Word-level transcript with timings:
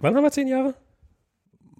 Wann 0.00 0.16
haben 0.16 0.24
wir 0.24 0.30
zehn 0.30 0.48
Jahre? 0.48 0.74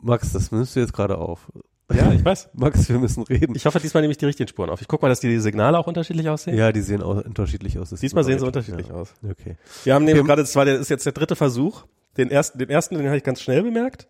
Max, 0.00 0.32
das 0.32 0.50
nimmst 0.50 0.74
du 0.74 0.80
jetzt 0.80 0.92
gerade 0.92 1.18
auf. 1.18 1.50
Ja, 1.95 2.12
ich 2.12 2.25
weiß. 2.25 2.50
Max, 2.54 2.88
wir 2.88 2.99
müssen 2.99 3.23
reden. 3.25 3.54
Ich 3.54 3.67
hoffe, 3.67 3.81
diesmal 3.81 4.03
nehme 4.03 4.12
ich 4.12 4.19
die 4.19 4.27
richtigen 4.27 4.49
Spuren 4.49 4.71
auf. 4.71 4.81
Ich 4.81 4.88
guck 4.88 5.03
mal, 5.03 5.08
dass 5.08 5.21
die 5.21 5.38
Signale 5.38 5.79
auch 5.79 5.87
unterschiedlich 5.87 6.29
aussehen. 6.29 6.56
ja, 6.56 6.72
die 6.72 6.80
sehen 6.80 7.03
auch 7.03 7.25
unterschiedlich 7.25 7.79
aus. 7.79 7.90
Das 7.90 8.01
Diesmal 8.01 8.25
sehen 8.25 8.38
sie 8.38 8.46
unterschiedlich 8.46 8.88
ja. 8.88 8.95
aus. 8.95 9.14
Okay. 9.22 9.56
Wir 9.85 9.95
haben 9.95 10.04
nämlich 10.04 10.25
gerade, 10.25 10.43
das 10.43 10.56
war 10.56 10.64
der, 10.64 10.79
ist 10.79 10.90
jetzt 10.90 11.06
der 11.06 11.12
dritte 11.12 11.37
Versuch. 11.37 11.85
Den 12.17 12.30
ersten, 12.30 12.59
den 12.59 12.69
ersten, 12.69 12.96
den 12.96 13.06
habe 13.06 13.17
ich 13.17 13.25
ganz 13.25 13.40
schnell 13.40 13.62
bemerkt, 13.62 14.06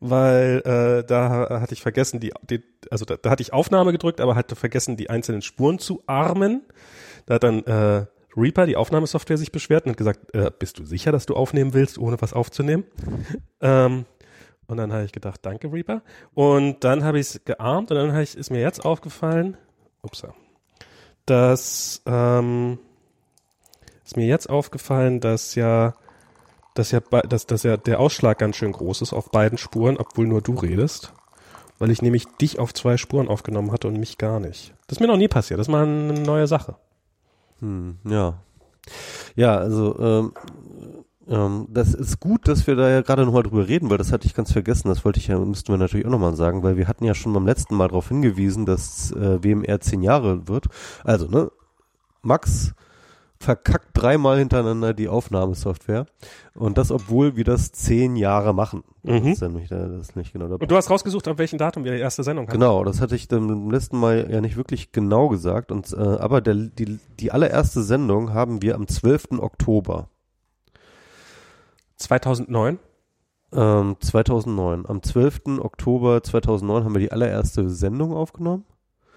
weil 0.00 0.62
äh, 0.64 1.06
da 1.06 1.60
hatte 1.60 1.72
ich 1.72 1.80
vergessen, 1.80 2.20
die, 2.20 2.32
die 2.48 2.62
also 2.90 3.04
da, 3.04 3.16
da 3.16 3.30
hatte 3.30 3.42
ich 3.42 3.52
Aufnahme 3.52 3.92
gedrückt, 3.92 4.20
aber 4.20 4.34
hatte 4.34 4.56
vergessen, 4.56 4.96
die 4.96 5.08
einzelnen 5.08 5.42
Spuren 5.42 5.78
zu 5.78 6.02
armen. 6.06 6.62
Da 7.24 7.34
hat 7.34 7.44
dann 7.44 7.64
äh, 7.64 8.06
Reaper, 8.36 8.66
die 8.66 8.76
Aufnahmesoftware, 8.76 9.38
sich 9.38 9.52
beschwert 9.52 9.84
und 9.84 9.92
hat 9.92 9.96
gesagt, 9.96 10.34
äh, 10.34 10.50
bist 10.56 10.78
du 10.78 10.84
sicher, 10.84 11.12
dass 11.12 11.26
du 11.26 11.34
aufnehmen 11.34 11.74
willst, 11.74 11.98
ohne 11.98 12.20
was 12.20 12.32
aufzunehmen? 12.32 12.84
ähm, 13.60 14.04
und 14.66 14.76
dann 14.76 14.92
habe 14.92 15.04
ich 15.04 15.12
gedacht, 15.12 15.40
danke 15.42 15.72
Reaper. 15.72 16.02
Und 16.34 16.82
dann 16.84 17.04
habe 17.04 17.18
ich 17.18 17.28
es 17.28 17.44
gearmt 17.44 17.90
und 17.90 17.96
dann 17.96 18.20
ich, 18.20 18.36
ist 18.36 18.50
mir 18.50 18.60
jetzt 18.60 18.84
aufgefallen, 18.84 19.56
upsa, 20.02 20.34
dass 21.24 22.02
ähm, 22.06 22.78
ist 24.04 24.16
mir 24.16 24.26
jetzt 24.26 24.48
aufgefallen, 24.48 25.20
dass 25.20 25.54
ja, 25.56 25.94
dass 26.74 26.92
ja, 26.92 27.00
dass, 27.00 27.46
dass 27.46 27.62
ja 27.64 27.76
der 27.76 28.00
Ausschlag 28.00 28.38
ganz 28.38 28.56
schön 28.56 28.72
groß 28.72 29.02
ist 29.02 29.12
auf 29.12 29.30
beiden 29.30 29.58
Spuren, 29.58 29.96
obwohl 29.96 30.26
nur 30.26 30.42
du 30.42 30.54
redest. 30.54 31.12
Weil 31.78 31.90
ich 31.90 32.00
nämlich 32.00 32.24
dich 32.40 32.58
auf 32.58 32.72
zwei 32.72 32.96
Spuren 32.96 33.28
aufgenommen 33.28 33.70
hatte 33.70 33.88
und 33.88 33.98
mich 33.98 34.16
gar 34.16 34.40
nicht. 34.40 34.72
Das 34.86 34.96
ist 34.96 35.00
mir 35.00 35.08
noch 35.08 35.18
nie 35.18 35.28
passiert. 35.28 35.58
Das 35.60 35.66
ist 35.66 35.72
mal 35.72 35.84
eine 35.84 36.14
neue 36.14 36.46
Sache. 36.46 36.76
Hm, 37.60 37.96
ja. 38.04 38.34
Ja, 39.34 39.56
also 39.56 39.98
ähm, 39.98 40.32
ähm, 41.28 41.66
das 41.70 41.92
ist 41.94 42.20
gut, 42.20 42.46
dass 42.46 42.66
wir 42.66 42.76
da 42.76 42.88
ja 42.88 43.02
gerade 43.02 43.24
nochmal 43.24 43.42
drüber 43.42 43.66
reden, 43.66 43.90
weil 43.90 43.98
das 43.98 44.12
hatte 44.12 44.26
ich 44.26 44.34
ganz 44.34 44.52
vergessen. 44.52 44.88
Das 44.88 45.04
wollte 45.04 45.18
ich 45.18 45.26
ja, 45.26 45.38
müssten 45.38 45.72
wir 45.72 45.78
natürlich 45.78 46.06
auch 46.06 46.10
nochmal 46.10 46.36
sagen, 46.36 46.62
weil 46.62 46.76
wir 46.76 46.88
hatten 46.88 47.04
ja 47.04 47.14
schon 47.14 47.32
beim 47.32 47.46
letzten 47.46 47.74
Mal 47.74 47.88
darauf 47.88 48.08
hingewiesen, 48.08 48.64
dass 48.66 49.10
äh, 49.12 49.42
WMR 49.42 49.80
zehn 49.80 50.02
Jahre 50.02 50.46
wird. 50.48 50.66
Also, 51.02 51.26
ne, 51.28 51.50
Max 52.22 52.74
verkackt 53.38 53.88
dreimal 53.94 54.38
hintereinander 54.38 54.94
die 54.94 55.08
Aufnahmesoftware. 55.08 56.06
Und 56.54 56.78
das, 56.78 56.90
obwohl 56.90 57.36
wir 57.36 57.44
das 57.44 57.70
zehn 57.72 58.16
Jahre 58.16 58.54
machen. 58.54 58.82
Das 59.02 59.22
Mhm. 59.22 59.28
ist 59.28 59.42
ja 59.42 59.48
nicht, 59.48 59.70
das 59.70 59.90
ist 60.00 60.16
nicht 60.16 60.32
genau 60.32 60.46
dabei. 60.48 60.62
Und 60.64 60.70
du 60.70 60.76
hast 60.76 60.90
rausgesucht, 60.90 61.28
auf 61.28 61.38
welchem 61.38 61.58
Datum 61.58 61.84
wir 61.84 61.92
die 61.92 61.98
erste 62.00 62.22
Sendung 62.24 62.46
hatten. 62.48 62.58
Genau, 62.58 62.82
das 62.84 63.00
hatte 63.00 63.14
ich 63.14 63.28
beim 63.28 63.70
letzten 63.70 63.98
Mal 63.98 64.30
ja 64.30 64.40
nicht 64.40 64.56
wirklich 64.56 64.90
genau 64.92 65.28
gesagt. 65.28 65.70
Und, 65.70 65.92
äh, 65.92 65.96
aber 65.96 66.40
der, 66.40 66.54
die, 66.54 66.98
die 67.20 67.30
allererste 67.32 67.82
Sendung 67.82 68.32
haben 68.32 68.62
wir 68.62 68.74
am 68.74 68.88
12. 68.88 69.38
Oktober 69.38 70.08
2009. 71.96 72.78
ähm, 73.52 73.96
2009. 74.00 74.86
Am 74.86 75.02
12. 75.02 75.60
Oktober 75.60 76.22
2009 76.22 76.84
haben 76.84 76.94
wir 76.94 77.00
die 77.00 77.12
allererste 77.12 77.70
Sendung 77.70 78.12
aufgenommen. 78.12 78.64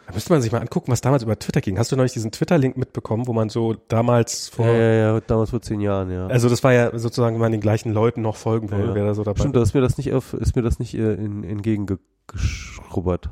Da 0.09 0.15
müsste 0.15 0.33
man 0.33 0.41
sich 0.41 0.51
mal 0.51 0.59
angucken, 0.59 0.91
was 0.91 1.01
damals 1.01 1.21
über 1.21 1.37
Twitter 1.37 1.61
ging. 1.61 1.77
Hast 1.77 1.91
du 1.91 1.95
neulich 1.95 2.13
diesen 2.13 2.31
Twitter-Link 2.31 2.77
mitbekommen, 2.77 3.27
wo 3.27 3.33
man 3.33 3.49
so 3.49 3.75
damals 3.89 4.49
vor, 4.49 4.65
Ja, 4.65 4.73
ja, 4.73 4.91
ja, 5.13 5.19
damals 5.21 5.51
vor 5.51 5.61
zehn 5.61 5.81
Jahren, 5.81 6.09
ja. 6.11 6.25
also 6.25 6.49
das 6.49 6.63
war 6.63 6.73
ja 6.73 6.97
sozusagen, 6.97 7.35
wenn 7.35 7.41
man 7.41 7.51
den 7.51 7.61
gleichen 7.61 7.93
Leuten 7.93 8.23
noch 8.23 8.35
folgen 8.35 8.71
will, 8.71 8.87
Ja. 8.87 8.95
wer 8.95 9.05
da 9.05 9.13
so 9.13 9.23
dabei 9.23 9.39
Stimmt, 9.39 9.55
da 9.55 9.61
ist 9.61 9.75
mir 9.75 9.81
das 9.81 9.97
nicht 9.99 10.11
auf, 10.13 10.33
ist 10.33 10.55
mir 10.55 10.63
das 10.63 10.79
nicht 10.79 10.95
äh, 10.95 11.13
in, 11.13 11.43
entgegengeschrubbert. 11.43 13.29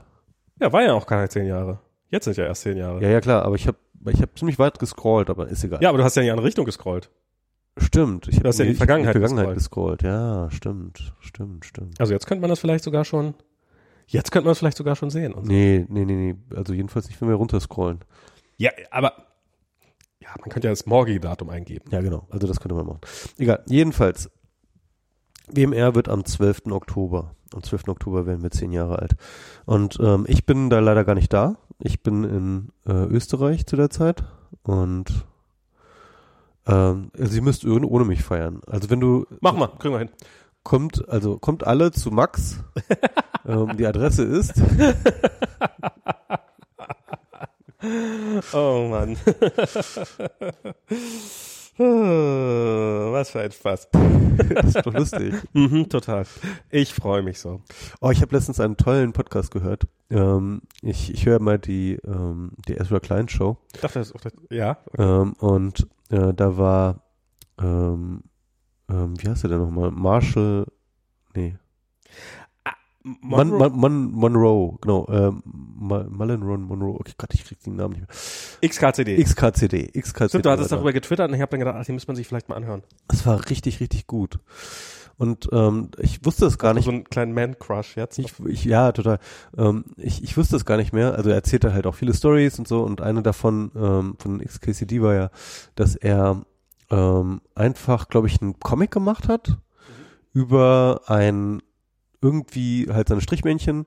Ja, 0.60 0.72
war 0.72 0.84
ja 0.84 0.94
auch 0.94 1.08
keine 1.08 1.28
zehn 1.30 1.48
Jahre. 1.48 1.80
Jetzt 2.10 2.26
sind 2.26 2.38
ja 2.38 2.46
erst 2.46 2.62
zehn 2.62 2.78
Jahre. 2.78 3.02
Ja, 3.02 3.10
ja, 3.10 3.22
klar, 3.22 3.44
aber 3.44 3.56
ich 3.56 3.68
habe 3.68 3.78
ich 4.12 4.22
hab 4.22 4.38
ziemlich 4.38 4.60
weit 4.60 4.78
gescrollt, 4.78 5.30
aber 5.32 5.48
ist 5.48 5.64
egal. 5.64 5.82
Ja, 5.82 5.90
aber 5.90 5.98
du 5.98 6.04
hast 6.04 6.16
ja 6.16 6.22
in 6.22 6.28
die 6.28 6.32
andere 6.32 6.46
Richtung 6.48 6.66
gescrollt. 6.66 7.10
Stimmt. 7.80 8.28
Ich 8.28 8.40
Du 8.40 8.48
hast 8.48 8.58
ja 8.60 8.66
in 8.66 8.72
die 8.72 8.78
Vergangenheit 8.78 9.14
Vergangenheit 9.14 9.54
gescrollt. 9.56 10.02
Ja, 10.04 10.50
stimmt, 10.52 11.14
stimmt, 11.20 11.66
stimmt. 11.66 12.00
Also 12.00 12.14
jetzt 12.14 12.26
könnte 12.28 12.42
man 12.42 12.50
das 12.50 12.60
vielleicht 12.60 12.84
sogar 12.84 13.04
schon, 13.04 13.34
jetzt 14.08 14.32
könnte 14.32 14.46
man 14.46 14.54
es 14.54 14.60
vielleicht 14.60 14.78
sogar 14.78 14.96
schon 14.96 15.10
sehen. 15.10 15.34
Und 15.34 15.46
so. 15.46 15.52
Nee, 15.52 15.86
nee, 15.90 16.06
nee, 16.06 16.34
nee. 16.34 16.36
Also 16.56 16.74
jedenfalls 16.74 17.08
nicht, 17.08 17.20
wenn 17.22 17.30
wir 17.30 17.36
runterscrollen. 17.36 18.00
Ja, 18.58 18.72
aber, 18.92 19.14
ja, 20.20 20.30
man 20.40 20.50
könnte 20.50 20.68
ja 20.68 20.72
das 20.72 20.86
morgige 20.86 21.20
Datum 21.20 21.50
eingeben. 21.50 21.90
Ja, 21.92 22.02
genau. 22.02 22.28
Also 22.30 22.48
das 22.48 22.60
könnte 22.60 22.76
man 22.76 22.86
machen. 22.88 23.02
Egal. 23.38 23.64
Jedenfalls. 23.68 24.30
WMR 25.50 25.96
wird 25.96 26.10
am 26.10 26.26
12. 26.26 26.64
Oktober. 26.72 27.36
Am 27.54 27.64
12. 27.64 27.88
Oktober 27.88 28.26
werden 28.26 28.44
wir 28.44 28.52
zehn 28.52 28.74
Jahre 28.74 29.00
alt. 29.00 29.16
Und 29.66 29.98
ähm, 30.02 30.26
ich 30.28 30.46
bin 30.46 30.70
da 30.70 30.80
leider 30.80 31.06
gar 31.06 31.16
nicht 31.16 31.32
da. 31.32 31.56
Ich 31.80 32.04
bin 32.04 32.24
in 32.26 32.70
äh, 32.86 33.06
Österreich 33.06 33.66
zu 33.66 33.78
der 33.78 33.90
Zeit. 33.90 34.26
Und 34.64 35.26
ähm, 36.66 37.12
sie 37.14 37.40
müsst 37.40 37.64
ohne 37.64 37.88
ohne 37.88 38.04
mich 38.04 38.24
feiern. 38.24 38.62
Also 38.68 38.90
wenn 38.90 39.00
du 39.00 39.26
Machen 39.40 39.60
wir, 39.60 39.70
kriegen 39.70 39.94
wir 39.94 40.00
hin. 40.00 40.10
kommt, 40.64 41.08
also 41.08 41.38
kommt 41.40 41.66
alle 41.66 41.92
zu 41.92 42.12
Max. 42.12 42.62
ähm, 43.48 43.78
die 43.78 43.86
Adresse 43.86 44.24
ist. 44.24 44.54
Oh 48.54 48.88
Mann. 48.90 49.16
Was 51.78 53.30
für 53.30 53.42
ein 53.42 53.52
Spaß. 53.52 53.90
Das 54.50 54.66
ist 54.66 54.86
doch 54.86 54.94
lustig. 54.94 55.36
Mhm, 55.54 55.88
total. 55.90 56.26
Ich 56.72 56.94
freue 56.94 57.22
mich 57.22 57.40
so. 57.40 57.62
Oh, 58.02 58.10
ich 58.10 58.22
habe 58.22 58.36
letztens 58.36 58.60
einen 58.60 58.78
tollen 58.78 59.14
Podcast 59.14 59.52
gehört. 59.52 59.88
Ähm, 60.10 60.62
ich 60.82 61.14
ich 61.14 61.26
höre 61.26 61.40
mal 61.40 61.60
die, 61.60 62.00
ähm, 62.06 62.52
die 62.68 62.78
Ezra 62.78 63.00
Klein 63.00 63.30
Show. 63.30 63.58
Ich 63.74 63.82
dachte, 63.82 64.00
das 64.00 64.10
ist 64.10 64.16
auch 64.16 64.22
das, 64.22 64.34
ja. 64.50 64.78
Okay. 64.88 65.04
Ähm, 65.04 65.34
und 65.34 65.88
äh, 66.10 66.34
da 66.34 66.58
war, 66.58 67.04
ähm, 67.60 68.24
ähm, 68.90 69.14
wie 69.22 69.30
heißt 69.30 69.44
der 69.44 69.52
denn 69.52 69.60
nochmal? 69.60 69.92
Marshall, 69.92 70.66
nee. 71.36 71.58
Mon, 73.22 73.50
Monroe, 73.50 73.70
Mon, 73.70 73.80
Mon, 73.80 74.12
Monroe, 74.12 74.78
genau. 74.82 75.08
Ähm, 75.10 75.42
Mullen 75.46 76.44
Ron 76.44 76.64
Monroe. 76.64 77.00
Okay, 77.00 77.14
Gott, 77.18 77.34
ich 77.34 77.46
krieg 77.46 77.60
den 77.62 77.76
Namen 77.76 77.94
nicht 77.94 78.08
mehr. 78.08 78.70
XKCD. 78.70 79.24
XKCD. 79.24 79.92
XKCD. 80.00 80.30
Stimmt, 80.30 80.46
du 80.46 80.50
hattest 80.50 80.72
darüber 80.72 80.92
getwittert 80.92 81.30
und 81.30 81.36
ich 81.36 81.42
habe 81.42 81.52
dann 81.52 81.60
gedacht, 81.60 81.78
ach, 81.80 81.86
den 81.86 81.96
müsste 81.96 82.10
man 82.10 82.16
sich 82.16 82.28
vielleicht 82.28 82.50
mal 82.50 82.56
anhören. 82.56 82.84
Das 83.08 83.26
war 83.26 83.50
richtig, 83.50 83.80
richtig 83.80 84.08
gut. 84.08 84.40
Und 85.18 85.50
ähm, 85.52 85.90
ich 85.98 86.24
wusste 86.26 86.46
es 86.46 86.58
gar 86.58 86.74
nicht. 86.74 86.86
So 86.86 86.92
einen 86.92 87.04
kleinen 87.06 87.34
Man-Crush 87.34 87.98
jetzt. 87.98 88.20
Ich, 88.20 88.34
ich, 88.46 88.66
ja, 88.66 88.92
total. 88.92 89.20
Ähm, 89.58 89.86
ich, 89.98 90.24
ich 90.24 90.38
wusste 90.38 90.56
es 90.56 90.66
gar 90.66 90.78
nicht 90.78 90.94
mehr. 90.94 91.16
Also 91.16 91.30
er 91.30 91.36
erzählte 91.36 91.74
halt 91.74 91.88
auch 91.88 91.96
viele 91.96 92.14
Stories 92.14 92.60
und 92.60 92.68
so 92.68 92.84
und 92.84 93.02
eine 93.02 93.24
davon 93.24 93.72
ähm, 93.76 94.16
von 94.20 94.40
XKCD 94.40 95.02
war 95.02 95.16
ja, 95.16 95.30
dass 95.76 95.96
er 95.96 96.44
ähm, 96.92 97.42
einfach, 97.56 98.10
glaube 98.10 98.28
ich, 98.28 98.42
einen 98.42 98.60
Comic 98.60 98.92
gemacht 98.92 99.28
hat 99.28 99.58
über 100.34 101.02
ein 101.08 101.62
irgendwie 102.22 102.88
halt 102.92 103.08
seine 103.10 103.22
Strichmännchen. 103.22 103.86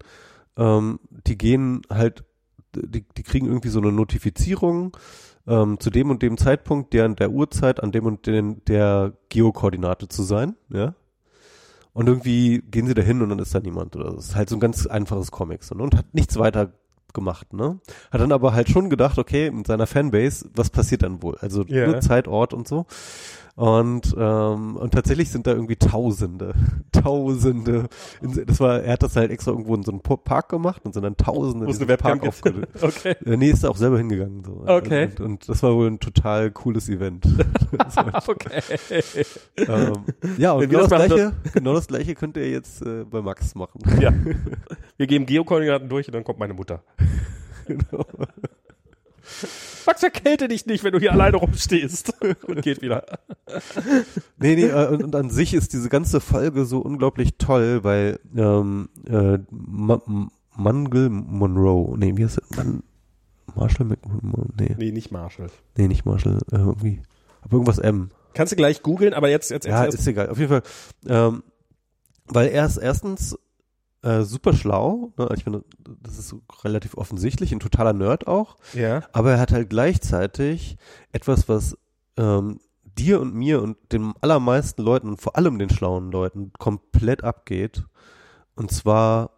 Ähm, 0.57 1.01
die 1.27 1.39
gehen 1.39 1.83
halt, 1.91 2.25
die, 2.75 3.05
die 3.17 3.23
kriegen 3.23 3.47
irgendwie 3.47 3.69
so 3.69 3.81
eine 3.81 3.93
Notifizierung 3.93 4.97
ähm, 5.47 5.81
zu 5.81 5.91
dem 5.91 6.11
und 6.11 6.23
dem 6.23 6.37
Zeitpunkt, 6.37 6.93
der 6.93 7.09
der 7.09 7.31
Uhrzeit 7.31 7.83
an 7.83 7.93
dem 7.93 8.07
und 8.07 8.27
den 8.27 8.65
der 8.67 9.15
Geokoordinate 9.29 10.09
zu 10.09 10.23
sein, 10.23 10.55
ja. 10.69 10.95
Und 11.93 12.07
irgendwie 12.09 12.63
gehen 12.71 12.87
sie 12.87 12.95
da 12.95 13.03
hin 13.03 13.21
und 13.21 13.31
dann 13.31 13.41
ist 13.41 13.55
da 13.55 13.59
niemand. 13.59 13.97
Oder 13.97 14.13
das 14.13 14.27
ist 14.27 14.37
halt 14.37 14.49
so 14.49 14.57
ein 14.57 14.61
ganz 14.61 14.87
einfaches 14.87 15.33
Comic. 15.33 15.65
So, 15.65 15.75
ne? 15.75 15.83
Und 15.83 15.97
hat 15.97 16.15
nichts 16.15 16.39
weiter 16.39 16.73
gemacht, 17.13 17.53
ne? 17.53 17.81
Hat 18.13 18.21
dann 18.21 18.31
aber 18.31 18.53
halt 18.55 18.69
schon 18.69 18.91
gedacht, 18.91 19.19
okay, 19.19 19.51
mit 19.51 19.67
seiner 19.67 19.89
Fanbase, 19.89 20.49
was 20.55 20.71
passiert 20.71 21.03
dann 21.03 21.21
wohl? 21.23 21.37
Also 21.41 21.65
Ja. 21.65 21.89
ne, 21.89 21.99
Zeit, 21.99 22.29
Ort 22.29 22.55
und 22.55 22.69
so. 22.69 22.87
Und, 23.57 24.15
ähm, 24.19 24.77
und 24.77 24.93
tatsächlich 24.95 25.31
sind 25.31 25.47
da 25.47 25.53
irgendwie 25.53 25.77
Tausende, 25.77 26.55
Tausende. 26.93 27.89
Das 28.47 28.61
war, 28.61 28.83
er 28.83 28.93
hat 28.95 29.03
das 29.03 29.17
halt 29.17 29.31
extra 29.31 29.51
irgendwo 29.51 29.75
in 29.75 29.83
so 29.83 29.93
einem 29.93 30.01
Park 30.01 30.49
gemacht 30.49 30.83
und 30.85 30.95
sind 30.95 31.03
dann 31.03 31.17
Tausende 31.17 31.67
in 31.67 31.73
diesem 31.73 31.87
gibt. 31.87 32.07
aufgelöst. 32.07 32.69
Okay. 32.83 33.17
Äh, 33.25 33.37
Nee, 33.37 33.51
ist 33.51 33.65
auch 33.65 33.77
selber 33.77 33.99
hingegangen. 33.99 34.45
So. 34.45 34.65
Okay. 34.67 35.05
Und, 35.05 35.21
und 35.21 35.49
das 35.49 35.63
war 35.63 35.75
wohl 35.75 35.87
ein 35.87 35.99
total 36.01 36.51
cooles 36.51 36.89
Event. 36.89 37.27
okay. 38.27 38.63
ähm, 39.57 39.93
ja, 40.37 40.53
und 40.53 40.69
genau 40.69 40.81
das 40.81 40.91
das, 40.91 41.07
gleiche, 41.07 41.33
genau 41.55 41.75
das 41.75 41.87
gleiche 41.87 42.15
könnt 42.15 42.37
ihr 42.37 42.51
jetzt 42.51 42.83
äh, 42.83 43.05
bei 43.05 43.23
Max 43.23 43.55
machen. 43.55 43.81
Ja. 44.01 44.13
Wir 44.97 45.07
geben 45.07 45.27
Geokoordinaten 45.27 45.89
durch 45.89 46.07
und 46.09 46.15
dann 46.15 46.25
kommt 46.25 46.39
meine 46.39 46.55
Mutter. 46.55 46.83
genau. 47.67 48.05
Max, 49.87 50.03
erkälte 50.03 50.49
dich 50.49 50.67
nicht, 50.67 50.85
wenn 50.85 50.93
du 50.93 50.99
hier 50.99 51.13
alleine 51.13 51.37
rumstehst. 51.39 52.13
Und 52.47 52.63
geht 52.63 52.83
wieder. 52.83 53.05
Nee, 54.39 54.55
nee, 54.57 54.65
äh, 54.67 54.87
und, 54.89 55.03
und 55.05 55.15
an 55.17 55.31
sich 55.31 55.55
ist 55.55 55.73
diese 55.73 55.89
ganze 55.89 56.21
Folge 56.21 56.65
so 56.65 56.79
unglaublich 56.81 57.37
toll, 57.39 57.83
weil 57.85 58.21
ähm, 58.37 58.89
äh, 59.09 59.39
Ma 59.51 60.01
M- 60.07 60.31
Mangle 60.57 61.09
Monroe, 61.11 61.97
nee, 61.99 62.17
wie 62.17 62.25
heißt 62.25 62.39
das? 62.39 62.51
Man 62.57 62.83
Marshall 63.55 63.87
McMonroe, 63.87 64.47
nee, 64.59 64.75
Nee, 64.79 64.93
nicht 64.93 65.11
Marshall. 65.11 65.51
nee, 65.77 65.89
nicht 65.89 66.05
Marshall, 66.05 66.39
äh, 66.53 66.57
irgendwie, 66.57 67.03
aber 67.43 67.55
irgendwas 67.55 67.79
M. 67.79 68.11
Kannst 68.35 68.53
du 68.53 68.57
gleich 68.57 68.83
googeln, 68.83 69.15
aber 69.15 69.29
jetzt, 69.29 69.51
jetzt 69.51 69.67
Ja, 69.67 69.79
erzählst 69.85 70.01
ist 70.01 70.07
egal. 70.07 70.29
Auf 70.29 70.39
jeden 70.39 70.51
Fall, 70.51 70.63
ähm, 71.09 71.43
weil 72.27 72.49
er 72.49 72.67
ist 72.67 72.77
erstens 72.77 73.37
äh, 74.03 74.23
super 74.23 74.53
schlau, 74.55 75.13
ne? 75.19 75.29
ich 75.37 75.45
finde, 75.45 75.65
das 76.03 76.19
ist 76.19 76.29
so 76.29 76.43
relativ 76.65 76.97
offensichtlich, 76.97 77.53
ein 77.53 77.61
totaler 77.61 77.93
Nerd 77.93 78.27
auch, 78.27 78.57
Ja. 78.75 79.03
aber 79.13 79.33
er 79.33 79.41
hat 79.41 79.53
halt 79.53 79.69
gleichzeitig 79.71 80.77
etwas, 81.13 81.49
was 81.49 81.77
ähm, 82.17 82.61
dir 82.85 83.21
und 83.21 83.35
mir 83.35 83.63
und 83.63 83.77
den 83.93 84.13
allermeisten 84.21 84.83
Leuten 84.83 85.09
und 85.09 85.21
vor 85.21 85.37
allem 85.37 85.59
den 85.59 85.71
schlauen 85.71 86.11
Leuten 86.11 86.53
komplett 86.59 87.25
abgeht. 87.25 87.85
Und 88.57 88.71
zwar 88.73 89.31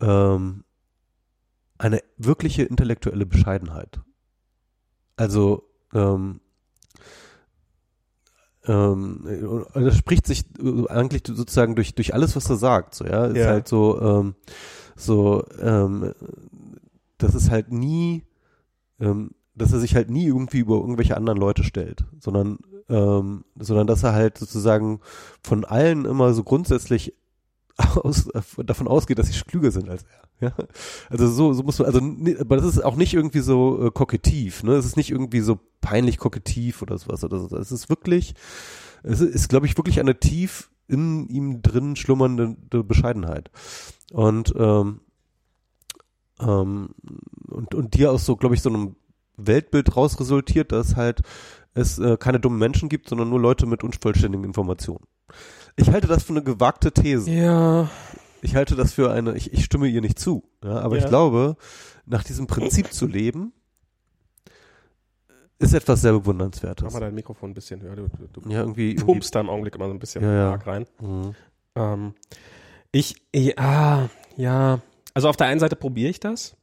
ähm, 0.00 0.64
eine 1.78 2.00
wirkliche 2.18 2.62
intellektuelle 2.64 3.24
Bescheidenheit. 3.26 4.00
Also 5.16 5.64
ähm, 5.94 6.40
ähm, 8.66 9.64
das 9.74 9.96
spricht 9.96 10.26
sich 10.26 10.44
eigentlich 10.88 11.22
sozusagen 11.26 11.74
durch 11.74 11.94
durch 11.94 12.14
alles, 12.14 12.36
was 12.36 12.48
er 12.48 12.56
sagt. 12.56 12.94
So 12.94 13.04
ja, 13.04 13.26
ist 13.26 13.38
Ja. 13.38 13.46
halt 13.46 13.68
so 13.68 14.00
ähm, 14.00 14.34
so 14.96 15.44
ähm, 15.60 16.12
das 17.18 17.34
ist 17.34 17.50
halt 17.50 17.72
nie 17.72 18.22
ähm, 19.00 19.30
dass 19.54 19.72
er 19.72 19.80
sich 19.80 19.94
halt 19.94 20.08
nie 20.10 20.26
irgendwie 20.26 20.60
über 20.60 20.76
irgendwelche 20.76 21.16
anderen 21.16 21.38
Leute 21.38 21.62
stellt, 21.64 22.04
sondern 22.20 22.58
ähm, 22.88 23.44
sondern 23.58 23.86
dass 23.86 24.02
er 24.02 24.12
halt 24.12 24.38
sozusagen 24.38 25.00
von 25.42 25.64
allen 25.64 26.04
immer 26.04 26.32
so 26.32 26.42
grundsätzlich 26.42 27.14
aus, 28.02 28.28
davon 28.64 28.88
ausgeht, 28.88 29.18
dass 29.18 29.28
sie 29.28 29.40
klüger 29.40 29.70
sind 29.70 29.88
als 29.88 30.04
er. 30.40 30.48
Ja? 30.48 30.54
Also 31.08 31.28
so, 31.28 31.52
so 31.52 31.62
muss 31.62 31.78
man, 31.78 31.86
also 31.86 32.00
aber 32.40 32.56
das 32.56 32.66
ist 32.66 32.84
auch 32.84 32.96
nicht 32.96 33.14
irgendwie 33.14 33.40
so 33.40 33.86
äh, 33.86 33.90
kokettiv, 33.90 34.62
ne? 34.62 34.72
Es 34.74 34.84
ist 34.84 34.96
nicht 34.96 35.10
irgendwie 35.10 35.40
so 35.40 35.58
peinlich 35.80 36.18
kokettiv 36.18 36.82
oder 36.82 36.98
sowas 36.98 37.24
oder 37.24 37.38
so. 37.38 37.56
Es 37.56 37.72
ist 37.72 37.88
wirklich, 37.88 38.34
es 39.02 39.20
ist, 39.20 39.34
ist 39.34 39.48
glaube 39.48 39.66
ich, 39.66 39.76
wirklich 39.76 40.00
eine 40.00 40.18
tief 40.18 40.70
in 40.88 41.28
ihm 41.28 41.62
drin 41.62 41.96
schlummernde 41.96 42.84
Bescheidenheit. 42.84 43.50
Und 44.12 44.52
ähm, 44.56 45.00
ähm, 46.40 46.90
und, 47.48 47.74
und 47.74 47.94
die 47.94 48.06
aus 48.06 48.26
so, 48.26 48.36
glaube 48.36 48.54
ich, 48.54 48.62
so 48.62 48.70
einem 48.70 48.96
Weltbild 49.36 49.96
raus 49.96 50.18
resultiert, 50.20 50.72
dass 50.72 50.96
halt 50.96 51.22
es 51.74 51.98
äh, 51.98 52.16
keine 52.16 52.40
dummen 52.40 52.58
Menschen 52.58 52.88
gibt, 52.88 53.08
sondern 53.08 53.30
nur 53.30 53.40
Leute 53.40 53.66
mit 53.66 53.82
unvollständigen 53.82 54.44
Informationen. 54.44 55.04
Ich 55.76 55.90
halte 55.90 56.06
das 56.06 56.22
für 56.24 56.32
eine 56.32 56.42
gewagte 56.42 56.92
These. 56.92 57.30
Ja. 57.30 57.88
Ich 58.42 58.54
halte 58.56 58.74
das 58.76 58.92
für 58.92 59.10
eine, 59.12 59.34
ich, 59.36 59.52
ich 59.52 59.64
stimme 59.64 59.86
ihr 59.86 60.00
nicht 60.00 60.18
zu, 60.18 60.42
ja, 60.64 60.78
aber 60.80 60.96
Ja. 60.96 61.02
ich 61.04 61.08
glaube, 61.08 61.56
nach 62.06 62.24
diesem 62.24 62.46
Prinzip 62.46 62.92
zu 62.92 63.06
leben, 63.06 63.52
ist 65.58 65.74
etwas 65.74 66.00
sehr 66.02 66.12
Mach 66.12 66.20
bewundernswertes. 66.22 66.92
mal 66.92 66.98
dein 66.98 67.14
Mikrofon 67.14 67.50
ein 67.50 67.54
bisschen 67.54 67.80
höher. 67.82 67.94
Du, 67.94 68.08
du, 68.08 68.40
du 68.40 68.50
Ja, 68.50 68.60
irgendwie. 68.60 68.90
irgendwie 68.90 69.04
pumpst 69.04 69.32
da 69.34 69.40
im 69.40 69.48
Augenblick 69.48 69.76
immer 69.76 69.86
so 69.86 69.92
ein 69.94 70.00
bisschen 70.00 70.22
Ja, 70.24 70.32
ja. 70.32 70.54
rein. 70.56 70.86
Mhm. 71.00 71.34
Ähm, 71.76 72.14
ich, 72.90 73.14
ja, 73.34 74.08
ja. 74.36 74.80
Also 75.14 75.28
auf 75.28 75.36
der 75.36 75.46
einen 75.46 75.60
Seite 75.60 75.76
probiere 75.76 76.10
ich 76.10 76.18
das. 76.18 76.56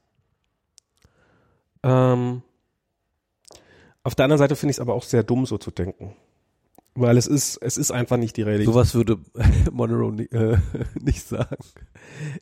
Ähm, 1.82 2.42
auf 4.04 4.16
der 4.16 4.26
anderen 4.26 4.40
Seite 4.40 4.58
finde 4.58 4.72
ich 4.72 4.78
es 4.78 4.82
aber 4.82 4.94
auch 4.96 5.04
sehr 5.04 5.24
dumm, 5.24 5.46
so 5.46 5.58
zu 5.58 5.72
denken. 5.72 6.14
Weil 7.00 7.18
es 7.18 7.28
ist, 7.28 7.58
es 7.58 7.78
ist 7.78 7.92
einfach 7.92 8.18
nicht 8.18 8.36
die 8.36 8.42
Realität. 8.42 8.66
Sowas 8.66 8.94
würde 8.94 9.20
Monroe 9.72 10.12
ni 10.12 10.24
äh, 10.26 10.58
nicht 11.00 11.26
sagen. 11.26 11.56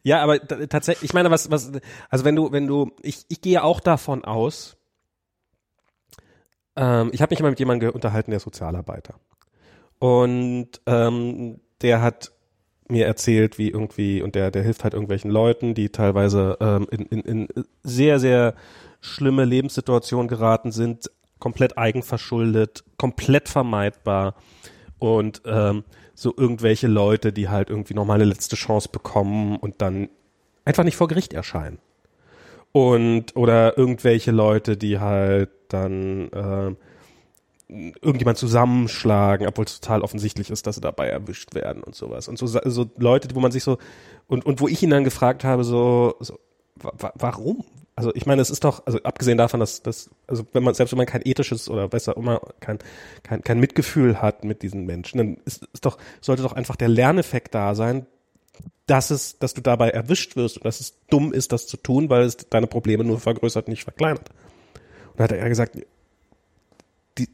Ja, 0.01 0.23
aber 0.23 0.39
tatsächlich, 0.47 1.11
ich 1.11 1.13
meine, 1.13 1.29
was, 1.29 1.51
was, 1.51 1.71
also 2.09 2.25
wenn 2.25 2.35
du, 2.35 2.51
wenn 2.51 2.65
du, 2.65 2.91
ich, 3.03 3.25
ich 3.29 3.41
gehe 3.41 3.63
auch 3.63 3.79
davon 3.79 4.25
aus, 4.25 4.75
ähm, 6.75 7.11
ich 7.13 7.21
habe 7.21 7.31
mich 7.31 7.39
mal 7.39 7.51
mit 7.51 7.59
jemandem 7.59 7.91
unterhalten, 7.91 8.31
der 8.31 8.39
Sozialarbeiter. 8.39 9.19
Und 9.99 10.81
ähm, 10.87 11.59
der 11.81 12.01
hat 12.01 12.31
mir 12.89 13.05
erzählt, 13.05 13.59
wie 13.59 13.69
irgendwie, 13.69 14.23
und 14.23 14.33
der, 14.33 14.49
der 14.49 14.63
hilft 14.63 14.83
halt 14.83 14.93
irgendwelchen 14.93 15.29
Leuten, 15.29 15.75
die 15.75 15.89
teilweise 15.89 16.57
ähm, 16.61 16.87
in, 16.89 17.05
in, 17.05 17.21
in 17.21 17.65
sehr, 17.83 18.19
sehr 18.19 18.55
schlimme 19.01 19.45
Lebenssituationen 19.45 20.27
geraten 20.27 20.71
sind, 20.71 21.11
komplett 21.39 21.77
eigenverschuldet, 21.77 22.83
komplett 22.97 23.49
vermeidbar. 23.49 24.35
Und 24.99 25.41
ähm, 25.45 25.83
so 26.13 26.33
irgendwelche 26.35 26.87
Leute, 26.87 27.31
die 27.31 27.49
halt 27.49 27.69
irgendwie 27.69 27.93
nochmal 27.93 28.15
eine 28.15 28.25
letzte 28.25 28.55
Chance 28.55 28.89
bekommen 28.91 29.57
und 29.57 29.81
dann 29.81 30.09
einfach 30.65 30.83
nicht 30.83 30.97
vor 30.97 31.07
Gericht 31.07 31.33
erscheinen. 31.33 31.77
Und, 32.71 33.35
oder 33.35 33.77
irgendwelche 33.77 34.31
Leute, 34.31 34.77
die 34.77 34.99
halt 34.99 35.49
dann 35.69 36.29
ähm, 36.33 36.77
irgendjemand 37.69 38.37
zusammenschlagen, 38.37 39.47
obwohl 39.47 39.65
es 39.65 39.79
total 39.79 40.01
offensichtlich 40.01 40.49
ist, 40.49 40.67
dass 40.67 40.75
sie 40.75 40.81
dabei 40.81 41.07
erwischt 41.07 41.53
werden 41.53 41.83
und 41.83 41.95
sowas. 41.95 42.27
Und 42.27 42.37
so, 42.37 42.47
so 42.47 42.89
Leute, 42.97 43.27
wo 43.35 43.39
man 43.39 43.51
sich 43.51 43.63
so, 43.63 43.77
und, 44.27 44.45
und 44.45 44.61
wo 44.61 44.67
ich 44.67 44.81
ihn 44.81 44.89
dann 44.89 45.03
gefragt 45.03 45.43
habe, 45.43 45.63
so, 45.63 46.15
so 46.19 46.39
wa 46.75 47.11
warum? 47.15 47.63
Also 47.97 48.13
ich 48.13 48.27
meine, 48.27 48.43
es 48.43 48.51
ist 48.51 48.63
doch, 48.63 48.85
also 48.85 49.01
abgesehen 49.01 49.39
davon, 49.39 49.59
dass, 49.59 49.81
dass 49.81 50.11
also 50.27 50.45
wenn 50.53 50.61
man, 50.61 50.75
selbst 50.75 50.91
wenn 50.91 50.99
man 50.99 51.07
kein 51.07 51.23
ethisches 51.25 51.67
oder 51.67 51.87
besser 51.87 52.15
immer 52.15 52.39
kein, 52.59 52.77
kein, 53.23 53.41
kein 53.41 53.59
Mitgefühl 53.59 54.21
hat 54.21 54.43
mit 54.43 54.61
diesen 54.61 54.85
Menschen, 54.85 55.17
dann 55.17 55.37
ist, 55.45 55.67
ist 55.73 55.83
doch, 55.83 55.97
sollte 56.21 56.43
doch 56.43 56.53
einfach 56.53 56.75
der 56.75 56.89
Lerneffekt 56.89 57.55
da 57.55 57.73
sein, 57.73 58.05
dass 58.85 59.09
es, 59.09 59.39
dass 59.39 59.55
du 59.55 59.61
dabei 59.61 59.89
erwischt 59.89 60.35
wirst 60.35 60.57
und 60.57 60.65
dass 60.65 60.79
es 60.79 60.93
dumm 61.09 61.33
ist, 61.33 61.51
das 61.51 61.65
zu 61.65 61.75
tun, 61.75 62.07
weil 62.11 62.21
es 62.21 62.37
deine 62.37 62.67
Probleme 62.67 63.03
nur 63.03 63.19
vergrößert, 63.19 63.67
nicht 63.67 63.83
verkleinert. 63.83 64.29
Und 65.13 65.19
da 65.19 65.23
hat 65.23 65.31
er 65.31 65.49
gesagt, 65.49 65.81
die, 67.17 67.29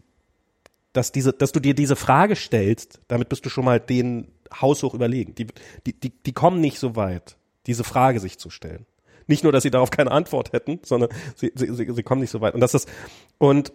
dass 0.93 1.11
diese, 1.11 1.33
dass 1.33 1.51
du 1.51 1.59
dir 1.59 1.73
diese 1.73 1.97
Frage 1.97 2.37
stellst, 2.37 3.01
damit 3.09 3.27
bist 3.27 3.45
du 3.45 3.49
schon 3.49 3.65
mal 3.65 3.81
den 3.81 4.29
haushoch 4.61 4.93
überlegen. 4.93 5.35
Die, 5.35 5.47
die, 5.85 5.91
die, 5.91 6.11
die 6.11 6.31
kommen 6.31 6.61
nicht 6.61 6.79
so 6.79 6.95
weit, 6.95 7.35
diese 7.67 7.83
Frage 7.83 8.21
sich 8.21 8.39
zu 8.39 8.49
stellen. 8.49 8.85
Nicht 9.27 9.43
nur, 9.43 9.51
dass 9.51 9.63
sie 9.63 9.71
darauf 9.71 9.91
keine 9.91 10.11
Antwort 10.11 10.53
hätten, 10.53 10.79
sondern 10.83 11.09
sie, 11.35 11.51
sie, 11.55 11.73
sie, 11.73 11.91
sie 11.91 12.03
kommen 12.03 12.21
nicht 12.21 12.31
so 12.31 12.41
weit. 12.41 12.53
Und 12.53 12.61
das 12.61 12.73
ist, 12.73 12.89
und 13.37 13.73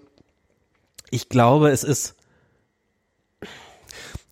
ich 1.11 1.29
glaube, 1.29 1.71
es 1.71 1.85
ist, 1.85 2.17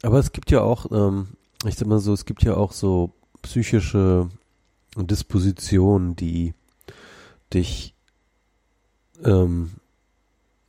Aber 0.03 0.19
es 0.19 0.33
gibt 0.33 0.51
ja 0.51 0.61
auch, 0.61 0.87
ähm, 0.93 1.29
ich 1.67 1.77
sag 1.77 1.89
mal 1.89 1.99
so, 1.99 2.13
es 2.13 2.27
gibt 2.27 2.43
ja 2.45 2.55
auch 2.57 2.73
so 2.73 3.13
psychische 3.43 4.29
Dispositionen, 4.97 6.17
die 6.17 6.55
dich, 7.53 7.95
ähm, 9.25 9.73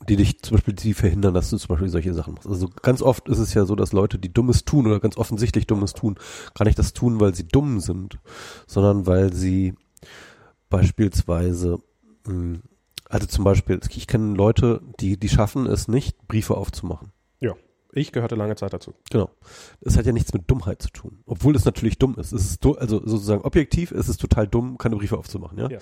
die 0.08 0.16
dich 0.16 0.42
zum 0.42 0.56
Beispiel 0.56 0.74
die 0.74 0.94
verhindern, 0.94 1.34
dass 1.34 1.50
du 1.50 1.58
zum 1.58 1.70
Beispiel 1.70 1.90
solche 1.90 2.14
Sachen 2.14 2.36
machst. 2.36 2.48
Also 2.48 2.70
ganz 2.82 3.02
oft 3.02 3.28
ist 3.28 3.40
es 3.40 3.54
ja 3.54 3.66
so, 3.66 3.76
dass 3.76 3.92
Leute, 3.94 4.18
die 4.18 4.32
Dummes 4.34 4.64
tun 4.64 4.88
oder 4.88 5.00
ganz 5.00 5.18
offensichtlich 5.18 5.68
Dummes 5.68 5.94
tun, 5.94 6.18
gar 6.54 6.66
nicht 6.66 6.80
das 6.80 6.94
tun, 6.94 7.20
weil 7.20 7.36
sie 7.36 7.48
dumm 7.48 7.80
sind, 7.80 8.18
sondern 8.66 9.06
weil 9.06 9.34
sie 9.34 9.76
beispielsweise, 10.70 11.80
mh, 12.26 12.60
also 13.10 13.26
zum 13.28 13.44
Beispiel, 13.44 13.80
ich 13.90 14.08
kenne 14.08 14.36
Leute, 14.36 14.82
die, 15.00 15.18
die 15.18 15.30
schaffen 15.30 15.66
es 15.66 15.88
nicht, 15.88 16.28
Briefe 16.28 16.56
aufzumachen. 16.58 17.12
ich 17.94 18.12
gehörte 18.12 18.36
lange 18.36 18.56
Zeit 18.56 18.74
dazu. 18.74 18.94
Genau. 19.10 19.30
Das 19.82 19.98
hat 19.98 20.06
ja 20.06 20.12
nichts 20.12 20.32
mit 20.34 20.52
Dummheit 20.52 20.82
zu 20.82 20.90
tun. 20.90 21.24
Obwohl 21.26 21.56
es 21.56 21.66
natürlich 21.66 21.98
dumm 21.98 22.16
ist. 22.20 22.32
Es 22.32 22.52
ist 22.52 22.64
du, 22.64 22.76
also 22.76 23.00
sozusagen 23.04 23.42
objektiv 23.42 23.92
ist 23.92 24.08
es 24.08 24.18
total 24.18 24.48
dumm, 24.48 24.78
keine 24.78 24.98
Briefe 24.98 25.18
aufzumachen, 25.18 25.58
ja. 25.58 25.70
Ja. 25.70 25.80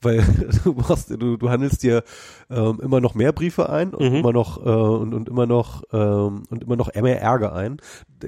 Weil 0.00 0.24
du 0.64 0.72
machst, 0.72 1.10
du, 1.10 1.36
du 1.36 1.50
handelst 1.50 1.82
dir 1.82 2.04
ähm, 2.48 2.80
immer 2.80 3.00
noch 3.00 3.14
mehr 3.14 3.32
Briefe 3.32 3.68
ein 3.68 3.92
und 3.92 4.08
Mhm. 4.08 4.16
immer 4.16 4.32
noch 4.32 4.64
äh, 4.64 4.68
und, 4.70 5.12
und 5.12 5.28
immer 5.28 5.46
noch 5.46 5.82
ähm, 5.92 6.44
und 6.48 6.62
immer 6.62 6.76
noch 6.76 6.94
mehr 6.94 7.20
Ärger 7.20 7.52
ein. 7.52 7.78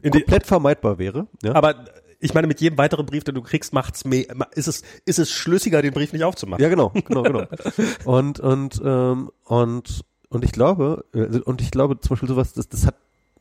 Komplett 0.03 0.47
vermeidbar 0.47 0.99
wäre. 0.99 1.27
Ja. 1.43 1.55
Aber 1.55 1.77
ich 2.21 2.35
meine, 2.35 2.47
mit 2.47 2.61
jedem 2.61 2.79
weiteren 2.79 3.07
Brief, 3.07 3.25
den 3.25 3.35
du 3.35 3.43
kriegst, 3.43 3.73
macht's 3.73 4.05
mehr, 4.05 4.27
ist 4.55 4.69
es, 4.69 4.83
ist 5.07 5.19
es 5.19 5.31
schlüssiger, 5.31 5.83
den 5.83 5.93
Brief 5.93 6.13
nicht 6.13 6.25
aufzumachen. 6.25 6.63
Ja, 6.63 6.69
genau, 6.69 6.91
genau, 7.07 7.23
genau. 7.23 7.47
und 8.05 8.41
und 8.41 8.81
ähm, 8.85 9.31
und 9.45 10.05
und 10.29 10.45
ich 10.45 10.53
glaube 10.53 11.05
äh, 11.15 11.41
und 11.41 11.61
ich 11.61 11.71
glaube 11.71 11.99
zum 12.01 12.11
Beispiel 12.11 12.29
sowas, 12.29 12.53
das, 12.53 12.69
das 12.69 12.87
hat 12.87 12.97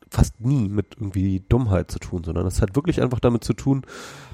fast 0.10 0.40
nie 0.40 0.70
mit 0.70 0.96
irgendwie 0.96 1.42
Dummheit 1.48 1.92
zu 1.92 2.00
tun, 2.00 2.24
sondern 2.24 2.48
es 2.48 2.62
hat 2.62 2.76
wirklich 2.76 3.02
einfach 3.02 3.20
damit 3.20 3.44
zu 3.44 3.54
tun, 3.54 3.86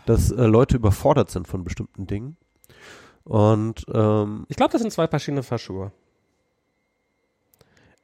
dass 0.06 0.32
äh, 0.32 0.46
Leute 0.46 0.78
überfordert 0.78 1.30
sind 1.32 1.48
von 1.48 1.64
bestimmten 1.64 2.08
Dingen. 2.08 2.38
Und 3.24 3.86
ähm, 3.94 4.46
Ich 4.48 4.56
glaube, 4.56 4.72
das 4.72 4.82
sind 4.82 4.92
zwei 4.92 5.08
verschiedene 5.08 5.42
Paar 5.42 5.58
Schuhe. 5.58 5.92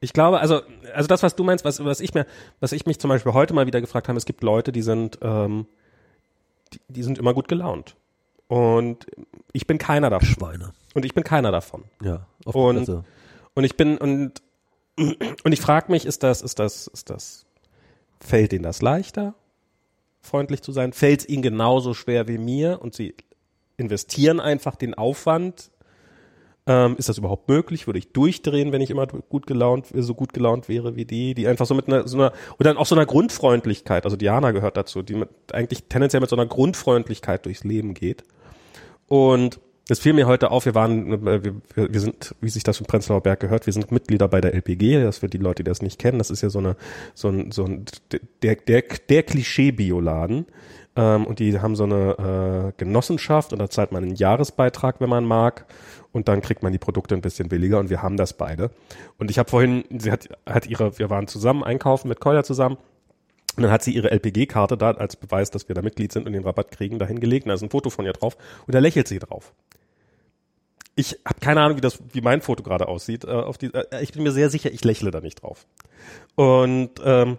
Ich 0.00 0.12
glaube, 0.12 0.40
also, 0.40 0.62
also 0.94 1.06
das, 1.06 1.22
was 1.22 1.36
du 1.36 1.44
meinst, 1.44 1.64
was, 1.64 1.82
was 1.84 2.00
ich 2.00 2.12
mir, 2.12 2.26
was 2.58 2.72
ich 2.72 2.86
mich 2.86 2.98
zum 2.98 3.08
Beispiel 3.08 3.32
heute 3.32 3.54
mal 3.54 3.66
wieder 3.66 3.80
gefragt 3.80 4.08
habe, 4.08 4.18
es 4.18 4.24
gibt 4.24 4.42
Leute, 4.42 4.72
die 4.72 4.82
sind, 4.82 5.18
ähm, 5.22 5.66
die, 6.74 6.80
die 6.88 7.02
sind 7.02 7.18
immer 7.18 7.34
gut 7.34 7.48
gelaunt. 7.48 7.96
Und 8.48 9.06
ich 9.52 9.66
bin 9.66 9.78
keiner 9.78 10.10
davon. 10.10 10.28
Schweine. 10.28 10.72
Und 10.94 11.04
ich 11.04 11.14
bin 11.14 11.24
keiner 11.24 11.50
davon. 11.52 11.84
Ja, 12.02 12.26
auf 12.44 12.54
Und- 12.54 12.78
also, 12.78 13.04
Und 13.54 13.64
ich 13.64 13.76
bin, 13.76 13.98
und, 13.98 14.42
und 14.98 15.52
ich 15.52 15.60
frage 15.60 15.90
mich, 15.90 16.04
ist 16.06 16.22
das, 16.22 16.42
ist 16.42 16.58
das, 16.58 16.86
ist 16.86 17.08
das, 17.10 17.46
fällt 18.20 18.52
ihnen 18.52 18.62
das 18.62 18.82
leichter, 18.82 19.34
freundlich 20.20 20.62
zu 20.62 20.72
sein? 20.72 20.92
Fällt 20.92 21.20
es 21.20 21.28
ihnen 21.28 21.42
genauso 21.42 21.94
schwer 21.94 22.28
wie 22.28 22.38
mir 22.38 22.80
und 22.82 22.94
sie 22.94 23.14
investieren 23.78 24.38
einfach 24.40 24.76
den 24.76 24.94
Aufwand? 24.94 25.70
Ähm, 26.66 26.94
ist 26.96 27.08
das 27.08 27.18
überhaupt 27.18 27.48
möglich? 27.48 27.86
Würde 27.88 27.98
ich 27.98 28.12
durchdrehen, 28.12 28.70
wenn 28.70 28.80
ich 28.80 28.90
immer 28.90 29.06
gut 29.06 29.48
gelaunt, 29.48 29.88
so 29.92 30.14
gut 30.14 30.32
gelaunt 30.32 30.68
wäre 30.68 30.94
wie 30.94 31.04
die, 31.04 31.34
die 31.34 31.48
einfach 31.48 31.66
so 31.66 31.74
mit 31.74 31.88
einer, 31.88 32.06
so 32.06 32.16
einer, 32.18 32.32
oder 32.58 32.70
dann 32.70 32.76
auch 32.76 32.86
so 32.86 32.94
einer 32.94 33.06
Grundfreundlichkeit, 33.06 34.04
also 34.04 34.16
Diana 34.16 34.52
gehört 34.52 34.76
dazu, 34.76 35.02
die 35.02 35.14
mit, 35.14 35.28
eigentlich 35.52 35.84
tendenziell 35.88 36.20
mit 36.20 36.30
so 36.30 36.36
einer 36.36 36.46
Grundfreundlichkeit 36.46 37.46
durchs 37.46 37.64
Leben 37.64 37.94
geht. 37.94 38.22
Und 39.08 39.60
Das 39.88 39.98
fiel 39.98 40.12
mir 40.12 40.26
heute 40.26 40.50
auf, 40.52 40.64
wir 40.64 40.74
waren, 40.74 41.26
äh, 41.26 41.44
wir, 41.44 41.54
wir 41.74 42.00
sind, 42.00 42.34
wie 42.40 42.48
sich 42.48 42.62
das 42.62 42.78
von 42.78 42.86
Prenzlauer 42.86 43.20
Berg 43.20 43.40
gehört, 43.40 43.66
wir 43.66 43.72
sind 43.72 43.90
Mitglieder 43.90 44.28
bei 44.28 44.40
der 44.40 44.54
LPG, 44.54 45.02
das 45.02 45.18
für 45.18 45.28
die 45.28 45.38
Leute, 45.38 45.64
die 45.64 45.68
das 45.68 45.82
nicht 45.82 45.98
kennen, 45.98 46.18
das 46.18 46.30
ist 46.30 46.42
ja 46.42 46.50
so 46.50 46.60
eine, 46.60 46.76
so 47.14 47.28
ein, 47.28 47.50
so 47.50 47.64
ein, 47.64 47.84
der, 48.42 48.56
der, 48.56 48.82
der 49.08 49.22
Klischee-Bioladen. 49.24 50.46
Ähm, 50.94 51.26
und 51.26 51.38
die 51.38 51.58
haben 51.60 51.76
so 51.76 51.84
eine 51.84 52.72
äh, 52.72 52.72
Genossenschaft 52.76 53.52
und 53.52 53.58
da 53.58 53.70
zahlt 53.70 53.92
man 53.92 54.02
einen 54.02 54.14
Jahresbeitrag, 54.14 55.00
wenn 55.00 55.08
man 55.08 55.24
mag. 55.24 55.66
Und 56.12 56.28
dann 56.28 56.42
kriegt 56.42 56.62
man 56.62 56.72
die 56.72 56.78
Produkte 56.78 57.14
ein 57.14 57.22
bisschen 57.22 57.48
billiger 57.48 57.78
und 57.78 57.88
wir 57.88 58.02
haben 58.02 58.18
das 58.18 58.34
beide. 58.34 58.70
Und 59.18 59.30
ich 59.30 59.38
habe 59.38 59.48
vorhin, 59.48 59.84
sie 59.98 60.12
hat, 60.12 60.28
hat 60.46 60.66
ihre, 60.66 60.98
wir 60.98 61.08
waren 61.08 61.26
zusammen 61.26 61.64
einkaufen 61.64 62.08
mit 62.08 62.20
Kolja 62.20 62.44
zusammen 62.44 62.76
und 63.56 63.62
dann 63.62 63.72
hat 63.72 63.82
sie 63.82 63.94
ihre 63.94 64.10
LPG-Karte 64.10 64.76
da 64.76 64.92
als 64.92 65.16
Beweis, 65.16 65.50
dass 65.50 65.68
wir 65.68 65.74
da 65.74 65.82
Mitglied 65.82 66.12
sind 66.12 66.26
und 66.26 66.32
den 66.32 66.44
Rabatt 66.44 66.70
kriegen, 66.70 66.98
dahin 66.98 67.20
gelegt. 67.20 67.46
Und 67.46 67.48
da 67.48 67.54
ist 67.54 67.62
ein 67.62 67.70
Foto 67.70 67.88
von 67.88 68.04
ihr 68.04 68.12
drauf 68.12 68.36
und 68.66 68.74
da 68.74 68.78
lächelt 68.78 69.08
sie 69.08 69.18
drauf. 69.18 69.54
Ich 70.94 71.18
habe 71.26 71.40
keine 71.40 71.62
Ahnung, 71.62 71.78
wie 71.78 71.82
das, 71.82 71.98
wie 72.12 72.20
mein 72.20 72.42
Foto 72.42 72.62
gerade 72.62 72.88
aussieht. 72.88 73.24
Äh, 73.24 73.30
auf 73.30 73.56
die, 73.56 73.72
äh, 73.72 74.02
ich 74.02 74.12
bin 74.12 74.22
mir 74.22 74.32
sehr 74.32 74.50
sicher, 74.50 74.70
ich 74.70 74.84
lächle 74.84 75.10
da 75.10 75.20
nicht 75.20 75.42
drauf. 75.42 75.66
Und 76.34 76.90
ähm, 77.04 77.38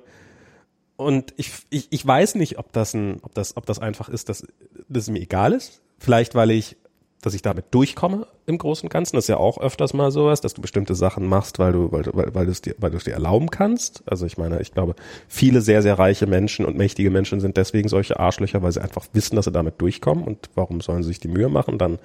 und 1.04 1.34
ich, 1.38 1.52
ich, 1.70 1.88
ich 1.92 2.06
weiß 2.06 2.36
nicht, 2.36 2.58
ob 2.58 2.72
das 2.74 2.94
ein, 2.94 3.20
ob 3.22 3.34
das, 3.36 3.58
ob 3.58 3.66
das 3.66 3.80
einfach 3.80 4.10
ist, 4.10 4.30
dass, 4.30 4.46
dass 4.90 5.04
es 5.04 5.10
mir 5.10 5.20
egal 5.20 5.54
ist. 5.54 5.82
Vielleicht, 6.00 6.36
weil 6.36 6.52
ich 6.52 6.78
dass 7.24 7.34
ich 7.34 7.42
damit 7.42 7.66
durchkomme 7.72 8.28
im 8.46 8.58
Großen 8.58 8.88
und 8.88 8.92
Ganzen. 8.92 9.16
Das 9.16 9.26
ist 9.26 9.30
ja 9.30 9.38
auch 9.38 9.60
öfters 9.60 9.94
mal 9.94 10.12
sowas, 10.12 10.42
dass 10.42 10.54
du 10.54 10.62
bestimmte 10.62 10.96
Sachen 10.96 11.28
machst, 11.28 11.60
weil 11.60 11.74
du, 11.74 11.92
weil, 11.92 12.06
weil, 12.14 12.34
weil 12.36 12.46
du 12.46 12.52
es 12.52 12.62
dir, 12.62 12.76
weil 12.78 12.92
du 12.92 12.98
es 12.98 13.04
dir 13.04 13.14
erlauben 13.14 13.50
kannst. 13.50 14.04
Also 14.06 14.26
ich 14.26 14.38
meine, 14.38 14.62
ich 14.62 14.74
glaube, 14.74 14.96
viele 15.28 15.62
sehr, 15.62 15.82
sehr 15.82 15.98
reiche 15.98 16.28
Menschen 16.28 16.66
und 16.66 16.78
mächtige 16.78 17.10
Menschen 17.10 17.40
sind 17.40 17.58
deswegen 17.58 17.90
solche 17.90 18.20
Arschlöcher, 18.20 18.62
weil 18.62 18.72
sie 18.72 18.82
einfach 18.82 19.06
wissen, 19.14 19.36
dass 19.36 19.46
sie 19.46 19.52
damit 19.52 19.82
durchkommen 19.82 20.24
und 20.24 20.50
warum 20.56 20.82
sollen 20.82 21.04
sie 21.04 21.10
sich 21.10 21.20
die 21.20 21.28
Mühe 21.28 21.50
machen, 21.50 21.78
dann 21.78 22.00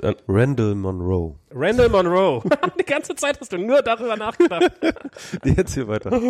äh, 0.00 0.14
Randall 0.26 0.74
Monroe. 0.74 1.34
Randall 1.54 1.88
Monroe. 1.90 2.42
die 2.80 2.84
ganze 2.84 3.14
Zeit 3.14 3.38
hast 3.38 3.52
du 3.52 3.58
nur 3.58 3.82
darüber 3.82 4.16
nachgedacht. 4.16 4.72
Jetzt 5.44 5.74
hier 5.74 5.86
weiter. 5.86 6.10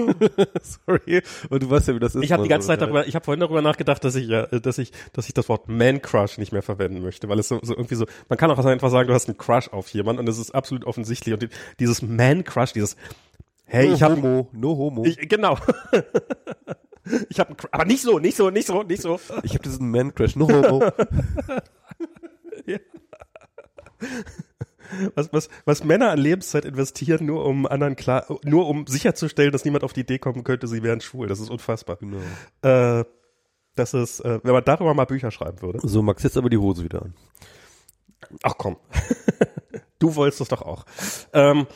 Sorry. 0.63 1.23
Und 1.49 1.63
du 1.63 1.71
weißt 1.71 1.89
ja, 1.89 1.95
wie 1.95 2.01
das 2.01 2.15
ist. 2.15 2.25
Ich 2.25 2.33
habe 2.33 2.43
die 2.43 2.49
ganze 2.49 2.67
Zeit 2.69 2.81
darüber, 2.81 3.07
ich 3.07 3.15
habe 3.15 3.25
vorhin 3.25 3.41
darüber 3.41 3.63
nachgedacht, 3.63 4.03
dass 4.03 4.17
ich 4.17 4.27
ja, 4.27 4.47
dass 4.47 4.79
ich, 4.79 4.93
dass 5.13 5.29
ich 5.29 5.35
das 5.35 5.49
Wort 5.49 5.69
Man 5.69 6.03
Crush 6.03 6.39
nicht 6.39 6.53
mehr 6.53 6.63
verwenden 6.63 7.03
möchte, 7.03 7.29
weil 7.29 7.39
es 7.39 7.49
so, 7.49 7.61
so 7.63 7.75
irgendwie 7.75 7.95
so, 7.95 8.07
man 8.29 8.37
kann 8.37 8.51
auch 8.51 8.59
einfach 8.65 8.91
sagen, 8.91 9.09
du 9.09 9.15
hast 9.15 9.29
einen 9.29 9.39
Crush 9.45 9.69
auf 9.69 9.89
jemanden 9.91 10.21
und 10.21 10.27
das 10.27 10.39
ist 10.39 10.55
absolut 10.55 10.85
offensichtlich 10.85 11.35
und 11.35 11.43
die, 11.43 11.49
dieses 11.79 12.03
Man 12.03 12.45
Crush, 12.45 12.73
dieses 12.73 12.97
Hey, 13.65 13.89
no 13.89 13.95
ich 13.95 14.03
habe 14.03 14.17
Homo, 14.17 14.49
no 14.53 14.77
Homo. 14.77 15.05
Ich, 15.05 15.17
genau. 15.29 15.57
ich 17.31 17.41
habe 17.41 17.55
aber 17.71 17.85
nicht 17.85 18.03
so, 18.03 18.19
nicht 18.19 18.37
so, 18.37 18.51
nicht 18.51 18.67
so, 18.67 18.83
nicht 18.83 19.01
so. 19.01 19.19
Ich 19.45 19.55
habe 19.55 19.63
diesen 19.63 19.91
Man 19.91 20.15
Crush, 20.15 20.37
no 20.37 20.49
Homo. 20.49 20.85
ja 22.67 22.79
was, 25.15 25.33
was, 25.33 25.49
was 25.65 25.85
Männer 25.85 26.11
an 26.11 26.19
Lebenszeit 26.19 26.65
investieren, 26.65 27.27
nur 27.27 27.45
um 27.45 27.67
anderen 27.67 27.97
klar, 27.97 28.27
nur 28.45 28.69
um 28.69 28.87
sicherzustellen, 28.87 29.53
dass 29.53 29.65
niemand 29.65 29.85
auf 29.85 29.93
die 29.93 30.01
Idee 30.01 30.19
kommen 30.19 30.45
könnte, 30.45 30.67
sie 30.67 30.83
wären 30.83 31.01
schwul. 31.01 31.29
Das 31.29 31.41
ist 31.41 31.51
unfassbar. 31.51 31.97
Genau. 31.97 32.19
Äh, 32.63 33.05
das 33.75 33.95
ist, 33.95 34.21
äh, 34.21 34.41
wenn 34.43 34.53
man 34.53 34.65
darüber 34.65 34.93
mal 34.95 35.07
Bücher 35.07 35.31
schreiben 35.31 35.63
würde. 35.63 35.81
So, 35.83 36.03
Max, 36.03 36.23
jetzt 36.23 36.37
aber 36.37 36.51
die 36.51 36.59
Hose 36.59 36.85
wieder 36.85 37.03
an. 37.03 37.15
Ach 38.43 38.55
komm. 38.57 38.77
du 39.99 40.15
wolltest 40.15 40.41
es 40.41 40.49
doch 40.49 40.63
auch. 40.63 40.85
Ähm, 41.33 41.67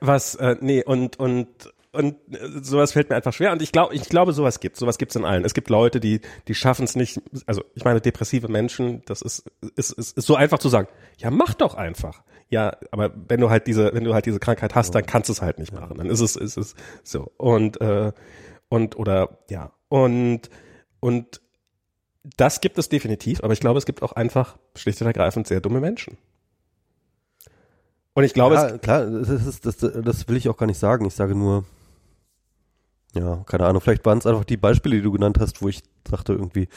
was, 0.00 0.34
äh, 0.34 0.56
nee, 0.60 0.84
und, 0.84 1.18
und 1.18 1.72
und 1.94 2.16
äh, 2.34 2.48
sowas 2.60 2.92
fällt 2.92 3.08
mir 3.08 3.16
einfach 3.16 3.32
schwer. 3.32 3.52
Und 3.52 3.62
ich 3.62 3.70
glaube, 3.70 3.94
ich 3.94 4.08
glaube, 4.08 4.32
sowas 4.32 4.58
gibt. 4.58 4.76
Sowas 4.76 4.98
gibt's 4.98 5.14
in 5.14 5.24
allen. 5.24 5.44
Es 5.44 5.54
gibt 5.54 5.70
Leute, 5.70 6.00
die, 6.00 6.20
die 6.48 6.54
schaffen 6.54 6.84
es 6.84 6.96
nicht. 6.96 7.20
Also 7.46 7.62
ich 7.74 7.84
meine, 7.84 8.00
depressive 8.00 8.48
Menschen, 8.48 9.02
das 9.06 9.22
ist, 9.22 9.44
ist, 9.76 9.92
ist, 9.92 10.18
ist 10.18 10.26
so 10.26 10.34
einfach 10.34 10.58
zu 10.58 10.68
sagen. 10.68 10.88
Ja, 11.18 11.30
mach 11.30 11.54
doch 11.54 11.74
einfach. 11.76 12.22
Ja, 12.48 12.76
aber 12.90 13.12
wenn 13.28 13.40
du 13.40 13.48
halt 13.48 13.66
diese, 13.68 13.94
wenn 13.94 14.04
du 14.04 14.12
halt 14.12 14.26
diese 14.26 14.40
Krankheit 14.40 14.74
hast, 14.74 14.94
dann 14.94 15.06
kannst 15.06 15.28
du 15.28 15.32
es 15.32 15.40
halt 15.40 15.58
nicht 15.58 15.72
machen. 15.72 15.96
Dann 15.96 16.10
ist 16.10 16.20
es, 16.20 16.36
ist 16.36 16.56
es 16.56 16.74
so. 17.04 17.32
Und 17.36 17.80
äh, 17.80 18.12
und 18.68 18.98
oder 18.98 19.38
ja 19.48 19.72
und 19.88 20.50
und 21.00 21.40
das 22.36 22.60
gibt 22.60 22.78
es 22.78 22.88
definitiv. 22.88 23.42
Aber 23.42 23.52
ich 23.52 23.60
glaube, 23.60 23.78
es 23.78 23.86
gibt 23.86 24.02
auch 24.02 24.12
einfach 24.12 24.56
schlicht 24.74 25.00
und 25.00 25.06
ergreifend 25.06 25.46
sehr 25.46 25.60
dumme 25.60 25.80
Menschen. 25.80 26.16
Und 28.14 28.24
ich 28.24 28.32
glaube, 28.32 28.54
ja, 28.54 28.78
klar, 28.78 29.06
das, 29.06 29.28
ist, 29.28 29.66
das, 29.66 29.76
das 29.78 30.28
will 30.28 30.36
ich 30.36 30.48
auch 30.48 30.56
gar 30.56 30.66
nicht 30.66 30.78
sagen. 30.78 31.04
Ich 31.04 31.14
sage 31.14 31.34
nur, 31.34 31.64
ja, 33.12 33.42
keine 33.46 33.66
Ahnung, 33.66 33.80
vielleicht 33.80 34.04
waren 34.06 34.18
es 34.18 34.26
einfach 34.26 34.44
die 34.44 34.56
Beispiele, 34.56 34.96
die 34.96 35.02
du 35.02 35.12
genannt 35.12 35.38
hast, 35.40 35.62
wo 35.62 35.68
ich 35.68 35.82
dachte 36.04 36.32
irgendwie, 36.32 36.68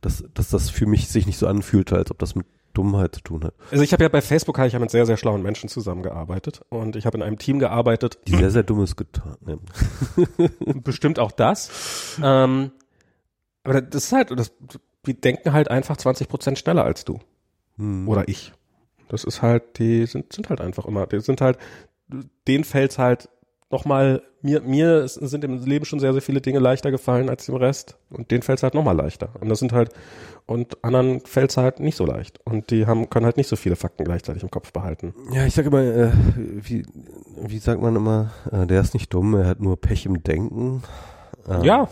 dass, 0.00 0.24
dass 0.34 0.50
das 0.50 0.70
für 0.70 0.86
mich 0.86 1.08
sich 1.08 1.26
nicht 1.26 1.38
so 1.38 1.46
anfühlte, 1.46 1.96
als 1.96 2.10
ob 2.10 2.18
das 2.18 2.34
mit 2.34 2.46
Dummheit 2.74 3.14
zu 3.14 3.20
tun 3.22 3.44
hat. 3.44 3.54
Also 3.70 3.82
ich 3.82 3.92
habe 3.92 4.02
ja 4.02 4.08
bei 4.08 4.20
Facebook 4.20 4.58
habe 4.58 4.66
ich 4.66 4.72
ja 4.72 4.80
mit 4.80 4.90
sehr, 4.90 5.06
sehr 5.06 5.16
schlauen 5.16 5.42
Menschen 5.42 5.68
zusammengearbeitet 5.68 6.62
und 6.68 6.96
ich 6.96 7.06
habe 7.06 7.16
in 7.16 7.22
einem 7.22 7.38
Team 7.38 7.58
gearbeitet. 7.58 8.18
Die 8.26 8.36
sehr, 8.36 8.50
sehr 8.50 8.64
dummes 8.64 8.96
getan. 8.96 9.36
Ne? 9.40 9.58
Bestimmt 10.82 11.18
auch 11.18 11.32
das. 11.32 12.18
Ähm, 12.22 12.72
aber 13.62 13.80
das 13.80 14.06
ist 14.06 14.12
halt, 14.12 14.30
das, 14.32 14.52
die 15.06 15.20
denken 15.20 15.52
halt 15.52 15.70
einfach 15.70 15.96
20 15.96 16.28
Prozent 16.28 16.58
schneller 16.58 16.84
als 16.84 17.04
du. 17.04 17.20
Hm. 17.76 18.08
Oder 18.08 18.28
ich. 18.28 18.52
Das 19.08 19.24
ist 19.24 19.42
halt, 19.42 19.78
die 19.78 20.06
sind, 20.06 20.32
sind 20.32 20.48
halt 20.48 20.60
einfach 20.60 20.86
immer, 20.86 21.06
die 21.06 21.20
sind 21.20 21.40
halt, 21.40 21.58
denen 22.46 22.64
fällt's 22.64 22.98
halt 22.98 23.28
nochmal, 23.70 24.22
mir, 24.40 24.60
mir 24.60 25.08
sind 25.08 25.42
im 25.42 25.64
Leben 25.64 25.84
schon 25.84 25.98
sehr, 25.98 26.12
sehr 26.12 26.22
viele 26.22 26.40
Dinge 26.40 26.58
leichter 26.58 26.90
gefallen 26.90 27.28
als 27.28 27.46
dem 27.46 27.56
Rest 27.56 27.96
und 28.10 28.30
denen 28.30 28.42
fällt 28.42 28.58
es 28.58 28.62
halt 28.62 28.74
nochmal 28.74 28.96
leichter. 28.96 29.30
Und 29.40 29.48
das 29.48 29.58
sind 29.58 29.72
halt, 29.72 29.90
und 30.46 30.82
anderen 30.84 31.20
fällt 31.20 31.50
es 31.50 31.56
halt 31.56 31.80
nicht 31.80 31.96
so 31.96 32.06
leicht. 32.06 32.40
Und 32.44 32.70
die 32.70 32.86
haben, 32.86 33.10
können 33.10 33.26
halt 33.26 33.36
nicht 33.36 33.48
so 33.48 33.56
viele 33.56 33.76
Fakten 33.76 34.04
gleichzeitig 34.04 34.42
im 34.42 34.50
Kopf 34.50 34.72
behalten. 34.72 35.14
Ja, 35.32 35.44
ich 35.44 35.54
sag 35.54 35.66
immer, 35.66 35.82
äh, 35.82 36.10
wie, 36.36 36.84
wie 37.36 37.58
sagt 37.58 37.80
man 37.80 37.96
immer, 37.96 38.32
äh, 38.52 38.66
der 38.66 38.80
ist 38.80 38.94
nicht 38.94 39.12
dumm, 39.12 39.34
er 39.34 39.46
hat 39.46 39.60
nur 39.60 39.80
Pech 39.80 40.06
im 40.06 40.22
Denken. 40.22 40.82
Ähm, 41.48 41.64
ja. 41.64 41.88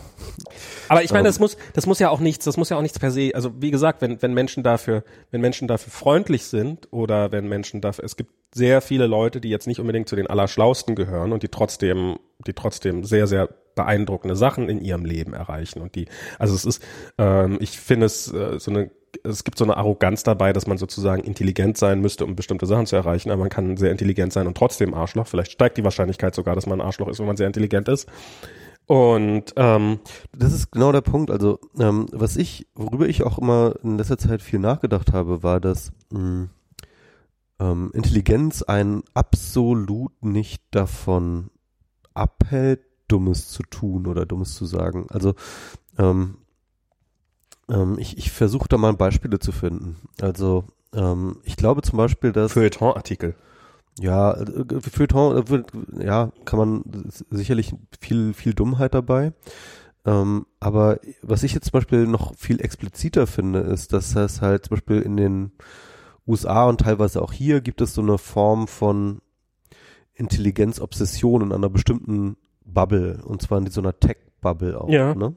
Aber 0.89 1.03
ich 1.03 1.11
meine, 1.11 1.27
das 1.27 1.39
muss, 1.39 1.57
das 1.73 1.85
muss 1.85 1.99
ja 1.99 2.09
auch 2.09 2.19
nichts, 2.19 2.45
das 2.45 2.57
muss 2.57 2.69
ja 2.69 2.77
auch 2.77 2.81
nichts 2.81 2.99
per 2.99 3.11
se, 3.11 3.31
also 3.33 3.51
wie 3.59 3.71
gesagt, 3.71 4.01
wenn, 4.01 4.21
wenn 4.21 4.33
Menschen 4.33 4.63
dafür, 4.63 5.03
wenn 5.31 5.41
Menschen 5.41 5.67
dafür 5.67 5.91
freundlich 5.91 6.45
sind 6.45 6.87
oder 6.91 7.31
wenn 7.31 7.47
Menschen 7.47 7.81
dafür, 7.81 8.03
es 8.05 8.15
gibt 8.15 8.31
sehr 8.53 8.81
viele 8.81 9.07
Leute, 9.07 9.41
die 9.41 9.49
jetzt 9.49 9.67
nicht 9.67 9.79
unbedingt 9.79 10.07
zu 10.07 10.15
den 10.15 10.27
Allerschlausten 10.27 10.95
gehören 10.95 11.31
und 11.31 11.43
die 11.43 11.49
trotzdem, 11.49 12.17
die 12.45 12.53
trotzdem 12.53 13.03
sehr, 13.03 13.27
sehr 13.27 13.49
beeindruckende 13.75 14.35
Sachen 14.35 14.69
in 14.69 14.81
ihrem 14.81 15.05
Leben 15.05 15.33
erreichen 15.33 15.81
und 15.81 15.95
die, 15.95 16.07
also 16.37 16.53
es 16.53 16.65
ist, 16.65 16.83
ähm, 17.17 17.57
ich 17.59 17.79
finde 17.79 18.05
es 18.05 18.31
äh, 18.31 18.59
so 18.59 18.71
eine 18.71 18.91
es 19.23 19.43
gibt 19.43 19.57
so 19.57 19.63
eine 19.63 19.77
Arroganz 19.77 20.23
dabei, 20.23 20.53
dass 20.53 20.67
man 20.67 20.77
sozusagen 20.77 21.23
intelligent 21.23 21.77
sein 21.77 22.01
müsste, 22.01 22.25
um 22.25 22.35
bestimmte 22.35 22.65
Sachen 22.65 22.85
zu 22.85 22.95
erreichen, 22.95 23.29
aber 23.29 23.41
man 23.41 23.49
kann 23.49 23.77
sehr 23.77 23.91
intelligent 23.91 24.33
sein 24.33 24.47
und 24.47 24.57
trotzdem 24.57 24.93
Arschloch. 24.93 25.27
Vielleicht 25.27 25.51
steigt 25.51 25.77
die 25.77 25.83
Wahrscheinlichkeit 25.83 26.33
sogar, 26.33 26.55
dass 26.55 26.65
man 26.65 26.81
ein 26.81 26.85
Arschloch 26.85 27.07
ist, 27.07 27.19
wenn 27.19 27.27
man 27.27 27.37
sehr 27.37 27.47
intelligent 27.47 27.87
ist. 27.89 28.09
Und 28.85 29.53
ähm, 29.55 29.99
das 30.33 30.53
ist 30.53 30.71
genau 30.71 30.91
der 30.91 31.01
Punkt. 31.01 31.31
Also 31.31 31.59
ähm, 31.79 32.07
was 32.11 32.35
ich, 32.35 32.67
worüber 32.75 33.07
ich 33.07 33.23
auch 33.23 33.37
immer 33.37 33.75
in 33.83 33.97
letzter 33.97 34.17
Zeit 34.17 34.41
viel 34.41 34.59
nachgedacht 34.59 35.13
habe, 35.13 35.41
war, 35.41 35.59
dass 35.59 35.93
mh, 36.11 36.49
ähm, 37.59 37.91
Intelligenz 37.93 38.61
einen 38.61 39.03
absolut 39.13 40.11
nicht 40.23 40.63
davon 40.71 41.49
abhält, 42.13 42.81
Dummes 43.07 43.49
zu 43.49 43.63
tun 43.63 44.07
oder 44.07 44.25
Dummes 44.25 44.55
zu 44.55 44.65
sagen. 44.65 45.07
Also 45.09 45.35
ähm, 45.97 46.37
ähm, 47.69 47.97
ich, 47.99 48.17
ich 48.17 48.31
versuche 48.31 48.67
da 48.67 48.77
mal 48.77 48.93
Beispiele 48.93 49.39
zu 49.39 49.51
finden. 49.51 49.97
Also 50.19 50.65
ähm, 50.93 51.37
ich 51.43 51.55
glaube 51.55 51.81
zum 51.83 51.97
Beispiel, 51.97 52.31
dass 52.31 52.53
Feuilleton-Artikel. 52.53 53.35
Ja, 53.99 54.33
äh, 54.33 54.81
Feuilleton, 54.81 55.65
äh, 55.99 56.05
ja, 56.05 56.31
kann 56.45 56.59
man 56.59 56.83
sicherlich 57.29 57.73
viel, 57.99 58.33
viel 58.33 58.53
Dummheit 58.53 58.93
dabei. 58.93 59.33
Ähm, 60.05 60.45
aber 60.59 60.99
was 61.21 61.43
ich 61.43 61.53
jetzt 61.53 61.65
zum 61.65 61.73
Beispiel 61.73 62.07
noch 62.07 62.35
viel 62.35 62.59
expliziter 62.61 63.27
finde, 63.27 63.59
ist, 63.59 63.93
dass 63.93 64.15
es 64.15 64.41
halt 64.41 64.65
zum 64.65 64.75
Beispiel 64.75 65.01
in 65.01 65.15
den 65.15 65.51
USA 66.27 66.65
und 66.65 66.81
teilweise 66.81 67.21
auch 67.21 67.31
hier 67.33 67.61
gibt 67.61 67.81
es 67.81 67.93
so 67.93 68.01
eine 68.01 68.17
Form 68.17 68.67
von 68.67 69.21
Intelligenzobsession 70.13 71.41
in 71.41 71.51
einer 71.51 71.69
bestimmten 71.69 72.37
Bubble, 72.65 73.21
und 73.25 73.41
zwar 73.41 73.59
in 73.59 73.67
so 73.67 73.81
einer 73.81 73.97
Tech-Bubble 73.97 74.79
auch. 74.79 74.89
Ja. 74.89 75.15
Ne? 75.15 75.35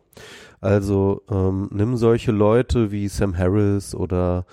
Also 0.60 1.22
ähm, 1.30 1.68
nimm 1.72 1.96
solche 1.96 2.32
Leute 2.32 2.90
wie 2.90 3.08
Sam 3.08 3.36
Harris 3.36 3.94
oder 3.94 4.46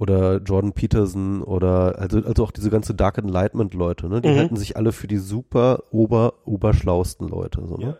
oder 0.00 0.38
Jordan 0.38 0.72
Peterson 0.72 1.42
oder 1.42 1.98
also 1.98 2.22
also 2.22 2.44
auch 2.44 2.52
diese 2.52 2.70
ganze 2.70 2.94
Dark 2.94 3.18
Enlightenment 3.18 3.74
Leute, 3.74 4.08
ne? 4.08 4.22
Die 4.22 4.30
mhm. 4.30 4.36
halten 4.36 4.56
sich 4.56 4.76
alle 4.76 4.92
für 4.92 5.06
die 5.06 5.18
super 5.18 5.84
ober 5.90 6.34
oberschlausten 6.46 7.28
Leute, 7.28 7.62
so, 7.66 7.76
ne? 7.76 7.84
Ja. 7.84 7.96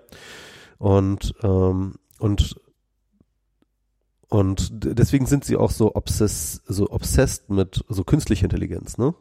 Und 0.79 1.35
ähm, 1.43 1.97
und 2.19 2.59
und 4.31 4.71
deswegen 4.73 5.27
sind 5.27 5.45
sie 5.45 5.59
auch 5.59 5.71
so 5.71 5.95
obsess 5.95 6.63
so 6.67 6.89
obsessed 6.91 7.51
mit 7.51 7.85
so 7.89 8.03
künstlicher 8.03 8.45
Intelligenz, 8.45 8.97
ne? 8.97 9.15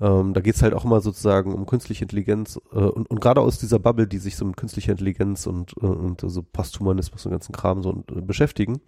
Ähm, 0.00 0.32
da 0.32 0.40
geht's 0.40 0.62
halt 0.62 0.72
auch 0.72 0.86
immer 0.86 1.02
sozusagen 1.02 1.52
um 1.52 1.66
künstliche 1.66 2.04
Intelligenz 2.04 2.58
äh, 2.72 2.78
und, 2.78 3.10
und 3.10 3.20
gerade 3.20 3.42
aus 3.42 3.58
dieser 3.58 3.78
Bubble, 3.78 4.06
die 4.06 4.18
sich 4.18 4.36
so 4.36 4.46
mit 4.46 4.56
künstlicher 4.56 4.92
Intelligenz 4.92 5.46
und, 5.46 5.74
äh, 5.82 5.86
und 5.86 6.22
so 6.24 6.42
Posthumanismus 6.42 7.26
und 7.26 7.32
ganzen 7.32 7.52
Kram 7.52 7.82
so 7.82 8.02
äh, 8.16 8.22
beschäftigen, 8.22 8.80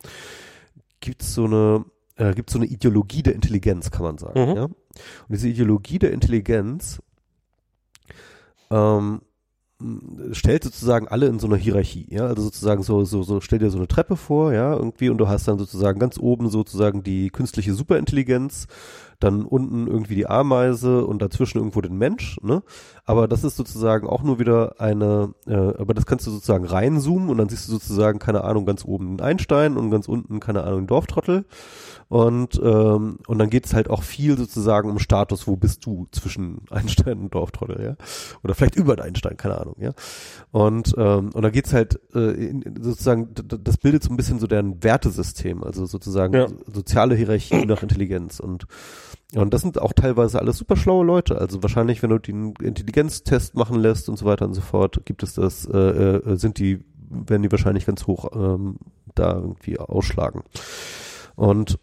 gibt's 1.01 1.35
so 1.35 1.45
eine 1.45 1.85
äh, 2.17 2.33
gibt 2.35 2.51
so 2.51 2.59
eine 2.59 2.67
Ideologie 2.67 3.23
der 3.23 3.35
Intelligenz, 3.35 3.91
kann 3.91 4.03
man 4.03 4.19
sagen. 4.19 4.51
Mhm. 4.51 4.57
Ja? 4.57 4.65
Und 4.65 4.77
diese 5.29 5.49
Ideologie 5.49 5.99
der 5.99 6.13
Intelligenz 6.13 7.01
ähm, 8.71 9.21
stellt 10.33 10.65
sozusagen 10.65 11.09
alle 11.09 11.27
in 11.27 11.39
so 11.39 11.47
einer 11.47 11.57
Hierarchie, 11.57 12.07
ja, 12.09 12.27
also 12.27 12.43
sozusagen 12.43 12.83
so, 12.83 13.05
so, 13.05 13.23
so, 13.23 13.41
stell 13.41 13.59
dir 13.59 13.71
so 13.71 13.79
eine 13.79 13.89
Treppe 13.89 14.17
vor, 14.17 14.53
ja, 14.53 14.73
irgendwie 14.73 15.09
und 15.11 15.19
du 15.19 15.29
hast 15.29 15.49
dann 15.49 15.59
sozusagen 15.59 15.99
ganz 15.99 16.19
oben 16.19 16.49
sozusagen 16.49 17.03
die 17.03 17.29
künstliche 17.31 17.75
Superintelligenz, 17.75 18.67
dann 19.25 19.45
unten 19.45 19.87
irgendwie 19.87 20.15
die 20.15 20.27
Ameise 20.27 21.05
und 21.07 21.21
dazwischen 21.23 21.59
irgendwo 21.59 21.81
den 21.81 21.97
Mensch, 21.97 22.39
ne? 22.43 22.63
Aber 23.07 23.29
das 23.29 23.45
ist 23.45 23.57
sozusagen 23.57 24.07
auch 24.07 24.23
nur 24.23 24.39
wieder 24.39 24.77
eine, 24.81 25.35
äh, 25.47 25.55
aber 25.55 25.93
das 25.95 26.07
kannst 26.07 26.27
du 26.27 26.31
sozusagen 26.31 26.65
reinzoomen 26.65 27.29
und 27.29 27.39
dann 27.39 27.49
siehst 27.49 27.69
du 27.69 27.73
sozusagen, 27.73 28.19
keine 28.19 28.45
Ahnung, 28.45 28.65
ganz 28.65 28.85
oben 28.85 29.09
einen 29.09 29.21
Einstein 29.21 29.77
und 29.77 29.91
ganz 29.91 30.09
unten, 30.09 30.41
keine 30.41 30.63
Ahnung, 30.65 30.79
einen 30.79 30.87
Dorftrottel. 30.87 31.45
Und, 32.09 32.61
ähm, 32.63 33.19
und 33.27 33.39
dann 33.39 33.51
geht 33.51 33.67
es 33.67 33.75
halt 33.75 33.89
auch 33.91 34.03
viel 34.03 34.37
sozusagen 34.37 34.91
um 34.91 34.99
Status, 34.99 35.47
wo 35.47 35.57
bist 35.57 35.85
du 35.87 36.07
zwischen 36.13 36.61
Einstein 36.71 37.19
und 37.19 37.35
Dorftrottel, 37.35 37.83
ja? 37.83 37.97
Oder 38.43 38.55
vielleicht 38.55 38.77
über 38.77 38.97
den 38.97 39.05
Einstein, 39.07 39.37
keine 39.37 39.59
Ahnung, 39.61 39.77
ja. 39.79 39.93
Und, 40.51 40.95
ähm, 40.99 41.31
und 41.35 41.43
da 41.43 41.51
geht's 41.51 41.73
halt 41.73 41.99
äh, 42.15 42.31
in, 42.33 42.63
sozusagen, 42.81 43.31
das 43.35 43.79
bildet 43.79 44.03
so 44.03 44.11
ein 44.11 44.17
bisschen 44.17 44.39
so 44.39 44.47
deren 44.47 44.83
Wertesystem, 44.83 45.63
also 45.65 45.87
sozusagen 45.87 46.35
Ja. 46.35 46.47
soziale 46.73 47.15
Hierarchie 47.17 47.65
nach 47.67 47.83
Intelligenz. 47.83 48.41
Und 48.41 48.67
und 49.37 49.53
das 49.53 49.63
sind 49.63 49.81
auch 49.81 49.93
teilweise 49.93 50.39
alles 50.39 50.59
super 50.59 50.77
schlaue 50.77 51.05
Leute. 51.05 51.39
Also 51.39 51.63
wahrscheinlich, 51.63 52.03
wenn 52.03 52.11
du 52.11 52.19
den 52.19 52.55
Intelligenztest 52.63 53.55
machen 53.55 53.81
lässt 53.81 54.09
und 54.09 54.17
so 54.17 54.25
weiter 54.25 54.45
und 54.47 54.55
so 54.55 54.61
fort, 54.61 55.05
gibt 55.05 55.23
es 55.23 55.35
das, 55.35 55.67
äh, 55.67 55.79
äh, 55.79 56.37
sind 56.37 56.59
die, 56.59 56.85
werden 57.09 57.43
die 57.43 57.51
wahrscheinlich 57.51 57.87
ganz 57.87 58.07
hoch 58.07 58.31
ähm, 58.35 58.77
da 59.15 59.35
irgendwie 59.35 59.79
ausschlagen. 59.79 60.43
Und 61.37 61.79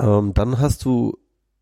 ähm, 0.00 0.34
dann 0.34 0.58
hast 0.58 0.84
du 0.84 1.18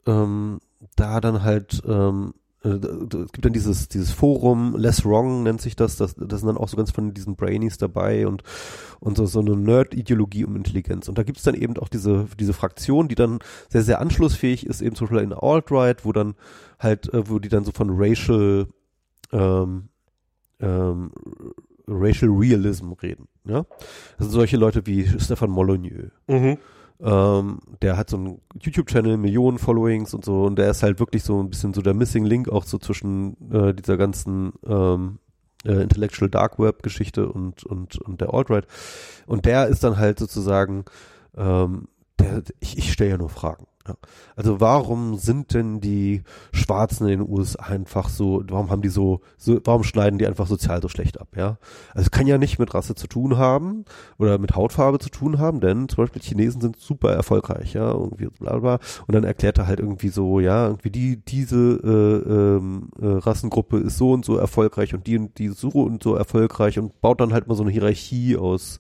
ähm, 0.07 0.61
da 0.97 1.21
dann 1.21 1.43
halt 1.43 1.83
ähm, 1.87 2.35
äh, 2.65 2.69
es 2.69 3.33
gibt 3.33 3.45
dann 3.45 3.53
dieses 3.53 3.89
dieses 3.89 4.11
Forum 4.13 4.77
Less 4.77 5.05
Wrong 5.05 5.43
nennt 5.43 5.61
sich 5.61 5.77
das 5.77 5.97
das 5.97 6.15
das 6.15 6.41
sind 6.41 6.49
dann 6.49 6.59
auch 6.59 6.69
so 6.69 6.77
ganz 6.77 6.91
von 6.91 7.15
diesen 7.15 7.37
Brainies 7.37 7.79
dabei 7.79 8.27
und 8.27 8.43
und 9.01 9.17
so 9.17 9.27
so 9.27 9.41
eine 9.41 9.57
Nerd 9.57 9.95
Ideologie 9.95 10.45
um 10.45 10.57
Intelligenz. 10.57 11.09
Und 11.09 11.19
da 11.19 11.23
gibt 11.23 11.39
es 11.39 11.45
dann 11.45 11.55
eben 11.55 11.77
auch 11.79 11.89
diese 11.89 12.27
diese 12.39 12.53
Fraktion 12.53 13.09
die 13.09 13.17
dann 13.17 13.41
sehr 13.69 13.83
sehr 13.83 14.01
anschlussfähig 14.01 14.67
ist 14.67 14.83
eben 14.83 14.95
zum 14.95 15.09
Beispiel 15.09 15.25
in 15.25 15.33
Alt-Right 15.33 16.05
wo 16.05 16.13
dann 16.13 16.35
halt 16.79 17.13
äh, 17.13 17.29
wo 17.29 17.39
die 17.39 17.49
dann 17.49 17.65
so 17.65 17.73
von 17.73 17.91
racial 17.91 18.67
ähm, 19.33 19.89
ähm, 20.61 21.11
racial 21.89 22.31
Realism 22.31 22.93
reden 22.93 23.27
ja? 23.45 23.65
Das 24.19 24.27
sind 24.27 24.31
solche 24.31 24.57
Leute 24.57 24.87
wie 24.87 25.07
Stefan 25.19 25.51
Molyneux. 25.51 26.11
Mhm. 26.29 26.59
ähm, 27.01 27.59
der 27.81 27.97
hat 27.97 28.11
so 28.11 28.17
einen 28.17 28.41
YouTube-Channel, 28.61 29.17
Millionen 29.17 29.59
Followings 29.59 30.13
und 30.15 30.25
so, 30.25 30.45
und 30.45 30.59
der 30.59 30.71
ist 30.71 30.83
halt 30.83 31.01
wirklich 31.01 31.23
so 31.23 31.43
ein 31.43 31.49
bisschen 31.49 31.73
so 31.73 31.83
der 31.83 31.95
Missing 31.95 32.25
Link 32.25 32.49
auch 32.49 32.65
so 32.65 32.79
zwischen 32.79 33.37
äh, 33.51 33.75
dieser 33.75 33.97
ganzen 33.97 34.53
ähm, 34.67 35.19
äh, 35.65 35.83
Intellectual 35.83 36.31
Dark 36.31 36.59
Web 36.59 36.83
Geschichte 36.83 37.29
und, 37.29 37.65
und, 37.65 37.99
und 37.99 38.21
der 38.21 38.33
Alt-Right. 38.35 38.67
Und 39.27 39.45
der 39.45 39.67
ist 39.67 39.85
dann 39.85 39.99
halt 39.99 40.19
sozusagen, 40.19 40.85
ähm, 41.37 41.89
der, 42.19 42.43
ich, 42.61 42.79
ich 42.79 42.93
stelle 42.93 43.11
ja 43.11 43.19
nur 43.19 43.31
Fragen. 43.31 43.67
Ja. 43.89 43.95
Also 44.37 44.61
warum 44.61 45.17
sind 45.17 45.55
denn 45.55 45.81
die 45.81 46.23
Schwarzen 46.53 47.09
in 47.09 47.21
den 47.21 47.29
USA 47.29 47.63
einfach 47.63 48.11
so, 48.11 48.43
warum 48.49 48.71
haben 48.71 48.83
die 48.83 48.91
so, 48.91 49.23
so, 49.39 49.59
warum 49.65 49.85
schneiden 49.85 50.19
die 50.19 50.27
einfach 50.27 50.47
sozial 50.47 50.83
so 50.83 50.89
schlecht 50.89 51.19
ab, 51.19 51.29
ja? 51.35 51.57
Also 51.95 52.07
es 52.07 52.11
kann 52.11 52.27
ja 52.27 52.37
nicht 52.37 52.59
mit 52.59 52.75
Rasse 52.75 52.95
zu 52.95 53.07
tun 53.07 53.39
haben 53.39 53.87
oder 54.19 54.37
mit 54.37 54.55
Hautfarbe 54.55 54.99
zu 54.99 55.09
tun 55.09 55.39
haben, 55.39 55.61
denn 55.61 55.89
zum 55.89 56.05
Beispiel 56.05 56.21
Chinesen 56.21 56.61
sind 56.61 56.77
super 56.77 57.13
erfolgreich, 57.13 57.73
ja, 57.73 57.91
irgendwie 57.91 58.27
bla 58.27 58.59
bla. 58.59 58.81
Und 59.07 59.15
dann 59.15 59.25
erklärt 59.25 59.57
er 59.57 59.67
halt 59.67 59.81
irgendwie 59.81 60.11
so, 60.11 60.41
ja, 60.41 60.67
irgendwie 60.67 60.91
die, 60.91 61.17
diese 61.17 61.57
äh, 61.83 62.31
ähm, 62.31 62.91
äh, 63.01 63.07
Rassengruppe 63.07 63.79
ist 63.79 63.97
so 63.97 64.13
und 64.13 64.27
so 64.27 64.37
erfolgreich 64.37 64.93
und 64.93 65.07
die 65.07 65.17
und 65.17 65.39
die 65.39 65.49
so 65.49 65.71
und 65.71 66.03
so 66.03 66.15
erfolgreich 66.15 66.79
und 66.79 67.01
baut 67.01 67.23
dann 67.23 67.33
halt 67.33 67.49
mal 67.49 67.55
so 67.55 67.63
eine 67.63 67.73
Hierarchie 67.73 68.37
aus, 68.37 68.79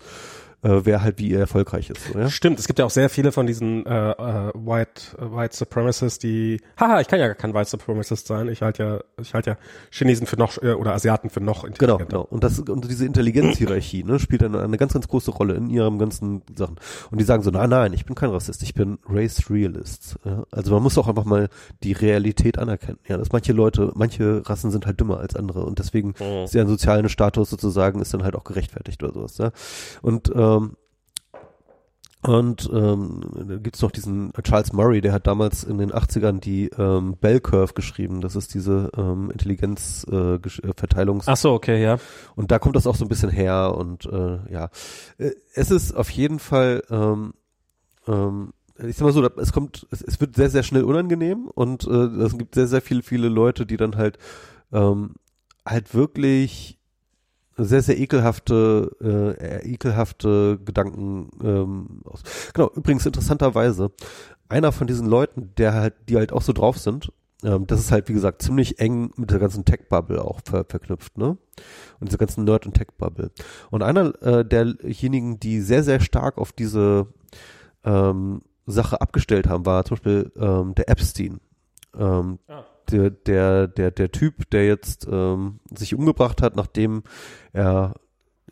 äh, 0.62 0.80
wer 0.84 1.02
halt 1.02 1.18
wie 1.18 1.32
erfolgreich 1.32 1.90
ist. 1.90 2.12
So, 2.12 2.18
ja? 2.18 2.28
Stimmt, 2.30 2.58
es 2.58 2.66
gibt 2.66 2.78
ja 2.78 2.84
auch 2.84 2.90
sehr 2.90 3.08
viele 3.08 3.32
von 3.32 3.46
diesen 3.46 3.86
äh, 3.86 4.10
äh, 4.10 4.50
White 4.54 5.16
äh, 5.18 5.22
White 5.36 5.56
Supremacists, 5.56 6.18
die 6.18 6.60
haha, 6.78 7.00
ich 7.00 7.08
kann 7.08 7.18
ja 7.18 7.26
gar 7.26 7.34
kein 7.36 7.54
White 7.54 7.70
Supremacist 7.70 8.26
sein. 8.26 8.48
Ich 8.48 8.62
halte 8.62 8.82
ja 8.82 9.00
ich 9.20 9.32
halte 9.34 9.50
ja 9.50 9.56
Chinesen 9.90 10.26
für 10.26 10.36
noch 10.36 10.60
äh, 10.62 10.72
oder 10.72 10.92
Asiaten 10.94 11.30
für 11.30 11.40
noch 11.40 11.62
Genau, 11.62 11.68
intelligenter. 11.72 12.04
genau. 12.06 12.22
Und 12.30 12.44
das 12.44 12.58
und 12.60 12.90
diese 12.90 13.06
Intelligenzhierarchie, 13.06 14.04
ne, 14.04 14.18
spielt 14.18 14.42
dann 14.42 14.54
eine 14.54 14.76
ganz, 14.76 14.92
ganz 14.92 15.08
große 15.08 15.30
Rolle 15.30 15.54
in 15.54 15.70
ihrem 15.70 15.98
ganzen 15.98 16.42
Sachen. 16.54 16.76
Und 17.10 17.18
die 17.20 17.24
sagen 17.24 17.42
so, 17.42 17.50
nein, 17.50 17.70
nein, 17.70 17.92
ich 17.92 18.04
bin 18.04 18.14
kein 18.14 18.30
Rassist, 18.30 18.62
ich 18.62 18.74
bin 18.74 18.98
Race 19.08 19.50
Realist. 19.50 20.16
Ja? 20.24 20.44
Also 20.50 20.72
man 20.74 20.82
muss 20.82 20.96
auch 20.98 21.08
einfach 21.08 21.24
mal 21.24 21.48
die 21.82 21.92
Realität 21.92 22.58
anerkennen. 22.58 22.98
Ja, 23.08 23.16
dass 23.16 23.32
manche 23.32 23.52
Leute, 23.52 23.92
manche 23.94 24.42
Rassen 24.48 24.70
sind 24.70 24.86
halt 24.86 25.00
dümmer 25.00 25.18
als 25.20 25.36
andere 25.36 25.64
und 25.64 25.78
deswegen 25.78 26.14
Mhm. 26.20 26.44
ist 26.44 26.54
deren 26.54 26.68
sozialen 26.68 27.08
Status 27.08 27.50
sozusagen 27.50 28.00
ist 28.00 28.12
dann 28.12 28.22
halt 28.22 28.34
auch 28.36 28.44
gerechtfertigt 28.44 29.02
oder 29.02 29.12
sowas. 29.12 29.38
Ja? 29.38 29.52
Und 30.02 30.30
ähm, 30.56 30.76
und 32.22 32.68
ähm, 32.70 33.22
da 33.48 33.56
gibt's 33.56 33.80
noch 33.80 33.90
diesen 33.90 34.32
Charles 34.42 34.74
Murray, 34.74 35.00
der 35.00 35.12
hat 35.14 35.26
damals 35.26 35.64
in 35.64 35.78
den 35.78 35.90
80ern 35.90 36.38
die 36.38 36.68
ähm, 36.76 37.16
Bell 37.18 37.40
Curve 37.40 37.72
geschrieben. 37.72 38.20
Das 38.20 38.36
ist 38.36 38.52
diese 38.52 38.90
ähm, 38.94 39.30
Intelligenzverteilungs- 39.30 41.22
äh, 41.26 41.30
äh, 41.30 41.32
Ach 41.32 41.36
so, 41.38 41.52
okay, 41.52 41.82
ja. 41.82 41.96
und 42.36 42.50
da 42.50 42.58
kommt 42.58 42.76
das 42.76 42.86
auch 42.86 42.94
so 42.94 43.06
ein 43.06 43.08
bisschen 43.08 43.30
her 43.30 43.74
und 43.74 44.04
äh, 44.04 44.52
ja, 44.52 44.68
Äh, 45.16 45.30
es 45.54 45.70
ist 45.70 45.96
auf 45.96 46.10
jeden 46.10 46.38
Fall, 46.40 46.82
ähm, 46.90 47.32
ähm, 48.06 48.52
ich 48.86 48.96
sag 48.96 49.06
mal 49.06 49.12
so, 49.12 49.24
es 49.24 49.52
kommt, 49.52 49.86
es, 49.90 50.02
es 50.02 50.20
wird 50.20 50.36
sehr, 50.36 50.50
sehr 50.50 50.62
schnell 50.62 50.84
unangenehm 50.84 51.46
und 51.46 51.84
äh, 51.86 51.90
es 52.22 52.36
gibt 52.36 52.54
sehr, 52.54 52.66
sehr 52.66 52.82
viele, 52.82 53.02
viele 53.02 53.28
Leute, 53.30 53.64
die 53.64 53.78
dann 53.78 53.96
halt 53.96 54.18
ähm, 54.72 55.14
halt 55.64 55.94
wirklich 55.94 56.79
sehr, 57.64 57.82
sehr 57.82 57.98
ekelhafte, 57.98 59.36
äh, 59.40 59.72
ekelhafte 59.72 60.58
Gedanken 60.64 61.30
ähm, 61.42 62.02
aus. 62.04 62.22
Genau, 62.54 62.70
übrigens 62.74 63.06
interessanterweise, 63.06 63.90
einer 64.48 64.72
von 64.72 64.86
diesen 64.86 65.06
Leuten, 65.06 65.52
der 65.56 65.74
halt, 65.74 65.94
die 66.08 66.16
halt 66.16 66.32
auch 66.32 66.42
so 66.42 66.52
drauf 66.52 66.78
sind, 66.78 67.12
ähm, 67.42 67.66
das 67.66 67.80
ist 67.80 67.92
halt, 67.92 68.08
wie 68.08 68.12
gesagt, 68.12 68.42
ziemlich 68.42 68.78
eng 68.80 69.12
mit 69.16 69.30
der 69.30 69.38
ganzen 69.38 69.64
Tech-Bubble 69.64 70.22
auch 70.22 70.40
ver 70.44 70.64
verknüpft, 70.68 71.16
ne? 71.16 71.38
Und 72.00 72.08
dieser 72.08 72.18
ganzen 72.18 72.44
Nerd- 72.44 72.66
und 72.66 72.74
Tech-Bubble. 72.74 73.30
Und 73.70 73.82
einer 73.82 74.22
äh, 74.22 74.44
derjenigen, 74.44 75.40
die 75.40 75.60
sehr, 75.60 75.82
sehr 75.82 76.00
stark 76.00 76.38
auf 76.38 76.52
diese 76.52 77.06
ähm, 77.84 78.42
Sache 78.66 79.00
abgestellt 79.00 79.48
haben, 79.48 79.66
war 79.66 79.84
zum 79.84 79.96
Beispiel 79.96 80.32
ähm, 80.36 80.74
der 80.74 80.88
Epstein. 80.88 81.40
Ähm, 81.96 82.38
Ah. 82.46 82.64
Der, 82.90 83.10
der, 83.10 83.68
der, 83.68 83.90
der 83.90 84.12
Typ, 84.12 84.50
der 84.50 84.66
jetzt 84.66 85.06
ähm, 85.10 85.60
sich 85.74 85.94
umgebracht 85.94 86.42
hat, 86.42 86.56
nachdem 86.56 87.02
er 87.52 87.94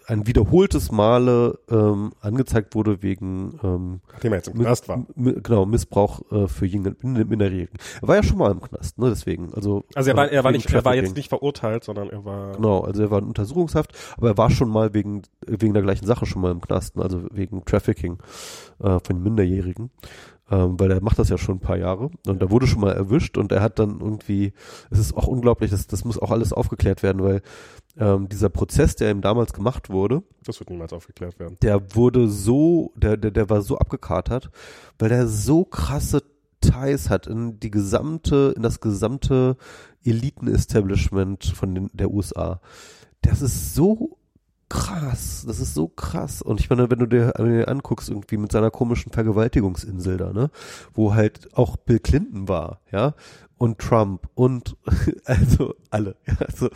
ein 0.09 0.27
wiederholtes 0.27 0.90
Male 0.90 1.59
ähm, 1.70 2.12
angezeigt 2.20 2.74
wurde 2.74 3.03
wegen 3.03 3.59
ähm, 3.62 4.01
Nachdem 4.12 4.33
er 4.33 4.38
jetzt 4.38 4.48
im 4.48 4.59
Knast 4.59 4.88
war. 4.88 5.05
genau 5.16 5.66
Missbrauch 5.66 6.22
äh, 6.33 6.48
für 6.48 6.66
Minderjährigen. 7.03 7.79
Er 8.01 8.09
war 8.09 8.16
ja 8.16 8.22
schon 8.22 8.38
mal 8.38 8.51
im 8.51 8.61
Knast, 8.62 8.98
ne? 8.98 9.11
Deswegen, 9.11 9.53
also 9.53 9.85
Also 9.94 10.11
er 10.11 10.16
war, 10.16 10.31
äh, 10.31 10.35
er 10.35 10.44
war 10.44 10.53
nicht, 10.53 10.72
er 10.72 10.85
war 10.85 10.94
jetzt 10.94 11.14
nicht 11.14 11.29
verurteilt, 11.29 11.85
sondern 11.85 12.09
er 12.09 12.24
war. 12.24 12.53
Genau, 12.53 12.81
also 12.81 13.03
er 13.03 13.11
war 13.11 13.18
in 13.18 13.27
Untersuchungshaft, 13.27 13.92
aber 14.16 14.29
er 14.29 14.38
war 14.38 14.51
schon 14.51 14.70
mal 14.70 14.94
wegen 14.94 15.22
wegen 15.46 15.74
der 15.74 15.83
gleichen 15.83 16.07
Sache 16.07 16.24
schon 16.24 16.40
mal 16.40 16.53
im 16.53 16.62
Knast, 16.62 16.96
ne? 16.96 17.03
also 17.03 17.27
wegen 17.31 17.64
Trafficking 17.66 18.18
äh, 18.83 18.98
von 19.05 19.22
Minderjährigen. 19.22 19.90
Ähm, 20.50 20.80
weil 20.80 20.90
er 20.90 21.02
macht 21.02 21.18
das 21.18 21.28
ja 21.28 21.37
schon 21.37 21.56
ein 21.56 21.61
paar 21.61 21.76
Jahre 21.76 22.11
und 22.26 22.40
er 22.40 22.50
wurde 22.50 22.66
schon 22.66 22.80
mal 22.80 22.92
erwischt 22.94 23.37
und 23.37 23.52
er 23.52 23.61
hat 23.61 23.78
dann 23.78 24.00
irgendwie, 24.00 24.54
es 24.90 24.98
ist 24.98 25.14
auch 25.14 25.26
unglaublich, 25.26 25.70
das, 25.70 25.87
das 25.87 26.04
muss 26.06 26.18
auch 26.18 26.30
alles 26.30 26.54
aufgeklärt 26.54 27.02
werden, 27.02 27.22
weil 27.22 27.42
ähm, 27.98 28.28
dieser 28.30 28.48
Prozess, 28.48 28.96
der 28.96 29.11
ihm 29.11 29.20
damals 29.20 29.52
gemacht 29.52 29.90
wurde, 29.90 30.22
Das 30.46 30.58
wird 30.58 30.70
niemals 30.70 30.92
aufgeklärt 30.94 31.38
werden. 31.38 31.58
der 31.61 31.94
wurde 31.94 32.28
so, 32.28 32.92
der, 32.96 33.16
der, 33.18 33.30
der 33.30 33.50
war 33.50 33.61
so 33.61 33.78
abgekatert, 33.78 34.50
weil 34.98 35.12
er 35.12 35.28
so 35.28 35.64
krasse 35.64 36.22
Ties 36.61 37.11
hat 37.11 37.26
in 37.26 37.61
die 37.61 37.70
gesamte, 37.70 38.52
in 38.56 38.62
das 38.62 38.80
gesamte 38.80 39.56
Eliten-Establishment 40.04 41.44
von 41.44 41.74
den, 41.74 41.90
der 41.92 42.11
USA. 42.11 42.61
Das 43.22 43.42
ist 43.42 43.74
so 43.74 44.17
krass, 44.68 45.44
das 45.46 45.61
ist 45.61 45.74
so 45.74 45.88
krass. 45.88 46.42
Und 46.42 46.61
ich 46.61 46.68
meine, 46.70 46.90
wenn 46.90 46.98
du 46.98 47.07
dir 47.07 47.33
dir 47.38 47.68
anguckst, 47.68 48.09
irgendwie 48.11 48.37
mit 48.37 48.52
seiner 48.52 48.70
komischen 48.70 49.12
Vergewaltigungsinsel 49.12 50.16
da, 50.16 50.33
ne, 50.33 50.50
wo 50.94 51.14
halt 51.14 51.48
auch 51.57 51.76
Bill 51.76 51.98
Clinton 51.98 52.48
war, 52.48 52.81
ja, 52.92 53.14
und 53.57 53.78
Trump 53.78 54.28
und 54.35 54.76
also 55.24 55.74
alle. 55.90 56.14
Ja, 56.28 56.35
also 56.46 56.68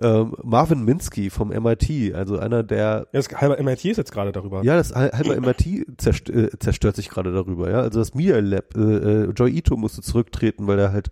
ähm, 0.00 0.36
Marvin 0.44 0.84
Minsky 0.84 1.28
vom 1.28 1.48
MIT, 1.48 2.14
also 2.14 2.38
einer 2.38 2.62
der 2.62 3.08
Ja, 3.12 3.20
das 3.20 3.28
halber 3.30 3.60
MIT 3.60 3.84
ist 3.86 3.96
jetzt 3.96 4.12
gerade 4.12 4.30
darüber. 4.30 4.62
ja, 4.62 4.76
das 4.76 4.94
hal- 4.94 5.10
halbe 5.12 5.40
MIT 5.40 5.86
zerst 5.98 6.30
äh, 6.30 6.50
zerstört 6.60 6.94
sich 6.94 7.08
gerade 7.08 7.32
darüber, 7.32 7.68
ja. 7.70 7.80
Also 7.80 7.98
das 7.98 8.14
Media 8.14 8.38
Lab, 8.38 8.76
äh, 8.76 8.80
äh, 8.80 9.30
Joy 9.30 9.50
Ito 9.56 9.76
musste 9.76 10.02
zurücktreten, 10.02 10.68
weil 10.68 10.78
er 10.78 10.92
halt 10.92 11.10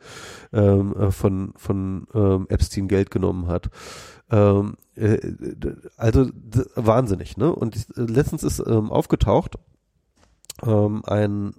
ähm, 0.53 0.95
äh, 0.97 1.11
von, 1.11 1.53
von 1.57 2.07
ähm, 2.15 2.47
Epstein 2.49 2.87
Geld 2.87 3.11
genommen 3.11 3.49
hat. 3.49 3.71
Ähm, 4.31 4.75
äh, 4.77 4.88
also 5.97 6.25
d- 6.33 6.65
wahnsinnig, 6.75 7.37
ne? 7.37 7.55
Und 7.55 7.77
ich, 7.77 7.89
äh, 7.97 8.03
letztens 8.03 8.43
ist 8.43 8.59
ähm, 8.67 8.91
aufgetaucht 8.91 9.57
ähm, 10.63 11.03
ein 11.07 11.55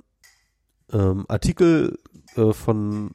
ähm, 0.91 1.25
Artikel 1.27 1.97
äh, 2.35 2.53
von 2.53 3.11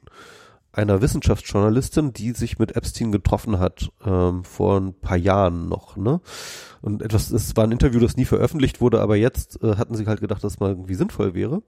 einer 0.71 1.01
Wissenschaftsjournalistin, 1.01 2.11
die 2.11 2.31
sich 2.31 2.59
mit 2.59 2.75
Epstein 2.75 3.11
getroffen 3.11 3.59
hat 3.59 3.91
ähm, 4.05 4.43
vor 4.43 4.77
ein 4.79 4.93
paar 4.93 5.17
Jahren 5.17 5.69
noch, 5.69 5.95
ne? 5.95 6.19
Und 6.81 7.01
etwas, 7.01 7.31
es 7.31 7.55
war 7.55 7.63
ein 7.63 7.71
Interview, 7.71 7.99
das 7.99 8.17
nie 8.17 8.25
veröffentlicht 8.25 8.81
wurde, 8.81 9.01
aber 9.01 9.15
jetzt 9.15 9.61
äh, 9.63 9.75
hatten 9.77 9.95
sie 9.95 10.05
halt 10.05 10.19
gedacht, 10.21 10.43
dass 10.43 10.53
es 10.53 10.59
mal 10.59 10.71
irgendwie 10.71 10.95
sinnvoll 10.95 11.33
wäre 11.33 11.61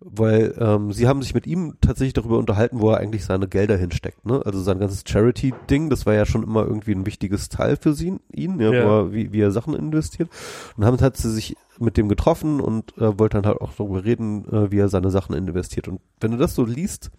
weil 0.00 0.54
ähm, 0.58 0.92
sie 0.92 1.06
haben 1.06 1.22
sich 1.22 1.34
mit 1.34 1.46
ihm 1.46 1.74
tatsächlich 1.80 2.14
darüber 2.14 2.38
unterhalten, 2.38 2.80
wo 2.80 2.90
er 2.90 2.98
eigentlich 2.98 3.24
seine 3.24 3.48
Gelder 3.48 3.76
hinsteckt. 3.76 4.24
Ne? 4.24 4.40
Also 4.44 4.60
sein 4.60 4.78
ganzes 4.78 5.04
Charity-Ding, 5.06 5.90
das 5.90 6.06
war 6.06 6.14
ja 6.14 6.24
schon 6.24 6.42
immer 6.42 6.64
irgendwie 6.64 6.92
ein 6.92 7.06
wichtiges 7.06 7.50
Teil 7.50 7.76
für 7.76 7.92
sie, 7.92 8.18
ihn, 8.32 8.60
ja, 8.60 8.72
ja. 8.72 8.84
Wo 8.84 8.88
er, 8.88 9.12
wie, 9.12 9.32
wie 9.32 9.40
er 9.40 9.50
Sachen 9.50 9.74
investiert. 9.74 10.30
Und 10.76 10.84
haben 10.84 11.00
hat 11.00 11.16
sie 11.16 11.30
sich 11.30 11.56
mit 11.78 11.96
dem 11.96 12.08
getroffen 12.08 12.60
und 12.60 12.96
äh, 12.98 13.18
wollte 13.18 13.38
dann 13.38 13.46
halt 13.46 13.60
auch 13.60 13.72
darüber 13.74 14.04
reden, 14.04 14.46
äh, 14.50 14.70
wie 14.70 14.78
er 14.78 14.88
seine 14.88 15.10
Sachen 15.10 15.34
investiert. 15.34 15.88
Und 15.88 16.00
wenn 16.20 16.30
du 16.30 16.36
das 16.36 16.54
so 16.54 16.64
liest, 16.64 17.10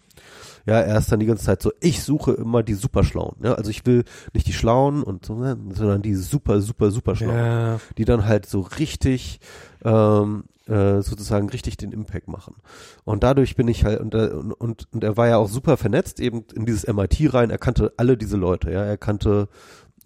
ja, 0.66 0.80
er 0.80 0.98
ist 0.98 1.10
dann 1.10 1.20
die 1.20 1.26
ganze 1.26 1.44
Zeit 1.44 1.62
so, 1.62 1.72
ich 1.80 2.02
suche 2.02 2.32
immer 2.32 2.62
die 2.62 2.74
Superschlauen. 2.74 3.36
Ja, 3.42 3.54
also 3.54 3.70
ich 3.70 3.84
will 3.86 4.04
nicht 4.32 4.46
die 4.46 4.52
Schlauen 4.52 5.02
und 5.02 5.24
so, 5.24 5.34
ne, 5.34 5.58
sondern 5.70 6.02
die 6.02 6.14
super, 6.14 6.60
super, 6.60 6.90
super 6.90 7.16
Schlauen, 7.16 7.36
ja. 7.36 7.80
die 7.98 8.04
dann 8.04 8.26
halt 8.26 8.46
so 8.46 8.60
richtig 8.60 9.40
ähm, 9.84 10.44
äh, 10.66 11.02
sozusagen 11.02 11.48
richtig 11.48 11.76
den 11.76 11.92
Impact 11.92 12.28
machen. 12.28 12.56
Und 13.04 13.22
dadurch 13.22 13.56
bin 13.56 13.68
ich 13.68 13.84
halt, 13.84 14.00
und, 14.00 14.14
äh, 14.14 14.28
und, 14.28 14.88
und 14.92 15.04
er 15.04 15.16
war 15.16 15.28
ja 15.28 15.36
auch 15.36 15.48
super 15.48 15.76
vernetzt 15.76 16.20
eben 16.20 16.44
in 16.54 16.66
dieses 16.66 16.86
MIT 16.86 17.34
rein, 17.34 17.50
er 17.50 17.58
kannte 17.58 17.92
alle 17.96 18.16
diese 18.16 18.36
Leute, 18.36 18.70
ja, 18.70 18.84
er 18.84 18.98
kannte 18.98 19.48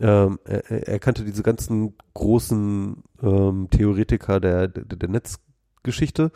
ähm, 0.00 0.38
er, 0.44 0.88
er 0.88 0.98
kannte 0.98 1.24
diese 1.24 1.42
ganzen 1.42 1.94
großen 2.14 3.02
ähm, 3.22 3.68
Theoretiker 3.70 4.40
der, 4.40 4.68
der, 4.68 4.84
der 4.84 5.08
Netzgeschichte. 5.08 6.32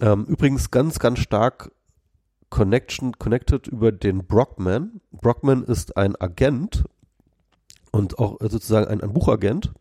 Ähm, 0.00 0.24
übrigens 0.26 0.70
ganz, 0.70 0.98
ganz 0.98 1.20
stark 1.20 1.70
Connection, 2.50 3.18
connected 3.18 3.66
über 3.66 3.92
den 3.92 4.26
Brockman. 4.26 5.00
Brockman 5.10 5.64
ist 5.64 5.96
ein 5.96 6.16
Agent 6.20 6.84
und 7.92 8.18
auch 8.18 8.36
sozusagen 8.40 8.88
ein, 8.88 9.00
ein 9.00 9.12
Buchagent. 9.12 9.72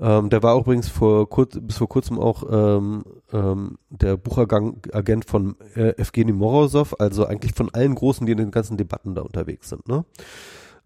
Ähm, 0.00 0.30
der 0.30 0.42
war 0.42 0.58
übrigens 0.58 0.88
vor 0.88 1.28
kurz, 1.28 1.58
bis 1.60 1.78
vor 1.78 1.88
kurzem 1.88 2.18
auch 2.18 2.44
ähm, 2.50 3.04
ähm, 3.32 3.78
der 3.90 4.16
Buchagent 4.16 5.24
von 5.24 5.56
äh, 5.76 5.90
Evgeny 6.00 6.32
Morozov, 6.32 6.96
also 6.98 7.26
eigentlich 7.26 7.54
von 7.54 7.72
allen 7.72 7.94
Großen, 7.94 8.26
die 8.26 8.32
in 8.32 8.38
den 8.38 8.50
ganzen 8.50 8.76
Debatten 8.76 9.14
da 9.14 9.22
unterwegs 9.22 9.68
sind. 9.68 9.88
Ne? 9.88 10.04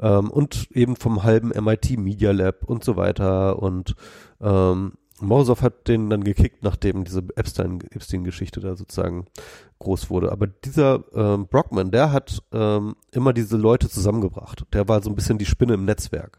Ähm, 0.01 0.31
und 0.31 0.69
eben 0.73 0.97
vom 0.97 1.23
halben 1.23 1.49
MIT 1.49 1.99
Media 1.99 2.33
Lab 2.33 2.65
und 2.65 2.85
so 2.85 2.97
weiter 2.97 3.61
und 3.61 3.95
ähm, 4.41 4.93
Morozov 5.21 5.63
hat 5.63 5.89
den 5.89 6.11
dann 6.11 6.25
gekickt, 6.25 6.63
nachdem 6.63 7.05
diese 7.05 7.25
Epstein-Geschichte 7.35 8.61
da 8.61 8.77
sozusagen 8.77 9.27
groß 9.79 10.11
wurde. 10.11 10.33
Aber 10.33 10.47
dieser 10.47 11.05
ähm, 11.15 11.47
Brockman, 11.47 11.91
der 11.91 12.13
hat 12.13 12.43
ähm, 12.53 12.97
immer 13.13 13.33
diese 13.33 13.57
Leute 13.57 13.89
zusammengebracht. 13.89 14.65
Der 14.73 14.89
war 14.89 15.03
so 15.03 15.11
ein 15.11 15.17
bisschen 15.17 15.39
die 15.39 15.47
Spinne 15.47 15.75
im 15.75 15.85
Netzwerk. 15.85 16.39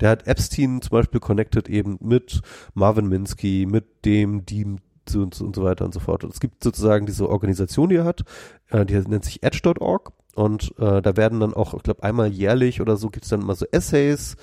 Der 0.00 0.10
hat 0.10 0.26
Epstein 0.26 0.82
zum 0.82 0.90
Beispiel 0.90 1.20
connected 1.20 1.68
eben 1.68 1.98
mit 2.00 2.40
Marvin 2.74 3.08
Minsky, 3.08 3.66
mit 3.68 4.04
dem, 4.04 4.44
die 4.46 4.76
und 5.14 5.34
so, 5.34 5.44
und 5.44 5.54
so 5.54 5.62
weiter 5.62 5.84
und 5.84 5.94
so 5.94 6.00
fort. 6.00 6.24
Und 6.24 6.32
es 6.32 6.40
gibt 6.40 6.64
sozusagen 6.64 7.06
diese 7.06 7.28
Organisation, 7.28 7.88
die 7.88 7.96
er 7.96 8.04
hat, 8.04 8.24
äh, 8.70 8.84
die 8.84 8.94
nennt 8.94 9.24
sich 9.24 9.42
edge.org 9.42 10.12
und 10.34 10.74
äh, 10.78 11.00
da 11.00 11.16
werden 11.16 11.40
dann 11.40 11.54
auch, 11.54 11.74
ich 11.74 11.82
glaube, 11.82 12.02
einmal 12.02 12.28
jährlich 12.28 12.80
oder 12.80 12.96
so 12.96 13.08
gibt's 13.08 13.28
dann 13.28 13.42
immer 13.42 13.54
so 13.54 13.66
Essays 13.70 14.36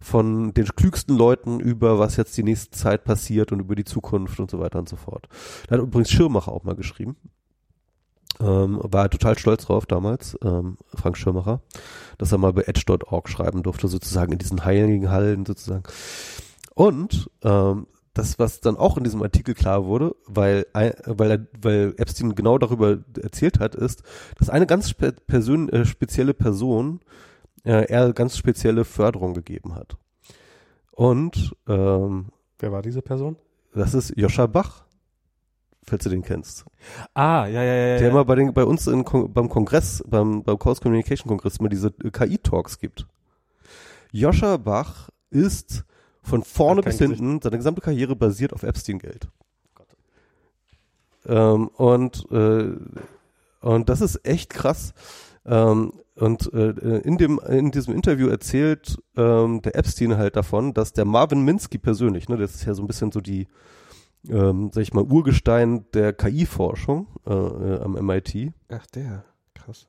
von 0.00 0.54
den 0.54 0.66
klügsten 0.66 1.16
Leuten 1.16 1.60
über, 1.60 1.98
was 1.98 2.16
jetzt 2.16 2.36
die 2.36 2.42
nächste 2.42 2.76
Zeit 2.76 3.04
passiert 3.04 3.52
und 3.52 3.60
über 3.60 3.74
die 3.74 3.84
Zukunft 3.84 4.40
und 4.40 4.50
so 4.50 4.58
weiter 4.58 4.78
und 4.78 4.88
so 4.88 4.96
fort. 4.96 5.28
Da 5.66 5.76
hat 5.76 5.82
übrigens 5.82 6.10
Schirmacher 6.10 6.52
auch 6.52 6.64
mal 6.64 6.76
geschrieben. 6.76 7.16
Ähm, 8.40 8.78
war 8.82 9.10
total 9.10 9.36
stolz 9.36 9.66
drauf 9.66 9.86
damals, 9.86 10.38
ähm, 10.44 10.76
Frank 10.94 11.16
Schirmacher, 11.16 11.60
dass 12.18 12.30
er 12.30 12.38
mal 12.38 12.52
bei 12.52 12.62
edge.org 12.62 13.28
schreiben 13.28 13.64
durfte, 13.64 13.88
sozusagen 13.88 14.32
in 14.32 14.38
diesen 14.38 14.64
heiligen 14.64 15.10
Hallen 15.10 15.44
sozusagen. 15.44 15.82
Und 16.74 17.30
ähm, 17.42 17.88
das, 18.14 18.38
was 18.38 18.60
dann 18.60 18.76
auch 18.76 18.96
in 18.96 19.04
diesem 19.04 19.22
Artikel 19.22 19.54
klar 19.54 19.86
wurde, 19.86 20.14
weil, 20.26 20.66
weil, 20.72 21.48
weil 21.60 21.94
Epstein 21.96 22.34
genau 22.34 22.58
darüber 22.58 22.98
erzählt 23.20 23.60
hat, 23.60 23.74
ist, 23.74 24.02
dass 24.38 24.50
eine 24.50 24.66
ganz 24.66 24.90
spe 24.90 25.12
Person, 25.12 25.68
äh, 25.68 25.84
spezielle 25.84 26.34
Person 26.34 27.00
äh, 27.64 27.84
er 27.84 28.12
ganz 28.12 28.36
spezielle 28.36 28.84
Förderung 28.84 29.34
gegeben 29.34 29.74
hat. 29.74 29.96
Und 30.92 31.54
ähm, 31.68 32.26
wer 32.58 32.72
war 32.72 32.82
diese 32.82 33.02
Person? 33.02 33.36
Das 33.74 33.94
ist 33.94 34.12
Joscha 34.16 34.46
Bach, 34.46 34.84
falls 35.84 36.04
du 36.04 36.10
den 36.10 36.22
kennst. 36.22 36.64
Ah, 37.14 37.46
ja, 37.46 37.62
ja, 37.62 37.74
ja. 37.74 37.98
Der 37.98 38.02
ja. 38.02 38.08
immer 38.08 38.24
bei, 38.24 38.34
den, 38.34 38.52
bei 38.52 38.64
uns 38.64 38.86
in, 38.86 39.04
beim 39.04 39.48
Kongress, 39.48 40.02
beim, 40.06 40.42
beim 40.42 40.58
Chaos 40.58 40.80
Communication 40.80 41.28
Kongress 41.28 41.58
immer 41.58 41.68
diese 41.68 41.92
KI-Talks 41.92 42.78
gibt. 42.78 43.06
Joscha 44.10 44.56
Bach 44.56 45.10
ist 45.30 45.84
von 46.22 46.42
vorne 46.42 46.82
bis 46.82 46.98
hinten, 46.98 47.40
seine 47.40 47.56
gesamte 47.56 47.80
Karriere 47.80 48.16
basiert 48.16 48.52
auf 48.52 48.62
Epstein-Geld. 48.62 49.28
Ähm, 51.26 51.68
und, 51.68 52.26
äh, 52.30 52.72
und 53.60 53.88
das 53.88 54.00
ist 54.00 54.26
echt 54.26 54.50
krass. 54.50 54.94
Ähm, 55.44 55.92
und 56.18 56.52
äh, 56.52 56.98
in 56.98 57.16
dem 57.16 57.40
in 57.48 57.70
diesem 57.70 57.94
Interview 57.94 58.28
erzählt 58.28 58.98
ähm, 59.16 59.62
der 59.62 59.76
Epstein 59.76 60.16
halt 60.16 60.36
davon, 60.36 60.74
dass 60.74 60.92
der 60.92 61.04
Marvin 61.04 61.44
Minsky 61.44 61.78
persönlich, 61.78 62.28
ne, 62.28 62.36
das 62.36 62.56
ist 62.56 62.64
ja 62.64 62.74
so 62.74 62.82
ein 62.82 62.88
bisschen 62.88 63.12
so 63.12 63.20
die, 63.20 63.46
ähm, 64.28 64.70
sag 64.72 64.82
ich 64.82 64.92
mal, 64.92 65.04
Urgestein 65.04 65.86
der 65.94 66.12
KI-Forschung 66.12 67.06
äh, 67.26 67.32
äh, 67.32 67.80
am 67.80 67.92
MIT. 67.92 68.52
Ach 68.68 68.86
der, 68.86 69.24
krass. 69.54 69.86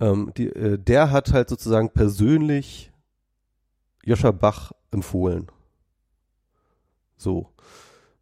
Ähm, 0.00 0.32
die, 0.36 0.48
äh, 0.48 0.78
der 0.78 1.10
hat 1.10 1.32
halt 1.32 1.50
sozusagen 1.50 1.90
persönlich 1.90 2.90
Joscha 4.02 4.30
Bach 4.30 4.72
empfohlen. 4.92 5.48
So. 7.18 7.52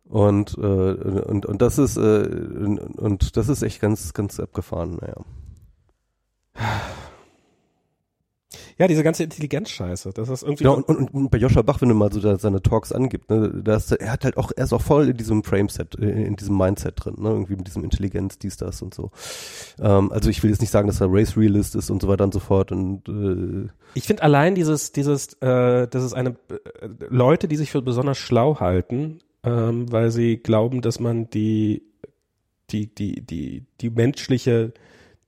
Und, 0.05 0.57
äh, 0.59 0.61
und, 0.61 1.47
und 1.47 1.63
das 1.63 1.79
ist, 1.79 1.97
äh, 1.97 2.01
und, 2.01 2.79
und 2.79 3.37
das 3.37 3.49
ist 3.49 3.63
echt 3.63 3.81
ganz, 3.81 4.13
ganz 4.13 4.41
abgefahren, 4.41 4.99
naja. 5.01 5.25
Ja, 8.77 8.89
diese 8.89 9.05
ganze 9.05 9.23
Intelligenzscheiße, 9.23 10.11
das 10.13 10.29
ist 10.29 10.43
irgendwie. 10.43 10.65
Ja, 10.65 10.71
und, 10.71 10.89
und, 10.89 11.15
und 11.15 11.31
bei 11.31 11.39
Joscha 11.39 11.63
Bach, 11.63 11.81
wenn 11.81 11.89
du 11.91 11.95
mal 11.95 12.13
so 12.13 12.21
da 12.21 12.39
seine 12.39 12.61
Talks 12.61 12.91
angibt, 12.91 13.31
ne, 13.31 13.63
das, 13.63 13.93
er 13.93 14.11
hat 14.11 14.25
halt 14.25 14.37
auch, 14.37 14.51
er 14.57 14.65
ist 14.65 14.73
auch 14.73 14.81
voll 14.81 15.11
in 15.11 15.17
diesem 15.17 15.45
Frameset, 15.45 15.95
in, 15.95 16.09
in 16.09 16.37
diesem 16.37 16.57
Mindset 16.57 16.95
drin, 16.97 17.15
ne, 17.19 17.29
irgendwie 17.29 17.55
mit 17.55 17.69
diesem 17.69 17.85
Intelligenz, 17.85 18.39
dies, 18.39 18.57
das 18.57 18.83
und 18.83 18.93
so. 18.93 19.13
Ähm, 19.81 20.11
also 20.11 20.29
ich 20.29 20.43
will 20.43 20.51
jetzt 20.51 20.61
nicht 20.61 20.73
sagen, 20.73 20.89
dass 20.89 21.01
er 21.01 21.07
Race 21.09 21.37
Realist 21.37 21.77
ist 21.77 21.89
und 21.89 22.03
so 22.03 22.09
weiter 22.09 22.25
und 22.25 22.35
so 22.35 22.41
fort 22.41 22.73
und 22.73 23.09
äh, 23.09 23.71
Ich 23.95 24.09
finde 24.09 24.25
allein 24.25 24.57
dieses, 24.57 24.91
dieses, 24.91 25.35
äh, 25.35 25.87
das 25.87 26.03
ist 26.03 26.15
eine 26.15 26.31
äh, 26.31 26.89
Leute, 27.09 27.47
die 27.47 27.57
sich 27.57 27.71
für 27.71 27.81
besonders 27.81 28.19
schlau 28.19 28.59
halten, 28.59 29.21
ähm, 29.45 29.93
weil 29.93 30.11
sie 30.11 30.39
glauben, 30.39 30.81
dass 30.83 30.99
man 30.99 31.31
die, 31.31 31.85
die, 32.71 32.93
die, 32.93 33.21
die, 33.21 33.67
die 33.81 33.91
menschliche 33.91 34.73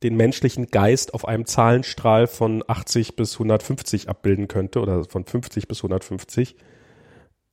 den 0.02 0.16
menschlichen 0.16 0.66
Geist 0.66 1.14
auf 1.14 1.26
einem 1.26 1.46
Zahlenstrahl 1.46 2.26
von 2.26 2.62
80 2.66 3.16
bis 3.16 3.35
150 3.35 4.09
abbilden 4.09 4.48
könnte 4.48 4.80
oder 4.80 5.04
von 5.04 5.24
50 5.24 5.68
bis 5.68 5.78
150 5.78 6.56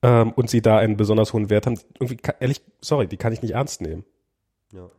ähm, 0.02 0.32
und 0.34 0.50
sie 0.50 0.62
da 0.62 0.78
einen 0.78 0.98
besonders 0.98 1.34
hohen 1.34 1.50
Wert 1.50 1.66
haben. 1.66 1.80
Irgendwie, 2.00 2.18
ehrlich, 2.40 2.62
sorry, 2.82 3.08
die 3.08 3.18
kann 3.18 3.34
ich 3.34 3.42
nicht 3.42 3.54
ernst 3.54 3.82
nehmen. 3.82 4.04
Ja. 4.74 4.90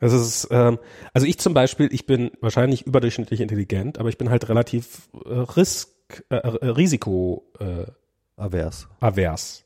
Das 0.00 0.12
ist, 0.12 0.48
ähm, 0.50 0.78
also 1.12 1.26
ich 1.26 1.38
zum 1.38 1.54
Beispiel, 1.54 1.88
ich 1.92 2.06
bin 2.06 2.30
wahrscheinlich 2.40 2.86
überdurchschnittlich 2.86 3.40
intelligent, 3.40 3.98
aber 3.98 4.08
ich 4.08 4.18
bin 4.18 4.30
halt 4.30 4.48
relativ 4.48 5.08
äh, 5.24 5.32
risk, 5.32 5.88
äh, 6.30 6.36
äh 6.36 6.66
Risiko 6.68 7.50
äh, 7.60 7.86
avers. 8.36 8.88
avers. 9.00 9.64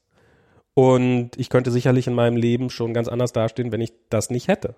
Und 0.74 1.32
ich 1.36 1.50
könnte 1.50 1.70
sicherlich 1.70 2.06
in 2.06 2.14
meinem 2.14 2.36
Leben 2.36 2.70
schon 2.70 2.94
ganz 2.94 3.08
anders 3.08 3.32
dastehen, 3.32 3.72
wenn 3.72 3.80
ich 3.80 3.92
das 4.08 4.30
nicht 4.30 4.48
hätte. 4.48 4.76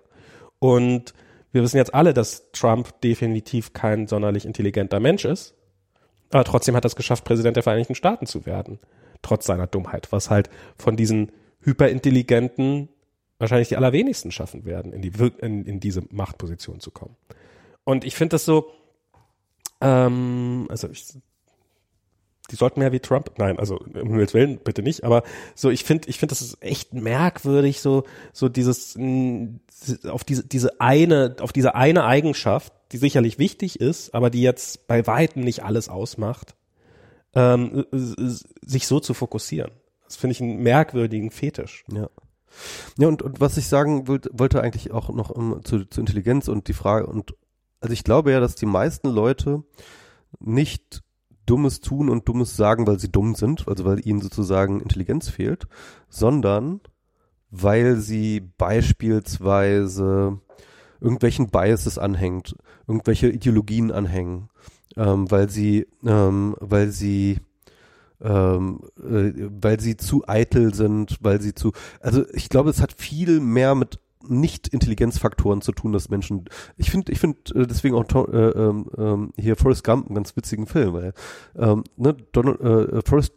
Und 0.59 1.13
wir 1.53 1.61
wissen 1.61 1.77
jetzt 1.77 1.93
alle, 1.93 2.13
dass 2.13 2.51
Trump 2.51 2.99
definitiv 3.01 3.73
kein 3.73 4.07
sonderlich 4.07 4.45
intelligenter 4.45 4.99
Mensch 4.99 5.23
ist. 5.23 5.55
Aber 6.31 6.43
trotzdem 6.43 6.75
hat 6.75 6.83
er 6.83 6.87
es 6.87 6.95
geschafft, 6.95 7.23
Präsident 7.23 7.55
der 7.55 7.63
Vereinigten 7.63 7.95
Staaten 7.95 8.25
zu 8.25 8.45
werden. 8.45 8.79
Trotz 9.21 9.45
seiner 9.45 9.67
Dummheit, 9.67 10.11
was 10.11 10.29
halt 10.31 10.49
von 10.77 10.97
diesen 10.97 11.31
hyperintelligenten 11.61 12.89
wahrscheinlich 13.37 13.69
die 13.69 13.77
allerwenigsten 13.77 14.31
schaffen 14.31 14.65
werden, 14.65 14.91
in, 14.93 15.01
die, 15.01 15.11
in, 15.41 15.65
in 15.65 15.79
diese 15.79 16.03
Machtposition 16.09 16.79
zu 16.79 16.91
kommen. 16.91 17.15
Und 17.83 18.03
ich 18.03 18.15
finde 18.15 18.33
das 18.33 18.45
so, 18.45 18.71
ähm, 19.79 20.65
also 20.69 20.89
ich 20.89 21.05
die 22.51 22.55
sollten 22.55 22.79
mehr 22.79 22.91
wie 22.91 22.99
Trump. 22.99 23.31
Nein, 23.37 23.57
also 23.57 23.77
um 23.77 23.93
Himmels 23.93 24.33
Willen 24.33 24.57
bitte 24.57 24.83
nicht. 24.83 25.03
Aber 25.03 25.23
so, 25.55 25.69
ich 25.69 25.83
finde, 25.83 26.09
ich 26.09 26.19
finde, 26.19 26.31
das 26.31 26.41
ist 26.41 26.61
echt 26.61 26.93
merkwürdig, 26.93 27.79
so 27.79 28.03
so 28.31 28.49
dieses 28.49 28.97
auf 30.09 30.23
diese 30.23 30.43
diese 30.43 30.79
eine 30.81 31.35
auf 31.39 31.53
diese 31.53 31.75
eine 31.75 32.03
Eigenschaft, 32.05 32.73
die 32.91 32.97
sicherlich 32.97 33.39
wichtig 33.39 33.79
ist, 33.79 34.13
aber 34.13 34.29
die 34.29 34.41
jetzt 34.41 34.87
bei 34.87 35.07
weitem 35.07 35.43
nicht 35.43 35.63
alles 35.63 35.89
ausmacht, 35.89 36.55
ähm, 37.33 37.85
sich 37.91 38.87
so 38.87 38.99
zu 38.99 39.13
fokussieren. 39.13 39.71
Das 40.05 40.17
finde 40.17 40.33
ich 40.33 40.41
einen 40.41 40.61
merkwürdigen 40.61 41.31
Fetisch. 41.31 41.85
Ja. 41.91 42.09
Ja, 42.99 43.07
und, 43.07 43.23
und 43.23 43.41
was 43.41 43.57
ich 43.57 43.67
sagen 43.67 44.07
wollte, 44.07 44.29
wollte 44.31 44.61
eigentlich 44.61 44.91
auch 44.91 45.09
noch 45.09 45.31
um, 45.31 45.63
zu, 45.63 45.85
zu 45.85 45.99
Intelligenz 45.99 46.47
und 46.47 46.67
die 46.67 46.73
Frage, 46.73 47.07
und 47.07 47.33
also 47.79 47.93
ich 47.93 48.03
glaube 48.03 48.31
ja, 48.31 48.39
dass 48.39 48.53
die 48.53 48.67
meisten 48.67 49.09
Leute 49.09 49.63
nicht 50.39 51.01
Dummes 51.45 51.81
tun 51.81 52.09
und 52.09 52.27
Dummes 52.27 52.55
sagen, 52.55 52.87
weil 52.87 52.99
sie 52.99 53.11
dumm 53.11 53.35
sind, 53.35 53.67
also 53.67 53.85
weil 53.85 54.05
ihnen 54.05 54.21
sozusagen 54.21 54.79
Intelligenz 54.79 55.29
fehlt, 55.29 55.67
sondern 56.09 56.81
weil 57.51 57.97
sie 57.97 58.41
beispielsweise 58.57 60.39
irgendwelchen 60.99 61.49
Biases 61.49 61.97
anhängt, 61.97 62.55
irgendwelche 62.87 63.29
Ideologien 63.29 63.91
anhängen, 63.91 64.49
ähm, 64.95 65.29
weil 65.29 65.49
sie, 65.49 65.87
ähm, 66.05 66.55
weil 66.59 66.89
sie 66.89 67.39
ähm, 68.21 68.79
äh, 68.97 69.33
weil 69.61 69.79
sie 69.81 69.97
zu 69.97 70.23
eitel 70.27 70.73
sind, 70.73 71.17
weil 71.21 71.41
sie 71.41 71.53
zu, 71.53 71.73
also 71.99 72.23
ich 72.33 72.49
glaube, 72.49 72.69
es 72.69 72.81
hat 72.81 72.93
viel 72.93 73.41
mehr 73.41 73.75
mit 73.75 73.99
nicht 74.27 74.67
Intelligenzfaktoren 74.67 75.61
zu 75.61 75.71
tun, 75.71 75.93
dass 75.93 76.09
Menschen. 76.09 76.45
Ich 76.77 76.91
finde, 76.91 77.11
ich 77.11 77.19
finde 77.19 77.37
äh, 77.55 77.67
deswegen 77.67 77.95
auch 77.95 78.05
äh, 78.27 78.37
ähm, 78.37 78.85
ähm, 78.97 79.31
hier 79.37 79.55
Forrest 79.55 79.83
Gump 79.83 80.07
einen 80.07 80.15
ganz 80.15 80.35
witzigen 80.35 80.67
Film, 80.67 80.93
weil 80.93 81.13
ähm, 81.55 81.83
ne, 81.97 82.15
Donald, 82.31 82.61
äh, 82.61 83.01
Forrest 83.05 83.33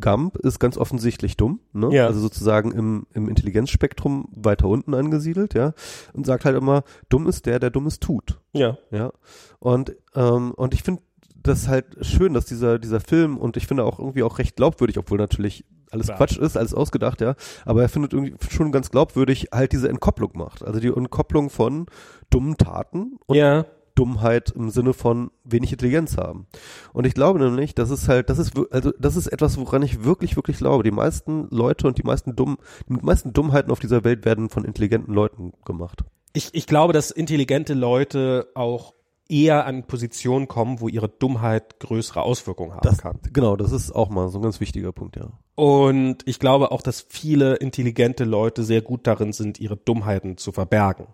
Gump 0.00 0.36
ist 0.38 0.58
ganz 0.58 0.76
offensichtlich 0.76 1.36
dumm, 1.36 1.60
ne? 1.72 1.88
Ja. 1.92 2.06
also 2.06 2.18
sozusagen 2.18 2.72
im, 2.72 3.06
im 3.14 3.28
Intelligenzspektrum 3.28 4.28
weiter 4.34 4.66
unten 4.66 4.92
angesiedelt, 4.92 5.54
ja, 5.54 5.72
und 6.12 6.26
sagt 6.26 6.44
halt 6.44 6.56
immer, 6.56 6.82
dumm 7.08 7.28
ist 7.28 7.46
der, 7.46 7.60
der 7.60 7.70
Dummes 7.70 8.00
tut, 8.00 8.40
Ja. 8.52 8.76
ja, 8.90 9.12
und 9.60 9.94
ähm, 10.16 10.50
und 10.52 10.74
ich 10.74 10.82
finde 10.82 11.02
das 11.36 11.68
halt 11.68 11.84
schön, 12.00 12.34
dass 12.34 12.46
dieser 12.46 12.78
dieser 12.78 13.00
Film 13.00 13.36
und 13.36 13.56
ich 13.56 13.66
finde 13.68 13.84
auch 13.84 14.00
irgendwie 14.00 14.22
auch 14.24 14.38
recht 14.38 14.56
glaubwürdig, 14.56 14.98
obwohl 14.98 15.18
natürlich 15.18 15.64
alles 15.94 16.06
Klar. 16.06 16.18
Quatsch 16.18 16.36
ist, 16.36 16.56
alles 16.56 16.74
ausgedacht, 16.74 17.20
ja, 17.20 17.34
aber 17.64 17.82
er 17.82 17.88
findet 17.88 18.12
irgendwie 18.12 18.34
schon 18.50 18.72
ganz 18.72 18.90
glaubwürdig 18.90 19.48
halt 19.52 19.72
diese 19.72 19.88
Entkopplung 19.88 20.32
macht, 20.34 20.64
also 20.64 20.80
die 20.80 20.88
Entkopplung 20.88 21.50
von 21.50 21.86
dummen 22.30 22.56
Taten 22.56 23.18
und 23.26 23.36
Ja. 23.36 23.64
Dummheit 23.94 24.50
im 24.50 24.70
Sinne 24.70 24.92
von 24.92 25.30
wenig 25.44 25.70
Intelligenz 25.70 26.16
haben. 26.16 26.48
Und 26.92 27.06
ich 27.06 27.14
glaube 27.14 27.38
nämlich, 27.38 27.76
das 27.76 27.90
ist 27.90 28.08
halt, 28.08 28.28
das 28.28 28.40
ist, 28.40 28.52
also, 28.72 28.90
das 28.98 29.14
ist 29.14 29.28
etwas, 29.28 29.56
woran 29.56 29.82
ich 29.82 30.02
wirklich, 30.02 30.34
wirklich 30.34 30.58
glaube. 30.58 30.82
Die 30.82 30.90
meisten 30.90 31.46
Leute 31.50 31.86
und 31.86 31.96
die 31.96 32.02
meisten 32.02 32.34
dumm, 32.34 32.58
die 32.88 32.94
meisten 32.94 33.32
Dummheiten 33.32 33.70
auf 33.70 33.78
dieser 33.78 34.02
Welt 34.02 34.24
werden 34.24 34.48
von 34.48 34.64
intelligenten 34.64 35.14
Leuten 35.14 35.52
gemacht. 35.64 36.02
Ich, 36.32 36.50
ich 36.52 36.66
glaube, 36.66 36.92
dass 36.92 37.12
intelligente 37.12 37.74
Leute 37.74 38.48
auch 38.54 38.93
eher 39.28 39.64
an 39.66 39.84
Positionen 39.84 40.48
kommen, 40.48 40.80
wo 40.80 40.88
ihre 40.88 41.08
Dummheit 41.08 41.80
größere 41.80 42.22
Auswirkungen 42.22 42.72
haben 42.72 42.80
Das, 42.82 42.98
kann. 42.98 43.18
genau, 43.32 43.56
das 43.56 43.72
ist 43.72 43.92
auch 43.92 44.10
mal 44.10 44.28
so 44.28 44.38
ein 44.38 44.42
ganz 44.42 44.60
wichtiger 44.60 44.92
Punkt, 44.92 45.16
ja. 45.16 45.30
Und 45.54 46.18
ich 46.26 46.38
glaube 46.38 46.72
auch, 46.72 46.82
dass 46.82 47.06
viele 47.08 47.54
intelligente 47.56 48.24
Leute 48.24 48.64
sehr 48.64 48.82
gut 48.82 49.06
darin 49.06 49.32
sind, 49.32 49.58
ihre 49.60 49.76
Dummheiten 49.76 50.36
zu 50.36 50.52
verbergen. 50.52 51.06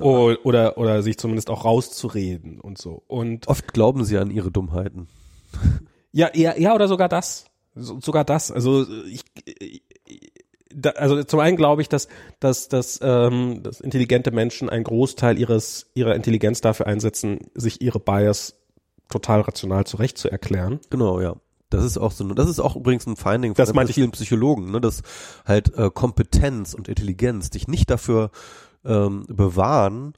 O- 0.00 0.34
Oder, 0.44 0.78
oder 0.78 1.02
sich 1.02 1.18
zumindest 1.18 1.50
auch 1.50 1.64
rauszureden 1.64 2.58
und 2.60 2.78
so. 2.78 3.02
Und 3.06 3.48
Oft 3.48 3.72
glauben 3.74 4.04
sie 4.04 4.16
an 4.16 4.30
ihre 4.30 4.50
Dummheiten. 4.50 5.08
ja, 6.12 6.30
ja, 6.34 6.56
ja, 6.56 6.74
oder 6.74 6.88
sogar 6.88 7.08
das. 7.08 7.44
So, 7.74 8.00
sogar 8.00 8.24
das. 8.24 8.50
Also 8.50 8.86
ich, 9.04 9.22
da, 10.76 10.90
also 10.90 11.24
zum 11.24 11.40
einen 11.40 11.56
glaube 11.56 11.82
ich, 11.82 11.88
dass, 11.88 12.06
dass, 12.38 12.68
dass, 12.68 13.00
ähm, 13.02 13.62
dass 13.62 13.80
intelligente 13.80 14.30
Menschen 14.30 14.68
einen 14.68 14.84
Großteil 14.84 15.38
ihres, 15.38 15.90
ihrer 15.94 16.14
Intelligenz 16.14 16.60
dafür 16.60 16.86
einsetzen, 16.86 17.50
sich 17.54 17.80
ihre 17.80 17.98
Bias 17.98 18.54
total 19.08 19.40
rational 19.40 19.86
zurecht 19.86 20.18
zu 20.18 20.30
erklären. 20.30 20.80
Genau, 20.90 21.20
ja. 21.20 21.36
Das 21.70 21.82
ist 21.84 21.98
auch 21.98 22.12
so, 22.12 22.24
das 22.34 22.48
ist 22.48 22.60
auch 22.60 22.76
übrigens 22.76 23.06
ein 23.06 23.16
Finding 23.16 23.54
von 23.54 23.62
Das 23.64 23.74
meinte 23.74 23.90
ich- 23.90 23.96
vielen 23.96 24.12
Psychologen, 24.12 24.70
ne, 24.70 24.80
dass 24.80 25.02
halt 25.44 25.74
äh, 25.76 25.90
Kompetenz 25.90 26.74
und 26.74 26.88
Intelligenz 26.88 27.50
dich 27.50 27.66
nicht 27.66 27.90
dafür 27.90 28.30
ähm, 28.84 29.24
bewahren, 29.28 30.12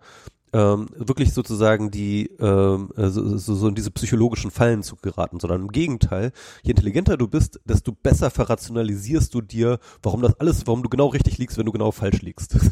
ähm, 0.53 0.89
wirklich 0.97 1.33
sozusagen 1.33 1.91
die 1.91 2.31
ähm, 2.41 2.91
äh, 2.97 3.09
so, 3.09 3.37
so, 3.37 3.69
in 3.69 3.75
diese 3.75 3.91
psychologischen 3.91 4.51
Fallen 4.51 4.83
zu 4.83 4.97
geraten, 4.97 5.41
sondern 5.41 5.63
im 5.63 5.69
Gegenteil, 5.73 6.33
je 6.63 6.71
intelligenter 6.71 7.17
du 7.17 7.29
bist, 7.29 7.61
desto 7.65 7.93
besser 7.93 8.31
verrationalisierst 8.31 9.33
du 9.35 9.41
dir, 9.41 9.79
warum 10.03 10.23
das 10.23 10.39
alles, 10.41 10.67
warum 10.67 10.83
du 10.83 10.89
genau 10.89 11.07
richtig 11.07 11.39
liegst, 11.39 11.59
wenn 11.59 11.67
du 11.67 11.73
genau 11.73 11.91
falsch 11.91 12.23
liegst. 12.23 12.57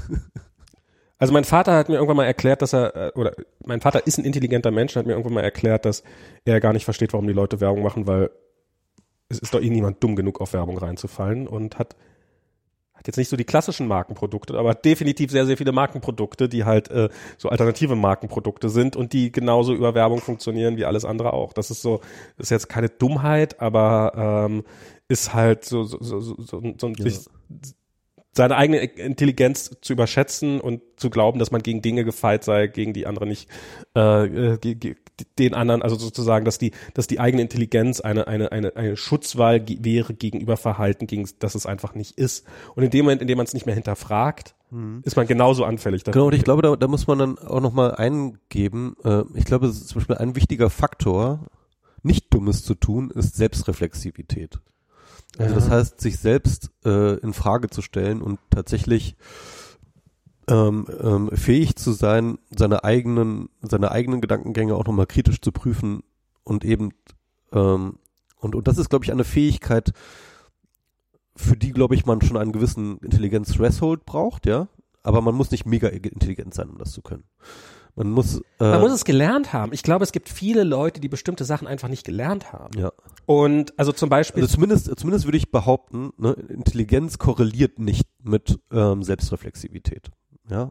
Also 1.18 1.32
mein 1.32 1.44
Vater 1.44 1.72
hat 1.74 1.88
mir 1.88 1.94
irgendwann 1.94 2.18
mal 2.18 2.26
erklärt, 2.26 2.60
dass 2.60 2.74
er, 2.74 2.94
äh, 2.94 3.12
oder 3.14 3.32
mein 3.64 3.80
Vater 3.80 4.06
ist 4.06 4.18
ein 4.18 4.24
intelligenter 4.24 4.70
Mensch, 4.70 4.96
hat 4.96 5.06
mir 5.06 5.12
irgendwann 5.12 5.34
mal 5.34 5.44
erklärt, 5.44 5.86
dass 5.86 6.02
er 6.44 6.60
gar 6.60 6.74
nicht 6.74 6.84
versteht, 6.84 7.14
warum 7.14 7.26
die 7.26 7.32
Leute 7.32 7.60
Werbung 7.60 7.82
machen, 7.82 8.06
weil 8.06 8.30
es 9.28 9.38
ist 9.38 9.54
doch 9.54 9.60
eh 9.60 9.70
niemand 9.70 10.02
dumm 10.02 10.14
genug, 10.14 10.40
auf 10.40 10.52
Werbung 10.52 10.78
reinzufallen 10.78 11.48
und 11.48 11.78
hat, 11.78 11.96
hat 12.96 13.06
jetzt 13.06 13.16
nicht 13.16 13.28
so 13.28 13.36
die 13.36 13.44
klassischen 13.44 13.86
Markenprodukte, 13.86 14.58
aber 14.58 14.74
definitiv 14.74 15.30
sehr, 15.30 15.46
sehr 15.46 15.56
viele 15.56 15.72
Markenprodukte, 15.72 16.48
die 16.48 16.64
halt 16.64 16.90
äh, 16.90 17.08
so 17.38 17.48
alternative 17.48 17.94
Markenprodukte 17.94 18.68
sind 18.68 18.96
und 18.96 19.12
die 19.12 19.30
genauso 19.30 19.74
über 19.74 19.94
Werbung 19.94 20.20
funktionieren 20.20 20.76
wie 20.76 20.84
alles 20.84 21.04
andere 21.04 21.32
auch. 21.32 21.52
Das 21.52 21.70
ist 21.70 21.82
so, 21.82 22.00
ist 22.38 22.50
jetzt 22.50 22.68
keine 22.68 22.88
Dummheit, 22.88 23.60
aber 23.60 24.46
ähm, 24.48 24.64
ist 25.08 25.34
halt 25.34 25.64
so, 25.64 25.84
so, 25.84 25.98
so, 26.00 26.20
so, 26.20 26.36
so, 26.42 26.74
so 26.78 26.94
sich, 26.94 27.20
seine 28.36 28.56
eigene 28.56 28.78
Intelligenz 28.84 29.76
zu 29.80 29.94
überschätzen 29.94 30.60
und 30.60 30.82
zu 30.96 31.10
glauben, 31.10 31.38
dass 31.38 31.50
man 31.50 31.62
gegen 31.62 31.82
Dinge 31.82 32.04
gefeit 32.04 32.44
sei, 32.44 32.66
gegen 32.66 32.92
die 32.92 33.06
andere 33.06 33.26
nicht, 33.26 33.48
äh, 33.96 34.54
äh, 34.54 34.94
den 35.38 35.54
anderen, 35.54 35.82
also 35.82 35.96
sozusagen, 35.96 36.44
dass 36.44 36.58
die, 36.58 36.72
dass 36.94 37.06
die 37.06 37.18
eigene 37.18 37.42
Intelligenz 37.42 38.00
eine, 38.00 38.28
eine, 38.28 38.52
eine, 38.52 38.76
eine 38.76 38.96
Schutzwahl 38.96 39.64
wäre 39.66 40.14
gegenüber 40.14 40.56
Verhalten, 40.56 41.06
gegen 41.06 41.28
das 41.38 41.54
es 41.54 41.66
einfach 41.66 41.94
nicht 41.94 42.18
ist. 42.18 42.46
Und 42.74 42.84
in 42.84 42.90
dem 42.90 43.06
Moment, 43.06 43.22
in 43.22 43.28
dem 43.28 43.38
man 43.38 43.46
es 43.46 43.54
nicht 43.54 43.66
mehr 43.66 43.74
hinterfragt, 43.74 44.54
ist 45.04 45.16
man 45.16 45.26
genauso 45.26 45.64
anfällig 45.64 46.02
dafür. 46.02 46.20
Genau, 46.20 46.26
und 46.26 46.34
ich 46.34 46.44
glaube, 46.44 46.60
da, 46.60 46.74
da 46.74 46.88
muss 46.88 47.06
man 47.06 47.18
dann 47.18 47.38
auch 47.38 47.60
nochmal 47.60 47.94
eingeben, 47.94 48.96
äh, 49.04 49.22
ich 49.34 49.44
glaube, 49.44 49.70
zum 49.72 49.94
Beispiel 49.94 50.16
ein 50.16 50.34
wichtiger 50.34 50.70
Faktor, 50.70 51.46
nicht 52.02 52.34
Dummes 52.34 52.64
zu 52.64 52.74
tun, 52.74 53.10
ist 53.10 53.36
Selbstreflexivität. 53.36 54.58
Also 55.38 55.54
das 55.54 55.66
Ja. 55.66 55.72
heißt, 55.72 56.00
sich 56.00 56.18
selbst 56.18 56.70
äh, 56.84 57.14
in 57.18 57.32
Frage 57.32 57.68
zu 57.68 57.82
stellen 57.82 58.22
und 58.22 58.38
tatsächlich 58.50 59.16
ähm, 60.48 60.86
ähm, 61.00 61.30
fähig 61.34 61.76
zu 61.76 61.92
sein, 61.92 62.38
seine 62.56 62.84
eigenen, 62.84 63.48
seine 63.62 63.90
eigenen 63.90 64.20
Gedankengänge 64.20 64.74
auch 64.74 64.84
nochmal 64.86 65.06
kritisch 65.06 65.40
zu 65.40 65.52
prüfen 65.52 66.02
und 66.44 66.64
eben 66.64 66.92
ähm, 67.52 67.98
und, 68.38 68.54
und 68.54 68.68
das 68.68 68.78
ist, 68.78 68.90
glaube 68.90 69.04
ich, 69.04 69.10
eine 69.12 69.24
Fähigkeit, 69.24 69.92
für 71.34 71.56
die, 71.56 71.72
glaube 71.72 71.94
ich, 71.94 72.06
man 72.06 72.22
schon 72.22 72.36
einen 72.36 72.52
gewissen 72.52 72.98
Intelligenz-Threshold 72.98 74.06
braucht, 74.06 74.46
ja. 74.46 74.68
Aber 75.02 75.20
man 75.20 75.34
muss 75.34 75.50
nicht 75.50 75.66
mega 75.66 75.88
intelligent 75.88 76.54
sein, 76.54 76.68
um 76.68 76.78
das 76.78 76.92
zu 76.92 77.02
können. 77.02 77.24
Man 77.96 78.10
muss, 78.10 78.40
äh, 78.60 78.70
Man 78.70 78.80
muss 78.80 78.92
es 78.92 79.04
gelernt 79.04 79.54
haben. 79.54 79.72
Ich 79.72 79.82
glaube, 79.82 80.04
es 80.04 80.12
gibt 80.12 80.28
viele 80.28 80.64
Leute, 80.64 81.00
die 81.00 81.08
bestimmte 81.08 81.44
Sachen 81.44 81.66
einfach 81.66 81.88
nicht 81.88 82.04
gelernt 82.04 82.52
haben. 82.52 82.78
ja. 82.78 82.92
Und 83.24 83.76
also 83.78 83.90
zum 83.90 84.08
Beispiel, 84.08 84.42
Also 84.42 84.54
zumindest, 84.54 84.96
zumindest 84.98 85.24
würde 85.24 85.38
ich 85.38 85.50
behaupten, 85.50 86.12
ne, 86.18 86.32
Intelligenz 86.32 87.18
korreliert 87.18 87.78
nicht 87.80 88.06
mit 88.22 88.60
ähm, 88.70 89.02
Selbstreflexivität. 89.02 90.10
Ja. 90.48 90.70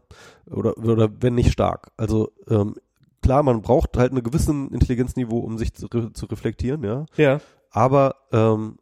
Oder, 0.49 0.77
oder 0.77 1.09
wenn 1.19 1.35
nicht 1.35 1.51
stark. 1.51 1.91
Also 1.97 2.31
ähm, 2.47 2.75
klar, 3.21 3.43
man 3.43 3.61
braucht 3.61 3.97
halt 3.97 4.11
einen 4.11 4.23
gewissen 4.23 4.71
Intelligenzniveau, 4.71 5.39
um 5.39 5.57
sich 5.57 5.73
zu, 5.73 5.88
re 5.88 6.13
zu 6.13 6.27
reflektieren, 6.27 6.83
ja. 6.83 7.05
ja, 7.17 7.41
Aber 7.71 8.15
ähm, 8.31 8.77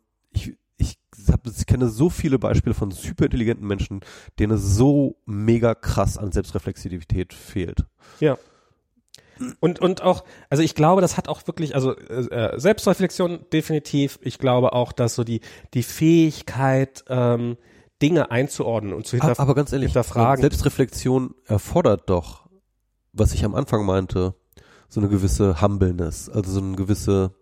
ich, 1.27 1.65
kenne 1.65 1.89
so 1.89 2.09
viele 2.09 2.39
Beispiele 2.39 2.73
von 2.73 2.91
superintelligenten 2.91 3.67
Menschen, 3.67 4.01
denen 4.39 4.53
es 4.53 4.75
so 4.75 5.17
mega 5.25 5.75
krass 5.75 6.17
an 6.17 6.31
Selbstreflexivität 6.31 7.33
fehlt. 7.33 7.85
Ja. 8.19 8.37
Und, 9.59 9.79
und 9.79 10.01
auch, 10.03 10.23
also 10.49 10.63
ich 10.63 10.75
glaube, 10.75 11.01
das 11.01 11.17
hat 11.17 11.27
auch 11.27 11.45
wirklich, 11.47 11.75
also 11.75 11.95
äh, 11.95 12.59
Selbstreflexion 12.59 13.45
definitiv. 13.51 14.19
Ich 14.21 14.37
glaube 14.37 14.73
auch, 14.73 14.91
dass 14.91 15.15
so 15.15 15.23
die, 15.23 15.41
die 15.73 15.83
Fähigkeit, 15.83 17.03
ähm, 17.09 17.57
Dinge 18.03 18.31
einzuordnen 18.31 18.93
und 18.93 19.07
zu 19.07 19.15
hinterf 19.17 19.39
Aber 19.39 19.55
ganz 19.55 19.71
ehrlich, 19.71 19.91
hinterfragen. 19.91 20.41
Selbstreflexion 20.41 21.35
erfordert 21.45 22.09
doch, 22.09 22.49
was 23.13 23.33
ich 23.33 23.45
am 23.45 23.55
Anfang 23.55 23.85
meinte, 23.85 24.35
so 24.89 24.99
eine 24.99 25.09
gewisse 25.09 25.61
Humbleness, 25.61 26.29
also 26.29 26.51
so 26.51 26.59
eine 26.59 26.75
gewisse, 26.75 27.33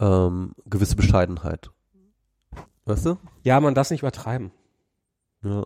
ähm, 0.00 0.54
gewisse 0.66 0.96
Bescheidenheit. 0.96 1.70
Weißt 2.90 3.06
du? 3.06 3.16
ja, 3.42 3.60
man 3.60 3.74
das 3.74 3.90
nicht 3.90 4.00
übertreiben. 4.02 4.50
Ja. 5.44 5.64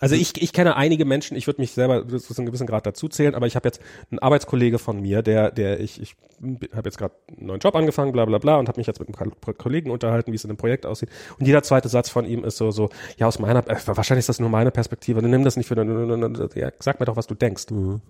Also 0.00 0.14
ich, 0.14 0.40
ich 0.40 0.52
kenne 0.52 0.76
einige 0.76 1.04
Menschen, 1.04 1.36
ich 1.36 1.48
würde 1.48 1.60
mich 1.60 1.72
selber 1.72 2.06
zu 2.06 2.36
einem 2.36 2.46
gewissen 2.46 2.68
Grad 2.68 2.86
dazu 2.86 3.08
zählen, 3.08 3.34
aber 3.34 3.48
ich 3.48 3.56
habe 3.56 3.66
jetzt 3.66 3.80
einen 4.12 4.20
Arbeitskollege 4.20 4.78
von 4.78 5.00
mir, 5.00 5.22
der, 5.22 5.50
der 5.50 5.80
ich, 5.80 6.00
ich 6.00 6.14
habe 6.72 6.88
jetzt 6.88 6.98
gerade 6.98 7.14
einen 7.36 7.46
neuen 7.48 7.58
Job 7.58 7.74
angefangen, 7.74 8.12
bla 8.12 8.24
bla 8.24 8.38
bla, 8.38 8.58
und 8.58 8.68
habe 8.68 8.78
mich 8.78 8.86
jetzt 8.86 9.00
mit 9.00 9.08
einem 9.08 9.32
Ko- 9.40 9.52
Kollegen 9.54 9.90
unterhalten, 9.90 10.30
wie 10.30 10.36
es 10.36 10.44
in 10.44 10.48
dem 10.48 10.56
Projekt 10.56 10.86
aussieht. 10.86 11.08
Und 11.40 11.46
jeder 11.46 11.64
zweite 11.64 11.88
Satz 11.88 12.10
von 12.10 12.26
ihm 12.26 12.44
ist 12.44 12.58
so, 12.58 12.70
so, 12.70 12.90
ja, 13.16 13.26
aus 13.26 13.40
meiner, 13.40 13.68
äh, 13.68 13.76
wahrscheinlich 13.86 14.22
ist 14.22 14.28
das 14.28 14.38
nur 14.38 14.50
meine 14.50 14.70
Perspektive, 14.70 15.20
nimm 15.20 15.42
das 15.42 15.56
nicht 15.56 15.66
für, 15.66 15.74
ja, 16.54 16.70
sag 16.78 17.00
mir 17.00 17.06
doch, 17.06 17.16
was 17.16 17.26
du 17.26 17.34
denkst. 17.34 17.70
Mhm. 17.70 18.00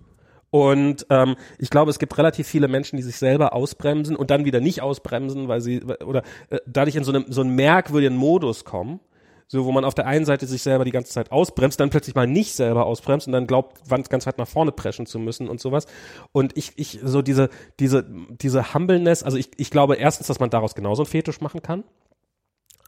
Und 0.51 1.05
ähm, 1.09 1.35
ich 1.57 1.69
glaube, 1.69 1.91
es 1.91 1.99
gibt 1.99 2.17
relativ 2.17 2.47
viele 2.47 2.67
Menschen, 2.67 2.97
die 2.97 3.03
sich 3.03 3.17
selber 3.17 3.53
ausbremsen 3.53 4.15
und 4.15 4.31
dann 4.31 4.45
wieder 4.45 4.59
nicht 4.59 4.81
ausbremsen, 4.81 5.47
weil 5.47 5.61
sie 5.61 5.83
oder 5.83 6.23
äh, 6.49 6.57
dadurch 6.65 6.95
in 6.95 7.03
so 7.03 7.11
einem 7.11 7.25
so 7.29 7.41
einen 7.41 7.55
merkwürdigen 7.55 8.17
Modus 8.17 8.65
kommen, 8.65 8.99
so 9.47 9.65
wo 9.65 9.71
man 9.71 9.85
auf 9.85 9.95
der 9.95 10.07
einen 10.07 10.25
Seite 10.25 10.47
sich 10.47 10.61
selber 10.61 10.85
die 10.85 10.91
ganze 10.91 11.11
Zeit 11.11 11.31
ausbremst, 11.31 11.79
dann 11.79 11.89
plötzlich 11.89 12.15
mal 12.15 12.27
nicht 12.27 12.53
selber 12.55 12.85
ausbremst 12.85 13.27
und 13.27 13.33
dann 13.33 13.47
glaubt, 13.47 13.81
ganz 14.09 14.25
weit 14.25 14.37
nach 14.37 14.47
vorne 14.47 14.71
preschen 14.71 15.05
zu 15.05 15.19
müssen 15.19 15.49
und 15.49 15.59
sowas. 15.59 15.87
Und 16.31 16.55
ich, 16.57 16.73
ich, 16.77 16.99
so 17.03 17.21
diese, 17.21 17.49
diese, 17.79 18.05
diese 18.29 18.73
Humbleness, 18.73 19.23
also 19.23 19.37
ich, 19.37 19.49
ich 19.57 19.71
glaube 19.71 19.95
erstens, 19.95 20.27
dass 20.27 20.39
man 20.39 20.49
daraus 20.49 20.75
genauso 20.75 21.03
einen 21.03 21.09
Fetisch 21.09 21.41
machen 21.41 21.61
kann. 21.61 21.83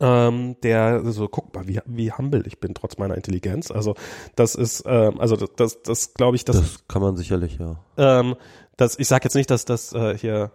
Ähm, 0.01 0.55
der 0.63 1.03
so, 1.11 1.27
guck 1.27 1.53
mal, 1.53 1.67
wie, 1.67 1.79
wie 1.85 2.11
humble 2.11 2.43
ich 2.47 2.59
bin, 2.59 2.73
trotz 2.73 2.97
meiner 2.97 3.15
Intelligenz. 3.15 3.69
Also 3.69 3.93
das 4.35 4.55
ist, 4.55 4.83
ähm, 4.87 5.19
also 5.19 5.35
das, 5.35 5.49
das, 5.55 5.81
das 5.83 6.13
glaube 6.15 6.35
ich, 6.35 6.43
das, 6.43 6.57
Das 6.57 6.87
kann 6.87 7.03
man 7.03 7.15
sicherlich, 7.15 7.59
ja. 7.59 7.77
ähm, 7.97 8.35
das, 8.77 8.97
ich 8.97 9.07
sag 9.07 9.23
jetzt 9.23 9.35
nicht, 9.35 9.51
dass 9.51 9.63
das 9.63 9.93
äh, 9.93 10.17
hier 10.17 10.51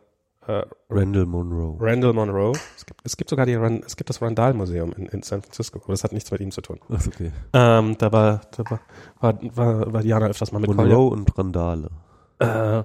äh, 0.49 0.65
Randall 0.91 1.27
Monroe. 1.27 1.77
Randall 1.81 2.13
Monroe. 2.13 2.53
Es 2.77 2.87
gibt, 2.87 3.01
es 3.05 3.17
gibt 3.17 3.31
sogar 3.31 3.47
die, 3.47 3.55
es 3.55 3.97
gibt 3.97 4.11
das 4.11 4.21
Randall-Museum 4.21 4.93
in, 4.93 5.07
in 5.07 5.23
San 5.23 5.43
Francisco, 5.43 5.81
aber 5.83 5.93
das 5.93 6.05
hat 6.05 6.13
nichts 6.13 6.31
mit 6.31 6.41
ihm 6.41 6.51
zu 6.51 6.61
tun. 6.61 6.81
Ach, 6.89 7.07
okay. 7.07 7.33
Ähm, 7.53 7.97
da 7.99 8.13
war, 8.13 8.41
da 8.57 8.65
war, 8.71 8.81
war, 9.21 9.57
war, 9.57 9.93
war 9.93 10.03
Diana 10.03 10.27
öfters 10.27 10.53
mal 10.53 10.61
mit 10.61 10.75
Monroe 10.75 11.11
und 11.11 11.37
Randale. 11.37 11.91
Äh, 12.39 12.83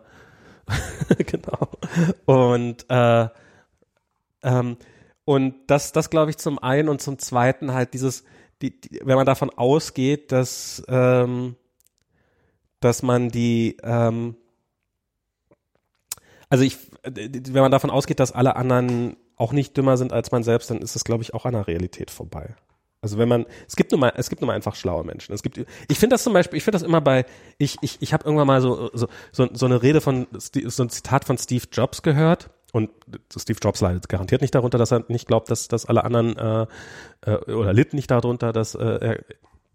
genau. 1.26 1.70
Und, 2.26 2.86
äh, 2.90 3.28
ähm, 4.44 4.78
und 5.32 5.56
das, 5.68 5.94
das 5.94 6.10
glaube 6.10 6.30
ich 6.30 6.38
zum 6.38 6.60
einen 6.60 6.90
und 6.90 7.02
zum 7.02 7.18
zweiten 7.18 7.74
halt 7.74 7.94
dieses, 7.94 8.26
die, 8.62 8.82
die, 8.82 9.00
wenn 9.02 9.16
man 9.16 9.26
davon 9.26 9.50
ausgeht, 9.50 10.34
dass, 10.34 10.84
ähm, 10.90 11.56
dass 12.82 13.02
man 13.02 13.30
die, 13.30 13.78
ähm, 13.82 14.36
also 16.50 16.66
ich, 16.66 16.78
wenn 17.04 17.62
man 17.62 17.72
davon 17.72 17.92
ausgeht, 17.92 18.20
dass 18.20 18.34
alle 18.34 18.58
anderen 18.58 19.16
auch 19.38 19.54
nicht 19.54 19.78
dümmer 19.78 19.96
sind 19.96 20.12
als 20.12 20.34
man 20.34 20.44
selbst, 20.44 20.70
dann 20.70 20.80
ist 20.80 20.98
es, 20.98 21.06
glaube 21.06 21.24
ich, 21.24 21.34
auch 21.34 21.46
an 21.46 21.54
der 21.54 21.66
Realität 21.66 22.12
vorbei. 22.12 22.54
Also 23.00 23.18
wenn 23.18 23.30
man, 23.30 23.46
es 23.70 23.78
gibt 23.78 23.92
nur 23.92 24.02
mal, 24.02 24.12
es 24.18 24.30
gibt 24.30 24.42
nur 24.42 24.48
mal 24.48 24.56
einfach 24.56 24.76
schlaue 24.76 25.06
Menschen. 25.06 25.34
Es 25.34 25.44
gibt, 25.44 25.58
ich 25.58 25.98
finde 25.98 26.14
das 26.14 26.24
zum 26.24 26.34
Beispiel, 26.34 26.58
ich 26.58 26.64
finde 26.66 26.76
das 26.76 26.86
immer 26.86 27.00
bei, 27.00 27.26
ich, 27.58 27.78
ich, 27.82 28.02
ich 28.02 28.12
habe 28.12 28.26
irgendwann 28.26 28.48
mal 28.48 28.62
so, 28.62 28.90
so, 28.94 29.08
so, 29.32 29.48
so 29.54 29.66
eine 29.66 29.82
Rede 29.82 30.02
von, 30.02 30.28
so 30.34 30.84
ein 30.84 30.90
Zitat 30.90 31.24
von 31.24 31.38
Steve 31.38 31.64
Jobs 31.72 32.02
gehört. 32.02 32.50
Und 32.72 32.90
Steve 33.38 33.60
Jobs 33.62 33.82
leidet 33.82 34.08
garantiert 34.10 34.42
nicht 34.42 34.56
darunter, 34.56 34.78
dass 34.78 34.92
er 34.92 35.04
nicht 35.10 35.28
glaubt, 35.28 35.52
dass, 35.52 35.68
dass 35.68 35.86
alle 35.86 36.04
anderen 36.04 36.38
äh, 36.38 36.68
äh, 37.26 37.52
oder 37.54 37.74
litt 37.74 37.94
nicht 37.94 38.10
darunter, 38.12 38.54
dass 38.54 38.76
äh, 38.76 38.80
er, 38.84 39.20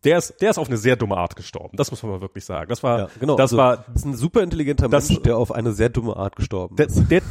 der 0.05 0.19
ist, 0.19 0.41
der 0.41 0.51
ist 0.51 0.59
auf 0.59 0.69
eine 0.69 0.77
sehr 0.77 0.95
dumme 0.95 1.17
Art 1.17 1.35
gestorben. 1.35 1.77
Das 1.77 1.91
muss 1.91 2.03
man 2.03 2.13
mal 2.13 2.21
wirklich 2.21 2.45
sagen. 2.45 2.69
Das 2.69 2.83
war, 2.83 2.99
Ja, 3.01 3.09
genau. 3.19 3.35
das 3.37 3.45
also, 3.53 3.57
war 3.57 3.77
das 3.79 3.97
ist 3.97 4.05
ein 4.05 4.15
super 4.15 4.43
intelligenter 4.43 4.89
das- 4.89 5.09
Mensch, 5.09 5.23
der 5.23 5.37
auf 5.37 5.51
eine 5.53 5.73
sehr 5.73 5.89
dumme 5.89 6.17
Art 6.17 6.37
gestorben 6.37 6.77
der, 6.77 6.87
ist. 6.87 7.11
der, 7.11 7.23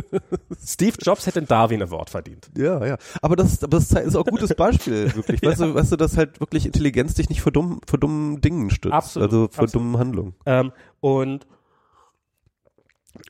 Steve 0.64 0.96
Jobs 1.00 1.26
hätte 1.26 1.40
den 1.40 1.48
Darwin 1.48 1.82
Award 1.82 2.10
verdient. 2.10 2.50
Ja, 2.56 2.84
ja. 2.86 2.96
Aber 3.22 3.36
das, 3.36 3.62
aber 3.62 3.76
das 3.78 3.90
ist 3.92 4.16
auch 4.16 4.24
ein 4.24 4.30
gutes 4.30 4.54
Beispiel, 4.54 5.14
wirklich. 5.14 5.42
Weißt 5.44 5.60
du, 5.60 5.74
weißt 5.74 5.92
du, 5.92 5.96
dass 5.96 6.16
halt 6.16 6.40
wirklich 6.40 6.66
Intelligenz 6.66 7.14
dich 7.14 7.28
nicht 7.28 7.40
vor 7.42 7.52
dummen, 7.52 7.80
vor 7.86 7.98
dummen 7.98 8.40
Dingen 8.40 8.70
stützt. 8.70 8.94
Absolut, 8.94 9.28
Also 9.28 9.38
vor 9.50 9.64
absolut. 9.64 9.74
dummen 9.74 9.98
Handlungen. 9.98 10.34
Ähm, 10.46 10.72
und, 11.00 11.46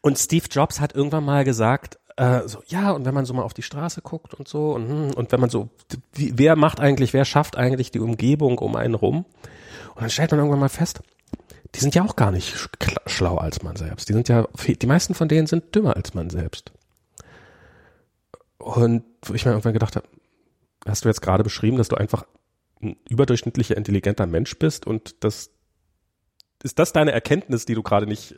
und 0.02 0.18
Steve 0.18 0.46
Jobs 0.50 0.80
hat 0.80 0.94
irgendwann 0.94 1.24
mal 1.24 1.44
gesagt, 1.44 1.98
äh, 2.16 2.46
so, 2.46 2.62
ja, 2.66 2.92
und 2.92 3.04
wenn 3.04 3.14
man 3.14 3.24
so 3.24 3.34
mal 3.34 3.42
auf 3.42 3.54
die 3.54 3.62
Straße 3.62 4.00
guckt 4.02 4.34
und 4.34 4.46
so, 4.46 4.72
und, 4.72 4.88
hm, 4.88 5.10
und 5.14 5.32
wenn 5.32 5.40
man 5.40 5.50
so, 5.50 5.68
wie, 6.12 6.38
wer 6.38 6.56
macht 6.56 6.80
eigentlich, 6.80 7.12
wer 7.12 7.24
schafft 7.24 7.56
eigentlich 7.56 7.90
die 7.90 8.00
Umgebung 8.00 8.58
um 8.58 8.76
einen 8.76 8.94
rum? 8.94 9.24
Und 9.94 10.02
dann 10.02 10.10
stellt 10.10 10.30
man 10.30 10.40
irgendwann 10.40 10.60
mal 10.60 10.68
fest, 10.68 11.00
die 11.74 11.80
sind 11.80 11.94
ja 11.94 12.04
auch 12.04 12.16
gar 12.16 12.30
nicht 12.30 12.54
schlau 13.06 13.36
als 13.36 13.62
man 13.62 13.76
selbst. 13.76 14.08
Die 14.08 14.12
sind 14.12 14.28
ja, 14.28 14.46
die 14.66 14.86
meisten 14.86 15.14
von 15.14 15.28
denen 15.28 15.46
sind 15.46 15.74
dümmer 15.74 15.96
als 15.96 16.14
man 16.14 16.30
selbst. 16.30 16.72
Und 18.58 19.04
wo 19.22 19.34
ich 19.34 19.44
mir 19.44 19.52
irgendwann 19.52 19.72
gedacht 19.72 19.96
habe, 19.96 20.06
hast 20.86 21.04
du 21.04 21.08
jetzt 21.08 21.20
gerade 21.20 21.42
beschrieben, 21.42 21.76
dass 21.76 21.88
du 21.88 21.96
einfach 21.96 22.26
ein 22.80 22.96
überdurchschnittlicher, 23.08 23.76
intelligenter 23.76 24.26
Mensch 24.26 24.56
bist 24.58 24.86
und 24.86 25.24
das 25.24 25.50
ist 26.62 26.78
das 26.78 26.92
deine 26.92 27.12
Erkenntnis, 27.12 27.66
die 27.66 27.74
du 27.74 27.82
gerade 27.82 28.06
nicht, 28.06 28.36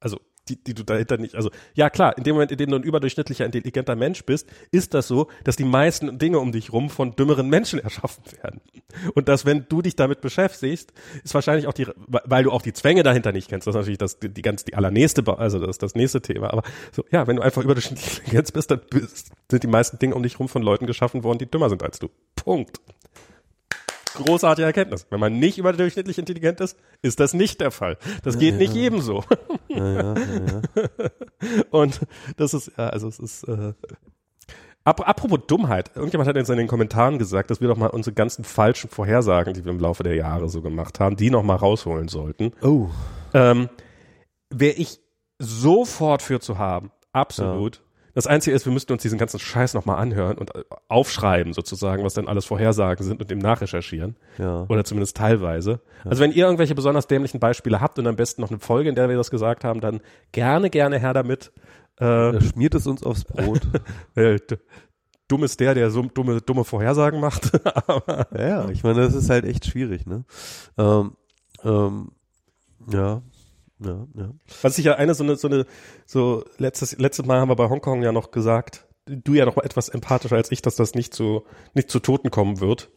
also 0.00 0.20
die, 0.48 0.56
die 0.56 0.74
du 0.74 0.82
dahinter 0.82 1.18
nicht, 1.18 1.34
also 1.34 1.50
ja 1.74 1.90
klar, 1.90 2.16
in 2.16 2.24
dem 2.24 2.34
Moment, 2.34 2.52
in 2.52 2.58
dem 2.58 2.70
du 2.70 2.76
ein 2.76 2.82
überdurchschnittlicher, 2.82 3.44
intelligenter 3.44 3.96
Mensch 3.96 4.24
bist, 4.24 4.48
ist 4.70 4.94
das 4.94 5.08
so, 5.08 5.28
dass 5.44 5.56
die 5.56 5.64
meisten 5.64 6.18
Dinge 6.18 6.38
um 6.38 6.52
dich 6.52 6.72
rum 6.72 6.90
von 6.90 7.14
dümmeren 7.16 7.48
Menschen 7.48 7.78
erschaffen 7.84 8.22
werden. 8.42 8.60
Und 9.14 9.28
dass, 9.28 9.44
wenn 9.44 9.66
du 9.68 9.82
dich 9.82 9.96
damit 9.96 10.20
beschäftigst, 10.20 10.92
ist 11.22 11.34
wahrscheinlich 11.34 11.66
auch 11.66 11.72
die, 11.72 11.86
weil 12.06 12.44
du 12.44 12.50
auch 12.50 12.62
die 12.62 12.72
Zwänge 12.72 13.02
dahinter 13.02 13.32
nicht 13.32 13.48
kennst, 13.48 13.66
das 13.66 13.74
ist 13.74 13.78
natürlich 13.78 13.98
das, 13.98 14.18
die 14.20 14.42
ganz, 14.42 14.64
die 14.64 14.74
allernächste, 14.74 15.22
also 15.38 15.58
das 15.58 15.78
das 15.78 15.94
nächste 15.94 16.20
Thema, 16.20 16.52
aber 16.52 16.62
so, 16.92 17.04
ja, 17.10 17.26
wenn 17.26 17.36
du 17.36 17.42
einfach 17.42 17.62
überdurchschnittlich 17.62 18.18
intelligent 18.18 18.52
bist, 18.52 18.70
dann 18.70 18.80
bist, 18.90 19.32
sind 19.50 19.62
die 19.62 19.68
meisten 19.68 19.98
Dinge 19.98 20.14
um 20.14 20.22
dich 20.22 20.38
rum 20.38 20.48
von 20.48 20.62
Leuten 20.62 20.86
geschaffen 20.86 21.24
worden, 21.24 21.38
die 21.38 21.46
dümmer 21.46 21.68
sind 21.68 21.82
als 21.82 21.98
du. 21.98 22.08
Punkt 22.34 22.80
großartige 24.14 24.66
Erkenntnis. 24.66 25.06
Wenn 25.10 25.20
man 25.20 25.38
nicht 25.38 25.58
überdurchschnittlich 25.58 26.18
intelligent 26.18 26.60
ist, 26.60 26.76
ist 27.02 27.20
das 27.20 27.34
nicht 27.34 27.60
der 27.60 27.70
Fall. 27.70 27.98
Das 28.22 28.38
geht 28.38 28.56
nicht 28.56 28.74
jedem 28.74 29.00
so. 29.00 29.24
Ja, 29.68 29.92
ja, 29.92 30.14
ja, 30.14 30.44
ja. 30.46 31.62
Und 31.70 32.00
das 32.36 32.54
ist, 32.54 32.72
ja, 32.76 32.88
also 32.88 33.08
es 33.08 33.18
ist, 33.18 33.44
äh, 33.44 33.74
ap 34.84 35.06
apropos 35.06 35.40
Dummheit. 35.46 35.92
Irgendjemand 35.94 36.28
hat 36.28 36.36
jetzt 36.36 36.50
in 36.50 36.56
den 36.56 36.66
Kommentaren 36.66 37.18
gesagt, 37.18 37.50
dass 37.50 37.60
wir 37.60 37.68
doch 37.68 37.76
mal 37.76 37.88
unsere 37.88 38.14
ganzen 38.14 38.44
falschen 38.44 38.88
Vorhersagen, 38.88 39.54
die 39.54 39.64
wir 39.64 39.72
im 39.72 39.80
Laufe 39.80 40.02
der 40.02 40.14
Jahre 40.14 40.48
so 40.48 40.62
gemacht 40.62 41.00
haben, 41.00 41.16
die 41.16 41.30
noch 41.30 41.42
mal 41.42 41.56
rausholen 41.56 42.08
sollten. 42.08 42.52
Oh. 42.62 42.88
Ähm, 43.34 43.68
Wäre 44.50 44.74
ich 44.74 45.00
sofort 45.38 46.22
für 46.22 46.40
zu 46.40 46.58
haben. 46.58 46.90
Absolut. 47.12 47.82
Das 48.18 48.26
Einzige 48.26 48.56
ist, 48.56 48.66
wir 48.66 48.72
müssten 48.72 48.92
uns 48.92 49.02
diesen 49.02 49.16
ganzen 49.16 49.38
Scheiß 49.38 49.74
noch 49.74 49.84
mal 49.84 49.94
anhören 49.94 50.38
und 50.38 50.52
äh, 50.52 50.64
aufschreiben 50.88 51.52
sozusagen, 51.52 52.02
was 52.02 52.14
denn 52.14 52.26
alles 52.26 52.46
Vorhersagen 52.46 53.06
sind 53.06 53.20
und 53.20 53.30
dem 53.30 53.38
nachrecherchieren. 53.38 54.16
Ja. 54.38 54.66
Oder 54.68 54.82
zumindest 54.82 55.16
teilweise. 55.16 55.80
Also 56.04 56.20
wenn 56.20 56.32
ihr 56.32 56.44
irgendwelche 56.44 56.74
besonders 56.74 57.06
dämlichen 57.06 57.38
Beispiele 57.38 57.80
habt 57.80 57.96
und 57.96 58.08
am 58.08 58.16
besten 58.16 58.42
noch 58.42 58.50
eine 58.50 58.58
Folge, 58.58 58.88
in 58.88 58.96
der 58.96 59.08
wir 59.08 59.16
das 59.16 59.30
gesagt 59.30 59.62
haben, 59.62 59.80
dann 59.80 60.00
gerne, 60.32 60.68
gerne 60.68 60.98
her 60.98 61.14
damit. 61.14 61.52
Äh, 62.00 62.34
Er 62.34 62.40
schmiert 62.40 62.74
es 62.74 62.88
uns 62.88 63.04
aufs 63.04 63.24
Brot. 63.24 63.60
äh, 64.16 64.40
dumm 65.28 65.44
ist 65.44 65.60
der, 65.60 65.74
der 65.74 65.92
so 65.92 66.02
dumme, 66.02 66.40
dumme 66.40 66.64
Vorhersagen 66.64 67.20
macht. 67.20 67.52
Aber, 67.88 68.26
ja, 68.36 68.48
ja, 68.48 68.68
ich 68.70 68.82
meine, 68.82 69.00
das 69.00 69.14
ist 69.14 69.30
halt 69.30 69.44
echt 69.44 69.64
schwierig, 69.64 70.06
ne? 70.06 70.24
Ähm, 70.76 71.12
ähm, 71.62 72.10
ja, 72.90 73.22
ja, 73.80 74.06
ja. 74.14 74.30
was 74.62 74.78
ich 74.78 74.84
ja 74.84 74.94
eine 74.94 75.14
so 75.14 75.24
eine, 75.24 75.36
so 75.36 75.48
eine, 75.48 75.66
so 76.06 76.44
letztes, 76.58 76.98
letztes 76.98 77.26
Mal 77.26 77.40
haben 77.40 77.48
wir 77.48 77.56
bei 77.56 77.68
Hongkong 77.68 78.02
ja 78.02 78.12
noch 78.12 78.30
gesagt, 78.30 78.86
du 79.06 79.34
ja 79.34 79.46
noch 79.46 79.56
etwas 79.58 79.88
empathischer 79.88 80.36
als 80.36 80.50
ich, 80.52 80.62
dass 80.62 80.76
das 80.76 80.94
nicht 80.94 81.14
zu, 81.14 81.44
nicht 81.74 81.90
zu 81.90 82.00
Toten 82.00 82.30
kommen 82.30 82.60
wird. 82.60 82.90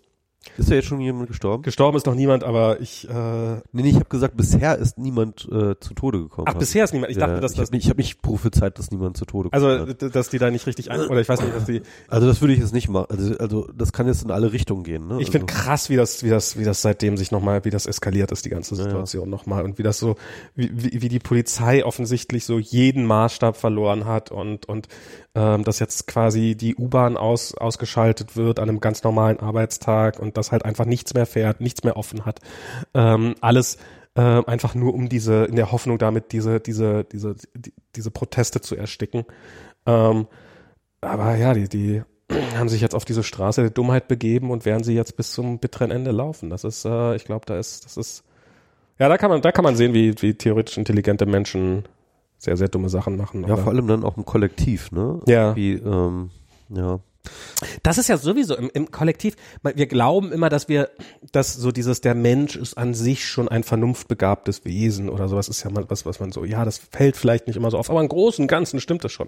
Ist 0.57 0.71
da 0.71 0.75
jetzt 0.75 0.87
schon 0.87 0.99
jemand 0.99 1.27
gestorben? 1.27 1.61
Gestorben 1.61 1.97
ist 1.97 2.07
noch 2.07 2.15
niemand, 2.15 2.43
aber 2.43 2.81
ich, 2.81 3.07
äh, 3.07 3.13
Nee, 3.13 3.83
nee, 3.83 3.89
ich 3.89 3.95
habe 3.95 4.05
gesagt, 4.05 4.35
bisher 4.35 4.75
ist 4.75 4.97
niemand 4.97 5.47
äh, 5.51 5.79
zu 5.79 5.93
Tode 5.93 6.19
gekommen. 6.19 6.47
ach, 6.49 6.55
bisher 6.55 6.83
ist 6.83 6.93
niemand. 6.93 7.11
Ich 7.11 7.17
dachte, 7.19 7.39
dass 7.39 7.51
ich 7.51 7.57
das, 7.59 7.67
habe 7.67 7.75
nicht, 7.75 7.85
ich 7.85 7.89
hab 7.91 7.97
nicht 7.97 8.21
prophezeit, 8.23 8.79
dass 8.79 8.89
niemand 8.89 9.17
zu 9.17 9.25
Tode 9.25 9.49
also, 9.51 9.67
gekommen 9.67 9.89
hat. 10.01 10.15
dass 10.15 10.29
die 10.29 10.39
da 10.39 10.49
nicht 10.49 10.65
richtig 10.65 10.89
ein, 10.89 11.01
oder 11.01 11.21
ich 11.21 11.29
weiß 11.29 11.41
nicht, 11.41 11.55
dass 11.55 11.65
die, 11.65 11.83
Also 12.07 12.25
das 12.25 12.41
würde 12.41 12.53
ich 12.53 12.59
jetzt 12.59 12.73
nicht 12.73 12.89
machen. 12.89 13.05
Also, 13.09 13.37
also 13.37 13.69
das 13.75 13.93
kann 13.93 14.07
jetzt 14.07 14.23
in 14.23 14.31
alle 14.31 14.51
Richtungen 14.51 14.83
gehen. 14.83 15.07
Ne? 15.07 15.15
Ich 15.19 15.27
also, 15.27 15.31
finde 15.33 15.45
krass, 15.45 15.91
wie 15.91 15.95
das, 15.95 16.23
wie 16.23 16.29
das, 16.29 16.57
wie 16.57 16.63
das 16.63 16.81
seitdem 16.81 17.17
sich 17.17 17.31
nochmal, 17.31 17.63
wie 17.63 17.69
das 17.69 17.85
eskaliert 17.85 18.31
ist, 18.31 18.43
die 18.43 18.49
ganze 18.49 18.73
Ja, 18.73 18.81
ja. 18.81 18.83
Situation 18.85 19.29
nochmal 19.29 19.63
und 19.63 19.77
wie 19.77 19.83
das 19.83 19.99
so, 19.99 20.15
wie, 20.55 20.71
wie, 20.73 21.03
wie 21.03 21.09
die 21.09 21.19
Polizei 21.19 21.85
offensichtlich 21.85 22.45
so 22.45 22.57
jeden 22.57 23.05
Maßstab 23.05 23.57
verloren 23.57 24.05
hat 24.05 24.31
und, 24.31 24.67
und 24.67 24.87
ähm, 25.33 25.63
dass 25.63 25.79
jetzt 25.79 26.07
quasi 26.07 26.55
die 26.55 26.75
U-Bahn 26.75 27.15
aus, 27.17 27.55
ausgeschaltet 27.55 28.35
wird 28.35 28.59
an 28.59 28.69
einem 28.69 28.79
ganz 28.79 29.03
normalen 29.03 29.39
Arbeitstag 29.39 30.19
und 30.19 30.37
dass 30.37 30.51
halt 30.51 30.65
einfach 30.65 30.85
nichts 30.85 31.13
mehr 31.13 31.25
fährt, 31.25 31.61
nichts 31.61 31.83
mehr 31.83 31.95
offen 31.97 32.25
hat. 32.25 32.39
Ähm, 32.93 33.35
alles 33.39 33.77
äh, 34.15 34.21
einfach 34.21 34.75
nur 34.75 34.93
um 34.93 35.07
diese, 35.07 35.45
in 35.45 35.55
der 35.55 35.71
Hoffnung 35.71 35.97
damit 35.97 36.33
diese, 36.33 36.59
diese, 36.59 37.05
diese, 37.05 37.35
die, 37.53 37.73
diese 37.95 38.11
Proteste 38.11 38.61
zu 38.61 38.75
ersticken. 38.75 39.23
Ähm, 39.85 40.27
aber 40.99 41.35
ja, 41.35 41.53
die, 41.53 41.69
die 41.69 42.03
haben 42.57 42.69
sich 42.69 42.81
jetzt 42.81 42.95
auf 42.95 43.05
diese 43.05 43.23
Straße 43.23 43.61
der 43.61 43.71
Dummheit 43.71 44.09
begeben 44.09 44.51
und 44.51 44.65
werden 44.65 44.83
sie 44.83 44.95
jetzt 44.95 45.15
bis 45.15 45.31
zum 45.31 45.59
bitteren 45.59 45.91
Ende 45.91 46.11
laufen. 46.11 46.49
Das 46.49 46.65
ist, 46.65 46.85
äh, 46.85 47.15
ich 47.15 47.23
glaube, 47.23 47.45
da 47.45 47.57
ist, 47.57 47.85
das 47.85 47.95
ist, 47.95 48.23
ja, 48.99 49.07
da 49.07 49.17
kann 49.17 49.31
man, 49.31 49.41
da 49.41 49.51
kann 49.53 49.63
man 49.63 49.77
sehen, 49.77 49.93
wie, 49.93 50.21
wie 50.21 50.33
theoretisch 50.33 50.77
intelligente 50.77 51.25
Menschen 51.25 51.85
sehr, 52.41 52.57
sehr 52.57 52.69
dumme 52.69 52.89
Sachen 52.89 53.17
machen. 53.17 53.45
ja, 53.47 53.55
vor 53.55 53.71
allem 53.71 53.87
dann 53.87 54.03
auch 54.03 54.17
im 54.17 54.25
Kollektiv, 54.25 54.91
ne? 54.91 55.19
Ja. 55.27 55.55
Wie, 55.55 55.73
ähm, 55.73 56.31
ja. 56.69 56.99
Das 57.83 57.99
ist 57.99 58.09
ja 58.09 58.17
sowieso 58.17 58.55
im, 58.55 58.71
im 58.73 58.89
Kollektiv. 58.89 59.35
Wir 59.61 59.85
glauben 59.85 60.31
immer, 60.31 60.49
dass 60.49 60.67
wir, 60.67 60.89
dass 61.31 61.53
so 61.53 61.71
dieses, 61.71 62.01
der 62.01 62.15
Mensch 62.15 62.55
ist 62.55 62.79
an 62.79 62.95
sich 62.95 63.27
schon 63.27 63.47
ein 63.47 63.61
vernunftbegabtes 63.61 64.65
Wesen 64.65 65.07
oder 65.07 65.27
sowas 65.27 65.49
ist 65.49 65.61
ja 65.61 65.69
mal 65.69 65.85
was, 65.87 66.07
was 66.07 66.19
man 66.19 66.31
so, 66.31 66.43
ja, 66.43 66.65
das 66.65 66.79
fällt 66.79 67.15
vielleicht 67.15 67.45
nicht 67.45 67.57
immer 67.57 67.69
so 67.69 67.77
auf, 67.77 67.91
aber 67.91 68.01
im 68.01 68.09
Großen 68.09 68.41
und 68.41 68.47
Ganzen 68.47 68.79
stimmt 68.79 69.03
das 69.03 69.11
schon. 69.11 69.27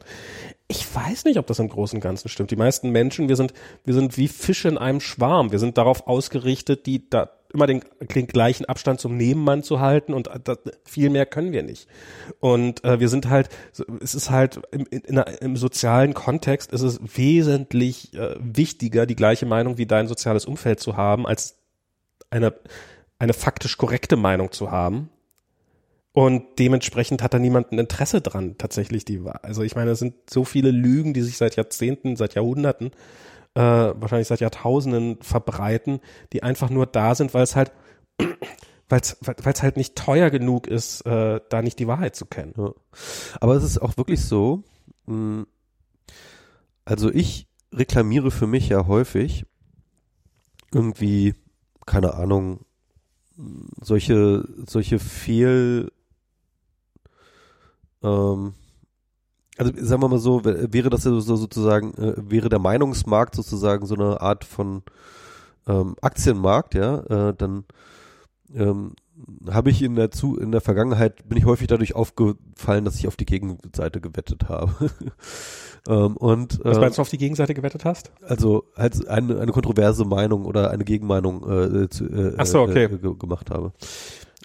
Ich 0.68 0.84
weiß 0.96 1.26
nicht, 1.26 1.38
ob 1.38 1.46
das 1.46 1.60
im 1.60 1.70
Großen 1.70 1.98
und 1.98 2.02
Ganzen 2.02 2.30
stimmt. 2.30 2.50
Die 2.50 2.56
meisten 2.56 2.90
Menschen, 2.90 3.30
wir 3.30 3.36
sind, 3.36 3.54
wir 3.86 3.94
sind 3.94 4.18
wie 4.18 4.28
Fische 4.28 4.70
in 4.70 4.80
einem 4.80 5.02
Schwarm. 5.02 5.52
Wir 5.52 5.60
sind 5.60 5.78
darauf 5.78 6.08
ausgerichtet, 6.08 6.88
die 6.88 7.08
da 7.12 7.30
immer 7.54 7.68
den, 7.68 7.82
den 8.16 8.28
gleichen 8.28 8.66
Abstand 8.66 9.00
zum 9.00 9.16
Nebenmann 9.16 9.62
zu 9.62 9.80
halten 9.80 10.14
und 10.14 10.30
das, 10.44 10.58
viel 10.84 11.10
mehr 11.10 11.26
können 11.26 11.52
wir 11.52 11.62
nicht. 11.62 11.88
Und 12.40 12.84
äh, 12.84 13.00
wir 13.00 13.10
sind 13.10 13.30
halt, 13.30 13.50
es 14.02 14.16
ist 14.16 14.32
halt 14.32 14.60
im, 14.72 14.86
in, 14.90 15.18
im 15.18 15.56
sozialen 15.56 16.16
Kontext 16.16 16.72
ist 16.74 16.82
es 16.82 17.00
wesentlich 17.16 18.14
äh, 18.16 18.36
wichtiger, 18.40 19.06
die 19.06 19.16
gleiche 19.16 19.46
Meinung 19.46 19.78
wie 19.78 19.86
dein 19.86 20.08
soziales 20.08 20.46
Umfeld 20.46 20.80
zu 20.80 20.98
haben, 20.98 21.28
als 21.28 21.58
eine, 22.32 22.54
eine 23.20 23.34
faktisch 23.34 23.78
korrekte 23.78 24.16
Meinung 24.16 24.52
zu 24.52 24.72
haben. 24.72 25.10
Und 26.12 26.60
dementsprechend 26.60 27.24
hat 27.24 27.34
da 27.34 27.40
niemand 27.40 27.72
ein 27.72 27.80
Interesse 27.80 28.22
dran, 28.22 28.56
tatsächlich 28.58 29.04
die, 29.04 29.20
also 29.42 29.64
ich 29.64 29.76
meine, 29.76 29.92
es 29.92 30.00
sind 30.00 30.14
so 30.30 30.44
viele 30.44 30.70
Lügen, 30.70 31.14
die 31.14 31.22
sich 31.22 31.38
seit 31.38 31.56
Jahrzehnten, 31.56 32.16
seit 32.16 32.36
Jahrhunderten 32.36 32.92
äh, 33.56 33.62
wahrscheinlich 33.62 34.28
seit 34.28 34.40
Jahrtausenden 34.40 35.22
verbreiten, 35.22 36.00
die 36.32 36.44
einfach 36.44 36.70
nur 36.70 36.86
da 36.86 37.16
sind, 37.16 37.34
weil 37.34 37.44
es 37.44 37.56
halt 37.56 37.72
weil 38.90 39.02
es 39.54 39.64
halt 39.64 39.78
nicht 39.78 39.96
teuer 39.96 40.30
genug 40.30 40.68
ist, 40.68 41.02
äh, 41.06 41.40
da 41.50 41.62
nicht 41.62 41.80
die 41.80 41.88
Wahrheit 41.88 42.16
zu 42.16 42.26
kennen. 42.26 42.54
Ja. 42.58 42.74
Aber 43.40 43.56
es 43.56 43.64
ist 43.64 43.82
auch 43.82 43.98
wirklich 43.98 44.24
so, 44.24 44.64
mh, 45.06 45.14
hm, 45.16 45.48
also 46.86 47.10
ich 47.10 47.48
reklamiere 47.72 48.30
für 48.30 48.46
mich 48.46 48.70
ja 48.70 48.88
häufig 48.88 49.46
irgendwie, 50.74 51.34
keine 51.86 52.14
Ahnung, 52.16 52.66
solche, 53.82 54.48
solche 54.68 55.00
Fehl, 55.00 55.92
ähm, 58.04 58.54
also 59.58 59.72
sagen 59.78 60.02
wir 60.02 60.10
mal 60.10 60.20
so, 60.20 60.44
wäre 60.44 60.90
das 60.90 61.04
so 61.04 61.20
sozusagen, 61.20 61.94
äh, 61.96 62.16
wäre 62.18 62.50
der 62.50 62.60
Meinungsmarkt 62.60 63.36
sozusagen 63.36 63.86
so 63.86 63.96
eine 63.96 64.22
Art 64.22 64.44
von 64.46 64.84
ähm, 65.68 65.96
Aktienmarkt, 66.02 66.74
ja, 66.74 67.30
äh, 67.30 67.34
dann 67.36 67.66
ähm, 68.54 68.94
habe 69.50 69.70
ich 69.70 69.82
in 69.82 69.96
der 69.96 70.12
zu 70.12 70.38
in 70.38 70.52
der 70.52 70.62
Vergangenheit 70.62 71.28
bin 71.30 71.38
ich 71.38 71.46
häufig 71.46 71.68
dadurch 71.68 71.96
aufgefallen, 71.96 72.84
dass 72.84 72.96
ich 72.96 73.08
auf 73.08 73.16
die 73.16 73.26
Gegenseite 73.26 74.02
gewettet 74.02 74.50
habe. 74.50 74.74
ähm, 75.88 76.18
und 76.18 76.60
was 76.64 76.80
meinst 76.80 76.98
du 76.98 77.02
auf 77.02 77.10
die 77.10 77.18
Gegenseite 77.18 77.54
gewettet 77.54 77.86
hast? 77.86 78.12
Also 78.22 78.66
halt 78.76 79.08
eine, 79.08 79.40
eine 79.40 79.52
kontroverse 79.52 80.06
Meinung 80.06 80.46
oder 80.46 80.72
eine 80.72 80.84
Gegenmeinung 80.84 81.44
äh, 81.84 81.90
zu, 81.90 82.06
äh, 82.06 82.46
so, 82.46 82.62
okay. 82.62 82.86
äh, 82.86 82.98
gemacht 82.98 83.52
habe. 83.52 83.72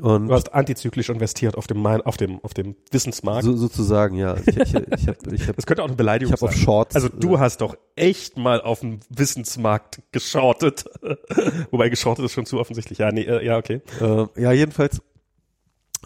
Und 0.00 0.28
du 0.28 0.34
hast 0.34 0.54
antizyklisch 0.54 1.08
investiert 1.08 1.56
auf 1.56 1.66
dem 1.66 1.84
auf 1.86 2.16
dem 2.16 2.42
auf 2.44 2.54
dem 2.54 2.76
Wissensmarkt. 2.90 3.44
So, 3.44 3.56
sozusagen, 3.56 4.16
ja. 4.16 4.36
Ich, 4.36 4.56
ich, 4.56 4.74
ich 4.74 5.08
hab, 5.08 5.32
ich 5.32 5.48
hab, 5.48 5.56
das 5.56 5.66
könnte 5.66 5.82
auch 5.82 5.88
eine 5.88 5.96
Beleidigung 5.96 6.34
ich 6.34 6.40
hab 6.40 6.50
sein. 6.50 6.56
Auf 6.58 6.64
Shorts, 6.64 6.94
also 6.94 7.08
du 7.08 7.34
äh, 7.34 7.38
hast 7.38 7.60
doch 7.60 7.76
echt 7.96 8.36
mal 8.36 8.60
auf 8.60 8.80
dem 8.80 9.00
Wissensmarkt 9.08 10.02
geschortet. 10.12 10.84
Wobei 11.70 11.88
geschortet 11.88 12.24
ist 12.24 12.32
schon 12.32 12.46
zu 12.46 12.58
offensichtlich. 12.58 12.98
Ja, 12.98 13.10
nee, 13.12 13.22
äh, 13.22 13.44
ja, 13.44 13.58
okay. 13.58 13.80
Äh, 14.00 14.26
ja, 14.40 14.52
jedenfalls. 14.52 15.00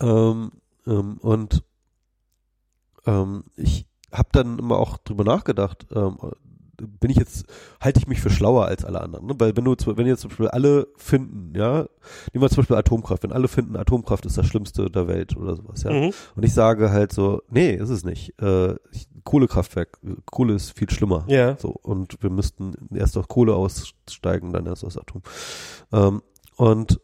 Ähm, 0.01 0.53
ähm, 0.87 1.19
und 1.21 1.63
ähm, 3.07 3.45
ich 3.57 3.87
habe 4.11 4.29
dann 4.33 4.59
immer 4.59 4.79
auch 4.79 4.99
drüber 4.99 5.25
nachgedacht, 5.25 5.87
ähm, 5.95 6.19
bin 6.87 7.11
ich 7.11 7.17
jetzt, 7.17 7.47
halte 7.81 7.99
ich 7.99 8.07
mich 8.07 8.21
für 8.21 8.31
schlauer 8.31 8.67
als 8.67 8.85
alle 8.85 9.01
anderen. 9.01 9.27
Ne? 9.27 9.35
Weil 9.39 9.57
wenn 9.57 9.65
du, 9.65 9.75
wenn 9.87 10.07
jetzt 10.07 10.21
zum 10.21 10.31
Beispiel 10.31 10.49
alle 10.49 10.89
finden, 10.97 11.53
ja, 11.57 11.87
nehmen 12.33 12.43
wir 12.43 12.49
zum 12.49 12.59
Beispiel 12.59 12.77
Atomkraft, 12.77 13.23
wenn 13.23 13.33
alle 13.33 13.49
finden, 13.49 13.77
Atomkraft 13.77 14.27
ist 14.27 14.39
das 14.39 14.47
Schlimmste 14.47 14.91
der 14.91 15.09
Welt 15.09 15.37
oder 15.37 15.57
sowas, 15.57 15.83
ja. 15.83 15.93
Mhm. 15.93 16.13
Und 16.35 16.43
ich 16.45 16.55
sage 16.55 16.91
halt 16.91 17.13
so, 17.13 17.43
nee, 17.51 17.73
ist 17.75 17.91
es 17.91 18.05
nicht. 18.05 18.41
Äh, 18.41 18.75
Kohlekraftwerk, 19.25 19.99
Kohle 20.27 20.55
ist 20.55 20.77
viel 20.77 20.91
schlimmer. 20.91 21.25
Ja. 21.29 21.57
So, 21.59 21.71
und 21.83 22.23
wir 22.23 22.31
müssten 22.31 22.73
erst 22.95 23.17
aus 23.17 23.29
Kohle 23.29 23.55
aussteigen, 23.55 24.53
dann 24.53 24.67
erst 24.67 24.85
aus 24.85 24.99
Atom. 24.99 25.23
Ähm, 25.93 26.23
und 26.57 27.01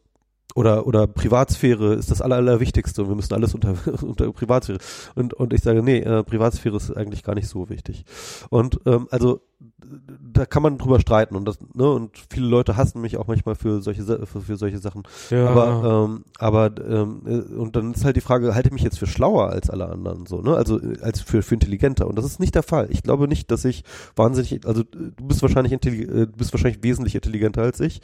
oder 0.54 0.86
oder 0.86 1.06
Privatsphäre 1.06 1.94
ist 1.94 2.10
das 2.10 2.20
aller, 2.20 2.36
allerwichtigste 2.36 3.02
und 3.02 3.08
wir 3.08 3.14
müssen 3.14 3.34
alles 3.34 3.54
unter, 3.54 3.74
unter 4.02 4.32
Privatsphäre 4.32 4.78
und 5.14 5.34
und 5.34 5.52
ich 5.52 5.60
sage 5.62 5.82
nee 5.82 5.98
äh, 5.98 6.24
Privatsphäre 6.24 6.76
ist 6.76 6.90
eigentlich 6.96 7.22
gar 7.22 7.34
nicht 7.34 7.48
so 7.48 7.68
wichtig 7.68 8.04
und 8.50 8.80
ähm, 8.86 9.06
also 9.10 9.40
da 9.60 10.46
kann 10.46 10.62
man 10.62 10.78
drüber 10.78 11.00
streiten 11.00 11.34
und 11.34 11.44
das 11.44 11.58
ne 11.74 11.90
und 11.90 12.12
viele 12.30 12.46
Leute 12.46 12.76
hassen 12.76 13.00
mich 13.00 13.16
auch 13.16 13.26
manchmal 13.26 13.56
für 13.56 13.82
solche 13.82 14.04
für, 14.04 14.40
für 14.40 14.56
solche 14.56 14.78
Sachen. 14.78 15.02
Ja. 15.30 15.48
aber 15.48 16.06
ähm, 16.06 16.24
aber 16.38 16.70
ähm, 16.88 17.22
äh, 17.26 17.54
und 17.54 17.74
dann 17.74 17.92
ist 17.92 18.04
halt 18.04 18.16
die 18.16 18.20
Frage 18.20 18.54
halte 18.54 18.68
ich 18.68 18.72
mich 18.72 18.84
jetzt 18.84 19.00
für 19.00 19.08
schlauer 19.08 19.48
als 19.48 19.68
alle 19.68 19.88
anderen 19.88 20.26
so 20.26 20.42
ne? 20.42 20.54
Also 20.54 20.80
äh, 20.80 21.00
als 21.00 21.20
für 21.20 21.42
für 21.42 21.54
intelligenter. 21.54 22.06
Und 22.06 22.16
das 22.16 22.24
ist 22.24 22.38
nicht 22.38 22.54
der 22.54 22.62
Fall. 22.62 22.86
Ich 22.90 23.02
glaube 23.02 23.26
nicht 23.26 23.50
dass 23.50 23.64
ich 23.64 23.82
wahnsinnig 24.14 24.64
also 24.64 24.84
du 24.84 25.26
bist 25.26 25.42
wahrscheinlich 25.42 25.72
intelligent 25.72 26.10
äh, 26.10 26.26
du 26.26 26.36
bist 26.36 26.52
wahrscheinlich 26.52 26.84
wesentlich 26.84 27.16
intelligenter 27.16 27.62
als 27.62 27.80
ich. 27.80 28.00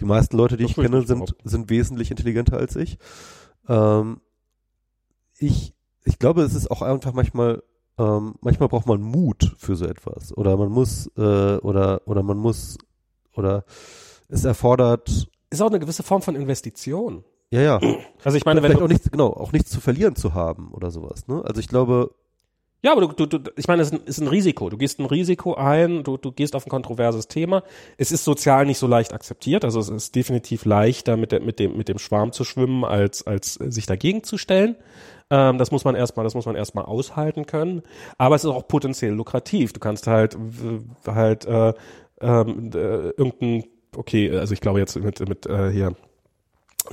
Die 0.00 0.04
meisten 0.04 0.36
Leute 0.36 0.58
die 0.58 0.64
das 0.64 0.72
ich 0.72 0.76
kenne 0.76 1.06
sind 1.06 1.34
sind 1.42 1.70
wesentlich 1.70 2.10
intelligenter 2.10 2.58
als 2.58 2.76
ich. 2.76 2.98
Ähm, 3.66 4.20
ich 5.38 5.74
ich 6.04 6.18
glaube 6.18 6.42
es 6.42 6.54
ist 6.54 6.70
auch 6.70 6.82
einfach 6.82 7.14
manchmal 7.14 7.62
ähm, 7.98 8.34
manchmal 8.40 8.68
braucht 8.68 8.86
man 8.86 9.00
Mut 9.00 9.54
für 9.58 9.76
so 9.76 9.84
etwas 9.84 10.36
oder 10.36 10.56
man 10.56 10.70
muss 10.70 11.10
äh, 11.16 11.56
oder 11.56 12.02
oder 12.06 12.22
man 12.22 12.38
muss 12.38 12.78
oder 13.34 13.64
es 14.28 14.44
erfordert 14.44 15.28
ist 15.50 15.62
auch 15.62 15.68
eine 15.68 15.78
gewisse 15.78 16.02
Form 16.02 16.22
von 16.22 16.36
Investition. 16.36 17.24
Ja, 17.50 17.62
ja. 17.62 17.80
Also 18.22 18.36
ich 18.36 18.44
meine, 18.44 18.62
wenn 18.62 18.76
auch 18.76 18.88
nichts 18.88 19.10
genau 19.10 19.28
auch 19.28 19.52
nichts 19.52 19.70
zu 19.70 19.80
verlieren 19.80 20.14
zu 20.16 20.34
haben 20.34 20.70
oder 20.72 20.90
sowas. 20.90 21.26
Ne? 21.28 21.42
Also 21.44 21.60
ich 21.60 21.68
glaube 21.68 22.10
ja, 22.82 22.92
aber 22.92 23.08
du, 23.08 23.26
du, 23.26 23.38
du 23.38 23.50
ich 23.56 23.66
meine, 23.66 23.82
es 23.82 23.90
ist 23.90 24.20
ein, 24.20 24.28
Risiko. 24.28 24.70
Du 24.70 24.76
gehst 24.76 25.00
ein 25.00 25.06
Risiko 25.06 25.54
ein, 25.54 26.04
du, 26.04 26.16
du 26.16 26.30
gehst 26.30 26.54
auf 26.54 26.64
ein 26.64 26.70
kontroverses 26.70 27.26
Thema. 27.26 27.64
Es 27.96 28.12
ist 28.12 28.24
sozial 28.24 28.66
nicht 28.66 28.78
so 28.78 28.86
leicht 28.86 29.12
akzeptiert, 29.12 29.64
also 29.64 29.80
es 29.80 29.88
ist 29.88 30.14
definitiv 30.14 30.64
leichter, 30.64 31.16
mit, 31.16 31.32
der, 31.32 31.40
mit, 31.40 31.58
dem, 31.58 31.76
mit 31.76 31.88
dem 31.88 31.98
Schwarm 31.98 32.32
zu 32.32 32.44
schwimmen, 32.44 32.84
als, 32.84 33.26
als 33.26 33.54
sich 33.54 33.86
dagegen 33.86 34.22
zu 34.22 34.38
stellen. 34.38 34.76
Ähm, 35.30 35.58
das 35.58 35.70
muss 35.72 35.84
man 35.84 35.96
erstmal, 35.96 36.24
das 36.24 36.34
muss 36.34 36.46
man 36.46 36.54
erstmal 36.54 36.84
aushalten 36.84 37.46
können. 37.46 37.82
Aber 38.16 38.36
es 38.36 38.44
ist 38.44 38.50
auch 38.50 38.68
potenziell 38.68 39.12
lukrativ. 39.12 39.72
Du 39.72 39.80
kannst 39.80 40.06
halt 40.06 40.36
halt 41.06 41.44
äh, 41.46 41.74
ähm, 42.20 42.70
äh, 42.74 43.10
irgendein, 43.10 43.64
okay, 43.96 44.30
also 44.36 44.54
ich 44.54 44.60
glaube 44.60 44.78
jetzt 44.78 44.96
mit 44.96 45.28
mit 45.28 45.46
äh, 45.46 45.70
hier, 45.70 45.94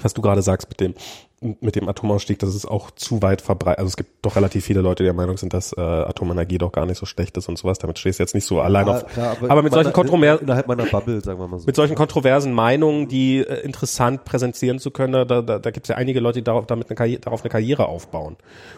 was 0.02 0.14
du 0.14 0.22
gerade 0.22 0.42
sagst 0.42 0.70
mit 0.70 0.80
dem 0.80 0.94
mit 1.42 1.76
dem 1.76 1.88
Atomausstieg, 1.88 2.40
das 2.40 2.56
ist 2.56 2.66
auch 2.66 2.92
zu 2.92 3.22
weit 3.22 3.42
verbreitet. 3.42 3.80
Also 3.80 3.90
es 3.90 3.98
gibt 3.98 4.26
doch 4.26 4.36
relativ 4.36 4.66
viele 4.66 4.82
Leute, 4.82 5.04
die 5.04 5.08
der 5.08 5.14
Meinung 5.14 5.38
sind, 5.38 5.54
dass 5.54 5.74
äh, 5.74 5.82
Atomenergie 5.82 6.58
doch 6.58 6.72
gar 6.72 6.86
nicht 6.86 6.98
so 6.98 7.06
schlecht 7.06 7.38
ist 7.38 7.50
und 7.50 7.58
sowas. 7.58 7.78
Damit 7.78 8.00
stehst 8.00 8.20
du 8.20 8.24
jetzt 8.24 8.34
nicht 8.34 8.46
so 8.46 8.62
allein 8.62 8.88
ja, 8.88 8.94
auf. 8.94 9.06
Klar, 9.08 9.38
aber, 9.38 9.52
aber, 9.52 9.64
mit 9.64 9.74
solchen 9.74 9.94
kontroversen 9.94 10.44
innerhalb 10.44 10.68
meiner 10.68 10.86
Bubble, 10.86 11.22
sagen 11.22 11.40
wir 11.40 11.48
mal 11.48 11.60
so. 11.60 11.66
Mit 11.66 11.76
solchen 11.76 11.96
kontroversen 11.96 12.54
Meinungen, 12.54 13.08
die 13.08 13.40
äh, 13.40 13.62
interessant 13.62 14.24
präsentieren 14.26 14.80
zu 14.80 14.92
können, 14.92 15.28
da, 15.28 15.42
da, 15.42 15.60
da 15.60 15.72
gibt 15.72 15.86
es 15.86 15.90
ja 15.90 15.96
einige 15.96 16.20
Leute, 16.20 16.40
die 16.40 16.44
darauf, 16.44 16.66
damit 16.68 16.88
eine 16.90 16.96
Karriere, 16.96 17.22
darauf 17.22 17.42
eine 17.42 17.50
Karriere 17.50 17.88
aufbauen. 17.88 18.38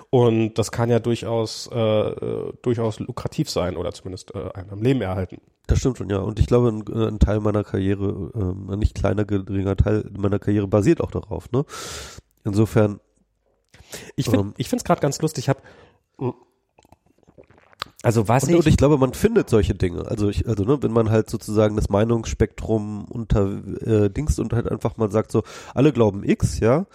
Und 0.09 0.55
das 0.55 0.71
kann 0.71 0.89
ja 0.89 0.99
durchaus 0.99 1.67
äh, 1.67 2.11
durchaus 2.61 2.99
lukrativ 2.99 3.49
sein 3.49 3.77
oder 3.77 3.91
zumindest 3.91 4.33
äh, 4.35 4.51
einem 4.53 4.71
am 4.71 4.81
Leben 4.81 5.01
erhalten. 5.01 5.37
Das 5.67 5.79
stimmt 5.79 5.97
schon, 5.97 6.09
ja. 6.09 6.19
Und 6.19 6.39
ich 6.39 6.47
glaube, 6.47 6.69
ein, 6.69 6.83
äh, 6.87 7.07
ein 7.07 7.19
Teil 7.19 7.39
meiner 7.39 7.63
Karriere, 7.63 8.31
äh, 8.33 8.73
ein 8.73 8.79
nicht 8.79 8.95
kleiner, 8.95 9.25
geringer 9.25 9.75
Teil 9.75 10.09
meiner 10.17 10.39
Karriere 10.39 10.67
basiert 10.67 11.01
auch 11.01 11.11
darauf, 11.11 11.51
ne? 11.51 11.65
Insofern. 12.43 12.99
Ich 14.15 14.25
finde 14.25 14.39
ähm, 14.39 14.53
ich 14.57 14.69
finde 14.69 14.81
es 14.81 14.85
gerade 14.85 15.01
ganz 15.01 15.21
lustig. 15.21 15.45
Ich 15.45 15.49
habe 15.49 15.61
also 18.03 18.27
was 18.27 18.43
und, 18.43 18.51
ich 18.51 18.55
und 18.55 18.67
ich 18.67 18.77
glaube, 18.77 18.97
man 18.97 19.13
findet 19.13 19.49
solche 19.49 19.73
Dinge. 19.73 20.07
Also 20.07 20.29
ich, 20.29 20.47
also 20.47 20.63
ne, 20.63 20.81
wenn 20.81 20.91
man 20.91 21.09
halt 21.09 21.29
sozusagen 21.29 21.75
das 21.75 21.89
Meinungsspektrum 21.89 23.05
unter 23.05 23.49
äh, 23.81 24.09
Dings 24.09 24.39
und 24.39 24.53
halt 24.53 24.71
einfach 24.71 24.97
mal 24.97 25.11
sagt 25.11 25.31
so, 25.31 25.43
alle 25.73 25.91
glauben 25.91 26.23
X, 26.23 26.59
ja, 26.59 26.85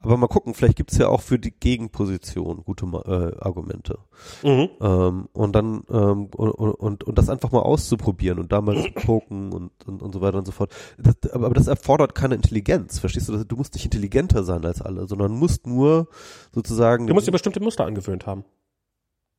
aber 0.00 0.16
mal 0.16 0.28
gucken, 0.28 0.54
vielleicht 0.54 0.76
gibt's 0.76 0.96
ja 0.96 1.08
auch 1.08 1.22
für 1.22 1.38
die 1.38 1.50
Gegenposition 1.50 2.62
gute 2.62 2.86
äh, 2.86 3.42
Argumente. 3.44 3.98
Mhm. 4.42 4.68
Ähm, 4.80 5.28
und 5.32 5.52
dann 5.54 5.82
ähm, 5.90 6.26
und, 6.26 6.50
und, 6.52 7.04
und 7.04 7.18
das 7.18 7.28
einfach 7.28 7.50
mal 7.50 7.62
auszuprobieren 7.62 8.38
und 8.38 8.52
da 8.52 8.60
mal 8.60 8.80
zu 8.80 8.92
poken 8.92 9.52
und, 9.52 9.72
und, 9.86 10.02
und 10.02 10.12
so 10.12 10.20
weiter 10.20 10.38
und 10.38 10.46
so 10.46 10.52
fort. 10.52 10.72
Das, 10.98 11.32
aber 11.32 11.50
das 11.50 11.66
erfordert 11.66 12.14
keine 12.14 12.36
Intelligenz, 12.36 13.00
verstehst 13.00 13.28
du? 13.28 13.44
Du 13.44 13.56
musst 13.56 13.74
nicht 13.74 13.84
intelligenter 13.84 14.44
sein 14.44 14.64
als 14.64 14.80
alle, 14.80 15.08
sondern 15.08 15.32
musst 15.32 15.66
nur 15.66 16.08
sozusagen. 16.54 17.06
Du 17.06 17.14
musst 17.14 17.26
dir 17.26 17.32
bestimmte 17.32 17.60
Muster 17.60 17.84
angewöhnt 17.84 18.26
haben. 18.26 18.44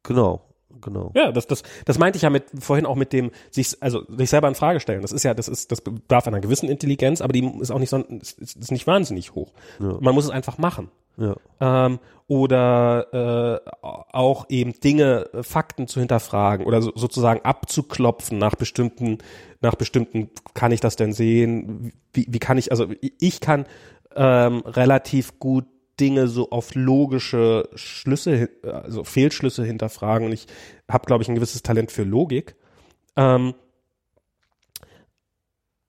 Genau 0.03 0.48
genau. 0.81 1.11
Ja, 1.15 1.31
das, 1.31 1.47
das, 1.47 1.63
das 1.85 1.97
meinte 1.97 2.17
ich 2.17 2.23
ja 2.23 2.29
mit 2.29 2.45
vorhin 2.59 2.85
auch 2.85 2.95
mit 2.95 3.13
dem 3.13 3.31
sich, 3.51 3.77
also 3.81 4.03
sich 4.07 4.29
selber 4.29 4.47
in 4.47 4.55
Frage 4.55 4.79
stellen. 4.79 5.01
Das 5.01 5.11
ist 5.11 5.23
ja, 5.23 5.33
das 5.33 5.47
ist, 5.47 5.71
das 5.71 5.81
bedarf 5.81 6.27
einer 6.27 6.39
gewissen 6.39 6.69
Intelligenz, 6.69 7.21
aber 7.21 7.33
die 7.33 7.45
ist 7.59 7.71
auch 7.71 7.79
nicht 7.79 7.89
so, 7.89 7.97
ist, 7.97 8.39
ist 8.39 8.71
nicht 8.71 8.87
wahnsinnig 8.87 9.35
hoch. 9.35 9.53
Ja. 9.79 9.97
Man 9.99 10.15
muss 10.15 10.25
es 10.25 10.31
einfach 10.31 10.57
machen. 10.57 10.89
Ja. 11.17 11.35
Ähm, 11.59 11.99
oder 12.27 13.61
äh, 13.63 13.69
auch 13.81 14.45
eben 14.49 14.79
Dinge, 14.79 15.29
Fakten 15.41 15.87
zu 15.87 15.99
hinterfragen 15.99 16.65
oder 16.65 16.81
so, 16.81 16.91
sozusagen 16.95 17.41
abzuklopfen 17.43 18.37
nach 18.37 18.55
bestimmten, 18.55 19.17
nach 19.61 19.75
bestimmten, 19.75 20.29
kann 20.53 20.71
ich 20.71 20.79
das 20.79 20.95
denn 20.95 21.11
sehen? 21.11 21.91
Wie, 22.13 22.27
wie 22.29 22.39
kann 22.39 22.57
ich, 22.57 22.71
also 22.71 22.87
ich 23.19 23.41
kann 23.41 23.65
ähm, 24.15 24.63
relativ 24.65 25.39
gut 25.39 25.65
Dinge 25.99 26.27
so 26.27 26.49
auf 26.51 26.75
logische 26.75 27.69
Schlüsse, 27.75 28.49
also 28.63 29.03
Fehlschlüsse 29.03 29.63
hinterfragen. 29.63 30.27
Und 30.27 30.33
ich 30.33 30.47
habe, 30.89 31.05
glaube 31.05 31.23
ich, 31.23 31.29
ein 31.29 31.35
gewisses 31.35 31.63
Talent 31.63 31.91
für 31.91 32.03
Logik. 32.03 32.55
Ähm, 33.15 33.53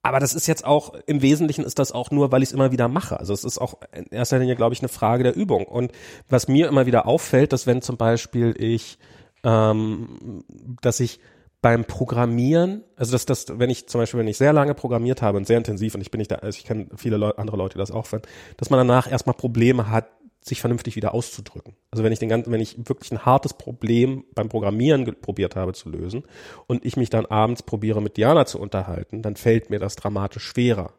aber 0.03 0.19
das 0.19 0.33
ist 0.33 0.47
jetzt 0.47 0.65
auch, 0.65 0.93
im 1.05 1.21
Wesentlichen 1.21 1.63
ist 1.63 1.77
das 1.77 1.91
auch 1.91 2.09
nur, 2.09 2.31
weil 2.31 2.41
ich 2.41 2.49
es 2.49 2.53
immer 2.53 2.71
wieder 2.71 2.87
mache. 2.87 3.19
Also 3.19 3.33
es 3.33 3.43
ist 3.43 3.59
auch 3.59 3.75
in 3.93 4.07
erster 4.07 4.39
Linie, 4.39 4.55
glaube 4.55 4.73
ich, 4.73 4.81
eine 4.81 4.89
Frage 4.89 5.23
der 5.23 5.35
Übung. 5.35 5.65
Und 5.65 5.91
was 6.27 6.47
mir 6.47 6.67
immer 6.67 6.87
wieder 6.87 7.05
auffällt, 7.05 7.53
dass 7.53 7.67
wenn 7.67 7.83
zum 7.83 7.97
Beispiel 7.97 8.55
ich, 8.57 8.97
ähm, 9.43 10.43
dass 10.81 10.99
ich 10.99 11.19
beim 11.61 11.85
Programmieren, 11.85 12.83
also 12.95 13.11
dass 13.11 13.25
das, 13.25 13.59
wenn 13.59 13.69
ich 13.69 13.87
zum 13.87 14.01
Beispiel, 14.01 14.19
wenn 14.19 14.27
ich 14.27 14.37
sehr 14.37 14.53
lange 14.53 14.73
programmiert 14.73 15.21
habe 15.21 15.37
und 15.37 15.45
sehr 15.45 15.57
intensiv 15.57 15.93
und 15.93 16.01
ich 16.01 16.09
bin 16.09 16.19
nicht 16.19 16.31
da, 16.31 16.35
also 16.35 16.57
ich 16.57 16.65
kenne 16.65 16.87
viele 16.95 17.17
Leu 17.17 17.31
andere 17.37 17.57
Leute, 17.57 17.73
die 17.73 17.79
das 17.79 17.91
auch 17.91 18.07
finden, 18.07 18.27
dass 18.57 18.71
man 18.71 18.79
danach 18.79 19.09
erstmal 19.09 19.35
Probleme 19.35 19.89
hat, 19.89 20.07
sich 20.43 20.59
vernünftig 20.59 20.95
wieder 20.95 21.13
auszudrücken. 21.13 21.75
Also 21.91 22.03
wenn 22.03 22.11
ich 22.11 22.17
den 22.17 22.29
ganzen, 22.29 22.51
wenn 22.51 22.61
ich 22.61 22.75
wirklich 22.89 23.11
ein 23.11 23.25
hartes 23.25 23.53
Problem 23.53 24.23
beim 24.33 24.49
Programmieren 24.49 25.05
probiert 25.21 25.55
habe 25.55 25.73
zu 25.73 25.89
lösen 25.89 26.23
und 26.65 26.83
ich 26.83 26.97
mich 26.97 27.11
dann 27.11 27.27
abends 27.27 27.61
probiere 27.61 28.01
mit 28.01 28.17
Diana 28.17 28.47
zu 28.47 28.59
unterhalten, 28.59 29.21
dann 29.21 29.35
fällt 29.35 29.69
mir 29.69 29.77
das 29.77 29.95
dramatisch 29.95 30.43
schwerer. 30.43 30.93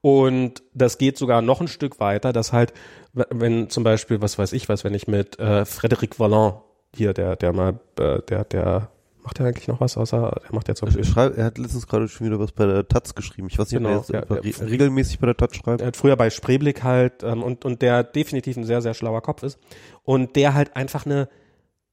Und 0.00 0.62
das 0.72 0.96
geht 0.96 1.18
sogar 1.18 1.42
noch 1.42 1.60
ein 1.60 1.68
Stück 1.68 2.00
weiter, 2.00 2.32
dass 2.32 2.52
halt, 2.52 2.72
wenn 3.12 3.68
zum 3.68 3.84
Beispiel, 3.84 4.22
was 4.22 4.38
weiß 4.38 4.54
ich 4.54 4.70
was, 4.70 4.84
wenn 4.84 4.94
ich 4.94 5.06
mit 5.06 5.38
äh, 5.38 5.62
Frédéric 5.62 6.18
Vallon 6.18 6.54
hier, 6.94 7.12
der, 7.12 7.36
der 7.36 7.52
mal, 7.52 7.78
äh, 7.98 8.22
der, 8.22 8.44
der 8.44 8.91
Macht 9.22 9.38
er 9.38 9.46
eigentlich 9.46 9.68
noch 9.68 9.80
was, 9.80 9.96
außer 9.96 10.42
er 10.44 10.54
macht 10.54 10.66
jetzt 10.66 10.82
er, 10.82 11.04
schreibt, 11.04 11.38
er 11.38 11.44
hat 11.44 11.58
letztens 11.58 11.86
gerade 11.86 12.08
schon 12.08 12.26
wieder 12.26 12.40
was 12.40 12.50
bei 12.50 12.66
der 12.66 12.88
Taz 12.88 13.14
geschrieben. 13.14 13.46
Ich 13.48 13.58
weiß 13.58 13.70
nicht, 13.70 13.80
genau, 13.80 13.98
ob 13.98 14.10
er 14.10 14.44
ja, 14.44 14.64
regelmäßig 14.64 15.20
bei 15.20 15.26
der 15.26 15.36
Taz 15.36 15.54
schreibt. 15.54 15.80
Er 15.80 15.88
hat 15.88 15.96
früher 15.96 16.16
bei 16.16 16.28
Spreeblick 16.28 16.82
halt 16.82 17.22
ähm, 17.22 17.42
und, 17.42 17.64
und 17.64 17.82
der 17.82 18.02
definitiv 18.02 18.56
ein 18.56 18.64
sehr, 18.64 18.82
sehr 18.82 18.94
schlauer 18.94 19.22
Kopf 19.22 19.44
ist. 19.44 19.58
Und 20.02 20.34
der 20.34 20.54
halt 20.54 20.74
einfach 20.74 21.06
eine, 21.06 21.28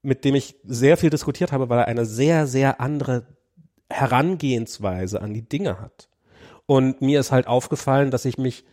mit 0.01 0.25
dem 0.25 0.34
ich 0.34 0.55
sehr 0.63 0.97
viel 0.97 1.11
diskutiert 1.11 1.51
habe, 1.51 1.69
weil 1.69 1.80
er 1.80 1.88
eine 1.88 2.05
sehr, 2.05 2.47
sehr 2.47 2.82
andere 2.82 3.27
Herangehensweise 3.91 5.21
an 5.21 5.34
die 5.34 5.47
Dinge 5.47 5.80
hat. 5.80 6.09
Und 6.65 7.01
mir 7.01 7.19
ist 7.19 7.32
halt 7.32 7.45
aufgefallen, 7.45 8.09
dass 8.09 8.25
ich 8.25 8.39
mich 8.39 8.65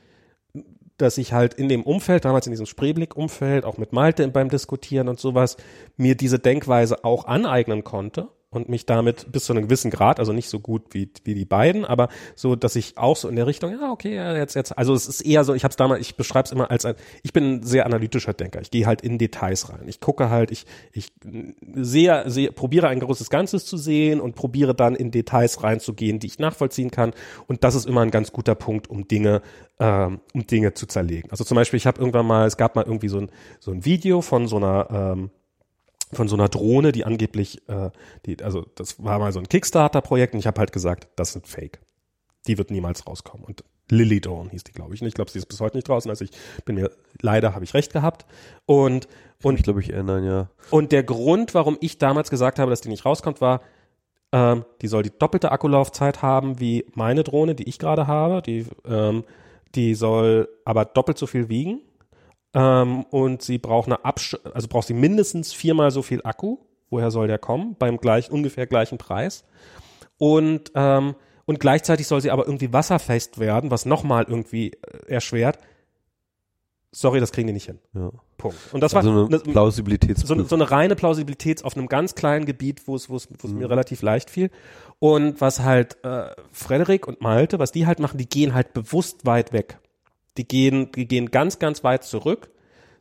dass 0.98 1.18
ich 1.18 1.32
halt 1.34 1.54
in 1.54 1.68
dem 1.68 1.82
Umfeld, 1.82 2.24
damals 2.24 2.46
in 2.46 2.52
diesem 2.52 2.64
Spreeblick-Umfeld, 2.64 3.66
auch 3.66 3.76
mit 3.76 3.92
Malte 3.92 4.26
beim 4.28 4.48
Diskutieren 4.48 5.09
und 5.09 5.20
sowas, 5.20 5.59
mir 5.96 6.14
diese 6.14 6.38
Denkweise 6.38 7.04
auch 7.04 7.26
aneignen 7.26 7.84
konnte 7.84 8.28
und 8.57 8.68
mich 8.68 8.86
damit 8.86 9.30
bis 9.30 9.44
zu 9.44 9.52
einem 9.52 9.64
gewissen 9.64 9.90
Grad, 9.90 10.18
also 10.18 10.32
nicht 10.32 10.48
so 10.48 10.61
gut 10.61 10.82
wie, 10.92 11.11
wie 11.24 11.34
die 11.34 11.44
beiden, 11.44 11.84
aber 11.84 12.09
so, 12.34 12.57
dass 12.57 12.76
ich 12.76 12.98
auch 12.98 13.16
so 13.16 13.28
in 13.28 13.36
der 13.36 13.46
Richtung, 13.46 13.72
ja, 13.72 13.90
okay, 13.90 14.14
jetzt, 14.36 14.54
jetzt, 14.54 14.76
also 14.76 14.94
es 14.94 15.07
ist 15.07 15.20
eher 15.20 15.44
so, 15.44 15.54
ich 15.54 15.64
habe 15.64 15.70
es 15.70 15.76
damals, 15.76 16.00
ich 16.00 16.16
beschreibe 16.16 16.46
es 16.46 16.52
immer 16.52 16.70
als 16.70 16.84
ein, 16.84 16.94
ich 17.22 17.32
bin 17.32 17.57
ein 17.57 17.62
sehr 17.62 17.86
analytischer 17.86 18.32
Denker. 18.32 18.61
Ich 18.61 18.70
gehe 18.70 18.86
halt 18.86 19.02
in 19.02 19.18
Details 19.18 19.68
rein. 19.70 19.84
Ich 19.86 20.00
gucke 20.00 20.30
halt, 20.30 20.50
ich, 20.50 20.66
ich 20.92 21.12
sehe, 21.74 22.24
sehe, 22.30 22.52
probiere 22.52 22.88
ein 22.88 23.00
großes 23.00 23.30
Ganzes 23.30 23.66
zu 23.66 23.76
sehen 23.76 24.20
und 24.20 24.34
probiere 24.34 24.74
dann 24.74 24.94
in 24.94 25.11
Details 25.11 25.62
reinzugehen, 25.62 26.18
die 26.18 26.26
ich 26.26 26.38
nachvollziehen 26.38 26.90
kann. 26.90 27.12
Und 27.46 27.64
das 27.64 27.74
ist 27.74 27.86
immer 27.86 28.00
ein 28.00 28.11
ganz 28.11 28.32
guter 28.32 28.54
Punkt, 28.54 28.88
um 28.88 29.07
Dinge, 29.09 29.42
ähm, 29.78 30.20
um 30.34 30.46
Dinge 30.46 30.74
zu 30.74 30.86
zerlegen. 30.86 31.30
Also 31.30 31.44
zum 31.44 31.57
Beispiel, 31.57 31.76
ich 31.76 31.86
habe 31.86 32.00
irgendwann 32.00 32.26
mal, 32.26 32.46
es 32.46 32.57
gab 32.57 32.76
mal 32.76 32.84
irgendwie 32.84 33.09
so 33.09 33.18
ein, 33.18 33.30
so 33.61 33.70
ein 33.70 33.84
Video 33.84 34.22
von 34.22 34.48
so 34.48 34.57
einer 34.57 34.88
ähm, 34.90 35.30
von 36.12 36.28
so 36.28 36.36
einer 36.36 36.48
Drohne, 36.48 36.92
die 36.92 37.04
angeblich, 37.04 37.68
äh, 37.68 37.90
die, 38.26 38.42
also 38.42 38.66
das 38.74 39.02
war 39.02 39.18
mal 39.18 39.32
so 39.32 39.40
ein 39.40 39.48
Kickstarter-Projekt 39.48 40.34
und 40.34 40.40
ich 40.40 40.46
habe 40.46 40.61
halt 40.61 40.72
gesagt, 40.72 41.09
das 41.16 41.32
sind 41.32 41.46
Fake. 41.46 41.80
Die 42.46 42.59
wird 42.59 42.70
niemals 42.70 43.07
rauskommen. 43.07 43.44
Und 43.44 43.64
Lily 43.90 44.20
Dawn 44.20 44.50
hieß 44.50 44.64
die, 44.64 44.72
glaube 44.72 44.94
ich. 44.94 45.02
Und 45.02 45.09
ich 45.09 45.14
glaube, 45.14 45.30
sie 45.30 45.38
ist 45.38 45.46
bis 45.46 45.61
heute 45.61 45.76
nicht 45.76 45.88
draußen. 45.88 46.11
Also 46.11 46.24
ich 46.24 46.30
bin 46.64 46.76
mir, 46.76 46.90
leider 47.20 47.54
habe 47.54 47.64
ich 47.64 47.74
recht 47.74 47.92
gehabt. 47.92 48.24
Und, 48.66 49.09
und 49.42 49.57
ich 49.57 49.64
glaube, 49.64 49.80
ich 49.80 49.92
erinnere, 49.92 50.24
ja. 50.24 50.50
Und 50.70 50.92
der 50.92 51.02
Grund, 51.02 51.54
warum 51.54 51.76
ich 51.80 51.98
damals 51.98 52.30
gesagt 52.30 52.59
habe, 52.59 52.70
dass 52.70 52.80
die 52.80 52.88
nicht 52.88 53.04
rauskommt, 53.04 53.40
war, 53.40 53.62
ähm, 54.32 54.64
die 54.82 54.88
soll 54.88 55.02
die 55.02 55.16
doppelte 55.16 55.52
Akkulaufzeit 55.52 56.22
haben 56.22 56.61
wie 56.61 56.84
meine 56.94 57.24
Drohne, 57.24 57.54
die 57.54 57.68
ich 57.68 57.78
gerade 57.78 58.07
habe. 58.07 58.42
Die, 58.42 58.66
ähm, 58.86 59.24
die 59.74 59.94
soll 59.94 60.48
aber 60.64 60.84
doppelt 60.84 61.18
so 61.18 61.26
viel 61.26 61.48
wiegen 61.48 61.80
ähm, 62.57 63.04
und 63.11 63.42
sie 63.42 63.59
braucht 63.59 63.86
eine 63.86 64.04
Absch 64.04 64.34
also 64.54 64.66
braucht 64.66 64.86
sie 64.86 64.94
mindestens 64.94 65.52
viermal 65.52 65.90
so 65.90 66.00
viel 66.00 66.22
Akku. 66.24 66.57
Woher 66.88 67.11
soll 67.11 67.26
der 67.26 67.38
kommen? 67.38 67.76
Beim 67.78 67.98
gleich, 67.98 68.30
ungefähr 68.30 68.66
gleichen 68.66 68.96
Preis. 68.96 69.44
Und, 70.18 70.72
ähm, 70.74 71.16
und 71.44 71.61
gleichzeitig 71.61 72.07
soll 72.07 72.22
sie 72.22 72.30
aber 72.30 72.46
irgendwie 72.46 72.72
wasserfest 72.72 73.38
werden, 73.38 73.70
was 73.70 73.84
nochmal 73.84 74.24
irgendwie 74.26 74.70
äh, 74.70 75.12
erschwert. 75.12 75.59
Sorry, 76.92 77.20
das 77.20 77.32
kriegen 77.32 77.48
die 77.48 77.52
nicht 77.52 77.66
hin. 77.66 77.78
Ja. 77.92 78.11
Punkt. 78.38 78.57
Und 78.72 78.80
das 78.80 78.94
also 78.94 79.14
war 79.14 79.26
eine 79.26 79.38
Plausibilitäts 79.40 80.22
so, 80.22 80.42
so, 80.44 80.54
eine 80.54 80.70
reine 80.70 80.96
Plausibilität 80.96 81.62
auf 81.64 81.76
einem 81.76 81.88
ganz 81.88 82.14
kleinen 82.14 82.46
Gebiet, 82.46 82.86
wo 82.86 82.94
es 82.94 83.09
mhm. 83.09 83.59
mir 83.59 83.68
relativ 83.68 84.00
leicht 84.00 84.30
fiel. 84.30 84.50
Und 84.98 85.42
was 85.42 85.61
halt 85.61 86.02
äh, 86.04 86.30
Frederik 86.52 87.07
und 87.07 87.20
Malte, 87.20 87.59
was 87.59 87.72
die 87.72 87.86
halt 87.86 87.98
machen, 87.98 88.16
die 88.16 88.28
gehen 88.28 88.54
halt 88.54 88.72
bewusst 88.72 89.26
weit 89.26 89.52
weg. 89.52 89.78
Die 90.37 90.47
gehen, 90.47 90.91
die 90.93 91.07
gehen 91.07 91.30
ganz, 91.30 91.59
ganz 91.59 91.82
weit 91.84 92.05
zurück 92.05 92.51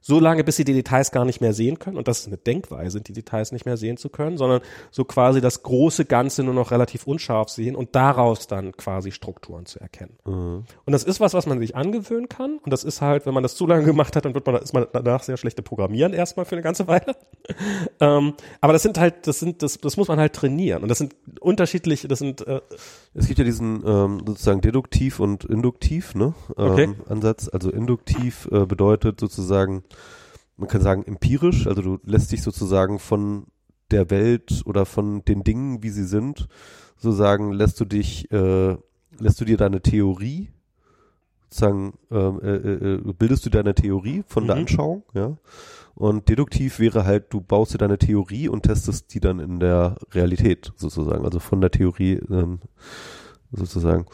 so 0.08 0.20
lange, 0.20 0.44
bis 0.44 0.58
sie 0.58 0.66
die 0.66 0.74
Details 0.74 1.12
gar 1.12 1.26
nicht 1.26 1.42
mehr 1.42 1.52
sehen 1.52 1.80
können. 1.80 1.98
Und 1.98 2.08
das 2.08 2.20
ist 2.20 2.28
eine 2.28 2.38
Denkweise, 2.38 3.02
die 3.02 3.12
Details 3.12 3.52
nicht 3.52 3.66
mehr 3.66 3.76
sehen 3.76 3.98
zu 3.98 4.10
können, 4.10 4.38
sondern 4.38 4.62
so 4.92 5.04
quasi 5.04 5.42
das 5.42 5.64
große 5.64 6.06
Ganze 6.06 6.44
nur 6.44 6.54
noch 6.54 6.70
relativ 6.70 7.08
unscharf 7.08 7.50
sehen 7.50 7.76
und 7.76 7.96
daraus 7.96 8.46
dann 8.46 8.78
quasi 8.78 9.12
Strukturen 9.12 9.66
zu 9.66 9.80
erkennen. 9.80 10.16
Mhm. 10.26 10.66
Und 10.86 10.92
das 10.94 11.04
ist 11.04 11.20
was, 11.20 11.34
was 11.34 11.48
man 11.48 11.58
sich 11.58 11.76
angewöhnen 11.76 12.30
kann. 12.30 12.60
Und 12.60 12.72
das 12.72 12.84
ist 12.84 13.02
halt, 13.02 13.26
wenn 13.26 13.34
man 13.34 13.42
das 13.42 13.56
zu 13.56 13.66
lange 13.66 13.84
gemacht 13.84 14.16
hat, 14.16 14.26
dann 14.26 14.36
wird 14.36 14.46
man, 14.46 14.58
ist 14.58 14.74
man 14.74 14.86
danach 14.94 15.24
sehr 15.24 15.38
schlechte 15.38 15.64
Programmieren 15.64 16.14
erstmal 16.14 16.46
für 16.46 16.54
eine 16.54 16.62
ganze 16.62 16.88
Weile. 16.88 17.16
ähm, 18.00 18.36
aber 18.62 18.74
das 18.74 18.84
sind 18.84 19.00
halt, 19.00 19.26
das 19.26 19.40
sind, 19.40 19.64
das, 19.64 19.80
das 19.80 19.98
muss 19.98 20.08
man 20.08 20.20
halt 20.20 20.34
trainieren. 20.34 20.84
Und 20.84 20.90
das 20.90 21.00
sind 21.00 21.16
unterschiedliche, 21.40 22.08
das 22.08 22.20
sind, 22.20 22.46
äh, 22.46 22.62
es 23.16 23.26
gibt 23.26 23.40
ja 23.40 23.46
diesen 23.46 23.82
ähm, 23.84 24.22
sozusagen 24.24 24.62
deduktiv 24.62 25.20
und 25.20 25.46
induktiv, 25.46 26.14
ne? 26.14 26.36
Ähm, 26.60 26.72
okay. 26.72 26.90
Ansatz. 27.10 27.50
Also 27.52 27.72
induktiv 27.72 28.48
äh, 28.52 28.68
bedeutet 28.68 29.20
sozusagen, 29.20 29.84
man 30.58 30.68
kann 30.70 30.82
sagen 30.82 31.04
empirisch, 31.04 31.68
also 31.68 31.82
du 31.82 32.00
lässt 32.04 32.32
dich 32.32 32.42
sozusagen 32.42 33.00
von 33.00 33.48
der 33.92 34.10
Welt 34.10 34.64
oder 34.66 34.86
von 34.86 35.24
den 35.26 35.44
Dingen, 35.44 35.84
wie 35.84 35.90
sie 35.90 36.06
sind, 36.06 36.48
sozusagen 36.98 37.52
lässt 37.52 37.80
du 37.80 37.86
dich, 37.86 38.32
äh, 38.32 38.78
lässt 39.20 39.42
du 39.42 39.46
dir 39.46 39.58
deine 39.58 39.82
Theorie, 39.82 40.50
sozusagen 41.50 41.94
ähm, 42.12 42.40
äh, 42.42 42.56
äh, 42.56 42.94
äh, 42.96 43.14
bildest 43.14 43.46
du 43.46 43.50
deine 43.50 43.76
Theorie 43.76 44.24
von 44.28 44.44
mhm. 44.44 44.48
der 44.48 44.56
Anschauung, 44.58 45.04
ja. 45.14 45.38
Und 45.94 46.28
deduktiv 46.28 46.80
wäre 46.80 47.06
halt, 47.06 47.34
du 47.34 47.40
baust 47.40 47.74
dir 47.74 47.78
deine 47.78 47.98
Theorie 47.98 48.50
und 48.50 48.64
testest 48.64 49.14
die 49.14 49.22
dann 49.22 49.40
in 49.40 49.62
der 49.62 49.96
Realität 50.12 50.74
sozusagen, 50.76 51.24
also 51.24 51.40
von 51.40 51.62
der 51.62 51.72
Theorie 51.72 52.20
ähm, 52.30 52.60
sozusagen. 53.54 54.06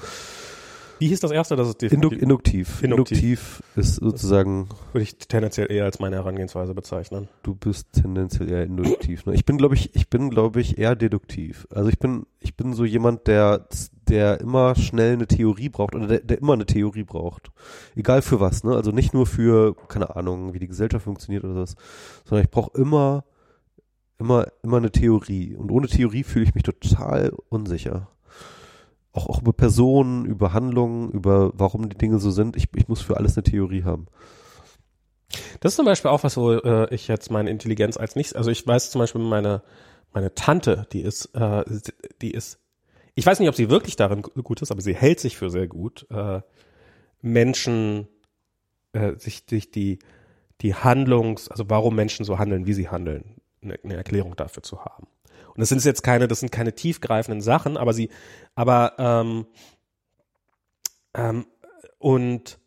Wie 1.02 1.08
hieß 1.08 1.20
das 1.20 1.32
erste? 1.32 1.56
Das 1.56 1.68
ist 1.68 1.82
Induk 1.82 2.14
induktiv. 2.14 2.84
induktiv. 2.84 2.84
Induktiv 2.84 3.64
ist 3.76 3.96
sozusagen. 3.96 4.70
Würde 4.94 5.02
ich 5.02 5.18
tendenziell 5.18 5.72
eher 5.72 5.86
als 5.86 5.98
meine 5.98 6.18
Herangehensweise 6.18 6.76
bezeichnen. 6.76 7.28
Du 7.42 7.56
bist 7.56 7.88
tendenziell 7.94 8.52
eher 8.52 8.64
induktiv. 8.66 9.26
Ne? 9.26 9.34
Ich 9.34 9.44
bin, 9.44 9.58
glaube 9.58 9.74
ich, 9.74 9.96
ich 9.96 10.12
bin, 10.12 10.30
glaube 10.30 10.62
ich, 10.62 10.78
eher 10.78 10.96
deduktiv. 10.96 11.68
Also 11.74 11.90
ich 11.90 11.98
bin, 11.98 12.28
ich 12.40 12.56
bin 12.56 12.74
so 12.74 12.86
jemand, 12.86 13.26
der, 13.26 13.68
der 14.08 14.42
immer 14.42 14.76
schnell 14.76 15.14
eine 15.14 15.26
Theorie 15.26 15.70
braucht 15.70 15.96
oder 15.96 16.06
der, 16.06 16.20
der 16.20 16.38
immer 16.38 16.54
eine 16.54 16.68
Theorie 16.68 17.04
braucht. 17.04 17.52
Egal 17.96 18.22
für 18.22 18.40
was, 18.40 18.64
ne? 18.64 18.76
Also 18.76 18.92
nicht 18.92 19.12
nur 19.12 19.26
für, 19.26 19.74
keine 19.88 20.16
Ahnung, 20.16 20.54
wie 20.54 20.60
die 20.60 20.68
Gesellschaft 20.68 21.06
funktioniert 21.06 21.44
oder 21.44 21.56
was, 21.56 21.74
sondern 22.26 22.46
ich 22.46 22.52
brauche 22.52 22.80
immer, 22.80 23.24
immer, 24.20 24.46
immer 24.62 24.78
eine 24.78 24.92
Theorie. 24.92 25.56
Und 25.56 25.72
ohne 25.72 25.88
Theorie 25.88 26.22
fühle 26.22 26.46
ich 26.46 26.54
mich 26.54 26.62
total 26.62 27.32
unsicher 27.50 28.08
auch, 29.14 29.28
auch 29.28 29.42
über 29.42 29.54
Personen, 29.54 30.26
über 30.26 30.54
Handlungen, 30.54 31.12
über 31.12 31.52
warum 31.54 31.90
die 31.90 31.98
Dinge 31.98 32.20
so 32.20 32.32
sind. 32.32 32.56
Ich, 32.56 32.68
ich 32.76 32.88
muss 32.88 33.02
für 33.02 33.18
alles 33.18 33.38
eine 33.38 33.44
Theorie 33.44 33.84
haben. 33.84 34.08
Das 35.60 35.74
ist 35.74 35.76
zum 35.78 35.86
Beispiel 35.86 36.12
auch 36.12 36.24
was, 36.24 36.38
wo 36.38 36.52
äh, 36.54 36.94
ich 36.94 37.08
jetzt 37.08 37.32
meine 37.32 37.50
Intelligenz 37.50 37.98
als 37.98 38.16
nichts, 38.16 38.34
also 38.34 38.52
ich 38.52 38.66
weiß 38.66 38.92
zum 38.92 39.00
Beispiel 39.00 39.22
meine, 39.22 39.64
meine 40.14 40.34
Tante, 40.34 40.88
die 40.92 41.02
ist, 41.02 41.34
äh, 41.36 41.64
die 42.22 42.32
ist, 42.32 42.60
ich 43.16 43.26
weiß 43.26 43.40
nicht, 43.40 43.50
ob 43.50 43.56
sie 43.56 43.70
wirklich 43.70 43.96
darin 43.96 44.22
gut 44.22 44.62
ist, 44.62 44.72
aber 44.72 44.82
sie 44.82 44.96
hält 44.96 45.20
sich 45.20 45.38
für 45.38 45.50
sehr 45.50 45.68
gut, 45.68 46.06
äh, 46.10 46.42
Menschen, 47.22 48.08
äh, 48.94 49.16
sich, 49.18 49.44
sich 49.50 49.72
die, 49.72 50.00
die 50.62 50.76
Handlungs, 50.76 51.50
also 51.50 51.70
warum 51.70 51.96
Menschen 51.96 52.26
so 52.26 52.40
handeln, 52.40 52.66
wie 52.66 52.74
sie 52.74 52.90
handeln, 52.90 53.42
eine, 53.62 53.80
eine 53.84 53.96
Erklärung 53.96 54.36
dafür 54.36 54.64
zu 54.64 54.84
haben. 54.84 55.08
Und 55.54 55.60
das 55.60 55.70
sind 55.70 55.84
jetzt 55.84 56.04
keine, 56.04 56.28
das 56.28 56.40
sind 56.40 56.52
keine 56.52 56.74
tiefgreifenden 56.74 57.42
Sachen, 57.42 57.78
aber 57.78 57.94
sie, 57.94 58.10
aber 58.56 58.94
ähm, 58.98 59.46
ähm, 61.14 61.46
und 62.00 62.60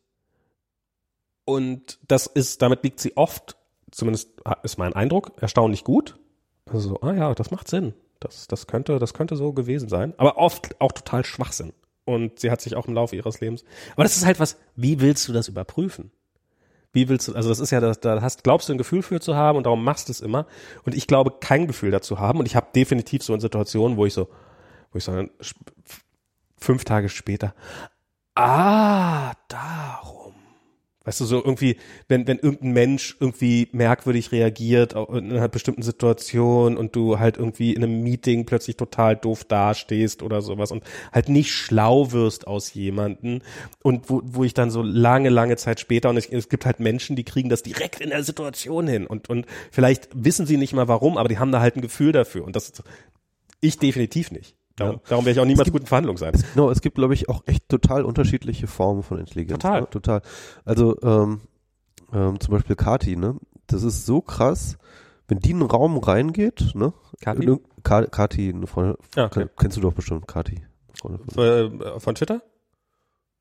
und 1.45 1.99
das 2.09 2.27
ist, 2.27 2.63
damit 2.63 2.83
liegt 2.85 3.01
sie 3.01 3.17
oft, 3.17 3.57
zumindest 3.91 4.31
ist 4.63 4.79
mein 4.79 4.95
Eindruck, 4.95 5.33
erstaunlich 5.41 5.85
gut. 5.85 6.19
Also, 6.67 7.01
ah 7.03 7.13
ja, 7.13 7.35
das 7.35 7.51
macht 7.51 7.69
Sinn. 7.69 7.95
Das, 8.21 8.47
das 8.49 8.67
könnte, 8.67 8.99
das 8.99 9.13
könnte 9.13 9.37
so 9.37 9.53
gewesen 9.53 9.89
sein. 9.89 10.15
Aber 10.17 10.39
oft 10.39 10.81
auch 10.81 10.93
total 10.93 11.25
Schwachsinn. 11.25 11.75
Und 12.07 12.41
sie 12.41 12.51
hat 12.51 12.61
sich 12.61 12.77
auch 12.77 12.87
im 12.87 12.95
Laufe 12.95 13.17
ihres 13.17 13.41
Lebens. 13.41 13.65
Aber 13.93 14.03
das 14.03 14.17
ist 14.17 14.25
halt 14.25 14.41
was, 14.41 14.57
wie 14.77 15.01
willst 15.01 15.29
du 15.29 15.33
das 15.33 15.49
überprüfen? 15.49 16.11
Wie 16.95 17.09
willst 17.09 17.29
du, 17.29 17.35
also 17.35 17.49
das 17.49 17.59
ist 17.59 17.73
ja, 17.73 17.81
da 17.81 18.23
hast, 18.23 18.45
glaubst 18.45 18.69
du 18.69 18.73
ein 18.73 18.79
Gefühl 18.79 19.03
für 19.03 19.21
zu 19.21 19.35
haben 19.35 19.59
und 19.59 19.65
darum 19.65 19.83
machst 19.83 20.09
du 20.09 20.13
es 20.13 20.21
immer. 20.21 20.47
Und 20.85 20.95
ich 20.95 21.07
glaube, 21.07 21.33
kein 21.41 21.67
Gefühl 21.67 21.91
dazu 21.91 22.21
haben. 22.21 22.39
Und 22.39 22.47
ich 22.47 22.55
habe 22.57 22.69
definitiv 22.75 23.23
so 23.23 23.35
in 23.35 23.41
Situationen, 23.41 23.97
wo 23.97 24.07
ich 24.07 24.15
so, 24.15 24.29
wo 24.93 24.99
ich 24.99 25.05
so 25.05 25.25
fünf 26.57 26.85
Tage 26.85 27.09
später, 27.09 27.53
ah, 28.37 29.33
darum. 29.49 30.34
Weißt 31.05 31.21
du, 31.21 31.27
so 31.27 31.45
irgendwie, 31.45 31.77
wenn, 32.09 32.27
wenn 32.27 32.39
irgendein 32.39 32.73
Mensch 32.73 33.17
irgendwie 33.21 33.69
merkwürdig 33.73 34.33
reagiert 34.33 34.95
in 34.95 35.33
einer 35.33 35.49
bestimmten 35.49 35.83
Situation 35.83 36.79
und 36.79 36.97
du 36.97 37.19
halt 37.19 37.37
irgendwie 37.37 37.75
in 37.75 37.85
einem 37.85 38.03
Meeting 38.03 38.47
plötzlich 38.47 38.77
total 38.77 39.15
doof 39.15 39.45
dastehst 39.45 40.23
oder 40.23 40.41
sowas 40.41 40.73
und 40.73 40.83
halt 41.13 41.29
nicht 41.29 41.53
schlau 41.53 42.13
wirst 42.13 42.47
aus 42.47 42.73
jemanden 42.73 43.43
und 43.83 44.09
wo, 44.09 44.23
wo 44.25 44.45
ich 44.45 44.55
dann 44.55 44.71
so 44.71 44.81
lange, 44.81 45.29
lange 45.29 45.57
Zeit 45.57 45.79
später 45.79 46.09
und 46.09 46.17
es, 46.17 46.27
es 46.27 46.49
gibt 46.49 46.65
halt 46.65 46.81
Menschen, 46.81 47.17
die 47.17 47.25
kriegen 47.25 47.51
das 47.51 47.63
direkt 47.63 48.01
in 48.01 48.09
der 48.09 48.25
Situation 48.25 48.89
hin 48.89 49.07
und, 49.07 49.29
und 49.29 49.47
vielleicht 49.71 50.09
wissen 50.15 50.47
sie 50.47 50.57
nicht 50.57 50.73
mal 50.73 50.89
warum, 50.89 51.19
aber 51.19 51.29
die 51.29 51.39
haben 51.39 51.53
da 51.53 51.61
halt 51.61 51.77
ein 51.77 51.83
Gefühl 51.83 52.13
dafür 52.13 52.45
und 52.45 52.57
das 52.57 52.73
ich 53.61 53.79
definitiv 53.79 54.31
nicht. 54.31 54.57
Darum, 54.77 54.97
ja. 54.97 55.01
darum 55.09 55.25
werde 55.25 55.39
ich 55.39 55.41
auch 55.41 55.47
niemals 55.47 55.67
gibt, 55.67 55.75
guten 55.75 55.87
Verhandlung 55.87 56.17
sein. 56.17 56.35
Es, 56.35 56.53
genau, 56.53 56.71
es 56.71 56.81
gibt, 56.81 56.97
glaube 56.97 57.15
ich, 57.15 57.29
auch 57.29 57.43
echt 57.47 57.69
total 57.69 58.05
unterschiedliche 58.05 58.67
Formen 58.67 59.03
von 59.03 59.19
Intelligenz. 59.19 59.63
Total. 59.63 59.83
Ne? 59.83 59.91
Total. 59.91 60.23
Also 60.65 61.01
ähm, 61.03 61.41
ähm, 62.13 62.41
zum 62.41 62.53
Beispiel 62.53 62.77
Kati, 62.77 63.17
ne? 63.17 63.37
Das 63.67 63.83
ist 63.83 64.05
so 64.05 64.21
krass, 64.21 64.77
wenn 65.29 65.39
die 65.39 65.53
in 65.53 65.61
einen 65.61 65.71
Raum 65.71 65.99
reingeht, 65.99 66.75
ne? 66.75 66.93
Kati? 67.21 67.57
Kati, 67.83 68.49
eine 68.49 68.67
Freundin, 68.67 68.97
ja, 69.15 69.27
okay. 69.27 69.47
kennst 69.59 69.77
du 69.77 69.81
doch 69.81 69.93
bestimmt, 69.93 70.27
Kati. 70.27 70.63
Von, 71.01 71.21
äh, 71.37 72.01
von 72.01 72.15
Twitter? 72.15 72.43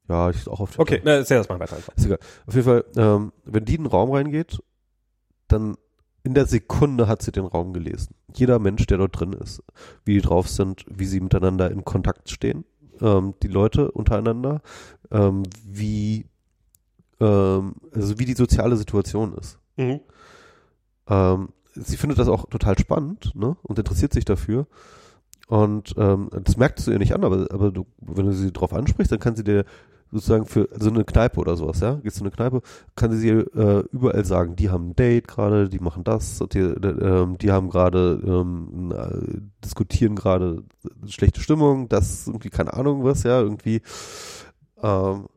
Ja, 0.09 0.29
ich 0.29 0.47
auch 0.47 0.59
auf 0.59 0.71
Twitter. 0.71 0.81
Okay, 0.81 1.01
na, 1.03 1.13
erzähl 1.13 1.37
das 1.37 1.49
mal 1.49 1.59
weiter 1.59 1.77
einfach. 1.77 1.95
Ist 1.95 2.05
egal. 2.05 2.19
Auf 2.45 2.53
jeden 2.53 2.65
Fall, 2.65 2.85
ähm, 2.97 3.31
wenn 3.45 3.65
die 3.65 3.75
in 3.75 3.81
einen 3.81 3.87
Raum 3.87 4.11
reingeht, 4.11 4.61
dann 5.47 5.77
in 6.23 6.33
der 6.33 6.45
Sekunde 6.45 7.07
hat 7.07 7.21
sie 7.21 7.31
den 7.31 7.45
Raum 7.45 7.73
gelesen. 7.73 8.15
Jeder 8.33 8.59
Mensch, 8.59 8.85
der 8.87 8.97
dort 8.97 9.19
drin 9.19 9.33
ist, 9.33 9.61
wie 10.05 10.15
die 10.15 10.21
drauf 10.21 10.47
sind, 10.47 10.85
wie 10.89 11.05
sie 11.05 11.19
miteinander 11.19 11.69
in 11.69 11.83
Kontakt 11.83 12.29
stehen, 12.29 12.63
ähm, 13.01 13.33
die 13.43 13.49
Leute 13.49 13.91
untereinander, 13.91 14.61
ähm, 15.11 15.43
wie, 15.65 16.25
ähm, 17.19 17.75
also 17.93 18.19
wie 18.19 18.25
die 18.25 18.35
soziale 18.35 18.77
Situation 18.77 19.33
ist. 19.33 19.59
Mhm. 19.75 19.99
Ähm, 21.07 21.49
sie 21.73 21.97
findet 21.97 22.19
das 22.19 22.29
auch 22.29 22.45
total 22.49 22.77
spannend 22.79 23.35
ne, 23.35 23.57
und 23.63 23.77
interessiert 23.77 24.13
sich 24.13 24.25
dafür. 24.25 24.67
Und 25.47 25.93
ähm, 25.97 26.29
das 26.43 26.55
merkst 26.55 26.87
du 26.87 26.91
ihr 26.91 26.99
nicht 26.99 27.13
an, 27.13 27.25
aber, 27.25 27.47
aber 27.51 27.71
du, 27.71 27.85
wenn 27.99 28.25
du 28.25 28.33
sie 28.33 28.53
darauf 28.53 28.73
ansprichst, 28.73 29.11
dann 29.11 29.19
kann 29.19 29.35
sie 29.35 29.43
dir 29.43 29.65
sozusagen 30.13 30.45
für 30.45 30.69
so 30.77 30.89
eine 30.89 31.03
Kneipe 31.03 31.39
oder 31.39 31.57
sowas, 31.57 31.79
ja, 31.79 31.95
gehst 31.95 32.17
du 32.17 32.21
in 32.21 32.27
eine 32.27 32.35
Kneipe, 32.35 32.61
kann 32.95 33.11
sie 33.17 33.29
äh, 33.29 33.83
überall 33.91 34.23
sagen, 34.25 34.55
die 34.55 34.69
haben 34.69 34.89
ein 34.89 34.95
Date 34.95 35.27
gerade, 35.27 35.69
die 35.69 35.79
machen 35.79 36.03
das, 36.03 36.39
die, 36.53 36.59
äh, 36.59 37.37
die 37.37 37.51
haben 37.51 37.69
gerade 37.69 38.21
ähm, 38.25 38.93
äh, 38.95 39.41
diskutieren 39.63 40.15
gerade 40.15 40.63
schlechte 41.07 41.41
Stimmung, 41.41 41.89
das 41.89 42.27
irgendwie 42.27 42.49
keine 42.49 42.73
Ahnung 42.73 43.03
was, 43.03 43.23
ja, 43.23 43.41
irgendwie 43.41 43.81
ähm, 44.81 45.27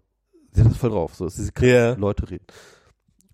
sie 0.52 0.60
hat 0.60 0.70
das 0.70 0.76
voll 0.76 0.90
drauf, 0.90 1.14
so, 1.14 1.28
sie 1.28 1.50
kann 1.50 1.68
yeah. 1.68 1.94
Leute 1.94 2.30
reden. 2.30 2.46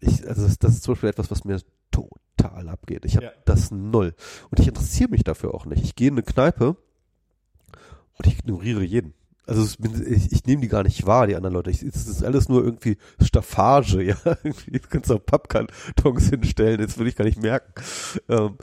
Ich, 0.01 0.27
also 0.27 0.43
das, 0.43 0.59
das 0.59 0.75
ist 0.75 0.85
zum 0.85 0.95
Beispiel 0.95 1.11
etwas, 1.11 1.31
was 1.31 1.45
mir 1.45 1.61
total 1.91 2.69
abgeht. 2.69 3.05
Ich 3.05 3.17
habe 3.17 3.27
ja. 3.27 3.33
das 3.45 3.71
null 3.71 4.15
und 4.51 4.61
ich 4.61 4.69
interessiere 4.69 5.11
mich 5.11 5.25
dafür 5.25 5.55
auch 5.55 5.67
nicht. 5.67 5.83
Ich 5.85 5.95
gehe 5.95 6.09
in 6.09 6.15
eine 6.15 6.23
Kneipe 6.23 6.77
und 8.19 8.27
ich 8.27 8.39
ignoriere 8.39 8.83
jeden. 8.83 9.15
Also 9.47 9.67
ich, 10.07 10.33
ich 10.33 10.45
nehme 10.47 10.63
die 10.63 10.69
gar 10.69 10.85
nicht 10.85 11.05
wahr, 11.05 11.27
die 11.27 11.35
anderen 11.35 11.55
Leute. 11.55 11.71
Ich, 11.71 11.83
es 11.83 12.07
ist 12.07 12.23
alles 12.23 12.49
nur 12.49 12.65
irgendwie 12.65 12.97
Staffage, 13.21 13.95
ja. 14.03 14.17
Irgendwie 14.25 14.79
kannst 14.79 15.11
du 15.11 15.15
auch 15.15 15.25
Pappkartons 15.25 16.31
hinstellen, 16.31 16.81
das 16.81 16.97
würde 16.97 17.11
ich 17.11 17.17
gar 17.17 17.25
nicht 17.25 17.43
merken. 17.43 17.73
Ähm, 18.29 18.57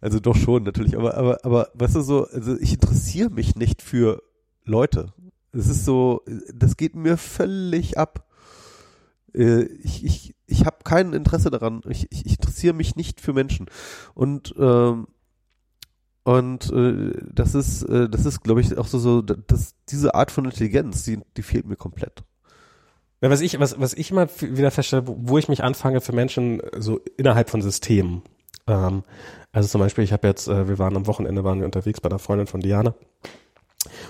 also 0.00 0.20
doch 0.20 0.36
schon, 0.36 0.62
natürlich. 0.62 0.96
Aber, 0.96 1.16
aber, 1.16 1.44
aber, 1.44 1.68
weißt 1.74 1.96
du 1.96 2.00
so, 2.02 2.26
also 2.28 2.56
ich 2.58 2.74
interessiere 2.74 3.30
mich 3.30 3.56
nicht 3.56 3.82
für 3.82 4.22
Leute. 4.64 5.12
Es 5.52 5.68
ist 5.68 5.84
so, 5.84 6.22
das 6.54 6.76
geht 6.76 6.94
mir 6.94 7.16
völlig 7.16 7.98
ab. 7.98 8.26
Äh, 9.34 9.64
ich, 9.64 10.04
ich, 10.04 10.34
ich 10.46 10.64
habe 10.64 10.78
kein 10.84 11.12
Interesse 11.12 11.50
daran. 11.50 11.82
Ich, 11.88 12.06
ich, 12.10 12.24
ich 12.24 12.32
interessiere 12.32 12.74
mich 12.74 12.94
nicht 12.94 13.20
für 13.20 13.32
Menschen. 13.32 13.66
Und 14.14 14.54
ähm, 14.58 15.08
und 16.24 16.70
äh, 16.72 17.12
das 17.32 17.54
ist, 17.54 17.82
äh, 17.82 18.08
das 18.08 18.26
ist, 18.26 18.42
glaube 18.42 18.60
ich, 18.60 18.76
auch 18.76 18.86
so, 18.86 18.98
so, 18.98 19.22
dass 19.22 19.74
diese 19.88 20.14
Art 20.14 20.30
von 20.30 20.44
Intelligenz, 20.44 21.02
die, 21.04 21.18
die 21.36 21.42
fehlt 21.42 21.66
mir 21.66 21.76
komplett. 21.76 22.22
Ja, 23.22 23.30
was 23.30 23.40
ich, 23.40 23.58
was, 23.60 23.78
was 23.80 23.94
ich 23.94 24.10
immer 24.10 24.28
wieder 24.40 24.70
feststelle, 24.70 25.06
wo, 25.06 25.16
wo 25.18 25.38
ich 25.38 25.48
mich 25.48 25.62
anfange 25.62 26.00
für 26.00 26.12
Menschen 26.12 26.62
so 26.78 27.00
innerhalb 27.16 27.50
von 27.50 27.62
Systemen. 27.62 28.22
Ähm, 28.66 29.02
also 29.52 29.68
zum 29.68 29.80
Beispiel, 29.80 30.04
ich 30.04 30.12
habe 30.12 30.28
jetzt, 30.28 30.48
äh, 30.48 30.68
wir 30.68 30.78
waren 30.78 30.96
am 30.96 31.06
Wochenende, 31.06 31.44
waren 31.44 31.58
wir 31.58 31.66
unterwegs 31.66 32.00
bei 32.00 32.08
einer 32.08 32.18
Freundin 32.18 32.46
von 32.46 32.60
Diana 32.60 32.94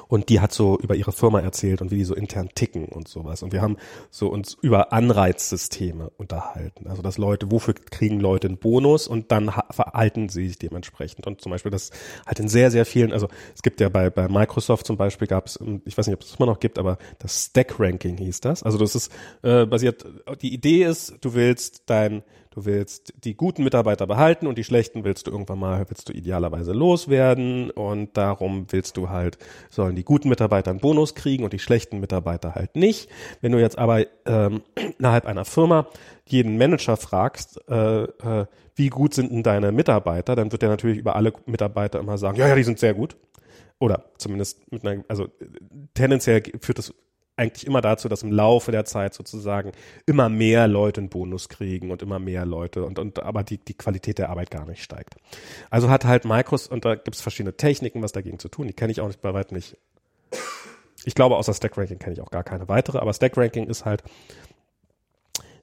und 0.09 0.29
die 0.29 0.41
hat 0.41 0.53
so 0.53 0.79
über 0.79 0.97
ihre 0.97 1.13
Firma 1.13 1.41
erzählt 1.41 1.81
und 1.81 1.91
wie 1.91 1.97
die 1.97 2.05
so 2.05 2.15
intern 2.15 2.49
ticken 2.55 2.87
und 2.87 3.07
sowas. 3.07 3.43
Und 3.43 3.53
wir 3.53 3.63
haben 3.63 3.77
so 4.11 4.29
uns 4.29 4.57
über 4.61 4.93
Anreizsysteme 4.93 6.11
unterhalten. 6.17 6.89
Also 6.89 7.03
dass 7.03 7.19
Leute, 7.19 7.51
wofür 7.51 7.75
kriegen 7.75 8.19
Leute 8.19 8.49
einen 8.49 8.59
Bonus 8.59 9.07
und 9.07 9.31
dann 9.31 9.53
verhalten 9.71 10.29
sie 10.29 10.49
sich 10.49 10.59
dementsprechend. 10.59 11.27
Und 11.27 11.41
zum 11.41 11.51
Beispiel 11.51 11.71
das 11.71 11.91
halt 12.27 12.41
in 12.41 12.49
sehr, 12.49 12.71
sehr 12.71 12.85
vielen, 12.85 13.13
also 13.13 13.29
es 13.55 13.63
gibt 13.63 13.81
ja 13.81 13.89
bei, 13.89 14.11
bei 14.11 14.29
Microsoft 14.29 14.87
zum 14.87 14.97
Beispiel 14.97 15.29
gab 15.29 15.47
es, 15.47 15.59
ich 15.85 15.97
weiß 15.97 16.07
nicht, 16.07 16.17
ob 16.17 16.23
es 16.23 16.35
immer 16.35 16.47
noch 16.47 16.59
gibt, 16.59 16.79
aber 16.79 16.99
das 17.21 17.47
Stack-Ranking 17.47 18.17
hieß 18.19 18.41
das. 18.41 18.63
Also 18.65 18.79
das 18.79 18.97
ist 18.97 19.13
äh, 19.43 19.67
basiert, 19.67 20.05
die 20.43 20.53
Idee 20.53 20.85
ist, 20.85 21.15
du 21.21 21.35
willst 21.35 21.85
dein 21.87 22.23
Du 22.53 22.65
willst 22.65 23.15
die 23.23 23.37
guten 23.37 23.63
Mitarbeiter 23.63 24.09
behalten 24.09 24.49
und 24.49 24.59
die 24.59 24.65
schlechten 24.65 25.05
willst 25.05 25.29
du 25.29 25.31
irgendwann 25.31 25.61
mal, 25.61 25.85
willst 25.89 26.09
du 26.09 26.13
idealerweise 26.13 26.73
loswerden 26.73 27.71
und 27.71 28.17
darum 28.17 28.67
willst 28.71 28.97
du 28.97 29.09
halt, 29.09 29.39
sollen 29.69 29.95
die 29.95 30.03
guten 30.03 30.29
Mitarbeiter 30.29 30.73
einen 30.73 30.81
Bonus 30.81 31.15
kriegen 31.15 31.45
und 31.45 31.53
die 31.53 31.61
schlechten 31.61 32.01
Mitarbeiter 32.01 32.57
halt 32.57 32.75
nicht. 32.75 33.09
Wenn 33.41 33.53
du 33.53 33.61
jetzt 33.61 33.79
aber 33.79 34.05
ähm, 34.27 34.63
innerhalb 34.99 35.27
einer 35.27 35.45
Firma 35.45 35.87
jeden 36.27 36.59
Manager 36.59 36.97
fragst, 36.97 37.61
äh, 37.69 38.03
äh, 38.03 38.47
wie 38.75 38.89
gut 38.89 39.15
sind 39.15 39.31
denn 39.31 39.45
deine 39.45 39.71
Mitarbeiter, 39.71 40.35
dann 40.35 40.51
wird 40.51 40.65
er 40.65 40.71
natürlich 40.71 40.99
über 40.99 41.15
alle 41.15 41.33
Mitarbeiter 41.47 42.01
immer 42.01 42.19
sagen, 42.19 42.37
ja, 42.37 42.49
ja, 42.49 42.57
die 42.57 42.65
sind 42.65 42.81
sehr 42.81 42.95
gut. 42.95 43.17
Oder 43.79 44.07
zumindest 44.19 44.73
mit 44.73 44.85
einer, 44.85 45.05
also 45.07 45.29
tendenziell 45.95 46.43
führt 46.61 46.79
das 46.79 46.93
eigentlich 47.41 47.67
immer 47.67 47.81
dazu, 47.81 48.09
dass 48.09 48.23
im 48.23 48.31
Laufe 48.31 48.71
der 48.71 48.85
Zeit 48.85 49.15
sozusagen 49.15 49.73
immer 50.07 50.29
mehr 50.29 50.69
Leute 50.69 51.01
einen 51.01 51.09
Bonus 51.09 51.49
kriegen 51.49 51.91
und 51.91 52.03
immer 52.03 52.19
mehr 52.19 52.45
Leute 52.45 52.85
und, 52.85 52.99
und 52.99 53.23
aber 53.23 53.43
die, 53.43 53.59
die 53.59 53.75
Qualität 53.75 54.19
der 54.19 54.29
Arbeit 54.29 54.51
gar 54.51 54.67
nicht 54.67 54.83
steigt. 54.83 55.17
Also 55.71 55.89
hat 55.89 56.05
halt 56.05 56.25
Microsoft, 56.25 56.71
und 56.71 56.85
da 56.85 56.95
gibt 56.95 57.17
es 57.17 57.23
verschiedene 57.23 57.57
Techniken, 57.57 58.03
was 58.03 58.13
dagegen 58.13 58.39
zu 58.39 58.49
tun, 58.49 58.67
die 58.67 58.75
kenne 58.75 58.93
ich 58.93 59.01
auch 59.01 59.09
nicht 59.09 59.23
bei 59.23 59.33
weitem 59.33 59.57
nicht. 59.57 59.77
Ich 61.05 61.15
glaube, 61.15 61.37
außer 61.37 61.55
Stack 61.55 61.79
Ranking 61.79 61.99
kenne 61.99 62.13
ich 62.13 62.21
auch 62.21 62.31
gar 62.31 62.45
keine 62.45 62.69
weitere, 62.69 62.99
aber 62.99 63.15
Stack 63.15 63.37
Ranking 63.37 63.67
ist 63.67 63.87
halt, 63.87 64.03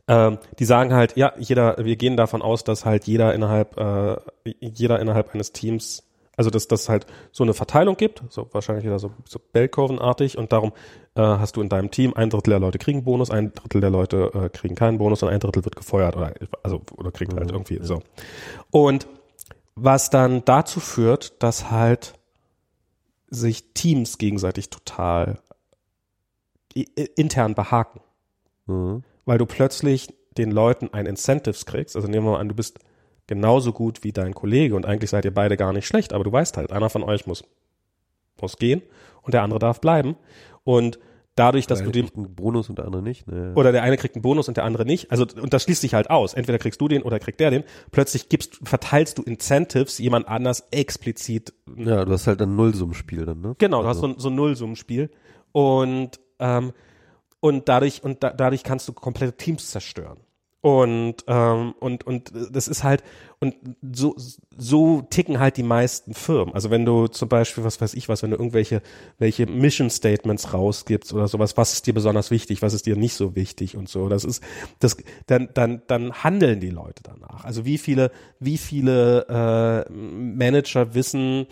ähm, 0.07 0.39
die 0.57 0.65
sagen 0.65 0.93
halt, 0.93 1.15
ja, 1.15 1.33
jeder, 1.37 1.77
wir 1.77 1.95
gehen 1.95 2.17
davon 2.17 2.41
aus, 2.41 2.63
dass 2.63 2.85
halt 2.85 3.05
jeder 3.05 3.35
innerhalb, 3.35 3.77
äh, 3.77 4.17
jeder 4.59 4.99
innerhalb 4.99 5.33
eines 5.35 5.51
Teams 5.51 6.06
also 6.37 6.49
dass 6.49 6.67
das 6.67 6.87
halt 6.87 7.05
so 7.31 7.43
eine 7.43 7.53
Verteilung 7.53 7.97
gibt, 7.97 8.23
so 8.29 8.47
wahrscheinlich 8.53 8.85
wieder 8.85 8.99
so, 8.99 9.11
so 9.25 9.39
Bellkurvenartig 9.51 10.37
und 10.37 10.53
darum 10.53 10.71
äh, 11.15 11.21
hast 11.21 11.57
du 11.57 11.61
in 11.61 11.67
deinem 11.67 11.91
Team 11.91 12.13
ein 12.13 12.29
Drittel 12.29 12.51
der 12.51 12.59
Leute 12.59 12.77
kriegen 12.77 13.03
Bonus, 13.03 13.31
ein 13.31 13.53
Drittel 13.53 13.81
der 13.81 13.89
Leute 13.89 14.31
äh, 14.33 14.49
kriegen 14.49 14.75
keinen 14.75 14.99
Bonus 14.99 15.23
und 15.23 15.29
ein 15.29 15.39
Drittel 15.39 15.65
wird 15.65 15.75
gefeuert 15.75 16.15
oder 16.15 16.33
also 16.63 16.81
oder 16.95 17.11
kriegt 17.11 17.33
halt 17.33 17.51
irgendwie 17.51 17.79
so. 17.81 18.01
Und 18.71 19.07
was 19.75 20.09
dann 20.09 20.45
dazu 20.45 20.79
führt, 20.79 21.41
dass 21.43 21.69
halt 21.71 22.13
sich 23.29 23.73
Teams 23.73 24.17
gegenseitig 24.17 24.69
total 24.69 25.39
intern 26.73 27.55
behaken. 27.55 28.01
Mhm. 28.67 29.03
Weil 29.25 29.37
du 29.37 29.45
plötzlich 29.45 30.13
den 30.37 30.51
Leuten 30.51 30.89
ein 30.93 31.05
Incentives 31.05 31.65
kriegst. 31.65 31.95
Also 31.95 32.07
nehmen 32.07 32.25
wir 32.25 32.33
mal 32.33 32.39
an, 32.39 32.49
du 32.49 32.55
bist 32.55 32.79
genauso 33.27 33.73
gut 33.73 34.03
wie 34.03 34.11
dein 34.11 34.33
Kollege 34.33 34.75
und 34.75 34.85
eigentlich 34.85 35.09
seid 35.09 35.25
ihr 35.25 35.33
beide 35.33 35.57
gar 35.57 35.73
nicht 35.73 35.85
schlecht, 35.85 36.13
aber 36.13 36.23
du 36.23 36.31
weißt 36.31 36.57
halt, 36.57 36.71
einer 36.71 36.89
von 36.89 37.03
euch 37.03 37.27
muss, 37.27 37.43
muss 38.41 38.57
gehen 38.57 38.81
und 39.21 39.33
der 39.33 39.43
andere 39.43 39.59
darf 39.59 39.81
bleiben 39.81 40.15
und 40.63 40.99
dadurch, 41.37 41.67
dass 41.67 41.83
du 41.83 41.91
den 41.91 42.09
einen 42.15 42.35
Bonus 42.35 42.69
und 42.69 42.77
der 42.77 42.85
andere 42.85 43.01
nicht, 43.01 43.27
ne? 43.27 43.53
oder 43.55 43.71
der 43.71 43.83
eine 43.83 43.97
kriegt 43.97 44.15
einen 44.15 44.21
Bonus 44.21 44.47
und 44.47 44.57
der 44.57 44.63
andere 44.63 44.85
nicht, 44.85 45.11
also 45.11 45.25
und 45.39 45.53
das 45.53 45.63
schließt 45.63 45.81
sich 45.81 45.93
halt 45.93 46.09
aus. 46.09 46.33
Entweder 46.33 46.57
kriegst 46.57 46.81
du 46.81 46.87
den 46.87 47.03
oder 47.03 47.19
kriegt 47.19 47.39
der 47.39 47.51
den. 47.51 47.63
Plötzlich 47.91 48.27
gibst, 48.29 48.59
verteilst 48.63 49.17
du 49.17 49.23
Incentives 49.23 49.97
jemand 49.99 50.27
anders 50.27 50.67
explizit. 50.71 51.53
Ja, 51.77 52.03
du 52.03 52.11
hast 52.11 52.27
halt 52.27 52.41
ein 52.41 52.55
Nullsummenspiel 52.55 53.25
dann, 53.25 53.41
ne? 53.41 53.55
Genau, 53.59 53.83
du 53.83 53.87
also. 53.87 54.07
hast 54.07 54.15
so, 54.15 54.19
so 54.19 54.29
ein 54.29 54.35
Nullsummenspiel 54.35 55.09
und 55.51 56.19
ähm, 56.39 56.73
und 57.39 57.69
dadurch 57.69 58.03
und 58.03 58.23
da, 58.23 58.31
dadurch 58.31 58.63
kannst 58.63 58.87
du 58.87 58.93
komplette 58.93 59.37
Teams 59.37 59.69
zerstören. 59.69 60.17
Und, 60.61 61.23
ähm, 61.27 61.75
und, 61.79 62.05
und 62.05 62.31
das 62.51 62.67
ist 62.67 62.83
halt, 62.83 63.03
und 63.39 63.53
so, 63.93 64.15
so 64.57 65.03
ticken 65.03 65.39
halt 65.39 65.57
die 65.57 65.63
meisten 65.63 66.15
Firmen. 66.15 66.53
Also 66.55 66.71
wenn 66.71 66.83
du 66.83 67.07
zum 67.07 67.29
Beispiel, 67.29 67.63
was 67.63 67.79
weiß 67.79 67.93
ich 67.93 68.09
was, 68.09 68.23
wenn 68.23 68.31
du 68.31 68.37
irgendwelche 68.37 68.81
welche 69.19 69.45
Mission 69.45 69.91
Statements 69.91 70.53
rausgibst 70.53 71.13
oder 71.13 71.27
sowas, 71.27 71.55
was 71.57 71.73
ist 71.73 71.85
dir 71.85 71.93
besonders 71.93 72.31
wichtig, 72.31 72.63
was 72.63 72.73
ist 72.73 72.87
dir 72.87 72.95
nicht 72.95 73.13
so 73.13 73.35
wichtig 73.35 73.77
und 73.77 73.87
so. 73.87 74.09
Das 74.09 74.23
ist, 74.23 74.43
das, 74.79 74.97
dann, 75.27 75.49
dann, 75.53 75.83
dann 75.85 76.23
handeln 76.23 76.59
die 76.59 76.71
Leute 76.71 77.03
danach. 77.03 77.45
Also 77.45 77.63
wie 77.63 77.77
viele, 77.77 78.11
wie 78.39 78.57
viele 78.57 79.85
äh, 79.87 79.91
Manager 79.91 80.95
wissen, 80.95 81.45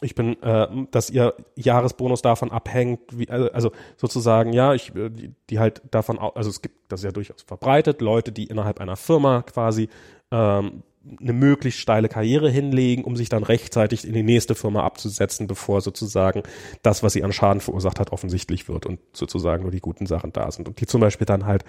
ich 0.00 0.14
bin, 0.14 0.40
äh, 0.42 0.66
dass 0.90 1.10
ihr 1.10 1.34
Jahresbonus 1.56 2.22
davon 2.22 2.50
abhängt, 2.50 3.00
wie, 3.12 3.28
also, 3.28 3.50
also 3.52 3.72
sozusagen, 3.96 4.52
ja, 4.52 4.74
ich, 4.74 4.94
äh, 4.94 5.08
die, 5.08 5.32
die 5.50 5.58
halt 5.58 5.82
davon, 5.90 6.18
also 6.18 6.50
es 6.50 6.62
gibt, 6.62 6.76
das 6.90 7.00
ist 7.00 7.04
ja 7.04 7.12
durchaus 7.12 7.42
verbreitet, 7.42 8.00
Leute, 8.00 8.32
die 8.32 8.44
innerhalb 8.46 8.80
einer 8.80 8.96
Firma 8.96 9.42
quasi 9.42 9.88
ähm, 10.30 10.82
eine 11.20 11.32
möglichst 11.32 11.80
steile 11.80 12.08
Karriere 12.08 12.50
hinlegen, 12.50 13.04
um 13.04 13.16
sich 13.16 13.28
dann 13.28 13.42
rechtzeitig 13.42 14.06
in 14.06 14.14
die 14.14 14.22
nächste 14.22 14.54
Firma 14.54 14.84
abzusetzen, 14.84 15.46
bevor 15.46 15.80
sozusagen 15.80 16.42
das, 16.82 17.02
was 17.02 17.12
sie 17.12 17.22
an 17.22 17.32
Schaden 17.32 17.60
verursacht 17.60 18.00
hat, 18.00 18.10
offensichtlich 18.10 18.68
wird 18.68 18.86
und 18.86 19.00
sozusagen 19.12 19.62
nur 19.62 19.72
die 19.72 19.80
guten 19.80 20.06
Sachen 20.06 20.32
da 20.32 20.50
sind. 20.50 20.66
Und 20.66 20.80
die 20.80 20.86
zum 20.86 21.00
Beispiel 21.00 21.26
dann 21.26 21.44
halt 21.44 21.64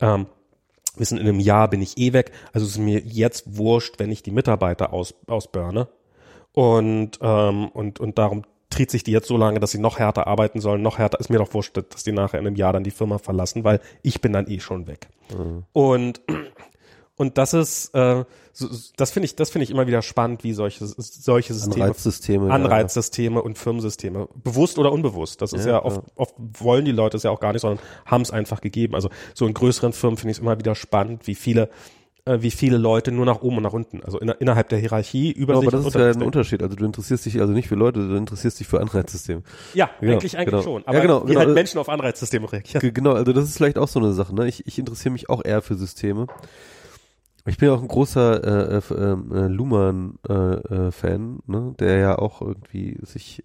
ähm, 0.00 0.26
wissen, 0.96 1.16
in 1.16 1.28
einem 1.28 1.40
Jahr 1.40 1.68
bin 1.68 1.80
ich 1.80 1.96
eh 1.96 2.12
weg, 2.12 2.32
also 2.52 2.66
es 2.66 2.72
ist 2.72 2.78
mir 2.78 3.00
jetzt 3.00 3.56
wurscht, 3.56 3.98
wenn 3.98 4.10
ich 4.10 4.22
die 4.22 4.32
Mitarbeiter 4.32 4.92
aus, 4.92 5.14
ausburne. 5.26 5.88
Und, 6.52 7.18
ähm, 7.22 7.68
und, 7.68 8.00
und 8.00 8.18
darum 8.18 8.44
tritt 8.70 8.90
sich 8.90 9.04
die 9.04 9.12
jetzt 9.12 9.28
so 9.28 9.36
lange, 9.36 9.60
dass 9.60 9.70
sie 9.70 9.78
noch 9.78 9.98
härter 9.98 10.26
arbeiten 10.26 10.60
sollen, 10.60 10.82
noch 10.82 10.98
härter, 10.98 11.20
ist 11.20 11.30
mir 11.30 11.38
doch 11.38 11.52
wurscht, 11.54 11.76
dass 11.76 12.04
die 12.04 12.12
nachher 12.12 12.40
in 12.40 12.46
einem 12.46 12.56
Jahr 12.56 12.72
dann 12.72 12.84
die 12.84 12.90
Firma 12.90 13.18
verlassen, 13.18 13.64
weil 13.64 13.80
ich 14.02 14.20
bin 14.20 14.32
dann 14.32 14.48
eh 14.48 14.60
schon 14.60 14.86
weg. 14.86 15.08
Mhm. 15.36 15.64
Und 15.72 16.22
und 17.16 17.38
das 17.38 17.52
ist, 17.52 17.94
äh, 17.94 18.24
so, 18.52 18.68
das 18.96 19.12
finde 19.12 19.26
ich, 19.26 19.36
das 19.36 19.50
finde 19.50 19.64
ich 19.64 19.70
immer 19.70 19.86
wieder 19.86 20.02
spannend, 20.02 20.44
wie 20.44 20.54
solche 20.54 20.86
solche 20.86 21.54
Systeme, 21.54 21.84
Anreizsysteme, 21.84 22.52
Anreizsysteme 22.52 23.36
ja. 23.36 23.42
und 23.42 23.58
Firmensysteme, 23.58 24.28
bewusst 24.42 24.78
oder 24.78 24.90
unbewusst. 24.90 25.42
Das 25.42 25.52
ist 25.52 25.66
ja, 25.66 25.72
ja 25.72 25.84
oft, 25.84 26.00
oft 26.16 26.34
wollen 26.38 26.84
die 26.84 26.92
Leute 26.92 27.18
es 27.18 27.22
ja 27.22 27.30
auch 27.30 27.40
gar 27.40 27.52
nicht, 27.52 27.62
sondern 27.62 27.84
haben 28.06 28.22
es 28.22 28.30
einfach 28.30 28.60
gegeben. 28.60 28.94
Also 28.94 29.10
so 29.34 29.46
in 29.46 29.54
größeren 29.54 29.92
Firmen 29.92 30.16
finde 30.16 30.32
ich 30.32 30.38
es 30.38 30.42
immer 30.42 30.58
wieder 30.58 30.74
spannend, 30.74 31.26
wie 31.26 31.34
viele 31.34 31.68
wie 32.24 32.50
viele 32.52 32.78
Leute 32.78 33.10
nur 33.10 33.26
nach 33.26 33.42
oben 33.42 33.56
und 33.56 33.64
nach 33.64 33.72
unten, 33.72 34.02
also 34.04 34.18
in, 34.20 34.28
innerhalb 34.28 34.68
der 34.68 34.78
Hierarchie 34.78 35.32
über 35.32 35.54
genau, 35.54 35.62
Aber 35.62 35.70
das 35.72 35.86
ist 35.86 35.94
ja 35.94 36.10
ein 36.10 36.22
Unterschied. 36.22 36.62
Also 36.62 36.76
du 36.76 36.84
interessierst 36.84 37.26
dich 37.26 37.40
also 37.40 37.52
nicht 37.52 37.66
für 37.66 37.74
Leute, 37.74 38.06
du 38.06 38.14
interessierst 38.14 38.60
dich 38.60 38.68
für 38.68 38.80
Anreizsysteme. 38.80 39.42
Ja, 39.74 39.90
genau, 40.00 40.12
eigentlich 40.12 40.36
eigentlich 40.36 40.50
genau. 40.50 40.62
schon. 40.62 40.86
Aber 40.86 40.98
ja, 40.98 41.02
genau, 41.02 41.24
wie 41.24 41.28
genau. 41.28 41.40
halt 41.40 41.54
Menschen 41.54 41.78
auf 41.78 41.88
Anreizsysteme 41.88 42.52
reagieren. 42.52 42.94
Genau, 42.94 43.12
also 43.14 43.32
das 43.32 43.46
ist 43.46 43.56
vielleicht 43.56 43.76
auch 43.76 43.88
so 43.88 43.98
eine 43.98 44.12
Sache. 44.12 44.34
Ne? 44.34 44.46
Ich, 44.46 44.66
ich 44.66 44.78
interessiere 44.78 45.12
mich 45.12 45.28
auch 45.28 45.44
eher 45.44 45.62
für 45.62 45.74
Systeme. 45.74 46.26
Ich 47.44 47.58
bin 47.58 47.68
ja 47.68 47.74
auch 47.74 47.82
ein 47.82 47.88
großer 47.88 48.44
äh, 48.44 48.76
äh, 48.76 48.94
ähm, 48.94 49.32
äh, 49.32 49.48
Luhmann-Fan, 49.48 51.38
äh, 51.48 51.50
ne? 51.50 51.74
der 51.80 51.98
ja 51.98 52.18
auch 52.18 52.40
irgendwie 52.40 52.98
sich 53.02 53.42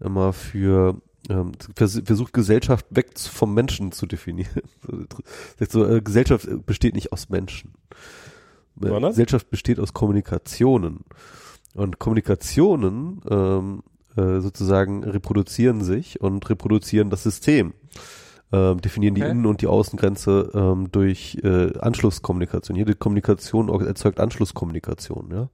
immer 0.00 0.32
für 0.32 1.00
ähm, 1.28 1.52
vers 1.74 2.00
versucht, 2.04 2.32
Gesellschaft 2.32 2.86
weg 2.90 3.18
vom 3.18 3.54
Menschen 3.54 3.92
zu 3.92 4.06
definieren. 4.06 4.62
so, 5.68 5.86
äh, 5.86 6.00
Gesellschaft 6.00 6.48
besteht 6.66 6.94
nicht 6.94 7.12
aus 7.12 7.28
Menschen. 7.28 7.72
Sondern? 8.78 9.10
Gesellschaft 9.10 9.50
besteht 9.50 9.78
aus 9.78 9.92
Kommunikationen. 9.92 11.04
Und 11.74 11.98
Kommunikationen 11.98 13.20
ähm, 13.28 13.82
äh, 14.16 14.40
sozusagen 14.40 15.04
reproduzieren 15.04 15.82
sich 15.82 16.20
und 16.20 16.48
reproduzieren 16.48 17.10
das 17.10 17.22
System 17.22 17.74
ähm, 18.54 18.80
definieren 18.80 19.14
okay. 19.14 19.24
die 19.24 19.30
Innen- 19.30 19.46
und 19.46 19.60
die 19.62 19.66
Außengrenze 19.66 20.50
ähm, 20.54 20.92
durch 20.92 21.38
äh, 21.42 21.76
Anschlusskommunikation. 21.78 22.76
Jede 22.76 22.94
Kommunikation 22.94 23.68
erzeugt 23.84 24.20
Anschlusskommunikation, 24.20 25.30
ja. 25.32 25.48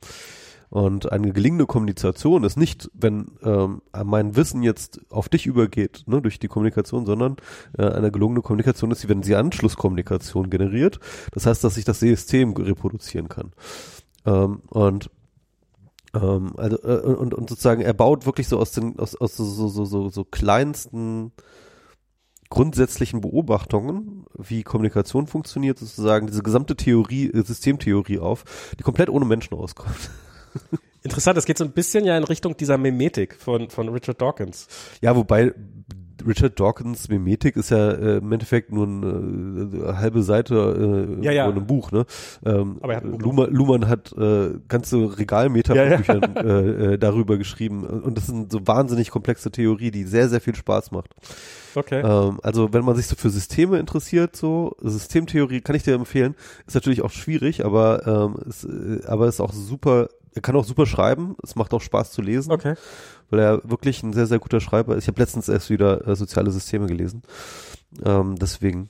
Und 0.70 1.10
eine 1.10 1.32
gelingende 1.32 1.66
Kommunikation 1.66 2.44
ist 2.44 2.56
nicht, 2.56 2.90
wenn 2.94 3.32
ähm, 3.42 3.82
mein 4.04 4.36
Wissen 4.36 4.62
jetzt 4.62 5.00
auf 5.10 5.28
dich 5.28 5.46
übergeht, 5.46 6.04
ne, 6.06 6.22
durch 6.22 6.38
die 6.38 6.46
Kommunikation, 6.46 7.06
sondern 7.06 7.36
äh, 7.76 7.82
eine 7.82 8.12
gelungene 8.12 8.40
Kommunikation 8.40 8.92
ist, 8.92 9.08
wenn 9.08 9.24
sie 9.24 9.34
Anschlusskommunikation 9.34 10.48
generiert. 10.48 11.00
Das 11.32 11.44
heißt, 11.46 11.64
dass 11.64 11.76
ich 11.76 11.84
das 11.84 11.98
System 11.98 12.52
reproduzieren 12.52 13.28
kann. 13.28 13.50
Ähm, 14.24 14.62
und 14.68 15.10
ähm, 16.14 16.52
also 16.56 16.76
äh, 16.84 17.14
und, 17.14 17.34
und 17.34 17.50
sozusagen 17.50 17.82
er 17.82 17.92
baut 17.92 18.24
wirklich 18.24 18.46
so 18.46 18.58
aus 18.58 18.70
den 18.70 18.96
aus, 18.98 19.16
aus 19.16 19.36
so, 19.36 19.44
so, 19.44 19.84
so, 19.84 20.08
so 20.08 20.24
kleinsten 20.24 21.32
grundsätzlichen 22.48 23.20
Beobachtungen, 23.20 24.24
wie 24.36 24.62
Kommunikation 24.64 25.26
funktioniert, 25.26 25.78
sozusagen 25.78 26.26
diese 26.26 26.42
gesamte 26.42 26.76
Theorie, 26.76 27.30
Systemtheorie 27.32 28.18
auf, 28.18 28.44
die 28.78 28.82
komplett 28.82 29.08
ohne 29.08 29.24
Menschen 29.24 29.54
auskommt. 29.54 30.10
Interessant, 31.02 31.36
das 31.36 31.46
geht 31.46 31.56
so 31.56 31.64
ein 31.64 31.72
bisschen 31.72 32.04
ja 32.04 32.16
in 32.16 32.24
Richtung 32.24 32.56
dieser 32.56 32.76
Mimetik 32.76 33.34
von, 33.36 33.70
von 33.70 33.88
Richard 33.88 34.20
Dawkins. 34.20 34.68
Ja, 35.00 35.16
wobei 35.16 35.54
Richard 36.26 36.58
Dawkins 36.58 37.08
Mimetik 37.08 37.56
ist 37.56 37.70
ja 37.70 37.90
äh, 37.90 38.16
im 38.18 38.32
Endeffekt 38.32 38.72
nur 38.72 38.86
eine 38.86 39.70
äh, 39.72 39.94
halbe 39.94 40.22
Seite 40.22 41.16
äh, 41.20 41.24
ja, 41.24 41.32
ja. 41.32 41.44
von 41.46 41.56
einem 41.56 41.66
Buch, 41.66 41.92
ne? 41.92 42.06
Ähm, 42.44 42.78
Aber 42.80 42.92
er 42.92 42.96
hat 42.98 43.04
ein 43.04 43.12
Buch 43.12 43.20
Luhmann, 43.20 43.50
Luhmann 43.50 43.88
hat 43.88 44.12
äh, 44.12 44.50
ganze 44.68 45.18
Regalmeter 45.18 45.74
ja, 45.74 45.84
ja. 45.84 46.14
äh, 46.36 46.94
äh, 46.94 46.98
darüber 46.98 47.38
geschrieben 47.38 47.84
und 47.84 48.16
das 48.16 48.24
ist 48.24 48.34
eine 48.34 48.46
so 48.50 48.66
wahnsinnig 48.66 49.10
komplexe 49.10 49.50
Theorie, 49.50 49.90
die 49.90 50.04
sehr, 50.04 50.28
sehr 50.28 50.40
viel 50.40 50.54
Spaß 50.54 50.90
macht. 50.90 51.14
Okay. 51.74 52.00
Ähm, 52.00 52.40
also 52.42 52.72
wenn 52.72 52.84
man 52.84 52.96
sich 52.96 53.06
so 53.06 53.16
für 53.16 53.30
Systeme 53.30 53.78
interessiert, 53.78 54.36
so 54.36 54.76
Systemtheorie 54.80 55.60
kann 55.60 55.76
ich 55.76 55.82
dir 55.82 55.94
empfehlen, 55.94 56.34
ist 56.66 56.74
natürlich 56.74 57.02
auch 57.02 57.10
schwierig, 57.10 57.64
aber 57.64 58.06
ähm, 58.06 58.48
ist, 58.48 58.64
äh, 58.64 59.06
aber 59.06 59.28
ist 59.28 59.40
auch 59.40 59.52
super 59.52 60.08
er 60.34 60.42
kann 60.42 60.56
auch 60.56 60.64
super 60.64 60.86
schreiben, 60.86 61.36
es 61.42 61.56
macht 61.56 61.74
auch 61.74 61.80
Spaß 61.80 62.12
zu 62.12 62.22
lesen. 62.22 62.52
Okay. 62.52 62.74
Weil 63.30 63.40
er 63.40 63.60
wirklich 63.68 64.02
ein 64.02 64.12
sehr, 64.12 64.26
sehr 64.26 64.38
guter 64.38 64.60
Schreiber 64.60 64.96
ist. 64.96 65.04
Ich 65.04 65.08
habe 65.08 65.20
letztens 65.20 65.48
erst 65.48 65.70
wieder 65.70 66.06
äh, 66.06 66.16
soziale 66.16 66.50
Systeme 66.50 66.86
gelesen. 66.86 67.22
Ähm, 68.04 68.36
deswegen. 68.36 68.88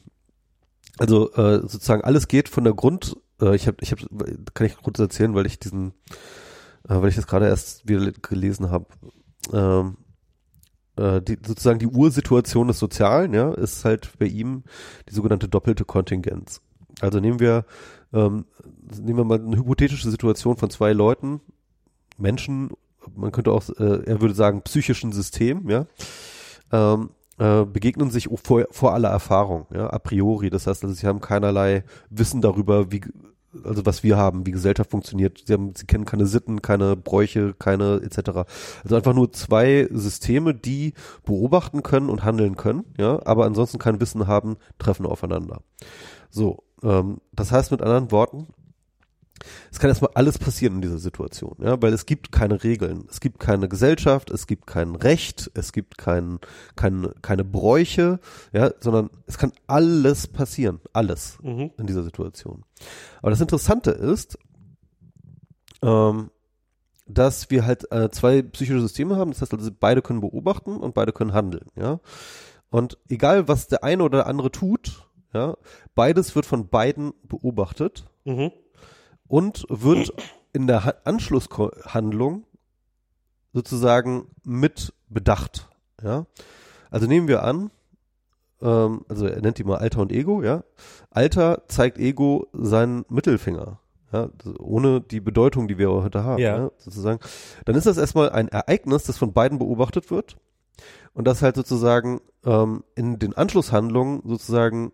Also 0.99 1.33
äh, 1.33 1.61
sozusagen 1.61 2.03
alles 2.03 2.29
geht 2.29 2.49
von 2.49 2.65
der 2.65 2.75
Grund, 2.75 3.17
äh, 3.41 3.55
ich 3.57 3.67
habe, 3.67 3.79
ich 3.81 3.93
habe, 3.93 4.03
kann 4.53 4.67
ich 4.67 4.77
kurz 4.77 4.99
erzählen, 4.99 5.35
weil 5.35 5.47
ich 5.47 5.59
diesen, 5.59 5.93
äh, 6.89 7.01
weil 7.01 7.09
ich 7.09 7.17
das 7.17 7.27
gerade 7.27 7.47
erst 7.47 7.89
wieder 7.89 8.13
gelesen 8.13 8.71
habe. 8.71 8.87
Ähm, 9.53 9.97
äh, 10.97 11.23
die, 11.23 11.39
sozusagen 11.47 11.79
die 11.79 11.87
Ursituation 11.87 12.69
des 12.69 12.79
Sozialen, 12.79 13.33
ja, 13.33 13.53
ist 13.55 13.85
halt 13.85 14.11
bei 14.19 14.27
ihm 14.27 14.65
die 15.09 15.15
sogenannte 15.15 15.49
doppelte 15.49 15.85
Kontingenz. 15.85 16.61
Also 17.01 17.19
nehmen 17.21 17.41
wir 17.41 17.65
ähm, 18.13 18.45
nehmen 19.01 19.19
wir 19.19 19.25
mal 19.25 19.41
eine 19.41 19.57
hypothetische 19.57 20.11
Situation 20.11 20.57
von 20.57 20.71
zwei 20.71 20.93
Leuten, 20.93 21.41
Menschen, 22.19 22.71
man 23.17 23.33
könnte 23.33 23.53
auch, 23.53 23.69
äh, 23.79 24.05
er 24.05 24.21
würde 24.21 24.35
sagen, 24.35 24.63
psychischen 24.63 25.13
System, 25.13 25.69
ja, 25.69 25.87
ähm, 26.73 27.11
äh, 27.39 27.65
begegnen 27.65 28.11
sich 28.11 28.29
vor, 28.43 28.67
vor 28.71 28.93
aller 28.93 29.09
Erfahrung, 29.09 29.67
ja, 29.73 29.89
a 29.89 29.99
priori. 29.99 30.51
Das 30.51 30.67
heißt, 30.67 30.85
also 30.85 30.95
sie 30.95 31.07
haben 31.07 31.21
keinerlei 31.21 31.85
Wissen 32.11 32.43
darüber, 32.43 32.93
wie, 32.93 33.01
also 33.65 33.87
was 33.87 34.03
wir 34.03 34.17
haben, 34.19 34.47
wie 34.47 34.51
Gesellschaft 34.51 34.91
funktioniert. 34.91 35.43
Sie, 35.47 35.53
haben, 35.55 35.73
sie 35.75 35.87
kennen 35.87 36.05
keine 36.05 36.27
Sitten, 36.27 36.61
keine 36.61 36.97
Bräuche, 36.97 37.55
keine 37.59 38.03
etc. 38.03 38.45
Also 38.85 38.97
einfach 38.97 39.15
nur 39.15 39.33
zwei 39.33 39.89
Systeme, 39.91 40.55
die 40.55 40.93
beobachten 41.25 41.83
können 41.83 42.11
und 42.11 42.25
handeln 42.25 42.57
können, 42.57 42.85
ja, 42.99 43.21
aber 43.25 43.47
ansonsten 43.47 43.79
kein 43.79 44.01
Wissen 44.01 44.27
haben, 44.27 44.57
treffen 44.79 45.07
aufeinander. 45.07 45.63
So, 46.29 46.63
ähm, 46.83 47.21
das 47.33 47.53
heißt 47.53 47.71
mit 47.71 47.83
anderen 47.83 48.11
Worten, 48.11 48.49
es 49.71 49.79
kann 49.79 49.89
erstmal 49.89 50.11
alles 50.15 50.39
passieren 50.39 50.77
in 50.77 50.83
dieser 50.83 50.99
Situation, 50.99 51.57
ja, 51.61 51.81
weil 51.81 51.93
es 51.93 52.07
gibt 52.07 52.33
keine 52.33 52.63
Regeln, 52.63 53.07
es 53.11 53.21
gibt 53.21 53.39
keine 53.39 53.69
Gesellschaft, 53.69 54.31
es 54.31 54.47
gibt 54.47 54.67
kein 54.67 54.95
Recht, 54.95 55.51
es 55.55 55.73
gibt 55.73 55.99
kein, 55.99 56.39
kein, 56.77 57.09
keine 57.23 57.45
Bräuche, 57.45 58.21
ja, 58.53 58.71
sondern 58.81 59.11
es 59.27 59.39
kann 59.39 59.53
alles 59.67 60.27
passieren, 60.27 60.81
alles 60.93 61.39
mhm. 61.43 61.71
in 61.79 61.87
dieser 61.87 62.03
Situation. 62.03 62.65
Aber 63.23 63.31
das 63.31 63.41
Interessante 63.41 63.93
ist, 63.93 64.39
ähm, 65.83 66.31
dass 67.07 67.51
wir 67.51 67.65
halt 67.67 67.91
äh, 67.91 68.11
zwei 68.11 68.43
psychische 68.43 68.81
Systeme 68.81 69.17
haben, 69.17 69.31
das 69.31 69.41
heißt 69.41 69.55
also 69.55 69.71
beide 69.79 70.03
können 70.03 70.21
beobachten 70.21 70.77
und 70.77 70.95
beide 70.95 71.13
können 71.13 71.33
handeln, 71.33 71.67
ja. 71.77 72.01
Und 72.73 72.99
egal 73.09 73.49
was 73.49 73.67
der 73.67 73.83
eine 73.83 74.05
oder 74.05 74.19
der 74.19 74.27
andere 74.29 74.53
tut, 74.53 75.10
ja, 75.33 75.57
beides 75.95 76.35
wird 76.35 76.47
von 76.47 76.69
beiden 76.69 77.13
beobachtet 77.25 78.05
mhm. 78.25 78.53
und 79.29 79.65
wird 79.69 80.13
in 80.53 80.67
der 80.67 80.85
ha 80.85 80.95
Anschlusshandlung 81.05 82.45
sozusagen 83.53 84.29
mit 84.45 84.93
bedacht. 85.09 85.69
Ja, 86.03 86.27
also 86.91 87.07
nehmen 87.07 87.29
wir 87.29 87.43
an, 87.43 87.71
ähm, 88.63 89.05
also 89.09 89.27
er 89.27 89.41
nennt 89.41 89.59
die 89.59 89.65
mal 89.65 89.79
Alter 89.79 90.01
und 90.01 90.13
Ego. 90.13 90.43
Ja, 90.43 90.65
Alter 91.11 91.63
zeigt 91.69 91.99
Ego 91.99 92.49
seinen 92.53 93.05
Mittelfinger. 93.09 93.79
Ja, 94.13 94.29
ohne 94.59 95.01
die 95.01 95.21
Bedeutung, 95.21 95.69
die 95.69 95.79
wir 95.79 95.89
heute 95.89 96.25
haben, 96.25 96.43
ja. 96.43 96.59
ja. 96.59 96.71
sozusagen. 96.79 97.21
Dann 97.65 97.77
ist 97.77 97.87
das 97.87 97.97
erstmal 97.97 98.31
ein 98.31 98.49
Ereignis, 98.49 99.05
das 99.05 99.19
von 99.19 99.33
beiden 99.33 99.61
beobachtet 99.61 100.11
wird 100.11 100.37
und 101.15 101.29
das 101.29 101.43
halt 101.43 101.55
sozusagen 101.55 102.21
ähm, 102.45 102.83
in 102.97 103.21
den 103.21 103.35
Anschlusshandlungen 103.35 104.23
sozusagen 104.25 104.91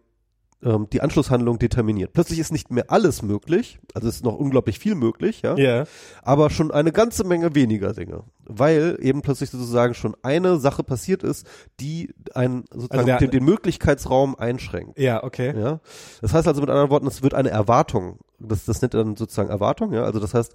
ähm, 0.63 0.89
die 0.93 1.01
Anschlusshandlung 1.01 1.59
determiniert. 1.59 2.13
Plötzlich 2.13 2.39
ist 2.39 2.53
nicht 2.53 2.71
mehr 2.71 2.87
alles 2.89 3.23
möglich, 3.23 3.79
also 3.95 4.09
ist 4.09 4.25
noch 4.25 4.37
unglaublich 4.37 4.79
viel 4.79 4.95
möglich, 4.95 5.43
ja, 5.43 5.55
yeah. 5.57 5.87
aber 6.23 6.51
schon 6.51 6.71
eine 6.71 6.93
ganze 6.93 7.25
Menge 7.25 7.55
weniger 7.55 7.93
Dinge, 7.93 8.25
weil 8.45 8.97
eben 9.01 9.23
plötzlich 9.23 9.51
sozusagen 9.51 9.95
schon 9.95 10.17
eine 10.23 10.59
Sache 10.59 10.83
passiert 10.83 11.23
ist, 11.23 11.47
die 11.81 12.15
einen 12.35 12.65
sozusagen 12.73 12.99
also 12.99 13.07
der, 13.07 13.19
den, 13.19 13.31
den, 13.31 13.45
Möglichkeitsraum 13.45 14.35
einschränkt. 14.37 14.99
Ja, 14.99 15.23
okay. 15.23 15.55
Ja, 15.59 15.81
das 16.23 16.33
heißt 16.33 16.49
also 16.49 16.61
mit 16.61 16.71
anderen 16.71 16.91
Worten, 16.91 17.07
es 17.07 17.23
wird 17.23 17.35
eine 17.35 17.51
Erwartung 17.51 18.19
das, 18.39 18.65
das 18.65 18.83
nennt 18.83 18.95
er 18.95 19.05
dann 19.05 19.17
sozusagen 19.17 19.49
Erwartung, 19.49 19.93
ja. 19.93 20.05
Also 20.05 20.21
das 20.21 20.35
heißt, 20.35 20.55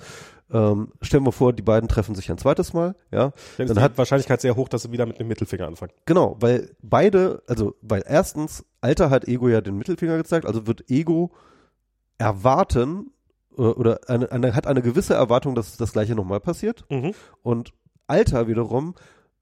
ähm, 0.51 0.91
stellen 1.01 1.25
wir 1.25 1.31
vor, 1.31 1.53
die 1.53 1.61
beiden 1.61 1.89
treffen 1.89 2.15
sich 2.15 2.29
ein 2.29 2.37
zweites 2.37 2.73
Mal, 2.73 2.95
ja. 3.11 3.31
Dann 3.57 3.67
Dann 3.67 3.77
die 3.77 3.81
hat 3.81 3.97
Wahrscheinlichkeit 3.97 4.41
sehr 4.41 4.55
hoch, 4.55 4.69
dass 4.69 4.83
sie 4.83 4.91
wieder 4.91 5.05
mit 5.05 5.19
dem 5.19 5.27
Mittelfinger 5.27 5.67
anfangen. 5.67 5.91
Genau, 6.05 6.37
weil 6.39 6.75
beide, 6.81 7.43
also 7.47 7.75
weil 7.81 8.03
erstens, 8.07 8.65
Alter 8.81 9.09
hat 9.09 9.27
Ego 9.27 9.49
ja 9.49 9.61
den 9.61 9.77
Mittelfinger 9.77 10.17
gezeigt, 10.17 10.45
also 10.45 10.67
wird 10.67 10.89
Ego 10.89 11.31
erwarten 12.17 13.11
äh, 13.57 13.61
oder 13.61 13.99
eine, 14.07 14.31
eine, 14.31 14.55
hat 14.55 14.67
eine 14.67 14.81
gewisse 14.81 15.13
Erwartung, 15.13 15.55
dass 15.55 15.77
das 15.77 15.93
gleiche 15.93 16.15
nochmal 16.15 16.39
passiert. 16.39 16.85
Mhm. 16.89 17.13
Und 17.41 17.73
Alter 18.07 18.47
wiederum 18.47 18.95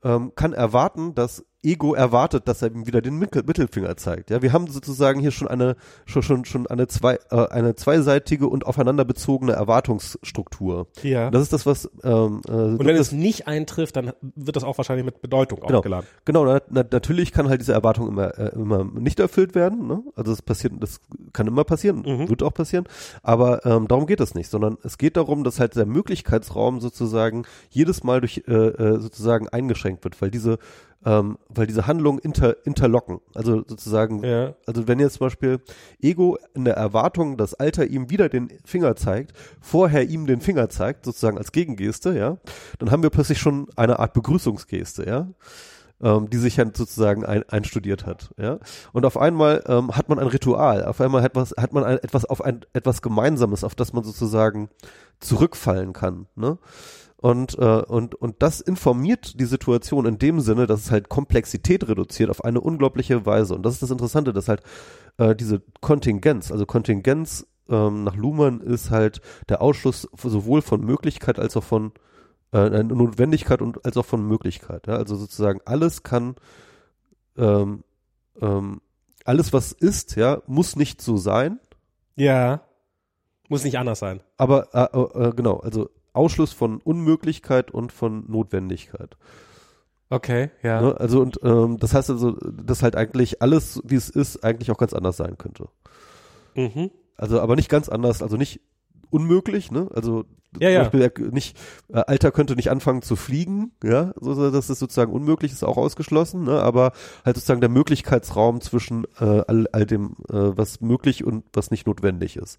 ähm, 0.04 0.34
kann 0.36 0.54
erwarten, 0.54 1.16
dass 1.16 1.46
Ego 1.62 1.94
erwartet, 1.94 2.48
dass 2.48 2.62
er 2.62 2.72
ihm 2.72 2.88
wieder 2.88 3.02
den 3.02 3.18
Mittel 3.18 3.44
Mittelfinger 3.46 3.98
zeigt. 3.98 4.30
Ja, 4.30 4.42
wir 4.42 4.54
haben 4.54 4.68
sozusagen 4.68 5.20
hier 5.20 5.32
schon 5.32 5.48
eine 5.48 5.76
schon 6.06 6.24
schon 6.24 6.46
schon 6.46 6.68
eine 6.68 6.88
zwei 6.88 7.20
äh, 7.32 7.48
eine 7.50 7.76
zweiseitige 7.76 8.48
und 8.48 8.66
aufeinander 8.66 9.04
bezogene 9.06 9.52
Erwartungsstruktur. 9.54 10.88
Ja. 11.04 11.30
Das 11.32 11.42
ist 11.42 11.54
das, 11.54 11.66
was 11.66 11.90
ähm, 12.04 12.42
äh, 12.48 12.52
Und 12.52 12.86
wenn 12.86 12.96
es 12.96 13.12
nicht 13.12 13.48
eintrifft, 13.48 13.96
dann 13.96 14.14
wird 14.22 14.56
das 14.56 14.64
auch 14.64 14.78
wahrscheinlich 14.78 15.06
mit 15.06 15.22
Bedeutung 15.22 15.60
Genau. 15.62 15.80
aufgeladen. 15.80 16.08
Genau, 16.26 16.46
na, 16.46 16.62
na, 16.70 16.84
natürlich 16.90 17.32
kann 17.32 17.50
halt 17.50 17.60
diese 17.62 17.74
Erwartung 17.74 18.08
immer, 18.08 18.38
äh, 18.38 18.54
immer 18.56 18.84
nicht 18.84 19.20
erfüllt 19.20 19.56
werden. 19.56 19.88
Ne? 19.88 20.02
Also 20.16 20.32
das 20.32 20.42
passiert, 20.42 20.74
das 20.80 21.00
kann 21.34 21.48
immer 21.48 21.64
passieren, 21.64 22.04
Mhm. 22.06 22.30
wird 22.30 22.44
auch 22.44 22.54
passieren. 22.54 22.86
Aber 23.22 23.66
ähm, 23.66 23.88
darum 23.88 24.06
geht 24.06 24.20
es 24.22 24.36
nicht, 24.36 24.50
sondern 24.50 24.78
es 24.84 24.98
geht 24.98 25.18
darum, 25.18 25.44
dass 25.44 25.60
halt 25.60 25.76
der 25.76 25.86
Möglichkeitsraum 25.86 26.80
sozusagen 26.80 27.44
jedes 27.70 28.04
Mal 28.04 28.22
durch 28.22 28.44
äh, 28.48 28.52
äh, 28.54 29.00
sozusagen 29.00 29.50
eingeschränkt 29.50 30.04
wird, 30.04 30.22
weil 30.22 30.32
diese 30.32 30.58
ähm, 31.06 31.38
weil 31.48 31.68
diese 31.68 31.88
Handlungen 31.88 32.20
inter, 32.20 32.66
interlocken. 32.66 33.20
Also 33.34 33.64
sozusagen 33.66 34.24
Ja. 34.24 34.56
also 34.66 34.88
wenn 34.88 35.00
jetzt 35.00 35.14
zum 35.14 35.28
Beispiel 35.28 35.60
Ego 36.02 36.38
in 36.54 36.66
der 36.66 36.76
Erwartung, 36.76 37.38
dass 37.38 37.54
Alter 37.54 37.86
ihm 37.86 38.10
wieder 38.10 38.28
den 38.30 38.50
Finger 38.66 38.96
zeigt, 38.96 39.34
vorher 39.62 40.04
ihm 40.10 40.26
den 40.26 40.42
Finger 40.42 40.70
zeigt, 40.70 41.06
sozusagen 41.06 41.38
als 41.38 41.52
Gegengeste, 41.52 42.18
ja, 42.18 42.38
dann 42.80 42.92
haben 42.92 43.04
wir 43.04 43.10
plötzlich 43.10 43.40
schon 43.40 43.68
eine 43.76 44.00
Art 44.00 44.14
Begrüßungsgeste, 44.14 45.08
ja, 45.08 45.28
ähm, 46.02 46.30
die 46.30 46.38
sich 46.38 46.56
dann 46.56 46.74
sozusagen 46.74 47.26
ein, 47.26 47.44
einstudiert 47.48 48.06
hat, 48.06 48.34
ja. 48.38 48.60
Und 48.92 49.06
auf 49.06 49.18
einmal 49.18 49.64
ähm, 49.68 49.96
hat 49.96 50.10
man 50.10 50.20
ein 50.20 50.28
Ritual, 50.28 50.84
auf 50.84 51.00
einmal 51.00 51.22
hat, 51.22 51.36
was, 51.36 51.54
hat 51.58 51.74
man 51.74 51.84
ein, 51.86 51.98
etwas 52.00 52.26
auf 52.26 52.42
ein 52.44 52.66
etwas 52.74 53.02
Gemeinsames, 53.02 53.64
auf 53.64 53.76
das 53.76 53.94
man 53.94 54.04
sozusagen 54.04 54.70
zurückfallen 55.22 55.94
kann, 55.94 56.28
ne? 56.36 56.58
Und, 57.22 57.58
äh, 57.60 57.82
und, 57.82 58.16
und 58.16 58.42
das 58.42 58.62
informiert 58.62 59.40
die 59.42 59.46
Situation 59.46 60.06
in 60.06 60.20
dem 60.20 60.40
Sinne, 60.40 60.68
dass 60.68 60.86
es 60.86 60.92
halt 60.92 61.10
Komplexität 61.10 61.86
reduziert 61.88 62.30
auf 62.30 62.46
eine 62.46 62.62
unglaubliche 62.62 63.26
Weise. 63.26 63.56
Und 63.56 63.64
das 63.64 63.74
ist 63.74 63.84
das 63.84 63.92
Interessante, 63.92 64.32
dass 64.32 64.48
halt 64.48 64.62
äh, 65.18 65.36
diese 65.36 65.62
Kontingenz, 65.82 66.50
also 66.50 66.66
Kontingenz 66.66 67.46
ähm, 67.68 68.06
nach 68.06 68.16
Luhmann 68.16 68.62
ist 68.62 68.90
halt 68.90 69.20
der 69.50 69.62
Ausschluss 69.62 70.08
sowohl 70.18 70.62
von 70.62 70.80
Möglichkeit 70.80 71.40
als 71.40 71.58
auch 71.58 71.64
von 71.64 71.92
äh, 72.54 72.84
Notwendigkeit 72.84 73.62
und 73.62 73.84
als 73.86 73.98
auch 73.98 74.06
von 74.06 74.26
Möglichkeit. 74.26 74.88
Ja? 74.88 74.96
Also 74.96 75.18
sozusagen 75.18 75.60
alles 75.66 76.04
kann, 76.04 76.36
ähm, 77.38 77.84
ähm, 78.42 78.80
alles 79.26 79.52
was 79.52 79.74
ist, 79.74 80.16
ja, 80.16 80.42
muss 80.48 80.78
nicht 80.78 81.02
so 81.02 81.18
sein, 81.18 81.60
Ja. 82.16 82.62
Muss 83.50 83.64
nicht 83.64 83.78
anders 83.78 84.00
sein. 84.00 84.22
aber 84.38 84.74
äh, 84.74 85.28
äh, 85.28 85.34
genau, 85.34 85.58
also 85.58 85.90
Ausschluss 86.20 86.52
von 86.52 86.82
Unmöglichkeit 86.82 87.72
und 87.72 87.94
von 87.94 88.30
Notwendigkeit. 88.30 89.16
Okay, 90.10 90.52
ja. 90.62 90.82
Ne? 90.82 91.00
Also 91.00 91.22
und 91.22 91.40
ähm, 91.44 91.78
das 91.78 91.94
heißt 91.94 92.10
also, 92.10 92.32
dass 92.32 92.84
halt 92.84 92.98
eigentlich 92.98 93.42
alles, 93.42 93.82
wie 93.86 93.96
es 93.96 94.10
ist, 94.10 94.44
eigentlich 94.44 94.70
auch 94.70 94.78
ganz 94.78 94.94
anders 94.94 95.16
sein 95.18 95.38
könnte. 95.38 95.70
Mhm. 96.56 96.92
Also 97.16 97.40
aber 97.40 97.56
nicht 97.56 97.70
ganz 97.70 97.88
anders, 97.88 98.22
also 98.22 98.36
nicht 98.36 98.60
unmöglich, 99.10 99.72
ne? 99.72 99.88
Also 99.94 100.26
Ja, 100.58 100.70
ja. 100.70 100.90
Beispiel 100.90 101.30
nicht, 101.32 101.56
äh, 101.90 102.00
Alter 102.00 102.32
könnte 102.32 102.56
nicht 102.56 102.72
anfangen 102.72 103.04
zu 103.04 103.16
fliegen, 103.16 103.72
ja, 103.84 104.14
so, 104.20 104.34
so, 104.34 104.50
das 104.50 104.70
ist 104.72 104.80
sozusagen 104.80 105.12
unmöglich, 105.12 105.52
ist 105.52 105.64
auch 105.64 105.78
ausgeschlossen, 105.78 106.44
ne? 106.46 106.60
Aber 106.62 106.94
halt 107.24 107.36
sozusagen 107.36 107.62
der 107.62 107.70
Möglichkeitsraum 107.70 108.60
zwischen 108.60 109.06
äh, 109.20 109.44
all, 109.48 109.68
all 109.72 109.86
dem, 109.86 110.16
äh, 110.30 110.34
was 110.58 110.82
möglich 110.82 111.24
und 111.24 111.46
was 111.54 111.70
nicht 111.70 111.86
notwendig 111.86 112.36
ist. 112.36 112.58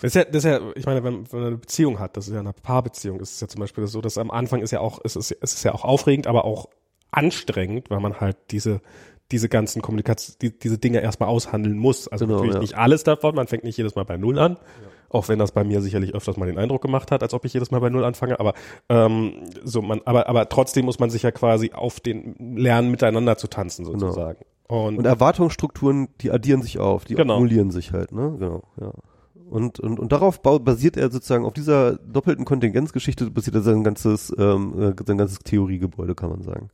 Das 0.00 0.10
ist 0.10 0.14
ja, 0.14 0.24
das 0.24 0.36
ist 0.36 0.44
ja, 0.44 0.60
ich 0.74 0.86
meine, 0.86 1.04
wenn, 1.04 1.30
wenn 1.30 1.40
man 1.40 1.48
eine 1.48 1.56
Beziehung 1.58 1.98
hat, 1.98 2.16
das 2.16 2.28
ist 2.28 2.32
ja 2.32 2.40
eine 2.40 2.54
Paarbeziehung, 2.54 3.20
ist 3.20 3.34
es 3.34 3.40
ja 3.40 3.48
zum 3.48 3.60
Beispiel 3.60 3.86
so, 3.86 4.00
dass 4.00 4.16
am 4.16 4.30
Anfang 4.30 4.62
ist 4.62 4.70
ja 4.70 4.80
auch, 4.80 5.00
es 5.04 5.14
ist, 5.14 5.32
es 5.32 5.54
ist 5.54 5.62
ja 5.62 5.74
auch 5.74 5.84
aufregend, 5.84 6.26
aber 6.26 6.46
auch 6.46 6.70
anstrengend, 7.10 7.90
weil 7.90 8.00
man 8.00 8.18
halt 8.18 8.36
diese, 8.50 8.80
diese 9.32 9.48
ganzen 9.48 9.82
Kommunikation, 9.82 10.36
die, 10.40 10.56
diese 10.56 10.78
Dinge 10.78 11.00
erstmal 11.00 11.28
aushandeln 11.28 11.76
muss. 11.76 12.08
Also 12.08 12.26
Genau, 12.26 12.38
natürlich 12.38 12.54
ja. 12.54 12.60
nicht 12.60 12.74
alles 12.76 13.04
davon, 13.04 13.34
man 13.34 13.46
fängt 13.46 13.64
nicht 13.64 13.76
jedes 13.76 13.94
Mal 13.94 14.04
bei 14.04 14.16
Null 14.16 14.38
an. 14.38 14.56
Auch 15.08 15.28
wenn 15.28 15.38
das 15.38 15.52
bei 15.52 15.64
mir 15.64 15.80
sicherlich 15.80 16.14
öfters 16.14 16.36
mal 16.36 16.46
den 16.46 16.58
Eindruck 16.58 16.82
gemacht 16.82 17.10
hat, 17.10 17.22
als 17.22 17.34
ob 17.34 17.44
ich 17.44 17.52
jedes 17.54 17.70
Mal 17.70 17.80
bei 17.80 17.90
Null 17.90 18.04
anfange, 18.04 18.38
aber 18.40 18.54
ähm, 18.88 19.32
so 19.64 19.82
man, 19.82 20.00
aber 20.04 20.28
aber 20.28 20.48
trotzdem 20.48 20.84
muss 20.84 20.98
man 20.98 21.10
sich 21.10 21.22
ja 21.22 21.30
quasi 21.30 21.72
auf 21.72 22.00
den 22.00 22.34
lernen, 22.56 22.90
miteinander 22.90 23.36
zu 23.36 23.48
tanzen 23.48 23.84
sozusagen. 23.84 24.38
Und, 24.40 24.46
Genau. 24.68 24.98
Und 24.98 25.04
Erwartungsstrukturen, 25.06 26.08
die 26.20 26.32
addieren 26.32 26.60
sich 26.60 26.80
auf, 26.80 27.04
die 27.04 27.14
Genau. 27.14 27.34
akkumulieren 27.34 27.70
sich 27.70 27.92
halt, 27.92 28.10
ne? 28.10 28.34
Genau, 28.38 28.62
ja. 28.80 28.90
Und, 29.48 29.78
und, 29.78 30.00
und 30.00 30.10
darauf 30.10 30.42
basiert 30.42 30.96
er 30.96 31.08
sozusagen, 31.12 31.44
auf 31.44 31.52
dieser 31.52 31.98
doppelten 31.98 32.44
Kontingenzgeschichte 32.44 33.30
basiert 33.30 33.54
er 33.54 33.62
sein 33.62 33.84
ganzes, 33.84 34.34
ähm, 34.36 34.74
äh, 34.76 34.92
sein 35.06 35.18
ganzes 35.18 35.38
Theoriegebäude, 35.38 36.16
kann 36.16 36.30
man 36.30 36.42
sagen. 36.42 36.70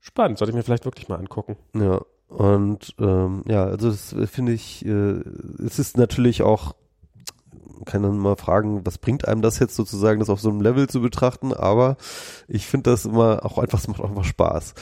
spannend, 0.00 0.38
sollte 0.38 0.50
ich 0.50 0.56
mir 0.56 0.62
vielleicht 0.62 0.84
wirklich 0.84 1.08
mal 1.08 1.18
angucken. 1.18 1.56
Ja. 1.74 2.02
Und 2.28 2.94
ähm, 3.00 3.42
ja, 3.48 3.64
also 3.64 3.90
das 3.90 4.12
äh, 4.12 4.26
finde 4.26 4.52
ich, 4.52 4.84
äh, 4.86 5.20
es 5.64 5.78
ist 5.78 5.96
natürlich 5.96 6.42
auch, 6.42 6.74
kann 7.84 8.02
man 8.02 8.18
mal 8.18 8.36
fragen, 8.36 8.84
was 8.86 8.98
bringt 8.98 9.26
einem 9.28 9.42
das 9.42 9.58
jetzt 9.58 9.74
sozusagen, 9.76 10.20
das 10.20 10.30
auf 10.30 10.40
so 10.40 10.50
einem 10.50 10.60
Level 10.60 10.88
zu 10.88 11.00
betrachten, 11.00 11.52
aber 11.52 11.96
ich 12.48 12.66
finde 12.66 12.90
das 12.90 13.04
immer 13.04 13.44
auch 13.44 13.58
einfach, 13.58 13.78
es 13.78 13.88
macht 13.88 14.00
auch 14.00 14.08
einfach 14.10 14.24
Spaß, 14.24 14.74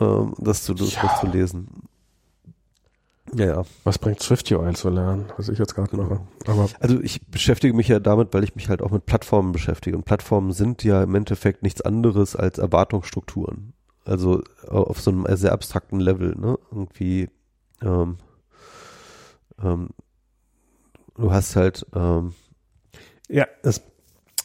ähm, 0.00 0.34
das 0.38 0.62
zu, 0.64 0.74
das 0.74 0.94
Ja. 0.94 1.16
zu 1.20 1.26
lesen. 1.26 1.68
Ja, 3.34 3.46
ja. 3.46 3.62
Was 3.84 3.98
bringt 3.98 4.20
Swift 4.20 4.50
UI 4.50 4.74
zu 4.74 4.88
lernen, 4.90 5.26
was 5.36 5.48
ich 5.48 5.58
jetzt 5.58 5.74
gerade 5.76 5.96
mache? 5.96 6.20
Aber 6.46 6.68
Also 6.80 6.98
ich 7.00 7.24
beschäftige 7.28 7.74
mich 7.74 7.86
ja 7.86 8.00
damit, 8.00 8.34
weil 8.34 8.42
ich 8.42 8.56
mich 8.56 8.68
halt 8.68 8.82
auch 8.82 8.90
mit 8.90 9.06
Plattformen 9.06 9.52
beschäftige. 9.52 9.96
Und 9.96 10.04
Plattformen 10.04 10.52
sind 10.52 10.82
ja 10.82 11.02
im 11.04 11.14
Endeffekt 11.14 11.62
nichts 11.62 11.80
anderes 11.80 12.34
als 12.34 12.58
Erwartungsstrukturen. 12.58 13.72
Also 14.04 14.42
auf 14.66 15.00
so 15.00 15.10
einem 15.12 15.26
sehr 15.36 15.52
abstrakten 15.52 16.00
Level, 16.00 16.34
ne? 16.36 16.58
Irgendwie, 16.72 17.28
ähm, 17.82 18.16
ähm, 19.62 19.90
du 21.20 21.32
hast 21.32 21.56
halt, 21.56 21.86
ähm, 21.94 22.34
ja, 23.28 23.46
es, 23.62 23.82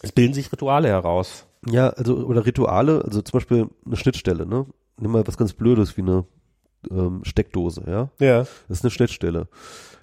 es 0.01 0.11
bilden 0.11 0.33
sich 0.33 0.51
Rituale 0.51 0.87
heraus. 0.89 1.45
ja, 1.67 1.89
also, 1.89 2.17
oder 2.17 2.45
Rituale, 2.45 3.03
also 3.03 3.21
zum 3.21 3.39
Beispiel 3.39 3.67
eine 3.85 3.95
Schnittstelle, 3.95 4.45
ne? 4.45 4.65
Nimm 4.97 5.11
mal 5.11 5.27
was 5.27 5.37
ganz 5.37 5.53
Blödes 5.53 5.97
wie 5.97 6.01
eine 6.01 6.25
ähm, 6.89 7.21
Steckdose, 7.23 7.83
ja? 7.87 8.09
Ja. 8.19 8.39
Das 8.39 8.79
ist 8.79 8.83
eine 8.83 8.91
Schnittstelle. 8.91 9.47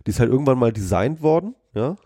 Die 0.06 0.10
ist 0.10 0.20
halt 0.20 0.30
irgendwann 0.30 0.58
mal 0.58 0.72
designt 0.72 1.22
worden, 1.22 1.54
ja. 1.74 1.96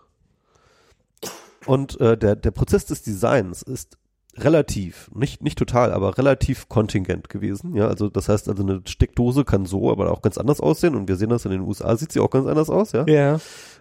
Und 1.65 1.99
äh, 1.99 2.17
der, 2.17 2.35
der 2.35 2.51
Prozess 2.51 2.85
des 2.85 3.03
Designs 3.03 3.61
ist 3.61 3.97
relativ, 4.37 5.09
nicht, 5.13 5.41
nicht 5.41 5.57
total, 5.57 5.91
aber 5.91 6.17
relativ 6.17 6.69
kontingent 6.69 7.27
gewesen. 7.27 7.75
Ja, 7.75 7.87
also 7.87 8.09
das 8.09 8.29
heißt, 8.29 8.47
also 8.47 8.63
eine 8.63 8.81
Steckdose 8.85 9.43
kann 9.43 9.65
so, 9.65 9.91
aber 9.91 10.11
auch 10.11 10.21
ganz 10.21 10.37
anders 10.37 10.61
aussehen. 10.61 10.95
Und 10.95 11.07
wir 11.07 11.15
sehen 11.15 11.29
das 11.29 11.45
in 11.45 11.51
den 11.51 11.61
USA, 11.61 11.95
sieht 11.97 12.11
sie 12.11 12.19
auch 12.19 12.29
ganz 12.29 12.47
anders 12.47 12.69
aus, 12.69 12.91
ja. 12.91 13.05
Ja. 13.07 13.39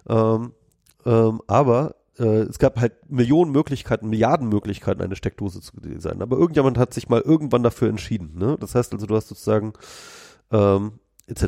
Ähm, 0.08 0.52
ähm, 1.06 1.40
aber 1.46 1.94
äh, 2.18 2.40
es 2.42 2.58
gab 2.58 2.80
halt 2.80 3.10
Millionen 3.10 3.52
Möglichkeiten, 3.52 4.08
Milliarden 4.08 4.48
Möglichkeiten, 4.48 5.02
eine 5.02 5.16
Steckdose 5.16 5.60
zu 5.60 5.72
designen. 5.80 6.22
Aber 6.22 6.36
irgendjemand 6.36 6.78
hat 6.78 6.92
sich 6.92 7.08
mal 7.08 7.20
irgendwann 7.20 7.62
dafür 7.62 7.88
entschieden. 7.88 8.32
Ne? 8.36 8.56
Das 8.60 8.74
heißt 8.74 8.92
also, 8.92 9.06
du 9.06 9.14
hast 9.14 9.28
sozusagen 9.28 9.72
ähm, 10.50 10.98
etc. 11.26 11.44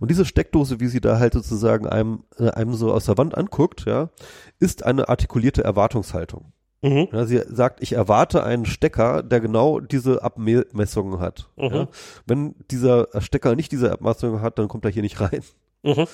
Und 0.00 0.10
diese 0.10 0.24
Steckdose, 0.24 0.80
wie 0.80 0.88
sie 0.88 1.00
da 1.00 1.18
halt 1.18 1.34
sozusagen 1.34 1.86
einem, 1.86 2.24
äh, 2.38 2.50
einem 2.50 2.74
so 2.74 2.92
aus 2.92 3.06
der 3.06 3.18
Wand 3.18 3.36
anguckt, 3.36 3.84
ja, 3.86 4.10
ist 4.58 4.84
eine 4.84 5.08
artikulierte 5.08 5.64
Erwartungshaltung. 5.64 6.52
Mhm. 6.82 7.08
Ja, 7.12 7.26
sie 7.26 7.42
sagt, 7.48 7.82
ich 7.82 7.92
erwarte 7.92 8.44
einen 8.44 8.64
Stecker, 8.64 9.22
der 9.22 9.40
genau 9.40 9.80
diese 9.80 10.22
Abmessungen 10.22 11.18
hat. 11.18 11.48
Mhm. 11.56 11.74
Ja. 11.74 11.88
Wenn 12.26 12.54
dieser 12.70 13.08
Stecker 13.20 13.56
nicht 13.56 13.72
diese 13.72 13.90
Abmessungen 13.92 14.42
hat, 14.42 14.58
dann 14.58 14.68
kommt 14.68 14.84
er 14.84 14.90
hier 14.90 15.02
nicht 15.02 15.20
rein. 15.20 15.42
Mhm. 15.82 16.06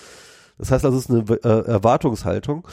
Das 0.58 0.70
heißt 0.70 0.84
also, 0.84 0.98
es 0.98 1.04
ist 1.04 1.10
eine 1.10 1.24
äh, 1.42 1.66
Erwartungshaltung. 1.66 2.66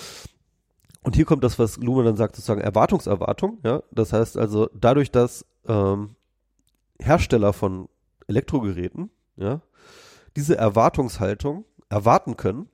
Und 1.04 1.16
hier 1.16 1.26
kommt 1.26 1.44
das, 1.44 1.58
was 1.58 1.78
Luhmann 1.78 2.06
dann 2.06 2.18
sagt, 2.18 2.36
sozusagen 2.36 2.62
Erwartungserwartung. 2.62 3.60
Ja, 3.64 3.82
das 3.92 4.14
heißt 4.14 4.38
also, 4.38 4.70
dadurch, 4.74 5.12
dass 5.12 5.46
ähm, 5.68 6.16
Hersteller 7.00 7.54
von 7.54 7.90
Elektrogeräten, 8.28 9.10
ja, 9.36 9.62
diese 10.36 10.58
Erwartungshaltung 10.58 11.66
erwarten 11.90 12.38
können, 12.38 12.70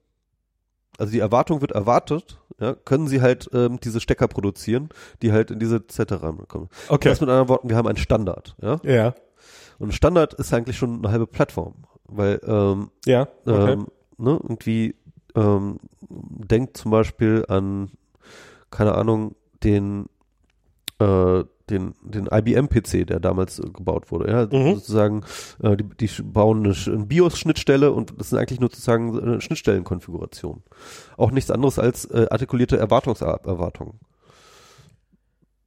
also 0.98 1.12
die 1.12 1.20
Erwartung 1.20 1.62
wird 1.62 1.72
erwartet, 1.72 2.40
ja, 2.60 2.74
können 2.74 3.08
sie 3.08 3.22
halt 3.22 3.50
ähm, 3.54 3.80
diese 3.80 4.02
Stecker 4.02 4.28
produzieren, 4.28 4.90
die 5.22 5.32
halt 5.32 5.52
in 5.52 5.60
diese 5.60 5.88
Zette 5.88 6.22
reinkommen. 6.22 6.70
Okay. 6.90 7.10
Das 7.10 7.22
mit 7.22 7.30
anderen 7.30 7.50
Worten, 7.50 7.70
wir 7.70 7.78
haben 7.78 7.88
einen 7.88 7.98
Standard, 7.98 8.56
ja. 8.62 8.80
Ja. 8.84 9.16
Und 9.80 9.90
ein 9.90 9.94
Standard 9.94 10.34
ist 10.34 10.54
eigentlich 10.54 10.78
schon 10.78 10.98
eine 10.98 11.12
halbe 11.12 11.28
Plattform, 11.28 11.76
weil 12.06 12.42
ähm, 12.46 12.90
Ja. 13.06 13.28
Okay. 13.46 13.74
ähm, 13.74 13.88
ne, 14.18 14.32
irgendwie 14.42 14.96
ähm, 15.36 15.78
denkt 16.10 16.78
zum 16.78 16.92
Beispiel 16.92 17.46
an, 17.48 17.92
keine 18.72 18.96
Ahnung, 18.96 19.36
den, 19.64 20.08
äh, 21.00 21.44
den, 21.70 21.94
den 22.02 22.28
IBM-PC, 22.32 23.06
der 23.06 23.20
damals 23.20 23.60
äh, 23.60 23.64
gebaut 23.70 24.10
wurde. 24.12 24.32
Ja, 24.32 24.46
Mhm. 24.46 24.76
sozusagen, 24.76 25.24
äh, 25.62 25.76
die, 25.78 25.84
die 26.08 26.22
bauen 26.24 26.66
eine, 26.66 26.74
eine 26.96 27.06
BIOS-Schnittstelle 27.06 27.92
und 27.92 28.14
das 28.20 28.30
sind 28.30 28.40
eigentlich 28.40 28.60
nur 28.60 28.70
sozusagen 28.70 29.20
eine 29.20 29.42
Schnittstellenkonfiguration. 29.42 30.64
Auch 31.18 31.32
nichts 31.32 31.52
anderes 31.52 31.78
als 31.78 32.06
äh, 32.06 32.28
artikulierte 32.32 32.78
Erwartungserwartungen. 32.78 34.00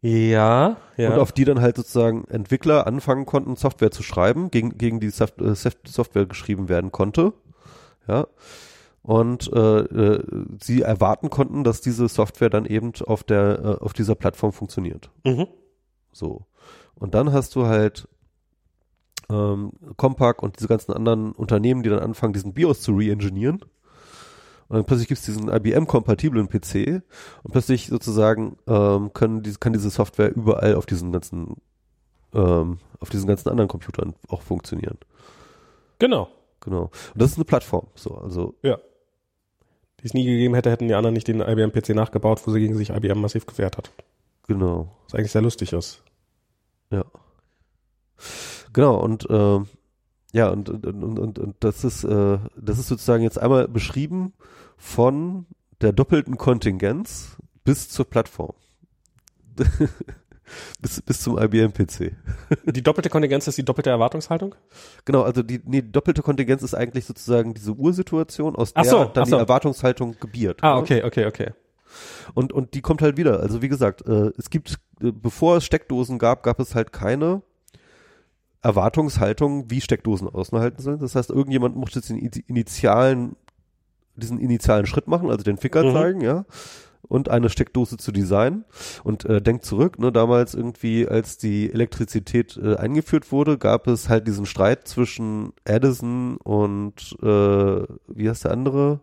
Ja, 0.03 0.79
ja. 0.97 1.13
Und 1.13 1.19
auf 1.19 1.33
die 1.33 1.45
dann 1.45 1.61
halt 1.61 1.77
sozusagen 1.77 2.25
Entwickler 2.29 2.87
anfangen 2.87 3.27
konnten, 3.27 3.57
Software 3.57 3.91
zu 3.91 4.03
schreiben, 4.03 4.51
gegen, 4.51 4.79
gegen 4.79 4.99
die 4.99 5.09
äh, 5.09 5.11
Soft- 5.11 5.87
Software 5.87 6.25
geschrieben 6.25 6.69
werden 6.71 6.91
konnte. 6.91 7.35
Ja. 8.07 8.27
Und 9.03 9.51
äh, 9.53 9.79
äh, 9.81 10.45
sie 10.61 10.83
erwarten 10.83 11.31
konnten, 11.31 11.65
dass 11.65 11.81
diese 11.81 12.09
Software 12.09 12.51
dann 12.51 12.67
eben 12.67 12.93
auf 13.07 13.25
der, 13.25 13.59
äh, 13.65 13.85
auf 13.85 13.93
dieser 13.93 14.15
Plattform 14.15 14.53
funktioniert. 14.53 15.11
mhm. 15.25 15.47
So. 16.13 16.47
Und 16.97 17.15
dann 17.15 17.33
hast 17.33 17.55
du 17.55 17.67
halt 17.67 18.09
ähm, 19.31 19.73
Compaq 19.97 20.43
und 20.43 20.59
diese 20.59 20.69
ganzen 20.69 20.93
anderen 20.93 21.33
Unternehmen, 21.33 21.83
die 21.83 21.89
dann 21.89 22.01
anfangen, 22.01 22.33
diesen 22.33 22.53
BIOS 22.53 22.83
zu 22.83 22.93
re-engineeren. 22.93 23.63
Und 24.69 24.77
dann 24.77 24.85
plötzlich 24.85 25.09
gibt's 25.09 25.25
diesen 25.25 25.49
IBM-kompatiblen 25.49 26.49
PC 26.49 27.03
und 27.43 27.53
plötzlich 27.53 27.89
sozusagen 27.89 28.57
ähm, 28.67 29.13
können 29.13 29.43
die, 29.43 29.55
kann 29.55 29.73
diese 29.73 29.91
Software 29.91 30.35
überall 30.35 30.75
auf 30.75 30.87
diesen 30.87 31.11
ganzen 31.11 31.57
ähm, 32.33 32.79
auf 33.01 33.11
diesen 33.11 33.27
ganzen 33.27 33.49
anderen 33.49 33.69
Computern 33.69 34.15
auch 34.29 34.43
funktionieren. 34.43 34.99
Genau. 35.99 36.29
Genau. 36.61 36.83
Und 36.85 36.93
das 37.15 37.33
ist 37.33 37.37
eine 37.37 37.45
Plattform. 37.45 37.87
So, 37.95 38.17
also 38.17 38.55
Ja. 38.63 38.79
Die 40.01 40.07
es 40.07 40.15
nie 40.15 40.25
gegeben 40.25 40.55
hätte, 40.55 40.71
hätten 40.71 40.89
die 40.89 40.95
anderen 40.95 41.13
nicht 41.13 41.29
den 41.29 41.41
IBM-PC 41.41 41.91
nachgebaut, 41.91 42.41
wo 42.47 42.51
sie 42.53 42.61
gegen 42.61 42.75
sich 42.75 42.89
IBM 42.91 43.21
massiv 43.21 43.45
gewehrt 43.47 43.77
hat. 43.77 43.91
genau. 44.47 44.97
Was 45.05 45.15
eigentlich 45.15 45.33
sehr 45.33 45.43
lustig 45.43 45.73
ist. 45.75 46.03
Ja. 46.91 47.05
Genau, 48.73 48.97
und 48.99 49.27
ähm, 49.31 49.67
ja, 50.33 50.49
und, 50.49 50.71
und, 50.71 50.87
und, 50.87 51.19
und, 51.19 51.39
und 51.39 51.57
das 51.61 51.85
ist, 51.85 52.05
äh, 52.05 52.39
das 52.57 52.79
ist 52.79 52.89
sozusagen 52.89 53.23
jetzt 53.23 53.39
einmal 53.39 53.69
beschrieben 53.69 54.33
von 54.77 55.47
der 55.81 55.93
doppelten 55.93 56.37
Kontingenz 56.39 57.37
bis 57.65 57.89
zur 57.89 58.05
Plattform. 58.09 58.55
bis, 60.81 61.01
bis 61.03 61.21
zum 61.21 61.39
IBM-PC. 61.39 62.13
Die 62.67 62.83
doppelte 62.83 63.09
Kontingenz 63.11 63.47
ist 63.49 63.59
die 63.59 63.65
doppelte 63.65 63.91
Erwartungshaltung? 63.91 64.55
Genau, 65.05 65.23
also 65.23 65.43
die, 65.43 65.61
nee, 65.65 65.83
doppelte 65.83 66.23
Kontingenz 66.23 66.63
ist 66.63 66.75
eigentlich 66.75 67.05
sozusagen 67.05 67.55
diese 67.55 67.73
Ursituation, 67.73 68.57
aus 68.57 68.75
der 68.75 68.85
so, 68.85 69.05
dann 69.05 69.27
so. 69.27 69.37
die 69.37 69.41
Erwartungshaltung 69.41 70.17
gebiert. 70.21 70.63
Ah, 70.63 70.75
ne? 70.75 70.81
okay, 70.81 71.03
okay, 71.05 71.27
okay. 71.27 71.51
Und, 72.35 72.53
und 72.53 72.75
die 72.75 72.81
kommt 72.81 73.03
halt 73.03 73.17
wieder. 73.17 73.41
Also 73.41 73.63
wie 73.63 73.69
gesagt, 73.69 74.07
äh, 74.07 74.31
es 74.39 74.51
gibt, 74.51 74.79
äh, 75.03 75.13
bevor 75.13 75.57
es 75.57 75.65
Steckdosen 75.65 76.19
gab, 76.19 76.43
gab 76.43 76.61
es 76.61 76.75
halt 76.75 76.93
keine 76.93 77.43
Erwartungshaltung, 78.63 79.71
wie 79.71 79.81
Steckdosen 79.81 80.29
aushalten 80.29 80.83
sollen. 80.83 80.99
Das 80.99 81.15
heißt, 81.15 81.31
irgendjemand 81.31 81.77
muss 81.77 81.95
jetzt 81.95 82.11
den 82.11 82.19
initialen, 82.19 83.37
diesen 84.17 84.39
initialen 84.39 84.87
Schritt 84.87 85.09
machen, 85.09 85.31
also 85.31 85.43
den 85.43 85.57
Ficker 85.57 85.83
Mhm. 85.85 85.93
zeigen, 85.93 86.21
ja, 86.21 86.45
und 87.03 87.29
eine 87.29 87.49
Steckdose 87.49 87.97
zu 87.97 88.13
designen. 88.13 88.65
Und 89.05 89.25
äh, 89.25 89.41
denkt 89.43 89.65
zurück, 89.65 89.99
ne, 89.99 90.13
damals 90.13 90.55
irgendwie, 90.55 91.09
als 91.09 91.39
die 91.39 91.73
Elektrizität 91.73 92.57
äh, 92.63 92.77
eingeführt 92.77 93.33
wurde, 93.33 93.59
gab 93.59 93.87
es 93.87 94.09
halt 94.09 94.27
diesen 94.27 94.47
Streit 94.47 94.87
zwischen 94.87 95.53
Edison 95.65 96.37
und 96.39 97.17
äh, 97.23 97.27
wie 98.09 98.29
heißt 98.29 98.45
der 98.45 98.53
andere? 98.53 99.01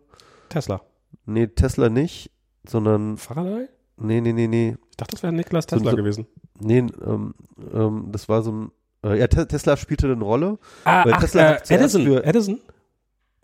Tesla. 0.48 0.80
Nee, 1.26 1.48
Tesla 1.48 1.88
nicht, 1.90 2.30
sondern 2.66 3.16
Faraday? 3.18 3.68
nee, 3.98 4.20
nee, 4.20 4.32
nee, 4.32 4.46
nee. 4.46 4.76
Ich 4.90 4.96
dachte, 4.96 5.12
das 5.16 5.22
wäre 5.22 5.32
Niklas 5.32 5.64
So- 5.68 5.76
Tesla 5.76 5.90
so- 5.90 5.96
gewesen. 5.96 6.26
Nee, 6.60 6.78
ähm, 7.04 7.34
ähm, 7.72 8.08
das 8.10 8.28
war 8.28 8.42
so 8.42 8.50
ein, 8.52 8.70
äh, 9.04 9.18
ja, 9.18 9.26
Te 9.28 9.46
Tesla 9.46 9.76
spielte 9.76 10.10
eine 10.10 10.24
Rolle. 10.24 10.58
Ah, 10.84 11.04
ach, 11.10 11.20
Tesla 11.20 11.52
äh, 11.52 11.60
Edison. 11.74 12.02
für- 12.04 12.24
Edison? 12.24 12.60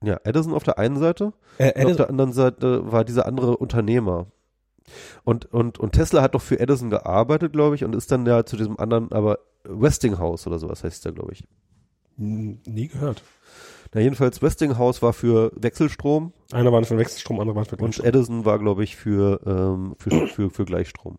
Ja, 0.02 0.18
Edison 0.24 0.52
auf 0.52 0.64
der 0.64 0.78
einen 0.78 0.96
Seite 0.98 1.32
Äh, 1.58 1.66
und 1.66 1.70
auf 1.70 1.76
Edison. 1.76 1.96
der 1.98 2.08
anderen 2.10 2.32
Seite 2.32 2.92
war 2.92 3.04
dieser 3.04 3.26
andere 3.26 3.56
Unternehmer. 3.56 4.26
Und, 5.24 5.46
und, 5.52 5.78
und 5.78 5.92
Tesla 5.92 6.22
hat 6.22 6.34
doch 6.34 6.42
für 6.42 6.60
Edison 6.60 6.90
gearbeitet, 6.90 7.52
glaube 7.52 7.74
ich, 7.74 7.84
und 7.84 7.94
ist 7.94 8.10
dann 8.12 8.26
ja 8.26 8.44
zu 8.44 8.56
diesem 8.56 8.78
anderen, 8.78 9.10
aber 9.12 9.38
Westinghouse 9.64 10.46
oder 10.46 10.58
sowas 10.58 10.84
heißt 10.84 11.04
der, 11.04 11.12
glaube 11.12 11.32
ich. 11.32 11.44
Hm, 12.16 12.58
Nie 12.66 12.88
gehört. 12.88 13.22
Na, 13.92 14.00
jedenfalls 14.00 14.42
Westinghouse 14.42 15.02
war 15.02 15.12
für 15.12 15.52
Wechselstrom 15.54 16.32
Einer 16.52 16.72
war 16.72 16.82
für 16.84 16.98
Wechselstrom, 16.98 17.40
andere 17.40 17.56
war 17.56 17.64
für 17.64 17.76
und 17.76 17.78
Gleichstrom. 17.78 18.06
Edison 18.06 18.44
war, 18.44 18.58
glaube 18.58 18.82
ich, 18.84 18.96
für, 18.96 19.40
ähm, 19.46 19.94
für, 19.98 20.26
für, 20.26 20.50
für 20.50 20.64
Gleichstrom. 20.64 21.14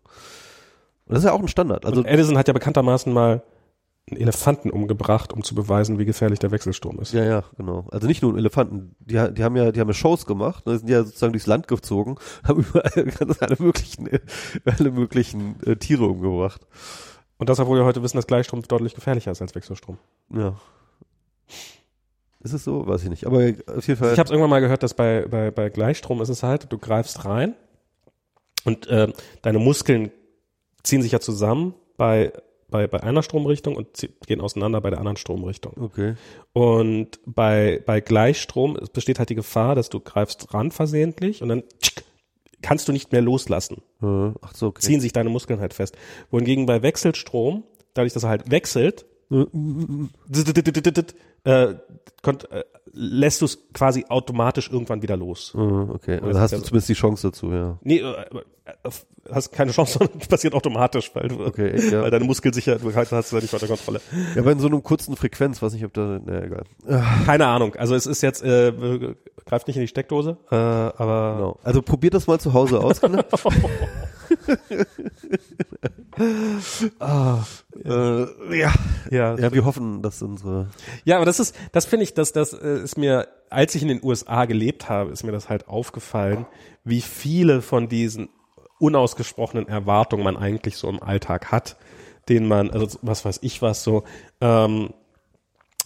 Und 1.06 1.14
das 1.14 1.20
ist 1.20 1.24
ja 1.24 1.32
auch 1.32 1.40
ein 1.40 1.48
Standard. 1.48 1.86
Also, 1.86 2.00
Und 2.00 2.06
Edison 2.06 2.36
hat 2.36 2.48
ja 2.48 2.54
bekanntermaßen 2.54 3.12
mal 3.12 3.42
einen 4.08 4.20
Elefanten 4.20 4.70
umgebracht, 4.70 5.32
um 5.32 5.42
zu 5.42 5.54
beweisen, 5.54 5.98
wie 5.98 6.04
gefährlich 6.04 6.38
der 6.38 6.52
Wechselstrom 6.52 7.00
ist. 7.00 7.12
Ja, 7.12 7.24
ja, 7.24 7.44
genau. 7.56 7.88
Also 7.90 8.06
nicht 8.06 8.22
nur 8.22 8.30
einen 8.30 8.38
Elefanten. 8.38 8.94
Die, 9.00 9.14
die 9.14 9.42
haben 9.42 9.56
ja, 9.56 9.72
die 9.72 9.80
haben 9.80 9.88
ja 9.88 9.94
Shows 9.94 10.26
gemacht, 10.26 10.64
ne, 10.66 10.78
sind 10.78 10.88
ja 10.88 11.02
sozusagen 11.02 11.32
durchs 11.32 11.46
Land 11.46 11.66
gezogen, 11.66 12.16
haben 12.44 12.60
überall 12.60 13.12
alle 13.40 13.56
möglichen, 13.58 14.08
alle 14.64 14.90
möglichen 14.92 15.60
äh, 15.64 15.76
Tiere 15.76 16.06
umgebracht. 16.06 16.60
Und 17.38 17.48
das, 17.48 17.58
obwohl 17.58 17.78
wir 17.78 17.84
heute 17.84 18.02
wissen, 18.02 18.16
dass 18.16 18.28
Gleichstrom 18.28 18.62
deutlich 18.62 18.94
gefährlicher 18.94 19.32
ist 19.32 19.42
als 19.42 19.54
Wechselstrom. 19.54 19.98
Ja. 20.30 20.54
Ist 22.40 22.52
es 22.52 22.62
so? 22.62 22.86
Weiß 22.86 23.02
ich 23.02 23.10
nicht. 23.10 23.26
Aber 23.26 23.38
auf 23.66 23.88
jeden 23.88 23.98
Fall. 23.98 24.12
Ich 24.12 24.18
habe 24.18 24.26
es 24.26 24.30
irgendwann 24.30 24.50
mal 24.50 24.60
gehört, 24.60 24.84
dass 24.84 24.94
bei, 24.94 25.26
bei, 25.28 25.50
bei 25.50 25.68
Gleichstrom 25.68 26.22
ist 26.22 26.28
es 26.28 26.44
halt, 26.44 26.72
du 26.72 26.78
greifst 26.78 27.24
rein 27.24 27.56
und 28.64 28.86
äh, 28.86 29.12
deine 29.42 29.58
Muskeln 29.58 30.12
ziehen 30.84 31.02
sich 31.02 31.10
ja 31.10 31.18
zusammen 31.18 31.74
bei, 31.96 32.32
bei, 32.68 32.86
bei 32.86 33.02
einer 33.02 33.22
Stromrichtung 33.22 33.76
und 33.76 34.08
gehen 34.26 34.40
auseinander 34.40 34.80
bei 34.80 34.90
der 34.90 34.98
anderen 34.98 35.16
Stromrichtung. 35.16 35.74
okay. 35.78 36.14
Und 36.52 37.20
bei, 37.26 37.82
bei 37.86 38.00
Gleichstrom 38.00 38.76
es 38.76 38.90
besteht 38.90 39.18
halt 39.18 39.30
die 39.30 39.34
Gefahr, 39.34 39.74
dass 39.74 39.88
du 39.88 40.00
greifst 40.00 40.52
ran 40.54 40.70
versehentlich 40.70 41.42
und 41.42 41.48
dann 41.48 41.62
tschick, 41.80 42.04
kannst 42.62 42.88
du 42.88 42.92
nicht 42.92 43.12
mehr 43.12 43.22
loslassen. 43.22 43.82
Äh, 44.02 44.32
ach 44.40 44.54
so, 44.54 44.68
okay. 44.68 44.80
Ziehen 44.80 45.00
sich 45.00 45.12
deine 45.12 45.30
Muskeln 45.30 45.60
halt 45.60 45.74
fest. 45.74 45.96
Wohingegen 46.30 46.66
bei 46.66 46.82
Wechselstrom, 46.82 47.64
dadurch, 47.94 48.12
dass 48.12 48.24
er 48.24 48.30
halt 48.30 48.50
wechselt, 48.50 49.06
äh, 51.46 51.74
konnt, 52.22 52.50
äh, 52.50 52.64
lässt 52.92 53.40
du 53.40 53.44
es 53.44 53.58
quasi 53.72 54.04
automatisch 54.08 54.70
irgendwann 54.70 55.02
wieder 55.02 55.16
los. 55.16 55.52
Äh, 55.54 55.58
okay. 55.58 56.20
Also 56.20 56.40
hast 56.40 56.52
du 56.52 56.58
zumindest 56.58 56.88
die 56.88 56.94
Chance 56.94 57.28
dazu, 57.28 57.52
ja. 57.52 57.78
Nee, 57.82 57.98
äh, 57.98 58.24
äh, 58.64 58.90
hast 59.30 59.52
keine 59.52 59.70
Chance, 59.70 59.92
sondern 59.98 60.18
das 60.18 60.28
passiert 60.28 60.54
automatisch, 60.54 61.10
weil, 61.14 61.28
du, 61.28 61.44
Okay, 61.44 61.70
echt, 61.70 61.92
ja. 61.92 62.02
weil 62.02 62.10
deine 62.10 62.24
Muskeln 62.24 62.52
sicher, 62.52 62.76
du 62.76 62.94
hast 62.94 63.12
es 63.12 63.30
ja 63.30 63.40
nicht 63.40 63.52
unter 63.52 63.66
Kontrolle. 63.66 64.00
Ja, 64.34 64.42
aber 64.42 64.52
in 64.52 64.58
so 64.58 64.66
einem 64.66 64.82
kurzen 64.82 65.16
Frequenz, 65.16 65.62
weiß 65.62 65.72
nicht, 65.74 65.84
ob 65.84 65.92
da, 65.92 66.20
na 66.24 66.42
egal. 66.42 66.64
Keine 67.26 67.46
Ahnung. 67.46 67.74
Also 67.76 67.94
es 67.94 68.06
ist 68.06 68.22
jetzt, 68.22 68.42
äh, 68.42 68.72
greift 69.44 69.68
nicht 69.68 69.76
in 69.76 69.82
die 69.82 69.88
Steckdose, 69.88 70.36
äh, 70.50 70.54
aber 70.54 71.34
Genau. 71.36 71.58
Also 71.62 71.82
probiert 71.82 72.14
das 72.14 72.26
mal 72.26 72.40
zu 72.40 72.52
Hause 72.52 72.80
aus, 72.80 73.00
Ah, 76.98 77.44
äh, 77.84 78.58
ja. 78.58 78.72
ja, 79.10 79.36
Ja, 79.36 79.52
wir 79.52 79.64
hoffen, 79.64 80.02
dass 80.02 80.22
unsere 80.22 80.68
Ja, 81.04 81.16
aber 81.16 81.26
das 81.26 81.40
ist, 81.40 81.54
das 81.72 81.84
finde 81.84 82.04
ich, 82.04 82.14
dass 82.14 82.32
das 82.32 82.52
äh, 82.54 82.82
ist 82.82 82.96
mir, 82.96 83.28
als 83.50 83.74
ich 83.74 83.82
in 83.82 83.88
den 83.88 84.02
USA 84.02 84.46
gelebt 84.46 84.88
habe, 84.88 85.10
ist 85.10 85.24
mir 85.24 85.32
das 85.32 85.48
halt 85.48 85.68
aufgefallen, 85.68 86.46
wie 86.84 87.02
viele 87.02 87.60
von 87.60 87.88
diesen 87.88 88.30
unausgesprochenen 88.78 89.68
Erwartungen 89.68 90.24
man 90.24 90.36
eigentlich 90.36 90.76
so 90.76 90.88
im 90.88 91.02
Alltag 91.02 91.50
hat, 91.50 91.76
den 92.28 92.48
man, 92.48 92.70
also 92.70 92.98
was 93.02 93.24
weiß 93.24 93.40
ich 93.42 93.62
was 93.62 93.82
so, 93.84 94.04
ähm, 94.40 94.94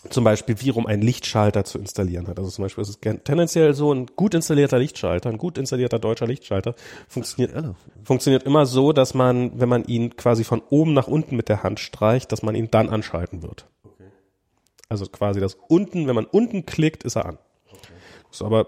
zum 0.08 0.24
Beispiel, 0.24 0.60
wie 0.60 0.70
rum 0.70 0.86
ein 0.86 1.02
Lichtschalter 1.02 1.64
zu 1.64 1.78
installieren 1.78 2.26
hat. 2.26 2.38
Also 2.38 2.50
zum 2.50 2.64
Beispiel 2.64 2.82
ist 2.82 2.88
es 2.88 2.98
tendenziell 3.00 3.74
so, 3.74 3.92
ein 3.92 4.06
gut 4.16 4.34
installierter 4.34 4.78
Lichtschalter, 4.78 5.28
ein 5.28 5.36
gut 5.36 5.58
installierter 5.58 5.98
deutscher 5.98 6.26
Lichtschalter 6.26 6.74
funktioniert, 7.06 7.74
funktioniert 8.02 8.44
immer 8.44 8.64
so, 8.64 8.92
dass 8.92 9.12
man, 9.12 9.60
wenn 9.60 9.68
man 9.68 9.84
ihn 9.84 10.16
quasi 10.16 10.44
von 10.44 10.62
oben 10.70 10.94
nach 10.94 11.06
unten 11.06 11.36
mit 11.36 11.48
der 11.48 11.62
Hand 11.62 11.80
streicht, 11.80 12.32
dass 12.32 12.42
man 12.42 12.54
ihn 12.54 12.70
dann 12.70 12.88
anschalten 12.88 13.42
wird. 13.42 13.66
Also 14.88 15.06
quasi 15.06 15.38
das 15.38 15.56
unten, 15.68 16.06
wenn 16.06 16.14
man 16.14 16.26
unten 16.26 16.66
klickt, 16.66 17.04
ist 17.04 17.16
er 17.16 17.26
an. 17.26 17.38
Das 18.30 18.40
ist 18.40 18.42
aber 18.42 18.66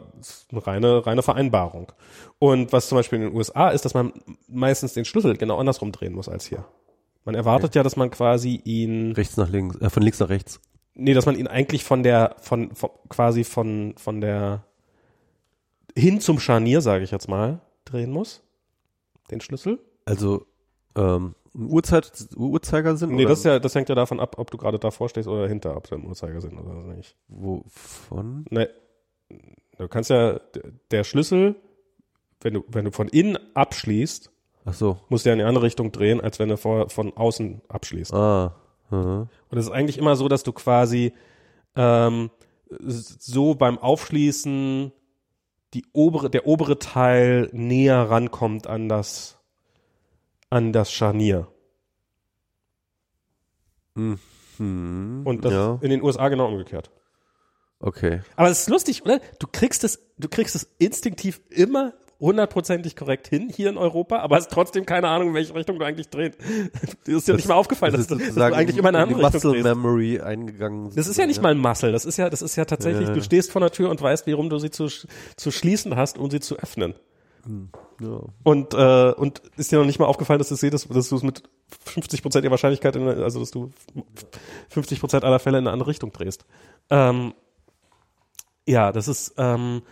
eine 0.50 0.66
reine, 0.66 1.06
reine 1.06 1.22
Vereinbarung. 1.22 1.92
Und 2.38 2.72
was 2.72 2.88
zum 2.88 2.96
Beispiel 2.96 3.20
in 3.20 3.28
den 3.28 3.36
USA 3.36 3.70
ist, 3.70 3.84
dass 3.84 3.94
man 3.94 4.12
meistens 4.48 4.92
den 4.92 5.04
Schlüssel 5.04 5.36
genau 5.36 5.58
andersrum 5.58 5.92
drehen 5.92 6.14
muss 6.14 6.28
als 6.28 6.46
hier. 6.46 6.64
Man 7.24 7.36
erwartet 7.36 7.74
ja, 7.76 7.84
dass 7.84 7.96
man 7.96 8.10
quasi 8.10 8.60
ihn, 8.64 9.12
rechts 9.12 9.36
nach 9.36 9.48
links, 9.48 9.76
äh, 9.76 9.88
von 9.88 10.02
links 10.02 10.18
nach 10.18 10.28
rechts. 10.28 10.60
Nee, 10.94 11.14
dass 11.14 11.26
man 11.26 11.36
ihn 11.36 11.46
eigentlich 11.46 11.84
von 11.84 12.02
der, 12.02 12.36
von, 12.40 12.74
von 12.74 12.90
quasi 13.08 13.44
von, 13.44 13.94
von 13.96 14.20
der 14.20 14.64
hin 15.96 16.20
zum 16.20 16.38
Scharnier, 16.38 16.80
sage 16.80 17.04
ich 17.04 17.10
jetzt 17.10 17.28
mal, 17.28 17.60
drehen 17.84 18.10
muss. 18.10 18.42
Den 19.30 19.40
Schlüssel. 19.40 19.78
Also 20.04 20.46
ähm, 20.96 21.34
Uhrzeit, 21.54 22.10
Uhrzeigersinn? 22.34 23.10
Nee, 23.10 23.22
oder 23.22 23.30
das 23.30 23.40
ist 23.40 23.44
ja, 23.44 23.58
das 23.58 23.74
hängt 23.74 23.88
ja 23.88 23.94
davon 23.94 24.20
ab, 24.20 24.36
ob 24.38 24.50
du 24.50 24.56
gerade 24.56 24.78
davor 24.78 25.08
stehst 25.08 25.28
oder 25.28 25.46
hinter, 25.48 25.76
ob 25.76 25.88
du 25.88 25.94
im 25.94 26.06
Uhrzeigersinn 26.06 26.58
oder 26.58 26.74
nicht. 26.94 27.16
Wovon? 27.28 28.46
Ne, 28.50 28.70
du 29.78 29.88
kannst 29.88 30.10
ja, 30.10 30.40
der 30.90 31.04
Schlüssel 31.04 31.56
wenn 32.42 32.54
du, 32.54 32.64
wenn 32.68 32.84
du 32.84 32.90
von 32.90 33.08
innen 33.08 33.38
abschließt, 33.54 34.30
Ach 34.64 34.74
so. 34.74 34.98
musst 35.08 35.24
du 35.24 35.30
ja 35.30 35.34
in 35.34 35.38
die 35.38 35.44
andere 35.44 35.64
Richtung 35.64 35.92
drehen, 35.92 36.20
als 36.20 36.38
wenn 36.38 36.48
du 36.48 36.56
vor, 36.56 36.88
von 36.90 37.16
außen 37.16 37.62
abschließt. 37.68 38.12
Ah. 38.12 38.54
Aha. 38.92 39.28
Und 39.50 39.58
es 39.58 39.66
ist 39.66 39.72
eigentlich 39.72 39.98
immer 39.98 40.16
so, 40.16 40.28
dass 40.28 40.42
du 40.42 40.52
quasi 40.52 41.12
ähm, 41.76 42.30
so 42.78 43.54
beim 43.54 43.78
Aufschließen 43.78 44.92
die 45.74 45.84
obere, 45.92 46.28
der 46.30 46.46
obere 46.46 46.78
Teil 46.78 47.48
näher 47.52 48.10
rankommt 48.10 48.66
an 48.66 48.88
das, 48.88 49.38
an 50.50 50.72
das 50.72 50.92
Scharnier. 50.92 51.48
Hm. 53.94 54.18
Und 54.58 55.44
das 55.44 55.52
ja. 55.52 55.78
in 55.80 55.90
den 55.90 56.02
USA 56.02 56.28
genau 56.28 56.48
umgekehrt. 56.48 56.90
Okay. 57.80 58.20
Aber 58.36 58.48
es 58.48 58.60
ist 58.60 58.68
lustig, 58.68 59.02
oder? 59.02 59.20
Du 59.38 59.46
kriegst 59.50 59.82
es, 59.82 60.00
du 60.18 60.28
kriegst 60.28 60.54
es 60.54 60.68
instinktiv 60.78 61.40
immer 61.50 61.94
hundertprozentig 62.22 62.96
korrekt 62.96 63.26
hin 63.28 63.50
hier 63.54 63.68
in 63.68 63.76
Europa, 63.76 64.20
aber 64.20 64.36
hast 64.36 64.50
trotzdem 64.50 64.86
keine 64.86 65.08
Ahnung, 65.08 65.28
in 65.28 65.34
welche 65.34 65.54
Richtung 65.54 65.78
du 65.78 65.84
eigentlich 65.84 66.08
drehst. 66.08 66.38
Dir 67.06 67.16
ist 67.18 67.28
ja 67.28 67.34
nicht 67.34 67.48
mal 67.48 67.54
aufgefallen, 67.56 67.92
dass, 67.92 68.02
ist 68.02 68.10
du- 68.10 68.16
dass 68.16 68.34
du 68.34 68.40
eigentlich 68.42 68.78
immer 68.78 68.88
in 68.88 68.96
eine 68.96 69.04
in 69.04 69.08
die 69.10 69.14
andere 69.16 69.34
Richtung 69.34 69.50
Muscle 69.50 69.62
drehst. 69.62 69.76
Memory 69.76 70.20
eingegangen. 70.20 70.90
Das 70.94 71.06
ist 71.08 71.18
ja 71.18 71.26
nicht 71.26 71.42
mal 71.42 71.50
ein 71.50 71.58
Muscle, 71.58 71.92
das 71.92 72.04
ist 72.06 72.16
ja, 72.16 72.30
das 72.30 72.40
ist 72.40 72.56
ja 72.56 72.64
tatsächlich, 72.64 73.08
Ja. 73.08 73.14
du 73.14 73.22
stehst 73.22 73.50
vor 73.52 73.60
der 73.60 73.70
Tür 73.72 73.90
und 73.90 74.00
weißt, 74.00 74.26
warum 74.28 74.48
du 74.48 74.58
sie 74.58 74.70
zu, 74.70 74.86
zu 75.36 75.50
schließen 75.50 75.96
hast, 75.96 76.16
um 76.16 76.30
sie 76.30 76.40
zu 76.40 76.56
öffnen. 76.56 76.94
Ja. 78.00 78.20
Und, 78.44 78.72
äh, 78.72 79.12
und 79.16 79.42
ist 79.56 79.72
dir 79.72 79.78
noch 79.80 79.84
nicht 79.84 79.98
mal 79.98 80.06
aufgefallen, 80.06 80.38
dass 80.38 80.48
du 80.48 80.54
es 80.54 80.60
dass, 80.60 80.86
dass 80.88 81.08
du 81.08 81.16
es 81.16 81.22
mit 81.24 81.42
50 81.84 82.22
Prozent 82.22 82.44
der 82.44 82.52
Wahrscheinlichkeit, 82.52 82.94
in, 82.94 83.06
also 83.08 83.40
dass 83.40 83.50
du 83.50 83.70
50 84.68 85.00
Prozent 85.00 85.24
aller 85.24 85.40
Fälle 85.40 85.58
in 85.58 85.64
eine 85.66 85.72
andere 85.72 85.88
Richtung 85.90 86.12
drehst. 86.12 86.44
Ähm, 86.88 87.34
ja, 88.64 88.92
das 88.92 89.08
ist, 89.08 89.34
ähm, 89.38 89.82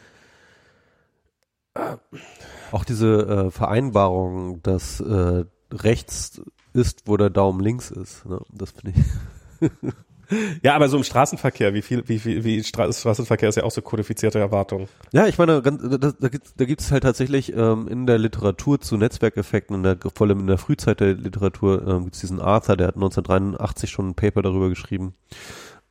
Auch 2.73 2.85
diese 2.85 3.27
äh, 3.27 3.51
Vereinbarung, 3.51 4.63
dass 4.63 5.01
äh, 5.01 5.45
rechts 5.73 6.41
ist, 6.73 7.03
wo 7.07 7.17
der 7.17 7.31
Daumen 7.31 7.61
links 7.61 7.91
ist. 7.91 8.27
Ne? 8.27 8.41
Das 8.53 8.73
finde 8.73 9.01
ich. 9.01 9.71
ja, 10.63 10.75
aber 10.75 10.89
so 10.89 10.97
im 10.97 11.05
Straßenverkehr, 11.05 11.75
wie 11.75 11.83
viel, 11.83 12.07
wie 12.07 12.19
viel, 12.19 12.45
wie 12.45 12.63
Stra 12.63 12.93
Straßenverkehr 12.93 13.49
ist 13.49 13.57
ja 13.57 13.65
auch 13.65 13.71
so 13.71 13.83
kodifizierte 13.83 14.39
Erwartung. 14.39 14.89
Ja, 15.13 15.27
ich 15.27 15.39
meine, 15.39 15.63
ganz, 15.63 15.83
da, 15.83 16.13
da 16.13 16.29
gibt 16.29 16.53
da 16.57 16.65
gibt's 16.65 16.93
halt 16.93 17.03
tatsächlich 17.03 17.55
ähm, 17.55 17.89
in 17.89 18.07
der 18.07 18.19
Literatur 18.19 18.81
zu 18.81 18.97
Netzwerkeffekten, 18.97 19.77
in 19.77 19.83
der, 19.83 19.99
vor 20.15 20.27
allem 20.27 20.41
in 20.41 20.47
der 20.47 20.59
Frühzeit 20.59 21.01
der 21.01 21.15
Literatur, 21.15 21.87
ähm, 21.87 22.05
gibt's 22.05 22.21
diesen 22.21 22.41
Arthur, 22.41 22.77
der 22.77 22.89
hat 22.89 22.95
1983 22.95 23.91
schon 23.91 24.11
ein 24.11 24.15
Paper 24.15 24.43
darüber 24.43 24.69
geschrieben, 24.69 25.15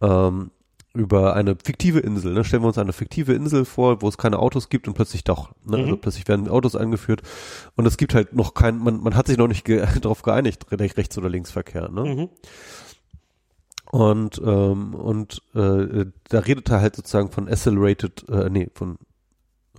ähm, 0.02 0.52
über 0.94 1.36
eine 1.36 1.56
fiktive 1.64 2.00
Insel. 2.00 2.34
Ne? 2.34 2.44
Stellen 2.44 2.64
wir 2.64 2.68
uns 2.68 2.78
eine 2.78 2.94
fiktive 2.94 3.34
Insel 3.34 3.66
vor, 3.66 4.02
wo 4.02 4.08
es 4.08 4.18
keine 4.18 4.40
Autos 4.40 4.70
gibt 4.70 4.88
und 4.88 4.96
plötzlich 4.96 5.24
doch. 5.24 5.52
Ne? 5.64 5.78
Mhm. 5.78 5.84
Also 5.84 5.98
plötzlich 5.98 6.28
werden 6.28 6.48
Autos 6.48 6.76
eingeführt 6.76 7.22
und 7.76 7.86
es 7.86 7.98
gibt 7.98 8.14
halt 8.16 8.34
noch 8.34 8.54
kein, 8.54 8.78
man, 8.78 9.02
man 9.02 9.16
hat 9.16 9.28
sich 9.28 9.38
noch 9.38 9.48
nicht 9.48 9.66
ge 9.66 9.86
darauf 10.02 10.24
geeinigt, 10.24 10.66
Rechts- 10.72 11.18
oder 11.18 11.30
Linksverkehr. 11.30 11.90
Ne? 11.90 12.04
Mhm. 12.04 12.30
Und, 13.92 14.40
ähm, 14.46 14.94
und 14.94 15.42
äh, 15.56 16.06
da 16.30 16.40
redet 16.40 16.70
er 16.70 16.82
halt 16.82 16.96
sozusagen 16.96 17.32
von 17.32 17.48
Accelerated, 17.48 18.28
äh, 18.30 18.50
nee, 18.50 18.70
von 18.74 18.98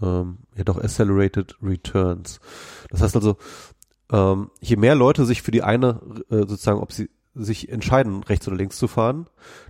ähm, 0.03 0.39
ja 0.57 0.65
doch 0.65 0.79
Accelerated 0.79 1.57
Returns. 1.63 2.41
Das 2.91 3.03
heißt 3.03 3.15
also, 3.15 3.37
ähm, 4.11 4.51
je 4.61 4.77
mehr 4.77 4.95
Leute 4.95 5.25
sich 5.27 5.43
für 5.43 5.53
die 5.53 5.63
eine 5.63 6.01
äh, 6.31 6.39
sozusagen, 6.39 6.81
ob 6.81 6.93
sie 6.93 7.11
sich 7.35 7.69
entscheiden, 7.69 8.23
rechts 8.25 8.49
oder 8.49 8.57
links 8.57 8.79
zu 8.79 8.89
fahren, 8.89 9.27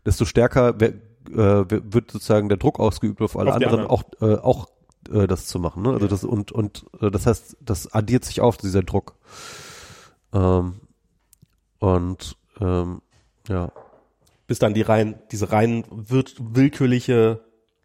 desto 0.07 0.24
stärker 0.24 0.80
äh, 1.28 1.34
wird 1.34 2.10
sozusagen 2.10 2.48
der 2.48 2.58
Druck 2.58 2.80
ausgeübt 2.80 3.20
auf 3.20 3.36
alle 3.36 3.52
Auf 3.52 3.58
die 3.58 3.66
anderen, 3.66 3.86
auch 3.86 4.02
äh, 4.20 4.34
auch 4.36 4.68
äh, 5.10 5.26
das 5.26 5.46
zu 5.46 5.58
machen. 5.58 5.82
Ne? 5.82 5.90
Also 5.90 6.06
das 6.06 6.24
und 6.24 6.52
und 6.52 6.86
äh, 7.00 7.10
das 7.10 7.26
heißt, 7.26 7.56
das 7.60 7.92
addiert 7.92 8.24
sich 8.24 8.40
auf 8.40 8.56
dieser 8.56 8.82
Druck. 8.82 9.16
Ähm, 10.32 10.80
und 11.78 12.36
ähm, 12.60 13.00
ja, 13.48 13.72
Bis 14.46 14.58
dann 14.58 14.74
die 14.74 14.82
rein, 14.82 15.18
diese 15.30 15.52
rein 15.52 15.84
wird, 15.90 16.34
willkürliche 16.40 17.40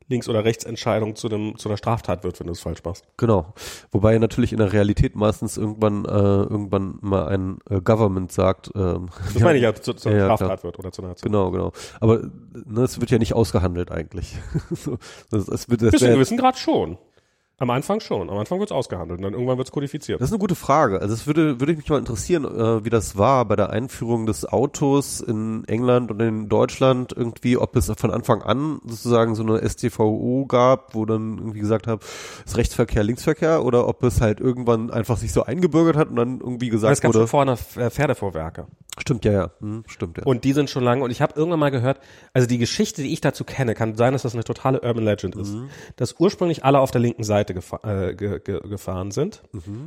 Links- 0.08 0.30
oder 0.30 0.44
Rechtsentscheidung 0.46 1.16
zu 1.16 1.28
einem, 1.28 1.58
zu 1.58 1.68
einer 1.68 1.78
Straftat 1.78 2.24
wird, 2.24 2.40
wenn 2.40 2.48
du 2.48 2.54
es 2.54 2.60
falsch 2.62 2.84
machst. 2.84 3.06
Genau. 3.18 3.54
Wobei 3.92 4.18
natürlich 4.20 4.52
in 4.52 4.60
der 4.60 4.72
Realität 4.72 5.16
meistens 5.16 5.58
irgendwann 5.58 6.06
äh, 6.06 6.10
irgendwann 6.10 7.00
mal 7.02 7.28
ein 7.28 7.58
äh, 7.70 7.82
Government 7.82 8.32
sagt. 8.32 8.70
Ähm, 8.76 9.10
Das 9.34 9.42
meine 9.42 9.58
ich 9.58 9.64
ja, 9.64 9.74
zu, 9.74 9.94
zu 9.94 10.10
einer 10.10 10.18
Ja, 10.20 10.26
Straftat 10.26 10.48
klar. 10.60 10.64
wird 10.64 10.80
oder 10.80 10.92
zu 10.92 11.02
einer 11.04 11.16
Genau, 11.16 11.50
genau. 11.50 11.72
Aber 12.00 12.22
ne, 12.54 12.82
es 12.84 13.00
wird 13.00 13.10
ja 13.10 13.18
nicht 13.18 13.34
ausgehandelt 13.34 13.92
eigentlich. 13.92 14.38
so, 14.72 14.98
das, 15.32 15.70
wird, 15.70 15.82
das, 15.82 15.92
Bis 15.92 16.00
zu 16.00 16.06
einem 16.06 16.16
gewissen 16.16 16.38
Grad 16.38 16.58
schon. 16.58 16.98
Am 17.58 17.70
Anfang 17.70 18.02
schon. 18.02 18.30
Am 18.30 18.38
Anfang 18.38 18.60
wird 18.60 18.70
es 18.70 18.76
ausgehandelt 18.76 19.20
und 19.20 19.24
dann 19.24 19.34
irgendwann 19.34 19.58
wird 19.58 19.68
es 19.68 19.72
kodifiziert. 19.72 20.20
das 20.20 20.30
ist 20.30 20.34
eine 20.34 20.40
gute 20.40 20.56
Frage. 20.56 21.00
Also 21.00 21.14
es 21.14 21.26
würde 21.26 21.60
würde 21.62 21.74
mich 21.74 21.88
mal 21.88 22.00
interessieren, 22.00 22.44
äh, 22.44 22.84
wie 22.84 22.90
das 22.90 23.18
war 23.18 23.46
bei 23.46 23.56
der 23.56 23.70
Einführung 23.70 24.26
des 24.26 24.46
Autos 24.46 25.22
in 25.22 25.64
England 25.68 26.12
und 26.12 26.20
in 26.20 26.50
Deutschland 26.50 27.14
irgendwie, 27.16 27.56
ob 27.58 27.76
es 27.78 27.90
von 27.96 28.12
Anfang 28.12 28.42
an 28.42 28.82
sozusagen 28.86 29.36
so 29.36 29.44
eine 29.44 29.68
StVO 29.68 30.46
gab, 30.48 30.96
wo 30.96 31.06
dann 31.06 31.38
irgendwie 31.38 31.60
gesagt 31.60 31.88
hat, 31.88 32.04
ist 32.46 32.58
Rechtsverkehr, 32.58 33.04
Linksverkehr, 33.04 33.64
oder 33.64 33.88
ob 33.88 34.04
es 34.04 34.20
halt 34.20 34.42
irgendwann 34.42 34.92
einfach 34.92 35.18
sich 35.18 35.32
so 35.32 35.44
eingebürgert 35.44 35.96
hat 35.96 36.10
und 36.10 36.18
dann 36.18 36.42
irgendwie 36.42 36.68
es 36.68 36.74
gesagt 36.74 37.02
gab 37.02 37.14
schon 37.14 37.22
wurde, 37.22 37.28
vorne 37.28 37.54
äh, 37.78 37.90
Pferdevorwerke. 37.90 38.68
Stimmt 39.00 39.26
ja, 39.26 39.32
ja, 39.32 39.52
hm, 39.60 39.84
stimmt 39.88 40.18
ja. 40.18 40.24
Und 40.24 40.44
die 40.44 40.54
sind 40.54 40.70
schon 40.70 40.84
lange, 40.84 41.04
und 41.04 41.12
ich 41.12 41.22
habe 41.22 41.34
irgendwann 41.36 41.60
mal 41.60 41.72
gehört, 41.72 42.00
also 42.34 42.48
die 42.48 42.58
Geschichte, 42.58 43.02
die 43.02 43.14
ich 43.14 43.22
dazu 43.22 43.44
kenne, 43.44 43.74
kann 43.74 43.96
sein, 43.96 44.14
dass 44.14 44.24
das 44.24 44.34
eine 44.34 44.44
totale 44.44 44.82
Urban 44.82 45.04
Legend 45.04 45.36
ist, 45.36 45.56
dass 45.96 46.20
ursprünglich 46.20 46.64
alle 46.64 46.80
auf 46.80 46.92
der 46.92 47.02
linken 47.02 47.24
Seite 47.24 47.54
gefa 47.54 47.80
äh, 47.84 48.16
ge 48.16 48.40
ge 48.40 48.62
gefahren 48.62 49.12
sind. 49.12 49.44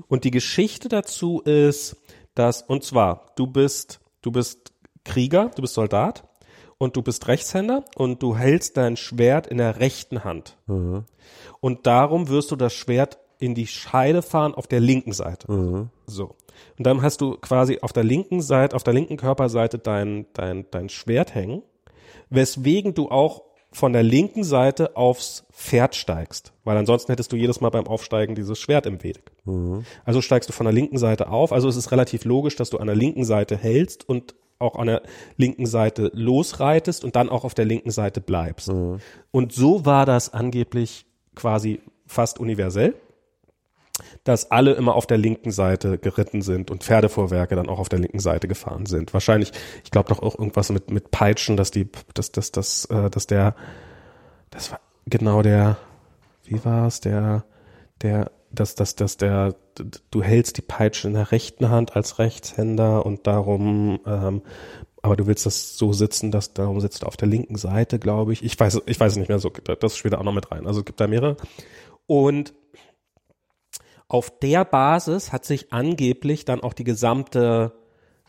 Und 0.08 0.24
die 0.24 0.30
Geschichte 0.30 0.88
dazu 0.88 1.40
ist, 1.40 1.96
dass, 2.34 2.62
und 2.62 2.84
zwar, 2.84 3.32
du 3.36 3.46
bist, 3.46 4.00
du 4.22 4.30
bist 4.30 4.72
Krieger, 5.04 5.50
du 5.54 5.62
bist 5.62 5.74
Soldat 5.74 6.24
und 6.78 6.96
du 6.96 7.02
bist 7.02 7.26
Rechtshänder 7.26 7.84
und 7.96 8.22
du 8.22 8.36
hältst 8.36 8.76
dein 8.76 8.96
Schwert 8.96 9.46
in 9.46 9.58
der 9.58 9.80
rechten 9.80 10.24
Hand. 10.24 10.56
Mhm. 10.66 11.04
Und 11.60 11.86
darum 11.86 12.28
wirst 12.28 12.50
du 12.50 12.56
das 12.56 12.72
Schwert 12.72 13.18
in 13.38 13.54
die 13.54 13.66
Scheide 13.66 14.22
fahren 14.22 14.54
auf 14.54 14.66
der 14.66 14.80
linken 14.80 15.12
Seite. 15.12 15.50
Mhm. 15.50 15.90
So. 16.06 16.36
Und 16.78 16.86
dann 16.86 17.02
hast 17.02 17.20
du 17.20 17.32
quasi 17.36 17.80
auf 17.82 17.92
der 17.92 18.04
linken 18.04 18.40
Seite, 18.40 18.76
auf 18.76 18.84
der 18.84 18.94
linken 18.94 19.16
Körperseite 19.16 19.78
dein, 19.78 20.26
dein, 20.32 20.66
dein 20.70 20.88
Schwert 20.88 21.34
hängen, 21.34 21.62
weswegen 22.30 22.94
du 22.94 23.10
auch 23.10 23.42
von 23.70 23.92
der 23.92 24.02
linken 24.02 24.44
Seite 24.44 24.96
aufs 24.96 25.44
Pferd 25.52 25.94
steigst, 25.94 26.52
weil 26.64 26.76
ansonsten 26.76 27.12
hättest 27.12 27.32
du 27.32 27.36
jedes 27.36 27.60
Mal 27.60 27.68
beim 27.70 27.86
Aufsteigen 27.86 28.34
dieses 28.34 28.58
Schwert 28.58 28.86
im 28.86 29.02
Weg. 29.02 29.20
Also 30.04 30.22
steigst 30.22 30.48
du 30.48 30.52
von 30.54 30.64
der 30.64 30.72
linken 30.72 30.98
Seite 30.98 31.28
auf. 31.28 31.52
Also 31.52 31.68
es 31.68 31.76
ist 31.76 31.92
relativ 31.92 32.24
logisch, 32.24 32.56
dass 32.56 32.70
du 32.70 32.78
an 32.78 32.86
der 32.86 32.96
linken 32.96 33.24
Seite 33.24 33.56
hältst 33.56 34.08
und 34.08 34.34
auch 34.58 34.76
an 34.76 34.86
der 34.86 35.02
linken 35.36 35.66
Seite 35.66 36.10
losreitest 36.14 37.04
und 37.04 37.14
dann 37.14 37.28
auch 37.28 37.44
auf 37.44 37.54
der 37.54 37.64
linken 37.64 37.90
Seite 37.90 38.20
bleibst. 38.20 38.68
Und 39.30 39.52
so 39.52 39.84
war 39.84 40.06
das 40.06 40.32
angeblich 40.32 41.04
quasi 41.34 41.80
fast 42.06 42.40
universell 42.40 42.94
dass 44.24 44.50
alle 44.50 44.72
immer 44.72 44.94
auf 44.94 45.06
der 45.06 45.18
linken 45.18 45.50
Seite 45.50 45.98
geritten 45.98 46.42
sind 46.42 46.70
und 46.70 46.84
Pferdevorwerke 46.84 47.56
dann 47.56 47.68
auch 47.68 47.78
auf 47.78 47.88
der 47.88 47.98
linken 47.98 48.18
Seite 48.18 48.48
gefahren 48.48 48.86
sind. 48.86 49.12
Wahrscheinlich, 49.12 49.52
ich 49.84 49.90
glaube 49.90 50.08
doch 50.08 50.22
auch 50.22 50.38
irgendwas 50.38 50.70
mit 50.70 50.90
mit 50.90 51.10
Peitschen, 51.10 51.56
dass 51.56 51.70
die, 51.70 51.88
dass 52.14 52.32
dass 52.32 52.52
dass 52.52 52.84
äh, 52.86 53.10
dass 53.10 53.26
der, 53.26 53.54
das 54.50 54.70
war 54.70 54.80
genau 55.06 55.42
der, 55.42 55.76
wie 56.44 56.64
war 56.64 56.86
es 56.86 57.00
der, 57.00 57.44
der, 58.02 58.30
dass 58.50 58.74
dass 58.74 58.96
dass 58.96 59.16
der, 59.16 59.54
du 60.10 60.22
hältst 60.22 60.56
die 60.56 60.62
Peitsche 60.62 61.08
in 61.08 61.14
der 61.14 61.32
rechten 61.32 61.70
Hand 61.70 61.96
als 61.96 62.18
Rechtshänder 62.18 63.04
und 63.04 63.26
darum, 63.26 64.00
ähm, 64.06 64.42
aber 65.02 65.16
du 65.16 65.26
willst 65.26 65.46
das 65.46 65.78
so 65.78 65.92
sitzen, 65.92 66.30
dass 66.30 66.54
darum 66.54 66.80
sitzt 66.80 67.02
du 67.02 67.06
auf 67.06 67.16
der 67.16 67.28
linken 67.28 67.56
Seite, 67.56 67.98
glaube 67.98 68.32
ich. 68.32 68.44
Ich 68.44 68.58
weiß, 68.58 68.82
ich 68.86 68.98
weiß 68.98 69.16
nicht 69.16 69.28
mehr 69.28 69.38
so. 69.38 69.50
Das 69.50 69.96
spielt 69.96 70.14
da 70.14 70.18
auch 70.18 70.24
noch 70.24 70.34
mit 70.34 70.50
rein. 70.50 70.66
Also 70.66 70.80
es 70.80 70.86
gibt 70.86 71.00
da 71.00 71.06
mehrere 71.06 71.36
und 72.06 72.52
auf 74.08 74.30
der 74.40 74.64
Basis 74.64 75.32
hat 75.32 75.44
sich 75.44 75.72
angeblich 75.72 76.44
dann 76.44 76.60
auch 76.60 76.72
die 76.72 76.84
gesamte 76.84 77.72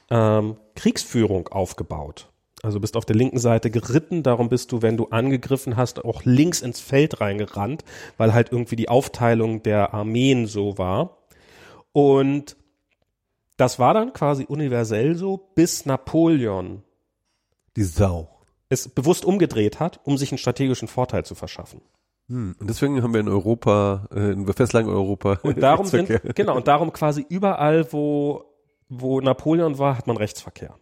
ähm, 0.09 0.57
Kriegsführung 0.75 1.47
aufgebaut. 1.47 2.29
Also 2.61 2.81
bist 2.81 2.97
auf 2.97 3.05
der 3.05 3.15
linken 3.15 3.39
Seite 3.39 3.71
geritten, 3.71 4.21
darum 4.21 4.49
bist 4.49 4.73
du, 4.73 4.81
wenn 4.81 4.97
du 4.97 5.07
angegriffen 5.07 5.77
hast, 5.77 6.03
auch 6.03 6.25
links 6.25 6.61
ins 6.61 6.81
Feld 6.81 7.21
reingerannt, 7.21 7.85
weil 8.17 8.33
halt 8.33 8.51
irgendwie 8.51 8.75
die 8.75 8.89
Aufteilung 8.89 9.63
der 9.63 9.93
Armeen 9.93 10.45
so 10.45 10.77
war. 10.77 11.19
Und 11.93 12.57
das 13.55 13.79
war 13.79 13.93
dann 13.93 14.11
quasi 14.11 14.43
universell 14.43 15.15
so, 15.15 15.37
bis 15.55 15.85
Napoleon 15.85 16.83
Die 17.77 17.83
Sau. 17.83 18.29
es 18.67 18.89
bewusst 18.89 19.23
umgedreht 19.23 19.79
hat, 19.79 20.01
um 20.03 20.17
sich 20.17 20.31
einen 20.31 20.37
strategischen 20.37 20.89
Vorteil 20.89 21.23
zu 21.23 21.35
verschaffen. 21.35 21.81
Hm. 22.29 22.55
Und 22.59 22.69
deswegen 22.69 23.01
haben 23.01 23.13
wir 23.13 23.19
in 23.19 23.27
Europa, 23.27 24.07
äh, 24.13 24.31
in 24.31 24.47
festlang 24.53 24.87
Europa. 24.87 25.39
Und 25.41 25.57
darum 25.61 25.85
sind, 25.85 26.09
genau, 26.35 26.55
und 26.55 26.67
darum 26.67 26.93
quasi 26.93 27.25
überall, 27.27 27.91
wo, 27.91 28.45
wo 28.87 29.19
Napoleon 29.19 29.77
war, 29.79 29.97
hat 29.97 30.07
man 30.07 30.15
Rechtsverkehr. 30.15 30.75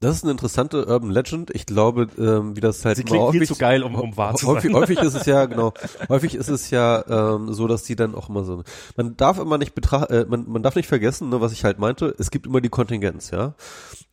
Das 0.00 0.16
ist 0.16 0.22
eine 0.24 0.32
interessante 0.32 0.86
Urban 0.86 1.10
Legend. 1.10 1.50
Ich 1.54 1.66
glaube, 1.66 2.08
ähm, 2.18 2.56
wie 2.56 2.60
das 2.60 2.84
halt 2.86 2.96
Sie 2.96 3.02
immer 3.02 3.10
klingt 3.10 3.30
viel 3.32 3.40
häufig, 3.40 3.48
zu 3.48 3.60
geil, 3.60 3.82
um, 3.82 3.94
um 3.94 4.16
wahr 4.16 4.34
zu 4.34 4.46
häufig, 4.46 4.72
sein. 4.72 4.80
häufig 4.80 4.98
ist 4.98 5.14
es 5.14 5.26
ja 5.26 5.44
genau. 5.46 5.74
häufig 6.08 6.34
ist 6.34 6.48
es 6.48 6.70
ja 6.70 7.04
ähm, 7.06 7.52
so, 7.52 7.68
dass 7.68 7.82
die 7.84 7.96
dann 7.96 8.14
auch 8.14 8.30
immer 8.30 8.44
so. 8.44 8.62
Man 8.96 9.18
darf 9.18 9.38
immer 9.38 9.58
nicht 9.58 9.74
betrachten, 9.74 10.12
äh, 10.12 10.24
man, 10.24 10.48
man 10.48 10.62
darf 10.62 10.74
nicht 10.74 10.88
vergessen, 10.88 11.28
ne, 11.28 11.42
was 11.42 11.52
ich 11.52 11.64
halt 11.64 11.78
meinte. 11.78 12.14
Es 12.18 12.30
gibt 12.30 12.46
immer 12.46 12.62
die 12.62 12.70
Kontingenz, 12.70 13.30
ja. 13.30 13.54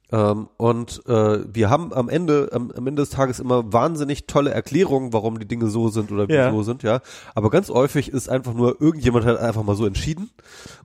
Ähm, 0.09 0.47
und 0.55 1.01
äh, 1.07 1.39
wir 1.53 1.69
haben 1.69 1.91
am 1.93 2.07
Ende, 2.07 2.49
am, 2.53 2.71
am 2.71 2.87
Ende 2.87 3.01
des 3.01 3.09
Tages 3.09 3.39
immer 3.41 3.73
wahnsinnig 3.73 4.25
tolle 4.25 4.51
Erklärungen, 4.51 5.11
warum 5.11 5.37
die 5.37 5.47
Dinge 5.47 5.67
so 5.67 5.89
sind 5.89 6.11
oder 6.13 6.29
wie 6.29 6.33
Ja. 6.33 6.49
so 6.51 6.63
sind, 6.63 6.81
ja. 6.83 7.01
Aber 7.35 7.49
ganz 7.49 7.69
häufig 7.69 8.07
ist 8.09 8.29
einfach 8.29 8.53
nur 8.53 8.79
irgendjemand 8.81 9.25
hat 9.25 9.37
einfach 9.37 9.63
mal 9.63 9.75
so 9.75 9.85
entschieden 9.85 10.29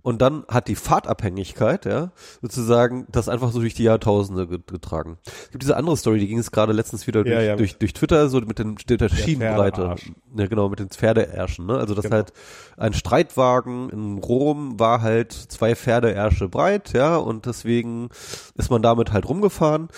und 0.02 0.20
dann 0.22 0.44
hat 0.48 0.66
die 0.66 0.74
Fahrtabhängigkeit, 0.74 1.84
ja, 1.84 2.10
sozusagen 2.40 3.06
das 3.12 3.28
einfach 3.28 3.52
so 3.52 3.60
durch 3.60 3.74
die 3.74 3.84
Jahrtausende 3.84 4.48
get- 4.48 4.66
getragen. 4.66 5.18
Es 5.24 5.50
gibt 5.52 5.62
diese 5.62 5.76
andere 5.76 5.96
Story, 5.96 6.18
die 6.18 6.26
ging 6.26 6.38
es 6.38 6.50
gerade 6.50 6.72
letztens 6.72 7.06
wieder 7.06 7.22
durch, 7.22 7.32
Ja, 7.34 7.42
ja. 7.42 7.56
durch, 7.56 7.78
durch 7.78 7.92
Twitter, 7.92 8.28
so 8.28 8.40
mit 8.40 8.58
den 8.58 8.70
mit 8.88 9.00
der 9.00 9.08
Schienenbreite. 9.08 9.94
Ja, 10.34 10.46
genau, 10.46 10.68
mit 10.68 10.80
den 10.80 10.88
Pferdeärschen, 10.88 11.66
ne? 11.66 11.74
Also 11.78 11.94
das 11.94 12.04
Genau. 12.04 12.16
halt 12.16 12.32
ein 12.76 12.92
Streitwagen 12.94 13.90
in 13.90 14.18
Rom 14.18 14.80
war 14.80 15.00
halt 15.02 15.32
zwei 15.32 15.76
Pferdeärsche 15.76 16.48
breit, 16.48 16.92
ja, 16.92 17.16
und 17.16 17.46
deswegen 17.46 18.08
ist 18.56 18.70
man 18.70 18.82
damit 18.82 19.11
halt 19.12 19.28
rumgefahren. 19.28 19.88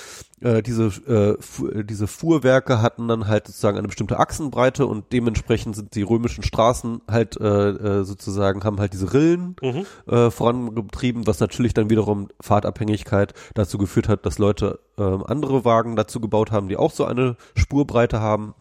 Äh, 0.40 0.62
diese, 0.62 0.84
äh, 0.86 1.40
fu 1.40 1.68
äh, 1.68 1.84
diese 1.84 2.06
Fuhrwerke 2.06 2.82
hatten 2.82 3.08
dann 3.08 3.26
halt 3.28 3.46
sozusagen 3.46 3.78
eine 3.78 3.88
bestimmte 3.88 4.18
Achsenbreite 4.18 4.86
und 4.86 5.12
dementsprechend 5.12 5.76
sind 5.76 5.94
die 5.94 6.02
römischen 6.02 6.42
Straßen 6.44 7.00
halt 7.10 7.40
äh, 7.40 7.70
äh, 7.70 8.04
sozusagen, 8.04 8.62
haben 8.64 8.78
halt 8.78 8.92
diese 8.92 9.12
Rillen 9.14 9.56
Mhm. 9.62 9.86
äh, 10.12 10.30
vorangetrieben, 10.30 11.26
was 11.26 11.40
natürlich 11.40 11.74
dann 11.74 11.90
wiederum 11.90 12.28
Fahrtabhängigkeit 12.40 13.32
dazu 13.54 13.78
geführt 13.78 14.08
hat, 14.08 14.26
dass 14.26 14.38
Leute 14.38 14.80
ähm, 14.98 15.24
andere 15.26 15.64
Wagen 15.64 15.96
dazu 15.96 16.20
gebaut 16.20 16.50
haben, 16.52 16.68
die 16.68 16.76
auch 16.76 16.90
so 16.90 17.04
eine 17.04 17.36
Spurbreite 17.56 18.20
haben. 18.20 18.54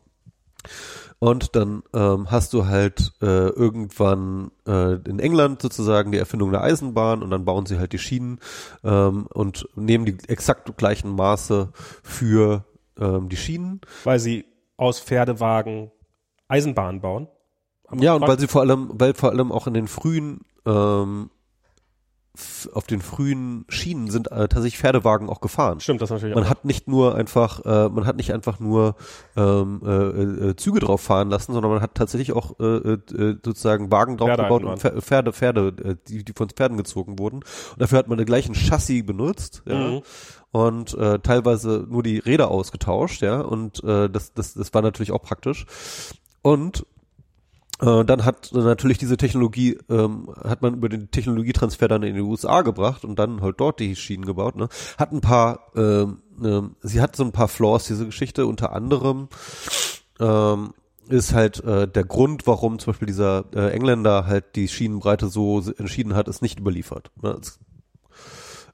Und 1.24 1.56
dann 1.56 1.84
ähm, 1.94 2.30
hast 2.30 2.52
du 2.52 2.66
halt 2.66 3.14
äh, 3.22 3.48
irgendwann 3.48 4.52
äh, 4.68 4.95
in 5.08 5.20
England 5.20 5.62
sozusagen 5.62 6.12
die 6.12 6.18
Erfindung 6.18 6.52
der 6.52 6.62
Eisenbahn 6.62 7.24
und 7.24 7.30
dann 7.30 7.45
bauen 7.45 7.66
sie 7.66 7.80
halt 7.80 7.94
die 7.94 7.98
Schienen 7.98 8.41
ähm, 8.84 9.28
und 9.34 9.70
nehmen 9.78 10.04
die 10.04 10.18
exakt 10.28 10.76
gleichen 10.76 11.16
Maße 11.16 11.70
für 12.04 12.66
ähm, 13.00 13.30
die 13.30 13.38
Schienen. 13.38 13.80
Weil 14.04 14.20
sie 14.20 14.44
aus 14.76 15.00
Pferdewagen 15.00 15.91
Eisenbahnen 16.50 17.00
bauen. 17.00 17.30
Ja, 17.94 18.16
und 18.16 18.28
weil 18.28 18.38
sie 18.38 18.50
vor 18.50 18.60
allem, 18.60 18.90
weil 18.91 19.14
vor 19.14 19.30
allem 19.30 19.54
auch 19.54 19.66
in 19.66 19.76
den 19.76 19.88
frühen 19.88 20.41
ähm, 20.66 21.30
auf 22.73 22.88
den 22.88 23.01
frühen 23.01 23.64
Schienen 23.69 24.10
sind 24.10 24.31
äh, 24.31 24.47
tatsächlich 24.47 24.80
Pferdewagen 24.80 25.30
auch 25.30 25.39
gefahren. 25.39 25.80
Stimmt, 25.80 26.01
das 26.01 26.10
natürlich 26.10 26.34
Man 26.34 26.45
auch. 26.45 26.49
hat 26.49 26.65
nicht 26.65 26.88
nur 26.88 27.14
einfach, 27.14 27.64
äh, 27.64 27.89
man 27.89 28.07
hat 28.07 28.15
nicht 28.18 28.34
einfach 28.34 28.60
nur 28.60 28.95
ähm, 29.35 29.81
äh, 29.85 30.49
äh, 30.49 30.55
Züge 30.55 30.80
drauf 30.80 31.01
fahren 31.01 31.30
lassen, 31.30 31.53
sondern 31.53 31.72
man 31.72 31.81
hat 31.81 31.93
tatsächlich 31.93 32.34
auch 32.34 32.60
äh, 32.60 32.65
äh, 32.65 33.38
sozusagen 33.45 33.91
Wagen 33.91 34.18
drauf 34.18 34.30
Pferde 34.30 34.43
gebaut 34.43 34.64
und 34.64 34.80
Pfer- 34.81 35.01
Pferde, 35.01 35.31
Pferde, 35.34 35.68
äh, 35.84 35.95
die, 36.07 36.23
die 36.23 36.34
von 36.34 36.49
Pferden 36.49 36.76
gezogen 36.77 37.19
wurden. 37.19 37.38
Und 37.38 37.77
dafür 37.77 37.99
hat 37.99 38.07
man 38.07 38.18
den 38.18 38.26
gleichen 38.26 38.55
Chassis 38.55 39.05
benutzt, 39.05 39.61
ja. 39.68 39.76
Mhm. 39.76 40.01
Und 40.51 40.93
äh, 40.95 41.18
teilweise 41.19 41.85
nur 41.89 42.03
die 42.03 42.19
Räder 42.19 42.49
ausgetauscht, 42.49 43.22
ja. 43.22 43.41
Und 43.41 43.84
äh, 43.84 44.10
das, 44.10 44.34
das, 44.34 44.53
das 44.53 44.73
war 44.73 44.81
natürlich 44.81 45.11
auch 45.11 45.22
praktisch. 45.22 45.65
Und 46.41 46.85
äh, 47.84 48.05
dann 48.05 48.23
hat 48.23 48.51
natürlich 48.53 48.97
diese 48.97 49.18
Technologie, 49.18 49.77
ähm, 49.89 50.30
hat 50.43 50.61
man 50.61 50.76
über 50.76 50.88
den 50.88 51.11
Technologietransfer 51.11 51.88
dann 51.88 52.03
in 52.03 52.15
die 52.15 52.22
USA 52.22 52.61
gebracht 52.61 53.03
und 53.03 53.19
dann 53.19 53.41
halt 53.41 53.60
dort 53.60 53.80
die 53.80 53.95
Schienen 53.95 54.26
gebaut. 54.26 54.55
Ne? 54.55 54.69
Hat 54.97 55.11
ein 55.11 55.22
paar, 55.22 55.72
ähm, 55.76 56.22
ähm, 56.41 56.76
sie 56.81 57.01
hat 57.01 57.15
so 57.15 57.23
ein 57.23 57.34
paar 57.34 57.49
Flaws, 57.49 57.85
diese 57.88 58.05
Geschichte, 58.05 58.45
unter 58.45 58.72
anderem 58.72 59.27
ähm, 60.19 60.73
ist 61.10 61.34
halt 61.34 61.61
äh, 61.64 61.88
der 61.88 62.05
Grund, 62.05 62.47
warum 62.47 62.80
zum 62.80 62.93
Beispiel 62.93 63.07
dieser 63.07 63.45
äh, 63.53 63.72
Engländer 63.72 64.26
halt 64.26 64.55
die 64.55 64.69
Schienenbreite 64.69 65.27
so 65.27 65.60
entschieden 65.77 66.15
hat, 66.15 66.30
ist 66.30 66.41
nicht 66.41 66.60
überliefert. 66.60 67.11
Ne? 67.22 67.38
Es, 67.41 67.60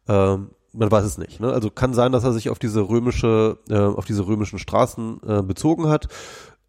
ähm, 0.07 0.51
man 0.73 0.91
weiß 0.91 1.03
es 1.03 1.17
nicht. 1.17 1.39
Ne? 1.39 1.51
Also 1.51 1.69
kann 1.69 1.93
sein, 1.93 2.11
dass 2.11 2.23
er 2.23 2.33
sich 2.33 2.49
auf 2.49 2.59
diese 2.59 2.87
römische, 2.87 3.57
äh, 3.69 3.77
auf 3.77 4.05
diese 4.05 4.27
römischen 4.27 4.59
Straßen 4.59 5.21
äh, 5.25 5.41
bezogen 5.41 5.87
hat. 5.87 6.07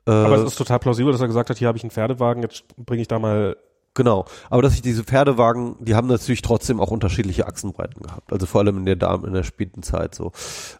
Äh, 0.06 0.10
Aber 0.10 0.36
es 0.36 0.44
ist 0.44 0.56
total 0.56 0.78
plausibel, 0.78 1.12
dass 1.12 1.20
er 1.20 1.26
gesagt 1.26 1.50
hat, 1.50 1.58
hier 1.58 1.68
habe 1.68 1.78
ich 1.78 1.84
einen 1.84 1.90
Pferdewagen, 1.90 2.42
jetzt 2.42 2.64
bringe 2.76 3.02
ich 3.02 3.08
da 3.08 3.18
mal. 3.18 3.56
Genau, 3.94 4.24
aber 4.50 4.62
dass 4.62 4.72
sich 4.72 4.82
diese 4.82 5.02
Pferdewagen, 5.02 5.74
die 5.80 5.96
haben 5.96 6.06
natürlich 6.06 6.42
trotzdem 6.42 6.78
auch 6.78 6.92
unterschiedliche 6.92 7.48
Achsenbreiten 7.48 8.02
gehabt, 8.04 8.32
also 8.32 8.46
vor 8.46 8.60
allem 8.60 8.78
in 8.78 8.84
der 8.84 8.94
Dam 8.94 9.24
in 9.24 9.32
der 9.32 9.42
späten 9.42 9.82
Zeit 9.82 10.14
so. 10.14 10.30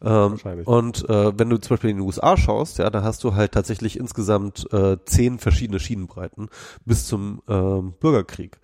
Ähm, 0.01 0.39
und 0.65 1.09
äh, 1.09 1.37
wenn 1.37 1.51
du 1.51 1.59
zum 1.59 1.75
Beispiel 1.75 1.91
in 1.91 1.97
den 1.97 2.07
USA 2.07 2.37
schaust, 2.37 2.79
ja, 2.79 2.89
da 2.89 3.03
hast 3.03 3.25
du 3.25 3.35
halt 3.35 3.51
tatsächlich 3.51 3.99
insgesamt 3.99 4.73
äh, 4.73 4.97
zehn 5.07 5.41
verschiedene 5.41 5.81
Schienenbreiten 5.81 6.51
bis 6.85 7.09
zum 7.09 7.43
ähm, 7.49 7.95
Bürgerkrieg, 7.99 8.61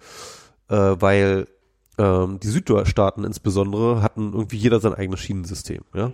äh, 0.69 0.77
weil 0.77 1.49
ähm, 1.99 2.39
die 2.41 2.49
Südstaaten 2.49 3.25
insbesondere 3.25 4.01
hatten 4.01 4.33
irgendwie 4.33 4.59
jeder 4.59 4.79
sein 4.79 4.95
eigenes 4.95 5.19
Schienensystem, 5.21 5.83
ja. 5.93 6.13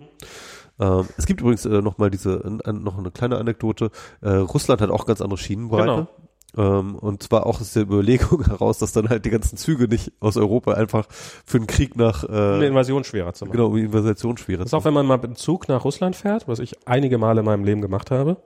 Ähm, 0.81 1.09
es 1.17 1.27
gibt 1.27 1.41
übrigens 1.41 1.65
äh, 1.67 1.83
noch 1.83 1.99
mal 1.99 2.11
diese, 2.11 2.61
äh, 2.65 2.73
noch 2.73 2.99
eine 2.99 3.11
kleine 3.11 3.39
Anekdote. 3.39 3.91
Äh, 4.21 4.31
Russland 4.31 4.81
hat 4.81 4.91
auch 4.91 5.07
ganz 5.07 5.21
andere 5.21 5.39
Schienenbreite. 5.39 5.85
Genau. 5.85 6.09
Ähm, 6.55 6.97
und 6.97 7.23
zwar 7.23 7.47
auch 7.47 7.61
aus 7.61 7.73
der 7.73 7.85
Überlegung 7.85 8.45
heraus, 8.47 8.79
dass 8.79 8.93
dann 8.93 9.09
halt 9.09 9.25
die 9.25 9.31
ganzen 9.31 9.57
Züge 9.57 9.89
nicht 9.89 10.13
aus 10.21 10.37
Europa 10.37 10.75
einfach 10.75 11.07
für 11.11 11.59
einen 11.59 11.67
Krieg 11.67 11.97
nach, 11.97 12.25
Um 12.25 12.35
eine 12.35 12.65
äh, 12.65 12.69
Invasion 12.69 13.05
schwerer 13.05 13.33
zu 13.33 13.47
machen. 13.47 13.53
genau, 13.53 13.69
um 13.69 13.77
die 13.77 13.85
Invasion 13.85 14.37
schwerer 14.37 14.67
zu 14.67 14.77
auch, 14.77 14.85
wenn 14.85 14.93
man 14.93 15.07
mal 15.07 15.17
mit 15.17 15.25
dem 15.25 15.37
Zug 15.37 15.69
nach 15.69 15.85
Russland 15.85 16.15
fährt, 16.15 16.49
was 16.49 16.59
ich 16.59 16.87
einige 16.87 17.17
Male 17.17 17.41
in 17.41 17.47
meinem 17.47 17.65
Leben 17.65 17.81
gemacht 17.81 18.11
habe, 18.11 18.37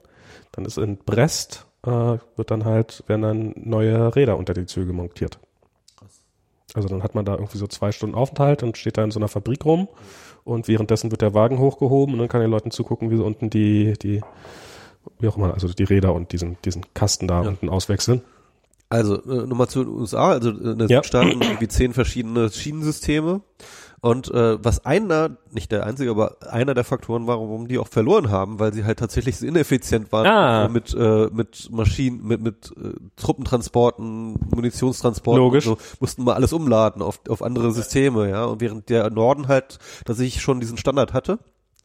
dann 0.53 0.65
ist 0.65 0.78
in 0.78 0.98
Brest, 0.98 1.66
äh, 1.85 1.90
wird 2.36 2.51
dann 2.51 2.65
halt, 2.65 3.03
werden 3.09 3.23
dann 3.23 3.55
neue 3.57 4.15
Räder 4.15 4.36
unter 4.36 4.55
die 4.55 4.66
Züge 4.66 4.93
montiert. 4.93 5.40
Also 6.74 6.89
dann 6.89 7.03
hat 7.03 7.15
man 7.15 7.24
da 7.24 7.32
irgendwie 7.35 7.59
so 7.59 7.66
zwei 7.66 7.90
Stunden 7.90 8.15
Aufenthalt 8.15 8.62
und 8.62 8.77
steht 8.77 8.98
da 8.98 9.05
in 9.05 9.11
so 9.11 9.19
einer 9.19 9.28
Fabrik 9.28 9.65
rum 9.65 9.89
und 10.47 10.68
währenddessen 10.68 11.10
wird 11.10 11.20
der 11.20 11.35
Wagen 11.35 11.59
hochgehoben 11.59 12.14
und 12.14 12.20
dann 12.20 12.28
kann 12.28 12.40
den 12.40 12.51
Leuten 12.51 12.70
zugucken, 12.70 13.10
wie 13.10 13.16
sie 13.16 13.24
unten 13.24 13.51
die, 13.51 13.93
die, 14.01 14.23
wie 15.18 15.28
auch 15.28 15.36
immer, 15.36 15.52
also 15.52 15.68
die 15.68 15.85
Räder 15.85 16.14
und 16.14 16.32
diesen, 16.32 16.56
diesen 16.64 16.85
Kasten 16.94 17.28
da 17.28 17.43
Ja. 17.43 17.48
unten 17.48 17.68
auswechseln. 17.68 18.23
Also 18.89 19.20
äh, 19.24 19.47
nochmal 19.47 19.66
zu 19.68 19.82
den 19.85 19.93
USA, 19.93 20.31
also 20.31 20.51
äh, 20.51 20.73
in 20.73 20.78
den 20.78 20.89
Ja. 20.89 21.02
Südstaaten 21.02 21.43
irgendwie 21.43 21.68
zehn 21.68 21.93
verschiedene 21.93 22.48
Schienensysteme. 22.51 23.40
Und 24.02 24.31
äh, 24.31 24.62
was 24.62 24.85
einer, 24.85 25.39
nicht 25.51 25.73
der 25.73 25.85
einzige, 25.86 26.10
aber 26.10 26.36
einer 26.51 26.74
der 26.74 26.85
Faktoren 26.85 27.27
war, 27.27 27.39
warum 27.39 27.66
die 27.66 27.78
auch 27.78 27.89
verloren 27.89 28.31
haben, 28.31 28.59
weil 28.60 28.73
sie 28.73 28.85
halt 28.85 28.98
tatsächlich 28.98 29.39
so 29.39 29.47
ineffizient 29.47 30.12
waren 30.12 30.27
Ah. 30.27 30.68
mit 30.68 30.94
äh, 30.94 31.28
mit 31.32 31.68
Maschinen, 31.73 32.23
mit 32.27 32.40
mit 32.43 32.73
äh, 32.77 32.90
Truppentransporten, 33.16 34.39
Munitionstransporten, 34.55 35.43
Logisch. 35.43 35.64
so, 35.64 35.78
mussten 36.01 36.24
mal 36.24 36.35
alles 36.35 36.52
umladen 36.52 37.02
auf 37.02 37.20
auf 37.28 37.43
andere 37.43 37.73
Systeme, 37.73 38.28
ja. 38.28 38.44
Und 38.44 38.60
während 38.60 38.89
der 38.90 39.09
Norden 39.10 39.48
halt 39.48 39.78
tatsächlich 40.05 40.43
schon 40.43 40.60
diesen 40.60 40.77
Standard 40.78 41.12
hatte, 41.12 41.39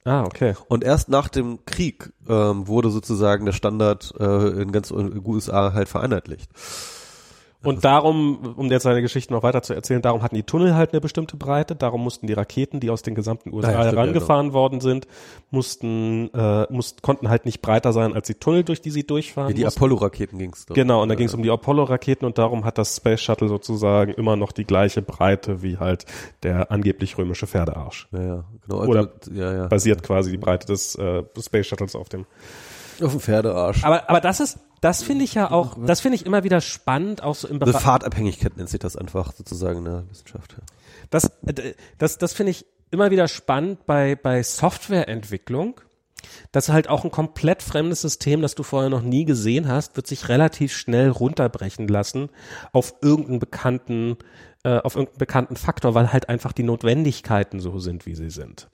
Ah, 0.04 0.24
okay. 0.24 0.56
und 0.68 0.84
erst 0.84 1.10
nach 1.10 1.30
dem 1.30 1.60
Krieg 1.66 2.12
ähm, 2.28 2.68
wurde 2.68 2.90
sozusagen 2.90 3.46
der 3.46 3.54
Standard 3.54 4.14
äh, 4.20 4.48
in 4.62 4.72
ganz 4.72 4.92
USA 4.92 5.74
halt 5.74 5.90
vereinheitlicht. 5.90 6.50
Und 7.64 7.86
darum, 7.86 8.56
um 8.56 8.72
jetzt 8.72 8.84
seine 8.84 9.02
Geschichte 9.02 9.32
noch 9.32 9.44
weiter 9.44 9.62
zu 9.62 9.74
erzählen, 9.74 10.02
darum 10.02 10.24
hatten 10.24 10.36
die 10.36 10.44
Tunnel 10.44 10.76
halt 10.76 10.94
eine 10.94 11.02
bestimmte 11.02 11.38
Breite, 11.38 11.76
darum 11.76 12.04
mussten 12.04 12.26
die 12.26 12.34
Raketen, 12.34 12.80
die 12.80 12.90
aus 12.90 13.04
den 13.04 13.14
gesamten 13.14 13.54
USA 13.54 13.68
Ah 13.68 13.72
ja, 13.72 13.78
stimmt, 13.82 13.94
ja, 13.94 14.00
herangefahren 14.00 14.54
worden 14.54 14.82
sind, 14.82 15.08
mussten, 15.52 16.34
äh, 16.34 16.66
mussten, 16.72 17.02
konnten 17.04 17.30
halt 17.30 17.46
nicht 17.46 17.62
breiter 17.62 17.94
sein 17.94 18.14
als 18.14 18.26
die 18.26 18.34
Tunnel, 18.34 18.64
durch 18.64 18.82
die 18.82 18.90
sie 18.90 19.06
durchfahren 19.06 19.50
Wie 19.50 19.54
die. 19.54 19.66
Apollo-Raketen 19.66 20.40
glaub 20.40 20.56
ich. 20.70 20.74
Genau, 20.74 21.04
und 21.04 21.10
da 21.10 21.16
ging 21.16 21.28
es 21.28 21.36
um 21.36 21.44
die 21.44 21.52
Apollo-Raketen 21.52 22.26
und 22.26 22.40
darum 22.40 22.66
hat 22.66 22.80
das 22.80 22.96
Space 22.96 23.22
Shuttle 23.22 23.48
sozusagen 23.48 24.14
immer 24.14 24.36
noch 24.36 24.52
die 24.52 24.66
gleiche 24.66 25.04
Breite 25.04 25.62
wie 25.62 25.78
halt 25.78 26.06
der 26.42 26.72
angeblich 26.72 27.18
römische 27.20 27.46
Pferdearsch. 27.46 28.08
Ja, 28.12 28.24
ja, 28.24 28.44
genau. 28.68 28.86
Oder 28.86 29.12
ja, 29.32 29.54
ja. 29.54 29.68
Basiert 29.68 30.02
quasi 30.02 30.32
die 30.32 30.38
Breite 30.38 30.66
des 30.66 30.96
äh, 30.96 31.24
Space 31.40 31.68
Shuttles 31.68 31.96
auf 31.96 32.10
dem. 32.10 32.26
Auf 33.02 33.12
dem 33.12 33.20
Pferdearsch. 33.20 33.84
Aber, 33.84 34.10
aber 34.10 34.22
das 34.22 34.40
ist, 34.40 34.60
das 34.82 35.04
finde 35.04 35.24
ich 35.24 35.34
ja 35.34 35.52
auch, 35.52 35.78
das 35.86 36.02
finde 36.02 36.16
ich 36.16 36.26
immer 36.26 36.44
wieder 36.44 36.62
spannend, 36.62 37.24
auch 37.24 37.36
so 37.36 37.48
im 37.48 37.58
Eine 37.58 37.66
Bereich. 37.66 37.82
Fahrtabhängigkeit 37.82 38.58
nennt 38.58 38.70
sich 38.70 38.80
das 38.80 38.96
einfach 38.96 39.34
sozusagen 39.34 39.80
in 39.80 39.86
der 39.86 40.10
Wissenschaft. 40.10 40.54
Ja. 40.58 40.64
Das, 41.10 41.26
äh, 41.46 41.74
das, 41.98 42.18
das 42.18 42.34
finde 42.34 42.52
ich 42.52 42.66
immer 42.92 43.12
wieder 43.12 43.28
spannend 43.28 43.86
bei, 43.86 44.16
bei 44.16 44.44
Softwareentwicklung. 44.44 45.80
dass 46.52 46.70
halt 46.70 46.88
auch 46.90 47.04
ein 47.04 47.12
komplett 47.12 47.64
fremdes 47.64 48.02
System, 48.02 48.42
das 48.42 48.56
du 48.56 48.64
vorher 48.64 48.90
noch 48.90 49.02
nie 49.02 49.26
gesehen 49.26 49.68
hast, 49.68 49.96
wird 49.96 50.08
sich 50.08 50.30
relativ 50.30 50.74
schnell 50.74 51.10
runterbrechen 51.10 51.88
lassen 51.88 52.30
auf 52.74 52.96
irgendeinen 53.02 53.40
bekannten, 53.40 54.18
äh, 54.64 54.78
auf 54.80 54.96
irgendeinen 54.96 55.20
bekannten 55.20 55.56
Faktor, 55.56 55.96
weil 55.96 56.12
halt 56.14 56.30
einfach 56.30 56.52
die 56.52 56.64
Notwendigkeiten 56.64 57.60
so 57.60 57.80
sind, 57.80 58.06
wie 58.06 58.16
sie 58.16 58.30
sind. 58.30 58.70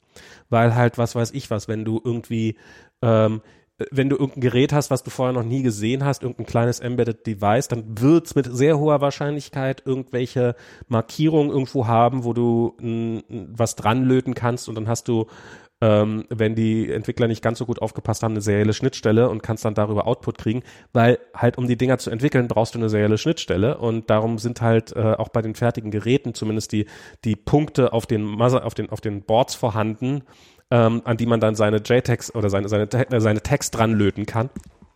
Weil 0.50 0.76
halt, 0.76 0.98
was 0.98 1.16
weiß 1.16 1.32
ich 1.32 1.50
was, 1.52 1.68
wenn 1.68 1.86
du 1.86 2.02
irgendwie, 2.04 2.58
ähm, 3.02 3.42
wenn 3.92 4.10
du 4.10 4.16
irgendein 4.16 4.42
Gerät 4.42 4.74
hast, 4.74 4.90
was 4.90 5.04
du 5.04 5.10
vorher 5.10 5.34
noch 5.34 5.44
nie 5.44 5.62
gesehen 5.62 6.04
hast, 6.04 6.24
irgendein 6.24 6.48
kleines 6.48 6.80
Embedded 6.80 7.28
Device, 7.28 7.68
dann 7.68 7.84
wird's 8.00 8.34
mit 8.34 8.48
sehr 8.52 8.80
hoher 8.80 9.02
Wahrscheinlichkeit 9.02 9.84
irgendwelche 9.86 10.56
Markierungen 10.88 11.52
irgendwo 11.52 11.86
haben, 11.86 12.24
wo 12.24 12.34
du 12.34 12.76
n, 12.82 13.24
was 13.30 13.76
dran 13.76 14.04
löten 14.04 14.34
kannst 14.34 14.68
und 14.68 14.76
dann 14.76 14.88
hast 14.88 15.08
du 15.08 15.28
ähm, 15.80 16.26
wenn 16.30 16.56
die 16.56 16.92
Entwickler 16.92 17.28
nicht 17.28 17.44
ganz 17.44 17.60
so 17.60 17.66
gut 17.66 17.82
aufgepasst 17.82 18.24
haben, 18.24 18.32
eine 18.32 18.42
serielle 18.42 18.74
Schnittstelle 18.74 19.30
und 19.30 19.44
kannst 19.44 19.64
dann 19.64 19.76
darüber 19.76 20.08
Output 20.08 20.38
kriegen, 20.38 20.64
weil 20.92 21.20
halt 21.36 21.58
um 21.58 21.68
die 21.68 21.78
Dinger 21.78 22.00
zu 22.00 22.10
entwickeln, 22.10 22.48
brauchst 22.48 22.74
du 22.74 22.80
eine 22.80 22.90
serielle 22.90 23.18
Schnittstelle 23.18 23.78
und 23.78 24.10
darum 24.10 24.40
sind 24.40 24.62
halt 24.62 24.96
äh, 24.96 25.14
auch 25.14 25.30
bei 25.30 25.42
den 25.42 25.54
fertigen 25.54 25.92
Geräten 25.92 26.34
zumindest 26.34 26.72
die, 26.72 26.88
die 27.24 27.36
Punkte 27.36 27.94
auf 27.94 28.08
den, 28.08 28.42
auf 28.42 28.74
den, 28.74 28.90
auf 28.90 29.02
den 29.02 29.22
Boards 29.22 29.54
vorhanden, 29.54 30.24
ähm, 30.72 31.02
an 31.06 31.18
die 31.18 31.26
man 31.26 31.40
dann 31.40 31.56
seine 31.56 31.78
JTAGs 31.78 32.36
oder 32.36 32.50
seine, 32.50 32.70
seine, 32.70 32.92
äh, 32.92 33.22
seine 33.22 33.42
Tags 33.42 33.72
dran 33.72 33.94
löten 33.94 34.26
kann. 34.26 34.50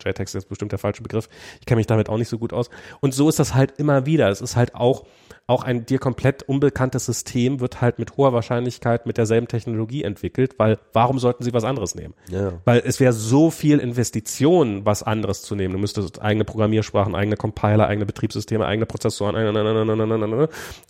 JTAGs 0.04 0.34
ist 0.34 0.48
bestimmt 0.48 0.72
der 0.72 0.78
falsche 0.78 1.02
Begriff. 1.02 1.28
Ich 1.60 1.66
kenne 1.66 1.78
mich 1.78 1.86
damit 1.86 2.08
auch 2.08 2.18
nicht 2.18 2.28
so 2.28 2.38
gut 2.38 2.52
aus. 2.52 2.70
Und 3.00 3.14
so 3.14 3.28
ist 3.28 3.38
das 3.38 3.54
halt 3.54 3.78
immer 3.78 4.06
wieder. 4.06 4.28
Es 4.28 4.40
ist 4.40 4.56
halt 4.56 4.74
auch, 4.74 5.04
auch 5.46 5.64
ein 5.64 5.86
dir 5.86 5.98
komplett 5.98 6.42
unbekanntes 6.42 7.06
System 7.06 7.60
wird 7.60 7.80
halt 7.80 7.98
mit 7.98 8.16
hoher 8.16 8.32
Wahrscheinlichkeit 8.32 9.06
mit 9.06 9.16
derselben 9.16 9.48
Technologie 9.48 10.02
entwickelt, 10.02 10.54
weil 10.58 10.78
warum 10.92 11.18
sollten 11.18 11.44
sie 11.44 11.52
was 11.52 11.64
anderes 11.64 11.94
nehmen? 11.94 12.14
Ja. 12.28 12.54
Weil 12.64 12.82
es 12.84 13.00
wäre 13.00 13.12
so 13.12 13.50
viel 13.50 13.78
Investition, 13.78 14.84
was 14.84 15.02
anderes 15.02 15.42
zu 15.42 15.54
nehmen. 15.54 15.74
Du 15.74 15.80
müsstest 15.80 16.20
eigene 16.20 16.44
Programmiersprachen, 16.44 17.14
eigene 17.14 17.36
Compiler, 17.36 17.86
eigene 17.86 18.06
Betriebssysteme, 18.06 18.66
eigene 18.66 18.86
Prozessoren, 18.86 19.36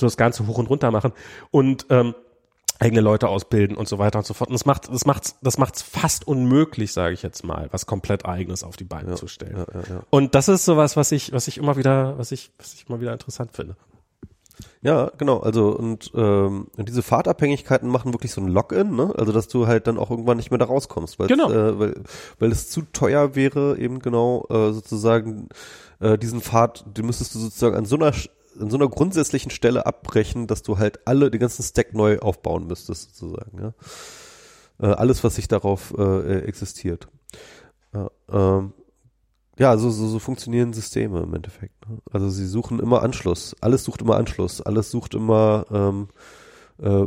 so 0.01 0.07
das 0.07 0.17
Ganze 0.17 0.47
hoch 0.47 0.59
und 0.59 0.71
runter 0.71 0.91
machen. 0.91 1.13
Und 1.51 1.87
ähm, 1.91 2.15
eigene 2.83 3.01
Leute 3.01 3.29
ausbilden 3.29 3.77
und 3.77 3.87
so 3.89 3.99
weiter 3.99 4.19
und 4.19 4.27
so 4.27 4.35
fort. 4.35 4.49
Und 4.51 4.55
das 4.55 4.67
macht, 4.67 4.93
das 4.93 5.05
macht's, 5.07 5.37
das 5.41 5.57
macht's 5.59 5.83
fast 5.83 6.27
unmöglich, 6.27 6.93
sage 6.93 7.15
ich 7.15 7.23
jetzt 7.23 7.45
mal, 7.45 7.69
was 7.71 7.87
komplett 7.87 8.27
eigenes 8.27 8.65
auf 8.65 8.77
die 8.77 8.85
Beine 8.85 9.11
Ja, 9.11 9.17
zu 9.17 9.29
stellen. 9.29 9.57
ja, 9.57 9.81
ja. 9.89 10.03
Und 10.11 10.35
das 10.35 10.49
ist 10.49 10.65
sowas, 10.65 10.97
was 10.97 11.13
ich, 11.13 11.33
was 11.33 11.47
ich 11.49 11.59
immer 11.59 11.77
wieder, 11.77 12.19
was 12.19 12.33
ich, 12.33 12.51
was 12.59 12.75
ich 12.75 12.87
immer 12.89 13.01
wieder 13.01 13.13
interessant 13.13 13.53
finde. 13.55 13.77
Ja, 14.83 15.11
genau. 15.17 15.39
Also 15.39 15.71
und 15.71 16.11
ähm, 16.15 16.67
diese 16.77 17.03
Fahrtabhängigkeiten 17.03 17.89
machen 17.89 18.13
wirklich 18.13 18.33
so 18.33 18.41
ein 18.41 18.49
Login, 18.49 18.95
ne? 18.95 19.13
Also 19.17 19.33
dass 19.33 19.49
du 19.49 19.67
halt 19.67 19.87
dann 19.87 19.99
auch 19.99 20.11
irgendwann 20.11 20.37
nicht 20.37 20.51
mehr 20.51 20.59
da 20.59 20.67
rauskommst, 20.67 21.19
weil 21.19 21.29
Genau. 21.29 21.51
äh, 21.51 21.79
weil, 21.79 21.95
weil 22.39 22.53
es 22.53 22.69
zu 22.69 22.83
teuer 22.93 23.35
wäre, 23.35 23.79
eben 23.79 24.01
genau 24.01 24.45
äh, 24.51 24.73
sozusagen 24.73 25.49
äh, 26.01 26.19
diesen 26.19 26.41
Pfad, 26.41 26.85
den 26.97 27.07
müsstest 27.07 27.35
du 27.35 27.39
sozusagen 27.39 27.77
an 27.77 27.87
so 27.87 27.97
einer 27.97 28.13
an 28.59 28.71
so 28.71 28.77
einer 28.77 28.89
grundsätzlichen 28.89 29.51
Stelle 29.51 29.87
abbrechen, 29.87 30.47
dass 30.47 30.63
du 30.63 30.79
halt 30.79 31.07
alle 31.07 31.31
den 31.31 31.41
ganzen 31.41 31.63
Stack 31.63 31.95
neu 31.95 32.19
aufbauen 32.19 32.67
müsstest, 32.67 33.17
sozusagen. 33.17 33.59
Ja? 33.61 33.75
Äh, 34.81 34.95
alles, 34.95 35.23
was 35.25 35.37
sich 35.37 35.49
darauf 35.49 35.95
äh, 35.97 36.03
äh, 36.03 36.39
existiert. 36.45 37.09
Ja, 37.95 38.11
ähm, 38.31 38.73
ja, 39.59 39.77
so, 39.77 39.91
so, 39.91 40.09
so 40.09 40.19
funktionieren 40.19 40.73
Systeme 40.73 41.21
im 41.21 41.35
Endeffekt. 41.35 41.89
Ne? 41.89 41.99
Also 42.11 42.31
sie 42.31 42.47
suchen 42.47 42.81
immer 42.81 43.03
Anschluss. 43.03 43.55
Alles 43.61 43.85
sucht 43.85 44.01
immer 44.03 44.17
Anschluss. 44.17 44.61
Alles 44.61 44.91
sucht 44.91 45.15
immer, 45.15 45.67
ähm, 45.71 46.09
äh, 46.79 47.07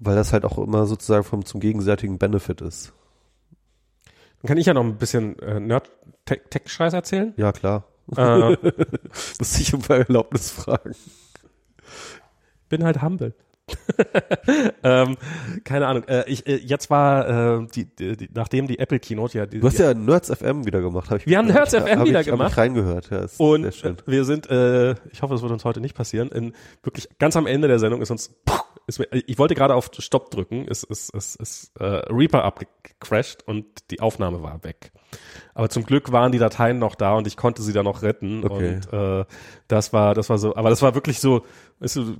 weil 0.00 0.16
das 0.16 0.32
halt 0.32 0.44
auch 0.44 0.58
immer 0.58 0.86
sozusagen 0.86 1.24
vom 1.24 1.44
zum 1.44 1.60
gegenseitigen 1.60 2.18
Benefit 2.18 2.60
ist. 2.60 2.92
Dann 4.42 4.48
kann 4.48 4.58
ich 4.58 4.66
ja 4.66 4.74
noch 4.74 4.84
ein 4.84 4.98
bisschen 4.98 5.38
äh, 5.38 5.60
Nerd-Tech-Scheiß 5.60 6.92
erzählen. 6.92 7.32
Ja, 7.36 7.52
klar. 7.52 7.84
Äh, 8.16 8.56
Muss 9.38 9.58
ich 9.58 9.74
um 9.74 9.82
Erlaubnis 9.88 10.50
fragen. 10.50 10.94
bin 12.68 12.84
halt 12.84 13.02
humble. 13.02 13.34
ähm, 14.82 15.16
keine 15.64 15.86
Ahnung. 15.86 16.04
Äh, 16.04 16.28
ich, 16.28 16.46
äh, 16.46 16.56
jetzt 16.56 16.90
war 16.90 17.62
äh, 17.62 17.66
die, 17.74 17.86
die, 17.86 18.28
nachdem 18.34 18.66
die 18.66 18.78
Apple 18.78 19.00
Keynote 19.00 19.38
ja, 19.38 19.46
die, 19.46 19.60
Du 19.60 19.66
hast 19.66 19.78
ja 19.78 19.94
Nerds 19.94 20.30
FM 20.30 20.66
wieder 20.66 20.82
gemacht. 20.82 21.10
Hab 21.10 21.18
ich, 21.18 21.26
Wir 21.26 21.38
haben 21.38 21.48
Nerds 21.48 21.72
hab 21.74 21.88
FM 21.88 22.00
hab 22.00 22.06
wieder 22.06 22.20
ich, 22.20 22.28
Hab 22.28 22.34
gemacht. 22.34 22.52
ich 22.52 22.58
reingehört. 22.58 23.10
Ja, 23.10 23.26
und 23.38 23.62
sehr 23.62 23.72
schön. 23.72 23.96
wir 24.06 24.24
sind, 24.24 24.50
äh, 24.50 24.92
ich 25.12 25.22
hoffe, 25.22 25.34
es 25.34 25.42
wird 25.42 25.52
uns 25.52 25.64
heute 25.64 25.80
nicht 25.80 25.94
passieren. 25.94 26.28
In 26.30 26.52
wirklich 26.82 27.08
ganz 27.18 27.36
am 27.36 27.46
Ende 27.46 27.68
der 27.68 27.78
Sendung 27.78 28.02
ist 28.02 28.10
uns, 28.10 28.34
ist 28.86 28.98
mir, 28.98 29.06
ich 29.12 29.38
wollte 29.38 29.54
gerade 29.54 29.74
auf 29.74 29.90
Stopp 29.98 30.30
drücken, 30.30 30.66
ist 30.66 30.84
ist 30.84 31.14
ist, 31.14 31.36
ist 31.36 31.72
äh, 31.80 31.84
Reaper 32.12 32.44
abgecrashed 32.44 33.42
und 33.46 33.66
die 33.90 34.00
Aufnahme 34.00 34.42
war 34.42 34.62
weg. 34.64 34.92
Aber 35.54 35.68
zum 35.68 35.84
Glück 35.84 36.12
waren 36.12 36.32
die 36.32 36.38
Dateien 36.38 36.78
noch 36.78 36.94
da 36.94 37.14
und 37.14 37.26
ich 37.26 37.36
konnte 37.36 37.62
sie 37.62 37.72
dann 37.72 37.84
noch 37.84 38.02
retten 38.02 38.44
Okay. 38.44 38.80
und 38.90 38.92
äh, 38.92 39.24
das 39.68 39.92
war 39.92 40.14
das 40.14 40.28
war 40.28 40.38
so, 40.38 40.54
aber 40.56 40.70
das 40.70 40.82
war 40.82 40.94
wirklich 40.94 41.20
so, 41.20 41.44
weißt 41.80 41.96
du, 41.96 42.16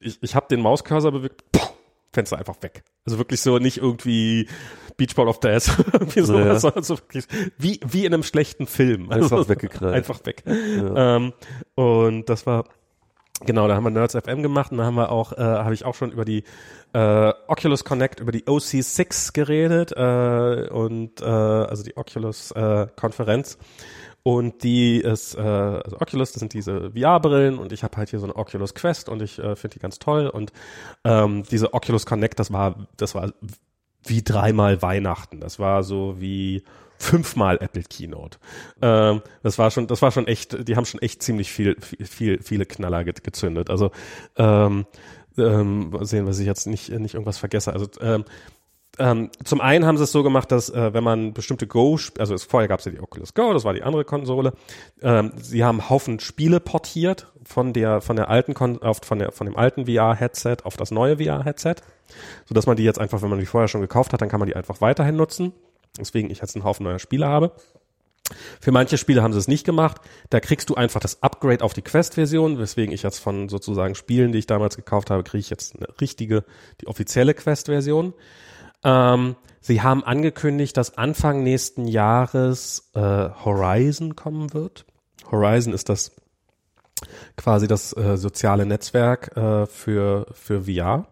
ich 0.00 0.18
ich 0.22 0.34
habe 0.34 0.46
den 0.48 0.60
Mauscursor 0.60 1.10
bewegt, 1.12 1.44
puh, 1.52 1.60
Fenster 2.12 2.38
einfach 2.38 2.62
weg. 2.62 2.84
Also 3.04 3.18
wirklich 3.18 3.40
so 3.40 3.58
nicht 3.58 3.78
irgendwie 3.78 4.48
Beachball 4.96 5.28
of 5.28 5.40
Death, 5.40 5.70
irgendwie 5.92 6.20
so, 6.22 6.38
Ja. 6.38 6.58
sondern 6.58 6.82
so 6.84 6.96
wirklich 6.98 7.26
wie 7.58 7.80
wie 7.86 8.04
in 8.06 8.14
einem 8.14 8.22
schlechten 8.22 8.66
Film. 8.66 9.10
Also 9.10 9.36
Einfach 9.36 9.48
weggeknallt. 9.50 9.94
Einfach 9.94 10.24
weg. 10.24 10.44
Ähm, 10.46 11.32
und 11.74 12.28
das 12.28 12.46
war 12.46 12.64
Genau, 13.44 13.68
da 13.68 13.76
haben 13.76 13.84
wir 13.84 13.90
Nerds 13.90 14.14
FM 14.14 14.42
gemacht 14.42 14.72
und 14.72 14.78
da 14.78 14.84
haben 14.84 14.94
wir 14.94 15.12
auch, 15.12 15.32
äh, 15.32 15.40
habe 15.40 15.74
ich 15.74 15.84
auch 15.84 15.94
schon 15.94 16.10
über 16.10 16.24
die 16.24 16.44
äh, 16.94 17.32
Oculus 17.48 17.84
Connect, 17.84 18.20
über 18.20 18.32
die 18.32 18.44
OC6 18.44 19.34
geredet 19.34 19.92
äh, 19.92 20.68
und 20.72 21.20
äh, 21.20 21.24
also 21.24 21.82
die 21.82 21.96
Oculus 21.96 22.52
äh, 22.52 22.86
Konferenz. 22.96 23.58
Und 24.22 24.64
die 24.64 24.96
ist, 24.98 25.36
äh, 25.36 25.40
also 25.40 26.00
Oculus, 26.00 26.32
das 26.32 26.40
sind 26.40 26.52
diese 26.52 26.90
VR-Brillen 26.92 27.58
und 27.58 27.72
ich 27.72 27.84
habe 27.84 27.96
halt 27.96 28.10
hier 28.10 28.18
so 28.18 28.26
eine 28.26 28.34
Oculus 28.34 28.74
Quest 28.74 29.08
und 29.08 29.22
ich 29.22 29.38
äh, 29.38 29.54
finde 29.54 29.74
die 29.74 29.80
ganz 29.80 30.00
toll. 30.00 30.28
Und 30.28 30.52
ähm, 31.04 31.44
diese 31.44 31.74
Oculus 31.74 32.06
Connect, 32.06 32.40
das 32.40 32.52
war, 32.52 32.88
das 32.96 33.14
war 33.14 33.32
wie 34.02 34.22
dreimal 34.22 34.82
Weihnachten, 34.82 35.40
das 35.40 35.58
war 35.58 35.84
so 35.84 36.20
wie 36.20 36.64
fünfmal 36.98 37.58
Apple 37.60 37.82
Keynote. 37.82 38.38
Ähm, 38.80 39.22
das 39.42 39.58
war 39.58 39.70
schon, 39.70 39.86
das 39.86 40.02
war 40.02 40.10
schon 40.10 40.26
echt, 40.26 40.68
die 40.68 40.76
haben 40.76 40.84
schon 40.84 41.00
echt 41.00 41.22
ziemlich 41.22 41.50
viel, 41.50 41.76
viel, 41.80 42.06
viel 42.06 42.42
viele 42.42 42.66
Knaller 42.66 43.04
ge 43.04 43.14
gezündet. 43.22 43.70
Also 43.70 43.90
ähm, 44.36 44.86
ähm, 45.38 45.96
sehen, 46.02 46.26
was 46.26 46.38
ich 46.38 46.46
jetzt 46.46 46.66
nicht, 46.66 46.90
nicht 46.90 47.14
irgendwas 47.14 47.38
vergesse. 47.38 47.72
Also 47.72 47.86
ähm, 48.00 48.24
ähm, 48.98 49.30
zum 49.44 49.60
einen 49.60 49.84
haben 49.84 49.98
sie 49.98 50.04
es 50.04 50.12
so 50.12 50.22
gemacht, 50.22 50.50
dass 50.50 50.70
äh, 50.70 50.94
wenn 50.94 51.04
man 51.04 51.34
bestimmte 51.34 51.66
Go, 51.66 51.98
also 52.18 52.34
es, 52.34 52.44
vorher 52.44 52.68
gab 52.68 52.78
es 52.78 52.86
ja 52.86 52.92
die 52.92 53.00
Oculus 53.00 53.34
Go, 53.34 53.52
das 53.52 53.64
war 53.64 53.74
die 53.74 53.82
andere 53.82 54.04
Konsole. 54.04 54.54
Ähm, 55.02 55.32
sie 55.36 55.64
haben 55.64 55.90
Haufen 55.90 56.18
Spiele 56.18 56.60
portiert 56.60 57.30
von 57.44 57.72
der 57.72 58.00
von 58.00 58.16
der 58.16 58.30
alten 58.30 58.54
Kon 58.54 58.80
auf, 58.80 59.00
von 59.02 59.18
der 59.18 59.32
von 59.32 59.46
dem 59.46 59.56
alten 59.56 59.86
VR-Headset 59.86 60.58
auf 60.64 60.76
das 60.76 60.90
neue 60.90 61.18
VR-Headset, 61.18 61.76
so 62.46 62.54
dass 62.54 62.66
man 62.66 62.76
die 62.76 62.84
jetzt 62.84 62.98
einfach, 62.98 63.20
wenn 63.20 63.28
man 63.28 63.38
die 63.38 63.46
vorher 63.46 63.68
schon 63.68 63.82
gekauft 63.82 64.14
hat, 64.14 64.22
dann 64.22 64.30
kann 64.30 64.40
man 64.40 64.48
die 64.48 64.56
einfach 64.56 64.80
weiterhin 64.80 65.16
nutzen. 65.16 65.52
Deswegen 65.98 66.30
ich 66.30 66.40
jetzt 66.40 66.56
einen 66.56 66.64
Haufen 66.64 66.84
neuer 66.84 66.98
Spiele 66.98 67.26
habe. 67.26 67.52
Für 68.60 68.72
manche 68.72 68.98
Spiele 68.98 69.22
haben 69.22 69.32
sie 69.32 69.38
es 69.38 69.48
nicht 69.48 69.64
gemacht. 69.64 70.00
Da 70.30 70.40
kriegst 70.40 70.68
du 70.68 70.74
einfach 70.74 71.00
das 71.00 71.22
Upgrade 71.22 71.62
auf 71.62 71.74
die 71.74 71.82
Quest-Version, 71.82 72.58
weswegen 72.58 72.92
ich 72.92 73.02
jetzt 73.02 73.18
von 73.18 73.48
sozusagen 73.48 73.94
Spielen, 73.94 74.32
die 74.32 74.38
ich 74.38 74.46
damals 74.46 74.76
gekauft 74.76 75.10
habe, 75.10 75.22
kriege 75.22 75.40
ich 75.40 75.50
jetzt 75.50 75.76
eine 75.76 75.86
richtige, 76.00 76.44
die 76.80 76.88
offizielle 76.88 77.34
Quest-Version. 77.34 78.14
Ähm, 78.82 79.36
sie 79.60 79.82
haben 79.82 80.04
angekündigt, 80.04 80.76
dass 80.76 80.98
Anfang 80.98 81.42
nächsten 81.42 81.86
Jahres 81.86 82.90
äh, 82.94 83.00
Horizon 83.00 84.16
kommen 84.16 84.52
wird. 84.52 84.86
Horizon 85.30 85.72
ist 85.72 85.88
das 85.88 86.12
quasi 87.36 87.66
das 87.66 87.96
äh, 87.96 88.16
soziale 88.16 88.66
Netzwerk 88.66 89.36
äh, 89.36 89.66
für, 89.66 90.26
für 90.32 90.62
VR. 90.62 91.06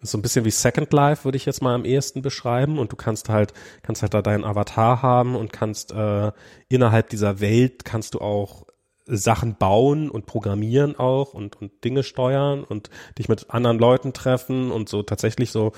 Ist 0.00 0.12
so 0.12 0.18
ein 0.18 0.22
bisschen 0.22 0.44
wie 0.44 0.50
Second 0.50 0.92
Life, 0.92 1.24
würde 1.24 1.36
ich 1.36 1.46
jetzt 1.46 1.62
mal 1.62 1.74
am 1.74 1.84
ehesten 1.84 2.22
beschreiben. 2.22 2.78
Und 2.78 2.92
du 2.92 2.96
kannst 2.96 3.28
halt, 3.28 3.52
kannst 3.82 4.02
halt 4.02 4.14
da 4.14 4.22
deinen 4.22 4.44
Avatar 4.44 5.02
haben 5.02 5.36
und 5.36 5.52
kannst 5.52 5.92
äh, 5.92 6.32
innerhalb 6.68 7.08
dieser 7.10 7.40
Welt 7.40 7.84
kannst 7.84 8.14
du 8.14 8.20
auch 8.20 8.66
Sachen 9.06 9.56
bauen 9.56 10.10
und 10.10 10.26
programmieren 10.26 10.96
auch 10.98 11.32
und, 11.32 11.60
und 11.60 11.84
Dinge 11.84 12.02
steuern 12.02 12.64
und 12.64 12.90
dich 13.18 13.28
mit 13.28 13.50
anderen 13.50 13.78
Leuten 13.78 14.12
treffen 14.12 14.72
und 14.72 14.88
so 14.88 15.02
tatsächlich 15.02 15.52
so, 15.52 15.72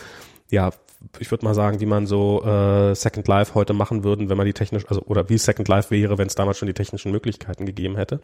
ja, 0.51 0.71
ich 1.21 1.31
würde 1.31 1.45
mal 1.45 1.55
sagen, 1.55 1.81
wie 1.81 1.87
man 1.87 2.07
so 2.07 2.43
äh, 2.43 2.95
Second 2.95 3.29
Life 3.29 3.55
heute 3.55 3.73
machen 3.73 4.03
würden, 4.03 4.29
wenn 4.29 4.37
man 4.37 4.47
die 4.47 4.53
technisch, 4.53 4.87
also 4.89 5.03
oder 5.03 5.29
wie 5.29 5.39
Second 5.39 5.69
Life 5.69 5.91
wäre, 5.91 6.19
wenn 6.19 6.27
es 6.27 6.35
damals 6.35 6.59
schon 6.59 6.67
die 6.67 6.75
technischen 6.75 7.13
Möglichkeiten 7.13 7.67
gegeben 7.67 7.97
hätte. 7.97 8.21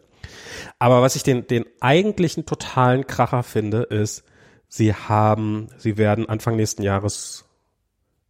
Aber 0.79 1.01
was 1.01 1.15
ich 1.15 1.23
den, 1.23 1.47
den 1.47 1.65
eigentlichen 1.79 2.45
totalen 2.45 3.07
Kracher 3.07 3.43
finde, 3.43 3.83
ist, 3.83 4.23
sie 4.67 4.93
haben, 4.93 5.69
sie 5.77 5.97
werden 5.97 6.27
Anfang 6.27 6.55
nächsten 6.55 6.83
Jahres, 6.83 7.45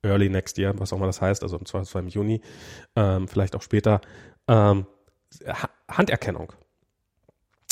early 0.03 0.30
next 0.30 0.57
year, 0.57 0.74
was 0.78 0.94
auch 0.94 0.98
immer 0.98 1.07
das 1.07 1.22
heißt, 1.22 1.44
also 1.44 1.57
im 1.57 1.66
Zweifelsfall 1.66 2.03
im 2.03 2.10
Juni, 2.10 2.41
ähm, 2.95 3.28
vielleicht 3.28 3.56
auch 3.56 3.62
später, 3.62 4.02
ähm, 4.48 4.86
ha 5.48 5.70
Handerkennung. 5.88 6.52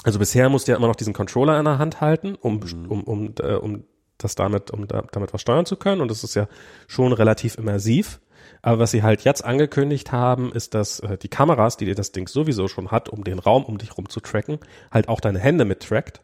Also 0.03 0.19
bisher 0.19 0.49
musst 0.49 0.67
du 0.67 0.71
ja 0.71 0.77
immer 0.77 0.87
noch 0.87 0.95
diesen 0.95 1.13
Controller 1.13 1.57
in 1.57 1.65
der 1.65 1.79
Hand 1.79 2.01
halten, 2.01 2.35
um, 2.35 2.59
um, 2.89 3.03
um, 3.03 3.33
äh, 3.39 3.53
um 3.55 3.85
das 4.17 4.35
damit, 4.35 4.71
um 4.71 4.87
da, 4.87 5.03
damit 5.11 5.33
was 5.33 5.41
steuern 5.41 5.65
zu 5.65 5.77
können. 5.77 6.01
Und 6.01 6.11
das 6.11 6.23
ist 6.23 6.35
ja 6.35 6.47
schon 6.87 7.13
relativ 7.13 7.57
immersiv. 7.57 8.19
Aber 8.61 8.79
was 8.79 8.91
sie 8.91 9.03
halt 9.03 9.23
jetzt 9.23 9.43
angekündigt 9.43 10.11
haben, 10.11 10.51
ist, 10.51 10.73
dass 10.73 10.99
äh, 10.99 11.17
die 11.17 11.29
Kameras, 11.29 11.77
die 11.77 11.85
dir 11.85 11.95
das 11.95 12.11
Ding 12.11 12.27
sowieso 12.27 12.67
schon 12.67 12.91
hat, 12.91 13.09
um 13.09 13.23
den 13.23 13.39
Raum 13.39 13.63
um 13.63 13.77
dich 13.77 13.97
rum 13.97 14.09
zu 14.09 14.19
tracken, 14.19 14.59
halt 14.91 15.09
auch 15.09 15.21
deine 15.21 15.39
Hände 15.39 15.65
mit 15.65 15.81
trackt. 15.81 16.21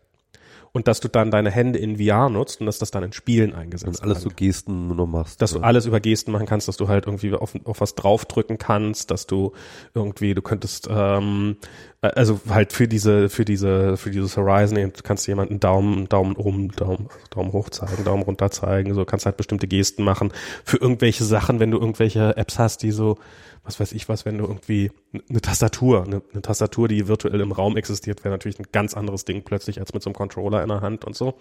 Und 0.71 0.87
dass 0.87 0.99
du 0.99 1.07
dann 1.07 1.31
deine 1.31 1.51
Hände 1.51 1.79
in 1.79 1.97
VR 1.97 2.29
nutzt 2.29 2.59
und 2.59 2.65
dass 2.65 2.79
das 2.79 2.91
dann 2.91 3.03
in 3.03 3.13
Spielen 3.13 3.53
eingesetzt 3.53 4.01
Und 4.01 4.03
alles 4.03 4.21
so 4.21 4.29
wird. 4.29 4.37
Gesten 4.37 4.87
nur 4.87 4.95
noch 4.95 5.07
machst. 5.07 5.41
Dass 5.41 5.51
du 5.51 5.57
oder? 5.57 5.67
alles 5.67 5.85
über 5.85 5.99
Gesten 5.99 6.31
machen 6.31 6.45
kannst, 6.45 6.67
dass 6.67 6.77
du 6.77 6.87
halt 6.87 7.05
irgendwie 7.07 7.33
auf, 7.33 7.53
auf 7.65 7.81
was 7.81 7.95
draufdrücken 7.95 8.57
kannst, 8.57 9.11
dass 9.11 9.27
du 9.27 9.53
irgendwie, 9.93 10.33
du 10.33 10.41
könntest 10.41 10.87
ähm, 10.91 11.57
Äh, 12.01 12.11
Also 12.15 12.39
halt 12.49 12.73
für 12.73 12.87
diese, 12.87 13.29
für 13.29 13.45
diese, 13.45 13.97
für 13.97 14.11
dieses 14.11 14.37
Horizon 14.37 14.77
eben 14.77 14.93
kannst 15.03 15.27
du 15.27 15.31
jemanden 15.31 15.59
Daumen, 15.59 16.07
Daumen 16.07 16.35
oben, 16.35 16.69
Daumen, 16.71 17.09
Daumen 17.29 17.51
hoch 17.53 17.69
zeigen, 17.69 18.03
Daumen 18.03 18.23
runter 18.23 18.51
zeigen, 18.51 18.93
so 18.93 19.05
kannst 19.05 19.25
halt 19.25 19.37
bestimmte 19.37 19.67
Gesten 19.67 20.03
machen. 20.03 20.31
Für 20.63 20.77
irgendwelche 20.77 21.23
Sachen, 21.23 21.59
wenn 21.59 21.71
du 21.71 21.77
irgendwelche 21.77 22.37
Apps 22.37 22.59
hast, 22.59 22.83
die 22.83 22.91
so, 22.91 23.17
was 23.63 23.79
weiß 23.79 23.91
ich 23.93 24.09
was, 24.09 24.25
wenn 24.25 24.37
du 24.37 24.45
irgendwie 24.45 24.91
eine 25.29 25.41
Tastatur, 25.41 26.03
eine, 26.03 26.21
eine 26.31 26.41
Tastatur, 26.41 26.87
die 26.87 27.07
virtuell 27.07 27.39
im 27.41 27.51
Raum 27.51 27.77
existiert, 27.77 28.23
wäre 28.23 28.33
natürlich 28.33 28.59
ein 28.59 28.67
ganz 28.71 28.95
anderes 28.95 29.25
Ding 29.25 29.43
plötzlich 29.43 29.79
als 29.79 29.93
mit 29.93 30.03
so 30.03 30.09
einem 30.09 30.15
Controller 30.15 30.61
in 30.63 30.69
der 30.69 30.81
Hand 30.81 31.05
und 31.05 31.15
so. 31.15 31.37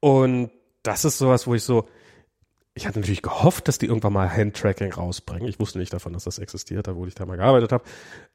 Und 0.00 0.50
das 0.82 1.04
ist 1.04 1.18
sowas, 1.18 1.46
wo 1.46 1.54
ich 1.54 1.62
so, 1.62 1.88
ich 2.74 2.86
hatte 2.86 3.00
natürlich 3.00 3.22
gehofft, 3.22 3.68
dass 3.68 3.78
die 3.78 3.86
irgendwann 3.86 4.12
mal 4.12 4.30
Handtracking 4.30 4.92
rausbringen. 4.92 5.48
Ich 5.48 5.58
wusste 5.58 5.78
nicht 5.78 5.92
davon, 5.92 6.12
dass 6.12 6.24
das 6.24 6.38
existiert, 6.38 6.86
da 6.86 6.94
wo 6.94 7.06
ich 7.06 7.14
da 7.14 7.24
mal 7.24 7.36
gearbeitet 7.36 7.72
habe. 7.72 7.84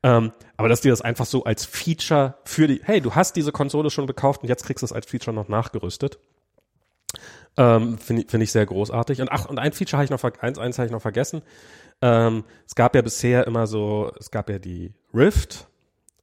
Ähm, 0.01 0.31
aber 0.57 0.67
dass 0.67 0.81
die 0.81 0.89
das 0.89 1.01
einfach 1.01 1.27
so 1.27 1.43
als 1.43 1.63
Feature 1.63 2.35
für 2.43 2.67
die, 2.67 2.81
hey, 2.83 3.01
du 3.01 3.13
hast 3.13 3.35
diese 3.35 3.51
Konsole 3.51 3.91
schon 3.91 4.07
gekauft 4.07 4.41
und 4.41 4.49
jetzt 4.49 4.65
kriegst 4.65 4.81
du 4.81 4.85
es 4.85 4.91
als 4.91 5.05
Feature 5.05 5.35
noch 5.35 5.47
nachgerüstet. 5.47 6.17
Ähm, 7.57 7.97
Finde 7.97 8.23
ich, 8.23 8.31
find 8.31 8.43
ich 8.43 8.51
sehr 8.51 8.65
großartig. 8.65 9.21
Und 9.21 9.31
ach, 9.31 9.45
und 9.45 9.59
ein 9.59 9.73
Feature 9.73 9.97
habe 9.97 10.05
ich 10.05 10.09
noch, 10.09 10.23
eins, 10.41 10.57
eins 10.57 10.79
habe 10.79 10.87
ich 10.87 10.91
noch 10.91 11.01
vergessen. 11.01 11.43
Ähm, 12.01 12.43
es 12.65 12.75
gab 12.75 12.95
ja 12.95 13.01
bisher 13.01 13.45
immer 13.47 13.67
so, 13.67 14.11
es 14.19 14.31
gab 14.31 14.49
ja 14.49 14.59
die 14.59 14.93
Rift. 15.13 15.67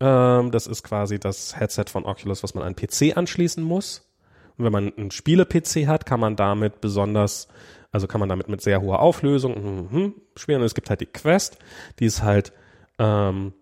Ähm, 0.00 0.50
das 0.50 0.66
ist 0.66 0.82
quasi 0.82 1.18
das 1.18 1.58
Headset 1.58 1.84
von 1.88 2.04
Oculus, 2.04 2.42
was 2.42 2.54
man 2.54 2.64
an 2.64 2.76
PC 2.76 3.16
anschließen 3.16 3.62
muss. 3.62 4.08
Und 4.56 4.64
wenn 4.64 4.72
man 4.72 4.92
einen 4.96 5.10
Spiele-PC 5.10 5.86
hat, 5.86 6.04
kann 6.04 6.20
man 6.20 6.36
damit 6.36 6.80
besonders, 6.80 7.48
also 7.92 8.06
kann 8.06 8.20
man 8.20 8.28
damit 8.28 8.48
mit 8.48 8.60
sehr 8.60 8.80
hoher 8.80 9.00
Auflösung 9.00 9.88
mhm, 9.90 10.14
spielen. 10.36 10.60
Und 10.60 10.66
es 10.66 10.74
gibt 10.74 10.90
halt 10.90 11.00
die 11.00 11.06
Quest, 11.06 11.58
die 12.00 12.06
ist 12.06 12.22
halt, 12.22 12.52
ähm, 12.98 13.52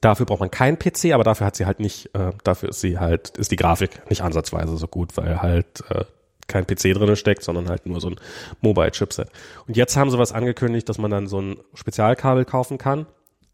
dafür 0.00 0.26
braucht 0.26 0.40
man 0.40 0.50
keinen 0.50 0.78
PC, 0.78 1.12
aber 1.12 1.24
dafür 1.24 1.46
hat 1.46 1.56
sie 1.56 1.66
halt 1.66 1.80
nicht, 1.80 2.14
äh, 2.14 2.32
dafür 2.44 2.70
ist 2.70 2.80
sie 2.80 2.98
halt, 2.98 3.36
ist 3.38 3.52
die 3.52 3.56
Grafik 3.56 4.08
nicht 4.10 4.22
ansatzweise 4.22 4.76
so 4.76 4.86
gut, 4.86 5.16
weil 5.16 5.40
halt 5.40 5.82
äh, 5.90 6.04
kein 6.46 6.66
PC 6.66 6.94
drinne 6.94 7.16
steckt, 7.16 7.42
sondern 7.42 7.68
halt 7.68 7.86
nur 7.86 8.00
so 8.00 8.10
ein 8.10 8.16
Mobile-Chipset. 8.60 9.28
Und 9.66 9.76
jetzt 9.76 9.96
haben 9.96 10.10
sie 10.10 10.18
was 10.18 10.32
angekündigt, 10.32 10.88
dass 10.88 10.98
man 10.98 11.10
dann 11.10 11.26
so 11.26 11.40
ein 11.40 11.56
Spezialkabel 11.74 12.44
kaufen 12.44 12.78
kann. 12.78 13.06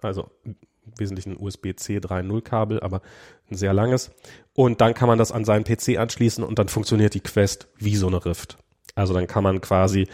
Also 0.02 0.30
im 0.44 0.56
Wesentlichen 0.96 1.32
ein 1.32 1.40
USB-C 1.40 1.98
3.0 1.98 2.42
Kabel, 2.42 2.80
aber 2.80 3.02
ein 3.50 3.56
sehr 3.56 3.72
langes. 3.72 4.10
Und 4.54 4.80
dann 4.80 4.94
kann 4.94 5.08
man 5.08 5.18
das 5.18 5.32
an 5.32 5.44
seinen 5.44 5.64
PC 5.64 5.98
anschließen 5.98 6.44
und 6.44 6.58
dann 6.58 6.68
funktioniert 6.68 7.14
die 7.14 7.20
Quest 7.20 7.68
wie 7.78 7.96
so 7.96 8.06
eine 8.06 8.24
Rift. 8.24 8.58
Also 8.94 9.14
dann 9.14 9.26
kann 9.26 9.44
man 9.44 9.60
quasi 9.60 10.08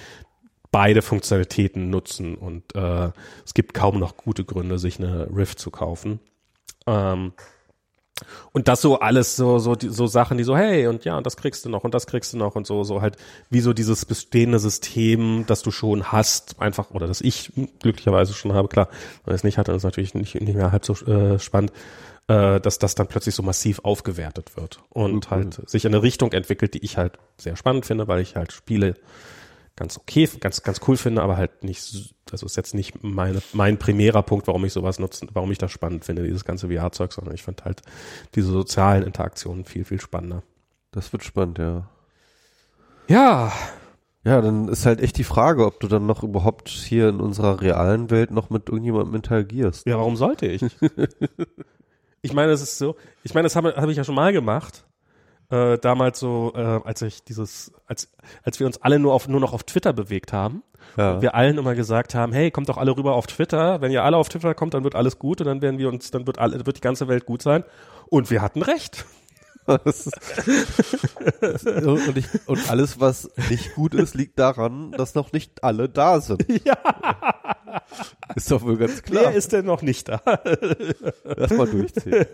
beide 0.70 1.02
Funktionalitäten 1.02 1.90
nutzen 1.90 2.36
und 2.36 2.74
äh, 2.74 3.10
es 3.44 3.54
gibt 3.54 3.72
kaum 3.72 3.98
noch 3.98 4.16
gute 4.16 4.44
Gründe, 4.44 4.78
sich 4.78 4.98
eine 4.98 5.28
Rift 5.34 5.58
zu 5.58 5.70
kaufen. 5.70 6.20
Ähm, 6.86 7.32
und 8.52 8.68
das 8.68 8.80
so 8.80 8.98
alles 9.00 9.36
so 9.36 9.58
so 9.58 9.76
so 9.78 10.06
Sachen, 10.06 10.38
die 10.38 10.44
so 10.44 10.56
hey 10.56 10.86
und 10.86 11.04
ja 11.04 11.16
und 11.16 11.26
das 11.26 11.36
kriegst 11.36 11.64
du 11.64 11.68
noch 11.68 11.84
und 11.84 11.94
das 11.94 12.06
kriegst 12.06 12.32
du 12.32 12.38
noch 12.38 12.56
und 12.56 12.66
so 12.66 12.82
so 12.84 13.02
halt 13.02 13.16
wie 13.50 13.60
so 13.60 13.72
dieses 13.72 14.04
bestehende 14.04 14.58
System, 14.58 15.44
das 15.46 15.62
du 15.62 15.70
schon 15.70 16.12
hast, 16.12 16.60
einfach 16.60 16.90
oder 16.90 17.06
das 17.06 17.20
ich 17.20 17.52
glücklicherweise 17.80 18.32
schon 18.32 18.52
habe. 18.54 18.68
Klar, 18.68 18.88
wenn 19.24 19.34
ich 19.34 19.40
es 19.40 19.44
nicht 19.44 19.58
hatte, 19.58 19.72
ist 19.72 19.78
es 19.78 19.84
natürlich 19.84 20.14
nicht 20.14 20.34
nicht 20.40 20.54
mehr 20.56 20.72
halb 20.72 20.84
so 20.84 20.94
äh, 21.06 21.38
spannend, 21.38 21.72
äh, 22.28 22.58
dass 22.60 22.78
das 22.78 22.94
dann 22.94 23.06
plötzlich 23.06 23.34
so 23.34 23.42
massiv 23.42 23.80
aufgewertet 23.80 24.56
wird 24.56 24.80
und 24.90 25.26
Mhm. 25.26 25.30
halt 25.34 25.68
sich 25.68 25.84
in 25.84 25.94
eine 25.94 26.02
Richtung 26.02 26.32
entwickelt, 26.32 26.74
die 26.74 26.84
ich 26.84 26.96
halt 26.96 27.18
sehr 27.36 27.56
spannend 27.56 27.84
finde, 27.86 28.08
weil 28.08 28.20
ich 28.20 28.34
halt 28.36 28.52
Spiele 28.52 28.94
ganz 29.76 29.98
okay, 29.98 30.28
ganz, 30.40 30.62
ganz 30.62 30.80
cool 30.88 30.96
finde, 30.96 31.22
aber 31.22 31.36
halt 31.36 31.62
nicht, 31.64 31.78
s- 31.78 32.14
also 32.30 32.46
ist 32.46 32.56
jetzt 32.56 32.74
nicht 32.74 33.02
meine, 33.04 33.40
mein 33.52 33.78
primärer 33.78 34.22
Punkt, 34.22 34.46
warum 34.46 34.64
ich 34.64 34.72
sowas 34.72 34.98
nutzen, 34.98 35.28
warum 35.34 35.52
ich 35.52 35.58
das 35.58 35.70
spannend 35.70 36.04
finde, 36.04 36.24
dieses 36.24 36.44
ganze 36.44 36.68
VR-Zeug, 36.68 37.12
sondern 37.12 37.34
ich 37.34 37.42
finde 37.42 37.64
halt 37.64 37.82
diese 38.34 38.50
sozialen 38.50 39.02
Interaktionen 39.02 39.64
viel, 39.64 39.84
viel 39.84 40.00
spannender. 40.00 40.42
Das 40.92 41.12
wird 41.12 41.24
spannend, 41.24 41.58
ja. 41.58 41.88
Ja, 43.08 43.52
Ja, 44.24 44.40
dann 44.40 44.68
ist 44.68 44.86
halt 44.86 45.00
echt 45.00 45.18
die 45.18 45.24
Frage, 45.24 45.64
ob 45.66 45.78
du 45.78 45.86
dann 45.86 46.06
noch 46.06 46.24
überhaupt 46.24 46.68
hier 46.68 47.08
in 47.10 47.20
unserer 47.20 47.60
realen 47.60 48.10
Welt 48.10 48.32
noch 48.32 48.50
mit 48.50 48.68
irgendjemandem 48.68 49.14
interagierst. 49.14 49.86
ja, 49.86 49.96
warum 49.98 50.16
sollte 50.16 50.46
ich? 50.46 50.62
ich 52.22 52.32
meine, 52.32 52.52
es 52.52 52.62
ist 52.62 52.78
so, 52.78 52.96
ich 53.22 53.34
meine, 53.34 53.44
das 53.44 53.54
habe 53.56 53.74
hab 53.76 53.88
ich 53.88 53.96
ja 53.96 54.04
schon 54.04 54.14
mal 54.16 54.32
gemacht. 54.32 54.84
Äh, 55.48 55.78
damals 55.78 56.18
so, 56.18 56.52
äh, 56.56 56.60
als 56.60 57.02
ich 57.02 57.22
dieses, 57.22 57.72
als, 57.86 58.10
als 58.42 58.58
wir 58.58 58.66
uns 58.66 58.82
alle 58.82 58.98
nur 58.98 59.14
auf, 59.14 59.28
nur 59.28 59.40
noch 59.40 59.52
auf 59.52 59.62
Twitter 59.62 59.92
bewegt 59.92 60.32
haben. 60.32 60.62
Ja. 60.96 61.14
Und 61.14 61.22
wir 61.22 61.34
allen 61.34 61.58
immer 61.58 61.74
gesagt 61.74 62.14
haben, 62.14 62.32
hey, 62.32 62.50
kommt 62.50 62.68
doch 62.68 62.78
alle 62.78 62.96
rüber 62.96 63.14
auf 63.14 63.26
Twitter. 63.26 63.80
Wenn 63.80 63.92
ihr 63.92 64.02
alle 64.02 64.16
auf 64.16 64.28
Twitter 64.28 64.54
kommt, 64.54 64.74
dann 64.74 64.82
wird 64.82 64.94
alles 64.94 65.18
gut 65.18 65.40
und 65.40 65.46
dann 65.46 65.62
werden 65.62 65.78
wir 65.78 65.88
uns, 65.88 66.10
dann 66.10 66.26
wird 66.26 66.38
alle, 66.38 66.66
wird 66.66 66.76
die 66.78 66.80
ganze 66.80 67.06
Welt 67.06 67.26
gut 67.26 67.42
sein. 67.42 67.64
Und 68.08 68.30
wir 68.30 68.42
hatten 68.42 68.62
recht. 68.62 69.04
Und, 71.86 72.16
ich, 72.16 72.26
und 72.46 72.70
alles, 72.70 73.00
was 73.00 73.28
nicht 73.50 73.74
gut 73.74 73.94
ist, 73.94 74.14
liegt 74.14 74.38
daran, 74.38 74.92
dass 74.92 75.16
noch 75.16 75.32
nicht 75.32 75.64
alle 75.64 75.88
da 75.88 76.20
sind. 76.20 76.46
Ja. 76.64 76.76
Ist 78.34 78.50
doch 78.50 78.62
wohl 78.62 78.76
ganz 78.76 79.02
Wer 79.08 79.20
klar. 79.22 79.32
ist 79.34 79.52
denn 79.52 79.66
noch 79.66 79.82
nicht 79.82 80.08
da? 80.08 80.20
Lass 81.24 81.50
mal 81.52 81.66
durchziehen. 81.66 82.26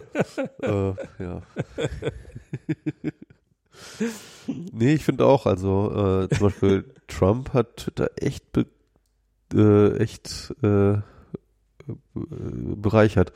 äh, 0.63 0.93
ja. 1.19 1.43
nee, 4.47 4.95
ich 4.95 5.05
finde 5.05 5.27
auch, 5.27 5.47
also 5.47 6.25
äh, 6.25 6.29
zum 6.35 6.47
Beispiel 6.47 6.85
Trump 7.09 7.53
hat 7.55 7.77
Twitter 7.79 8.11
echt, 8.17 8.45
äh, 9.55 9.97
echt 9.97 10.55
äh, 10.63 10.99
bereichert. 12.15 13.33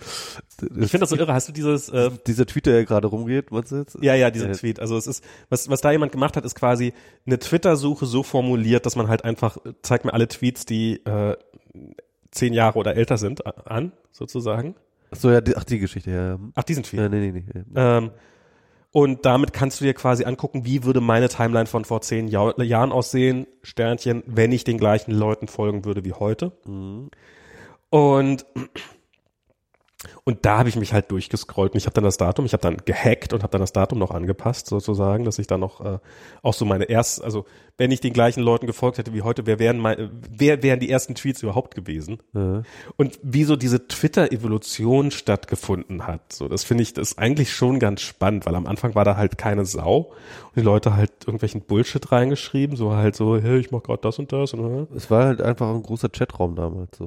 Ich 0.60 0.90
finde 0.90 1.01
das 1.01 1.10
so 1.10 1.16
irre. 1.16 1.32
Hast 1.32 1.48
du 1.48 1.52
dieses, 1.52 1.89
äh, 1.89 2.10
Dieser 2.27 2.47
Tweet, 2.47 2.66
der 2.66 2.77
ja 2.81 2.85
gerade 2.85 3.06
rumgeht, 3.09 3.51
meinst 3.51 3.73
du 3.73 3.77
jetzt? 3.77 3.98
ja, 4.01 4.14
ja, 4.14 4.31
diesen 4.31 4.51
Äh, 4.51 4.55
Tweet. 4.55 4.81
Also 4.81 4.97
es 4.97 5.06
ist, 5.06 5.24
was, 5.48 5.68
was 5.68 5.81
da 5.81 5.90
jemand 5.93 6.12
gemacht 6.12 6.36
hat, 6.36 6.44
ist 6.44 6.55
quasi 6.55 6.93
eine 7.27 7.39
Twitter-Suche 7.39 8.06
so 8.06 8.23
formuliert, 8.23 8.86
dass 8.86 8.97
man 8.97 9.09
halt 9.09 9.24
einfach, 9.24 9.56
äh, 9.64 9.73
zeigt 9.82 10.05
mir 10.05 10.14
alle 10.14 10.28
Tweets, 10.28 10.66
die 10.66 11.05
äh, 11.05 11.36
zehn 12.31 12.52
Jahre 12.52 12.78
oder 12.78 12.97
älter 12.97 13.18
sind, 13.18 13.47
an, 13.66 13.93
sozusagen. 14.12 14.74
So, 15.12 15.31
ja, 15.31 15.40
die, 15.40 15.56
ach, 15.56 15.64
die 15.64 15.78
Geschichte, 15.78 16.10
ja. 16.10 16.28
ja. 16.31 16.39
Ach, 16.55 16.64
diesen 16.64 16.82
Tweet. 16.82 17.01
Ja, 17.01 17.09
nee, 17.09 17.31
nee, 17.31 17.44
nee. 17.47 17.62
ja. 17.74 17.98
Ähm, 17.98 18.10
und 18.93 19.27
damit 19.27 19.52
kannst 19.52 19.81
du 19.81 19.85
dir 19.85 19.93
quasi 19.93 20.24
angucken, 20.24 20.64
wie 20.64 20.85
würde 20.85 21.02
meine 21.02 21.28
Timeline 21.28 21.66
von 21.66 21.85
vor 21.85 22.01
zehn 22.01 22.28
Jau- 22.31 22.60
Jahren 22.62 22.93
aussehen, 22.93 23.47
Sternchen, 23.62 24.23
wenn 24.27 24.52
ich 24.52 24.64
den 24.64 24.78
gleichen 24.78 25.10
Leuten 25.12 25.48
folgen 25.48 25.85
würde 25.85 26.05
wie 26.05 26.14
heute. 26.14 26.52
Mhm. 26.66 27.10
Und 27.90 28.46
und 30.24 30.44
da 30.44 30.58
habe 30.58 30.68
ich 30.68 30.76
mich 30.76 30.92
halt 30.92 31.10
durchgescrollt 31.10 31.72
und 31.72 31.78
ich 31.78 31.86
habe 31.86 31.94
dann 31.94 32.04
das 32.04 32.16
Datum, 32.16 32.44
ich 32.46 32.52
habe 32.52 32.60
dann 32.60 32.78
gehackt 32.84 33.32
und 33.32 33.42
habe 33.42 33.50
dann 33.52 33.60
das 33.60 33.72
Datum 33.72 33.98
noch 33.98 34.10
angepasst 34.10 34.66
sozusagen, 34.66 35.24
dass 35.24 35.38
ich 35.38 35.46
dann 35.46 35.60
noch 35.60 35.80
äh, 35.80 35.98
auch 36.42 36.54
so 36.54 36.64
meine 36.64 36.84
erst, 36.84 37.22
also 37.22 37.44
wenn 37.78 37.90
ich 37.90 38.00
den 38.00 38.12
gleichen 38.12 38.42
Leuten 38.42 38.66
gefolgt 38.66 38.98
hätte 38.98 39.14
wie 39.14 39.22
heute, 39.22 39.46
wer 39.46 39.58
wären 39.58 39.78
mein, 39.78 40.10
wer 40.30 40.62
wären 40.62 40.80
die 40.80 40.90
ersten 40.90 41.14
Tweets 41.14 41.42
überhaupt 41.42 41.74
gewesen? 41.74 42.18
Ja. 42.34 42.62
Und 42.96 43.18
wie 43.22 43.44
so 43.44 43.56
diese 43.56 43.86
Twitter-Evolution 43.86 45.10
stattgefunden 45.10 46.06
hat. 46.06 46.32
So, 46.32 46.48
das 46.48 46.64
finde 46.64 46.82
ich, 46.82 46.92
das 46.92 47.12
ist 47.12 47.18
eigentlich 47.18 47.52
schon 47.52 47.78
ganz 47.78 48.00
spannend, 48.00 48.46
weil 48.46 48.54
am 48.54 48.66
Anfang 48.66 48.94
war 48.94 49.04
da 49.04 49.16
halt 49.16 49.38
keine 49.38 49.64
Sau 49.64 50.12
und 50.48 50.56
die 50.56 50.62
Leute 50.62 50.96
halt 50.96 51.12
irgendwelchen 51.20 51.62
Bullshit 51.62 52.10
reingeschrieben, 52.10 52.76
so 52.76 52.94
halt 52.94 53.16
so, 53.16 53.38
hey, 53.38 53.58
ich 53.58 53.70
mach 53.70 53.82
gerade 53.82 54.02
das 54.02 54.18
und 54.18 54.32
das 54.32 54.54
und 54.54 54.88
äh. 54.90 54.96
Es 54.96 55.10
war 55.10 55.26
halt 55.26 55.40
einfach 55.40 55.72
ein 55.72 55.82
großer 55.82 56.08
Chatraum 56.08 56.56
damals 56.56 56.96
so. 56.96 57.06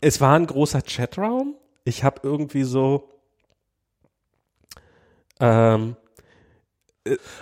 Es 0.00 0.20
war 0.20 0.36
ein 0.36 0.46
großer 0.46 0.82
Chatraum. 0.82 1.56
Ich 1.84 2.04
habe 2.04 2.20
irgendwie 2.22 2.64
so 2.64 3.08
ähm, 5.40 5.96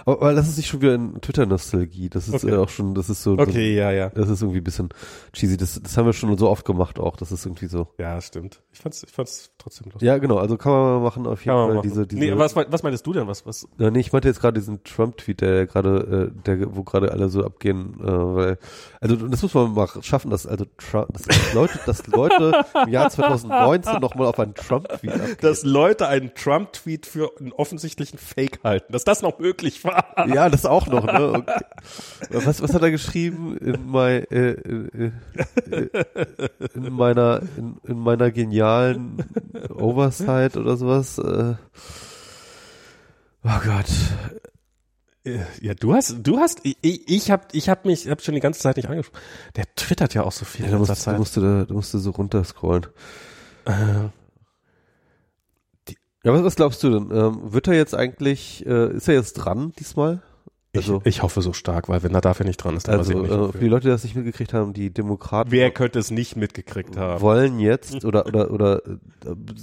Aber, 0.05 0.21
aber 0.23 0.35
das 0.35 0.49
ist 0.49 0.57
nicht 0.57 0.69
schon 0.69 0.83
wieder 0.83 0.95
in 0.95 1.21
Twitter-Nostalgie. 1.21 2.09
Das 2.11 2.29
ist 2.29 2.45
Okay. 2.45 2.55
äh, 2.55 2.57
auch 2.57 2.69
schon, 2.69 2.95
das 2.95 3.09
ist 3.11 3.23
so, 3.23 3.33
okay, 3.39 3.75
ja, 3.75 3.91
ja. 3.91 4.09
das, 4.11 4.29
ist 4.29 4.43
irgendwie 4.43 4.61
ein 4.61 4.65
bisschen 4.65 4.89
cheesy. 5.33 5.57
Das, 5.57 5.81
das 5.83 5.97
haben 5.97 6.07
wir 6.07 6.13
schon 6.13 6.37
so 6.37 6.49
oft 6.49 6.65
gemacht 6.65 6.99
auch. 6.99 7.17
Das 7.17 7.33
ist 7.33 7.45
irgendwie 7.47 7.67
so. 7.67 7.89
Ja, 7.99 8.21
stimmt. 8.21 8.63
Ich 8.73 8.81
fand's, 8.81 9.03
ich 9.03 9.13
fand's 9.13 9.51
trotzdem 9.59 9.87
lustig. 9.87 10.03
Ja, 10.07 10.19
genau. 10.19 10.39
Also 10.39 10.57
kann 10.57 10.73
man 10.73 10.83
mal 10.83 11.01
machen 11.01 11.27
auf 11.27 11.45
jeden 11.45 11.57
Fall 11.57 11.81
diese, 11.83 12.07
diese. 12.07 12.21
nee, 12.21 12.37
was, 12.37 12.57
was 12.57 12.83
meintest 12.83 13.07
du 13.07 13.13
denn? 13.13 13.27
Was, 13.27 13.47
was? 13.47 13.69
Ja, 13.79 13.91
nee, 13.91 14.01
ich 14.01 14.13
meinte 14.13 14.29
jetzt 14.29 14.41
gerade 14.41 14.59
diesen 14.59 14.83
Trump-Tweet, 14.85 15.41
der 15.41 15.67
gerade, 15.67 16.33
äh, 16.35 16.43
der, 16.43 16.75
wo 16.75 16.83
gerade 16.83 17.13
alle 17.13 17.29
so 17.29 17.45
abgehen, 17.45 17.95
äh, 18.01 18.07
weil, 18.07 18.59
also 19.01 19.17
das 19.17 19.43
muss 19.43 19.55
man 19.55 19.73
mal 19.75 19.89
schaffen, 20.03 20.31
dass 20.31 20.47
also 20.47 20.67
Trump, 20.79 21.09
dass 21.13 21.55
Leute, 21.55 21.79
dass 21.87 22.07
Leute 22.07 22.65
im 22.87 22.93
Jahr 22.93 23.11
2019 23.11 24.01
nochmal 24.01 24.27
auf 24.27 24.39
einen 24.39 24.55
Trump-Tweet 24.55 25.13
abgehen. 25.13 25.37
Dass 25.41 25.63
Leute 25.63 26.09
einen 26.09 26.35
Trump-Tweet 26.35 27.07
für 27.07 27.31
einen 27.39 27.53
offensichtlichen 27.53 28.19
Fake 28.19 28.61
halten, 28.65 28.93
dass 28.93 29.05
das 29.05 29.23
noch 29.23 29.39
möglich 29.39 29.54
war. 29.85 30.29
ja, 30.29 30.49
das 30.49 30.67
auch 30.67 30.87
noch, 30.87 31.05
ne? 31.05 31.33
Okay. 31.33 31.61
Was, 32.31 32.63
was 32.63 32.75
hat 32.75 32.83
er 32.83 32.91
geschrieben 32.91 33.57
in, 33.59 33.87
mein, 33.87 34.25
äh, 34.31 34.53
äh, 34.53 35.13
äh, 35.71 35.91
in 36.75 36.93
meiner, 36.93 37.43
in, 37.57 37.77
in 37.85 37.99
meiner 37.99 38.31
genialen 38.31 39.25
Oversight 39.71 40.57
oder 40.57 40.77
sowas? 40.77 41.19
Äh, 41.19 41.55
oh 43.45 43.61
Gott. 43.65 43.87
Ja, 45.61 45.73
du 45.73 45.95
hast, 45.95 46.17
du 46.23 46.39
hast, 46.39 46.61
ich, 46.65 47.09
ich 47.09 47.31
habe, 47.31 47.45
ich 47.53 47.71
habe 47.71 47.89
mich, 47.89 48.09
hab 48.09 48.21
schon 48.21 48.35
die 48.35 48.41
ganze 48.41 48.61
Zeit 48.61 48.77
nicht 48.77 48.91
angesprochen. 48.91 49.23
Der 49.57 49.65
twittert 49.75 50.13
ja 50.13 50.23
auch 50.23 50.33
so 50.33 50.45
viel 50.45 50.67
Ja, 50.67 50.73
da 50.73 50.79
musst, 50.79 51.07
da 51.07 51.17
musst 51.17 51.37
du, 51.37 51.41
da, 51.41 51.65
da 51.65 51.73
musst 51.73 51.95
du 51.95 51.99
so 51.99 52.11
runterscrollen. 52.11 52.87
Äh, 53.65 53.73
Ja, 56.25 56.33
was, 56.33 56.43
was 56.43 56.57
glaubst 56.57 56.83
du 56.83 56.91
denn? 56.91 57.17
Ähm, 57.17 57.53
wird 57.53 57.69
er 57.69 57.75
jetzt 57.75 57.95
eigentlich, 57.95 58.65
äh, 58.67 58.93
ist 58.97 59.09
er 59.09 59.15
jetzt 59.15 59.35
dran 59.35 59.73
diesmal? 59.79 60.23
Also, 60.77 61.03
ich, 61.05 61.17
ich 61.19 61.23
hoffe 61.23 61.41
so 61.41 61.53
stark, 61.53 61.89
weil 61.89 62.03
wenn 62.03 62.13
er 62.15 62.21
dafür 62.21 62.45
nicht 62.47 62.57
dran 62.57 62.77
ist, 62.77 62.89
dann 62.89 62.99
also, 62.99 63.13
weiß 63.15 63.25
ich 63.27 63.31
nicht. 63.31 63.49
äh, 63.49 63.53
für 63.53 63.59
die 63.59 63.69
Leute, 63.69 63.83
die 63.83 63.91
das 63.91 64.03
nicht 64.03 64.17
mitgekriegt 64.17 64.53
haben, 64.53 64.73
die 64.73 64.91
Demokraten 64.91 65.53
Wer 65.53 65.71
könnte 65.71 66.01
es 66.01 66.11
nicht 66.11 66.35
mitgekriegt 66.35 66.97
haben? 66.97 67.21
wollen 67.21 67.61
jetzt 67.61 68.05
oder 68.05 68.27
oder 68.27 68.51
oder 68.51 68.85
äh, 68.85 68.97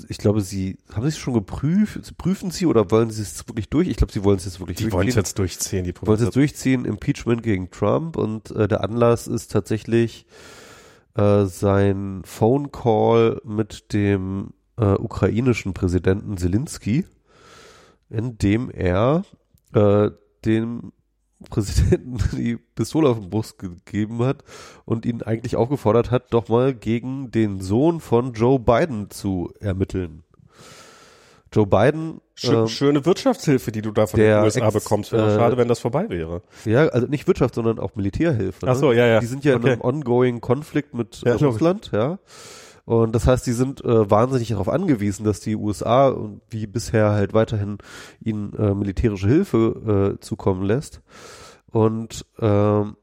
ich 0.08 0.20
glaube, 0.20 0.40
sie 0.40 0.78
haben 0.94 1.02
sie 1.04 1.10
es 1.10 1.18
schon 1.18 1.34
geprüft, 1.34 2.18
prüfen 2.18 2.50
sie 2.52 2.66
oder 2.66 2.92
wollen 2.92 3.10
sie 3.10 3.24
es 3.24 3.46
wirklich 3.46 3.70
durch? 3.70 3.90
Ich 3.90 3.98
glaube, 3.98 4.14
sie 4.14 4.24
wollen 4.24 4.38
es 4.38 4.46
jetzt 4.46 4.62
wirklich 4.62 4.78
Die 4.78 4.90
wollen 4.94 5.10
es 5.10 5.16
durchziehen. 5.16 5.20
jetzt 5.22 5.38
durchziehen, 5.40 5.84
die 5.84 5.94
wollen 6.08 6.16
es 6.18 6.24
jetzt 6.24 6.36
durchziehen, 6.38 6.86
Impeachment 6.86 7.44
gegen 7.44 7.70
Trump 7.72 8.16
und 8.16 8.52
äh, 8.52 8.70
der 8.70 8.82
Anlass 8.82 9.28
ist 9.28 9.52
tatsächlich 9.52 10.26
äh, 11.16 11.44
sein 11.44 12.22
Phone 12.24 12.72
Call 12.72 13.42
mit 13.44 13.92
dem 13.92 14.54
äh, 14.78 14.94
ukrainischen 14.94 15.74
Präsidenten 15.74 16.38
Zelensky, 16.38 17.06
in 18.10 18.38
dem 18.38 18.70
er 18.72 19.24
äh, 19.74 20.10
dem 20.46 20.92
Präsidenten 21.50 22.20
die 22.38 22.58
Pistole 22.76 23.10
auf 23.10 23.20
den 23.20 23.30
Brust 23.30 23.58
gegeben 23.60 24.20
hat 24.24 24.44
und 24.86 25.06
ihn 25.06 25.22
eigentlich 25.24 25.56
aufgefordert 25.56 26.12
hat, 26.12 26.34
doch 26.34 26.50
mal 26.50 26.74
gegen 26.74 27.32
den 27.32 27.62
Sohn 27.62 28.00
von 28.00 28.34
Joe 28.34 28.60
Biden 28.60 29.10
zu 29.10 29.52
ermitteln. 29.60 30.24
Joe 31.54 31.68
Biden 31.68 32.22
Schö 32.34 32.62
ähm, 32.62 32.68
schöne 32.70 33.06
Wirtschaftshilfe, 33.06 33.72
die 33.74 33.82
du 33.82 33.92
da 33.92 34.08
von 34.08 34.20
den 34.20 34.42
USA 34.42 34.66
Ex- 34.68 34.74
bekommst. 34.74 35.12
Wäre 35.12 35.34
äh, 35.34 35.36
schade, 35.38 35.58
wenn 35.58 35.68
das 35.68 35.80
vorbei 35.80 36.10
wäre. 36.10 36.42
Ja, 36.66 36.88
also 36.88 37.08
nicht 37.08 37.28
Wirtschaft, 37.28 37.56
sondern 37.56 37.78
auch 37.78 37.96
Militärhilfe. 37.96 38.68
Ach 38.70 38.76
so, 38.76 38.94
ja, 38.94 39.06
ja. 39.06 39.20
Die 39.20 39.26
sind 39.26 39.44
ja 39.44 39.54
in 39.54 39.60
Okay. 39.60 39.72
einem 39.74 39.82
ongoing 39.82 40.40
Konflikt 40.42 40.94
mit 40.94 41.22
Ja, 41.26 41.34
äh, 41.36 41.44
Russland, 41.44 41.90
ja. 41.92 42.20
Und 42.86 43.14
das 43.14 43.28
heißt, 43.28 43.46
die 43.46 43.54
sind 43.54 43.84
äh, 43.84 44.10
wahnsinnig 44.10 44.50
darauf 44.50 44.70
angewiesen, 44.70 45.24
dass 45.24 45.40
die 45.40 45.56
USA 45.56 46.16
wie 46.50 46.68
bisher 46.68 47.12
halt 47.12 47.34
weiterhin 47.34 47.78
ihnen 48.20 48.54
äh, 48.54 48.74
militärische 48.74 49.28
Hilfe 49.28 50.18
äh, 50.18 50.20
zukommen 50.20 50.64
lässt. 50.64 51.02
Und 51.72 52.26
ähm, 52.40 52.98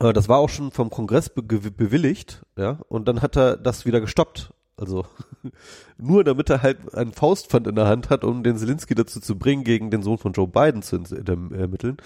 äh, 0.00 0.12
das 0.12 0.28
war 0.28 0.38
auch 0.38 0.48
schon 0.48 0.70
vom 0.70 0.90
Kongress 0.90 1.28
be 1.28 1.42
bewilligt, 1.42 2.44
ja. 2.56 2.78
Und 2.88 3.08
dann 3.08 3.22
hat 3.22 3.36
er 3.36 3.56
das 3.56 3.84
wieder 3.86 4.00
gestoppt. 4.00 4.52
Also 4.78 5.06
nur 5.98 6.22
damit 6.22 6.50
er 6.50 6.62
halt 6.62 6.94
ein 6.94 7.12
Faustpfand 7.12 7.66
in 7.66 7.76
der 7.76 7.86
Hand 7.86 8.10
hat, 8.10 8.24
um 8.24 8.42
den 8.42 8.58
Zelensky 8.58 8.94
dazu 8.94 9.20
zu 9.20 9.38
bringen, 9.38 9.64
gegen 9.64 9.90
den 9.90 10.02
Sohn 10.02 10.18
von 10.18 10.32
Joe 10.32 10.46
Biden 10.48 10.82
zu 10.82 10.96
erm- 10.96 11.52
ermitteln. 11.54 11.96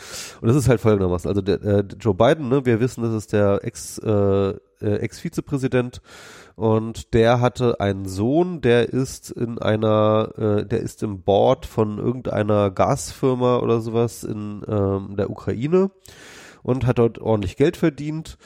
Und 0.40 0.48
das 0.48 0.56
ist 0.56 0.68
halt 0.68 0.80
folgendermaßen. 0.80 1.28
Also 1.28 1.40
der, 1.42 1.62
äh, 1.62 1.84
Joe 1.98 2.14
Biden, 2.14 2.48
ne, 2.48 2.64
wir 2.64 2.78
wissen, 2.78 3.02
das 3.02 3.12
ist 3.12 3.32
der 3.32 3.64
Ex, 3.64 3.98
äh, 3.98 4.54
äh, 4.82 4.96
Ex-Vizepräsident 4.96 6.00
und 6.56 7.14
der 7.14 7.40
hatte 7.40 7.80
einen 7.80 8.06
Sohn, 8.06 8.60
der 8.60 8.90
ist 8.90 9.30
in 9.30 9.58
einer, 9.58 10.32
äh, 10.36 10.66
der 10.66 10.80
ist 10.80 11.02
im 11.02 11.22
Board 11.22 11.64
von 11.64 11.98
irgendeiner 11.98 12.70
Gasfirma 12.70 13.58
oder 13.58 13.80
sowas 13.80 14.24
in 14.24 14.62
ähm, 14.68 15.16
der 15.16 15.30
Ukraine 15.30 15.90
und 16.62 16.86
hat 16.86 16.98
dort 16.98 17.18
ordentlich 17.18 17.56
Geld 17.56 17.76
verdient. 17.76 18.36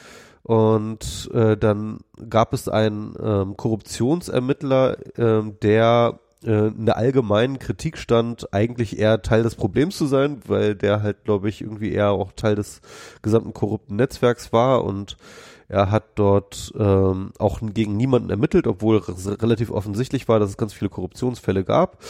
Und 0.44 1.30
äh, 1.32 1.56
dann 1.56 2.00
gab 2.28 2.52
es 2.52 2.68
einen 2.68 3.14
ähm, 3.20 3.56
Korruptionsermittler, 3.56 4.98
ähm, 5.16 5.56
der 5.62 6.20
äh, 6.44 6.68
in 6.68 6.86
der 6.86 6.98
allgemeinen 6.98 7.58
Kritik 7.58 7.96
stand, 7.96 8.52
eigentlich 8.52 8.98
eher 8.98 9.22
Teil 9.22 9.42
des 9.42 9.54
Problems 9.54 9.96
zu 9.96 10.06
sein, 10.06 10.40
weil 10.46 10.74
der 10.74 11.02
halt, 11.02 11.24
glaube 11.24 11.48
ich, 11.48 11.62
irgendwie 11.62 11.92
eher 11.92 12.10
auch 12.10 12.32
Teil 12.32 12.54
des 12.54 12.80
gesamten 13.22 13.54
korrupten 13.54 13.96
Netzwerks 13.96 14.52
war 14.52 14.84
und 14.84 15.16
er 15.68 15.90
hat 15.90 16.04
dort 16.16 16.72
ähm, 16.78 17.32
auch 17.38 17.60
gegen 17.62 17.96
niemanden 17.96 18.30
ermittelt, 18.30 18.66
obwohl 18.66 18.98
relativ 18.98 19.70
offensichtlich 19.70 20.28
war, 20.28 20.38
dass 20.38 20.50
es 20.50 20.56
ganz 20.56 20.72
viele 20.72 20.90
Korruptionsfälle 20.90 21.64
gab. 21.64 22.02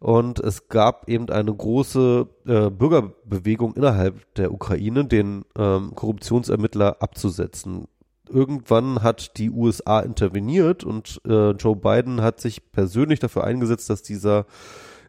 Und 0.00 0.38
es 0.40 0.68
gab 0.68 1.08
eben 1.08 1.30
eine 1.30 1.54
große 1.54 2.26
äh, 2.46 2.70
Bürgerbewegung 2.70 3.74
innerhalb 3.74 4.34
der 4.34 4.52
Ukraine, 4.52 5.04
den 5.04 5.44
ähm, 5.56 5.94
Korruptionsermittler 5.94 6.96
abzusetzen. 7.00 7.86
Irgendwann 8.28 9.02
hat 9.02 9.38
die 9.38 9.50
USA 9.50 10.00
interveniert 10.00 10.82
und 10.82 11.20
äh, 11.26 11.50
Joe 11.52 11.76
Biden 11.76 12.20
hat 12.22 12.40
sich 12.40 12.72
persönlich 12.72 13.20
dafür 13.20 13.44
eingesetzt, 13.44 13.88
dass 13.88 14.02
dieser 14.02 14.46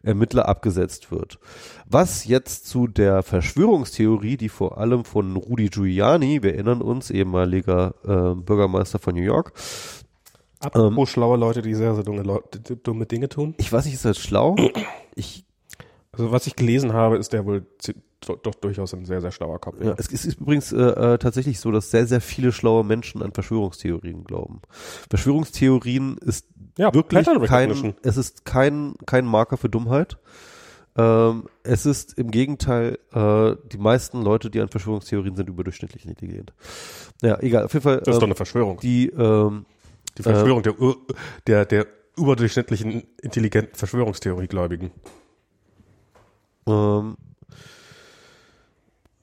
Ermittler 0.08 0.48
abgesetzt 0.48 1.12
wird. 1.12 1.38
Was 1.86 2.24
jetzt 2.24 2.66
zu 2.66 2.86
der 2.86 3.22
Verschwörungstheorie, 3.22 4.36
die 4.36 4.48
vor 4.48 4.78
allem 4.78 5.04
von 5.04 5.36
Rudy 5.36 5.68
Giuliani, 5.68 6.42
wir 6.42 6.54
erinnern 6.54 6.82
uns, 6.82 7.10
ehemaliger 7.10 7.94
äh, 8.04 8.34
Bürgermeister 8.34 8.98
von 8.98 9.14
New 9.14 9.22
York, 9.22 9.52
Apropos 10.60 11.08
schlaue 11.10 11.36
Leute, 11.38 11.62
die 11.62 11.74
sehr, 11.74 11.94
sehr 11.94 12.02
dumme, 12.02 12.22
Leute, 12.22 12.58
dumme 12.76 13.06
Dinge 13.06 13.28
tun. 13.28 13.54
ich 13.58 13.72
weiß 13.72 13.84
nicht, 13.84 13.94
ist 13.94 14.04
das 14.04 14.18
schlau? 14.18 14.56
Ich 15.14 15.44
Also 16.12 16.30
was 16.30 16.46
ich 16.46 16.54
gelesen 16.56 16.92
habe, 16.92 17.16
ist 17.16 17.32
der 17.32 17.44
wohl 17.44 17.66
doch, 18.20 18.36
doch 18.38 18.54
durchaus 18.56 18.94
ein 18.94 19.04
sehr, 19.04 19.20
sehr 19.20 19.30
schlauer 19.30 19.60
Kopf. 19.60 19.76
Ja, 19.82 19.94
es, 19.96 20.12
es 20.12 20.24
ist 20.24 20.40
übrigens 20.40 20.72
äh, 20.72 20.76
äh, 20.76 21.18
tatsächlich 21.18 21.60
so, 21.60 21.70
dass 21.70 21.90
sehr, 21.90 22.06
sehr 22.06 22.20
viele 22.20 22.52
schlaue 22.52 22.84
Menschen 22.84 23.22
an 23.22 23.32
Verschwörungstheorien 23.32 24.24
glauben. 24.24 24.60
Verschwörungstheorien 25.08 26.18
ist 26.18 26.46
Ja, 26.76 26.92
wirklich 26.94 27.26
kein, 27.46 27.94
es 28.02 28.16
ist 28.16 28.44
kein, 28.44 28.94
kein 29.06 29.24
Marker 29.24 29.56
für 29.56 29.68
Dummheit. 29.68 30.18
Ähm, 30.96 31.44
es 31.62 31.86
ist 31.86 32.18
im 32.18 32.30
Gegenteil, 32.32 32.98
äh, 33.12 33.54
die 33.70 33.78
meisten 33.78 34.22
Leute, 34.22 34.50
die 34.50 34.60
an 34.60 34.68
Verschwörungstheorien 34.68 35.36
sind, 35.36 35.48
überdurchschnittlich 35.48 36.04
intelligent. 36.04 36.52
Ja, 37.22 37.38
egal, 37.40 37.64
auf 37.66 37.72
jeden 37.72 37.84
Fall. 37.84 37.98
Das 37.98 38.08
ist 38.08 38.14
doch 38.16 38.22
ähm, 38.22 38.24
eine 38.30 38.34
Verschwörung. 38.34 38.80
die, 38.80 39.08
ähm, 39.10 39.64
Die 40.16 40.22
Verschwörung 40.24 40.62
der, 40.64 40.80
ur- 40.80 40.96
der, 41.46 41.64
der 41.66 41.86
überdurchschnittlichen 42.16 43.04
intelligenten 43.22 43.76
Verschwörungstheoriegläubigen. 43.76 44.90
Ähm, 46.66 47.16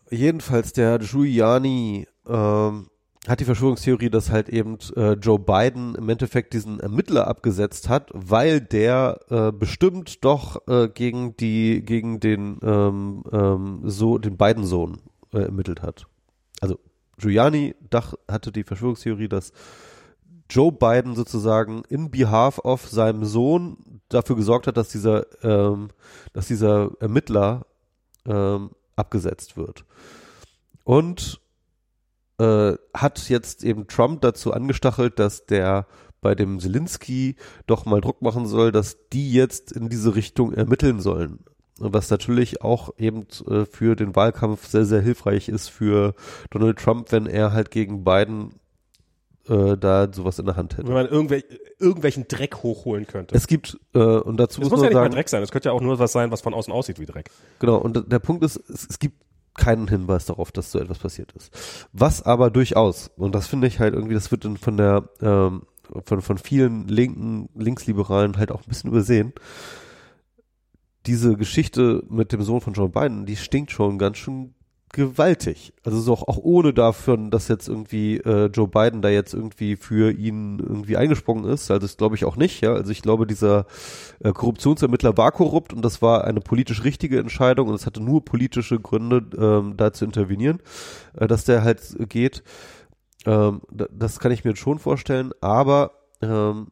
jedenfalls 0.10 0.74
der 0.74 1.00
Giuliani 1.00 2.08
ähm, 2.28 2.88
hat 3.28 3.40
die 3.40 3.46
Verschwörungstheorie, 3.46 4.10
dass 4.10 4.30
halt 4.30 4.50
eben 4.50 4.78
äh, 4.96 5.14
Joe 5.14 5.40
Biden 5.40 5.96
im 5.96 6.10
Endeffekt 6.10 6.54
diesen 6.54 6.80
Ermittler 6.80 7.28
abgesetzt 7.28 7.90
hat, 7.90 8.12
weil 8.14 8.62
der 8.62 9.20
äh, 9.30 9.52
bestimmt 9.52 10.24
doch 10.24 10.68
äh, 10.68 10.90
gegen 10.90 11.36
die 11.38 11.84
gegen 11.84 12.20
den 12.20 12.60
ähm, 12.62 13.24
ähm, 13.32 13.82
so 13.86 14.18
den 14.18 14.38
Biden-Sohn 14.38 15.02
äh, 15.34 15.40
ermittelt 15.40 15.82
hat. 15.82 16.06
Also 16.62 16.80
Giuliani 17.18 17.76
dach, 17.90 18.14
hatte 18.30 18.52
die 18.52 18.64
Verschwörungstheorie, 18.64 19.28
dass 19.28 19.52
Joe 20.50 20.72
Biden 20.72 21.16
sozusagen 21.16 21.84
in 21.90 22.12
behalf 22.12 22.60
of 22.60 22.88
seinem 22.88 23.26
Sohn 23.26 24.02
dafür 24.10 24.36
gesorgt 24.36 24.68
hat, 24.68 24.78
dass 24.78 24.90
dieser, 24.90 25.26
ähm, 25.44 25.90
dass 26.34 26.48
dieser 26.48 26.92
Ermittler 27.00 27.66
ähm, 28.26 28.72
abgesetzt 28.96 29.58
wird. 29.58 29.86
Und 30.84 31.42
äh, 32.38 32.74
hat 32.94 33.30
jetzt 33.30 33.64
eben 33.64 33.88
Trump 33.88 34.22
dazu 34.22 34.54
angestachelt, 34.54 35.20
dass 35.20 35.46
der 35.46 35.88
bei 36.22 36.36
dem 36.36 36.60
Zelensky 36.60 37.36
doch 37.68 37.86
mal 37.86 38.02
Druck 38.02 38.22
machen 38.22 38.48
soll, 38.48 38.72
dass 38.72 38.98
die 39.14 39.32
jetzt 39.32 39.72
in 39.72 39.90
diese 39.90 40.16
Richtung 40.16 40.54
ermitteln 40.54 41.00
sollen. 41.00 41.46
Was 41.78 42.10
natürlich 42.10 42.62
auch 42.62 42.90
eben 42.98 43.28
äh, 43.48 43.66
für 43.66 43.96
den 43.96 44.16
Wahlkampf 44.16 44.66
sehr, 44.68 44.86
sehr 44.86 45.02
hilfreich 45.02 45.50
ist 45.50 45.70
für 45.70 46.16
Donald 46.50 46.80
Trump, 46.80 47.12
wenn 47.12 47.28
er 47.28 47.52
halt 47.52 47.70
gegen 47.70 48.04
Biden 48.04 48.56
äh, 49.48 49.78
da 49.78 50.12
sowas 50.12 50.40
in 50.40 50.46
der 50.46 50.56
Hand 50.56 50.78
hätte. 50.78 50.88
Wenn 50.88 50.94
man 50.94 51.08
irgendwel 51.08 51.44
irgendwelchen 51.80 52.28
Dreck 52.28 52.64
hochholen 52.64 53.06
könnte. 53.06 53.36
Es 53.36 53.48
gibt, 53.48 53.78
äh, 53.94 54.00
und 54.00 54.38
dazu 54.38 54.62
Es 54.62 54.70
muss 54.70 54.72
muss 54.72 54.82
ja 54.82 54.88
nicht 54.88 54.96
mal 54.96 55.04
sagen, 55.04 55.14
Dreck 55.14 55.30
sein. 55.30 55.44
Es 55.44 55.52
könnte 55.52 55.70
ja 55.70 55.74
auch 55.74 55.82
nur 55.82 56.00
was 56.00 56.12
sein, 56.12 56.32
was 56.32 56.42
von 56.42 56.54
außen 56.54 56.72
aussieht 56.74 57.00
wie 57.00 57.06
Dreck. 57.06 57.30
genau, 57.60 57.78
und 57.78 58.12
der 58.12 58.20
Punkt 58.20 58.44
ist, 58.44 58.58
es, 58.70 58.88
es 58.90 59.00
gibt 59.00 59.22
keinen 59.56 59.88
Hinweis 59.88 60.26
darauf, 60.26 60.52
dass 60.52 60.72
so 60.72 60.80
etwas 60.80 61.00
passiert 61.00 61.32
ist. 61.32 61.54
Was 61.94 62.22
aber 62.22 62.50
durchaus, 62.50 63.10
und 63.16 63.34
das 63.34 63.48
finde 63.48 63.68
ich 63.68 63.80
halt 63.80 63.94
irgendwie, 63.94 64.14
das 64.14 64.32
wird 64.32 64.46
dann 64.46 64.58
von 64.58 64.78
der, 64.78 65.10
ähm, 65.22 65.64
von, 66.04 66.22
von 66.22 66.38
vielen 66.38 66.88
linken, 66.88 67.50
Linksliberalen 67.56 68.38
halt 68.38 68.52
auch 68.52 68.62
ein 68.62 68.68
bisschen 68.68 68.90
übersehen. 68.90 69.34
Diese 71.06 71.36
Geschichte 71.36 72.04
mit 72.10 72.32
dem 72.32 72.42
Sohn 72.42 72.62
von 72.62 72.74
Joe 72.74 72.90
Biden, 72.90 73.26
die 73.26 73.36
stinkt 73.36 73.72
schon 73.72 73.98
ganz 73.98 74.18
schön 74.18 74.56
gewaltig. 74.92 75.74
Also 75.84 76.00
so 76.00 76.14
auch, 76.14 76.28
auch 76.28 76.38
ohne 76.38 76.74
dafür, 76.74 77.18
dass 77.18 77.48
jetzt 77.48 77.68
irgendwie 77.68 78.18
äh, 78.18 78.46
Joe 78.46 78.68
Biden 78.68 79.02
da 79.02 79.10
jetzt 79.10 79.34
irgendwie 79.34 79.76
für 79.76 80.12
ihn 80.12 80.60
irgendwie 80.60 80.98
eingesprungen 80.98 81.46
ist. 81.46 81.70
Also 81.70 81.86
das 81.86 81.98
glaube 81.98 82.16
ich 82.16 82.26
auch 82.26 82.38
nicht. 82.38 82.62
Ja, 82.62 82.74
also 82.74 82.92
ich 82.92 83.02
glaube, 83.02 83.28
dieser 83.28 83.66
äh, 84.20 84.32
Korruptionsermittler 84.32 85.18
war 85.18 85.32
korrupt 85.32 85.74
und 85.74 85.84
das 85.84 86.02
war 86.02 86.24
eine 86.24 86.40
politisch 86.40 86.84
richtige 86.84 87.20
Entscheidung 87.20 87.68
und 87.68 87.76
es 87.76 87.86
hatte 87.86 88.02
nur 88.02 88.24
politische 88.24 88.80
Gründe, 88.80 89.26
ähm, 89.38 89.76
da 89.76 89.92
zu 89.92 90.06
intervenieren, 90.06 90.60
äh, 91.14 91.28
dass 91.28 91.46
der 91.46 91.64
halt 91.64 91.82
geht. 92.10 92.44
Ähm, 93.26 93.62
da, 93.72 93.88
das 93.92 94.20
kann 94.20 94.32
ich 94.32 94.46
mir 94.46 94.56
schon 94.56 94.80
vorstellen. 94.80 95.32
Aber 95.42 95.92
ähm, 96.22 96.68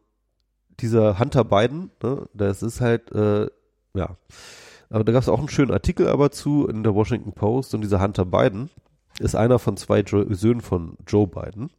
dieser 0.80 1.20
Hunter 1.20 1.44
Biden, 1.44 1.92
ne, 2.02 2.28
das 2.34 2.64
ist 2.64 2.80
halt 2.80 3.12
äh, 3.12 3.48
ja. 3.94 4.18
Aber 4.94 5.04
da 5.04 5.12
gab 5.12 5.24
es 5.24 5.30
auch 5.30 5.40
einen 5.40 5.50
schönen 5.50 5.72
Artikel 5.72 6.08
aber 6.08 6.30
zu 6.30 6.68
in 6.68 6.84
der 6.84 6.94
Washington 6.94 7.34
Post 7.34 7.74
und 7.74 7.82
dieser 7.82 8.00
Hunter 8.00 8.26
Biden 8.26 8.70
ist 9.18 9.36
einer 9.36 9.58
von 9.58 9.76
zwei 9.76 10.02
jo 10.02 10.32
Söhnen 10.36 10.62
von 10.62 10.98
Joe 11.08 11.26
Biden. 11.26 11.72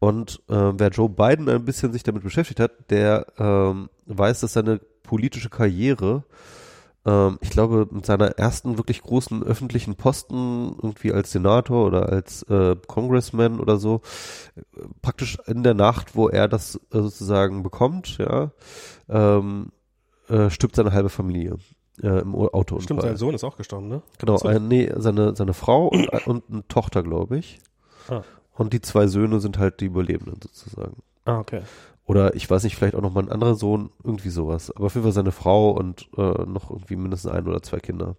Und 0.00 0.42
äh, 0.48 0.72
wer 0.74 0.88
Joe 0.88 1.08
Biden 1.08 1.48
ein 1.48 1.64
bisschen 1.64 1.92
sich 1.92 2.02
damit 2.02 2.24
beschäftigt 2.24 2.58
hat, 2.58 2.90
der 2.90 3.26
ähm, 3.38 3.88
weiß, 4.06 4.40
dass 4.40 4.54
seine 4.54 4.80
politische 5.04 5.48
Karriere, 5.48 6.24
ähm, 7.06 7.38
ich 7.40 7.50
glaube, 7.50 7.86
mit 7.88 8.04
seiner 8.04 8.30
ersten 8.30 8.76
wirklich 8.76 9.02
großen 9.02 9.44
öffentlichen 9.44 9.94
Posten, 9.94 10.74
irgendwie 10.82 11.12
als 11.12 11.30
Senator 11.30 11.86
oder 11.86 12.08
als 12.08 12.42
äh, 12.44 12.74
Congressman 12.88 13.60
oder 13.60 13.76
so, 13.76 14.02
äh, 14.56 14.62
praktisch 15.02 15.38
in 15.46 15.62
der 15.62 15.74
Nacht, 15.74 16.16
wo 16.16 16.28
er 16.28 16.48
das 16.48 16.80
äh, 16.90 16.98
sozusagen 16.98 17.62
bekommt, 17.62 18.18
ja, 18.18 18.50
ähm, 19.08 19.70
äh, 20.28 20.50
stirbt 20.50 20.76
seine 20.76 20.92
halbe 20.92 21.08
Familie 21.08 21.58
äh, 22.02 22.20
im 22.20 22.34
Auto. 22.34 22.80
Stimmt, 22.80 23.02
sein 23.02 23.16
Sohn 23.16 23.34
ist 23.34 23.44
auch 23.44 23.56
gestorben, 23.56 23.88
ne? 23.88 24.02
Genau, 24.18 24.38
äh, 24.40 24.58
nee, 24.58 24.90
seine, 24.96 25.36
seine 25.36 25.54
Frau 25.54 25.88
und, 25.88 26.08
und 26.26 26.44
eine 26.50 26.66
Tochter, 26.68 27.02
glaube 27.02 27.38
ich. 27.38 27.60
Ah. 28.08 28.22
Und 28.56 28.72
die 28.72 28.80
zwei 28.80 29.06
Söhne 29.06 29.40
sind 29.40 29.58
halt 29.58 29.80
die 29.80 29.86
Überlebenden 29.86 30.40
sozusagen. 30.42 31.02
Ah, 31.24 31.38
okay. 31.38 31.62
Oder 32.06 32.34
ich 32.34 32.48
weiß 32.48 32.64
nicht, 32.64 32.76
vielleicht 32.76 32.94
auch 32.94 33.00
noch 33.00 33.12
mal 33.12 33.22
ein 33.22 33.32
anderer 33.32 33.54
Sohn, 33.54 33.90
irgendwie 34.02 34.28
sowas. 34.28 34.70
Aber 34.70 34.86
auf 34.86 34.94
jeden 34.94 35.04
Fall 35.04 35.12
seine 35.12 35.32
Frau 35.32 35.70
und 35.70 36.08
äh, 36.16 36.20
noch 36.20 36.70
irgendwie 36.70 36.96
mindestens 36.96 37.30
ein 37.32 37.46
oder 37.46 37.62
zwei 37.62 37.78
Kinder. 37.78 38.16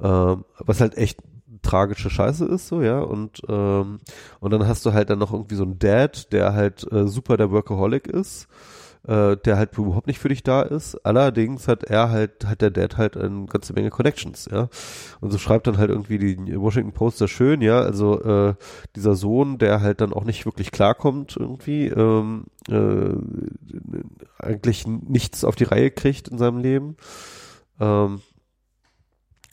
Ähm, 0.00 0.44
was 0.58 0.80
halt 0.80 0.96
echt 0.96 1.20
tragische 1.62 2.10
Scheiße 2.10 2.44
ist, 2.44 2.68
so, 2.68 2.82
ja. 2.82 3.00
Und, 3.00 3.42
ähm, 3.48 4.00
und 4.38 4.50
dann 4.52 4.68
hast 4.68 4.86
du 4.86 4.92
halt 4.92 5.10
dann 5.10 5.18
noch 5.18 5.32
irgendwie 5.32 5.56
so 5.56 5.64
einen 5.64 5.78
Dad, 5.78 6.32
der 6.32 6.52
halt 6.52 6.90
äh, 6.92 7.08
super 7.08 7.36
der 7.36 7.50
Workaholic 7.50 8.06
ist, 8.06 8.46
äh, 9.06 9.36
der 9.36 9.56
halt 9.56 9.76
überhaupt 9.76 10.06
nicht 10.06 10.18
für 10.18 10.28
dich 10.28 10.42
da 10.42 10.62
ist. 10.62 10.96
Allerdings 11.04 11.68
hat 11.68 11.84
er 11.84 12.10
halt, 12.10 12.46
hat 12.46 12.62
der 12.62 12.70
Dad 12.70 12.96
halt 12.96 13.16
eine 13.16 13.46
ganze 13.46 13.72
Menge 13.72 13.90
Connections, 13.90 14.48
ja. 14.50 14.68
Und 15.20 15.30
so 15.30 15.38
schreibt 15.38 15.66
dann 15.66 15.78
halt 15.78 15.90
irgendwie 15.90 16.18
die 16.18 16.60
Washington 16.60 16.92
Post 16.92 17.20
da 17.20 17.28
schön, 17.28 17.60
ja, 17.60 17.80
also 17.80 18.20
äh, 18.22 18.54
dieser 18.96 19.14
Sohn, 19.14 19.58
der 19.58 19.80
halt 19.80 20.00
dann 20.00 20.12
auch 20.12 20.24
nicht 20.24 20.46
wirklich 20.46 20.70
klarkommt 20.70 21.36
irgendwie, 21.38 21.88
ähm, 21.88 22.44
äh, 22.68 23.14
eigentlich 24.38 24.86
nichts 24.86 25.44
auf 25.44 25.56
die 25.56 25.64
Reihe 25.64 25.90
kriegt 25.90 26.28
in 26.28 26.38
seinem 26.38 26.58
Leben, 26.58 26.96
ähm, 27.80 28.22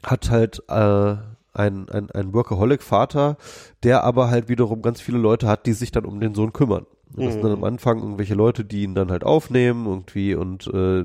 hat 0.03 0.31
halt 0.31 0.63
äh, 0.69 1.15
ein, 1.53 1.89
ein, 1.89 2.09
ein 2.11 2.33
Workaholic-Vater, 2.33 3.37
der 3.83 4.03
aber 4.03 4.29
halt 4.29 4.47
wiederum 4.47 4.81
ganz 4.81 5.01
viele 5.01 5.17
Leute 5.17 5.47
hat, 5.47 5.65
die 5.65 5.73
sich 5.73 5.91
dann 5.91 6.05
um 6.05 6.19
den 6.19 6.33
Sohn 6.33 6.53
kümmern. 6.53 6.85
Und 7.15 7.25
Das 7.25 7.33
sind 7.33 7.43
dann 7.43 7.51
am 7.53 7.63
Anfang 7.63 7.99
irgendwelche 7.99 8.35
Leute, 8.35 8.63
die 8.63 8.83
ihn 8.83 8.95
dann 8.95 9.11
halt 9.11 9.23
aufnehmen 9.23 9.85
irgendwie 9.85 10.33
und 10.35 10.67
äh, 10.67 11.03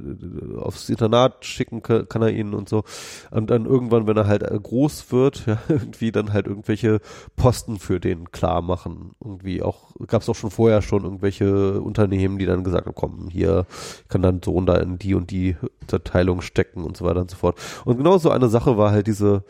aufs 0.58 0.88
Internat 0.88 1.44
schicken 1.44 1.82
ka- 1.82 2.04
kann 2.04 2.22
er 2.22 2.30
ihn 2.30 2.54
und 2.54 2.68
so. 2.68 2.84
Und 3.30 3.50
dann 3.50 3.66
irgendwann, 3.66 4.06
wenn 4.06 4.16
er 4.16 4.26
halt 4.26 4.42
äh, 4.42 4.58
groß 4.60 5.10
wird, 5.12 5.44
ja, 5.46 5.58
irgendwie 5.68 6.12
dann 6.12 6.32
halt 6.32 6.46
irgendwelche 6.46 7.00
Posten 7.36 7.78
für 7.78 7.98
den 8.00 8.30
klar 8.30 8.62
machen. 8.62 9.12
Irgendwie 9.22 9.62
auch, 9.62 9.94
gab 10.06 10.22
es 10.22 10.28
auch 10.28 10.36
schon 10.36 10.50
vorher 10.50 10.80
schon 10.82 11.04
irgendwelche 11.04 11.80
Unternehmen, 11.80 12.38
die 12.38 12.46
dann 12.46 12.64
gesagt 12.64 12.86
haben, 12.86 12.94
komm, 12.94 13.28
hier 13.30 13.66
kann 14.08 14.22
dein 14.22 14.42
Sohn 14.42 14.66
da 14.66 14.76
in 14.76 14.98
die 14.98 15.14
und 15.14 15.30
die 15.30 15.56
Teilung 16.04 16.40
stecken 16.40 16.84
und 16.84 16.96
so 16.96 17.04
weiter 17.04 17.20
und 17.20 17.30
so 17.30 17.36
fort. 17.36 17.58
Und 17.84 17.96
genau 17.96 18.18
so 18.18 18.30
eine 18.30 18.48
Sache 18.48 18.76
war 18.76 18.90
halt 18.92 19.06
diese, 19.06 19.44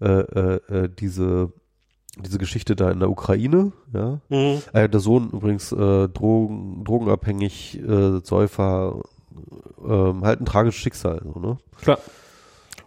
äh, 0.00 0.06
äh, 0.20 0.60
äh, 0.68 0.88
diese 0.88 1.52
diese 2.18 2.38
Geschichte 2.38 2.76
da 2.76 2.90
in 2.90 3.00
der 3.00 3.10
Ukraine, 3.10 3.72
ja, 3.92 4.20
Mhm. 4.28 4.62
äh, 4.72 4.88
der 4.88 5.00
Sohn 5.00 5.30
übrigens 5.30 5.72
äh, 5.72 6.08
Drogen, 6.08 6.84
drogenabhängig, 6.84 7.80
äh, 7.82 8.20
Säufer, 8.22 9.00
ähm, 9.86 10.24
halt 10.24 10.40
ein 10.40 10.46
tragisches 10.46 10.80
Schicksal, 10.80 11.20
so, 11.24 11.40
ne? 11.40 11.58
Klar. 11.80 11.98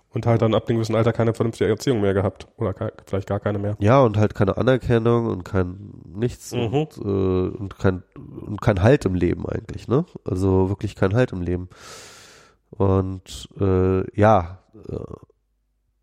Und 0.10 0.26
halt 0.26 0.42
dann 0.42 0.56
ab 0.56 0.68
einem 0.68 0.78
gewissen 0.78 0.96
Alter 0.96 1.14
keine 1.14 1.34
vernünftige 1.36 1.70
Erziehung 1.70 2.02
mehr 2.02 2.14
gehabt. 2.16 2.48
Oder 2.58 2.74
ke- 2.74 2.94
vielleicht 3.06 3.28
gar 3.28 3.40
keine 3.40 3.60
mehr. 3.60 3.76
Ja, 3.80 4.02
und 4.02 4.18
halt 4.18 4.34
keine 4.34 4.58
Anerkennung 4.58 5.28
und 5.28 5.44
kein 5.44 5.92
nichts 6.06 6.54
Mhm. 6.54 6.74
und, 6.74 6.98
äh, 6.98 7.58
und 7.58 7.78
kein 7.78 8.02
und 8.16 8.60
kein 8.62 8.82
Halt 8.82 9.06
im 9.06 9.14
Leben 9.14 9.46
eigentlich, 9.48 9.88
ne? 9.88 10.06
Also 10.24 10.70
wirklich 10.70 10.96
kein 10.96 11.14
Halt 11.14 11.34
im 11.34 11.42
Leben. 11.42 11.70
Und 12.72 13.50
äh, 13.60 14.20
ja, 14.20 14.60
äh, 14.90 14.96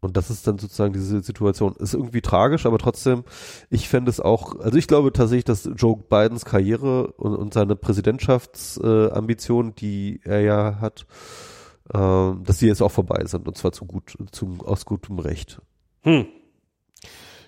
und 0.04 0.16
das 0.16 0.30
ist 0.30 0.46
dann 0.46 0.58
sozusagen 0.58 0.92
diese 0.92 1.22
Situation. 1.22 1.74
Ist 1.78 1.94
irgendwie 1.94 2.20
tragisch, 2.20 2.66
aber 2.66 2.78
trotzdem, 2.78 3.24
ich 3.70 3.88
fände 3.88 4.10
es 4.10 4.20
auch, 4.20 4.60
also 4.60 4.76
ich 4.76 4.86
glaube 4.86 5.12
tatsächlich, 5.12 5.44
dass 5.44 5.68
Joe 5.76 5.96
Bidens 5.96 6.44
Karriere 6.44 7.08
und, 7.12 7.34
und 7.34 7.54
seine 7.54 7.74
Präsidentschaftsambitionen, 7.74 9.72
äh, 9.72 9.74
die 9.74 10.20
er 10.24 10.40
ja 10.40 10.78
hat, 10.80 11.06
ähm, 11.92 12.42
dass 12.44 12.58
die 12.58 12.66
jetzt 12.66 12.82
auch 12.82 12.92
vorbei 12.92 13.24
sind 13.24 13.48
und 13.48 13.56
zwar 13.56 13.72
zu 13.72 13.86
gut, 13.86 14.16
zum, 14.30 14.60
aus 14.60 14.84
gutem 14.84 15.18
Recht. 15.18 15.60
Hm. 16.02 16.26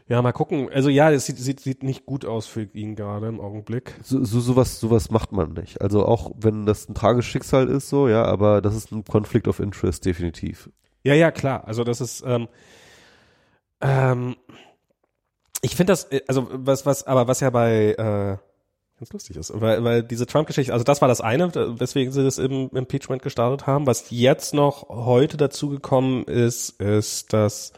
Ja, 0.09 0.23
mal 0.23 0.33
gucken. 0.33 0.71
Also 0.73 0.89
ja, 0.89 1.11
es 1.11 1.27
sieht, 1.27 1.39
sieht, 1.39 1.61
sieht 1.61 1.83
nicht 1.83 2.07
gut 2.07 2.25
aus 2.25 2.47
für 2.47 2.63
ihn 2.63 2.95
gerade 2.95 3.27
im 3.27 3.41
Augenblick. 3.41 3.95
so, 4.03 4.23
so 4.25 4.41
sowas 4.41 4.79
sowas 4.79 5.11
macht 5.11 5.33
man 5.33 5.53
nicht. 5.53 5.81
Also 5.81 6.07
auch 6.07 6.31
wenn 6.39 6.65
das 6.65 6.89
ein 6.89 6.95
tragisches 6.95 7.31
Schicksal 7.31 7.69
ist 7.69 7.89
so, 7.89 8.09
ja, 8.09 8.25
aber 8.25 8.63
das 8.63 8.77
ist 8.77 8.93
ein 8.93 9.05
Conflict 9.05 9.49
of 9.49 9.59
Interest 9.59 10.05
definitiv. 10.05 10.71
Ja, 11.07 11.15
ja, 11.15 11.31
klar. 11.31 11.67
Also 11.67 11.85
das 11.85 12.01
ist, 12.01 12.25
ähm, 12.27 12.49
ähm, 13.81 14.35
ich 15.63 15.77
finde 15.77 15.93
das, 15.93 16.05
äh, 16.11 16.23
also 16.27 16.49
was, 16.51 16.85
was, 16.85 17.07
aber 17.07 17.29
was 17.29 17.39
ja 17.39 17.51
bei, 17.51 17.93
äh, 17.93 18.37
ganz 18.99 19.13
lustig 19.13 19.37
ist, 19.37 19.53
weil, 19.55 19.85
weil 19.85 20.03
diese 20.03 20.27
Trump-Geschichte, 20.27 20.73
also 20.73 20.85
das 20.85 21.01
war 21.01 21.09
das 21.09 21.21
eine, 21.21 21.55
weswegen 21.79 22.13
sie 22.13 22.25
das 22.25 22.39
im 22.39 22.71
Impeachment 22.71 23.23
gestartet 23.23 23.69
haben. 23.69 23.87
Was 23.87 24.11
jetzt 24.11 24.53
noch 24.53 24.89
heute 24.89 25.37
dazugekommen 25.37 26.25
ist, 26.25 26.81
ist, 26.81 27.33
dass 27.33 27.73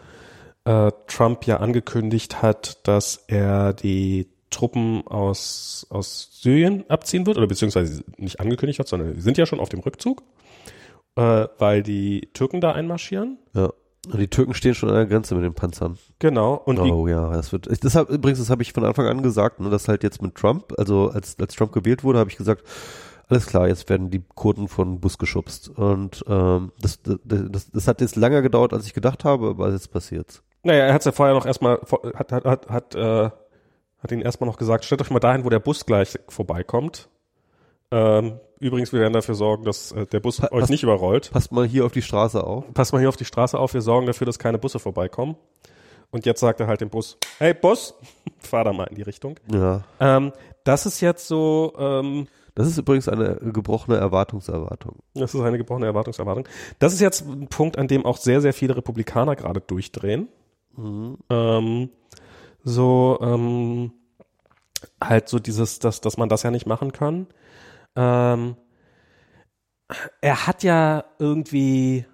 äh, 0.64 0.90
Trump 1.06 1.44
ja 1.44 1.58
angekündigt 1.58 2.40
hat, 2.40 2.86
dass 2.88 3.24
er 3.26 3.74
die 3.74 4.28
Truppen 4.48 5.06
aus, 5.06 5.86
aus 5.90 6.30
Syrien 6.40 6.88
abziehen 6.88 7.26
wird, 7.26 7.36
oder 7.36 7.46
beziehungsweise 7.46 8.02
nicht 8.16 8.40
angekündigt 8.40 8.78
hat, 8.78 8.88
sondern 8.88 9.14
sie 9.14 9.20
sind 9.20 9.36
ja 9.36 9.44
schon 9.44 9.60
auf 9.60 9.68
dem 9.68 9.80
Rückzug, 9.80 10.22
äh, 11.16 11.46
weil 11.58 11.82
die 11.82 12.28
Türken 12.32 12.60
da 12.60 12.72
einmarschieren. 12.72 13.38
Ja. 13.54 13.70
Und 14.10 14.18
die 14.18 14.28
Türken 14.28 14.54
stehen 14.54 14.74
schon 14.74 14.88
an 14.88 14.94
der 14.94 15.06
Grenze 15.06 15.34
mit 15.34 15.44
den 15.44 15.54
Panzern. 15.54 15.98
Genau. 16.18 16.54
Und 16.54 16.76
die, 16.76 16.90
oh 16.90 17.08
ja, 17.08 17.30
das 17.32 17.52
wird. 17.52 17.66
Ich, 17.66 17.80
das 17.80 17.94
hab, 17.94 18.08
übrigens, 18.08 18.38
das 18.38 18.48
habe 18.48 18.62
ich 18.62 18.72
von 18.72 18.84
Anfang 18.84 19.06
an 19.06 19.22
gesagt, 19.22 19.60
ne, 19.60 19.68
dass 19.68 19.88
halt 19.88 20.02
jetzt 20.02 20.22
mit 20.22 20.34
Trump, 20.34 20.72
also 20.78 21.10
als 21.10 21.36
als 21.38 21.54
Trump 21.54 21.72
gewählt 21.72 22.04
wurde, 22.04 22.18
habe 22.18 22.30
ich 22.30 22.36
gesagt, 22.36 22.64
alles 23.28 23.46
klar, 23.46 23.68
jetzt 23.68 23.88
werden 23.90 24.10
die 24.10 24.22
Kurden 24.34 24.68
von 24.68 25.00
Bus 25.00 25.18
geschubst. 25.18 25.68
Und 25.68 26.24
ähm, 26.28 26.72
das, 26.80 27.02
das, 27.02 27.18
das, 27.24 27.70
das 27.70 27.88
hat 27.88 28.00
jetzt 28.00 28.16
länger 28.16 28.40
gedauert, 28.40 28.72
als 28.72 28.86
ich 28.86 28.94
gedacht 28.94 29.24
habe, 29.24 29.48
aber 29.48 29.70
jetzt 29.70 29.92
passiert's. 29.92 30.42
naja, 30.62 30.86
er 30.86 30.94
hat 30.94 31.04
ja 31.04 31.12
vorher 31.12 31.34
noch 31.34 31.44
erstmal, 31.44 31.78
hat, 32.14 32.32
hat, 32.32 32.44
hat, 32.44 32.68
hat, 32.70 32.94
äh, 32.94 33.30
hat 33.98 34.12
ihnen 34.12 34.22
erstmal 34.22 34.48
noch 34.48 34.56
gesagt, 34.56 34.84
stellt 34.84 35.02
euch 35.02 35.10
mal 35.10 35.20
dahin, 35.20 35.44
wo 35.44 35.50
der 35.50 35.60
Bus 35.60 35.84
gleich 35.84 36.18
vorbeikommt. 36.28 37.10
Ähm, 37.90 38.38
übrigens, 38.60 38.92
wir 38.92 39.00
werden 39.00 39.12
dafür 39.14 39.34
sorgen, 39.34 39.64
dass 39.64 39.92
äh, 39.92 40.06
der 40.06 40.20
Bus 40.20 40.38
Pa- 40.40 40.52
euch 40.52 40.68
nicht 40.68 40.82
überrollt. 40.82 41.30
Passt 41.32 41.52
mal 41.52 41.66
hier 41.66 41.86
auf 41.86 41.92
die 41.92 42.02
Straße 42.02 42.42
auf. 42.44 42.64
Passt 42.74 42.92
mal 42.92 42.98
hier 42.98 43.08
auf 43.08 43.16
die 43.16 43.24
Straße 43.24 43.58
auf, 43.58 43.74
wir 43.74 43.82
sorgen 43.82 44.06
dafür, 44.06 44.26
dass 44.26 44.38
keine 44.38 44.58
Busse 44.58 44.78
vorbeikommen. 44.78 45.36
Und 46.10 46.24
jetzt 46.26 46.40
sagt 46.40 46.60
er 46.60 46.66
halt 46.66 46.80
dem 46.80 46.88
Bus, 46.90 47.18
hey 47.38 47.52
Bus, 47.54 47.94
fahr 48.38 48.64
da 48.64 48.72
mal 48.72 48.84
in 48.84 48.96
die 48.96 49.02
Richtung. 49.02 49.36
Ja. 49.52 49.84
Ähm, 50.00 50.32
das 50.64 50.86
ist 50.86 51.00
jetzt 51.00 51.28
so, 51.28 51.72
ähm, 51.78 52.26
Das 52.54 52.66
ist 52.66 52.76
übrigens 52.78 53.08
eine 53.08 53.36
gebrochene 53.36 53.96
Erwartungserwartung. 53.98 54.96
Das 55.14 55.34
ist 55.34 55.40
eine 55.40 55.56
gebrochene 55.58 55.86
Erwartungserwartung. 55.86 56.46
Das 56.78 56.92
ist 56.92 57.00
jetzt 57.00 57.26
ein 57.26 57.48
Punkt, 57.48 57.78
an 57.78 57.88
dem 57.88 58.04
auch 58.04 58.16
sehr, 58.16 58.40
sehr 58.40 58.52
viele 58.54 58.76
Republikaner 58.76 59.36
gerade 59.36 59.60
durchdrehen. 59.60 60.28
Ähm, 61.30 61.90
so, 62.64 63.18
ähm, 63.22 63.92
halt 65.02 65.28
so 65.28 65.38
dieses, 65.38 65.78
dass, 65.78 66.00
dass 66.00 66.16
man 66.16 66.28
das 66.28 66.42
ja 66.42 66.50
nicht 66.50 66.66
machen 66.66 66.92
kann. 66.92 67.26
Ähm, 67.96 68.56
er 70.20 70.46
hat 70.46 70.62
ja 70.62 71.04
irgendwie 71.18 72.04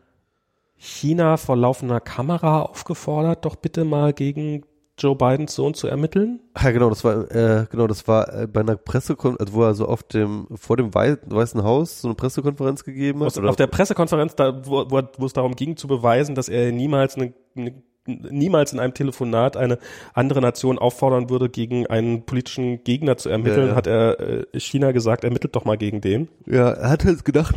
China 0.77 1.37
vor 1.37 1.57
laufender 1.57 2.01
Kamera 2.01 2.63
aufgefordert, 2.63 3.45
doch 3.45 3.57
bitte 3.57 3.85
mal 3.85 4.13
gegen 4.13 4.65
Joe 4.97 5.17
Bidens 5.17 5.55
Sohn 5.55 5.75
zu 5.75 5.89
ermitteln. 5.89 6.41
Ja, 6.63 6.71
genau, 6.71 6.89
das 6.89 7.03
war, 7.03 7.31
äh, 7.33 7.67
genau, 7.69 7.89
das 7.89 8.07
war 8.07 8.33
äh, 8.33 8.47
bei 8.47 8.61
einer 8.61 8.77
Pressekonferenz, 8.77 9.41
also 9.41 9.53
wo 9.55 9.65
er 9.65 9.75
so 9.75 9.87
auf 9.87 10.05
dem, 10.05 10.47
vor 10.55 10.77
dem 10.77 10.95
Wei 10.95 11.17
Weißen 11.27 11.65
Haus 11.65 12.01
so 12.01 12.09
eine 12.09 12.15
Pressekonferenz 12.15 12.85
gegeben 12.85 13.21
hat. 13.21 13.27
Aus, 13.27 13.39
auf 13.39 13.57
der 13.57 13.67
Pressekonferenz, 13.67 14.37
da, 14.37 14.65
wo, 14.65 14.89
wo, 14.91 15.03
wo 15.19 15.27
es 15.27 15.33
darum 15.33 15.57
ging 15.57 15.77
zu 15.77 15.89
beweisen, 15.89 16.37
dass 16.37 16.49
er 16.49 16.71
niemals 16.71 17.17
eine, 17.17 17.35
eine 17.57 17.83
niemals 18.07 18.73
in 18.73 18.81
einem 18.81 18.95
Telefonat 18.95 19.57
eine 19.57 19.79
andere 20.13 20.41
Nation 20.41 20.79
auffordern 20.79 21.31
würde, 21.31 21.49
gegen 21.49 21.87
einen 21.87 22.25
politischen 22.27 22.85
Gegner 22.85 23.17
zu 23.17 23.29
ermitteln, 23.29 23.63
Ja, 23.63 23.69
ja. 23.69 23.75
hat 23.77 23.87
er 23.87 24.21
äh, 24.21 24.61
China 24.61 24.93
gesagt, 24.93 25.25
ermittelt 25.25 25.57
doch 25.57 25.65
mal 25.65 25.77
gegen 25.79 26.01
den. 26.01 26.29
Ja, 26.47 26.71
er 26.71 26.91
hat 26.91 27.05
halt 27.05 27.25
gedacht, 27.25 27.55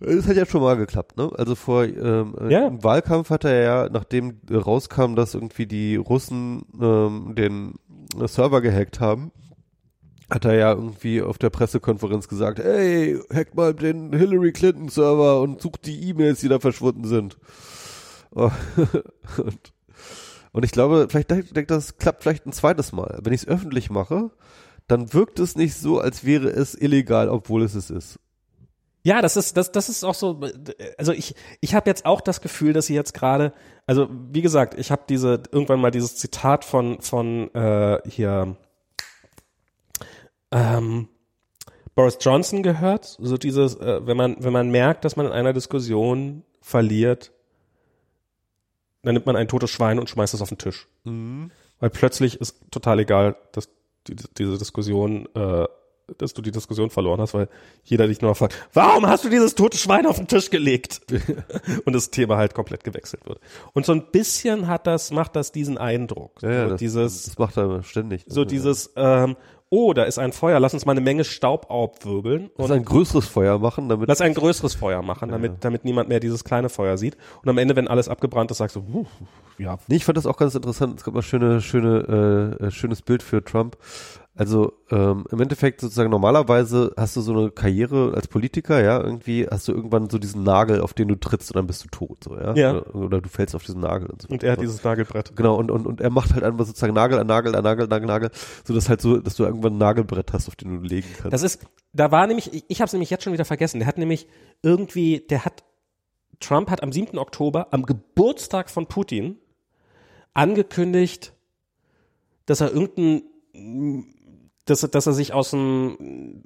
es 0.00 0.26
hat 0.26 0.36
ja 0.36 0.46
schon 0.46 0.62
mal 0.62 0.76
geklappt, 0.76 1.16
ne? 1.16 1.30
Also 1.36 1.54
vor 1.54 1.84
ähm, 1.84 2.34
äh, 2.40 2.52
Ja. 2.52 2.66
im 2.66 2.82
Wahlkampf 2.82 3.30
hat 3.30 3.44
er 3.44 3.62
ja, 3.62 3.88
nachdem 3.90 4.40
rauskam, 4.50 5.14
dass 5.14 5.34
irgendwie 5.34 5.66
die 5.66 5.96
Russen 5.96 6.64
ähm, 6.80 7.34
den 7.36 7.74
Server 8.26 8.60
gehackt 8.60 9.00
haben, 9.00 9.30
hat 10.28 10.44
er 10.44 10.54
ja 10.54 10.72
irgendwie 10.72 11.22
auf 11.22 11.38
der 11.38 11.50
Pressekonferenz 11.50 12.26
gesagt, 12.26 12.58
ey, 12.58 13.18
hack 13.32 13.54
mal 13.54 13.74
den 13.74 14.12
Hillary 14.16 14.52
Clinton 14.52 14.88
Server 14.88 15.40
und 15.40 15.60
sucht 15.60 15.86
die 15.86 16.08
E-Mails, 16.08 16.40
die 16.40 16.48
da 16.48 16.58
verschwunden 16.58 17.04
sind. 17.04 17.36
Und, 18.34 19.72
und 20.52 20.64
ich 20.64 20.72
glaube, 20.72 21.06
vielleicht 21.08 21.30
denkt 21.30 21.70
das 21.70 21.96
klappt 21.96 22.22
vielleicht 22.22 22.46
ein 22.46 22.52
zweites 22.52 22.92
Mal. 22.92 23.18
Wenn 23.22 23.32
ich 23.32 23.42
es 23.42 23.48
öffentlich 23.48 23.88
mache, 23.88 24.30
dann 24.86 25.12
wirkt 25.14 25.38
es 25.38 25.56
nicht 25.56 25.74
so, 25.74 25.98
als 25.98 26.24
wäre 26.24 26.48
es 26.50 26.74
illegal, 26.74 27.30
obwohl 27.30 27.62
es 27.62 27.74
es 27.74 27.90
ist. 27.90 28.18
Ja, 29.04 29.20
das 29.20 29.36
ist 29.36 29.56
das 29.56 29.72
das 29.72 29.88
ist 29.88 30.04
auch 30.04 30.14
so 30.14 30.40
also 30.96 31.12
ich 31.12 31.34
ich 31.60 31.74
habe 31.74 31.90
jetzt 31.90 32.06
auch 32.06 32.20
das 32.20 32.40
Gefühl, 32.40 32.72
dass 32.72 32.86
sie 32.86 32.94
jetzt 32.94 33.14
gerade 33.14 33.52
also 33.86 34.08
wie 34.30 34.42
gesagt, 34.42 34.78
ich 34.78 34.92
habe 34.92 35.02
diese 35.08 35.42
irgendwann 35.50 35.80
mal 35.80 35.90
dieses 35.90 36.16
Zitat 36.16 36.64
von 36.64 37.00
von 37.00 37.52
äh, 37.52 37.98
hier 38.08 38.56
ähm, 40.52 41.08
Boris 41.96 42.18
Johnson 42.20 42.62
gehört, 42.62 43.16
so 43.20 43.36
dieses 43.36 43.74
äh, 43.76 44.06
wenn 44.06 44.16
man 44.16 44.36
wenn 44.38 44.52
man 44.52 44.70
merkt, 44.70 45.04
dass 45.04 45.16
man 45.16 45.26
in 45.26 45.32
einer 45.32 45.52
Diskussion 45.52 46.44
verliert, 46.60 47.32
dann 49.02 49.14
nimmt 49.14 49.26
man 49.26 49.36
ein 49.36 49.48
totes 49.48 49.70
Schwein 49.70 49.98
und 49.98 50.08
schmeißt 50.08 50.34
es 50.34 50.42
auf 50.42 50.48
den 50.48 50.58
Tisch. 50.58 50.86
Mhm. 51.04 51.50
Weil 51.80 51.90
plötzlich 51.90 52.40
ist 52.40 52.56
total 52.70 53.00
egal, 53.00 53.36
dass 53.52 53.68
die, 54.06 54.16
diese 54.16 54.58
Diskussion 54.58 55.28
äh, 55.34 55.66
dass 56.18 56.34
du 56.34 56.42
die 56.42 56.50
Diskussion 56.50 56.90
verloren 56.90 57.20
hast, 57.20 57.34
weil 57.34 57.48
jeder 57.84 58.06
dich 58.06 58.20
nur 58.20 58.34
fragt, 58.34 58.54
warum 58.72 59.06
hast 59.06 59.24
du 59.24 59.28
dieses 59.28 59.54
tote 59.54 59.78
Schwein 59.78 60.06
auf 60.06 60.16
den 60.16 60.26
Tisch 60.26 60.50
gelegt? 60.50 61.00
und 61.84 61.92
das 61.92 62.10
Thema 62.10 62.36
halt 62.36 62.54
komplett 62.54 62.84
gewechselt 62.84 63.26
wird. 63.26 63.40
Und 63.72 63.86
so 63.86 63.92
ein 63.92 64.10
bisschen 64.10 64.66
hat 64.66 64.86
das, 64.86 65.10
macht 65.10 65.36
das 65.36 65.52
diesen 65.52 65.78
Eindruck. 65.78 66.42
Ja, 66.42 66.50
ja 66.50 66.64
so 66.64 66.70
das, 66.70 66.78
dieses, 66.78 67.22
das 67.24 67.38
macht 67.38 67.56
er 67.56 67.82
ständig. 67.82 68.24
so 68.26 68.44
dieses, 68.44 68.92
ähm, 68.96 69.36
oh, 69.72 69.94
da 69.94 70.04
ist 70.04 70.18
ein 70.18 70.32
Feuer, 70.32 70.60
lass 70.60 70.74
uns 70.74 70.84
mal 70.84 70.92
eine 70.92 71.00
Menge 71.00 71.24
Staub 71.24 71.70
aufwirbeln 71.70 72.50
Lass 72.58 72.70
und 72.70 72.76
ein 72.76 72.84
größeres 72.84 73.26
Feuer 73.26 73.58
machen, 73.58 73.88
damit 73.88 74.06
lass 74.06 74.20
ein 74.20 74.34
größeres 74.34 74.74
Feuer 74.74 75.00
machen, 75.00 75.30
damit, 75.30 75.64
damit 75.64 75.86
niemand 75.86 76.10
mehr 76.10 76.20
dieses 76.20 76.44
kleine 76.44 76.68
Feuer 76.68 76.98
sieht. 76.98 77.16
Und 77.42 77.48
am 77.48 77.56
Ende, 77.56 77.74
wenn 77.74 77.88
alles 77.88 78.08
abgebrannt 78.08 78.50
ist, 78.50 78.58
sagst 78.58 78.76
du, 78.76 78.80
uh, 78.80 79.06
ja, 79.58 79.78
Nee, 79.88 79.96
ich 79.96 80.04
fand 80.04 80.18
das 80.18 80.26
auch 80.26 80.36
ganz 80.36 80.54
interessant. 80.54 80.98
Es 80.98 81.04
gab 81.04 81.14
mal 81.14 81.22
schöne, 81.22 81.62
schöne, 81.62 82.58
äh, 82.60 82.66
äh, 82.66 82.70
schönes 82.70 83.00
Bild 83.00 83.22
für 83.22 83.42
Trump. 83.42 83.78
Also 84.34 84.72
ähm, 84.90 85.26
im 85.30 85.40
Endeffekt 85.42 85.82
sozusagen 85.82 86.08
normalerweise 86.08 86.94
hast 86.96 87.16
du 87.16 87.20
so 87.20 87.36
eine 87.36 87.50
Karriere 87.50 88.14
als 88.14 88.28
Politiker, 88.28 88.82
ja, 88.82 88.98
irgendwie 88.98 89.46
hast 89.46 89.68
du 89.68 89.72
irgendwann 89.72 90.08
so 90.08 90.18
diesen 90.18 90.42
Nagel, 90.42 90.80
auf 90.80 90.94
den 90.94 91.08
du 91.08 91.16
trittst 91.16 91.50
und 91.50 91.56
dann 91.56 91.66
bist 91.66 91.84
du 91.84 91.88
tot, 91.88 92.24
so, 92.24 92.38
ja. 92.38 92.54
Ja. 92.54 92.70
Oder, 92.76 92.94
oder 92.94 93.20
du 93.20 93.28
fällst 93.28 93.54
auf 93.54 93.62
diesen 93.62 93.82
Nagel 93.82 94.08
und 94.08 94.22
so. 94.22 94.28
und 94.28 94.42
er 94.42 94.52
hat 94.52 94.62
dieses 94.62 94.82
Nagelbrett. 94.82 95.36
Genau, 95.36 95.56
und, 95.56 95.70
und, 95.70 95.86
und 95.86 96.00
er 96.00 96.08
macht 96.08 96.32
halt 96.32 96.44
einfach 96.44 96.64
sozusagen 96.64 96.94
Nagel 96.94 97.18
an 97.18 97.26
Nagel 97.26 97.54
an 97.54 97.62
Nagel 97.62 97.92
an 97.92 98.06
Nagel, 98.06 98.30
so 98.64 98.72
dass 98.72 98.88
halt 98.88 99.02
so, 99.02 99.18
dass 99.18 99.36
du 99.36 99.44
irgendwann 99.44 99.74
ein 99.74 99.78
Nagelbrett 99.78 100.32
hast, 100.32 100.48
auf 100.48 100.56
den 100.56 100.80
du 100.80 100.88
legen 100.88 101.08
kannst. 101.18 101.34
Das 101.34 101.42
ist, 101.42 101.66
da 101.92 102.10
war 102.10 102.26
nämlich, 102.26 102.54
ich, 102.54 102.64
ich 102.68 102.80
habe 102.80 102.86
es 102.86 102.92
nämlich 102.94 103.10
jetzt 103.10 103.24
schon 103.24 103.34
wieder 103.34 103.44
vergessen. 103.44 103.80
Der 103.80 103.86
hat 103.86 103.98
nämlich 103.98 104.28
irgendwie, 104.62 105.20
der 105.20 105.44
hat, 105.44 105.62
Trump 106.40 106.70
hat 106.70 106.82
am 106.82 106.90
7. 106.90 107.18
Oktober, 107.18 107.68
am 107.70 107.84
Geburtstag 107.84 108.70
von 108.70 108.86
Putin, 108.86 109.36
angekündigt, 110.32 111.34
dass 112.46 112.62
er 112.62 112.72
irgendein, 112.72 113.22
dass, 114.66 114.82
er- 114.82 114.88
dass 114.88 115.06
er 115.06 115.12
sich 115.12 115.32
aus 115.32 115.52
einem 115.54 116.44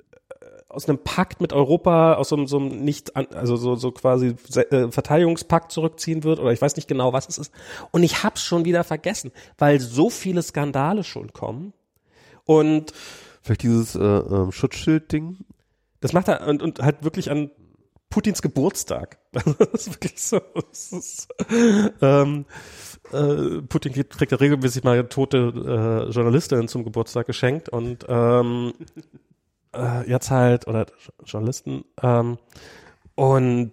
aus 0.68 0.88
einem 0.88 0.98
Pakt 0.98 1.40
mit 1.40 1.54
Europa, 1.54 2.14
aus 2.14 2.28
so, 2.28 2.36
einem- 2.36 2.46
so 2.48 2.58
einem 2.58 2.84
nicht, 2.84 3.16
also 3.16 3.56
so, 3.56 3.76
so 3.76 3.92
quasi 3.92 4.34
äh, 4.54 4.90
Verteidigungspakt 4.90 5.72
zurückziehen 5.72 6.22
wird 6.22 6.38
oder 6.38 6.52
ich 6.52 6.60
weiß 6.60 6.76
nicht 6.76 6.88
genau, 6.88 7.14
was 7.14 7.28
es 7.28 7.38
ist. 7.38 7.52
Und 7.92 8.02
ich 8.02 8.22
hab's 8.24 8.42
schon 8.42 8.64
wieder 8.66 8.84
vergessen, 8.84 9.32
weil 9.56 9.80
so 9.80 10.10
viele 10.10 10.42
Skandale 10.42 11.02
schon 11.04 11.32
kommen. 11.32 11.72
Und 12.44 12.92
Vielleicht 13.42 13.62
dieses 13.62 13.94
äh, 13.94 14.00
ähm, 14.00 14.52
Schutzschild-Ding. 14.52 15.38
Das 16.00 16.12
macht 16.12 16.28
er 16.28 16.46
und, 16.46 16.60
und 16.62 16.80
halt 16.80 17.04
wirklich 17.04 17.30
an 17.30 17.50
Putins 18.10 18.42
Geburtstag. 18.42 19.18
Das 19.32 19.86
ist 19.86 19.90
wirklich 19.94 20.20
so. 20.22 20.40
Das 20.70 20.92
ist, 20.92 21.28
ähm, 22.02 22.44
äh, 23.12 23.62
Putin 23.62 23.92
kriegt, 23.92 24.32
ja 24.32 24.38
regelmäßig 24.38 24.84
mal 24.84 25.02
tote 25.08 26.08
äh, 26.08 26.10
Journalistinnen 26.10 26.68
zum 26.68 26.84
Geburtstag 26.84 27.26
geschenkt 27.26 27.68
und 27.68 28.04
ähm, 28.08 28.72
äh, 29.74 30.08
jetzt 30.08 30.30
halt, 30.30 30.66
oder 30.66 30.86
Journalisten, 31.24 31.84
ähm, 32.02 32.38
und 33.14 33.72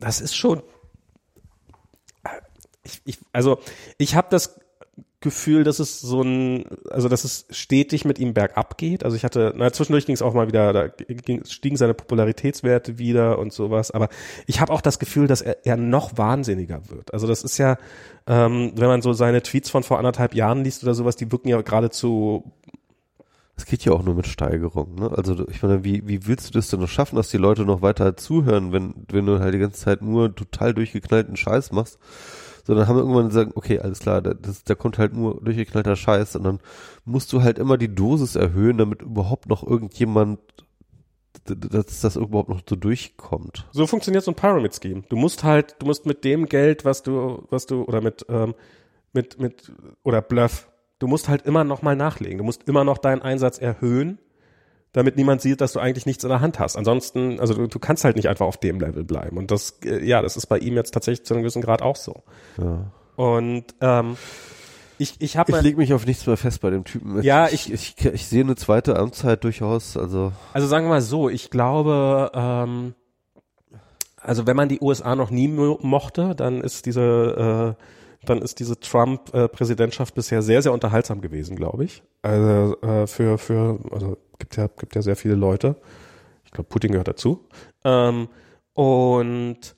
das 0.00 0.20
ist 0.20 0.36
schon 0.36 0.62
ich, 2.84 3.00
ich, 3.04 3.18
also 3.32 3.58
ich 3.98 4.14
habe 4.14 4.28
das 4.30 4.60
Gefühl, 5.24 5.64
dass 5.64 5.80
es 5.80 6.00
so 6.00 6.22
ein, 6.22 6.66
also 6.88 7.08
dass 7.08 7.24
es 7.24 7.46
stetig 7.50 8.04
mit 8.04 8.20
ihm 8.20 8.32
bergab 8.32 8.78
geht. 8.78 9.04
Also 9.04 9.16
ich 9.16 9.24
hatte, 9.24 9.52
na 9.56 9.72
zwischendurch 9.72 10.06
ging 10.06 10.14
es 10.14 10.22
auch 10.22 10.34
mal 10.34 10.46
wieder, 10.46 10.72
da 10.72 10.86
ging, 10.86 11.44
stiegen 11.44 11.76
seine 11.76 11.94
Popularitätswerte 11.94 12.98
wieder 12.98 13.40
und 13.40 13.52
sowas. 13.52 13.90
Aber 13.90 14.08
ich 14.46 14.60
habe 14.60 14.72
auch 14.72 14.80
das 14.80 15.00
Gefühl, 15.00 15.26
dass 15.26 15.42
er, 15.42 15.66
er 15.66 15.76
noch 15.76 16.16
wahnsinniger 16.16 16.88
wird. 16.88 17.12
Also 17.12 17.26
das 17.26 17.42
ist 17.42 17.58
ja, 17.58 17.76
ähm, 18.28 18.72
wenn 18.76 18.86
man 18.86 19.02
so 19.02 19.12
seine 19.12 19.42
Tweets 19.42 19.70
von 19.70 19.82
vor 19.82 19.98
anderthalb 19.98 20.36
Jahren 20.36 20.62
liest 20.62 20.84
oder 20.84 20.94
sowas, 20.94 21.16
die 21.16 21.32
wirken 21.32 21.48
ja 21.48 21.60
geradezu 21.60 22.52
Es 23.56 23.66
geht 23.66 23.84
ja 23.84 23.92
auch 23.92 24.02
nur 24.02 24.14
mit 24.14 24.26
Steigerung, 24.26 24.94
ne? 24.94 25.10
Also 25.16 25.48
ich 25.48 25.62
meine, 25.62 25.82
wie, 25.84 26.06
wie 26.06 26.26
willst 26.26 26.48
du 26.48 26.52
das 26.52 26.68
denn 26.68 26.80
noch 26.80 26.88
schaffen, 26.88 27.16
dass 27.16 27.30
die 27.30 27.38
Leute 27.38 27.64
noch 27.64 27.82
weiter 27.82 28.16
zuhören, 28.16 28.72
wenn, 28.72 28.94
wenn 29.10 29.26
du 29.26 29.40
halt 29.40 29.54
die 29.54 29.58
ganze 29.58 29.80
Zeit 29.80 30.02
nur 30.02 30.34
total 30.34 30.74
durchgeknallten 30.74 31.36
Scheiß 31.36 31.72
machst? 31.72 31.98
Sondern 32.64 32.88
haben 32.88 32.96
wir 32.96 33.02
irgendwann 33.02 33.28
gesagt, 33.28 33.52
okay, 33.56 33.78
alles 33.78 34.00
klar, 34.00 34.22
da, 34.22 34.34
das, 34.34 34.64
da 34.64 34.74
kommt 34.74 34.98
halt 34.98 35.14
nur 35.14 35.40
durchgeknallter 35.42 35.96
Scheiß 35.96 36.36
und 36.36 36.44
dann 36.44 36.60
musst 37.04 37.32
du 37.32 37.42
halt 37.42 37.58
immer 37.58 37.76
die 37.76 37.94
Dosis 37.94 38.36
erhöhen, 38.36 38.78
damit 38.78 39.02
überhaupt 39.02 39.48
noch 39.48 39.66
irgendjemand, 39.66 40.40
dass 41.44 42.00
das 42.00 42.16
überhaupt 42.16 42.48
noch 42.48 42.62
so 42.66 42.74
durchkommt. 42.76 43.66
So 43.72 43.86
funktioniert 43.86 44.24
so 44.24 44.30
ein 44.30 44.36
Pyramid 44.36 44.74
Scheme. 44.74 45.02
Du 45.08 45.16
musst 45.16 45.44
halt, 45.44 45.76
du 45.78 45.86
musst 45.86 46.06
mit 46.06 46.24
dem 46.24 46.46
Geld, 46.46 46.86
was 46.86 47.02
du, 47.02 47.46
was 47.50 47.66
du, 47.66 47.82
oder 47.82 48.00
mit, 48.00 48.24
ähm, 48.30 48.54
mit, 49.12 49.38
mit, 49.38 49.72
oder 50.02 50.22
Bluff, 50.22 50.68
du 50.98 51.06
musst 51.06 51.28
halt 51.28 51.42
immer 51.42 51.64
noch 51.64 51.82
mal 51.82 51.96
nachlegen. 51.96 52.38
Du 52.38 52.44
musst 52.44 52.66
immer 52.66 52.84
noch 52.84 52.96
deinen 52.96 53.20
Einsatz 53.20 53.58
erhöhen, 53.58 54.18
damit 54.94 55.16
niemand 55.16 55.42
sieht, 55.42 55.60
dass 55.60 55.72
du 55.72 55.80
eigentlich 55.80 56.06
nichts 56.06 56.24
in 56.24 56.30
der 56.30 56.40
Hand 56.40 56.58
hast. 56.58 56.76
Ansonsten, 56.76 57.40
also 57.40 57.52
du, 57.52 57.66
du 57.66 57.78
kannst 57.78 58.04
halt 58.04 58.16
nicht 58.16 58.28
einfach 58.28 58.46
auf 58.46 58.56
dem 58.56 58.80
Level 58.80 59.04
bleiben. 59.04 59.36
Und 59.36 59.50
das, 59.50 59.78
äh, 59.84 60.02
ja, 60.04 60.22
das 60.22 60.36
ist 60.36 60.46
bei 60.46 60.56
ihm 60.58 60.74
jetzt 60.76 60.94
tatsächlich 60.94 61.26
zu 61.26 61.34
einem 61.34 61.42
gewissen 61.42 61.60
Grad 61.60 61.82
auch 61.82 61.96
so. 61.96 62.22
Ja. 62.56 62.92
Und 63.16 63.64
ähm, 63.80 64.16
ich, 64.96 65.16
ich 65.18 65.36
habe 65.36 65.50
Ich 65.52 65.60
lege 65.62 65.76
mich 65.76 65.92
auf 65.92 66.06
nichts 66.06 66.26
mehr 66.26 66.36
fest 66.36 66.60
bei 66.60 66.70
dem 66.70 66.84
Typen. 66.84 67.20
Ja, 67.22 67.48
ich, 67.48 67.72
ich, 67.72 67.96
ich, 67.98 68.06
ich 68.06 68.26
sehe 68.26 68.44
eine 68.44 68.54
zweite 68.54 68.96
Amtszeit 68.96 69.42
durchaus, 69.42 69.96
also 69.96 70.32
Also 70.52 70.68
sagen 70.68 70.86
wir 70.86 70.90
mal 70.90 71.02
so, 71.02 71.28
ich 71.28 71.50
glaube, 71.50 72.30
ähm, 72.32 72.94
also 74.20 74.46
wenn 74.46 74.56
man 74.56 74.68
die 74.68 74.80
USA 74.80 75.16
noch 75.16 75.30
nie 75.30 75.48
mo 75.48 75.80
mochte, 75.82 76.36
dann 76.36 76.60
ist 76.60 76.86
diese, 76.86 77.76
äh, 77.76 78.26
dann 78.26 78.42
ist 78.42 78.60
diese 78.60 78.78
Trump-Präsidentschaft 78.78 80.14
bisher 80.14 80.40
sehr, 80.40 80.62
sehr 80.62 80.72
unterhaltsam 80.72 81.20
gewesen, 81.20 81.56
glaube 81.56 81.84
ich. 81.84 82.04
Also 82.22 82.80
äh, 82.80 83.06
für, 83.08 83.38
für, 83.38 83.80
also 83.90 84.16
gibt 84.38 84.56
ja, 84.56 84.68
gibt 84.68 84.94
ja 84.94 85.02
sehr 85.02 85.16
viele 85.16 85.34
Leute. 85.34 85.76
Ich 86.44 86.50
glaube, 86.50 86.68
Putin 86.68 86.92
gehört 86.92 87.08
dazu. 87.08 87.48
Ähm, 87.84 88.28
und 88.72 89.76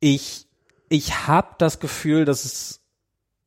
ich, 0.00 0.46
ich 0.88 1.26
habe 1.26 1.54
das 1.58 1.80
Gefühl, 1.80 2.24
dass 2.24 2.44
es 2.44 2.82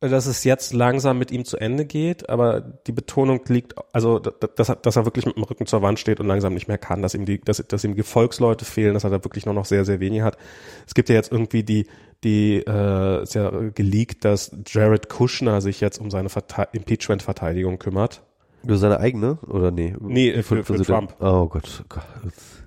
dass 0.00 0.26
es 0.26 0.44
jetzt 0.44 0.74
langsam 0.74 1.18
mit 1.18 1.30
ihm 1.30 1.44
zu 1.44 1.56
Ende 1.56 1.86
geht, 1.86 2.28
aber 2.28 2.60
die 2.60 2.92
Betonung 2.92 3.40
liegt, 3.48 3.74
also 3.94 4.18
dass 4.18 4.68
er, 4.68 4.76
dass 4.76 4.96
er 4.96 5.06
wirklich 5.06 5.24
mit 5.24 5.36
dem 5.36 5.42
Rücken 5.42 5.66
zur 5.66 5.80
Wand 5.80 5.98
steht 5.98 6.20
und 6.20 6.26
langsam 6.26 6.52
nicht 6.52 6.68
mehr 6.68 6.76
kann, 6.76 7.00
dass 7.00 7.14
ihm 7.14 7.24
die, 7.24 7.40
dass, 7.40 7.64
dass 7.66 7.82
ihm 7.82 7.94
Gefolgsleute 7.94 8.66
fehlen, 8.66 8.92
dass 8.92 9.04
er 9.04 9.10
da 9.10 9.24
wirklich 9.24 9.46
nur 9.46 9.54
noch 9.54 9.64
sehr, 9.64 9.86
sehr 9.86 9.98
wenig 9.98 10.20
hat. 10.20 10.36
Es 10.86 10.94
gibt 10.94 11.08
ja 11.08 11.14
jetzt 11.14 11.32
irgendwie 11.32 11.62
die, 11.62 11.86
die 12.24 12.58
äh, 12.66 13.22
ist 13.22 13.34
ja 13.34 13.50
geleakt, 13.74 14.24
dass 14.24 14.54
Jared 14.66 15.08
Kushner 15.08 15.62
sich 15.62 15.80
jetzt 15.80 15.98
um 15.98 16.10
seine 16.10 16.28
Verte 16.28 16.68
Impeachment-Verteidigung 16.72 17.78
kümmert. 17.78 18.22
Über 18.66 18.76
seine 18.78 19.00
eigene, 19.00 19.38
oder 19.46 19.70
nee? 19.70 19.94
Nee, 20.00 20.30
äh, 20.30 20.42
für- 20.42 20.62
für 20.64 20.74
Präsident- 20.74 21.14
Oh 21.20 21.46
Gott, 21.46 21.82
oh 21.82 21.86
Gott. 21.88 22.04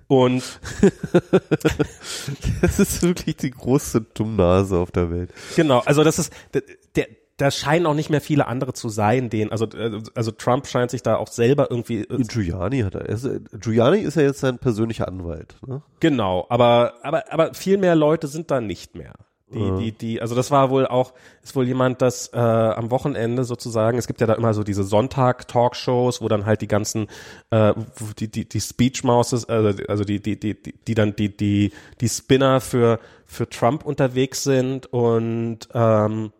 Und 0.07 0.43
Das 2.61 2.79
ist 2.79 3.01
wirklich 3.03 3.37
die 3.37 3.51
große 3.51 4.01
Dummnase 4.13 4.77
auf 4.77 4.91
der 4.91 5.11
Welt. 5.11 5.31
genau, 5.55 5.79
also 5.85 6.03
das 6.03 6.19
ist 6.19 6.33
der, 6.53 6.63
der 6.95 7.07
da 7.37 7.51
scheinen 7.51 7.85
auch 7.85 7.93
nicht 7.93 8.09
mehr 8.09 8.19
viele 8.19 8.47
andere 8.47 8.73
zu 8.73 8.89
sein, 8.89 9.29
denen, 9.29 9.49
also, 9.49 9.63
äh, 9.67 10.01
also 10.13 10.31
Trump 10.31 10.67
scheint 10.67 10.91
sich 10.91 11.03
da 11.03 11.15
auch 11.15 11.29
selber 11.29 11.67
irgendwie, 11.71 12.01
äh, 12.01 12.17
Giuliani 12.23 12.81
hat 12.81 12.95
er. 12.95 13.03
er 13.07 13.15
ist, 13.15 13.29
Giuliani 13.61 13.99
ist 13.99 14.15
ja 14.15 14.23
jetzt 14.23 14.41
sein 14.41 14.57
persönlicher 14.59 15.07
Anwalt. 15.07 15.55
Ne? 15.65 15.81
Genau, 16.01 16.45
aber, 16.49 16.95
aber, 17.01 17.31
aber 17.31 17.53
viel 17.53 17.77
mehr 17.77 17.95
Leute 17.95 18.27
sind 18.27 18.51
da 18.51 18.59
nicht 18.59 18.95
mehr. 18.95 19.13
Die, 19.51 19.83
die, 19.83 19.91
die, 19.91 20.21
also 20.21 20.35
das 20.35 20.51
war 20.51 20.69
wohl 20.69 20.85
auch, 20.85 21.13
ist 21.41 21.55
wohl 21.55 21.65
jemand, 21.65 22.03
das 22.03 22.31
äh, 22.33 22.37
am 22.37 22.91
Wochenende 22.91 23.43
sozusagen, 23.43 23.97
es 23.97 24.05
gibt 24.05 24.21
ja 24.21 24.27
da 24.27 24.35
immer 24.35 24.53
so 24.53 24.63
diese 24.63 24.83
Sonntag-Talkshows, 24.83 26.21
wo 26.21 26.27
dann 26.27 26.45
halt 26.45 26.61
die 26.61 26.67
ganzen, 26.67 27.07
äh, 27.49 27.73
die, 28.19 28.29
die, 28.29 28.47
die 28.47 28.61
Speech-Mouses, 28.61 29.45
also, 29.45 29.83
also 29.87 30.03
die, 30.03 30.21
die, 30.21 30.39
die, 30.39 30.61
die, 30.61 30.73
die 30.73 30.93
dann 30.93 31.15
die, 31.15 31.35
die, 31.35 31.71
die 31.99 32.09
Spinner 32.09 32.61
für, 32.61 32.99
für 33.25 33.49
Trump 33.49 33.85
unterwegs 33.85 34.43
sind 34.43 34.85
und, 34.93 35.67
ähm, 35.73 36.31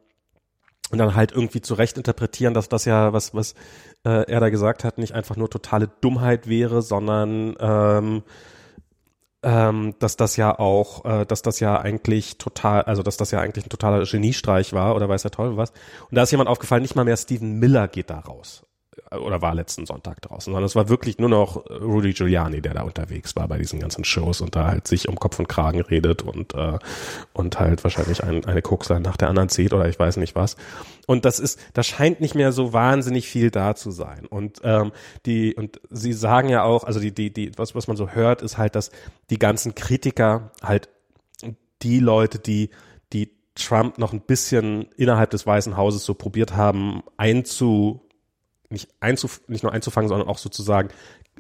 und 0.91 0.98
dann 0.98 1.15
halt 1.15 1.31
irgendwie 1.31 1.61
zu 1.61 1.73
Recht 1.73 1.98
interpretieren, 1.98 2.53
dass 2.53 2.69
das 2.69 2.86
ja, 2.86 3.11
was, 3.11 3.34
was 3.34 3.53
äh, 4.03 4.30
er 4.31 4.40
da 4.40 4.49
gesagt 4.49 4.84
hat, 4.84 4.99
nicht 4.99 5.14
einfach 5.14 5.36
nur 5.36 5.49
totale 5.49 5.90
Dummheit 6.02 6.48
wäre, 6.48 6.84
sondern 6.84 7.56
ähm, 7.60 8.23
ähm, 9.44 9.95
dass 9.99 10.18
das 10.18 10.36
ja 10.36 10.57
auch, 10.57 11.06
äh, 11.06 11.26
dass 11.26 11.41
das 11.41 11.60
ja 11.60 11.80
eigentlich 11.80 12.38
total, 12.38 12.84
also 12.84 13.03
dass 13.03 13.18
das 13.18 13.32
ja 13.32 13.40
eigentlich 13.40 13.66
ein 13.66 13.70
totaler 13.70 14.03
Geniestreich 14.06 14.74
war 14.74 14.95
oder 14.95 15.07
weiß 15.07 15.22
der 15.22 15.32
Teufel 15.32 15.57
was. 15.57 15.72
Und 16.10 16.16
da 16.16 16.24
ist 16.24 16.32
jemand 16.32 16.49
aufgefallen, 16.49 16.82
nicht 16.82 16.95
mal 16.95 17.06
mehr 17.06 17.18
Stephen 17.18 17.60
Miller 17.60 17.88
geht 17.88 18.10
da 18.10 18.20
raus. 18.20 18.64
Oder 19.12 19.42
war 19.42 19.56
letzten 19.56 19.86
Sonntag 19.86 20.22
draußen, 20.22 20.52
sondern 20.52 20.66
es 20.66 20.76
war 20.76 20.90
wirklich 20.90 21.18
nur 21.18 21.30
noch 21.30 21.66
Rudy 21.70 22.14
Giuliani, 22.14 22.62
der 22.62 22.74
da 22.74 22.84
unterwegs 22.84 23.36
war 23.36 23.48
bei 23.48 23.58
diesen 23.58 23.80
ganzen 23.80 24.04
Shows 24.04 24.42
und 24.42 24.56
da 24.56 24.68
halt 24.68 24.88
sich 24.88 25.08
um 25.08 25.18
Kopf 25.18 25.40
und 25.40 25.48
Kragen 25.48 25.82
redet 25.82 26.22
und 26.22 26.54
äh, 26.54 26.80
und 27.34 27.60
halt 27.60 27.84
wahrscheinlich 27.84 28.24
ein, 28.24 28.46
eine 28.46 28.62
Koksler 28.62 29.00
nach 29.00 29.18
der 29.18 29.30
anderen 29.30 29.50
zieht 29.50 29.74
oder 29.74 29.88
ich 29.88 30.00
weiß 30.00 30.18
nicht 30.18 30.36
was. 30.36 30.56
Und 31.08 31.26
das 31.26 31.40
ist, 31.40 31.60
da 31.74 31.84
scheint 31.84 32.22
nicht 32.22 32.36
mehr 32.36 32.52
so 32.52 32.74
wahnsinnig 32.74 33.28
viel 33.28 33.52
da 33.52 33.76
zu 33.76 33.92
sein. 33.92 34.26
Und 34.26 34.62
ähm, 34.64 34.92
die 35.26 35.56
und 35.56 35.82
sie 35.90 36.14
sagen 36.14 36.50
ja 36.50 36.64
auch, 36.64 36.84
also 36.84 37.00
die 37.00 37.14
die 37.14 37.34
die 37.34 37.52
was 37.58 37.76
was 37.76 37.88
man 37.88 37.98
so 37.98 38.10
hört, 38.10 38.42
ist 38.42 38.58
halt, 38.58 38.76
dass 38.76 38.92
die 39.30 39.40
ganzen 39.40 39.76
Kritiker 39.76 40.52
halt 40.62 40.90
die 41.82 42.00
Leute, 42.00 42.40
die 42.40 42.70
die 43.14 43.32
Trump 43.56 43.98
noch 43.98 44.14
ein 44.14 44.22
bisschen 44.22 44.90
innerhalb 44.98 45.30
des 45.32 45.46
Weißen 45.46 45.78
Hauses 45.78 46.06
so 46.06 46.14
probiert 46.14 46.56
haben 46.56 47.04
einzu 47.18 48.09
nicht, 48.70 48.90
einzuf 49.00 49.41
nicht 49.48 49.64
nur 49.64 49.72
einzufangen, 49.74 50.10
sondern 50.10 50.28
auch 50.28 50.38
sozusagen 50.38 50.90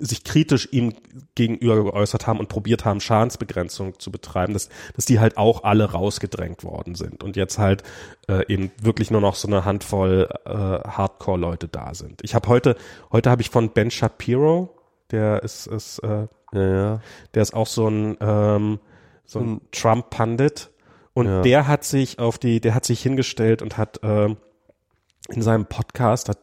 sich 0.01 0.23
kritisch 0.23 0.69
ihm 0.71 0.93
gegenüber 1.35 1.83
geäußert 1.83 2.25
haben 2.25 2.39
und 2.39 2.47
probiert 2.47 2.85
haben, 2.85 3.01
Schadensbegrenzung 3.01 3.99
zu 3.99 4.11
betreiben, 4.11 4.53
dass, 4.53 4.69
dass 4.95 5.05
die 5.05 5.19
halt 5.19 5.37
auch 5.37 5.63
alle 5.63 5.91
rausgedrängt 5.91 6.63
worden 6.63 6.95
sind 6.95 7.21
und 7.23 7.35
jetzt 7.35 7.57
halt 7.57 7.83
äh, 8.29 8.45
eben 8.51 8.71
wirklich 8.81 9.11
nur 9.11 9.19
noch 9.21 9.35
so 9.35 9.47
eine 9.47 9.65
Handvoll 9.65 10.29
äh, 10.45 10.49
Hardcore-Leute 10.51 11.67
da 11.67 11.93
sind. 11.93 12.21
Ich 12.23 12.33
habe 12.33 12.47
heute, 12.47 12.75
heute 13.11 13.29
habe 13.29 13.41
ich 13.41 13.49
von 13.49 13.71
Ben 13.71 13.91
Shapiro, 13.91 14.73
der 15.11 15.43
ist, 15.43 15.67
ist 15.67 15.99
äh, 15.99 16.27
Ja, 16.53 16.61
ja. 16.67 17.01
der 17.33 17.41
ist 17.41 17.53
auch 17.53 17.67
so 17.67 17.87
ein 17.89 18.17
ähm, 18.21 18.79
so 19.25 19.39
ein 19.39 19.61
Trump-Pandit 19.71 20.71
und 21.13 21.27
Ja. 21.27 21.41
der 21.41 21.67
hat 21.67 21.83
sich 21.83 22.19
auf 22.19 22.37
die, 22.39 22.61
der 22.61 22.73
hat 22.73 22.85
sich 22.85 23.01
hingestellt 23.01 23.61
und 23.61 23.77
hat 23.77 23.99
ähm, 24.01 24.37
in 25.27 25.41
seinem 25.41 25.65
Podcast 25.65 26.29
hat 26.29 26.39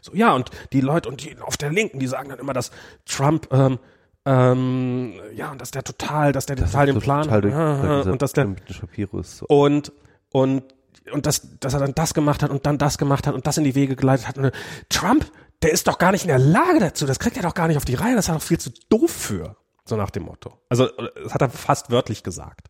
so 0.00 0.14
ja 0.14 0.32
und 0.34 0.50
die 0.72 0.80
Leute 0.80 1.08
und 1.08 1.24
die 1.24 1.36
auf 1.40 1.56
der 1.56 1.70
Linken, 1.70 1.98
die 1.98 2.06
sagen 2.06 2.28
dann 2.28 2.38
immer, 2.38 2.52
dass 2.52 2.70
Trump 3.06 3.48
ähm, 3.52 3.78
ähm, 4.24 5.14
ja 5.34 5.50
und 5.50 5.60
dass 5.60 5.70
der 5.70 5.84
total, 5.84 6.32
dass 6.32 6.46
der 6.46 6.56
total 6.56 6.86
den 6.86 6.98
Plan 7.00 7.24
Total 7.24 7.52
hat 7.54 8.06
und 8.06 8.22
dass 8.22 8.32
der 8.32 8.54
ist 8.68 9.38
so. 9.38 9.46
und 9.46 9.92
und 10.30 10.64
und 11.12 11.26
dass 11.26 11.58
dass 11.58 11.74
er 11.74 11.80
dann 11.80 11.94
das 11.94 12.14
gemacht 12.14 12.42
hat 12.42 12.50
und 12.50 12.66
dann 12.66 12.78
das 12.78 12.98
gemacht 12.98 13.26
hat 13.26 13.34
und 13.34 13.46
das 13.46 13.56
in 13.58 13.64
die 13.64 13.74
Wege 13.74 13.96
geleitet 13.96 14.28
hat. 14.28 14.38
Und 14.38 14.52
Trump, 14.88 15.30
der 15.62 15.72
ist 15.72 15.88
doch 15.88 15.98
gar 15.98 16.12
nicht 16.12 16.22
in 16.22 16.28
der 16.28 16.38
Lage 16.38 16.78
dazu. 16.80 17.06
Das 17.06 17.18
kriegt 17.18 17.36
er 17.36 17.42
doch 17.42 17.54
gar 17.54 17.68
nicht 17.68 17.76
auf 17.76 17.84
die 17.84 17.94
Reihe. 17.94 18.14
Das 18.14 18.26
ist 18.26 18.28
er 18.28 18.34
doch 18.34 18.42
viel 18.42 18.58
zu 18.58 18.70
doof 18.88 19.10
für. 19.10 19.56
So 19.84 19.96
nach 19.96 20.10
dem 20.10 20.24
Motto. 20.24 20.58
Also 20.68 20.86
das 20.86 21.34
hat 21.34 21.42
er 21.42 21.50
fast 21.50 21.90
wörtlich 21.90 22.22
gesagt. 22.22 22.68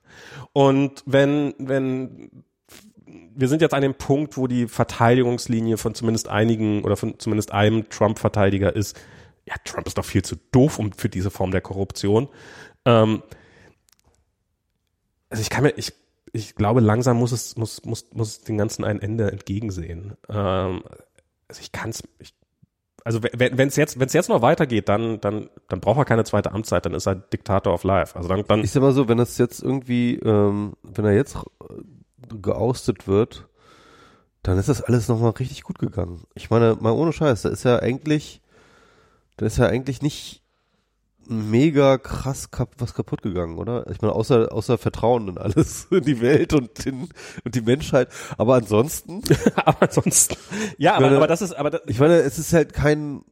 Und 0.52 1.02
wenn 1.06 1.54
wenn 1.58 2.44
wir 3.34 3.48
sind 3.48 3.62
jetzt 3.62 3.74
an 3.74 3.82
dem 3.82 3.94
Punkt, 3.94 4.36
wo 4.36 4.46
die 4.46 4.68
Verteidigungslinie 4.68 5.76
von 5.76 5.94
zumindest 5.94 6.28
einigen 6.28 6.84
oder 6.84 6.96
von 6.96 7.18
zumindest 7.18 7.52
einem 7.52 7.88
Trump-Verteidiger 7.88 8.74
ist, 8.74 8.98
ja, 9.46 9.54
Trump 9.64 9.86
ist 9.86 9.98
doch 9.98 10.04
viel 10.04 10.22
zu 10.22 10.36
doof 10.52 10.78
um 10.78 10.92
für 10.92 11.08
diese 11.08 11.30
Form 11.30 11.50
der 11.50 11.60
Korruption. 11.60 12.28
Ähm, 12.84 13.22
also 15.28 15.40
ich 15.40 15.50
kann 15.50 15.64
mir, 15.64 15.70
ich, 15.76 15.92
ich 16.32 16.54
glaube, 16.54 16.80
langsam 16.80 17.18
muss 17.18 17.32
es, 17.32 17.56
muss, 17.56 17.84
muss, 17.84 18.12
muss 18.12 18.42
den 18.42 18.58
Ganzen 18.58 18.84
ein 18.84 19.00
Ende 19.00 19.30
entgegensehen. 19.30 20.16
Ähm, 20.28 20.82
also 21.48 21.60
ich 21.60 21.72
kann 21.72 21.90
es, 21.90 22.02
also 23.04 23.22
wenn 23.22 23.68
es 23.68 23.76
jetzt, 23.76 23.98
wenn 23.98 24.06
es 24.06 24.12
jetzt 24.12 24.28
noch 24.28 24.42
weitergeht, 24.42 24.88
dann, 24.88 25.20
dann, 25.20 25.48
dann 25.68 25.80
braucht 25.80 25.98
er 25.98 26.04
keine 26.04 26.24
zweite 26.24 26.52
Amtszeit, 26.52 26.84
dann 26.84 26.94
ist 26.94 27.06
er 27.06 27.14
Diktator 27.14 27.72
of 27.72 27.84
Life. 27.84 28.14
Also 28.16 28.28
dann, 28.28 28.44
dann 28.46 28.62
Ich 28.62 28.70
sag 28.72 28.82
mal 28.82 28.92
so, 28.92 29.08
wenn 29.08 29.18
das 29.18 29.38
jetzt 29.38 29.62
irgendwie, 29.62 30.16
ähm, 30.16 30.74
wenn 30.82 31.04
er 31.04 31.14
jetzt 31.14 31.38
geoustet 32.42 33.06
wird, 33.08 33.48
dann 34.42 34.58
ist 34.58 34.68
das 34.68 34.82
alles 34.82 35.08
nochmal 35.08 35.30
richtig 35.32 35.62
gut 35.62 35.78
gegangen. 35.78 36.24
Ich 36.34 36.50
meine, 36.50 36.76
mal 36.80 36.92
ohne 36.92 37.12
Scheiß, 37.12 37.42
da 37.42 37.48
ist 37.50 37.64
ja 37.64 37.78
eigentlich, 37.78 38.40
da 39.36 39.46
ist 39.46 39.58
ja 39.58 39.66
eigentlich 39.66 40.00
nicht 40.02 40.42
mega 41.26 41.96
krass 41.98 42.50
kap 42.50 42.74
was 42.78 42.94
kaputt 42.94 43.22
gegangen, 43.22 43.58
oder? 43.58 43.86
Ich 43.90 44.00
meine, 44.00 44.14
außer, 44.14 44.52
außer 44.52 44.78
Vertrauen 44.78 45.28
in 45.28 45.38
alles, 45.38 45.84
in 45.90 46.02
die 46.04 46.20
Welt 46.20 46.54
und, 46.54 46.84
in, 46.86 47.08
und 47.44 47.54
die 47.54 47.60
Menschheit. 47.60 48.08
Aber 48.38 48.54
ansonsten, 48.54 49.22
aber 49.56 49.82
ansonsten, 49.82 50.36
ja, 50.78 50.94
aber, 50.94 51.06
meine- 51.06 51.16
aber 51.18 51.26
das 51.28 51.42
ist, 51.42 51.52
aber 51.54 51.70
das, 51.70 51.82
ich 51.86 52.00
meine, 52.00 52.16
es 52.16 52.38
ist 52.38 52.52
halt 52.52 52.72
kein 52.72 53.22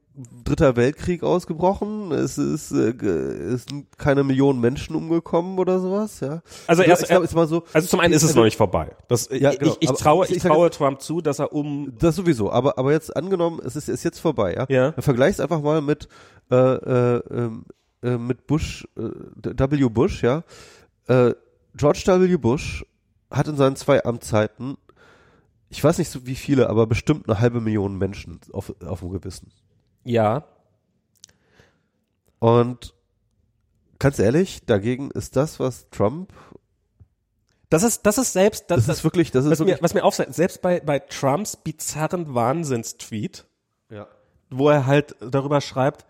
dritter 0.44 0.76
Weltkrieg 0.76 1.22
ausgebrochen, 1.22 2.12
es 2.12 2.38
ist, 2.38 2.72
äh, 2.72 2.90
es 2.90 3.64
sind 3.64 3.86
keine 3.98 4.24
Millionen 4.24 4.60
Menschen 4.60 4.96
umgekommen 4.96 5.58
oder 5.58 5.78
sowas, 5.80 6.20
ja. 6.20 6.42
Also 6.66 6.82
ich 6.82 6.88
erst- 6.88 7.06
glaube, 7.08 7.24
ist 7.24 7.34
mal 7.34 7.46
so, 7.46 7.64
also 7.72 7.88
zum 7.88 8.00
einen 8.00 8.12
ist 8.12 8.22
es 8.22 8.30
Also- 8.30 8.40
noch 8.40 8.44
nicht 8.44 8.56
vorbei. 8.56 8.96
Das, 9.08 9.28
Ja, 9.30 9.52
genau. 9.54 9.76
ich, 9.80 9.90
ich 9.90 9.96
traue, 9.96 10.24
ich- 10.24 10.30
ich, 10.32 10.36
ich 10.38 10.42
traue 10.42 10.70
Trump 10.70 11.00
zu, 11.00 11.20
dass 11.20 11.38
er 11.38 11.52
um, 11.52 11.92
Das 11.98 12.16
sowieso, 12.16 12.50
aber 12.50 12.78
aber 12.78 12.92
jetzt 12.92 13.14
angenommen, 13.16 13.60
es 13.64 13.76
ist, 13.76 13.88
ist 13.88 14.02
jetzt 14.04 14.18
vorbei, 14.18 14.54
ja. 14.54 14.66
Ja. 14.68 14.90
Dann 14.92 15.02
vergleich's 15.02 15.40
einfach 15.40 15.60
mal 15.62 15.80
mit 15.82 16.08
äh, 16.50 16.56
äh, 16.56 17.22
ähm, 17.30 17.64
äh, 18.02 18.16
mit 18.16 18.46
Bush, 18.46 18.86
äh, 18.96 19.02
W. 19.70 19.88
Bush, 19.88 20.22
ja. 20.22 20.42
Äh, 21.06 21.34
George 21.76 22.02
W. 22.06 22.36
Bush 22.38 22.84
hat 23.30 23.46
in 23.48 23.56
seinen 23.56 23.76
zwei 23.76 24.04
Amtszeiten, 24.04 24.76
ich 25.68 25.84
weiß 25.84 25.98
nicht 25.98 26.10
so 26.10 26.26
wie 26.26 26.34
viele, 26.34 26.70
aber 26.70 26.86
bestimmt 26.86 27.28
eine 27.28 27.38
halbe 27.40 27.60
Million 27.60 27.98
Menschen 27.98 28.40
auf, 28.52 28.72
auf 28.84 29.00
dem 29.00 29.10
Gewissen. 29.10 29.52
Ja, 30.04 30.44
Und 32.38 32.94
ganz 33.98 34.18
ehrlich, 34.18 34.64
dagegen 34.64 35.10
ist 35.10 35.36
das, 35.36 35.58
was 35.58 35.88
Trump, 35.90 36.32
das 37.70 37.82
ist, 37.82 38.06
das 38.06 38.16
ist 38.16 38.32
selbst, 38.32 38.70
das, 38.70 38.86
das, 38.86 38.98
ist 38.98 39.04
wirklich, 39.04 39.30
das 39.30 39.44
ist 39.44 39.50
was 39.50 39.58
mir, 39.60 39.66
wirklich, 39.66 39.82
was 39.82 39.94
mir 39.94 40.04
auffällt, 40.04 40.34
selbst 40.34 40.62
bei, 40.62 40.80
bei 40.80 41.00
Trumps 41.00 41.56
bizarren 41.56 42.34
Wahnsinnstweet, 42.34 43.46
ja. 43.90 44.06
wo 44.50 44.70
er 44.70 44.86
halt 44.86 45.16
darüber 45.20 45.60
schreibt, 45.60 46.06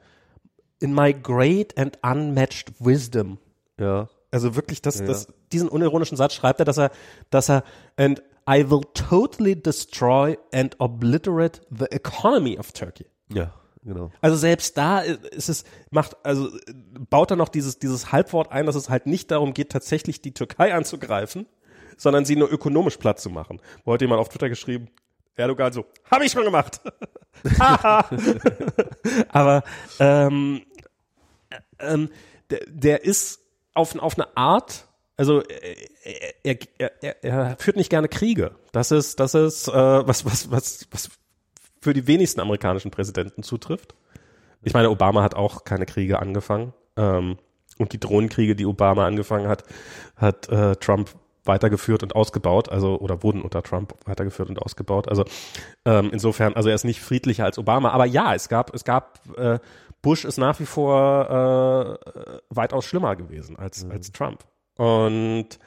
in 0.81 0.95
my 0.95 1.13
great 1.13 1.77
and 1.77 1.99
unmatched 2.03 2.73
wisdom. 2.79 3.39
ja. 3.79 4.09
Also 4.31 4.55
wirklich, 4.55 4.83
das, 4.83 4.99
Ja. 5.01 5.07
das, 5.07 5.29
diesen 5.53 5.71
unironischen 5.71 6.19
Satz 6.19 6.35
schreibt 6.35 6.61
er, 6.61 6.67
dass 6.67 6.77
er, 6.77 6.91
dass 7.31 7.49
er, 7.49 7.65
and 7.97 8.23
I 8.47 8.71
will 8.71 8.83
totally 8.93 9.57
destroy 9.57 10.37
and 10.53 10.79
obliterate 10.79 11.63
the 11.71 11.87
economy 11.87 12.59
of 12.59 12.73
Turkey. 12.73 13.07
Ja, 13.33 13.55
genau. 13.89 14.11
Also 14.21 14.37
selbst 14.37 14.77
da 14.77 15.01
ist 15.01 15.49
es, 15.49 15.65
macht, 15.91 16.17
also 16.25 16.51
baut 17.11 17.31
er 17.31 17.37
noch 17.37 17.49
dieses, 17.49 17.79
dieses 17.79 18.13
Halbwort 18.13 18.53
ein, 18.53 18.67
dass 18.67 18.77
es 18.77 18.89
halt 18.89 19.07
nicht 19.07 19.31
darum 19.31 19.55
geht, 19.55 19.71
tatsächlich 19.71 20.21
die 20.21 20.33
Türkei 20.33 20.75
anzugreifen, 20.75 21.47
sondern 21.97 22.25
sie 22.25 22.37
nur 22.37 22.51
ökonomisch 22.51 22.97
platt 22.97 23.21
zu 23.21 23.31
machen. 23.31 23.61
Wo 23.85 23.93
hat 23.93 24.01
jemand 24.01 24.21
auf 24.21 24.29
Twitter 24.29 24.49
geschrieben, 24.49 24.89
Erdogan 25.37 25.73
so, 25.73 25.87
habe 26.11 26.25
ich 26.25 26.33
schon 26.33 26.45
gemacht. 26.45 26.81
Aber 29.29 29.63
ähm, 30.01 30.63
ähm, 31.79 32.11
der, 32.51 32.61
der 32.67 33.05
ist 33.05 33.41
auf, 33.75 33.97
auf 33.97 34.19
eine 34.19 34.37
Art, 34.37 34.87
also 35.17 35.43
er, 35.43 36.57
er, 36.57 36.59
er, 36.79 37.03
er, 37.03 37.25
er 37.25 37.57
führt 37.59 37.77
nicht 37.77 37.91
gerne 37.91 38.09
Kriege. 38.09 38.53
Das 38.73 38.91
ist, 38.91 39.21
das 39.21 39.35
ist 39.35 39.69
äh, 39.69 39.73
was, 39.73 40.25
was, 40.25 40.51
was, 40.51 40.87
was 40.91 41.11
für 41.81 41.95
die 41.95 42.07
wenigsten 42.07 42.41
amerikanischen 42.41 42.91
Präsidenten 42.91 43.43
zutrifft. 43.43 43.95
Ich 44.63 44.75
meine, 44.75 44.91
Obama 44.91 45.23
hat 45.23 45.35
auch 45.35 45.65
keine 45.65 45.87
Kriege 45.87 46.19
angefangen. 46.21 46.73
Ähm, 46.97 47.39
und 47.79 47.93
die 47.93 48.01
Drohnenkriege, 48.01 48.57
die 48.57 48.67
Obama 48.67 49.07
angefangen 49.07 49.49
hat, 49.49 49.65
hat 50.17 50.49
äh, 50.49 50.75
Trump 50.77 51.11
weitergeführt 51.45 52.03
und 52.03 52.15
ausgebaut, 52.15 52.69
also 52.69 52.99
oder 52.99 53.23
wurden 53.23 53.41
unter 53.41 53.63
Trump 53.63 53.95
weitergeführt 54.05 54.51
und 54.51 54.61
ausgebaut. 54.61 55.09
Also 55.09 55.25
ähm, 55.85 56.11
insofern, 56.13 56.55
also 56.55 56.69
er 56.69 56.75
ist 56.75 56.85
nicht 56.85 57.01
friedlicher 57.01 57.45
als 57.45 57.59
Obama, 57.59 57.91
aber 57.91 58.05
ja, 58.05 58.35
es 58.35 58.49
gab, 58.49 58.75
es 58.75 58.85
gab 58.85 59.21
äh, 59.39 59.59
Bush 60.03 60.25
ist 60.25 60.39
nach 60.39 60.61
wie 60.61 60.67
vor 60.67 61.99
äh, 62.01 62.39
weitaus 62.51 62.85
schlimmer 62.85 63.17
gewesen 63.17 63.59
als 63.59 63.89
als 63.91 64.13
Trump. 64.13 64.45
Und 64.77 65.59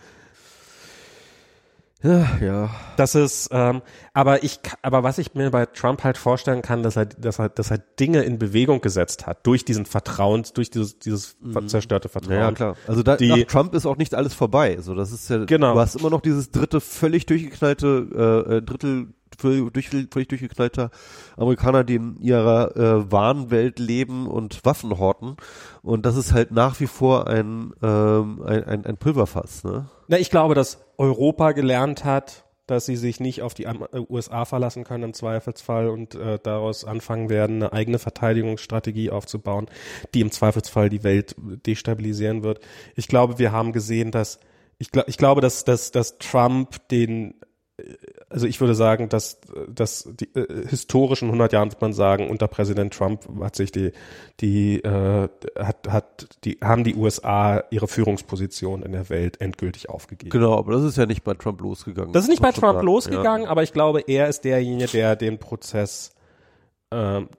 Ja, 2.04 2.28
ja. 2.42 2.70
das 2.98 3.14
ist, 3.16 3.50
ähm, 3.52 3.82
aber 4.14 4.44
ich, 4.44 4.60
aber 4.82 5.04
was 5.04 5.18
ich 5.20 5.36
mir 5.36 5.52
bei 5.52 5.66
Trump 5.68 6.04
halt 6.04 6.18
vorstellen 6.18 6.62
kann, 6.62 6.82
dass 6.82 6.96
er, 6.96 7.06
dass 7.06 7.38
er, 7.40 7.50
dass 7.50 7.70
er 7.70 7.78
Dinge 7.78 8.24
in 8.24 8.40
Bewegung 8.40 8.82
gesetzt 8.82 9.28
hat 9.28 9.46
durch 9.46 9.66
diesen 9.66 9.86
Vertrauens, 9.86 10.54
durch 10.54 10.70
dieses, 10.72 10.98
dieses 11.00 11.38
zerstörte 11.68 12.10
Vertrauen. 12.10 12.34
Ja, 12.34 12.40
ja, 12.42 12.52
klar. 12.52 12.76
Also 12.88 13.04
da, 13.04 13.18
Die- 13.18 13.28
nach 13.30 13.44
Trump 13.44 13.76
ist 13.76 13.86
auch 13.86 13.98
nicht 13.98 14.16
alles 14.16 14.34
vorbei. 14.34 14.78
So, 14.82 14.96
das 14.96 15.12
ist 15.12 15.30
ja, 15.30 15.46
Genau. 15.46 15.74
du 15.76 15.80
hast 15.80 15.96
immer 15.96 16.10
noch 16.10 16.22
dieses 16.22 16.50
dritte 16.52 16.82
völlig 16.82 17.26
durchgeknallte, 17.28 18.46
äh, 18.50 18.56
äh, 18.58 18.62
Drittel 18.64 19.08
durch, 19.42 19.90
völlig 19.90 20.30
durchgeknallter 20.30 20.92
Amerikaner, 21.38 21.84
die 21.84 21.96
in 21.96 22.18
ihrer 22.20 22.76
äh, 22.76 23.12
Wahnwelt 23.12 23.80
leben 23.80 24.28
und 24.28 24.64
Waffen 24.66 24.98
horten. 24.98 25.38
Und 25.82 26.06
das 26.06 26.16
ist 26.16 26.34
halt 26.34 26.52
nach 26.52 26.80
wie 26.80 26.88
vor 26.88 27.28
ein, 27.28 27.74
ähm, 27.82 28.42
ein, 28.46 28.64
ein, 28.64 28.86
ein 28.86 28.98
Pulverfass, 28.98 29.64
ne? 29.64 29.90
Na, 30.08 30.18
ich 30.18 30.30
glaube, 30.30 30.56
dass 30.56 30.84
Europa 30.98 31.54
gelernt 31.54 32.04
hat, 32.04 32.44
dass 32.68 32.86
sie 32.86 32.96
sich 32.96 33.20
nicht 33.20 33.42
auf 33.42 33.54
die 33.54 33.66
äh, 33.66 33.76
USA 34.10 34.46
verlassen 34.46 34.84
können 34.84 35.04
im 35.04 35.14
Zweifelsfall 35.14 35.90
und 35.90 36.16
äh, 36.16 36.40
daraus 36.42 36.86
anfangen 36.86 37.30
werden, 37.30 37.58
eine 37.58 37.74
eigene 37.74 38.00
Verteidigungsstrategie 38.00 39.10
aufzubauen, 39.10 39.68
die 40.14 40.22
im 40.22 40.32
Zweifelsfall 40.32 40.90
die 40.90 41.04
Welt 41.04 41.36
destabilisieren 41.38 42.44
wird. 42.44 42.62
Ich 42.96 43.08
glaube, 43.08 43.40
wir 43.40 43.52
haben 43.52 43.74
gesehen, 43.74 44.12
dass 44.12 44.40
ich, 44.78 44.92
gl 44.92 45.04
ich 45.08 45.18
glaube, 45.18 45.42
dass, 45.42 45.66
dass, 45.66 45.92
dass 45.92 46.18
Trump 46.18 46.88
den 46.88 47.36
also 48.30 48.48
ich 48.48 48.60
würde 48.60 48.76
sagen, 48.76 49.10
dass, 49.10 49.40
dass 49.68 50.10
die 50.20 50.26
äh, 50.36 50.68
historischen 50.68 51.26
100 51.30 51.54
Jahren 51.54 51.72
wird 51.72 51.82
man 51.82 51.94
sagen, 51.94 52.30
unter 52.30 52.48
Präsident 52.48 52.94
Trump 52.94 53.28
hat 53.42 53.56
sich 53.56 53.72
die, 53.72 53.92
die, 54.40 54.82
äh, 54.84 55.28
hat, 55.58 55.88
hat, 55.90 56.28
die, 56.44 56.58
haben 56.64 56.84
die 56.84 56.96
USA 56.96 57.64
ihre 57.72 57.88
Führungsposition 57.88 58.84
in 58.84 58.92
der 58.92 59.10
Welt 59.10 59.42
endgültig 59.42 59.90
aufgegeben. 59.90 60.30
Genau, 60.32 60.58
aber 60.58 60.74
das 60.74 60.84
ist 60.84 60.98
ja 60.98 61.06
nicht 61.06 61.24
bei 61.24 61.34
Trump 61.34 61.62
losgegangen. 61.62 62.14
Das 62.14 62.24
ist 62.24 62.30
nicht 62.30 62.42
bei 62.42 62.52
Trump 62.52 62.76
sagen. 62.76 62.86
losgegangen, 62.86 63.48
aber 63.48 63.64
ich 63.64 63.74
glaube, 63.74 64.02
er 64.08 64.28
ist 64.28 64.44
derjenige, 64.44 64.92
der 64.92 65.16
den 65.16 65.38
Prozess, 65.40 66.12
ähm, 66.92 67.30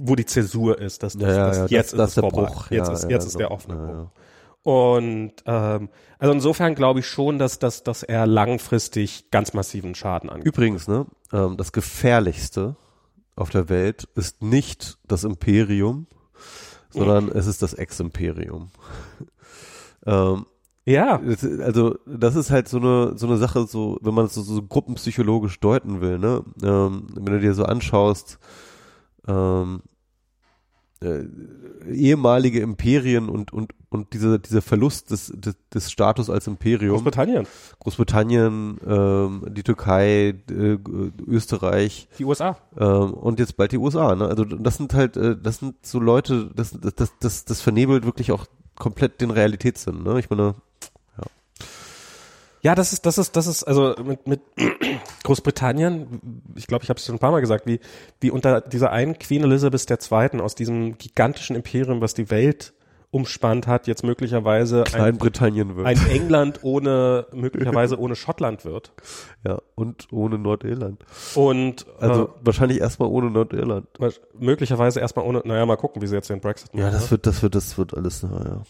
wo 0.00 0.16
die 0.16 0.26
Zäsur 0.26 0.78
ist, 0.80 1.02
dass, 1.02 1.14
Ja, 1.14 1.28
ja, 1.28 1.46
dass 1.46 1.56
ja, 1.58 1.66
jetzt 1.66 1.92
das- 1.92 1.98
das 1.98 2.10
ist 2.10 2.16
es 2.16 2.22
der. 2.22 2.30
Bruch. 2.30 2.70
Jetzt 2.70 2.88
Ja, 2.88 2.94
ist, 2.94 3.02
ja, 3.04 3.08
jetzt 3.10 3.26
ist 3.26 3.38
der 3.38 3.50
offene 3.50 3.74
Ja, 3.76 3.86
Bruch. 3.86 4.10
Und 4.64 5.34
ähm, 5.44 5.90
also 6.18 6.32
insofern 6.32 6.74
glaube 6.74 7.00
ich 7.00 7.06
schon, 7.06 7.38
dass, 7.38 7.58
dass, 7.58 7.84
dass 7.84 8.02
er 8.02 8.26
langfristig 8.26 9.30
ganz 9.30 9.52
massiven 9.52 9.94
Schaden 9.94 10.30
angeht. 10.30 10.46
Übrigens, 10.46 10.88
ne, 10.88 11.06
ähm, 11.32 11.56
das 11.56 11.70
gefährlichste 11.72 12.74
auf 13.36 13.50
der 13.50 13.68
Welt 13.68 14.08
ist 14.14 14.42
nicht 14.42 14.98
das 15.06 15.24
Imperium, 15.24 16.06
sondern 16.88 17.28
es 17.28 17.46
ist 17.46 17.62
das 17.62 17.74
Ex-Imperium. 17.74 18.70
ähm, 20.06 20.46
Ja, 20.86 21.20
also 21.60 21.96
das 22.06 22.34
ist 22.34 22.50
halt 22.50 22.68
so 22.68 22.78
eine 22.78 23.18
so 23.18 23.26
eine 23.26 23.36
Sache, 23.36 23.66
so 23.66 23.98
wenn 24.00 24.14
man 24.14 24.26
es 24.26 24.34
so, 24.34 24.42
so 24.42 24.62
gruppenpsychologisch 24.62 25.60
deuten 25.60 26.00
will, 26.00 26.18
ne, 26.18 26.42
ähm, 26.62 27.08
wenn 27.14 27.34
du 27.34 27.40
dir 27.40 27.54
so 27.54 27.64
anschaust, 27.64 28.38
ähm, 29.26 29.82
äh, 31.04 31.24
ehemalige 31.92 32.60
Imperien 32.60 33.28
und 33.28 33.52
und 33.52 33.72
und 33.90 34.12
dieser 34.12 34.38
dieser 34.38 34.62
Verlust 34.62 35.10
des, 35.10 35.32
des 35.34 35.56
des 35.72 35.90
Status 35.90 36.30
als 36.30 36.46
Imperium 36.46 36.94
Großbritannien, 36.94 37.46
Großbritannien, 37.80 38.78
ähm, 38.86 39.42
die 39.50 39.62
Türkei, 39.62 40.34
äh, 40.50 40.78
Österreich 41.26 42.08
die 42.18 42.24
USA. 42.24 42.56
ähm, 42.78 43.12
und 43.14 43.38
jetzt 43.38 43.56
bald 43.56 43.72
die 43.72 43.78
USA. 43.78 44.14
Ne? 44.14 44.26
Also 44.26 44.44
das 44.44 44.76
sind 44.76 44.94
halt, 44.94 45.16
äh, 45.16 45.36
das 45.40 45.58
sind 45.58 45.84
so 45.84 46.00
Leute, 46.00 46.50
das, 46.54 46.76
das, 46.80 47.12
das, 47.20 47.44
das, 47.44 47.60
vernebelt 47.60 48.04
wirklich 48.04 48.32
auch 48.32 48.46
komplett 48.76 49.20
den 49.20 49.30
Realitätssinn. 49.30 50.02
Ne? 50.02 50.18
Ich 50.18 50.30
meine, 50.30 50.54
Ja, 52.62 52.74
das 52.74 52.94
ist, 52.94 53.04
das 53.04 53.18
ist, 53.18 53.36
das 53.36 53.46
ist, 53.46 53.64
also 53.64 53.94
mit, 54.02 54.26
mit 54.26 54.40
Großbritannien, 55.24 56.42
ich 56.54 56.66
glaube, 56.66 56.84
ich 56.84 56.90
habe 56.90 56.98
es 56.98 57.06
schon 57.06 57.16
ein 57.16 57.18
paar 57.18 57.32
Mal 57.32 57.40
gesagt, 57.40 57.66
wie, 57.66 57.80
wie 58.20 58.30
unter 58.30 58.60
dieser 58.60 58.92
einen 58.92 59.18
Queen 59.18 59.42
Elizabeth 59.42 59.90
II. 59.90 60.40
aus 60.40 60.54
diesem 60.54 60.96
gigantischen 60.98 61.56
Imperium, 61.56 62.00
was 62.00 62.14
die 62.14 62.30
Welt 62.30 62.74
umspannt 63.10 63.68
hat, 63.68 63.86
jetzt 63.86 64.02
möglicherweise 64.02 64.80
ein, 64.80 64.84
Kleinbritannien 64.92 65.76
wird. 65.76 65.86
ein 65.86 65.98
England 66.10 66.60
ohne, 66.62 67.26
möglicherweise 67.32 67.98
ohne 67.98 68.16
Schottland 68.16 68.64
wird. 68.64 68.92
ja, 69.46 69.58
und 69.76 70.08
ohne 70.12 70.36
Nordirland. 70.36 71.04
Und 71.34 71.86
Also 72.00 72.24
äh, 72.24 72.28
wahrscheinlich 72.42 72.80
erstmal 72.80 73.08
ohne 73.08 73.30
Nordirland. 73.30 73.86
möglicherweise 74.38 74.98
erstmal 75.00 75.24
ohne, 75.24 75.42
naja, 75.44 75.64
mal 75.64 75.76
gucken, 75.76 76.02
wie 76.02 76.06
sie 76.08 76.16
jetzt 76.16 76.28
den 76.28 76.40
Brexit 76.40 76.74
machen. 76.74 76.84
Ja, 76.84 76.90
das 76.90 77.04
ne? 77.04 77.12
wird, 77.12 77.26
das 77.26 77.42
wird, 77.42 77.54
das 77.54 77.78
wird 77.78 77.96
alles, 77.96 78.24
naja. 78.24 78.62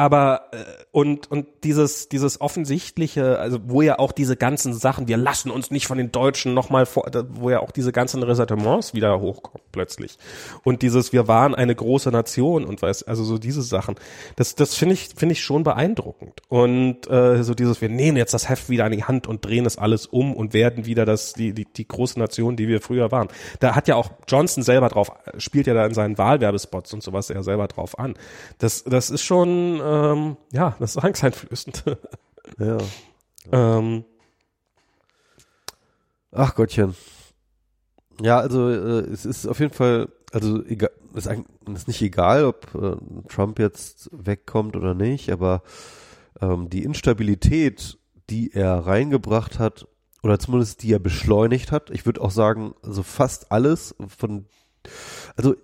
Aber 0.00 0.48
äh, 0.52 0.56
und 0.92 1.30
und 1.30 1.46
dieses 1.62 2.08
dieses 2.08 2.40
offensichtliche, 2.40 3.38
also 3.38 3.58
wo 3.66 3.82
ja 3.82 3.98
auch 3.98 4.12
diese 4.12 4.34
ganzen 4.34 4.72
Sachen, 4.72 5.08
wir 5.08 5.18
lassen 5.18 5.50
uns 5.50 5.70
nicht 5.70 5.86
von 5.86 5.98
den 5.98 6.10
Deutschen 6.10 6.54
nochmal 6.54 6.86
vor, 6.86 7.04
wo 7.28 7.50
ja 7.50 7.60
auch 7.60 7.70
diese 7.70 7.92
ganzen 7.92 8.22
Ressentiments 8.22 8.94
wieder 8.94 9.20
hochkommen 9.20 9.60
plötzlich 9.72 10.16
und 10.64 10.80
dieses 10.80 11.12
wir 11.12 11.28
waren 11.28 11.54
eine 11.54 11.74
große 11.74 12.10
Nation 12.10 12.64
und 12.64 12.80
weiß 12.80 13.02
also 13.02 13.24
so 13.24 13.36
diese 13.36 13.60
Sachen, 13.60 13.96
das 14.36 14.54
das 14.54 14.74
finde 14.74 14.94
ich 14.94 15.10
finde 15.14 15.34
ich 15.34 15.44
schon 15.44 15.64
beeindruckend 15.64 16.40
und 16.48 17.06
äh, 17.10 17.42
so 17.42 17.52
dieses 17.52 17.82
wir 17.82 17.90
nehmen 17.90 18.16
jetzt 18.16 18.32
das 18.32 18.48
Heft 18.48 18.70
wieder 18.70 18.86
an 18.86 18.92
die 18.92 19.04
Hand 19.04 19.26
und 19.26 19.44
drehen 19.44 19.66
es 19.66 19.76
alles 19.76 20.06
um 20.06 20.34
und 20.34 20.54
werden 20.54 20.86
wieder 20.86 21.04
das 21.04 21.34
die 21.34 21.52
die 21.52 21.66
die 21.66 21.86
große 21.86 22.18
Nation, 22.18 22.56
die 22.56 22.68
wir 22.68 22.80
früher 22.80 23.12
waren. 23.12 23.28
Da 23.58 23.74
hat 23.76 23.86
ja 23.86 23.96
auch 23.96 24.10
Johnson 24.26 24.62
selber 24.62 24.88
drauf 24.88 25.12
spielt 25.36 25.66
ja 25.66 25.74
da 25.74 25.84
in 25.84 25.92
seinen 25.92 26.16
Wahlwerbespots 26.16 26.94
und 26.94 27.02
sowas 27.02 27.28
ja 27.28 27.42
selber 27.42 27.68
drauf 27.68 27.98
an. 27.98 28.14
Das 28.56 28.82
das 28.84 29.10
ist 29.10 29.24
schon 29.24 29.82
ähm, 29.90 30.36
ja, 30.52 30.76
das 30.78 30.96
ist 30.96 31.02
angsteinflößend. 31.02 31.84
Ja. 32.58 32.78
ähm, 33.52 34.04
Ach 36.32 36.54
Gottchen. 36.54 36.94
Ja, 38.20 38.38
also 38.38 38.68
äh, 38.68 39.00
es 39.10 39.24
ist 39.24 39.46
auf 39.46 39.58
jeden 39.60 39.72
Fall, 39.72 40.08
also 40.32 40.64
egal, 40.64 40.90
ist, 41.14 41.28
ist 41.74 41.88
nicht 41.88 42.02
egal, 42.02 42.44
ob 42.44 42.74
äh, 42.74 42.96
Trump 43.28 43.58
jetzt 43.58 44.10
wegkommt 44.12 44.76
oder 44.76 44.94
nicht, 44.94 45.30
aber 45.30 45.62
ähm, 46.40 46.68
die 46.70 46.84
Instabilität, 46.84 47.98
die 48.28 48.52
er 48.52 48.86
reingebracht 48.86 49.58
hat, 49.58 49.88
oder 50.22 50.38
zumindest 50.38 50.82
die 50.82 50.92
er 50.92 50.98
beschleunigt 50.98 51.72
hat, 51.72 51.90
ich 51.90 52.04
würde 52.06 52.20
auch 52.20 52.30
sagen, 52.30 52.74
also 52.82 53.02
fast 53.02 53.50
alles 53.50 53.94
von, 54.06 54.46
also 55.34 55.56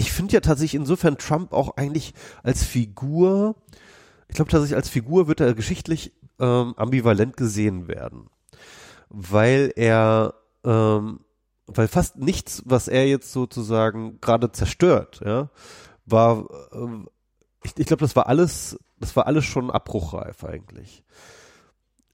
ich 0.00 0.12
finde 0.12 0.34
ja 0.34 0.40
tatsächlich 0.40 0.80
insofern 0.80 1.18
Trump 1.18 1.52
auch 1.52 1.76
eigentlich 1.76 2.14
als 2.42 2.64
Figur, 2.64 3.54
ich 4.28 4.34
glaube 4.34 4.50
tatsächlich 4.50 4.76
als 4.76 4.88
Figur 4.88 5.28
wird 5.28 5.40
er 5.40 5.54
geschichtlich 5.54 6.12
ähm, 6.38 6.74
ambivalent 6.76 7.36
gesehen 7.36 7.86
werden 7.88 8.30
weil 9.10 9.72
er, 9.76 10.34
ähm, 10.64 11.20
weil 11.66 11.88
fast 11.88 12.16
nichts, 12.16 12.62
was 12.64 12.88
er 12.88 13.06
jetzt 13.06 13.32
sozusagen 13.32 14.20
gerade 14.20 14.52
zerstört, 14.52 15.20
ja, 15.24 15.50
war, 16.06 16.46
äh, 16.72 17.04
ich, 17.64 17.72
ich 17.76 17.86
glaube, 17.86 18.00
das 18.00 18.16
war 18.16 18.28
alles, 18.28 18.78
das 18.98 19.14
war 19.16 19.26
alles 19.26 19.44
schon 19.44 19.70
abbruchreif 19.70 20.44
eigentlich. 20.44 21.04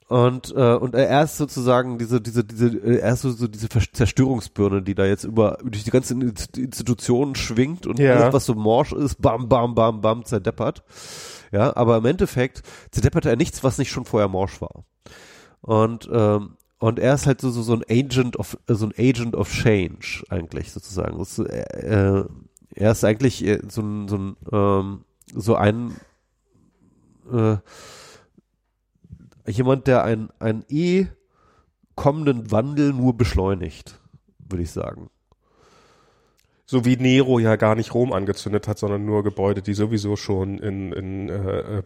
Und 0.08 0.54
äh, 0.56 0.74
und 0.74 0.94
er 0.94 1.24
ist 1.24 1.36
sozusagen 1.36 1.98
diese 1.98 2.20
diese 2.20 2.44
diese 2.44 2.68
äh, 2.68 2.98
er 2.98 3.14
ist 3.14 3.22
so, 3.22 3.30
so 3.32 3.48
diese 3.48 3.68
Zerstörungsbirne, 3.68 4.80
die 4.82 4.94
da 4.94 5.04
jetzt 5.04 5.24
über 5.24 5.58
durch 5.64 5.82
die 5.82 5.90
ganzen 5.90 6.22
Inst- 6.22 6.56
Institutionen 6.56 7.34
schwingt 7.34 7.88
und 7.88 7.98
Ja. 7.98 8.14
alles 8.14 8.32
was 8.32 8.46
so 8.46 8.54
morsch 8.54 8.92
ist, 8.92 9.20
bam 9.20 9.48
bam 9.48 9.74
bam 9.74 10.00
bam 10.00 10.24
zerdeppert. 10.24 10.84
Ja, 11.50 11.74
aber 11.76 11.96
im 11.96 12.04
Endeffekt 12.04 12.62
zerdeppert 12.92 13.26
er 13.26 13.34
nichts, 13.36 13.64
was 13.64 13.78
nicht 13.78 13.90
schon 13.90 14.04
vorher 14.04 14.28
morsch 14.28 14.60
war. 14.60 14.84
Und 15.60 16.08
ähm, 16.12 16.56
und 16.78 16.98
er 17.00 17.14
ist 17.14 17.26
halt 17.26 17.40
so 17.40 17.50
so 17.50 17.62
so 17.62 17.72
ein 17.74 17.82
Agent 17.90 18.36
of 18.38 18.56
so 18.68 18.86
ein 18.86 18.92
Agent 18.96 19.34
of 19.34 19.50
Change 19.50 20.22
eigentlich 20.28 20.70
sozusagen. 20.70 21.18
Ist, 21.20 21.40
äh, 21.40 22.20
äh, 22.20 22.24
er 22.76 22.92
ist 22.92 23.02
eigentlich 23.04 23.44
äh, 23.44 23.60
so 23.68 23.80
ein 23.82 24.06
so 24.06 24.16
ein 24.18 24.36
ähm, 24.52 25.04
so 25.34 25.56
ein 25.56 25.96
äh, 27.32 27.56
jemand, 29.48 29.86
der 29.86 30.04
ein 30.04 30.28
ein 30.38 30.64
eh 30.68 31.06
kommenden 31.94 32.50
Wandel 32.50 32.92
nur 32.92 33.16
beschleunigt, 33.16 33.98
würde 34.38 34.62
ich 34.62 34.70
sagen. 34.70 35.08
so 36.66 36.84
wie 36.84 36.96
Nero 36.96 37.38
ja 37.38 37.56
gar 37.56 37.74
nicht 37.74 37.94
Rom 37.94 38.12
angezündet 38.12 38.66
hat, 38.68 38.78
sondern 38.78 39.04
nur 39.06 39.22
Gebäude, 39.22 39.62
die 39.62 39.72
sowieso 39.74 40.16
schon 40.16 40.58
in, 40.58 40.92
in 40.92 41.28
äh, 41.28 41.78
äh, 41.78 41.82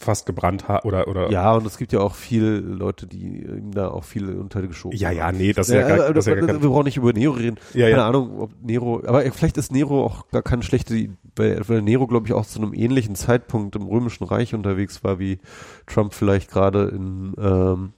fast 0.00 0.26
gebrannt 0.26 0.66
haben 0.68 0.88
oder 0.88 1.06
oder 1.06 1.30
Ja, 1.30 1.52
und 1.54 1.64
es 1.66 1.76
gibt 1.76 1.92
ja 1.92 2.00
auch 2.00 2.14
viele 2.14 2.58
Leute, 2.58 3.06
die 3.06 3.42
ihm 3.42 3.70
da 3.72 3.88
auch 3.88 4.04
viele 4.04 4.40
unter 4.40 4.62
geschoben 4.66 4.96
ja, 4.96 5.10
haben. 5.10 5.16
ja, 5.16 5.32
nee, 5.32 5.52
das 5.52 5.68
ist 5.68 5.74
Ja, 5.74 5.80
ja, 5.82 5.96
gar, 5.96 6.04
aber- 6.06 6.14
das 6.14 6.24
ist 6.26 6.28
ja 6.30 6.34
gar 6.34 6.42
aber 6.44 6.52
kein, 6.54 6.62
wir 6.62 6.70
brauchen 6.70 6.84
nicht 6.86 6.96
über 6.96 7.12
Nero 7.12 7.34
reden. 7.34 7.56
Ja, 7.74 7.86
Keine 7.86 7.98
ja. 7.98 8.08
Ahnung, 8.08 8.40
ob 8.40 8.50
Nero, 8.62 9.02
aber 9.06 9.22
vielleicht 9.30 9.58
ist 9.58 9.70
Nero 9.70 10.04
auch 10.04 10.28
gar 10.30 10.42
keine 10.42 10.62
schlechte, 10.64 11.10
weil, 11.36 11.60
weil 11.68 11.82
Nero, 11.82 12.06
glaube 12.06 12.26
ich, 12.26 12.32
auch 12.32 12.46
zu 12.46 12.60
einem 12.60 12.74
ähnlichen 12.74 13.14
Zeitpunkt 13.14 13.76
im 13.76 13.86
Römischen 13.86 14.24
Reich 14.24 14.54
unterwegs 14.54 15.02
war, 15.04 15.18
wie 15.18 15.38
Trump 15.86 16.14
vielleicht 16.14 16.50
gerade 16.50 16.88
in, 16.88 17.34
ähm, 17.38 17.92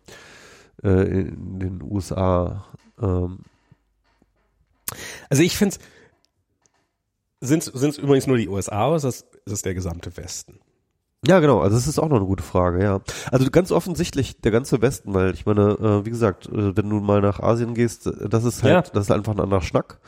äh, 0.82 1.20
in 1.20 1.58
den 1.58 1.82
USA. 1.82 2.64
Ähm, 3.00 3.40
Also 5.28 5.42
ich 5.42 5.56
finde 5.56 5.76
sind 7.40 7.66
es 7.74 7.98
übrigens 7.98 8.26
nur 8.26 8.36
die 8.38 8.48
USA 8.48 8.86
oder 8.86 8.96
ist 8.96 9.02
das, 9.04 9.20
ist 9.20 9.52
das 9.52 9.62
der 9.62 9.74
gesamte 9.74 10.16
Westen? 10.16 10.60
ja, 11.26 11.40
genau, 11.40 11.60
also 11.60 11.74
das 11.76 11.86
ist 11.86 11.98
auch 11.98 12.08
noch 12.10 12.18
eine 12.18 12.26
gute 12.26 12.42
Frage, 12.42 12.82
ja. 12.84 13.00
Also 13.32 13.50
ganz 13.50 13.72
offensichtlich 13.72 14.40
der 14.42 14.52
ganze 14.52 14.82
Westen, 14.82 15.14
weil 15.14 15.32
ich 15.32 15.46
meine, 15.46 15.70
äh, 15.72 16.04
wie 16.04 16.10
gesagt, 16.10 16.46
äh, 16.46 16.76
wenn 16.76 16.88
du 16.90 17.00
mal 17.00 17.22
nach 17.22 17.40
Asien 17.40 17.72
gehst, 17.74 18.06
äh, 18.06 18.28
das 18.28 18.44
ist 18.44 18.62
halt, 18.62 18.72
Ja. 18.72 18.92
das 18.92 19.04
ist 19.06 19.10
einfach 19.10 19.32
ein 19.32 19.40
anderer 19.40 19.62
Schnack. 19.62 20.00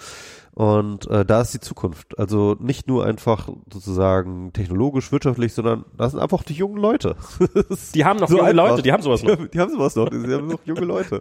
Und 0.57 1.07
äh, 1.11 1.27
da 1.27 1.43
ist 1.43 1.53
die 1.53 1.61
Zukunft. 1.61 2.19
Also 2.19 2.57
nicht 2.59 2.89
nur 2.89 3.05
einfach 3.05 3.51
sozusagen 3.71 4.55
technologisch, 4.55 5.13
wirtschaftlich, 5.13 5.53
sondern 5.53 5.85
das 5.99 6.13
sind 6.13 6.21
einfach 6.21 6.43
die 6.45 6.55
jungen 6.55 6.79
Leute. 6.79 7.15
Die 7.95 8.07
haben 8.07 8.19
noch 8.19 8.29
So 8.29 8.39
junge 8.39 8.49
einfach. 8.49 8.71
Leute, 8.71 8.83
die 8.83 8.91
haben 8.93 9.03
sowas 9.03 9.21
Die 9.21 9.27
noch. 9.27 9.37
haben, 9.37 9.51
die 9.53 9.61
haben 9.61 9.71
sowas 9.71 9.97
noch, 9.97 10.09
die 10.09 10.17
haben 10.17 10.47
noch 10.47 10.61
junge 10.65 10.81
Leute. 10.81 11.21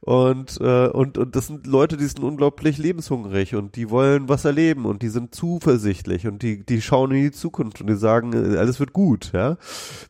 Und, 0.00 0.60
äh, 0.60 0.86
und, 0.88 1.18
und 1.18 1.34
das 1.34 1.48
sind 1.48 1.66
Leute, 1.66 1.96
die 1.96 2.04
sind 2.06 2.20
unglaublich 2.22 2.78
lebenshungrig 2.78 3.56
und 3.56 3.74
die 3.74 3.90
wollen 3.90 4.28
was 4.28 4.44
erleben 4.44 4.84
und 4.84 5.02
die 5.02 5.08
sind 5.08 5.34
zuversichtlich 5.34 6.28
und 6.28 6.42
die, 6.42 6.64
die 6.64 6.80
schauen 6.82 7.10
in 7.10 7.22
die 7.22 7.32
Zukunft 7.32 7.80
und 7.80 7.88
die 7.88 7.96
sagen, 7.96 8.32
äh, 8.32 8.58
alles 8.58 8.78
wird 8.78 8.92
gut, 8.92 9.32
ja. 9.32 9.56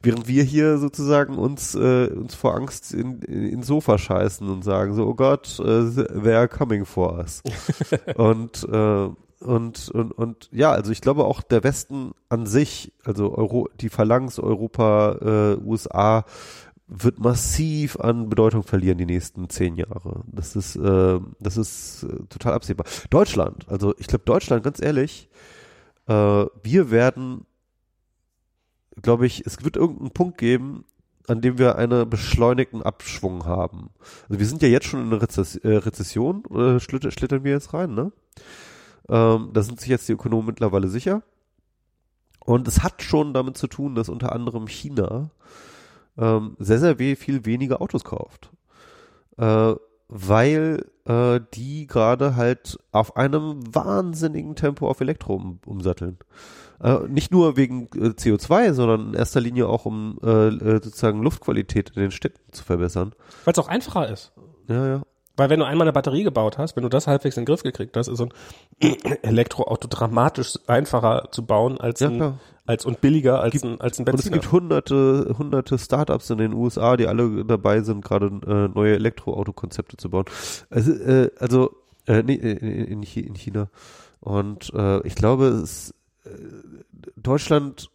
Während 0.03 0.29
wir 0.29 0.43
hier 0.45 0.77
sozusagen 0.77 1.37
uns, 1.39 1.75
äh, 1.75 2.09
uns 2.09 2.35
vor 2.35 2.55
Angst 2.55 2.93
in, 2.93 3.23
in, 3.23 3.47
ins 3.49 3.67
Sofa 3.67 3.97
scheißen 3.97 4.47
und 4.49 4.63
sagen 4.63 4.95
so, 4.95 5.07
oh 5.07 5.15
Gott, 5.15 5.59
äh, 5.59 5.91
they 6.23 6.35
are 6.35 6.49
coming 6.49 6.85
for 6.85 7.17
us. 7.17 7.43
und, 8.17 8.42
äh, 8.71 9.09
und, 9.43 9.89
und, 9.91 10.13
und 10.13 10.49
ja, 10.53 10.71
also 10.71 10.93
ich 10.93 11.01
glaube 11.01 11.25
auch 11.25 11.43
der 11.43 11.65
Westen 11.65 12.13
an 12.29 12.47
sich, 12.47 12.93
also 13.05 13.37
Euro, 13.37 13.69
die 13.81 13.89
Phalanx 13.89 14.39
Europa, 14.39 15.17
äh, 15.21 15.65
USA, 15.65 16.25
wird 16.87 17.19
massiv 17.19 17.99
an 17.99 18.29
Bedeutung 18.29 18.63
verlieren 18.63 18.99
die 18.99 19.07
nächsten 19.07 19.49
zehn 19.49 19.77
Jahre. 19.77 20.25
Das 20.27 20.57
ist, 20.57 20.77
äh, 20.77 21.21
das 21.41 21.57
ist 21.57 22.05
äh, 22.05 22.27
total 22.29 22.53
absehbar. 22.53 22.87
Deutschland, 23.11 23.69
also 23.69 23.95
ich 23.99 24.07
glaube 24.07 24.25
Deutschland, 24.25 24.63
ganz 24.63 24.81
ehrlich, 24.81 25.29
äh, 26.07 26.13
wir 26.13 26.91
werden, 26.91 27.47
glaube 29.01 29.27
ich, 29.27 29.47
es 29.47 29.65
wird 29.65 29.77
irgendeinen 29.77 30.11
Punkt 30.11 30.39
geben, 30.39 30.85
an 31.29 31.41
dem 31.41 31.59
wir 31.59 31.77
einen 31.77 32.09
beschleunigten 32.09 32.83
Abschwung 32.83 33.45
haben. 33.45 33.91
Also 34.29 34.39
wir 34.39 34.47
sind 34.47 34.63
ja 34.63 34.69
jetzt 34.69 34.87
schon 34.87 35.01
in 35.01 35.07
einer 35.07 35.23
Rezess 35.23 35.57
äh, 35.57 35.77
Rezession, 35.77 36.45
äh, 36.55 36.81
schlitter, 36.81 37.11
schlittern 37.11 37.45
wir 37.45 37.53
jetzt 37.53 37.75
rein, 37.75 37.95
ne? 37.95 38.13
Ähm, 39.09 39.51
da 39.53 39.63
sind 39.63 39.81
sich 39.81 39.89
jetzt 39.89 40.09
die 40.09 40.13
Ökonomen 40.13 40.47
mittlerweile 40.47 40.89
sicher. 40.89 41.23
Und 42.45 42.67
es 42.67 42.83
hat 42.83 43.03
schon 43.03 43.35
damit 43.35 43.57
zu 43.57 43.67
tun, 43.67 43.95
dass 43.95 44.09
unter 44.09 44.33
anderem 44.33 44.67
China 44.67 45.31
ähm, 46.19 46.57
sehr, 46.59 46.79
sehr 46.79 46.97
viel 47.17 47.45
weniger 47.45 47.81
Autos 47.81 48.05
kauft. 48.05 48.51
Äh, 49.39 49.75
weil 50.09 50.85
äh, 51.07 51.41
die 51.55 51.87
gerade 51.87 52.37
halt 52.37 52.79
auf 52.91 53.17
einem 53.17 53.63
wahnsinnigen 53.75 54.57
Tempo 54.57 54.89
auf 54.89 55.01
Elektro 55.01 55.35
um, 55.35 55.61
umsatteln. 55.65 56.19
Äh, 56.83 56.99
nicht 57.09 57.31
nur 57.31 57.57
wegen 57.57 57.85
äh, 57.95 58.09
CO2, 58.09 58.73
sondern 58.73 59.09
in 59.09 59.15
erster 59.15 59.41
Linie 59.41 59.69
auch 59.69 59.85
um 59.87 60.19
äh, 60.23 60.49
äh, 60.49 60.81
sozusagen 60.83 61.23
Luftqualität 61.23 61.91
in 61.91 62.03
den 62.03 62.11
Städten 62.11 62.41
zu 62.53 62.65
verbessern. 62.65 63.15
Weil 63.45 63.53
es 63.53 63.59
auch 63.59 63.69
einfacher 63.69 64.09
ist. 64.09 64.33
Ja, 64.69 64.87
ja. 64.87 65.03
Weil 65.37 65.49
wenn 65.49 65.61
du 65.61 65.67
einmal 65.67 65.87
eine 65.87 65.93
Batterie 65.95 66.25
gebaut 66.25 66.59
hast, 66.59 66.77
wenn 66.77 66.83
du 66.83 66.91
das 66.91 67.07
halbwegs 67.07 67.37
in 67.39 67.43
den 67.43 67.47
Griff 67.47 67.63
gekriegt 67.63 67.97
hast, 67.97 68.09
ist 68.09 68.19
so 68.19 68.25
ein 68.27 68.33
Elektroauto 69.23 69.89
dramatisch 69.89 70.59
einfacher 70.67 71.29
zu 71.33 71.47
bauen 71.47 71.81
als, 71.81 72.01
Ja, 72.01 72.09
ein, 72.09 72.17
klar. 72.17 72.39
als 72.67 72.85
und 72.85 73.01
billiger 73.01 73.41
als 73.41 73.53
Gibt- 73.53 73.65
ein, 73.65 73.81
als 73.81 73.99
ein 73.99 74.03
Und 74.03 74.09
es 74.15 74.25
Benziner. 74.25 74.37
gibt 74.39 74.53
hunderte, 74.53 75.35
hunderte 75.39 75.79
Startups 75.79 76.29
in 76.31 76.39
den 76.39 76.53
USA, 76.53 76.97
die 76.99 77.07
alle 77.07 77.45
dabei 77.47 77.81
sind, 77.81 78.05
gerade 78.05 78.27
äh, 78.47 78.69
neue 78.77 78.95
Elektroautokonzepte 78.97 79.97
zu 79.97 80.11
bauen. 80.11 80.27
Also, 80.69 80.93
äh, 80.93 81.31
also 81.39 81.71
äh, 82.07 82.23
nee, 82.23 82.35
äh, 82.35 82.53
in, 82.93 83.03
in 83.03 83.35
China. 83.35 83.69
Und 84.21 84.71
äh, 84.75 85.07
ich 85.07 85.15
glaube, 85.15 85.47
es, 85.47 85.95
Deutschland, 87.17 87.91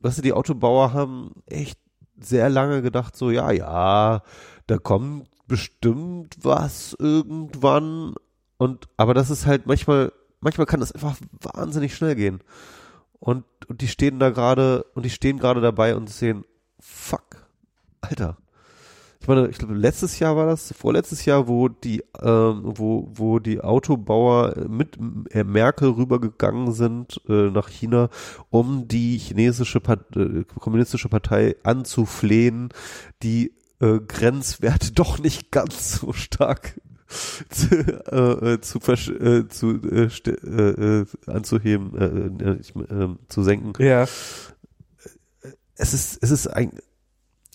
was 0.00 0.20
die 0.20 0.32
Autobauer 0.32 0.92
haben 0.92 1.42
echt 1.46 1.78
sehr 2.18 2.48
lange 2.50 2.82
gedacht, 2.82 3.16
so 3.16 3.30
ja, 3.30 3.50
ja, 3.50 4.22
da 4.66 4.78
kommt 4.78 5.28
bestimmt 5.46 6.36
was 6.42 6.96
irgendwann. 6.98 8.14
Und 8.56 8.88
aber 8.96 9.14
das 9.14 9.30
ist 9.30 9.46
halt 9.46 9.66
manchmal, 9.66 10.12
manchmal 10.40 10.66
kann 10.66 10.80
das 10.80 10.92
einfach 10.92 11.16
wahnsinnig 11.40 11.94
schnell 11.94 12.14
gehen. 12.14 12.40
Und, 13.18 13.44
und 13.68 13.80
die 13.80 13.88
stehen 13.88 14.18
da 14.18 14.30
gerade 14.30 14.84
und 14.94 15.04
die 15.04 15.10
stehen 15.10 15.38
gerade 15.38 15.60
dabei 15.60 15.94
und 15.94 16.08
sehen, 16.08 16.44
fuck, 16.78 17.48
Alter. 18.00 18.38
Ich 19.22 19.28
meine, 19.28 19.48
ich 19.48 19.58
glaube, 19.58 19.74
letztes 19.74 20.18
Jahr 20.18 20.34
war 20.34 20.46
das, 20.46 20.72
vorletztes 20.72 21.26
Jahr, 21.26 21.46
wo 21.46 21.68
die, 21.68 22.02
ähm, 22.22 22.62
wo, 22.64 23.06
wo 23.12 23.38
die 23.38 23.60
Autobauer 23.60 24.54
mit 24.66 24.98
äh, 25.30 25.44
Merkel 25.44 25.90
rübergegangen 25.90 26.72
sind 26.72 27.20
äh, 27.28 27.50
nach 27.50 27.68
China, 27.68 28.08
um 28.48 28.88
die 28.88 29.18
chinesische 29.18 29.80
Part 29.80 30.16
äh, 30.16 30.44
kommunistische 30.58 31.10
Partei 31.10 31.56
anzuflehen, 31.64 32.70
die 33.22 33.52
äh, 33.80 34.00
Grenzwerte 34.00 34.92
doch 34.94 35.18
nicht 35.18 35.50
ganz 35.50 36.00
so 36.00 36.14
stark 36.14 36.80
zu, 37.50 37.66
äh, 37.76 38.54
äh, 38.54 38.60
zu, 38.60 38.78
äh, 38.78 39.48
zu 39.48 39.80
äh, 39.82 40.08
äh, 40.30 41.00
äh, 41.00 41.06
anzuheben, 41.26 41.94
äh, 41.94 42.50
äh, 42.52 42.58
ich, 42.58 42.74
äh, 42.74 43.08
zu 43.28 43.42
senken. 43.42 43.72
ja. 43.82 44.06
Es 45.82 45.94
ist, 45.94 46.22
es 46.22 46.30
ist 46.30 46.46
ein, 46.46 46.72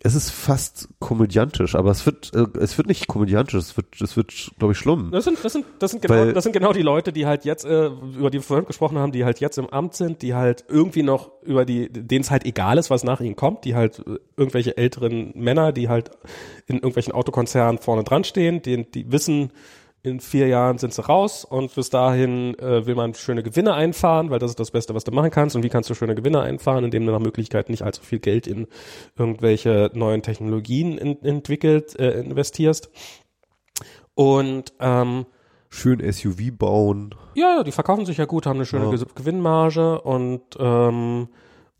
es 0.06 0.14
ist 0.14 0.30
fast 0.30 0.88
komödiantisch, 1.00 1.74
aber 1.74 1.90
es 1.90 2.06
wird, 2.06 2.32
äh, 2.36 2.46
es 2.60 2.78
wird 2.78 2.88
nicht 2.88 3.08
komödiantisch, 3.08 3.56
es 3.56 3.76
wird, 3.76 4.00
es 4.00 4.16
wird, 4.16 4.52
glaube 4.60 4.74
ich, 4.74 4.78
schlimm. 4.78 5.10
Das 5.12 5.24
sind, 5.24 5.44
das 5.44 5.52
sind, 5.54 5.66
das 5.80 5.90
sind 5.90 6.04
genau, 6.04 6.14
Weil- 6.14 6.34
das 6.34 6.44
sind 6.44 6.54
genau 6.54 6.74
die 6.74 6.84
Leute, 6.84 7.12
die 7.12 7.26
halt 7.26 7.44
jetzt, 7.44 7.66
äh, 7.66 7.88
über 7.88 8.30
die 8.30 8.38
wir 8.38 8.44
vorhin 8.44 8.68
gesprochen 8.68 9.00
haben, 9.00 9.12
die 9.12 9.26
halt 9.26 9.40
jetzt 9.40 9.58
im 9.58 9.68
Amt 9.68 9.96
sind, 9.96 10.22
die 10.22 10.36
halt 10.36 10.64
irgendwie 10.70 11.02
noch 11.02 11.32
über 11.42 11.66
die, 11.66 11.90
denen 11.92 12.22
es 12.22 12.30
halt 12.30 12.46
egal 12.46 12.78
ist, 12.78 12.92
was 12.92 13.04
nach 13.04 13.20
ihnen 13.20 13.36
kommt, 13.36 13.66
die 13.66 13.74
halt 13.74 13.98
äh, 14.06 14.20
irgendwelche 14.38 14.78
älteren 14.78 15.32
Männer, 15.36 15.72
die 15.72 15.90
halt 15.90 16.12
in 16.68 16.76
irgendwelchen 16.76 17.14
Autokonzernen 17.14 17.80
vorne 17.80 18.04
dran 18.04 18.24
stehen, 18.24 18.62
die, 18.62 18.84
die 18.90 19.12
wissen, 19.12 19.52
in 20.06 20.20
vier 20.20 20.48
Jahren 20.48 20.78
sind 20.78 20.94
sie 20.94 21.04
raus 21.04 21.46
und 21.46 21.74
bis 21.76 21.90
dahin 21.90 22.58
äh, 22.60 22.86
will 22.86 22.96
man 22.96 23.14
schöne 23.14 23.44
Gewinne 23.44 23.74
einfahren, 23.74 24.30
weil 24.30 24.40
das 24.40 24.52
ist 24.52 24.60
das 24.60 24.72
Beste, 24.72 24.94
was 24.96 25.04
du 25.04 25.12
machen 25.12 25.32
kannst. 25.32 25.56
Und 25.56 25.64
wie 25.64 25.70
kannst 25.70 25.90
du 25.90 25.94
schöne 25.96 26.16
Gewinne 26.16 26.42
einfahren, 26.42 26.84
indem 26.86 27.06
du 27.06 27.12
nach 27.12 27.20
Möglichkeit 27.20 27.70
nicht 27.70 27.82
allzu 27.84 28.02
viel 28.04 28.20
Geld 28.20 28.48
in 28.48 28.68
irgendwelche 29.18 29.90
neuen 29.94 30.22
Technologien 30.22 30.98
in, 30.98 31.22
entwickelt, 31.24 31.98
äh, 32.00 32.20
investierst. 32.20 32.90
Und 34.14 34.74
ähm, 34.80 35.26
Schön 35.70 36.00
SUV 36.14 36.52
bauen, 36.58 37.16
ja, 37.34 37.62
die 37.64 37.74
verkaufen 37.74 38.06
sich 38.06 38.18
ja 38.18 38.24
gut, 38.26 38.46
haben 38.46 38.58
eine 38.58 38.66
schöne 38.66 38.86
Ja. 38.86 38.92
Ge- 38.92 39.06
Gewinnmarge 39.14 40.00
und 40.02 40.42
ähm, 40.58 41.28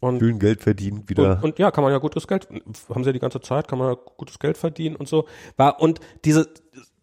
und, 0.02 0.20
schön 0.20 0.38
Geld 0.38 0.62
verdient 0.62 1.10
wieder. 1.10 1.38
und, 1.38 1.44
und 1.44 1.60
ja, 1.60 1.72
kann 1.72 1.84
man 1.84 1.94
ja 1.94 2.00
gutes 2.00 2.28
Geld, 2.28 2.50
haben 2.90 3.04
sie 3.04 3.10
ja 3.10 3.14
die 3.14 3.20
ganze 3.20 3.40
Zeit, 3.40 3.68
kann 3.70 3.80
man 3.80 3.94
ja 3.94 4.00
gutes 4.18 4.38
Geld 4.38 4.58
verdienen 4.58 4.98
und 4.98 5.08
so. 5.08 5.26
War, 5.56 5.82
und 5.82 6.02
diese 6.26 6.50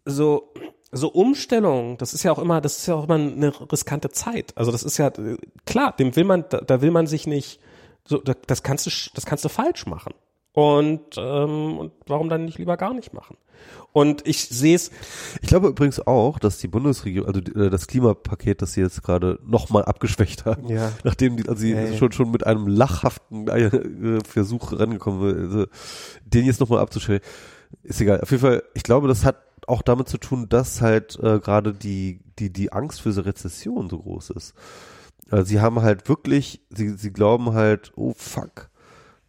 so 0.05 0.53
so 0.93 1.09
Umstellung, 1.09 1.97
das 1.98 2.12
ist 2.14 2.23
ja 2.23 2.32
auch 2.32 2.39
immer, 2.39 2.60
das 2.60 2.78
ist 2.78 2.86
ja 2.86 2.94
auch 2.94 3.05
immer 3.05 3.14
eine 3.14 3.52
riskante 3.73 4.10
Zeit. 4.10 4.52
Also 4.56 4.70
das 4.70 4.82
ist 4.82 4.98
ja 4.98 5.10
klar, 5.64 5.94
dem 5.97 6.14
will 6.16 6.24
man, 6.24 6.44
da, 6.51 6.60
da 6.60 6.82
will 6.82 6.90
man 6.90 7.06
sich 7.06 7.27
nicht, 7.27 7.60
so, 8.05 8.19
da, 8.19 8.35
das 8.47 8.62
kannst 8.62 8.86
du, 8.86 8.90
das 9.14 9.24
kannst 9.27 9.44
du 9.44 9.48
falsch 9.48 9.86
machen. 9.86 10.12
Und 10.55 11.16
ähm, 11.16 11.78
und 11.78 11.93
warum 12.06 12.28
dann 12.28 12.44
nicht 12.44 12.59
lieber 12.59 12.77
gar 12.77 12.93
nicht 12.93 13.14
machen? 13.14 13.39
Und 13.93 14.27
ich 14.27 14.48
sehe 14.48 14.74
es, 14.74 14.90
Ich 15.40 15.48
glaube 15.48 15.69
übrigens 15.69 16.06
auch, 16.06 16.39
dass 16.39 16.59
die 16.59 16.69
Bundesregierung, 16.69 17.27
also 17.28 17.40
äh, 17.59 17.70
das 17.70 17.86
Klimapaket, 17.86 18.60
das 18.60 18.74
sie 18.74 18.82
jetzt 18.82 19.02
gerade 19.02 19.39
nochmal 19.47 19.85
abgeschwächt 19.86 20.44
hat, 20.44 20.69
Ja. 20.69 20.93
nachdem 21.05 21.39
die, 21.39 21.48
also 21.48 21.60
sie 21.60 21.73
ja. 21.73 21.94
schon 21.97 22.12
schon 22.12 22.31
mit 22.31 22.44
einem 22.47 22.66
lachhaften 22.66 23.48
äh, 23.48 24.19
Versuch 24.28 24.78
rangekommen, 24.78 25.36
also 25.52 25.66
den 26.27 26.44
jetzt 26.44 26.60
nochmal 26.60 26.81
abzuschwächen, 26.81 27.24
ist 27.82 28.01
egal. 28.02 28.20
Auf 28.20 28.31
jeden 28.31 28.43
Fall, 28.43 28.62
ich 28.74 28.82
glaube, 28.82 29.09
das 29.09 29.24
hat 29.24 29.36
auch 29.69 29.83
damit 29.83 30.09
zu 30.09 30.19
tun, 30.19 30.49
dass 30.49 30.81
halt 30.81 31.19
äh, 31.23 31.39
gerade 31.41 31.73
die 31.75 32.21
die 32.39 32.53
die 32.53 32.73
Angst 32.73 33.01
für 33.03 33.11
diese 33.11 33.25
Rezession 33.27 33.89
so 33.89 33.99
groß 33.99 34.31
ist. 34.31 34.55
Also 35.31 35.45
sie 35.45 35.61
haben 35.61 35.83
halt 35.83 36.09
wirklich, 36.09 36.61
sie 36.71 36.91
sie 36.91 37.13
glauben 37.13 37.53
halt, 37.55 37.93
oh 37.97 38.13
fuck, 38.17 38.69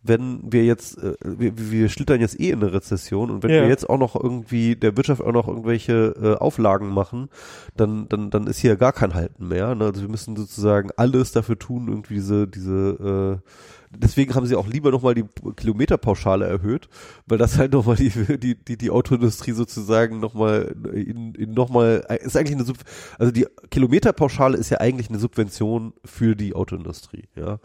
wenn 0.05 0.41
wir 0.51 0.65
jetzt, 0.65 0.97
äh, 0.97 1.15
wir, 1.23 1.53
wir 1.57 1.87
schlittern 1.87 2.19
jetzt 2.19 2.37
eh 2.39 2.49
in 2.49 2.61
eine 2.61 2.73
Rezession 2.73 3.31
und 3.31 3.41
wenn 3.43 3.51
Ja. 3.51 3.61
wir 3.61 3.69
jetzt 3.69 3.89
auch 3.89 3.97
noch 3.97 4.15
irgendwie 4.21 4.75
der 4.75 4.97
Wirtschaft 4.97 5.21
auch 5.21 5.31
noch 5.31 5.47
irgendwelche 5.47 6.13
äh, 6.21 6.35
Auflagen 6.35 6.89
machen, 6.89 7.29
dann, 7.77 8.09
dann, 8.09 8.29
dann 8.29 8.47
ist 8.47 8.59
hier 8.59 8.75
gar 8.75 8.91
kein 8.91 9.13
Halten 9.13 9.47
mehr. 9.47 9.75
Ne? 9.75 9.85
Also 9.85 10.01
wir 10.01 10.09
müssen 10.09 10.35
sozusagen 10.35 10.89
alles 10.97 11.31
dafür 11.31 11.57
tun, 11.57 11.87
irgendwie 11.87 12.15
diese, 12.15 12.47
diese, 12.49 13.39
äh, 13.41 13.49
deswegen 13.97 14.35
haben 14.35 14.45
sie 14.45 14.55
auch 14.55 14.67
lieber 14.67 14.91
nochmal 14.91 15.13
die 15.13 15.25
Kilometerpauschale 15.55 16.45
erhöht, 16.45 16.89
weil 17.25 17.37
das 17.37 17.57
halt 17.57 17.73
nochmal 17.73 17.95
die, 17.95 18.09
die, 18.37 18.55
die, 18.55 18.77
die 18.77 18.89
Autoindustrie 18.89 19.51
sozusagen 19.51 20.19
nochmal 20.19 20.75
in, 20.93 21.35
in 21.35 21.53
nochmal, 21.53 22.05
ist 22.21 22.35
eigentlich 22.37 22.55
eine 22.55 22.65
Sub 22.65 22.77
also 23.19 23.31
die 23.31 23.47
Kilometerpauschale 23.69 24.57
ist 24.57 24.69
ja 24.69 24.79
eigentlich 24.79 25.09
eine 25.09 25.19
Subvention 25.19 25.93
für 26.03 26.35
die 26.35 26.55
Autoindustrie, 26.55 27.27
ja. 27.35 27.59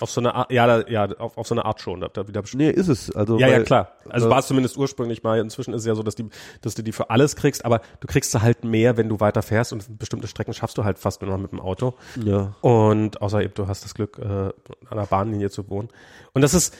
auf 0.00 0.10
so 0.10 0.20
eine 0.20 0.34
Art, 0.34 0.52
ja, 0.52 0.88
ja, 0.88 1.04
auf, 1.18 1.36
auf 1.36 1.46
so 1.46 1.54
eine 1.54 1.64
Art 1.64 1.80
schon, 1.80 2.00
da, 2.00 2.08
da 2.08 2.28
wieder 2.28 2.42
Nee, 2.54 2.70
ist 2.70 2.88
es. 2.88 3.10
Also, 3.10 3.38
Ja, 3.38 3.46
weil, 3.46 3.54
ja, 3.54 3.62
klar. 3.62 3.92
Also 4.08 4.26
äh, 4.26 4.30
war 4.30 4.38
es 4.38 4.46
zumindest 4.46 4.76
ursprünglich 4.76 5.22
mal. 5.22 5.38
Inzwischen 5.38 5.72
ist 5.72 5.80
es 5.82 5.86
ja 5.86 5.94
so, 5.94 6.02
dass, 6.02 6.14
die, 6.14 6.28
dass 6.60 6.74
du 6.74 6.82
die 6.82 6.92
für 6.92 7.10
alles 7.10 7.36
kriegst, 7.36 7.64
aber 7.64 7.80
du 8.00 8.06
kriegst 8.06 8.32
sie 8.32 8.40
halt 8.40 8.64
mehr, 8.64 8.96
wenn 8.96 9.08
du 9.08 9.20
weiter 9.20 9.42
fährst 9.42 9.72
und 9.72 9.98
bestimmte 9.98 10.28
Strecken 10.28 10.52
schaffst 10.52 10.78
du 10.78 10.84
halt 10.84 10.98
fast 10.98 11.22
nur 11.22 11.30
noch 11.30 11.38
mit 11.38 11.52
dem 11.52 11.60
Auto. 11.60 11.94
Ja. 12.22 12.54
Und 12.60 13.20
außer 13.22 13.42
eben, 13.42 13.54
du 13.54 13.66
hast 13.66 13.84
das 13.84 13.94
Glück, 13.94 14.18
äh, 14.18 14.24
an 14.24 14.52
der 14.96 15.06
Bahnlinie 15.06 15.50
zu 15.50 15.63
wohnen. 15.68 15.88
Und 16.32 16.42
das 16.42 16.54
ist, 16.54 16.74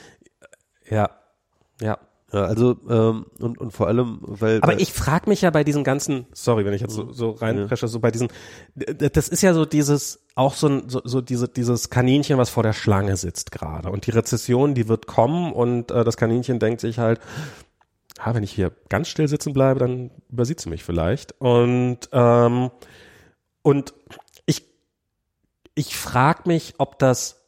ja, 0.89 1.11
ja. 1.81 1.99
Ja, 2.33 2.47
also 2.47 2.77
ähm, 2.91 3.27
und, 3.39 3.59
und 3.59 3.71
vor 3.71 3.87
allem, 3.87 4.19
weil 4.23 4.57
Aber 4.57 4.73
weil, 4.73 4.81
ich 4.81 4.93
frage 4.93 5.31
mich 5.31 5.43
ja 5.43 5.51
bei 5.51 5.63
diesen 5.63 5.85
ganzen, 5.85 6.27
sorry, 6.33 6.65
wenn 6.65 6.73
ich 6.73 6.81
jetzt 6.81 6.95
so, 6.95 7.13
so 7.13 7.31
reinpresche, 7.31 7.87
so 7.87 8.01
bei 8.01 8.11
diesen, 8.11 8.27
das 8.75 9.29
ist 9.29 9.43
ja 9.43 9.55
so 9.55 9.65
dieses, 9.65 10.25
auch 10.35 10.55
so, 10.55 10.83
so, 10.89 11.01
so 11.05 11.21
diese, 11.21 11.47
dieses 11.47 11.91
Kaninchen, 11.91 12.37
was 12.37 12.51
vor 12.51 12.65
der 12.65 12.73
Schlange 12.73 13.17
sitzt 13.17 13.53
gerade. 13.53 13.89
Und 13.89 14.07
die 14.07 14.11
Rezession, 14.11 14.75
die 14.75 14.89
wird 14.89 15.07
kommen 15.07 15.53
und 15.53 15.93
äh, 15.93 16.03
das 16.03 16.17
Kaninchen 16.17 16.59
denkt 16.59 16.81
sich 16.81 16.99
halt, 16.99 17.21
ah, 18.19 18.35
wenn 18.35 18.43
ich 18.43 18.51
hier 18.51 18.73
ganz 18.89 19.07
still 19.07 19.29
sitzen 19.29 19.53
bleibe, 19.53 19.79
dann 19.79 20.11
übersieht 20.29 20.61
sie 20.61 20.71
mich 20.71 20.83
vielleicht. 20.83 21.41
Und, 21.41 22.01
ähm, 22.11 22.73
und 23.63 23.95
ich, 24.45 24.65
ich 25.77 25.97
frage 25.97 26.43
mich, 26.47 26.75
ob 26.79 26.99
das, 26.99 27.44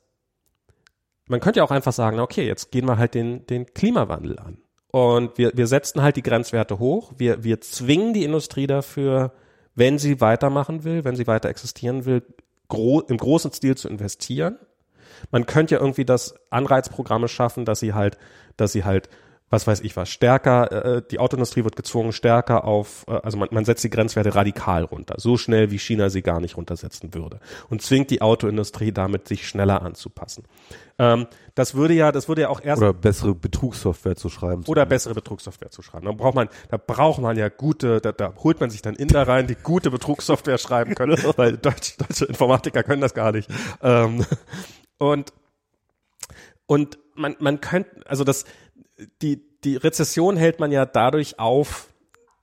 man 1.29 1.41
könnte 1.41 1.59
ja 1.59 1.65
auch 1.65 1.71
einfach 1.71 1.93
sagen, 1.93 2.21
okay, 2.21 2.47
jetzt 2.47 2.71
gehen 2.71 2.87
wir 2.87 2.99
halt 2.99 3.15
den, 3.15 3.47
den 3.47 3.67
Klimawandel 3.67 4.39
an. 4.39 4.59
Und 4.91 5.37
wir, 5.37 5.53
wir 5.55 5.67
setzen 5.67 6.03
halt 6.03 6.17
die 6.17 6.23
Grenzwerte 6.23 6.79
hoch. 6.79 7.13
Wir, 7.19 7.45
wir 7.45 7.61
zwingen 7.61 8.15
die 8.15 8.25
Industrie 8.25 8.67
dafür, 8.67 9.33
wenn 9.75 9.99
sie 9.99 10.21
weitermachen 10.21 10.85
will, 10.85 11.05
wenn 11.05 11.17
sie 11.17 11.27
weiter 11.27 11.49
existieren 11.49 12.05
will, 12.07 12.23
gro 12.69 13.01
im 13.01 13.19
großen 13.19 13.53
Stil 13.53 13.77
zu 13.77 13.89
investieren. 13.89 14.59
Man 15.31 15.47
könnte 15.47 15.75
ja 15.75 15.81
irgendwie 15.81 16.05
das 16.05 16.35
Anreizprogramme 16.51 17.29
schaffen, 17.29 17.65
dass 17.65 17.81
sie 17.81 17.95
halt, 17.95 18.17
dass 18.57 18.73
sie 18.73 18.85
halt 18.85 19.09
was 19.49 19.67
weiß 19.67 19.81
ich 19.81 19.97
was, 19.97 20.09
stärker, 20.09 20.97
äh, 20.97 21.03
die 21.09 21.21
Autoindustrie 21.21 21.63
wird 21.63 21.77
gezwungen, 21.77 22.13
stärker 22.13 22.65
auf, 22.65 23.05
äh, 23.07 23.13
also 23.13 23.39
man, 23.39 23.49
man 23.53 23.65
setzt 23.65 23.85
die 23.85 23.91
Grenzwerte 23.91 24.35
radikal 24.35 24.85
runter, 24.85 25.15
so 25.19 25.37
schnell 25.37 25.71
wie 25.71 25.79
China 25.79 26.11
sie 26.11 26.23
gar 26.23 26.41
nicht 26.41 26.57
runtersetzen 26.57 27.15
würde 27.15 27.39
und 27.71 27.81
zwingt 27.81 28.11
die 28.11 28.23
Autoindustrie 28.23 28.91
damit, 28.91 29.29
sich 29.29 29.47
schneller 29.47 29.83
anzupassen. 29.83 30.45
Ähm, 30.99 31.27
das 31.55 31.75
würde 31.75 31.95
ja, 31.95 32.11
das 32.11 32.29
würde 32.29 32.43
ja 32.43 32.49
auch 32.49 32.61
erst 32.61 32.83
Oder 32.83 32.93
bessere 32.93 33.35
Betrugssoftware 33.35 34.17
zu 34.17 34.29
schreiben. 34.31 34.65
oder 34.67 34.85
bessere 34.85 35.15
Betrugssoftware 35.15 35.71
zu 35.71 35.83
schreiben. 35.83 36.07
Da 36.07 36.13
braucht 36.13 36.35
man, 36.35 36.49
da 36.71 36.77
braucht 36.77 37.21
man 37.21 37.37
ja 37.37 37.49
gute, 37.49 38.01
da, 38.01 38.13
da 38.13 38.35
holt 38.43 38.61
man 38.61 38.71
sich 38.71 38.83
dann 38.83 38.97
Inder 38.97 39.29
rein, 39.29 39.47
die 39.47 39.55
gute 39.55 39.91
Betrugssoftware 39.91 40.59
schreiben 40.59 40.95
können, 40.95 41.19
weil 41.37 41.57
Deutsch, 41.57 41.97
deutsche 41.99 42.25
Informatiker 42.25 42.83
können 42.83 43.01
das 43.01 43.15
gar 43.15 43.31
nicht. 43.31 43.49
Ähm, 43.81 44.25
und 44.99 45.33
und 46.67 46.99
man, 47.15 47.37
man 47.39 47.61
könnte, 47.61 48.01
also 48.07 48.25
das, 48.25 48.45
die, 49.23 49.43
die 49.65 49.77
Rezession 49.77 50.37
hält 50.37 50.61
man 50.61 50.73
ja 50.73 50.87
dadurch 50.87 51.39
auf, 51.39 51.89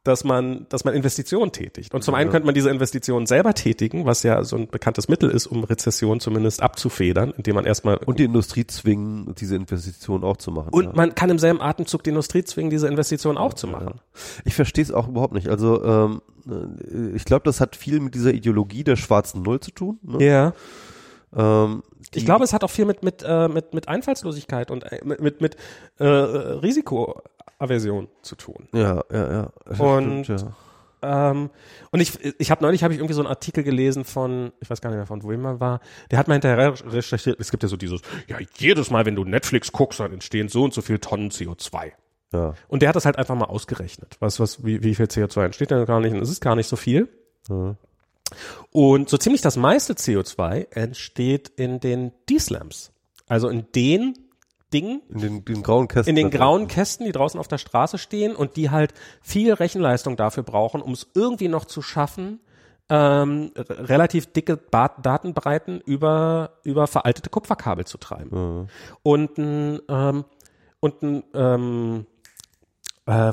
dass 0.04 0.26
man, 0.26 0.66
dass 0.68 0.84
man 0.84 0.94
Investitionen 0.94 1.54
tätigt. 1.54 1.94
Und 1.94 2.04
zum 2.04 2.14
einen 2.14 2.30
könnte 2.30 2.46
man 2.46 2.54
diese 2.54 2.70
Investitionen 2.70 3.26
selber 3.26 3.54
tätigen, 3.54 4.06
was 4.06 4.22
ja 4.24 4.44
so 4.44 4.58
ein 4.58 4.68
bekanntes 4.68 5.08
Mittel 5.08 5.30
ist, 5.30 5.48
um 5.48 5.64
Rezession 5.64 6.20
zumindest 6.20 6.62
abzufedern, 6.62 7.34
indem 7.38 7.56
man 7.56 7.64
erstmal 7.64 7.98
Und 7.98 8.20
die 8.20 8.26
Industrie 8.26 8.68
zwingen, 8.68 9.34
diese 9.36 9.56
Investitionen 9.56 10.26
auch 10.26 10.36
zu 10.36 10.52
machen. 10.52 10.70
und 10.74 10.84
ja. 10.84 10.92
man 10.94 11.16
kann 11.16 11.30
im 11.30 11.40
selben 11.40 11.62
Atemzug 11.62 12.04
die 12.04 12.10
Industrie 12.10 12.44
zwingen, 12.44 12.70
diese 12.70 12.88
Investitionen 12.88 13.38
auch 13.38 13.54
zu 13.54 13.68
machen. 13.68 14.02
Ich 14.44 14.56
verstehe 14.56 14.84
es 14.84 14.92
auch 14.92 15.08
überhaupt 15.08 15.34
nicht. 15.34 15.48
Also 15.48 15.82
ähm, 15.86 16.22
äh, 16.50 17.16
ich 17.16 17.24
glaube, 17.24 17.46
das 17.46 17.62
hat 17.62 17.78
viel 17.78 18.02
mit 18.02 18.14
dieser 18.14 18.34
Ideologie 18.34 18.84
der 18.84 18.98
schwarzen 18.98 19.42
Null 19.42 19.62
zu 19.62 19.72
tun. 19.72 20.00
Ne? 20.04 20.26
Ja. 20.26 20.54
Ähm, 21.36 21.84
Ich 22.14 22.26
glaube, 22.26 22.44
es 22.44 22.54
hat 22.54 22.64
auch 22.64 22.70
viel 22.70 22.86
mit 22.86 23.04
mit 23.04 23.24
äh, 23.26 23.48
mit 23.48 23.74
mit 23.74 23.88
Einfallslosigkeit 23.88 24.72
und 24.72 24.84
äh, 24.92 25.00
mit 25.04 25.22
mit, 25.22 25.42
mit 25.42 25.56
äh, 26.00 26.06
Risikoaversion 26.08 28.08
zu 28.22 28.36
tun. 28.36 28.68
ja, 28.74 29.04
ja, 29.12 29.32
ja. 29.32 29.50
Das 29.66 29.80
Und- 29.80 30.26
stimmt, 30.26 30.42
ja. 30.42 30.56
Ähm, 31.06 31.50
und 31.92 32.00
ich, 32.00 32.18
ich 32.40 32.50
habe 32.50 32.64
neulich 32.64 32.82
habe 32.82 32.94
ich 32.94 33.00
irgendwie 33.02 33.14
so 33.14 33.20
einen 33.20 33.28
Artikel 33.28 33.62
gelesen 33.66 34.06
von, 34.06 34.54
ich 34.62 34.70
weiß 34.70 34.80
gar 34.80 34.90
nicht 34.90 34.96
mehr 34.96 35.06
von 35.06 35.22
wem 35.28 35.44
er 35.44 35.60
war, 35.60 35.82
der 36.12 36.18
hat 36.18 36.30
mal 36.30 36.36
hinterher 36.36 36.74
recherchiert, 36.94 37.42
es 37.42 37.52
gibt 37.52 37.62
ja 37.62 37.68
so 37.68 37.76
dieses, 37.76 38.00
ja, 38.28 38.38
jedes 38.58 38.90
Mal, 38.90 39.06
wenn 39.06 39.14
du 39.18 39.26
Netflix 39.26 39.74
guckst, 39.74 40.00
dann 40.00 40.14
entstehen 40.14 40.48
so 40.48 40.64
und 40.64 40.74
so 40.74 40.82
viel 40.82 41.00
Tonnen 41.00 41.30
CO2. 41.30 41.92
ja. 42.32 42.54
Und 42.70 42.84
der 42.84 42.88
hat 42.88 42.96
das 42.96 43.04
halt 43.06 43.18
einfach 43.18 43.36
mal 43.36 43.48
ausgerechnet. 43.48 44.16
Was, 44.22 44.40
was, 44.40 44.64
wie, 44.64 44.82
wie 44.82 44.96
viel 44.96 45.08
CO2 45.08 45.44
entsteht 45.44 45.72
denn 45.72 45.86
gar 45.86 46.00
nicht? 46.00 46.14
Und 46.14 46.22
es 46.22 46.30
ist 46.30 46.40
gar 46.40 46.56
nicht 46.56 46.68
so 46.68 46.78
viel. 46.78 47.10
ja. 47.50 47.76
Und 48.72 49.10
so 49.10 49.18
ziemlich 49.18 49.42
das 49.42 49.58
meiste 49.58 49.94
CO2 49.94 50.68
entsteht 50.72 51.50
in 51.50 51.80
den 51.80 52.12
D-Slams. 52.30 52.92
Also 53.28 53.50
in 53.50 53.68
den 53.76 54.16
Dingen, 54.74 55.02
In 55.10 55.20
den, 55.20 55.46
den 55.46 55.62
grauen 55.64 55.88
Kästen. 55.88 56.10
in 56.10 56.16
den 56.16 56.32
grauen 56.32 56.68
Kästen, 56.68 57.06
die 57.06 57.12
draußen 57.12 57.40
auf 57.40 57.48
der 57.48 57.60
Straße 57.60 58.00
stehen 58.00 58.36
und 58.36 58.56
die 58.58 58.72
halt 58.72 58.94
viel 59.22 59.54
Rechenleistung 59.54 60.18
dafür 60.18 60.42
brauchen, 60.44 60.82
um 60.82 60.94
es 60.94 61.08
irgendwie 61.14 61.48
noch 61.48 61.66
zu 61.66 61.84
schaffen, 61.84 62.40
ähm, 62.90 63.52
relativ 63.56 64.34
dicke 64.34 64.58
ba 64.58 64.90
Datenbreiten 64.90 65.80
über, 65.82 66.58
über 66.64 66.88
veraltete 66.88 67.30
Kupferkabel 67.30 67.86
zu 67.86 67.98
treiben. 68.00 68.68
Und 69.04 69.38
ein, 69.38 69.80
ähm, 69.88 70.26
und 70.80 71.02
ein 71.04 71.24
ähm, 71.36 72.06
äh, 73.08 73.30
äh, 73.30 73.32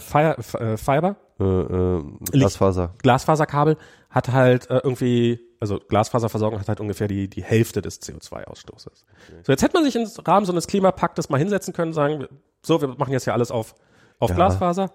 Fiber, 0.77 1.17
Äh, 1.41 1.45
äh, 1.45 2.03
Glasfaser. 2.33 2.95
Glasfaserkabel 2.99 3.77
hat 4.11 4.29
halt 4.33 4.69
äh, 4.71 4.81
irgendwie, 4.83 5.41
also 5.61 5.79
Glasfaserversorgung 5.89 6.59
hat 6.61 6.69
halt 6.69 6.81
ungefähr 6.81 7.09
die, 7.09 7.29
die 7.29 7.43
Hälfte 7.45 7.81
des 7.83 8.01
CO2-Ausstoßes. 8.03 9.05
So, 9.45 9.53
jetzt 9.53 9.63
hätte 9.63 9.75
man 9.75 9.85
sich 9.85 9.97
im 9.97 10.07
Rahmen 10.27 10.47
so 10.47 10.53
eines 10.53 10.67
Klimapaktes 10.67 11.29
mal 11.29 11.39
hinsetzen 11.39 11.73
können, 11.73 11.93
sagen, 11.93 12.27
so, 12.65 12.81
wir 12.81 12.89
machen 12.89 13.13
jetzt 13.13 13.27
ja 13.27 13.33
alles 13.33 13.51
auf, 13.51 13.75
auf 14.19 14.31
Ja. 14.31 14.37
Glasfaser. 14.37 14.93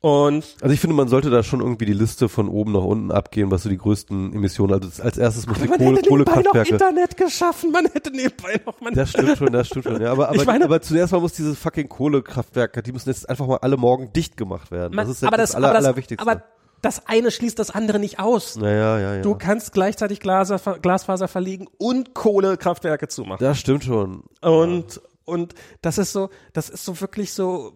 Und 0.00 0.44
Also 0.60 0.74
ich 0.74 0.80
finde, 0.80 0.94
man 0.94 1.08
sollte 1.08 1.30
da 1.30 1.42
schon 1.42 1.60
irgendwie 1.60 1.86
die 1.86 1.94
Liste 1.94 2.28
von 2.28 2.46
oben 2.50 2.72
nach 2.72 2.82
unten 2.82 3.10
abgehen, 3.10 3.50
was 3.50 3.62
so 3.62 3.70
die 3.70 3.78
größten 3.78 4.34
Emissionen, 4.34 4.74
also 4.74 5.02
als 5.02 5.16
erstes 5.16 5.46
muss 5.46 5.58
die 5.58 5.66
man 5.66 5.78
Kohle, 5.78 5.96
hätte 5.96 6.10
nebenbei 6.12 6.42
noch. 6.42 6.54
Internet 6.66 7.16
geschaffen, 7.16 7.72
man 7.72 7.86
hätte 7.86 8.10
nebenbei 8.10 8.60
noch, 8.66 8.78
man 8.82 8.92
Das 8.92 9.08
stimmt 9.10 9.38
schon, 9.38 9.50
das 9.50 9.66
stimmt 9.66 9.86
schon. 9.86 10.02
Ja, 10.02 10.12
aber, 10.12 10.28
aber, 10.28 10.36
Ich 10.36 10.44
meine- 10.44 10.66
aber 10.66 10.82
zuerst 10.82 11.14
mal 11.14 11.20
muss 11.20 11.32
diese 11.32 11.54
fucking 11.54 11.88
Kohlekraftwerke, 11.88 12.82
die 12.82 12.92
müssen 12.92 13.08
jetzt 13.08 13.26
einfach 13.30 13.46
mal 13.46 13.56
alle 13.62 13.78
morgen 13.78 14.12
dicht 14.12 14.36
gemacht 14.36 14.70
werden. 14.70 14.94
man, 14.94 15.06
das 15.06 15.16
ist 15.16 15.22
jetzt 15.22 15.28
aber 15.28 15.38
das, 15.38 15.50
das, 15.52 15.56
aller, 15.56 15.68
aber 15.70 15.78
das, 15.78 15.84
Allerwichtigste. 15.86 16.30
aber 16.30 16.42
das 16.84 17.06
eine 17.06 17.30
schließt 17.30 17.58
das 17.58 17.70
andere 17.70 17.98
nicht 17.98 18.18
aus. 18.18 18.56
naja, 18.56 18.98
ja, 18.98 19.14
ja. 19.16 19.22
Du 19.22 19.34
kannst 19.34 19.72
gleichzeitig 19.72 20.20
Glaser, 20.20 20.58
Glasfaser 20.80 21.28
verlegen 21.28 21.66
und 21.78 22.14
Kohlekraftwerke 22.14 23.08
zumachen. 23.08 23.44
das 23.44 23.58
stimmt 23.58 23.84
schon. 23.84 24.24
Und, 24.42 25.00
und 25.24 25.54
das 25.82 25.98
ist 25.98 26.12
so, 26.12 26.30
das 26.52 26.68
ist 26.68 26.84
so 26.84 27.00
wirklich 27.00 27.32
so, 27.32 27.72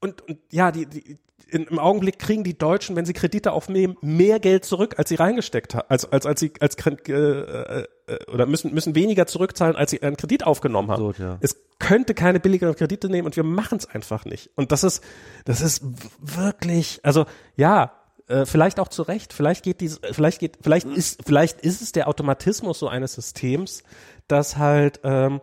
und, 0.00 0.22
und 0.28 0.38
ja, 0.50 0.72
die, 0.72 0.86
die, 0.86 1.18
in, 1.52 1.64
im 1.64 1.78
Augenblick 1.78 2.18
kriegen 2.18 2.44
die 2.44 2.56
Deutschen, 2.56 2.96
wenn 2.96 3.04
sie 3.04 3.12
Kredite 3.12 3.52
aufnehmen, 3.52 3.96
mehr 4.00 4.40
Geld 4.40 4.64
zurück, 4.64 4.94
als 4.98 5.10
sie 5.10 5.16
reingesteckt 5.16 5.74
haben, 5.74 5.86
als, 5.88 6.10
als, 6.10 6.26
als 6.26 6.40
sie, 6.40 6.52
als, 6.60 6.76
äh, 6.86 7.12
äh, 7.12 7.86
oder 8.32 8.46
müssen, 8.46 8.72
müssen 8.72 8.94
weniger 8.94 9.26
zurückzahlen, 9.26 9.76
als 9.76 9.90
sie 9.90 10.02
einen 10.02 10.16
Kredit 10.16 10.44
aufgenommen 10.46 10.90
haben. 10.90 11.02
Absurd, 11.02 11.18
ja. 11.18 11.38
Es 11.40 11.56
könnte 11.78 12.14
keine 12.14 12.40
billigeren 12.40 12.74
Kredite 12.74 13.08
nehmen 13.08 13.26
und 13.26 13.36
wir 13.36 13.44
machen 13.44 13.78
es 13.78 13.86
einfach 13.86 14.24
nicht. 14.24 14.50
Und 14.56 14.72
das 14.72 14.82
ist, 14.82 15.04
das 15.44 15.60
ist 15.60 15.84
wirklich, 16.18 17.00
also, 17.02 17.26
ja, 17.56 17.92
äh, 18.32 18.46
vielleicht 18.46 18.80
auch 18.80 18.88
zu 18.88 19.02
Recht. 19.02 19.32
Vielleicht 19.32 19.62
geht 19.62 19.80
dieses, 19.80 20.00
vielleicht 20.10 20.40
geht, 20.40 20.58
vielleicht 20.62 20.86
ist, 20.86 21.20
vielleicht 21.24 21.60
ist 21.60 21.82
es 21.82 21.92
der 21.92 22.08
Automatismus 22.08 22.78
so 22.78 22.88
eines 22.88 23.12
Systems, 23.14 23.82
dass 24.26 24.56
halt, 24.56 25.00
ähm, 25.04 25.40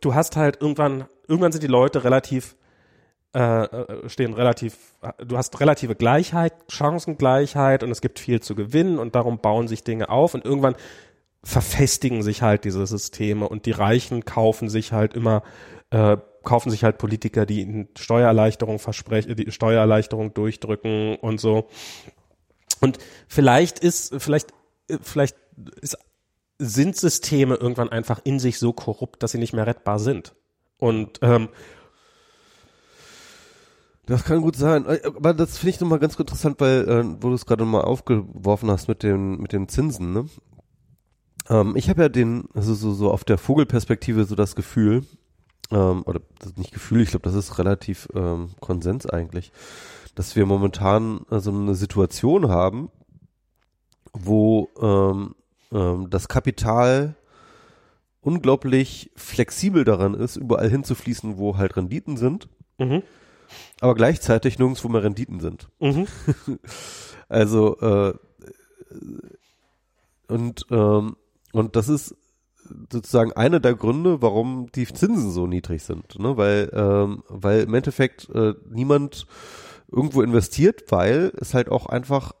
du 0.00 0.14
hast 0.14 0.36
halt 0.36 0.60
irgendwann, 0.60 1.04
irgendwann 1.28 1.52
sind 1.52 1.62
die 1.62 1.68
Leute 1.68 2.02
relativ, 2.02 2.56
äh, 3.34 3.64
äh, 3.64 4.08
stehen 4.08 4.32
relativ, 4.32 4.78
du 5.18 5.36
hast 5.36 5.60
relative 5.60 5.94
Gleichheit, 5.94 6.54
Chancengleichheit 6.70 7.82
und 7.82 7.90
es 7.90 8.00
gibt 8.00 8.18
viel 8.18 8.40
zu 8.40 8.54
gewinnen 8.54 8.98
und 8.98 9.14
darum 9.14 9.38
bauen 9.38 9.68
sich 9.68 9.84
Dinge 9.84 10.08
auf 10.08 10.32
und 10.32 10.44
irgendwann 10.46 10.76
verfestigen 11.44 12.22
sich 12.22 12.40
halt 12.40 12.64
diese 12.64 12.86
Systeme 12.86 13.48
und 13.48 13.66
die 13.66 13.72
Reichen 13.72 14.24
kaufen 14.24 14.70
sich 14.70 14.92
halt 14.92 15.12
immer, 15.12 15.42
äh, 15.90 16.16
kaufen 16.46 16.70
sich 16.70 16.82
halt 16.84 16.96
Politiker, 16.96 17.44
die 17.44 17.86
Steuererleichterung 17.98 18.78
versprechen, 18.78 19.36
die 19.36 19.52
Steuererleichterung 19.52 20.32
durchdrücken 20.32 21.16
und 21.16 21.38
so. 21.38 21.68
Und 22.80 22.98
vielleicht 23.28 23.78
ist, 23.80 24.14
vielleicht, 24.16 24.54
vielleicht 25.02 25.36
ist, 25.82 25.98
sind 26.58 26.96
Systeme 26.96 27.56
irgendwann 27.56 27.90
einfach 27.90 28.20
in 28.24 28.38
sich 28.38 28.58
so 28.58 28.72
korrupt, 28.72 29.22
dass 29.22 29.32
sie 29.32 29.38
nicht 29.38 29.52
mehr 29.52 29.66
rettbar 29.66 29.98
sind. 29.98 30.34
Und 30.78 31.18
ähm, 31.20 31.48
Das 34.06 34.24
kann 34.24 34.40
gut 34.40 34.56
sein. 34.56 34.86
Aber 34.86 35.34
das 35.34 35.58
finde 35.58 35.70
ich 35.70 35.80
nochmal 35.80 35.98
ganz 35.98 36.14
interessant, 36.14 36.60
weil, 36.60 36.88
äh, 36.88 37.04
wo 37.20 37.28
du 37.28 37.34
es 37.34 37.44
gerade 37.44 37.64
mal 37.64 37.80
aufgeworfen 37.80 38.70
hast 38.70 38.88
mit 38.88 39.02
den, 39.02 39.38
mit 39.38 39.52
den 39.52 39.68
Zinsen, 39.68 40.12
ne? 40.12 40.26
Ähm, 41.48 41.74
ich 41.76 41.88
habe 41.88 42.02
ja 42.02 42.08
den, 42.08 42.44
also 42.54 42.74
so, 42.74 42.92
so 42.94 43.10
auf 43.10 43.24
der 43.24 43.38
Vogelperspektive 43.38 44.24
so 44.24 44.36
das 44.36 44.54
Gefühl, 44.54 45.04
ähm, 45.70 46.02
oder 46.06 46.20
das 46.38 46.50
ist 46.50 46.58
nicht 46.58 46.72
Gefühl, 46.72 47.02
ich 47.02 47.10
glaube, 47.10 47.24
das 47.24 47.34
ist 47.34 47.58
relativ 47.58 48.08
ähm, 48.14 48.50
Konsens 48.60 49.06
eigentlich, 49.06 49.52
dass 50.14 50.36
wir 50.36 50.46
momentan 50.46 51.20
äh, 51.30 51.40
so 51.40 51.50
eine 51.50 51.74
Situation 51.74 52.48
haben, 52.48 52.90
wo 54.12 54.70
ähm, 54.80 55.34
ähm, 55.72 56.10
das 56.10 56.28
Kapital 56.28 57.16
unglaublich 58.20 59.10
flexibel 59.14 59.84
daran 59.84 60.14
ist, 60.14 60.36
überall 60.36 60.68
hinzufließen, 60.68 61.38
wo 61.38 61.56
halt 61.56 61.76
Renditen 61.76 62.16
sind 62.16 62.48
mhm, 62.78 63.02
aber 63.80 63.94
gleichzeitig 63.94 64.58
nirgendwo 64.58 64.88
mehr 64.88 65.02
Renditen 65.02 65.40
sind. 65.40 65.68
mhm, 65.80 66.06
Also 67.28 67.76
äh, 67.80 68.14
und 70.28 70.66
ähm, 70.70 71.16
und 71.52 71.76
das 71.76 71.88
ist 71.88 72.14
sozusagen 72.92 73.32
einer 73.32 73.60
der 73.60 73.74
Gründe, 73.74 74.22
warum 74.22 74.70
die 74.74 74.86
Zinsen 74.86 75.30
so 75.30 75.46
niedrig 75.46 75.82
sind, 75.82 76.18
ne? 76.18 76.36
Weil 76.36 76.70
ähm, 76.74 77.22
weil 77.28 77.62
im 77.62 77.74
Endeffekt 77.74 78.28
äh, 78.34 78.54
niemand 78.68 79.26
irgendwo 79.90 80.22
investiert, 80.22 80.84
weil 80.90 81.32
es 81.40 81.54
halt 81.54 81.70
auch 81.70 81.86
einfach 81.86 82.32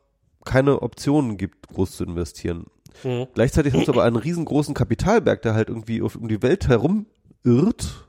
keine 0.44 0.82
Optionen 0.82 1.36
gibt, 1.36 1.68
groß 1.68 1.96
zu 1.96 2.04
investieren. 2.04 2.66
mhm. 3.04 3.26
Gleichzeitig 3.34 3.74
hast 3.74 3.88
du 3.88 3.92
aber 3.92 4.04
einen 4.04 4.16
riesengroßen 4.16 4.74
Kapitalberg, 4.74 5.42
der 5.42 5.54
halt 5.54 5.68
irgendwie 5.68 6.02
auf, 6.02 6.16
um 6.16 6.28
die 6.28 6.42
Welt 6.42 6.68
herum 6.68 7.06
irrt 7.44 8.08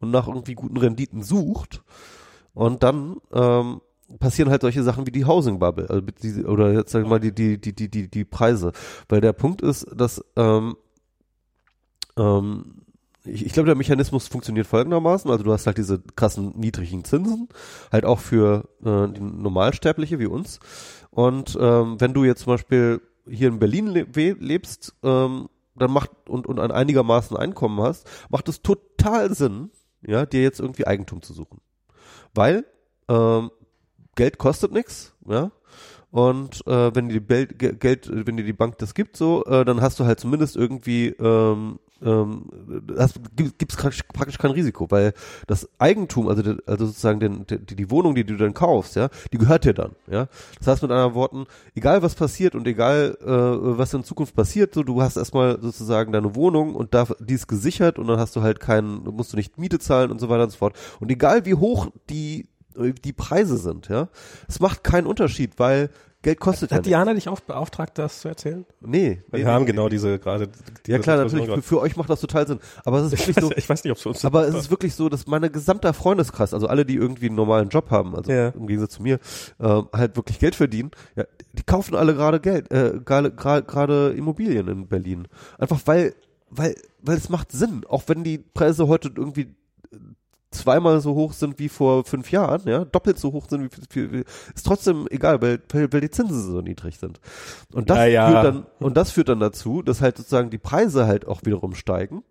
und 0.00 0.10
nach 0.10 0.28
irgendwie 0.28 0.54
guten 0.54 0.76
Renditen 0.76 1.22
sucht. 1.22 1.82
Und 2.54 2.82
dann 2.82 3.16
ähm, 3.32 3.80
passieren 4.18 4.50
halt 4.50 4.62
solche 4.62 4.82
Sachen 4.82 5.06
wie 5.06 5.12
die 5.12 5.26
Housing 5.26 5.58
Bubble, 5.58 5.88
also 5.90 6.00
die, 6.00 6.44
oder 6.44 6.72
jetzt 6.72 6.92
sag 6.92 7.02
ich 7.02 7.08
mal 7.08 7.20
die, 7.20 7.34
die, 7.34 7.60
die, 7.60 7.74
die, 7.74 7.90
die, 7.90 8.08
die 8.08 8.24
Preise. 8.24 8.72
Weil 9.08 9.20
der 9.20 9.32
Punkt 9.32 9.62
ist, 9.62 9.86
dass 9.94 10.24
ähm, 10.36 10.76
ähm, 12.18 12.82
ich, 13.24 13.46
ich 13.46 13.52
glaube, 13.52 13.66
der 13.66 13.76
Mechanismus 13.76 14.28
funktioniert 14.28 14.66
folgendermaßen. 14.66 15.30
Also 15.30 15.44
du 15.44 15.52
hast 15.52 15.66
halt 15.66 15.78
diese 15.78 16.00
krassen 16.00 16.54
niedrigen 16.56 17.04
Zinsen, 17.04 17.48
halt 17.92 18.04
auch 18.04 18.20
für 18.20 18.68
äh, 18.84 19.08
die 19.08 19.20
Normalsterbliche 19.20 20.18
wie 20.18 20.26
uns. 20.26 20.60
Und 21.10 21.56
ähm, 21.60 22.00
wenn 22.00 22.14
du 22.14 22.24
jetzt 22.24 22.42
zum 22.42 22.54
Beispiel 22.54 23.00
hier 23.28 23.48
in 23.48 23.58
Berlin 23.58 23.88
le 23.88 24.06
lebst, 24.38 24.94
ähm, 25.02 25.48
dann 25.74 25.90
macht 25.90 26.10
und, 26.28 26.46
und 26.46 26.60
ein 26.60 26.70
einigermaßen 26.70 27.36
Einkommen 27.36 27.80
hast, 27.80 28.08
macht 28.30 28.48
es 28.48 28.62
total 28.62 29.34
Sinn, 29.34 29.70
ja, 30.06 30.24
dir 30.26 30.42
jetzt 30.42 30.60
irgendwie 30.60 30.86
Eigentum 30.86 31.22
zu 31.22 31.34
suchen. 31.34 31.60
weil 32.34 32.64
ähm, 33.08 33.50
Geld 34.14 34.38
kostet 34.38 34.72
nichts, 34.72 35.14
ja. 35.26 35.50
Und 36.10 36.66
äh, 36.66 36.94
wenn 36.94 37.08
die 37.08 37.20
Bel 37.20 37.46
Geld, 37.46 38.08
wenn 38.10 38.36
dir 38.36 38.44
die 38.44 38.52
Bank 38.52 38.78
das 38.78 38.94
gibt, 38.94 39.16
so, 39.16 39.44
äh, 39.44 39.64
dann 39.64 39.82
hast 39.82 40.00
du 40.00 40.04
halt 40.04 40.20
zumindest 40.20 40.56
irgendwie 40.56 41.08
ähm, 41.08 41.78
ähm, 42.02 42.44
gibt 43.58 43.72
es 43.72 44.02
praktisch 44.12 44.38
kein 44.38 44.50
Risiko, 44.50 44.90
weil 44.90 45.14
das 45.46 45.68
Eigentum, 45.78 46.28
also, 46.28 46.42
also 46.66 46.86
sozusagen 46.86 47.20
den, 47.20 47.46
die, 47.46 47.76
die 47.76 47.90
Wohnung, 47.90 48.14
die 48.14 48.24
du 48.24 48.36
dann 48.36 48.54
kaufst, 48.54 48.96
ja, 48.96 49.08
die 49.32 49.38
gehört 49.38 49.64
dir 49.64 49.74
dann, 49.74 49.92
ja. 50.06 50.28
Das 50.58 50.66
heißt 50.68 50.82
mit 50.82 50.90
anderen 50.90 51.14
Worten, 51.14 51.46
egal 51.74 52.02
was 52.02 52.14
passiert 52.14 52.54
und 52.54 52.66
egal 52.66 53.16
äh, 53.20 53.26
was 53.78 53.94
in 53.94 54.04
Zukunft 54.04 54.34
passiert, 54.34 54.74
so 54.74 54.82
du 54.82 55.00
hast 55.02 55.16
erstmal 55.16 55.60
sozusagen 55.60 56.12
deine 56.12 56.34
Wohnung 56.34 56.74
und 56.74 56.94
da, 56.94 57.06
die 57.20 57.34
ist 57.34 57.46
gesichert 57.46 57.98
und 57.98 58.06
dann 58.06 58.18
hast 58.18 58.36
du 58.36 58.42
halt 58.42 58.60
keinen, 58.60 59.04
musst 59.04 59.32
du 59.32 59.36
nicht 59.36 59.58
Miete 59.58 59.78
zahlen 59.78 60.10
und 60.10 60.20
so 60.20 60.28
weiter 60.28 60.44
und 60.44 60.50
so 60.50 60.58
fort. 60.58 60.76
Und 61.00 61.10
egal 61.10 61.46
wie 61.46 61.54
hoch 61.54 61.88
die 62.10 62.48
die 63.04 63.14
Preise 63.14 63.56
sind, 63.56 63.88
ja, 63.88 64.08
es 64.48 64.60
macht 64.60 64.84
keinen 64.84 65.06
Unterschied, 65.06 65.58
weil 65.58 65.88
Geld 66.26 66.40
kostet 66.40 66.72
Hat 66.72 66.78
ja 66.78 66.82
Diana 66.82 67.14
dich 67.14 67.28
auch 67.28 67.38
beauftragt, 67.38 67.98
das 67.98 68.18
zu 68.22 68.26
erzählen? 68.26 68.66
Nee. 68.80 69.22
Wir 69.30 69.38
nee, 69.38 69.44
haben 69.44 69.64
nee, 69.64 69.70
genau 69.70 69.88
diese 69.88 70.18
gerade. 70.18 70.48
Die 70.84 70.90
ja 70.90 70.98
klar, 70.98 71.18
natürlich. 71.18 71.46
Für, 71.46 71.62
für, 71.62 71.80
euch 71.80 71.96
macht 71.96 72.10
das 72.10 72.20
total 72.20 72.48
Sinn. 72.48 72.58
Aber 72.84 72.98
es 72.98 73.12
ist 73.12 73.28
wirklich 73.28 73.36
so. 73.36 73.52
ich 73.54 73.68
weiß 73.68 73.84
nicht, 73.84 73.92
ob 73.92 73.96
es 73.96 74.02
für 74.02 74.08
uns. 74.08 74.24
Aber 74.24 74.48
es 74.48 74.56
ist 74.56 74.68
wirklich 74.68 74.96
so, 74.96 75.08
dass 75.08 75.28
meine 75.28 75.50
gesamte 75.50 75.92
Freundeskreis, 75.92 76.52
also 76.52 76.66
alle, 76.66 76.84
die 76.84 76.96
irgendwie 76.96 77.26
einen 77.26 77.36
normalen 77.36 77.68
Job 77.68 77.92
haben, 77.92 78.16
also 78.16 78.32
ja. 78.32 78.48
im 78.48 78.66
Gegensatz 78.66 78.94
zu 78.94 79.02
mir, 79.04 79.20
äh, 79.60 79.82
halt 79.92 80.16
wirklich 80.16 80.40
Geld 80.40 80.56
verdienen, 80.56 80.90
ja, 81.14 81.22
die 81.52 81.62
kaufen 81.62 81.94
alle 81.94 82.12
gerade 82.16 82.40
Geld, 82.40 82.72
äh, 82.72 82.98
gerade 83.04 83.30
gerade 83.30 84.08
Immobilien 84.08 84.66
in 84.66 84.88
Berlin. 84.88 85.28
Einfach 85.58 85.78
weil, 85.84 86.16
weil, 86.50 86.74
weil 87.02 87.18
es 87.18 87.28
macht 87.28 87.52
Sinn. 87.52 87.84
Auch 87.88 88.02
wenn 88.08 88.24
die 88.24 88.38
Preise 88.38 88.88
heute 88.88 89.12
irgendwie 89.14 89.54
zweimal 90.56 91.00
so 91.00 91.14
hoch 91.14 91.32
sind 91.32 91.58
wie 91.58 91.68
vor 91.68 92.04
fünf 92.04 92.30
Jahren, 92.30 92.62
ja, 92.66 92.84
doppelt 92.84 93.18
so 93.18 93.32
hoch 93.32 93.46
sind 93.48 93.70
wie, 93.94 94.12
wie 94.12 94.24
ist 94.54 94.66
trotzdem 94.66 95.06
egal, 95.10 95.40
weil, 95.42 95.60
weil 95.72 96.00
die 96.00 96.10
Zinsen 96.10 96.42
so 96.42 96.60
niedrig 96.60 96.98
sind. 96.98 97.20
Und 97.72 97.90
das 97.90 98.08
ja, 98.10 98.30
führt 98.30 98.44
dann 98.44 98.66
und 98.78 98.96
das 98.96 99.10
führt 99.10 99.28
dann 99.28 99.40
dazu, 99.40 99.82
dass 99.82 100.00
halt 100.00 100.16
sozusagen 100.16 100.50
die 100.50 100.58
Preise 100.58 101.06
halt 101.06 101.26
auch 101.26 101.40
wiederum 101.44 101.74
steigen 101.74 102.22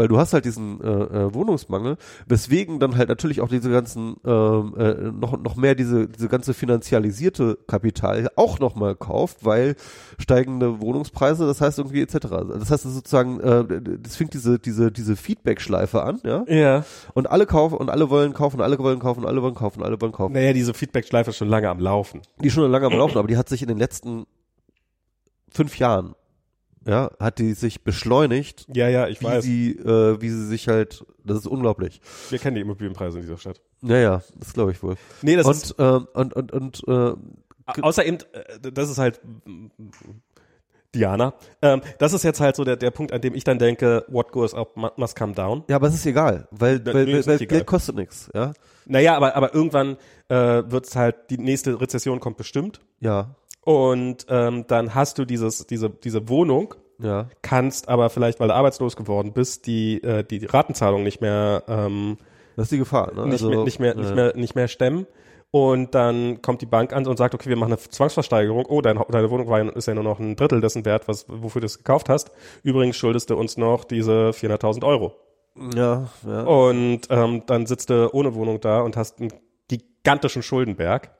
weil 0.00 0.08
du 0.08 0.16
hast 0.16 0.32
halt 0.32 0.46
diesen 0.46 0.80
äh, 0.80 0.86
äh, 0.88 1.34
Wohnungsmangel, 1.34 1.98
weswegen 2.26 2.80
dann 2.80 2.96
halt 2.96 3.10
natürlich 3.10 3.42
auch 3.42 3.48
diese 3.48 3.70
ganzen 3.70 4.16
ähm, 4.24 4.74
äh, 4.78 4.94
noch 5.12 5.38
noch 5.38 5.56
mehr 5.56 5.74
diese 5.74 6.08
diese 6.08 6.28
ganze 6.28 6.54
finanzialisierte 6.54 7.58
Kapital 7.66 8.30
auch 8.34 8.60
noch 8.60 8.76
mal 8.76 8.96
kauft, 8.96 9.44
weil 9.44 9.76
steigende 10.18 10.80
Wohnungspreise, 10.80 11.46
das 11.46 11.60
heißt 11.60 11.78
irgendwie 11.78 12.00
etc. 12.00 12.28
Das 12.58 12.70
heißt 12.70 12.84
sozusagen, 12.84 13.40
äh, 13.40 13.98
das 14.00 14.16
fängt 14.16 14.32
diese 14.32 14.58
diese 14.58 14.90
diese 14.90 15.16
Feedback-Schleife 15.16 16.02
an, 16.02 16.18
ja. 16.24 16.44
Ja. 16.48 16.84
Und 17.12 17.30
alle 17.30 17.44
kaufen 17.44 17.76
und 17.76 17.90
alle 17.90 18.08
wollen 18.08 18.32
kaufen, 18.32 18.62
alle 18.62 18.78
wollen 18.78 19.00
kaufen, 19.00 19.26
alle 19.26 19.42
wollen 19.42 19.54
kaufen, 19.54 19.82
alle 19.82 20.00
wollen 20.00 20.12
kaufen. 20.12 20.32
Naja, 20.32 20.54
diese 20.54 20.72
Feedback-Schleife 20.72 21.28
ist 21.28 21.36
schon 21.36 21.48
lange 21.48 21.68
am 21.68 21.78
Laufen. 21.78 22.22
Die 22.40 22.46
ist 22.46 22.54
schon 22.54 22.70
lange 22.70 22.86
am 22.86 22.94
Laufen, 22.94 23.18
aber 23.18 23.28
die 23.28 23.36
hat 23.36 23.50
sich 23.50 23.60
in 23.60 23.68
den 23.68 23.76
letzten 23.76 24.24
fünf 25.52 25.78
Jahren 25.78 26.14
ja, 26.86 27.10
hat 27.18 27.38
die 27.38 27.52
sich 27.52 27.82
beschleunigt. 27.82 28.66
Ja, 28.74 28.88
ja, 28.88 29.08
ich 29.08 29.20
wie 29.20 29.24
weiß. 29.24 29.44
Sie, 29.44 29.70
äh, 29.72 30.20
wie 30.20 30.30
sie 30.30 30.46
sich 30.46 30.68
halt, 30.68 31.04
das 31.24 31.38
ist 31.38 31.46
unglaublich. 31.46 32.00
Wir 32.30 32.38
kennen 32.38 32.54
die 32.54 32.62
Immobilienpreise 32.62 33.18
in 33.18 33.22
dieser 33.22 33.38
Stadt. 33.38 33.60
Naja, 33.80 34.22
das 34.36 34.52
glaube 34.52 34.72
ich 34.72 34.82
wohl. 34.82 34.96
Nee, 35.22 35.36
das 35.36 35.46
und, 35.46 35.52
ist, 35.52 35.78
äh, 35.78 35.82
und, 35.82 36.34
und, 36.34 36.52
und, 36.52 36.82
äh, 36.86 37.12
außer 37.82 38.04
eben, 38.04 38.18
äh, 38.32 38.72
das 38.72 38.90
ist 38.90 38.98
halt, 38.98 39.20
Diana, 40.94 41.34
ähm, 41.62 41.82
das 41.98 42.12
ist 42.12 42.24
jetzt 42.24 42.40
halt 42.40 42.56
so 42.56 42.64
der, 42.64 42.76
der 42.76 42.90
Punkt, 42.90 43.12
an 43.12 43.20
dem 43.20 43.34
ich 43.34 43.44
dann 43.44 43.58
denke, 43.58 44.04
what 44.08 44.32
goes 44.32 44.54
up 44.54 44.76
must 44.96 45.16
come 45.16 45.34
down. 45.34 45.62
Ja, 45.68 45.76
aber 45.76 45.86
es 45.88 45.94
ist 45.94 46.06
egal, 46.06 46.48
weil, 46.50 46.78
Nee, 46.78 46.92
weil, 46.92 47.08
ist 47.08 47.26
weil, 47.28 47.38
weil. 47.38 47.46
Geld 47.46 47.66
kostet 47.66 47.94
nichts, 47.94 48.28
ja. 48.34 48.52
Naja, 48.86 49.16
aber, 49.16 49.36
aber 49.36 49.54
irgendwann 49.54 49.98
äh, 50.28 50.34
wird's 50.66 50.96
halt, 50.96 51.30
die 51.30 51.38
nächste 51.38 51.80
Rezession 51.80 52.18
kommt 52.18 52.38
bestimmt. 52.38 52.80
Ja, 52.98 53.36
Und 53.70 54.26
ähm, 54.28 54.64
dann 54.66 54.94
hast 54.94 55.18
du 55.18 55.24
dieses, 55.24 55.66
diese, 55.66 55.90
diese 55.90 56.28
Wohnung, 56.28 56.74
ja. 56.98 57.28
kannst 57.42 57.88
aber 57.88 58.10
vielleicht, 58.10 58.40
weil 58.40 58.48
du 58.48 58.54
arbeitslos 58.54 58.96
geworden 58.96 59.32
bist, 59.32 59.66
die, 59.66 60.02
äh, 60.02 60.24
die 60.24 60.44
Ratenzahlung 60.44 61.04
nicht 61.04 61.20
mehr, 61.20 61.62
ähm, 61.68 62.18
Das 62.56 62.64
ist 62.64 62.72
die 62.72 62.78
Gefahr, 62.78 63.12
ne? 63.14 63.24
nicht, 63.26 63.32
also, 63.34 63.50
mehr, 63.50 63.64
nicht, 63.64 63.78
mehr, 63.78 63.94
nicht, 63.94 64.10
äh, 64.10 64.14
mehr, 64.14 64.36
nicht 64.36 64.54
mehr 64.56 64.66
stemmen. 64.68 65.06
Und 65.52 65.94
dann 65.94 66.42
kommt 66.42 66.62
die 66.62 66.66
Bank 66.66 66.92
an 66.92 67.06
und 67.06 67.16
sagt, 67.16 67.34
okay, 67.34 67.48
wir 67.48 67.56
machen 67.56 67.72
eine 67.72 67.78
Zwangsversteigerung. 67.80 68.66
Oh, 68.66 68.80
dein, 68.80 69.00
deine 69.10 69.30
Wohnung 69.30 69.48
war, 69.48 69.62
ja- 69.62 69.70
ist 69.70 69.86
ja 69.86 69.94
nur 69.94 70.04
noch 70.04 70.18
ein 70.20 70.36
Drittel 70.36 70.60
dessen 70.60 70.84
Wert, 70.84 71.06
was, 71.08 71.26
wofür 71.28 71.60
du 71.60 71.66
es 71.66 71.78
gekauft 71.78 72.08
hast. 72.08 72.30
Übrigens 72.62 72.96
schuldest 72.96 73.30
du 73.30 73.36
uns 73.36 73.56
noch 73.56 73.84
diese 73.84 74.30
400.000 74.32 74.84
Euro. 74.84 75.14
Ja, 75.74 76.08
ja. 76.26 76.42
Und 76.42 77.02
ähm, 77.10 77.42
dann 77.46 77.66
sitzt 77.66 77.90
du 77.90 78.12
ohne 78.12 78.34
Wohnung 78.34 78.60
da 78.60 78.80
und 78.80 78.96
hast 78.96 79.20
einen 79.20 79.32
gigantischen 79.68 80.42
Schuldenberg. 80.42 81.10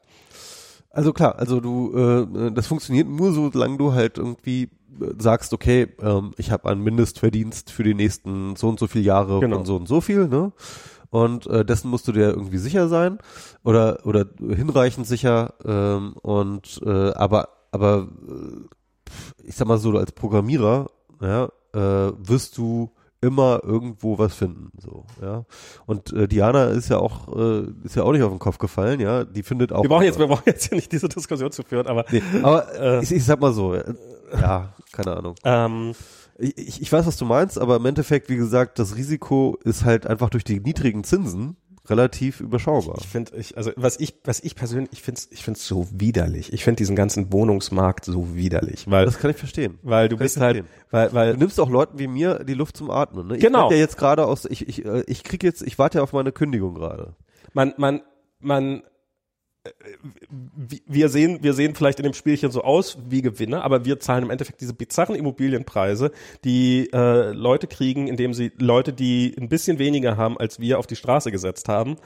Also 0.91 1.13
klar, 1.13 1.39
also 1.39 1.61
du, 1.61 1.93
äh, 1.97 2.51
das 2.53 2.67
funktioniert 2.67 3.09
nur 3.09 3.33
so, 3.33 3.51
solange 3.51 3.77
du 3.79 3.93
halt 3.93 4.19
irgendwie 4.19 4.65
äh, 4.65 4.69
sagst, 5.19 5.53
okay, 5.53 5.89
ähm, 6.03 6.33
ich 6.37 6.51
habe 6.51 6.69
einen 6.69 6.83
Mindestverdienst 6.83 7.71
für 7.71 7.85
die 7.85 7.95
nächsten 7.95 8.57
so 8.57 8.69
und 8.69 8.79
so 8.81 8.87
viele 8.89 9.05
Jahre 9.05 9.39
Genau. 9.41 9.59
und 9.59 9.67
so 9.67 9.77
und 9.77 9.87
so 9.87 10.01
viel, 10.01 10.27
ne? 10.29 10.53
Und 11.11 11.47
äh, 11.47 11.65
dessen 11.65 11.91
musst 11.91 12.07
du 12.09 12.13
dir 12.13 12.31
irgendwie 12.31 12.59
sicher 12.59 12.89
sein 12.89 13.19
oder 13.65 13.99
oder 14.05 14.27
hinreichend 14.39 15.07
sicher 15.07 15.55
ähm, 15.65 16.15
und 16.23 16.81
äh, 16.85 17.11
aber 17.13 17.49
aber 17.73 18.09
äh, 18.29 19.45
ich 19.45 19.57
sag 19.57 19.67
mal 19.67 19.79
so 19.79 19.91
als 19.97 20.13
Programmierer, 20.13 20.89
ja, 21.21 21.47
äh, 21.73 22.13
wirst 22.19 22.59
du 22.59 22.91
immer 23.23 23.61
irgendwo 23.63 24.19
was 24.19 24.35
finden, 24.35 24.71
so, 24.79 25.05
ja. 25.21 25.45
Und 25.87 26.13
äh, 26.13 26.27
Diana 26.27 26.67
ist 26.67 26.89
ja 26.89 26.99
auch 26.99 27.29
äh, 27.37 27.65
ist 27.85 27.95
ja 27.97 28.03
auch 28.03 28.13
nicht 28.13 28.23
auf 28.23 28.31
den 28.31 28.39
Kopf 28.39 28.59
gefallen, 28.59 28.99
ja. 29.01 29.25
Die 29.25 29.43
findet 29.43 29.73
auch 29.73 29.83
Wir 29.83 29.89
brauchen 29.91 30.05
jetzt, 30.05 30.19
wir 30.19 30.27
brauchen 30.27 30.43
jetzt 30.47 30.69
hier 30.69 30.77
nicht 30.77 30.91
diese 30.91 31.09
Diskussion 31.09 31.53
zu 31.53 31.63
führen, 31.63 31.87
aber 31.87 32.05
Nee, 32.11 32.23
aber 32.43 32.75
Äh. 32.81 33.03
ich, 33.03 33.13
ich 33.13 33.25
sag 33.25 33.41
mal 33.41 33.53
so, 33.53 33.75
äh, 33.75 33.95
ja, 34.41 34.73
keine 34.93 35.17
Ahnung. 35.17 35.35
ähm, 35.45 35.93
Ich, 36.39 36.57
ich 36.57 36.83
ich 36.83 36.91
weiß, 36.93 37.05
was 37.07 37.19
du 37.19 37.27
meinst, 37.27 37.59
aber 37.59 37.77
im 37.77 37.85
Endeffekt, 37.85 38.31
wie 38.31 38.37
gesagt, 38.37 38.79
das 38.79 38.97
Risiko 38.97 39.59
ist 39.65 39.85
halt 39.85 40.07
einfach 40.07 40.31
durch 40.31 40.45
die 40.45 40.59
niedrigen 40.61 41.05
Zinsen 41.05 41.57
relativ 41.91 42.41
überschaubar. 42.41 42.97
Ich 43.01 43.07
finde, 43.09 43.37
ich, 43.37 43.57
also 43.57 43.73
was 43.77 43.99
ich, 44.01 44.15
was 44.25 44.41
ich 44.41 44.55
persönlich, 44.55 44.93
ich 44.93 45.03
finde 45.03 45.21
ich 45.31 45.45
finde 45.45 45.59
es 45.59 45.67
so 45.67 45.87
widerlich. 45.93 46.53
Ich 46.53 46.65
finde 46.65 46.77
diesen 46.79 46.97
ganzen 46.97 47.33
Wohnungsmarkt 47.33 48.05
so 48.05 48.35
widerlich, 48.35 48.89
weil, 48.91 49.05
Das 49.05 49.19
kann 49.19 49.31
ich 49.31 49.37
verstehen. 49.37 49.79
weil 49.83 50.09
du 50.09 50.17
kann 50.17 50.25
bist 50.25 50.41
halt, 50.41 50.59
verstehen. 50.59 50.75
weil, 50.91 51.09
Du 51.09 51.15
weil, 51.15 51.37
nimmst 51.37 51.59
auch 51.61 51.69
Leuten 51.69 51.99
wie 51.99 52.07
mir 52.07 52.45
die 52.45 52.55
Luft 52.55 52.77
zum 52.77 52.91
Atmen. 52.91 53.27
Ne? 53.27 53.37
Ich 53.37 53.43
Genau. 53.43 53.71
ja 53.71 53.77
jetzt 53.77 53.97
gerade 53.99 54.27
aus, 54.27 54.45
ich, 54.45 54.69
ich, 54.69 54.85
äh, 54.85 55.03
ich 55.07 55.25
krieg 55.25 55.43
jetzt, 55.43 55.63
ich 55.63 55.79
warte 55.79 55.99
ja 55.99 56.03
auf 56.05 56.13
meine 56.13 56.33
Kündigung 56.33 56.75
gerade. 56.75 57.15
man, 57.53 57.75
man, 57.77 58.01
man, 58.39 58.83
wir 60.87 61.11
sehen, 61.11 61.43
wir 61.43 61.53
sehen 61.53 61.75
vielleicht 61.75 61.99
in 61.99 62.05
dem 62.05 62.15
Spielchen 62.15 62.51
so 62.51 62.63
aus 62.63 62.97
wie 63.09 63.21
Gewinner, 63.21 63.63
aber 63.63 63.85
wir 63.85 64.01
zahlen 64.01 64.25
im 64.25 64.31
Endeffekt 64.31 64.63
diese 64.63 64.73
bizarren 64.73 65.15
Immobilienpreise, 65.15 66.13
die 66.45 66.89
äh, 66.95 67.33
Leute 67.33 67.67
kriegen, 67.67 68.09
indem 68.09 68.33
sie 68.33 68.53
Leute, 68.59 68.95
die 68.95 69.37
ein 69.39 69.51
bisschen 69.51 69.79
weniger 69.79 70.17
haben 70.17 70.39
als 70.39 70.61
wir, 70.61 70.79
auf 70.79 70.87
die 70.87 70.97
Straße 70.97 71.31
gesetzt 71.31 71.69
haben 71.69 71.97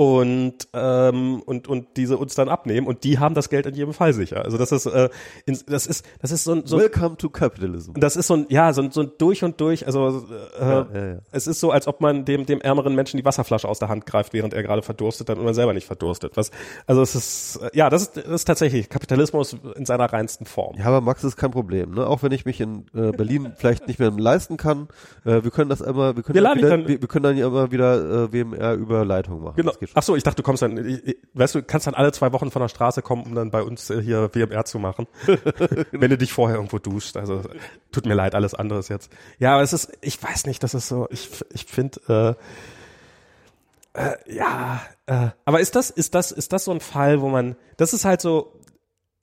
und 0.00 0.54
ähm, 0.72 1.42
und 1.44 1.68
und 1.68 1.98
diese 1.98 2.16
uns 2.16 2.34
dann 2.34 2.48
abnehmen 2.48 2.86
und 2.86 3.04
die 3.04 3.18
haben 3.18 3.34
das 3.34 3.50
Geld 3.50 3.66
in 3.66 3.74
jedem 3.74 3.92
Fall 3.92 4.14
sicher. 4.14 4.42
Also 4.46 4.56
das 4.56 4.72
ist 4.72 4.86
äh, 4.86 5.10
ins, 5.44 5.66
das 5.66 5.86
ist 5.86 6.06
das 6.22 6.32
ist 6.32 6.44
so 6.44 6.52
ein 6.52 6.62
so 6.64 6.78
Welcome 6.78 7.18
to 7.18 7.28
Capitalism. 7.28 7.92
das 7.96 8.16
ist 8.16 8.28
so 8.28 8.32
ein, 8.32 8.46
ja, 8.48 8.72
so 8.72 8.80
ein, 8.80 8.92
so 8.92 9.02
ein 9.02 9.10
durch 9.18 9.44
und 9.44 9.60
durch, 9.60 9.84
also 9.84 10.24
äh, 10.58 10.58
Ja, 10.58 10.88
ja, 10.94 11.06
ja. 11.06 11.18
es 11.32 11.46
ist 11.46 11.60
so, 11.60 11.70
als 11.70 11.86
ob 11.86 12.00
man 12.00 12.24
dem, 12.24 12.46
dem 12.46 12.62
ärmeren 12.62 12.94
Menschen 12.94 13.18
die 13.18 13.26
Wasserflasche 13.26 13.68
aus 13.68 13.78
der 13.78 13.90
Hand 13.90 14.06
greift, 14.06 14.32
während 14.32 14.54
er 14.54 14.62
gerade 14.62 14.80
verdurstet, 14.80 15.28
dann 15.28 15.36
und 15.36 15.44
man 15.44 15.52
selber 15.52 15.74
nicht 15.74 15.86
verdurstet. 15.86 16.34
Was, 16.34 16.50
also 16.86 17.02
es 17.02 17.14
ist, 17.14 17.56
äh, 17.56 17.68
ja, 17.74 17.90
das 17.90 18.00
ist, 18.00 18.16
das 18.16 18.26
ist 18.26 18.44
tatsächlich 18.46 18.88
Kapitalismus 18.88 19.54
in 19.76 19.84
seiner 19.84 20.10
reinsten 20.10 20.46
Form. 20.46 20.78
Ja, 20.78 20.86
aber 20.86 21.02
Max 21.02 21.24
ist 21.24 21.36
kein 21.36 21.50
Problem, 21.50 21.90
ne? 21.90 22.06
Auch 22.06 22.22
wenn 22.22 22.32
ich 22.32 22.46
mich 22.46 22.58
in 22.62 22.86
äh, 22.94 23.10
Berlin 23.12 23.52
vielleicht 23.54 23.86
nicht 23.86 23.98
mehr 23.98 24.10
leisten 24.10 24.56
kann, 24.56 24.88
äh, 25.26 25.44
wir 25.44 25.50
können 25.50 25.68
das 25.68 25.82
immer, 25.82 26.16
wir 26.16 26.22
können 26.22 26.42
Wir 26.42 26.54
wieder, 26.56 26.88
wir, 26.88 27.02
wir 27.02 27.08
können 27.08 27.24
dann 27.24 27.36
ja 27.36 27.48
immer 27.48 27.70
wieder 27.70 28.24
äh, 28.24 28.32
WMR 28.32 28.72
über 28.76 29.04
Leitung 29.04 29.42
machen. 29.42 29.56
Genau. 29.56 29.72
Schon. 29.90 29.98
Ach 29.98 30.02
so, 30.02 30.16
ich 30.16 30.22
dachte, 30.22 30.36
du 30.36 30.42
kommst 30.42 30.62
dann, 30.62 30.76
ich, 30.86 31.06
ich, 31.06 31.16
weißt 31.34 31.56
du, 31.56 31.62
kannst 31.62 31.86
dann 31.86 31.94
alle 31.94 32.12
zwei 32.12 32.32
Wochen 32.32 32.50
von 32.50 32.62
der 32.62 32.68
Straße 32.68 33.02
kommen, 33.02 33.24
um 33.24 33.34
dann 33.34 33.50
bei 33.50 33.62
uns 33.62 33.90
äh, 33.90 34.00
hier 34.00 34.30
WMR 34.32 34.64
zu 34.64 34.78
machen. 34.78 35.06
Wenn 35.90 36.10
du 36.10 36.16
dich 36.16 36.32
vorher 36.32 36.56
irgendwo 36.56 36.78
duschst. 36.78 37.16
Also 37.16 37.42
tut 37.90 38.06
mir 38.06 38.14
leid, 38.14 38.34
alles 38.34 38.54
anderes 38.54 38.88
jetzt. 38.88 39.10
Ja, 39.38 39.54
aber 39.54 39.62
es 39.62 39.72
ist, 39.72 39.92
ich 40.00 40.22
weiß 40.22 40.46
nicht, 40.46 40.62
das 40.62 40.74
ist 40.74 40.88
so, 40.88 41.08
ich, 41.10 41.28
ich 41.52 41.64
finde, 41.64 42.36
äh, 43.94 44.00
äh, 44.00 44.16
ja, 44.32 44.82
äh, 45.06 45.30
aber 45.44 45.60
ist 45.60 45.74
das, 45.74 45.90
ist 45.90 46.14
das, 46.14 46.30
ist 46.30 46.52
das 46.52 46.64
so 46.64 46.70
ein 46.70 46.80
Fall, 46.80 47.20
wo 47.20 47.28
man, 47.28 47.56
das 47.76 47.92
ist 47.92 48.04
halt 48.04 48.20
so, 48.20 48.52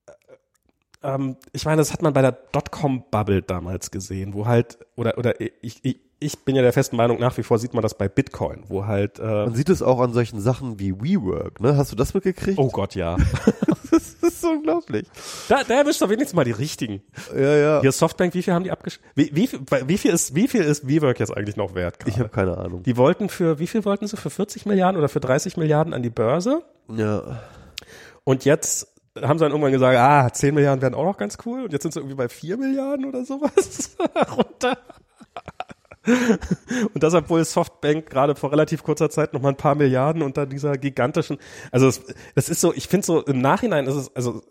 äh, 0.06 1.14
ähm, 1.14 1.38
ich 1.54 1.66
meine, 1.66 1.78
das 1.78 1.94
hat 1.94 2.02
man 2.02 2.14
bei 2.14 2.22
der 2.22 2.34
Dotcom-Bubble 2.34 3.44
damals 3.44 3.92
gesehen, 3.92 4.34
wo 4.34 4.46
halt, 4.46 4.78
oder, 4.98 5.18
oder 5.18 5.40
ich, 5.40 5.80
ich, 5.84 6.02
ich 6.20 6.40
bin 6.46 6.56
ja 6.56 6.62
der 6.62 6.74
festen 6.74 6.96
Meinung, 6.96 7.20
nach 7.20 7.38
wie 7.38 7.44
vor 7.44 7.60
sieht 7.60 7.74
man 7.74 7.84
das 7.84 7.96
bei 7.96 8.08
Bitcoin, 8.08 8.64
wo 8.68 8.86
halt, 8.86 9.20
äh, 9.20 9.24
Man 9.24 9.56
sieht 9.56 9.70
es 9.70 9.82
auch 9.82 10.00
an 10.00 10.14
solchen 10.14 10.40
Sachen 10.40 10.80
wie 10.80 10.94
WeWork, 11.00 11.60
ne? 11.62 11.78
Hast 11.78 11.92
du 11.92 11.96
das 11.96 12.14
mitgekriegt? 12.14 12.58
oh 12.58 12.70
Gott, 12.70 12.96
ja. 12.96 13.18
ist 13.92 14.42
so 14.42 14.50
unglaublich. 14.50 15.08
Da, 15.48 15.64
da 15.64 15.76
erwischt 15.76 16.02
doch 16.02 16.10
wenigstens 16.10 16.36
mal 16.36 16.44
die 16.44 16.52
richtigen. 16.52 17.02
Ja, 17.36 17.56
ja. 17.56 17.82
Hier 17.82 17.92
Softbank, 17.92 18.34
wie 18.34 18.42
viel 18.44 18.54
haben 18.54 18.64
die 18.64 18.72
abgesch... 18.72 19.00
Wie, 19.16 19.30
wie, 19.34 19.48
viel- 19.48 19.62
wie 19.86 19.98
viel 19.98 20.12
ist, 20.12 20.36
wie 20.36 20.48
viel 20.48 20.62
ist 20.62 20.88
WeWork 20.88 21.20
jetzt 21.20 21.36
eigentlich 21.36 21.56
noch 21.56 21.76
wert 21.76 22.00
gerade? 22.00 22.12
Ich 22.12 22.20
habe 22.20 22.30
keine 22.30 22.58
Ahnung. 22.58 22.84
Die 22.84 22.98
wollten 22.98 23.30
für, 23.30 23.60
wie 23.60 23.68
viel 23.68 23.86
wollten 23.86 24.08
sie? 24.08 24.18
Für 24.18 24.30
40 24.30 24.66
Milliarden 24.66 24.98
oder 24.98 25.10
für 25.10 25.20
30 25.20 25.58
Milliarden 25.58 25.94
an 25.94 26.04
die 26.04 26.10
Börse? 26.10 26.64
Ja. 26.94 27.42
Und 28.24 28.44
jetzt 28.46 28.88
haben 29.22 29.40
sie 29.40 29.46
dann 29.46 29.52
irgendwann 29.52 29.72
gesagt, 29.72 29.98
ah, 29.98 30.32
10 30.32 30.54
Milliarden 30.54 30.82
wären 30.82 30.94
auch 30.94 31.06
noch 31.06 31.18
ganz 31.18 31.38
cool. 31.46 31.64
Und 31.64 31.74
jetzt 31.74 31.84
sind 31.84 31.94
sie 31.94 32.00
irgendwie 32.00 32.16
bei 32.16 32.28
4 32.30 32.58
Milliarden 32.58 33.06
oder 33.06 33.24
sowas 33.26 33.96
runter. 34.38 34.78
Und 36.94 37.04
das, 37.04 37.14
obwohl 37.14 37.44
Softbank 37.44 38.10
gerade 38.10 38.36
vor 38.36 38.52
relativ 38.52 38.84
kurzer 38.84 39.10
Zeit 39.10 39.34
noch 39.34 39.42
mal 39.42 39.50
ein 39.50 39.58
paar 39.58 39.76
Milliarden 39.76 40.22
unter 40.22 40.46
dieser 40.46 40.78
gigantischen, 40.78 41.38
also 41.72 41.88
es, 41.88 42.02
das 42.36 42.50
ist 42.50 42.62
so, 42.62 42.74
ich 42.74 42.88
finde 42.88 43.06
so 43.06 43.22
im 43.22 43.42
Nachhinein 43.42 43.88
ist 43.88 43.96
es, 43.96 44.16
also 44.16 44.42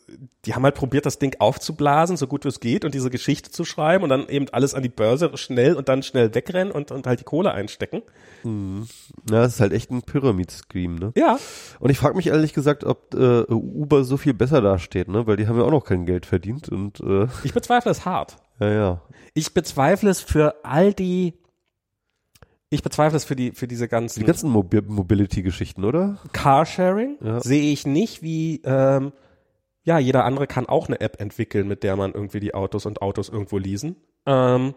die 0.45 0.55
haben 0.55 0.65
halt 0.65 0.75
probiert, 0.75 1.07
das 1.07 1.19
Ding 1.19 1.35
aufzublasen, 1.39 2.17
so 2.17 2.27
gut 2.27 2.45
wie 2.45 2.49
es 2.49 2.61
geht 2.61 2.85
und 2.85 2.95
diese 2.95 3.11
Geschichte 3.11 3.51
zu 3.51 3.65
schreiben 3.65 4.05
und 4.05 4.11
dann 4.11 4.29
eben 4.29 4.47
alles 4.53 4.75
an 4.75 4.83
die 4.83 4.89
Börse 4.89 5.37
schnell 5.37 5.75
und 5.75 5.89
dann 5.89 6.03
schnell 6.03 6.35
wegrennen 6.35 6.73
und, 6.73 6.91
und 6.91 7.07
halt 7.07 7.21
die 7.21 7.25
Kohle 7.25 7.53
einstecken. 7.53 8.03
Ja, 8.45 9.43
das 9.43 9.55
ist 9.55 9.61
halt 9.61 9.73
echt 9.73 9.91
ein 9.91 10.03
Pyramid-Scheme, 10.03 10.99
ne? 10.99 11.13
Ja, 11.17 11.39
Und 11.81 11.91
ich 11.91 11.99
frage 11.99 12.17
mich 12.17 12.29
ehrlich 12.29 12.53
gesagt, 12.53 12.85
ob 12.85 13.15
äh, 13.15 13.43
Uber 13.53 14.05
so 14.05 14.17
viel 14.17 14.35
besser 14.35 14.61
dasteht, 14.61 15.09
ne? 15.09 15.27
Weil 15.27 15.37
die 15.37 15.49
haben 15.49 15.59
ja 15.59 15.65
auch 15.65 15.71
noch 15.71 15.85
kein 15.85 16.07
Geld 16.07 16.27
verdient 16.27 16.69
und 16.69 17.01
äh, 17.01 17.27
ich 17.43 17.53
bezweifle 17.53 17.91
es 17.91 18.05
hart. 18.05 18.37
ja, 18.61 18.73
ja. 18.73 19.03
Ich 19.35 19.53
bezweifle 19.53 20.11
es 20.11 20.21
für 20.21 20.65
all 20.65 20.95
die, 20.95 21.35
ich 22.71 22.83
bezweifle 22.83 23.17
es 23.17 23.25
für 23.25 23.37
die, 23.37 23.53
für 23.53 23.69
diese 23.69 23.89
ganzen, 23.89 24.21
Die 24.21 24.27
ganzen 24.27 24.51
Mobi 24.51 24.81
Mobility-Geschichten, 24.83 25.85
oder? 25.85 26.19
Carsharing 26.33 27.17
Ja. 27.23 27.41
sehe 27.41 27.73
ich 27.73 27.87
nicht 27.87 28.23
wie, 28.23 28.61
ähm, 28.65 29.13
ja, 29.85 29.99
jeder 29.99 30.25
andere 30.25 30.47
kann 30.47 30.67
auch 30.67 30.89
eine 30.89 31.01
App 31.01 31.21
entwickeln, 31.21 31.69
mit 31.69 31.83
der 31.85 31.97
man 31.97 32.13
irgendwie 32.13 32.41
die 32.41 32.55
Autos 32.55 32.87
und 32.87 33.03
Autos 33.03 33.29
irgendwo 33.29 33.59
leasen. 33.59 33.97
Ähm, 34.27 34.75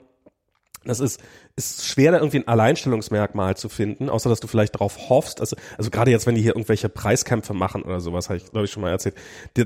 das 0.85 0.99
ist, 0.99 1.19
ist 1.55 1.85
schwer, 1.85 2.11
da 2.11 2.19
irgendwie 2.19 2.37
ein 2.37 2.47
Alleinstellungsmerkmal 2.47 3.57
zu 3.57 3.67
finden, 3.69 4.09
außer 4.09 4.29
dass 4.29 4.39
du 4.39 4.47
vielleicht 4.47 4.75
darauf 4.75 5.09
hoffst. 5.09 5.41
Also, 5.41 5.57
also 5.77 5.89
gerade 5.89 6.11
jetzt, 6.11 6.25
wenn 6.25 6.35
die 6.35 6.41
hier 6.41 6.55
irgendwelche 6.55 6.89
Preiskämpfe 6.89 7.53
machen 7.53 7.81
oder 7.81 7.99
sowas, 7.99 8.29
habe 8.29 8.37
ich, 8.37 8.49
glaube 8.49 8.65
ich, 8.65 8.71
schon 8.71 8.81
mal 8.81 8.91
erzählt. 8.91 9.15
Die, 9.57 9.65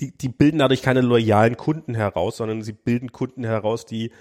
die, 0.00 0.16
die 0.16 0.28
bilden 0.28 0.58
dadurch 0.58 0.82
keine 0.82 1.00
loyalen 1.00 1.56
Kunden 1.56 1.94
heraus, 1.94 2.38
sondern 2.38 2.62
sie 2.62 2.72
bilden 2.72 3.12
Kunden 3.12 3.44
heraus, 3.44 3.86
die, 3.86 4.12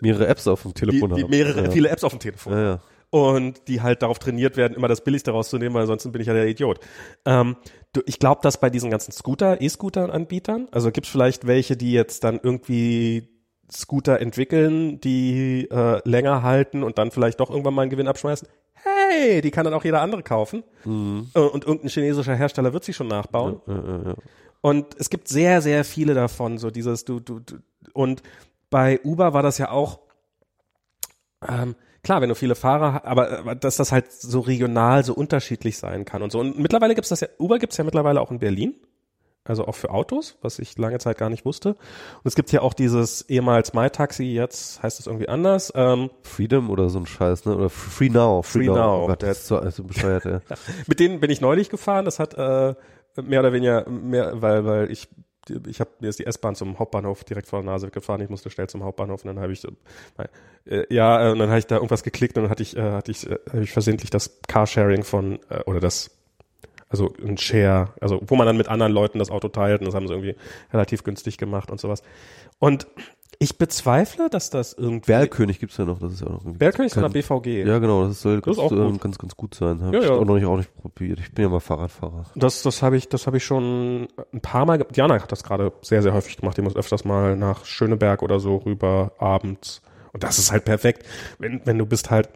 Mehrere 0.00 0.26
Apps 0.26 0.46
auf 0.48 0.62
dem 0.62 0.74
die, 0.74 0.80
Telefon 0.80 1.14
die 1.14 1.22
haben. 1.22 1.30
mehrere, 1.30 1.64
ja. 1.64 1.70
viele 1.70 1.88
Apps 1.88 2.04
auf 2.04 2.12
dem 2.12 2.20
Telefon 2.20 2.52
Ja, 2.52 2.62
ja. 2.62 2.80
und 3.10 3.68
die 3.68 3.80
halt 3.80 4.02
darauf 4.02 4.18
trainiert 4.18 4.56
werden, 4.56 4.74
immer 4.74 4.88
das 4.88 5.02
Billigste 5.04 5.30
rauszunehmen, 5.30 5.74
weil 5.74 5.82
ansonsten 5.82 6.12
bin 6.12 6.20
ich 6.20 6.28
ja 6.28 6.34
der 6.34 6.46
Idiot. 6.48 6.80
Ähm, 7.24 7.56
du, 7.92 8.00
ich 8.06 8.18
glaube, 8.18 8.40
dass 8.42 8.58
bei 8.60 8.70
diesen 8.70 8.90
ganzen 8.90 9.12
Scooter, 9.12 9.60
E-Scooter-Anbietern, 9.60 10.68
also 10.70 10.90
gibt 10.90 11.06
es 11.06 11.12
vielleicht 11.12 11.46
welche, 11.46 11.76
die 11.76 11.92
jetzt 11.92 12.24
dann 12.24 12.40
irgendwie 12.42 13.28
Scooter 13.70 14.20
entwickeln, 14.20 15.00
die 15.00 15.68
äh, 15.70 16.00
länger 16.08 16.42
halten 16.42 16.82
und 16.82 16.98
dann 16.98 17.10
vielleicht 17.10 17.40
doch 17.40 17.50
irgendwann 17.50 17.74
mal 17.74 17.82
einen 17.82 17.90
Gewinn 17.90 18.08
abschmeißen. 18.08 18.46
Hey, 18.74 19.40
die 19.40 19.50
kann 19.50 19.64
dann 19.64 19.74
auch 19.74 19.84
jeder 19.84 20.00
andere 20.02 20.22
kaufen. 20.22 20.64
Äh, 20.84 20.88
Und 20.88 21.64
irgendein 21.64 21.88
chinesischer 21.88 22.34
Hersteller 22.34 22.72
wird 22.72 22.84
sie 22.84 22.92
schon 22.92 23.06
nachbauen. 23.08 23.60
Ja, 23.66 23.74
ja, 23.74 24.02
ja. 24.10 24.14
Und 24.60 24.94
es 24.98 25.08
gibt 25.08 25.28
sehr, 25.28 25.62
sehr 25.62 25.84
viele 25.84 26.14
davon, 26.14 26.58
so 26.58 26.70
dieses 26.70 27.04
du, 27.04 27.20
du, 27.20 27.40
du 27.40 27.56
und 27.94 28.22
bei 28.72 29.00
Uber 29.04 29.34
war 29.34 29.42
das 29.44 29.58
ja 29.58 29.70
auch, 29.70 30.00
ähm, 31.46 31.76
klar, 32.02 32.20
wenn 32.20 32.30
du 32.30 32.34
viele 32.34 32.56
Fahrer, 32.56 33.04
aber, 33.04 33.38
aber 33.38 33.54
dass 33.54 33.76
das 33.76 33.92
halt 33.92 34.10
so 34.10 34.40
regional 34.40 35.04
so 35.04 35.14
unterschiedlich 35.14 35.78
sein 35.78 36.04
kann 36.04 36.22
und 36.22 36.32
so. 36.32 36.40
Und 36.40 36.58
mittlerweile 36.58 36.96
gibt's 36.96 37.10
das 37.10 37.20
ja, 37.20 37.28
Uber 37.38 37.60
gibt's 37.60 37.76
ja 37.76 37.84
mittlerweile 37.84 38.20
auch 38.20 38.32
in 38.32 38.40
Berlin. 38.40 38.74
Also 39.44 39.66
auch 39.66 39.74
für 39.74 39.90
Autos, 39.90 40.38
was 40.40 40.60
ich 40.60 40.78
lange 40.78 40.98
Zeit 40.98 41.18
gar 41.18 41.28
nicht 41.28 41.44
wusste. 41.44 41.70
Und 41.70 42.24
es 42.24 42.36
gibt 42.36 42.52
ja 42.52 42.62
auch 42.62 42.74
dieses 42.74 43.22
ehemals 43.28 43.74
MyTaxi, 43.74 44.22
jetzt 44.22 44.80
heißt 44.84 45.00
es 45.00 45.08
irgendwie 45.08 45.28
anders. 45.28 45.72
Ähm, 45.74 46.10
Freedom 46.22 46.70
oder 46.70 46.88
so 46.90 47.00
ein 47.00 47.06
Scheiß, 47.06 47.44
ne? 47.44 47.56
Oder 47.56 47.68
Free 47.68 48.08
Now. 48.08 48.42
Free 48.42 48.68
Now. 48.68 49.02
Oh 49.02 49.06
Gott, 49.08 49.24
das 49.24 49.38
ist 49.38 49.48
so, 49.48 49.58
also 49.58 49.82
bescheuert, 49.82 50.24
ja. 50.24 50.40
mit 50.86 51.00
denen 51.00 51.18
bin 51.18 51.28
ich 51.28 51.40
neulich 51.40 51.70
gefahren. 51.70 52.04
Das 52.04 52.20
hat 52.20 52.34
äh, 52.34 52.74
mehr 53.20 53.40
oder 53.40 53.52
weniger 53.52 53.88
mehr, 53.90 54.40
weil 54.40 54.64
weil 54.64 54.92
ich 54.92 55.08
ich 55.66 55.80
habe 55.80 55.90
mir 56.00 56.08
ist 56.08 56.18
die 56.18 56.26
S-Bahn 56.26 56.54
zum 56.54 56.78
Hauptbahnhof 56.78 57.24
direkt 57.24 57.48
vor 57.48 57.62
der 57.62 57.70
Nase 57.70 57.90
gefahren. 57.90 58.20
Ich 58.20 58.28
musste 58.28 58.50
schnell 58.50 58.68
zum 58.68 58.84
Hauptbahnhof 58.84 59.24
und 59.24 59.28
dann 59.28 59.40
habe 59.40 59.52
ich 59.52 59.60
so, 59.60 59.70
äh, 60.66 60.84
ja 60.94 61.28
äh, 61.28 61.32
und 61.32 61.38
dann 61.38 61.48
habe 61.48 61.58
ich 61.58 61.66
da 61.66 61.76
irgendwas 61.76 62.02
geklickt 62.02 62.36
und 62.36 62.44
dann 62.44 62.50
hatte 62.50 62.62
ich 62.62 62.76
äh, 62.76 62.92
hatte 62.92 63.10
ich 63.10 63.28
äh, 63.28 63.38
habe 63.50 63.62
ich 63.62 63.72
versehentlich 63.72 64.10
das 64.10 64.40
Carsharing 64.46 65.02
von 65.02 65.40
äh, 65.48 65.60
oder 65.66 65.80
das 65.80 66.10
also 66.88 67.12
ein 67.24 67.38
Share, 67.38 67.88
also 68.00 68.20
wo 68.26 68.36
man 68.36 68.46
dann 68.46 68.58
mit 68.58 68.68
anderen 68.68 68.92
Leuten 68.92 69.18
das 69.18 69.30
Auto 69.30 69.48
teilt 69.48 69.80
und 69.80 69.86
das 69.86 69.94
haben 69.94 70.06
sie 70.06 70.12
irgendwie 70.12 70.36
relativ 70.72 71.04
günstig 71.04 71.38
gemacht 71.38 71.70
und 71.70 71.80
sowas. 71.80 72.02
Und 72.58 72.86
ich 73.42 73.58
bezweifle, 73.58 74.28
dass 74.30 74.50
das 74.50 74.72
irgendwie 74.72 75.06
Bergkönig 75.06 75.58
gibt's 75.58 75.76
ja 75.76 75.84
noch, 75.84 75.98
das 75.98 76.12
ist 76.12 76.20
ja 76.20 76.26
auch 76.28 76.32
noch 76.32 76.40
irgendwie. 76.42 76.58
Bergkönig 76.58 76.92
von 76.92 77.02
kein- 77.02 77.12
der 77.12 77.18
BVG. 77.20 77.64
Ja, 77.66 77.78
genau, 77.78 78.06
das 78.06 78.20
soll 78.22 78.40
Das 78.40 78.56
ist 78.56 78.60
ganz, 78.60 78.72
auch 78.72 78.76
ähm, 78.76 78.92
gut. 78.92 79.00
ganz, 79.00 79.18
ganz 79.18 79.36
gut 79.36 79.54
sein. 79.54 79.80
Hab 79.82 79.92
Ja, 79.92 80.00
ich 80.00 80.06
ja. 80.06 80.12
auch 80.12 80.24
noch 80.24 80.34
nicht, 80.36 80.44
auch 80.46 80.56
nicht 80.56 80.74
probiert. 80.76 81.18
Ich 81.20 81.32
bin 81.32 81.44
ja 81.44 81.48
mal 81.48 81.60
Fahrradfahrer. 81.60 82.24
Das, 82.34 82.62
das 82.62 82.82
habe 82.82 82.96
ich, 82.96 83.08
das 83.08 83.26
habe 83.26 83.38
ich 83.38 83.44
schon 83.44 84.08
ein 84.32 84.40
paar 84.40 84.64
Mal. 84.66 84.78
Diana 84.78 85.20
hat 85.20 85.32
das 85.32 85.42
gerade 85.42 85.72
sehr, 85.82 86.02
sehr 86.02 86.12
häufig 86.14 86.36
gemacht. 86.36 86.56
Die 86.56 86.62
muss 86.62 86.76
öfters 86.76 87.04
mal 87.04 87.36
nach 87.36 87.64
Schöneberg 87.64 88.22
oder 88.22 88.38
so 88.40 88.56
rüber 88.58 89.12
abends. 89.18 89.82
Und 90.12 90.22
das 90.22 90.38
ist 90.38 90.52
halt 90.52 90.64
perfekt, 90.64 91.06
wenn, 91.38 91.62
wenn 91.64 91.78
du 91.78 91.86
bist 91.86 92.10
halt 92.10 92.28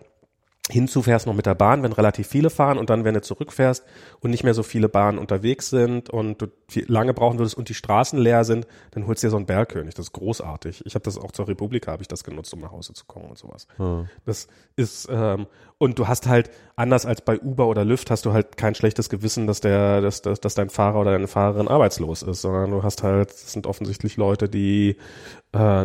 hinzufährst 0.71 1.27
noch 1.27 1.35
mit 1.35 1.47
der 1.47 1.55
Bahn, 1.55 1.85
wenn 1.85 1.93
relativ 1.93 2.27
viele 2.27 2.51
fahren 2.51 2.77
und 2.77 2.91
dann, 2.91 3.05
wenn 3.05 3.15
du 3.15 3.23
zurückfährst 3.23 3.85
und 4.21 4.31
nicht 4.31 4.43
mehr 4.43 4.55
so 4.55 4.65
viele 4.65 4.89
Bahnen 4.89 5.19
unterwegs 5.19 5.71
sind 5.71 6.11
und 6.11 6.43
du 6.43 6.49
lange 6.87 7.15
brauchen 7.15 7.39
würdest 7.39 7.57
und 7.57 7.69
die 7.69 7.75
Straßen 7.75 8.19
leer 8.19 8.45
sind, 8.45 8.67
dann 8.91 9.07
holst 9.07 9.23
du 9.23 9.29
dir 9.29 9.31
so 9.31 9.37
einen 9.37 9.47
Bergkönig. 9.47 9.95
Das 9.95 10.07
ist 10.07 10.13
großartig. 10.13 10.85
Ich 10.85 10.97
habe 10.97 11.05
das 11.05 11.19
auch 11.19 11.31
zur 11.31 11.47
Republika 11.47 11.93
habe 11.93 12.03
ich 12.03 12.09
das 12.09 12.25
genutzt, 12.25 12.53
um 12.53 12.61
nach 12.61 12.73
Hause 12.73 12.95
zu 12.95 13.05
kommen 13.05 13.27
und 13.27 13.39
sowas. 13.39 13.69
Ja. 13.79 14.07
Das 14.25 14.49
ist 14.75 15.09
ähm, 15.09 15.47
und 15.79 15.99
du 15.99 16.09
hast 16.09 16.27
halt 16.27 16.51
anders 16.77 17.07
als 17.07 17.23
bei 17.23 17.41
Uber 17.41 17.67
oder 17.67 17.85
Lyft 17.85 18.11
hast 18.11 18.27
du 18.27 18.35
halt 18.35 18.59
kein 18.59 18.75
schlechtes 18.75 19.09
Gewissen, 19.09 19.47
dass 19.47 19.61
der, 19.61 20.03
dass, 20.03 20.21
dass, 20.21 20.41
dass 20.41 20.55
dein 20.55 20.69
Fahrer 20.69 21.01
oder 21.01 21.13
deine 21.13 21.27
Fahrerin 21.27 21.69
arbeitslos 21.69 22.23
ist, 22.23 22.43
sondern 22.43 22.71
du 22.71 22.83
hast 22.83 23.03
halt, 23.03 23.31
das 23.31 23.53
sind 23.53 23.67
offensichtlich 23.67 24.19
Leute, 24.19 24.49
die 24.49 24.97
äh, 25.53 25.85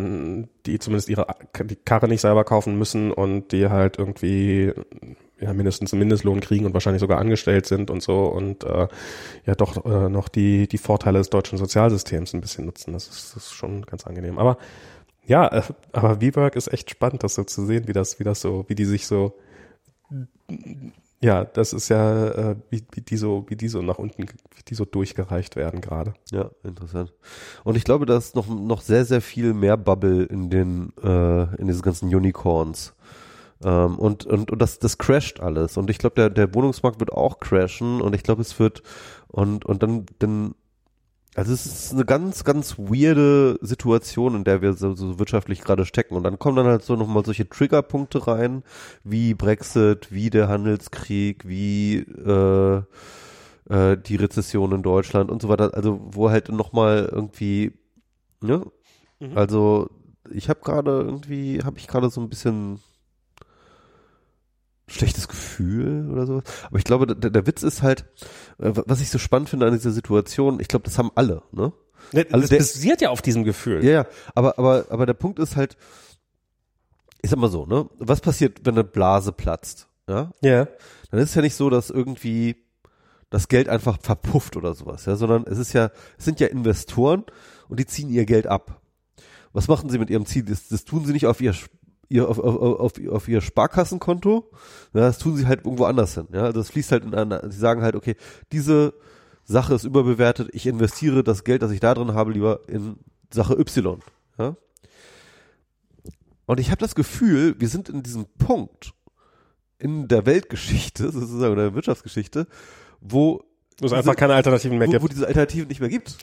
die 0.66 0.78
zumindest 0.78 1.08
ihre 1.08 1.26
die 1.64 1.76
Karre 1.76 2.08
nicht 2.08 2.20
selber 2.20 2.44
kaufen 2.44 2.78
müssen 2.78 3.10
und 3.10 3.52
die 3.52 3.68
halt 3.68 3.98
irgendwie 3.98 4.72
ja 5.40 5.54
mindestens 5.54 5.92
einen 5.92 6.00
Mindestlohn 6.00 6.40
kriegen 6.40 6.66
und 6.66 6.74
wahrscheinlich 6.74 7.00
sogar 7.00 7.18
angestellt 7.18 7.66
sind 7.66 7.90
und 7.90 8.02
so 8.02 8.26
und 8.26 8.62
äh, 8.64 8.86
ja 9.46 9.54
doch 9.54 9.84
äh, 9.86 10.10
noch 10.10 10.28
die 10.28 10.68
die 10.68 10.78
Vorteile 10.78 11.18
des 11.18 11.30
deutschen 11.30 11.56
Sozialsystems 11.56 12.34
ein 12.34 12.42
bisschen 12.42 12.66
nutzen. 12.66 12.92
Das 12.92 13.08
ist, 13.08 13.34
das 13.34 13.44
ist 13.44 13.52
schon 13.54 13.82
ganz 13.86 14.06
angenehm. 14.06 14.38
Aber 14.38 14.58
ja, 15.24 15.48
äh, 15.48 15.62
aber 15.92 16.20
WeWork 16.20 16.56
ist 16.56 16.72
echt 16.72 16.90
spannend, 16.90 17.22
das 17.24 17.34
so 17.34 17.44
zu 17.44 17.64
sehen, 17.64 17.88
wie 17.88 17.92
das, 17.92 18.18
wie 18.20 18.24
das 18.24 18.40
so, 18.40 18.64
wie 18.68 18.74
die 18.74 18.84
sich 18.84 19.06
so, 19.06 19.34
ja, 21.20 21.44
das 21.44 21.72
ist 21.72 21.88
ja, 21.88 22.28
äh, 22.28 22.56
wie, 22.70 22.82
wie 22.92 23.00
die 23.00 23.16
so, 23.16 23.44
wie 23.48 23.56
die 23.56 23.68
so 23.68 23.80
nach 23.80 23.98
unten, 23.98 24.24
wie 24.24 24.62
die 24.66 24.74
so 24.74 24.84
durchgereicht 24.84 25.54
werden 25.54 25.80
gerade. 25.80 26.14
Ja, 26.32 26.50
interessant. 26.64 27.12
Und 27.62 27.76
ich 27.76 27.84
glaube, 27.84 28.06
da 28.06 28.16
ist 28.16 28.34
noch, 28.34 28.48
noch 28.48 28.80
sehr, 28.80 29.04
sehr 29.04 29.20
viel 29.20 29.54
mehr 29.54 29.76
Bubble 29.76 30.24
in 30.24 30.50
den, 30.50 30.92
äh, 31.02 31.54
in 31.56 31.68
diesen 31.68 31.82
ganzen 31.82 32.12
Unicorns. 32.12 32.94
Ähm, 33.64 33.98
und, 33.98 34.26
und, 34.26 34.50
und 34.50 34.60
das, 34.60 34.80
das 34.80 34.98
crasht 34.98 35.40
alles. 35.40 35.76
Und 35.76 35.90
ich 35.90 35.98
glaube, 35.98 36.16
der, 36.16 36.30
der 36.30 36.54
Wohnungsmarkt 36.54 36.98
wird 36.98 37.12
auch 37.12 37.38
crashen 37.38 38.00
und 38.00 38.14
ich 38.14 38.24
glaube, 38.24 38.42
es 38.42 38.58
wird, 38.58 38.82
und, 39.28 39.64
und 39.64 39.82
dann, 39.82 40.06
dann, 40.18 40.54
also 41.34 41.52
es 41.52 41.64
ist 41.64 41.92
eine 41.92 42.04
ganz, 42.04 42.44
ganz 42.44 42.78
weirde 42.78 43.58
Situation, 43.62 44.34
in 44.34 44.44
der 44.44 44.60
wir 44.60 44.74
so, 44.74 44.94
so 44.94 45.18
wirtschaftlich 45.18 45.62
gerade 45.62 45.86
stecken. 45.86 46.14
Und 46.14 46.24
dann 46.24 46.38
kommen 46.38 46.56
dann 46.56 46.66
halt 46.66 46.82
so 46.82 46.94
nochmal 46.94 47.24
solche 47.24 47.48
Triggerpunkte 47.48 48.26
rein, 48.26 48.62
wie 49.02 49.32
Brexit, 49.32 50.12
wie 50.12 50.28
der 50.28 50.48
Handelskrieg, 50.48 51.48
wie 51.48 51.98
äh, 51.98 52.82
äh, 53.70 53.96
die 53.96 54.16
Rezession 54.16 54.72
in 54.72 54.82
Deutschland 54.82 55.30
und 55.30 55.40
so 55.40 55.48
weiter. 55.48 55.72
Also 55.74 56.00
wo 56.04 56.30
halt 56.30 56.50
nochmal 56.50 57.08
irgendwie, 57.10 57.72
ne? 58.42 58.66
Mhm. 59.20 59.38
Also 59.38 59.88
ich 60.30 60.50
habe 60.50 60.60
gerade 60.60 60.90
irgendwie, 60.90 61.62
habe 61.62 61.78
ich 61.78 61.88
gerade 61.88 62.10
so 62.10 62.20
ein 62.20 62.28
bisschen 62.28 62.80
schlechtes 64.92 65.28
Gefühl 65.28 66.10
oder 66.10 66.26
so. 66.26 66.42
Aber 66.68 66.78
ich 66.78 66.84
glaube, 66.84 67.06
der, 67.16 67.30
der 67.30 67.46
Witz 67.46 67.62
ist 67.62 67.82
halt, 67.82 68.02
äh, 68.58 68.72
was 68.74 69.00
ich 69.00 69.10
so 69.10 69.18
spannend 69.18 69.48
finde 69.48 69.66
an 69.66 69.72
dieser 69.72 69.90
Situation, 69.90 70.60
ich 70.60 70.68
glaube, 70.68 70.84
das 70.84 70.98
haben 70.98 71.10
alle, 71.14 71.42
ne? 71.52 71.72
Ne, 72.12 72.26
Also 72.30 72.40
das 72.40 72.50
der- 72.50 72.58
basiert 72.58 73.00
ja 73.00 73.10
auf 73.10 73.22
diesem 73.22 73.44
Gefühl. 73.44 73.84
Ja, 73.84 73.90
ja, 73.92 74.06
aber, 74.34 74.58
aber, 74.58 74.86
aber 74.90 75.06
der 75.06 75.14
Punkt 75.14 75.38
ist 75.38 75.56
halt, 75.56 75.76
ich 77.22 77.30
sag 77.30 77.38
mal 77.38 77.50
so, 77.50 77.66
ne? 77.66 77.88
Was 77.98 78.20
passiert, 78.20 78.60
wenn 78.64 78.74
eine 78.74 78.84
Blase 78.84 79.32
platzt? 79.32 79.88
Ja? 80.08 80.30
Ja. 80.42 80.66
Dann 81.10 81.20
ist 81.20 81.30
es 81.30 81.34
ja 81.34 81.42
nicht 81.42 81.54
so, 81.54 81.70
dass 81.70 81.90
irgendwie 81.90 82.56
das 83.30 83.48
Geld 83.48 83.68
einfach 83.68 83.98
verpufft 84.02 84.56
oder 84.56 84.74
sowas, 84.74 85.06
ja, 85.06 85.16
sondern 85.16 85.44
es 85.46 85.56
ist 85.58 85.72
ja, 85.72 85.90
es 86.18 86.24
sind 86.24 86.38
ja 86.40 86.48
Investoren 86.48 87.24
und 87.68 87.80
die 87.80 87.86
ziehen 87.86 88.10
ihr 88.10 88.26
Geld 88.26 88.46
ab. 88.46 88.80
Was 89.54 89.68
machen 89.68 89.88
sie 89.88 89.98
mit 89.98 90.10
ihrem 90.10 90.26
Ziel? 90.26 90.42
Das, 90.44 90.68
das 90.68 90.84
tun 90.84 91.04
sie 91.06 91.12
nicht 91.12 91.26
auf 91.26 91.40
ihr, 91.40 91.54
ihr 92.12 92.28
auf, 92.28 92.38
auf, 92.38 92.56
auf, 92.80 92.92
auf 93.08 93.28
ihr 93.28 93.40
Sparkassenkonto, 93.40 94.50
ja, 94.94 95.00
das 95.00 95.18
tun 95.18 95.36
sie 95.36 95.46
halt 95.46 95.64
irgendwo 95.64 95.84
anders 95.84 96.14
hin. 96.14 96.28
Ja, 96.32 96.42
also 96.44 96.60
das 96.60 96.70
fließt 96.70 96.92
halt 96.92 97.04
in 97.04 97.14
einer, 97.14 97.50
sie 97.50 97.58
sagen 97.58 97.82
halt, 97.82 97.96
okay, 97.96 98.16
diese 98.52 98.94
Sache 99.44 99.74
ist 99.74 99.84
überbewertet, 99.84 100.50
ich 100.52 100.66
investiere 100.66 101.24
das 101.24 101.44
Geld, 101.44 101.62
das 101.62 101.70
ich 101.72 101.80
da 101.80 101.94
drin 101.94 102.14
habe, 102.14 102.32
lieber 102.32 102.60
in 102.68 102.96
Sache 103.32 103.54
Y. 103.58 104.00
Ja? 104.38 104.56
Und 106.46 106.60
ich 106.60 106.70
habe 106.70 106.78
das 106.78 106.94
Gefühl, 106.94 107.56
wir 107.58 107.68
sind 107.68 107.88
in 107.88 108.02
diesem 108.02 108.26
Punkt 108.38 108.92
in 109.78 110.06
der 110.06 110.26
Weltgeschichte, 110.26 111.04
sozusagen, 111.12 111.52
oder 111.52 111.62
der 111.62 111.74
Wirtschaftsgeschichte, 111.74 112.46
wo 113.00 113.42
Wo 113.80 113.86
es 113.86 113.92
einfach 113.92 114.16
keine 114.16 114.34
Alternativen 114.34 114.78
mehr 114.78 114.86
wo, 114.86 114.92
gibt. 114.92 115.02
wo 115.02 115.08
diese 115.08 115.26
Alternativen 115.26 115.68
nicht 115.68 115.80
mehr 115.80 115.88
gibt. 115.88 116.16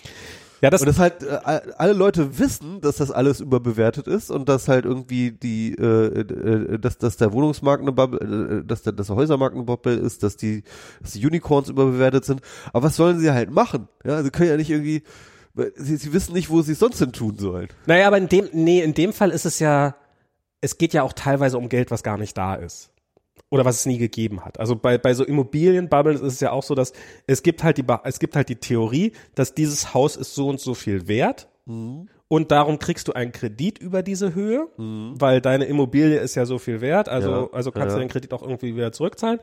Ja, 0.61 0.69
das, 0.69 0.81
Und 0.81 0.88
das 0.88 0.99
halt 0.99 1.23
äh, 1.23 1.40
alle 1.77 1.94
Leute 1.94 2.38
wissen, 2.38 2.81
dass 2.81 2.98
das 2.98 3.11
alles 3.11 3.40
überbewertet 3.40 4.07
ist 4.07 4.30
und 4.30 4.49
dass 4.49 4.68
halt 4.68 4.86
irgendwie 4.86 5.31
die, 5.31 5.73
äh, 5.73 6.19
äh, 6.19 6.80
dass, 6.80 6.98
dass 6.98 7.18
der 7.18 7.31
Wohnungsmarkt 7.31 7.81
eine 7.81 7.94
Bubble, 7.94 8.61
äh, 8.61 8.68
dass 8.68 8.84
der, 8.84 8.94
dass 8.94 9.07
der 9.07 9.15
Häusermarkt 9.15 9.56
eine 9.56 9.64
Bubble 9.64 9.94
ist, 9.94 10.23
dass 10.23 10.36
die, 10.36 10.64
dass 11.02 11.14
die 11.14 11.26
Unicorns 11.26 11.69
überbewertet 11.69 12.26
sind. 12.26 12.41
Aber 12.73 12.88
was 12.88 12.95
sollen 12.95 13.19
sie 13.19 13.31
halt 13.31 13.52
machen? 13.52 13.88
Ja, 14.03 14.22
sie 14.22 14.31
können 14.31 14.49
ja 14.49 14.57
nicht 14.57 14.69
irgendwie, 14.69 15.03
sie, 15.76 15.95
sie 15.95 16.11
wissen 16.14 16.34
nicht, 16.34 16.49
wo 16.49 16.61
sie 16.61 16.73
es 16.73 16.80
sonst 16.80 16.99
hin 16.99 17.14
tun 17.14 17.38
sollen. 17.38 17.69
naja, 17.86 18.07
aber 18.07 18.18
in 18.18 18.27
dem, 18.27 18.49
nee, 18.52 18.81
in 18.81 18.94
dem 18.94 19.14
Fall 19.14 19.31
ist 19.31 19.45
es 19.45 19.60
ja, 19.60 19.95
es 20.61 20.77
geht 20.77 20.94
ja 20.94 21.03
auch 21.03 21.14
teilweise 21.14 21.57
um 21.57 21.69
Geld, 21.69 21.90
was 21.90 22.03
gar 22.03 22.18
nicht 22.18 22.38
da 22.38 22.56
ist. 22.56 22.91
Oder 23.51 23.65
was 23.65 23.80
es 23.80 23.85
nie 23.85 23.97
gegeben 23.97 24.45
hat. 24.45 24.59
Also 24.59 24.76
bei, 24.76 24.97
bei 24.97 25.13
so 25.13 25.23
Immobilienbubbles 25.23 26.21
ist 26.21 26.34
es 26.34 26.39
ja 26.39 26.51
auch 26.51 26.63
so, 26.63 26.76
dass 26.76 26.93
es 27.26 27.41
gibt 27.41 27.63
halt 27.63 27.77
die, 27.77 27.85
es 28.03 28.19
gibt 28.19 28.35
halt 28.35 28.49
die 28.49 28.57
Theorie, 28.57 29.13
dass 29.34 29.55
dieses 29.55 29.93
Haus 29.93 30.15
ist 30.15 30.35
so 30.35 30.49
und 30.49 30.59
so 30.59 30.76
viel 30.76 31.07
wert. 31.07 31.49
Und 32.27 32.51
darum 32.51 32.77
kriegst 32.77 33.07
du 33.07 33.13
einen 33.13 33.31
Kredit 33.31 33.80
über 33.80 34.03
diese 34.03 34.35
Höhe, 34.35 34.67
weil 34.77 35.41
deine 35.41 35.65
Immobilie 35.65 36.19
ist 36.19 36.35
ja 36.35 36.45
so 36.45 36.59
viel 36.59 36.81
wert, 36.81 37.09
also, 37.09 37.31
Ja, 37.31 37.49
also 37.51 37.71
kannst 37.71 37.89
ja. 37.89 37.95
du 37.95 37.99
den 37.99 38.09
Kredit 38.09 38.34
auch 38.34 38.43
irgendwie 38.43 38.76
wieder 38.76 38.91
zurückzahlen. 38.91 39.39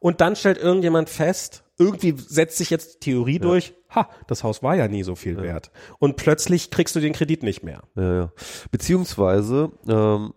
Und 0.00 0.20
dann 0.20 0.36
stellt 0.36 0.58
irgendjemand 0.58 1.08
fest, 1.08 1.64
irgendwie 1.78 2.14
setzt 2.16 2.58
sich 2.58 2.70
jetzt 2.70 2.94
die 2.94 3.10
Theorie 3.10 3.38
durch, 3.38 3.74
ha, 3.94 4.08
das 4.26 4.44
Haus 4.44 4.62
war 4.62 4.76
ja 4.76 4.88
nie 4.88 5.02
so 5.02 5.14
viel 5.14 5.40
wert. 5.40 5.70
Und 5.98 6.16
plötzlich 6.16 6.70
kriegst 6.70 6.94
du 6.96 7.00
den 7.00 7.12
Kredit 7.12 7.42
nicht 7.42 7.62
mehr. 7.62 7.82
Ja, 7.94 8.14
ja. 8.14 8.32
Beziehungsweise, 8.70 9.72
ähm, 9.88 10.32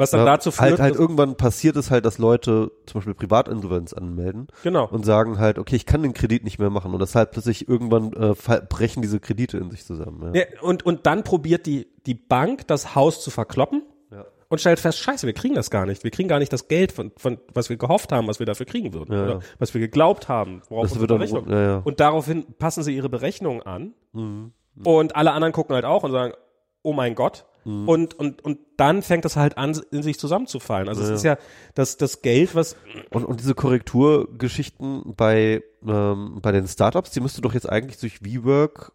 Was 0.00 0.10
dann 0.10 0.20
ja, 0.20 0.26
dazu 0.26 0.50
führt, 0.50 0.70
halt, 0.70 0.80
halt 0.80 0.94
irgendwann 0.96 1.36
passiert 1.36 1.76
es 1.76 1.90
halt, 1.90 2.04
dass 2.04 2.18
Leute 2.18 2.72
zum 2.86 2.98
Beispiel 2.98 3.14
Privatinsolvenz 3.14 3.92
anmelden 3.92 4.48
genau. 4.62 4.88
und 4.88 5.04
sagen 5.04 5.38
halt, 5.38 5.58
okay, 5.58 5.76
ich 5.76 5.86
kann 5.86 6.02
den 6.02 6.14
Kredit 6.14 6.42
nicht 6.42 6.58
mehr 6.58 6.70
machen 6.70 6.92
und 6.92 7.00
deshalb 7.00 7.32
plötzlich 7.32 7.68
irgendwann 7.68 8.12
äh, 8.14 8.34
brechen 8.68 9.02
diese 9.02 9.20
Kredite 9.20 9.58
in 9.58 9.70
sich 9.70 9.84
zusammen. 9.84 10.34
Ja. 10.34 10.40
Ja, 10.40 10.60
und, 10.62 10.84
und 10.84 11.06
dann 11.06 11.22
probiert 11.22 11.66
die, 11.66 11.86
die 12.06 12.14
Bank, 12.14 12.66
das 12.66 12.94
Haus 12.94 13.22
zu 13.22 13.30
verkloppen 13.30 13.82
Ja. 14.10 14.24
und 14.48 14.60
stellt 14.60 14.80
fest, 14.80 14.98
scheiße, 14.98 15.26
wir 15.26 15.34
kriegen 15.34 15.54
das 15.54 15.70
gar 15.70 15.84
nicht. 15.86 16.02
Wir 16.02 16.10
kriegen 16.10 16.28
gar 16.28 16.38
nicht 16.38 16.52
das 16.52 16.66
Geld, 16.66 16.92
von, 16.92 17.12
von 17.16 17.38
was 17.52 17.68
wir 17.68 17.76
gehofft 17.76 18.10
haben, 18.10 18.26
was 18.26 18.38
wir 18.38 18.46
dafür 18.46 18.66
kriegen 18.66 18.92
würden. 18.94 19.12
Oder 19.12 19.40
was 19.58 19.74
wir 19.74 19.80
geglaubt 19.80 20.28
haben, 20.28 20.62
worauf 20.70 20.84
Das 20.84 20.92
unsere 20.92 21.06
dann, 21.08 21.18
Berechnung. 21.18 21.48
ja. 21.50 21.82
Und 21.84 22.00
daraufhin 22.00 22.46
passen 22.58 22.82
sie 22.82 22.96
ihre 22.96 23.08
Berechnungen 23.10 23.62
an. 23.62 23.92
Mhm. 24.12 24.52
Und 24.82 25.14
alle 25.14 25.32
anderen 25.32 25.52
gucken 25.52 25.74
halt 25.74 25.84
auch 25.84 26.04
und 26.04 26.10
sagen, 26.12 26.32
oh 26.82 26.94
mein 26.94 27.14
Gott. 27.14 27.44
Mhm. 27.64 27.88
Und, 27.88 28.14
und, 28.18 28.42
und 28.42 28.58
dann 28.76 29.02
fängt 29.02 29.24
es 29.24 29.36
halt 29.36 29.58
an, 29.58 29.78
in 29.90 30.02
sich 30.02 30.18
zusammenzufallen. 30.18 30.88
Also 30.88 31.02
es 31.02 31.10
ist 31.10 31.24
ja 31.24 31.36
das, 31.74 31.96
das 31.96 32.22
Geld, 32.22 32.54
was, 32.54 32.76
Und, 33.10 33.24
und 33.24 33.40
diese 33.40 33.54
Korrekturgeschichten 33.54 35.14
bei, 35.16 35.62
ähm, 35.86 36.38
bei 36.40 36.52
den 36.52 36.66
Startups, 36.66 37.10
die 37.10 37.20
müsste 37.20 37.42
doch 37.42 37.54
jetzt 37.54 37.68
eigentlich 37.68 37.98
durch 37.98 38.22
WeWork, 38.24 38.92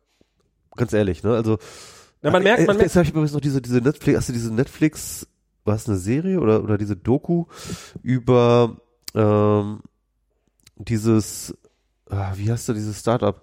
ganz 0.76 0.94
ehrlich, 0.94 1.24
ne? 1.24 1.36
Also 1.36 1.58
na, 2.22 2.32
man 2.32 2.42
merkt, 2.42 2.66
man 2.66 2.76
äh, 2.76 2.80
merkt, 2.80 2.82
Jetzt 2.82 2.96
habe 2.96 3.04
ich 3.04 3.12
übrigens 3.12 3.34
noch 3.34 3.42
diese, 3.42 3.62
diese 3.62 3.82
Netflix, 3.82 4.18
hast 4.18 4.30
du 4.30 4.34
diese 4.34 4.54
Netflix, 4.54 5.28
war 5.64 5.76
es 5.76 5.88
eine 5.88 5.98
Serie 5.98 6.40
oder, 6.40 6.64
oder 6.64 6.78
diese 6.78 6.96
Doku 6.96 7.46
über 8.02 8.78
ähm, 9.14 9.82
dieses, 10.76 11.56
ah, 12.10 12.34
wie 12.36 12.52
heißt 12.52 12.68
du, 12.68 12.74
dieses 12.74 13.00
Startup, 13.00 13.42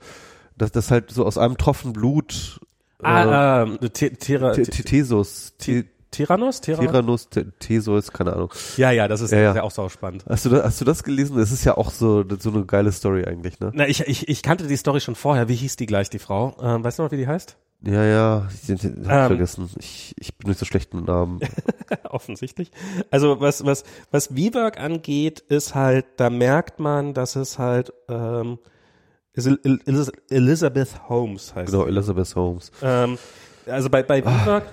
das, 0.57 0.73
das 0.73 0.91
halt 0.91 1.11
so 1.11 1.25
aus 1.25 1.39
einem 1.39 1.57
Tropfen 1.59 1.93
Blut 1.93 2.61
äh, 2.63 2.72
ah, 3.03 3.63
ähm, 3.63 3.79
Tesos, 3.93 5.55
Te- 5.59 5.85
Tyrannos? 6.11 6.61
Tyrannos? 6.61 7.29
Theseus, 7.59 8.13
keine 8.13 8.35
Ahnung. 8.35 8.53
Ja, 8.77 8.91
ja, 8.91 9.09
das 9.09 9.21
ist 9.23 9.31
Ja, 9.33 9.39
ja. 9.41 9.55
ja 9.55 9.63
auch 9.63 9.71
sau 9.71 9.89
spannend. 9.89 10.25
Hast 10.29 10.45
du, 10.45 10.51
das, 10.51 10.63
hast 10.65 10.81
du 10.81 10.85
das 10.85 11.03
gelesen? 11.05 11.39
Das 11.39 11.51
ist 11.53 11.65
ja 11.65 11.77
auch 11.77 11.91
so, 11.91 12.25
so 12.39 12.51
eine 12.51 12.67
geile 12.67 12.93
Story 12.93 13.25
eigentlich, 13.25 13.61
ne? 13.61 13.71
Na, 13.75 13.89
ich, 13.89 14.01
ich, 14.07 14.29
ich 14.29 14.43
kannte 14.43 14.67
die 14.67 14.77
Story 14.77 15.01
schon 15.01 15.15
vorher. 15.15 15.49
Wie 15.49 15.55
hieß 15.55 15.77
die 15.77 15.87
gleich, 15.87 16.11
die 16.11 16.19
Frau? 16.19 16.55
Ähm, 16.63 16.85
weißt 16.85 16.99
du 16.99 17.05
noch, 17.05 17.11
wie 17.13 17.17
die 17.17 17.27
heißt? 17.27 17.57
Ja, 17.85 18.05
ja, 18.05 18.49
ich, 18.63 18.69
ich, 18.71 18.85
ich 18.85 19.09
hab 19.09 19.23
Ähm. 19.23 19.27
vergessen. 19.29 19.71
Ich, 19.81 20.15
ich 20.19 20.37
bin 20.37 20.51
nicht 20.51 20.59
so 20.61 20.67
schlecht 20.67 20.93
mit 20.95 21.07
Namen. 21.07 21.41
Offensichtlich. 22.11 22.71
Also 23.11 23.41
was, 23.41 23.65
was, 23.65 23.83
was 24.11 24.37
WeWork 24.37 24.79
angeht, 24.79 25.41
ist 25.41 25.75
halt, 25.75 26.05
da 26.19 26.31
merkt 26.31 26.79
man, 26.79 27.15
dass 27.15 27.35
es 27.37 27.59
halt 27.59 27.93
ähm, 28.09 28.59
Elizabeth 29.35 31.09
Holmes 31.09 31.55
heißt. 31.55 31.71
genau, 31.73 31.87
Elizabeth 31.87 32.35
Holmes. 32.35 32.71
Ähm, 32.83 33.19
also 33.67 33.89
bei, 33.89 34.03
bei 34.03 34.25
WeWork 34.25 34.65
wa- 34.65 34.73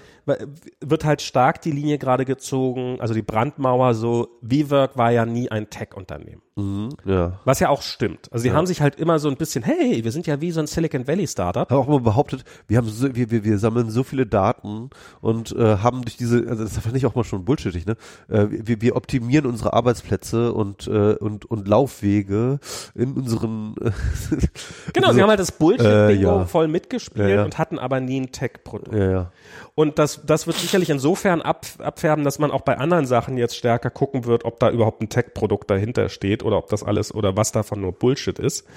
wird 0.81 1.05
halt 1.05 1.21
stark 1.21 1.61
die 1.61 1.71
Linie 1.71 1.97
gerade 1.97 2.25
gezogen, 2.25 2.97
also 2.99 3.13
die 3.13 3.21
Brandmauer 3.21 3.93
so, 3.93 4.29
WeWork 4.41 4.97
war 4.97 5.11
ja 5.11 5.25
nie 5.25 5.49
ein 5.49 5.69
Tech-Unternehmen. 5.69 6.41
Mhm, 6.55 6.89
ja. 7.05 7.39
Was 7.45 7.59
ja 7.61 7.69
auch 7.69 7.81
stimmt. 7.81 8.27
Also 8.31 8.43
die 8.43 8.51
haben 8.51 8.65
sich 8.67 8.81
halt 8.81 8.95
immer 8.95 9.19
so 9.19 9.29
ein 9.29 9.37
bisschen, 9.37 9.63
hey, 9.63 10.03
wir 10.03 10.11
sind 10.11 10.27
ja 10.27 10.41
wie 10.41 10.51
so 10.51 10.59
ein 10.59 10.67
Silicon 10.67 11.07
Valley 11.07 11.25
Startup. 11.25 11.69
Habe 11.69 11.79
auch 11.79 11.87
immer 11.87 12.01
behauptet, 12.01 12.43
wir 12.67 12.77
haben 12.77 12.89
so, 12.89 13.15
wir, 13.15 13.31
wir, 13.31 13.45
wir 13.45 13.57
sammeln 13.59 13.89
so 13.89 14.03
viele 14.03 14.25
Daten 14.25 14.89
und 15.21 15.53
äh, 15.55 15.77
haben 15.77 16.01
durch 16.03 16.17
diese, 16.17 16.45
also 16.49 16.63
das 16.63 16.77
fand 16.77 16.97
ich 16.97 17.05
auch 17.05 17.15
mal 17.15 17.23
schon 17.23 17.45
bullshittig, 17.45 17.85
ne? 17.85 17.95
Äh, 18.27 18.47
wir, 18.49 18.81
wir 18.81 18.95
optimieren 18.97 19.45
unsere 19.45 19.73
Arbeitsplätze 19.73 20.51
und 20.53 20.87
äh, 20.87 21.13
und 21.13 21.45
und 21.45 21.67
Laufwege 21.67 22.59
in 22.93 23.13
unseren 23.13 23.75
äh, 23.81 23.91
Genau, 24.93 25.07
also, 25.07 25.17
sie 25.17 25.21
haben 25.21 25.29
halt 25.29 25.39
das 25.39 25.51
Bullshit-Bingo 25.53 26.09
äh, 26.09 26.39
ja. 26.39 26.45
voll 26.45 26.67
mitgespielt 26.67 27.29
Ja, 27.29 27.35
ja. 27.35 27.45
und 27.45 27.57
hatten 27.57 27.79
aber 27.79 27.99
nie 28.01 28.19
ein 28.19 28.31
Tech-Produkt. 28.31 28.93
ja, 28.93 29.11
ja. 29.11 29.31
Und 29.79 29.97
das, 29.97 30.25
das 30.25 30.45
wird 30.45 30.57
sicherlich 30.57 30.89
insofern 30.89 31.41
ab, 31.41 31.65
abfärben, 31.77 32.25
dass 32.25 32.37
man 32.37 32.51
auch 32.51 32.63
bei 32.63 32.77
anderen 32.77 33.05
Sachen 33.05 33.37
jetzt 33.37 33.55
stärker 33.55 33.89
gucken 33.89 34.25
wird, 34.25 34.43
ob 34.43 34.59
da 34.59 34.69
überhaupt 34.69 35.01
ein 35.01 35.07
Tech-Produkt 35.07 35.71
dahinter 35.71 36.09
steht 36.09 36.43
oder 36.43 36.57
ob 36.57 36.67
das 36.67 36.83
alles 36.83 37.15
oder 37.15 37.37
was 37.37 37.53
davon 37.53 37.79
nur 37.79 37.93
Bullshit 37.93 38.37
ist. 38.39 38.67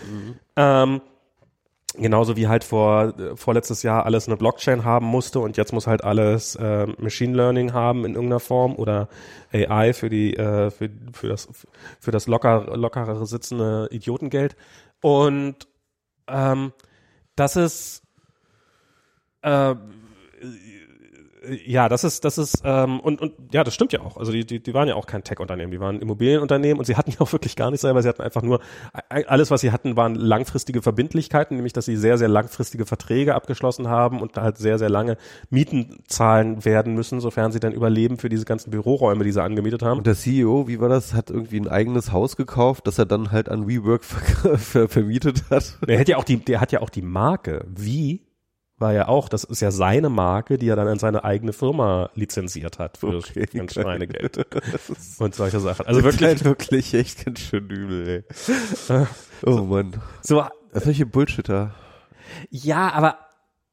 Ähm, 0.54 1.00
genauso 1.98 2.36
wie 2.36 2.46
halt 2.46 2.62
vor 2.62 3.18
äh, 3.18 3.36
vorletztes 3.36 3.82
Jahr 3.82 4.06
alles 4.06 4.28
eine 4.28 4.36
Blockchain 4.36 4.84
haben 4.84 5.06
musste 5.06 5.40
und 5.40 5.56
jetzt 5.56 5.72
muss 5.72 5.88
halt 5.88 6.04
alles 6.04 6.54
äh, 6.54 6.86
Machine 6.98 7.36
Learning 7.36 7.72
haben 7.72 8.04
in 8.04 8.14
irgendeiner 8.14 8.38
Form 8.38 8.76
oder 8.76 9.08
AI 9.52 9.94
für 9.94 10.08
die 10.08 10.36
äh, 10.36 10.70
für, 10.70 10.88
für 11.12 11.26
das 11.26 11.48
für 11.98 12.12
das 12.12 12.28
locker 12.28 12.76
lockerere 12.76 13.26
sitzende 13.26 13.88
Idiotengeld 13.90 14.54
und 15.00 15.66
ähm, 16.28 16.72
das 17.34 17.56
ist 17.56 18.04
äh, 19.42 19.74
ja, 21.64 21.88
das 21.88 22.04
ist, 22.04 22.24
das 22.24 22.38
ist, 22.38 22.62
ähm, 22.64 23.00
und, 23.00 23.20
und 23.20 23.32
ja, 23.52 23.64
das 23.64 23.74
stimmt 23.74 23.92
ja 23.92 24.00
auch. 24.00 24.16
Also 24.16 24.32
die, 24.32 24.44
die, 24.44 24.62
die 24.62 24.74
waren 24.74 24.88
ja 24.88 24.94
auch 24.94 25.06
kein 25.06 25.24
Tech-Unternehmen, 25.24 25.72
die 25.72 25.80
waren 25.80 26.00
Immobilienunternehmen 26.00 26.78
und 26.78 26.84
sie 26.84 26.96
hatten 26.96 27.10
ja 27.10 27.20
auch 27.20 27.32
wirklich 27.32 27.56
gar 27.56 27.70
nichts 27.70 27.82
selber. 27.82 28.02
Sie 28.02 28.08
hatten 28.08 28.22
einfach 28.22 28.42
nur, 28.42 28.60
alles, 29.08 29.50
was 29.50 29.60
sie 29.60 29.72
hatten, 29.72 29.96
waren 29.96 30.14
langfristige 30.14 30.82
Verbindlichkeiten, 30.82 31.56
nämlich 31.56 31.72
dass 31.72 31.86
sie 31.86 31.96
sehr, 31.96 32.18
sehr 32.18 32.28
langfristige 32.28 32.86
Verträge 32.86 33.34
abgeschlossen 33.34 33.88
haben 33.88 34.20
und 34.20 34.36
halt 34.36 34.58
sehr, 34.58 34.78
sehr 34.78 34.90
lange 34.90 35.16
Mieten 35.50 36.00
zahlen 36.06 36.64
werden 36.64 36.94
müssen, 36.94 37.20
sofern 37.20 37.52
sie 37.52 37.60
dann 37.60 37.72
überleben 37.72 38.18
für 38.18 38.28
diese 38.28 38.44
ganzen 38.44 38.70
Büroräume, 38.70 39.24
die 39.24 39.32
sie 39.32 39.42
angemietet 39.42 39.82
haben. 39.82 39.98
Und 39.98 40.06
der 40.06 40.16
CEO, 40.16 40.68
wie 40.68 40.80
war 40.80 40.88
das, 40.88 41.14
hat 41.14 41.30
irgendwie 41.30 41.60
ein 41.60 41.68
eigenes 41.68 42.12
Haus 42.12 42.36
gekauft, 42.36 42.86
das 42.86 42.98
er 42.98 43.06
dann 43.06 43.32
halt 43.32 43.48
an 43.48 43.68
WeWork 43.68 44.04
ver 44.04 44.58
ver 44.58 44.88
vermietet 44.88 45.44
hat. 45.50 45.78
Der 45.86 45.98
hat 45.98 46.08
ja 46.08 46.16
auch 46.16 46.24
die, 46.24 46.36
der 46.36 46.60
hat 46.60 46.72
ja 46.72 46.80
auch 46.80 46.90
die 46.90 47.02
Marke. 47.02 47.64
Wie 47.68 48.22
war 48.82 48.92
ja 48.92 49.08
auch, 49.08 49.30
das 49.30 49.44
ist 49.44 49.60
ja 49.62 49.70
seine 49.70 50.10
Marke, 50.10 50.58
die 50.58 50.68
er 50.68 50.76
dann 50.76 50.88
an 50.88 50.98
seine 50.98 51.24
eigene 51.24 51.54
Firma 51.54 52.10
lizenziert 52.14 52.78
hat 52.78 52.98
für, 52.98 53.16
Okay, 53.16 53.46
geil. 53.46 53.70
Schweinegeld 53.70 54.44
und 55.18 55.34
solche 55.34 55.60
Sachen. 55.60 55.86
Also 55.86 56.00
Also 56.00 56.04
wirklich 56.04 56.20
wirklich, 56.42 56.44
wirklich 56.44 56.94
echt 56.94 57.24
ganz 57.24 57.40
schön 57.40 57.70
übel, 57.70 58.08
ey. 58.88 59.06
Oh 59.46 59.62
Mann. 59.62 59.94
so, 60.22 60.44
Solche 60.74 61.06
Bullshitter. 61.06 61.74
ja, 62.50 62.92
aber 62.92 63.18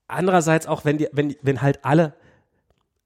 andererseits 0.07 0.65
auch, 0.67 0.85
wenn 0.85 0.97
die, 0.97 1.09
wenn, 1.11 1.35
wenn 1.41 1.61
halt 1.61 1.83
alle, 1.85 2.13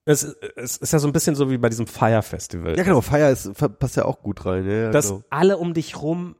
es, 0.05 0.23
es 0.55 0.77
ist 0.77 0.93
ja 0.93 0.99
so 0.99 1.07
ein 1.07 1.13
bisschen 1.13 1.35
so 1.35 1.49
wie 1.49 1.57
bei 1.57 1.69
diesem 1.69 1.87
Fire 1.87 2.21
Festival, 2.21 2.77
Ja 2.77 2.83
genau, 2.83 3.01
Fire 3.01 3.29
ist, 3.31 3.51
passt 3.79 3.95
ja 3.95 4.05
auch 4.05 4.21
gut 4.21 4.45
rein. 4.45 4.65
Ja, 4.65 4.73
ja, 4.73 4.91
dass 4.91 5.09
genau. 5.09 5.23
alle 5.29 5.57
um 5.57 5.73
dich 5.73 6.01
rum 6.01 6.35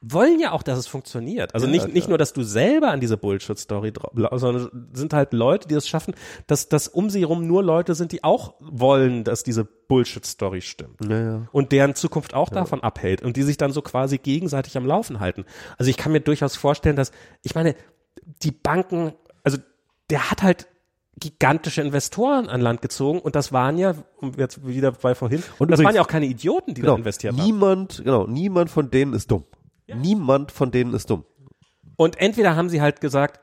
wollen 0.00 0.40
ja 0.40 0.52
auch, 0.52 0.62
dass 0.62 0.78
es 0.78 0.86
funktioniert. 0.86 1.54
Also 1.54 1.66
Ja, 1.66 1.72
nicht, 1.72 1.92
nicht 1.92 2.08
nur, 2.08 2.18
dass 2.18 2.32
du 2.32 2.42
selber 2.42 2.90
an 2.90 3.00
diese 3.00 3.16
Bullshit-Story 3.16 3.92
glaubst, 3.92 4.40
sondern 4.40 4.88
sind 4.92 5.12
halt 5.12 5.32
Leute, 5.32 5.68
die 5.68 5.74
es 5.74 5.88
schaffen, 5.88 6.14
dass, 6.46 6.68
dass 6.68 6.88
um 6.88 7.10
sie 7.10 7.20
herum 7.20 7.46
nur 7.46 7.62
Leute 7.62 7.94
sind, 7.94 8.12
die 8.12 8.22
auch 8.24 8.54
wollen, 8.60 9.24
dass 9.24 9.42
diese 9.42 9.64
Bullshit-Story 9.64 10.60
stimmt. 10.60 11.04
Ja, 11.08 11.20
ja. 11.20 11.48
Und 11.52 11.72
deren 11.72 11.94
Zukunft 11.94 12.34
auch 12.34 12.48
davon 12.48 12.82
abhält 12.82 13.22
und 13.22 13.36
die 13.36 13.42
sich 13.42 13.56
dann 13.56 13.72
so 13.72 13.82
quasi 13.82 14.18
gegenseitig 14.18 14.76
am 14.76 14.86
Laufen 14.86 15.20
halten. 15.20 15.44
Also 15.78 15.90
ich 15.90 15.96
kann 15.96 16.12
mir 16.12 16.20
durchaus 16.20 16.56
vorstellen, 16.56 16.96
dass, 16.96 17.12
ich 17.42 17.54
meine, 17.54 17.74
die 18.42 18.52
Banken, 18.52 19.12
also 19.42 19.58
der 20.10 20.30
hat 20.30 20.42
halt 20.42 20.66
gigantische 21.20 21.80
Investoren 21.80 22.48
an 22.48 22.60
Land 22.60 22.82
gezogen 22.82 23.20
und 23.20 23.36
das 23.36 23.52
waren 23.52 23.78
ja, 23.78 23.94
jetzt 24.36 24.66
wieder 24.66 24.90
bei 24.90 25.14
vorhin, 25.14 25.44
und 25.60 25.70
das 25.70 25.78
übrigens- 25.78 25.84
waren 25.84 25.94
ja 25.94 26.02
auch 26.02 26.08
keine 26.08 26.26
Idioten, 26.26 26.74
die 26.74 26.80
da 26.82 26.86
Genau. 26.88 26.96
investiert 26.98 27.36
haben. 27.36 27.44
Niemand, 27.44 27.98
genau, 28.04 28.26
niemand 28.26 28.68
von 28.70 28.90
denen 28.90 29.12
ist 29.12 29.30
dumm. 29.30 29.44
Niemand 29.92 30.50
von 30.52 30.70
denen 30.70 30.94
ist 30.94 31.10
dumm. 31.10 31.24
Und 31.96 32.18
entweder 32.18 32.56
haben 32.56 32.68
sie 32.68 32.80
halt 32.80 33.00
gesagt, 33.00 33.40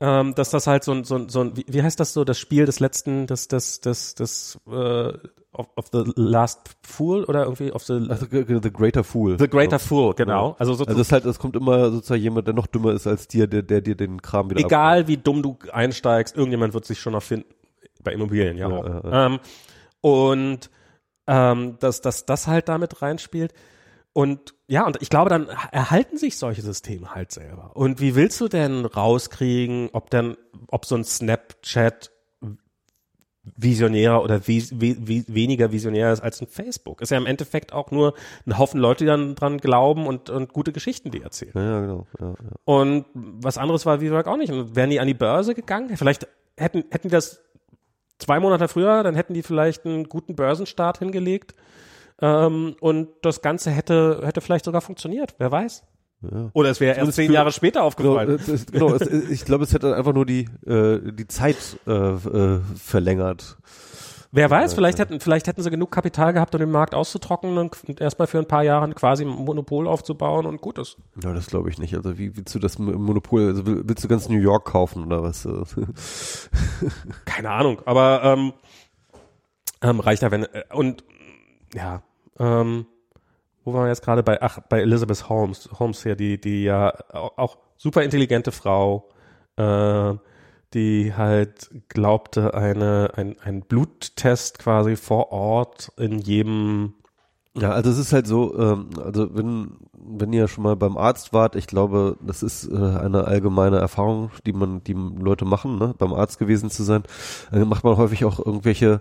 ähm, 0.00 0.34
dass 0.34 0.50
das 0.50 0.66
halt 0.66 0.84
so 0.84 0.92
ein, 0.92 1.04
so 1.04 1.14
ein, 1.16 1.28
so 1.28 1.40
ein 1.40 1.56
wie, 1.56 1.64
wie 1.68 1.82
heißt 1.82 1.98
das 1.98 2.12
so, 2.12 2.24
das 2.24 2.38
Spiel 2.38 2.66
des 2.66 2.80
letzten, 2.80 3.26
das, 3.26 3.48
das, 3.48 3.80
das, 3.80 4.14
das, 4.14 4.58
äh, 4.68 5.12
of, 5.52 5.68
of 5.76 5.86
the 5.90 6.02
Last 6.16 6.76
Fool 6.82 7.24
oder 7.24 7.44
irgendwie 7.44 7.72
of 7.72 7.82
the, 7.84 8.06
Also, 8.10 8.26
g- 8.26 8.44
the 8.62 8.70
Greater 8.70 9.02
Fool. 9.04 9.38
the 9.38 9.48
Greater 9.48 9.78
So. 9.78 9.86
Fool, 9.88 10.14
genau. 10.14 10.50
Ja. 10.50 10.56
Also, 10.58 10.74
so, 10.74 10.84
Also 10.84 11.00
es 11.00 11.06
ist 11.06 11.12
halt, 11.12 11.24
es 11.24 11.38
kommt 11.38 11.56
immer 11.56 11.90
sozusagen 11.90 12.20
jemand, 12.20 12.46
der 12.46 12.52
noch 12.54 12.66
dümmer 12.66 12.92
ist 12.92 13.06
als 13.06 13.26
dir, 13.26 13.46
der, 13.46 13.62
der 13.62 13.80
dir 13.80 13.94
den 13.96 14.20
Kram 14.20 14.50
wieder 14.50 14.60
egal 14.60 15.08
wie 15.08 15.16
dumm 15.16 15.42
du 15.42 15.56
einsteigst, 15.72 16.36
irgendjemand 16.36 16.74
wird 16.74 16.84
sich 16.84 17.00
schon 17.00 17.14
noch 17.14 17.22
finden. 17.22 17.48
Bei 18.04 18.12
Immobilien, 18.12 18.58
ja. 18.58 18.68
Ja, 18.68 18.76
auch. 18.76 19.04
ja, 19.04 19.26
Ähm, 19.26 19.38
und 20.02 20.70
ähm, 21.26 21.76
dass, 21.80 22.02
dass 22.02 22.26
das 22.26 22.46
halt 22.46 22.68
damit 22.68 23.00
reinspielt. 23.00 23.54
Und 24.16 24.54
ja, 24.66 24.86
und 24.86 24.96
ich 25.02 25.10
glaube, 25.10 25.28
dann 25.28 25.46
erhalten 25.72 26.16
sich 26.16 26.38
solche 26.38 26.62
Systeme 26.62 27.14
halt 27.14 27.32
selber. 27.32 27.72
Und 27.74 28.00
wie 28.00 28.14
willst 28.14 28.40
du 28.40 28.48
denn 28.48 28.86
rauskriegen, 28.86 29.90
ob 29.92 30.08
denn, 30.08 30.38
ob 30.68 30.86
so 30.86 30.94
ein 30.94 31.04
Snapchat 31.04 32.12
visionärer 33.44 34.24
oder 34.24 34.46
wie, 34.48 34.64
weniger 34.70 35.70
visionär 35.70 36.14
ist 36.14 36.22
als 36.22 36.40
ein 36.40 36.46
Facebook? 36.46 37.02
Ist 37.02 37.10
ja 37.10 37.18
im 37.18 37.26
Endeffekt 37.26 37.74
auch 37.74 37.90
nur 37.90 38.14
ein 38.46 38.56
Haufen 38.56 38.80
Leute, 38.80 39.04
die 39.04 39.08
dann 39.08 39.34
dran 39.34 39.58
glauben 39.58 40.06
und, 40.06 40.30
und 40.30 40.50
gute 40.50 40.72
Geschichten, 40.72 41.10
die 41.10 41.20
erzählen. 41.20 41.52
Ja, 41.54 41.80
genau. 41.82 42.06
Ja, 42.18 42.28
ja. 42.28 42.50
Und 42.64 43.04
was 43.12 43.58
anderes 43.58 43.84
war, 43.84 44.00
wie 44.00 44.06
gesagt, 44.06 44.28
auch 44.28 44.38
nicht. 44.38 44.50
Und 44.50 44.74
wären 44.74 44.88
die 44.88 44.98
an 44.98 45.08
die 45.08 45.12
Börse 45.12 45.54
gegangen? 45.54 45.94
Vielleicht 45.94 46.26
hätten, 46.56 46.84
hätten 46.88 47.08
die 47.08 47.12
das 47.12 47.42
zwei 48.18 48.40
Monate 48.40 48.66
früher, 48.68 49.02
dann 49.02 49.14
hätten 49.14 49.34
die 49.34 49.42
vielleicht 49.42 49.84
einen 49.84 50.08
guten 50.08 50.36
Börsenstart 50.36 51.00
hingelegt. 51.00 51.54
Ähm, 52.20 52.76
und 52.80 53.08
das 53.22 53.42
Ganze 53.42 53.70
hätte, 53.70 54.20
hätte 54.24 54.40
vielleicht 54.40 54.64
sogar 54.64 54.80
funktioniert. 54.80 55.34
Wer 55.38 55.50
weiß? 55.52 55.84
Ja. 56.22 56.50
Oder 56.54 56.70
es 56.70 56.80
wäre 56.80 56.96
erst 56.96 57.12
zehn 57.12 57.26
für- 57.28 57.34
Jahre 57.34 57.52
später 57.52 57.80
Genau, 57.80 57.86
aufgefallen. 57.88 58.30
es, 58.46 58.66
genau 58.66 58.94
es, 58.94 59.02
ich 59.30 59.44
glaube, 59.44 59.64
es 59.64 59.74
hätte 59.74 59.94
einfach 59.94 60.14
nur 60.14 60.24
die, 60.24 60.48
äh, 60.66 61.12
die 61.12 61.26
Zeit 61.28 61.56
äh, 61.86 61.92
äh, 61.92 62.60
verlängert. 62.74 63.58
Wer 64.32 64.50
weiß, 64.50 64.74
vielleicht 64.74 64.98
hätten, 64.98 65.20
vielleicht 65.20 65.46
hätten 65.46 65.62
sie 65.62 65.70
genug 65.70 65.90
Kapital 65.92 66.32
gehabt, 66.32 66.54
um 66.54 66.58
den 66.58 66.70
Markt 66.70 66.94
auszutrocknen 66.94 67.56
und 67.56 68.00
erstmal 68.00 68.26
für 68.26 68.38
ein 68.38 68.46
paar 68.48 68.64
Jahre 68.64 68.90
quasi 68.92 69.24
ein 69.24 69.28
Monopol 69.28 69.86
aufzubauen 69.86 70.44
und 70.46 70.60
gut 70.60 70.78
ist. 70.78 70.96
Ja, 71.22 71.32
das 71.32 71.46
glaube 71.46 71.70
ich 71.70 71.78
nicht. 71.78 71.94
Also 71.94 72.18
wie 72.18 72.36
willst 72.36 72.54
du 72.54 72.58
das 72.58 72.78
Mo- 72.78 72.98
Monopol, 72.98 73.46
also 73.46 73.64
will- 73.66 73.82
willst 73.86 74.02
du 74.04 74.08
ganz 74.08 74.28
New 74.28 74.38
York 74.38 74.66
kaufen 74.66 75.04
oder 75.06 75.22
was? 75.22 75.46
Keine 77.24 77.50
Ahnung, 77.50 77.80
aber 77.86 78.22
ähm, 78.24 78.52
ähm, 79.82 80.00
reicht 80.00 80.22
ja, 80.22 80.30
wenn 80.30 80.44
äh, 80.44 80.64
und 80.72 81.04
ja, 81.74 82.02
ähm, 82.38 82.86
wo 83.64 83.72
waren 83.74 83.84
wir 83.84 83.88
jetzt 83.88 84.04
gerade 84.04 84.22
bei 84.22 84.40
ach 84.42 84.60
bei 84.68 84.80
Elizabeth 84.80 85.28
Holmes, 85.28 85.68
Holmes 85.78 86.02
hier, 86.02 86.16
die 86.16 86.40
die 86.40 86.64
ja 86.64 86.92
auch, 87.12 87.58
super 87.76 88.02
intelligente 88.02 88.52
Frau, 88.52 89.08
äh, 89.56 90.14
die 90.74 91.14
halt 91.16 91.70
glaubte 91.88 92.54
eine 92.54 93.10
ein 93.16 93.36
ein 93.40 93.62
Bluttest 93.62 94.58
quasi 94.58 94.96
vor 94.96 95.32
Ort 95.32 95.92
in 95.96 96.18
jedem 96.18 96.94
Ja, 97.58 97.70
also 97.70 97.90
es 97.90 97.98
ist 97.98 98.12
halt 98.12 98.26
so, 98.26 98.56
ähm, 98.58 98.90
also 99.02 99.34
wenn, 99.34 99.78
wenn 99.94 100.32
ihr 100.32 100.46
schon 100.46 100.62
mal 100.64 100.76
beim 100.76 100.98
Arzt 100.98 101.32
wart, 101.32 101.56
ich 101.56 101.66
glaube, 101.66 102.18
das 102.20 102.42
ist 102.42 102.68
äh, 102.70 102.74
eine 102.76 103.24
allgemeine 103.24 103.78
Erfahrung, 103.78 104.30
die 104.44 104.52
man, 104.52 104.84
die 104.84 104.92
Leute 104.92 105.46
machen, 105.46 105.78
ne, 105.78 105.94
beim 105.96 106.12
Arzt 106.12 106.38
gewesen 106.38 106.68
zu 106.70 106.82
sein, 106.82 107.02
äh, 107.52 107.64
macht 107.64 107.82
man 107.82 107.96
häufig 107.96 108.26
auch 108.26 108.38
irgendwelche 108.44 109.00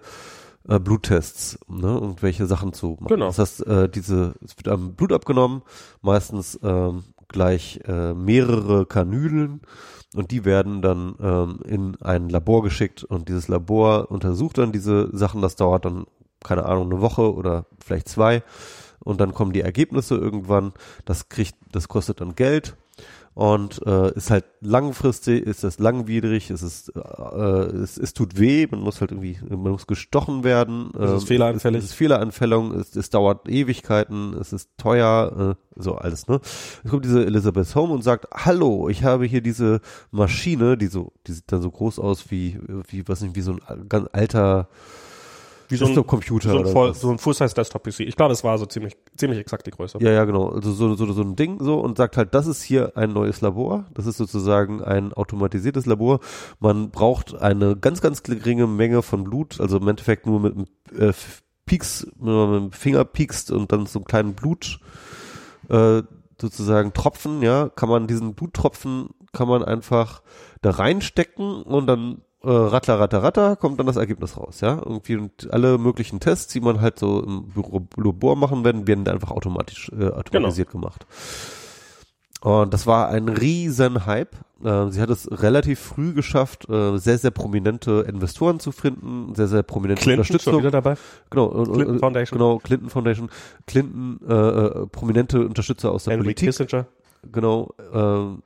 äh, 0.67 0.79
Bluttests, 0.79 1.59
ne, 1.67 1.87
irgendwelche 1.87 2.45
Sachen 2.45 2.73
zu 2.73 2.97
machen. 2.99 3.07
Genau. 3.07 3.27
Das 3.27 3.39
heißt, 3.39 3.67
äh, 3.67 3.89
diese, 3.89 4.35
es 4.43 4.57
wird 4.57 4.67
einem 4.67 4.95
Blut 4.95 5.13
abgenommen, 5.13 5.61
meistens 6.01 6.59
ähm, 6.63 7.03
gleich 7.27 7.79
äh, 7.87 8.13
mehrere 8.13 8.85
Kanülen 8.85 9.61
und 10.15 10.31
die 10.31 10.45
werden 10.45 10.81
dann 10.81 11.15
ähm, 11.19 11.59
in 11.65 12.01
ein 12.01 12.29
Labor 12.29 12.63
geschickt 12.63 13.03
und 13.03 13.29
dieses 13.29 13.47
Labor 13.47 14.11
untersucht 14.11 14.57
dann 14.57 14.71
diese 14.71 15.09
Sachen, 15.15 15.41
das 15.41 15.55
dauert 15.55 15.85
dann 15.85 16.05
keine 16.45 16.65
Ahnung, 16.65 16.91
eine 16.91 17.01
Woche 17.01 17.33
oder 17.33 17.65
vielleicht 17.83 18.07
zwei. 18.07 18.43
Und 18.99 19.19
dann 19.19 19.33
kommen 19.33 19.51
die 19.51 19.61
Ergebnisse 19.61 20.15
irgendwann. 20.15 20.73
Das 21.03 21.29
kriegt, 21.29 21.55
das 21.71 21.87
kostet 21.87 22.21
dann 22.21 22.35
Geld 22.35 22.77
und 23.35 23.85
äh, 23.85 24.13
ist 24.13 24.31
halt 24.31 24.45
langfristig, 24.61 25.45
ist 25.45 25.65
das 25.65 25.77
langwidrig, 25.77 26.49
es 26.49 26.63
ist, 26.63 26.93
äh, 26.95 26.99
es, 26.99 27.97
es 27.97 28.13
tut 28.13 28.39
weh, 28.39 28.65
man 28.71 28.79
muss 28.79 29.01
halt 29.01 29.11
irgendwie, 29.11 29.37
man 29.49 29.73
muss 29.73 29.87
gestochen 29.87 30.45
werden. 30.45 30.89
Es 30.97 31.11
ist 31.11 31.23
ähm, 31.23 31.27
fehleranfällig. 31.27 31.79
Es 31.79 31.85
ist 31.89 31.93
Fehleranfällung, 31.95 32.73
es, 32.79 32.95
es 32.95 33.09
dauert 33.09 33.49
Ewigkeiten, 33.49 34.33
es 34.39 34.53
ist 34.53 34.69
teuer, 34.77 35.57
äh, 35.75 35.81
so 35.81 35.95
alles, 35.95 36.29
ne? 36.29 36.39
Es 36.85 36.89
kommt 36.89 37.03
diese 37.03 37.25
Elizabeth 37.25 37.75
Home 37.75 37.93
und 37.93 38.03
sagt, 38.03 38.27
hallo, 38.33 38.87
ich 38.87 39.03
habe 39.03 39.25
hier 39.25 39.41
diese 39.41 39.81
Maschine, 40.11 40.77
die 40.77 40.87
so, 40.87 41.11
die 41.27 41.33
sieht 41.33 41.51
dann 41.51 41.61
so 41.61 41.69
groß 41.69 41.99
aus 41.99 42.31
wie, 42.31 42.57
wie, 42.87 43.05
was 43.05 43.19
nicht, 43.19 43.35
wie 43.35 43.41
so 43.41 43.57
ein 43.67 43.89
ganz 43.89 44.07
alter 44.13 44.69
wie 45.69 45.75
so 45.75 45.85
ein, 45.85 45.89
Desktop-Computer 45.89 46.49
so 46.49 46.59
ein, 46.59 46.65
voll, 46.67 46.93
so 46.93 47.11
ein 47.11 47.17
Full-Size-Desktop-PC. 47.17 48.01
Ich 48.01 48.15
glaube, 48.15 48.33
es 48.33 48.43
war 48.43 48.57
so 48.57 48.65
ziemlich 48.65 48.95
ziemlich 49.15 49.39
exakt 49.39 49.65
die 49.67 49.71
Größe. 49.71 49.97
Ja, 50.01 50.11
ja, 50.11 50.25
genau. 50.25 50.49
Also 50.49 50.71
so, 50.71 50.95
so, 50.95 51.11
so 51.11 51.21
ein 51.21 51.35
Ding 51.35 51.57
so 51.59 51.79
und 51.79 51.97
sagt 51.97 52.17
halt, 52.17 52.33
das 52.33 52.47
ist 52.47 52.63
hier 52.63 52.95
ein 52.95 53.13
neues 53.13 53.41
Labor. 53.41 53.85
Das 53.93 54.05
ist 54.05 54.17
sozusagen 54.17 54.83
ein 54.83 55.13
automatisiertes 55.13 55.85
Labor. 55.85 56.19
Man 56.59 56.91
braucht 56.91 57.35
eine 57.35 57.75
ganz, 57.75 58.01
ganz 58.01 58.23
geringe 58.23 58.67
Menge 58.67 59.01
von 59.01 59.23
Blut, 59.23 59.59
also 59.59 59.77
im 59.77 59.87
Endeffekt 59.87 60.25
nur 60.25 60.39
mit 60.39 60.53
einem 60.53 60.65
äh, 60.97 61.13
Pieks, 61.65 62.07
wenn 62.19 62.33
man 62.33 62.51
mit 62.51 62.61
dem 62.61 62.71
Finger 62.71 63.05
piekst 63.05 63.51
und 63.51 63.71
dann 63.71 63.85
so 63.85 63.99
einen 63.99 64.05
kleinen 64.05 64.33
Blut 64.33 64.79
äh, 65.69 66.03
sozusagen 66.39 66.93
Tropfen, 66.93 67.41
ja, 67.41 67.69
kann 67.69 67.89
man 67.89 68.07
diesen 68.07 68.35
Bluttropfen 68.35 69.09
kann 69.35 69.47
man 69.47 69.63
einfach 69.63 70.21
da 70.61 70.71
reinstecken 70.71 71.61
und 71.61 71.87
dann 71.87 72.21
äh, 72.45 72.49
ratter, 72.49 72.99
ratter, 72.99 73.23
ratter, 73.23 73.55
kommt 73.55 73.79
dann 73.79 73.87
das 73.87 73.95
Ergebnis 73.95 74.37
raus, 74.37 74.61
ja. 74.61 74.77
Irgendwie 74.77 75.15
und 75.17 75.51
alle 75.51 75.77
möglichen 75.77 76.19
Tests, 76.19 76.53
die 76.53 76.61
man 76.61 76.79
halt 76.81 76.99
so 76.99 77.21
im 77.23 77.47
Büro, 77.49 77.87
Labor 77.97 78.35
machen 78.35 78.63
werden, 78.63 78.87
werden 78.87 79.03
da 79.03 79.11
einfach 79.11 79.31
automatisch 79.31 79.91
äh, 79.97 80.09
automatisiert 80.09 80.69
gemacht. 80.71 81.05
Und 82.41 82.73
das 82.73 82.85
war 82.85 83.09
ein 83.09 83.27
riesen 83.27 84.05
Hype. 84.05 84.35
Äh, 84.63 84.89
sie 84.91 85.01
hat 85.01 85.09
es 85.09 85.27
relativ 85.31 85.79
früh 85.79 86.13
geschafft, 86.13 86.69
äh, 86.69 86.97
sehr, 86.97 87.17
sehr 87.17 87.31
prominente 87.31 88.05
Investoren 88.07 88.59
zu 88.59 88.71
finden, 88.71 89.33
sehr, 89.33 89.47
sehr 89.47 89.63
prominente 89.63 90.03
Clinton 90.03 90.23
schon 90.25 90.35
Unterstützung. 90.35 90.59
wieder 90.59 90.71
dabei. 90.71 90.95
Genau, 91.31 91.45
und- 91.45 91.73
Clinton 91.73 91.93
und- 91.95 91.99
Foundation. 91.99 92.37
Genau, 92.37 92.57
Clinton 92.59 92.89
Foundation. 92.89 93.29
Clinton, 93.65 94.19
äh, 94.29 94.33
äh, 94.33 94.87
prominente 94.87 95.43
Unterstützer 95.45 95.91
aus 95.91 96.03
der 96.03 96.13
Henry 96.13 96.25
Politik 96.25 96.49
Kissinger. 96.49 96.85
genau, 97.31 97.73
äh, 97.93 98.37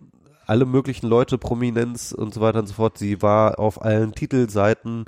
alle 0.50 0.66
möglichen 0.66 1.08
Leute, 1.08 1.38
Prominenz 1.38 2.12
und 2.12 2.34
so 2.34 2.42
weiter 2.42 2.60
und 2.60 2.68
so 2.68 2.74
fort. 2.74 2.98
Sie 2.98 3.22
war 3.22 3.60
auf 3.60 3.82
allen 3.82 4.14
Titelseiten. 4.14 5.06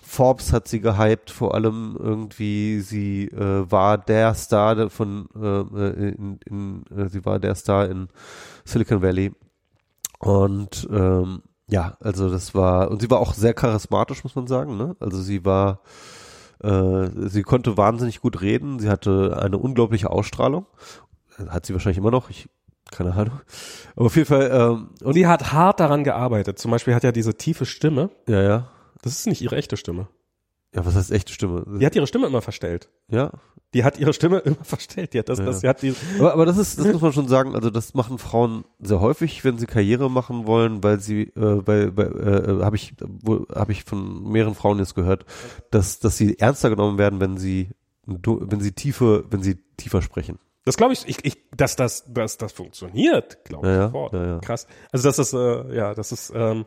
Forbes 0.00 0.52
hat 0.52 0.68
sie 0.68 0.80
gehypt, 0.80 1.30
vor 1.30 1.54
allem 1.54 1.96
irgendwie, 1.98 2.80
sie 2.80 3.24
äh, 3.26 3.70
war 3.70 3.98
der 3.98 4.34
Star 4.34 4.88
von, 4.90 5.28
äh, 5.34 6.10
in, 6.10 6.38
in, 6.46 6.84
äh, 6.96 7.08
sie 7.08 7.24
war 7.24 7.38
der 7.40 7.54
Star 7.56 7.88
in 7.88 8.08
Silicon 8.64 9.02
Valley. 9.02 9.32
Und 10.20 10.88
ähm, 10.90 11.42
ja, 11.68 11.96
also 12.00 12.30
das 12.30 12.54
war, 12.54 12.90
und 12.90 13.00
sie 13.00 13.10
war 13.10 13.18
auch 13.18 13.34
sehr 13.34 13.54
charismatisch, 13.54 14.22
muss 14.22 14.36
man 14.36 14.46
sagen, 14.46 14.76
ne? 14.76 14.96
Also 15.00 15.20
sie 15.20 15.44
war, 15.44 15.80
äh, 16.62 17.08
sie 17.28 17.42
konnte 17.42 17.76
wahnsinnig 17.76 18.20
gut 18.20 18.40
reden, 18.40 18.78
sie 18.78 18.90
hatte 18.90 19.38
eine 19.40 19.58
unglaubliche 19.58 20.10
Ausstrahlung. 20.10 20.66
Hat 21.48 21.66
sie 21.66 21.72
wahrscheinlich 21.72 21.98
immer 21.98 22.12
noch, 22.12 22.30
ich, 22.30 22.48
keine 22.90 23.12
Ahnung. 23.14 23.40
Aber 23.96 24.06
auf 24.06 24.16
jeden 24.16 24.28
Fall, 24.28 24.50
ähm, 24.52 24.90
Und 25.02 25.14
sie 25.14 25.26
hat 25.26 25.52
hart 25.52 25.80
daran 25.80 26.04
gearbeitet. 26.04 26.58
Zum 26.58 26.70
Beispiel 26.70 26.94
hat 26.94 27.04
ja 27.04 27.12
diese 27.12 27.34
tiefe 27.36 27.66
Stimme. 27.66 28.10
ja, 28.28 28.42
ja. 28.42 28.68
Das 29.02 29.12
ist 29.12 29.26
nicht 29.26 29.42
ihre 29.42 29.56
echte 29.56 29.76
Stimme. 29.76 30.08
Ja, 30.74 30.86
was 30.86 30.94
heißt 30.96 31.12
echte 31.12 31.32
Stimme? 31.32 31.64
Die 31.78 31.84
hat 31.84 31.94
ihre 31.94 32.06
Stimme 32.06 32.26
immer 32.26 32.40
verstellt. 32.42 32.88
ja. 33.08 33.30
Die 33.74 33.82
hat 33.82 33.98
ihre 33.98 34.12
Stimme 34.12 34.38
immer 34.38 34.56
verstellt. 34.62 35.14
Die 35.14 35.18
hat 35.18 35.28
das, 35.28 35.40
Ja. 35.40 35.46
das, 35.46 35.58
die 35.60 35.68
hat 35.68 35.82
die, 35.82 35.94
Aber, 36.20 36.32
aber 36.32 36.46
das 36.46 36.58
ist, 36.58 36.78
das 36.78 36.86
muss 36.92 37.02
man 37.02 37.12
schon 37.12 37.26
sagen, 37.26 37.56
also 37.56 37.70
das 37.70 37.92
machen 37.94 38.18
Frauen 38.18 38.64
sehr 38.78 39.00
häufig, 39.00 39.44
wenn 39.44 39.58
sie 39.58 39.66
Karriere 39.66 40.08
machen 40.08 40.46
wollen, 40.46 40.84
weil 40.84 41.00
sie, 41.00 41.22
äh, 41.22 41.66
weil, 41.66 41.96
weil 41.96 42.60
äh, 42.60 42.64
habe 42.64 42.76
ich, 42.76 42.94
habe 43.52 43.72
ich 43.72 43.82
von 43.82 44.30
mehreren 44.30 44.54
Frauen 44.54 44.78
jetzt 44.78 44.94
gehört, 44.94 45.26
dass, 45.72 45.98
dass 45.98 46.16
sie 46.16 46.38
ernster 46.38 46.70
genommen 46.70 46.98
werden, 46.98 47.18
wenn 47.18 47.36
sie, 47.36 47.70
wenn 48.06 48.60
sie 48.60 48.70
tiefe, 48.72 49.24
wenn 49.30 49.42
sie 49.42 49.56
tiefer 49.76 50.02
sprechen. 50.02 50.38
Das 50.64 50.76
glaube 50.76 50.92
ich, 50.94 51.06
ich, 51.06 51.24
ich, 51.24 51.36
dass 51.56 51.76
das, 51.76 52.04
dass 52.12 52.36
das 52.38 52.52
funktioniert, 52.52 53.44
glaube 53.44 53.66
ich 53.68 53.74
Ja, 53.74 53.86
sofort. 53.86 54.12
ja, 54.14 54.26
ja. 54.26 54.38
Krass. 54.38 54.66
Also 54.92 55.08
das 55.08 55.18
ist, 55.18 55.32
äh, 55.32 55.74
ja, 55.76 55.94
das 55.94 56.12
ist, 56.12 56.32
ähm, 56.34 56.64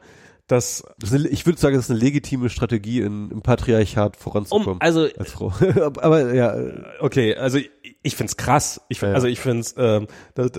dass 0.48 0.84
Das 1.00 1.12
ist 1.12 1.16
eine, 1.20 1.28
ich 1.28 1.46
würde 1.46 1.60
sagen, 1.60 1.76
das 1.76 1.86
ist 1.86 1.92
eine 1.92 2.00
legitime 2.00 2.50
Strategie, 2.50 3.02
in, 3.02 3.32
im 3.32 3.42
Patriarchat 3.42 4.16
voranzukommen. 4.16 4.68
um, 4.76 4.82
also 4.82 5.02
als 5.18 5.32
Frau. 5.34 5.52
Aber 6.00 6.34
ja, 6.34 6.56
äh, 6.56 6.84
okay, 7.02 7.36
also 7.36 7.60
ich, 8.08 8.14
ich 8.14 8.16
find's 8.18 8.38
krass. 8.38 8.82
Ich 8.90 9.00
find, 9.00 9.08
Ja, 9.08 9.12
ja. 9.12 9.16
also 9.16 9.28
ich 9.28 9.40
find's, 9.40 9.76
ähm, 9.78 10.08
das, 10.36 10.52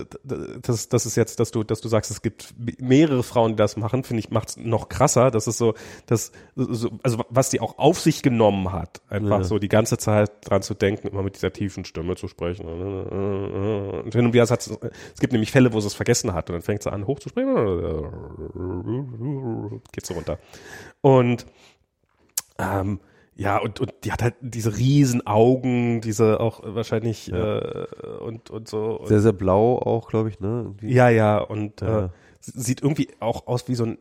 das, 0.61 0.89
das 0.89 1.05
ist 1.05 1.15
jetzt, 1.15 1.39
dass 1.39 1.51
du, 1.51 1.63
dass 1.63 1.81
du 1.81 1.87
sagst, 1.89 2.11
es 2.11 2.21
gibt 2.21 2.53
mehrere 2.79 3.23
Frauen, 3.23 3.51
die 3.51 3.55
das 3.57 3.77
machen, 3.77 4.03
finde 4.03 4.19
ich, 4.19 4.29
macht's 4.29 4.57
noch 4.57 4.89
krasser. 4.89 5.31
Das 5.31 5.47
ist 5.47 5.57
so, 5.57 5.73
das, 6.05 6.31
so, 6.55 6.91
also 7.03 7.23
was 7.29 7.49
die 7.49 7.59
auch 7.59 7.77
auf 7.77 7.99
sich 7.99 8.21
genommen 8.21 8.71
hat, 8.71 9.01
einfach 9.09 9.39
Ja. 9.39 9.43
so 9.43 9.59
die 9.59 9.67
ganze 9.69 9.97
Zeit 9.97 10.31
dran 10.49 10.61
zu 10.61 10.73
denken, 10.73 11.07
immer 11.07 11.23
mit 11.23 11.35
dieser 11.35 11.51
tiefen 11.51 11.85
Stimme 11.85 12.15
zu 12.15 12.27
sprechen. 12.27 12.65
Und 12.67 14.13
hin 14.13 14.25
und 14.25 14.33
wieder 14.33 14.47
hat 14.47 14.59
es 14.61 15.19
gibt 15.19 15.33
nämlich 15.33 15.51
Fälle, 15.51 15.73
wo 15.73 15.79
sie 15.81 15.87
es 15.87 15.93
vergessen 15.93 16.33
hat 16.33 16.49
und 16.49 16.53
dann 16.53 16.61
fängt 16.61 16.83
sie 16.83 16.91
an 16.91 17.07
hochzusprechen, 17.07 17.55
geht 19.91 20.05
so 20.05 20.13
runter. 20.13 20.39
Und 21.01 21.45
ähm, 22.57 22.99
ja, 23.39 23.57
und, 23.57 23.79
und 23.79 23.91
die 24.03 24.11
hat 24.11 24.21
halt 24.21 24.35
diese 24.41 24.77
riesen 24.77 25.25
Augen, 25.25 26.01
diese 26.01 26.39
auch 26.39 26.61
wahrscheinlich 26.63 27.31
äh, 27.31 27.85
und, 28.19 28.49
und 28.49 28.67
so. 28.67 28.99
Und, 28.99 29.07
sehr, 29.07 29.21
sehr 29.21 29.33
blau 29.33 29.77
auch, 29.79 30.09
glaube 30.09 30.29
ich, 30.29 30.39
ne? 30.39 30.61
Irgendwie. 30.65 30.93
ja, 30.93 31.09
ja, 31.09 31.37
und 31.39 31.81
Ja. 31.81 32.05
Äh, 32.05 32.09
sieht 32.41 32.81
irgendwie 32.81 33.09
auch 33.19 33.47
aus 33.47 33.67
wie 33.67 33.75
so 33.75 33.85
ein 33.85 33.97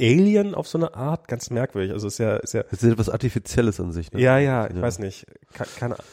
Alien 0.00 0.54
auf 0.54 0.68
so 0.68 0.78
eine 0.78 0.94
Art, 0.94 1.26
ganz 1.26 1.50
merkwürdig. 1.50 1.90
Also 1.92 2.06
ist 2.06 2.18
ja, 2.18 2.36
ist 2.36 2.54
ja, 2.54 2.62
Das 2.62 2.82
ist 2.82 2.90
etwas 2.92 3.08
Artifizielles 3.08 3.80
an 3.80 3.92
sich, 3.92 4.12
ne? 4.12 4.20
ja, 4.20 4.38
ja, 4.38 4.68
ich 4.68 4.76
Ja. 4.76 4.82
weiß 4.82 4.98
nicht, 5.00 5.26
Ke- 5.54 5.64
keine 5.78 5.94
Ahnung. 5.94 6.06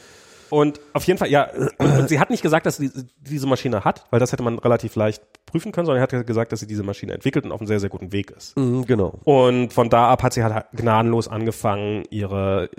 Und 0.56 0.80
auf 0.94 1.04
jeden 1.04 1.20
Fall, 1.20 1.28
ja, 1.30 1.50
und, 1.80 2.00
und 2.00 2.08
sie 2.08 2.18
hat 2.18 2.30
nicht 2.30 2.42
gesagt, 2.42 2.66
dass 2.66 2.78
sie 2.78 2.90
diese, 3.20 3.46
Maschine 3.46 3.84
hat, 3.84 4.06
weil 4.10 4.22
das 4.22 4.32
hätte 4.32 4.42
man 4.42 4.58
relativ 4.58 4.96
leicht 4.96 5.22
prüfen 5.46 5.74
können, 5.74 5.86
sondern 5.86 6.02
er 6.02 6.18
hat 6.18 6.26
gesagt, 6.26 6.54
dass 6.54 6.62
sie 6.62 6.66
diese 6.66 6.82
Maschine 6.82 7.12
entwickelt 7.12 7.44
und 7.44 7.52
auf 7.52 7.60
einem 7.60 7.68
sehr, 7.68 7.82
sehr 7.82 7.90
guten 7.90 8.14
Weg 8.14 8.32
ist. 8.32 8.56
Mhm, 8.56 8.86
genau. 8.86 9.20
Und 9.26 9.74
von 9.74 9.90
da 9.90 10.08
ab 10.08 10.24
hat 10.24 10.32
sie 10.32 10.46
halt 10.46 10.68
gnadenlos 10.72 11.28
angefangen, 11.28 12.06
ihre, 12.10 12.70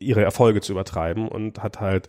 ihre 0.00 0.24
Erfolge 0.24 0.60
zu 0.60 0.72
übertreiben 0.72 1.28
und 1.28 1.62
hat 1.62 1.78
halt 1.78 2.08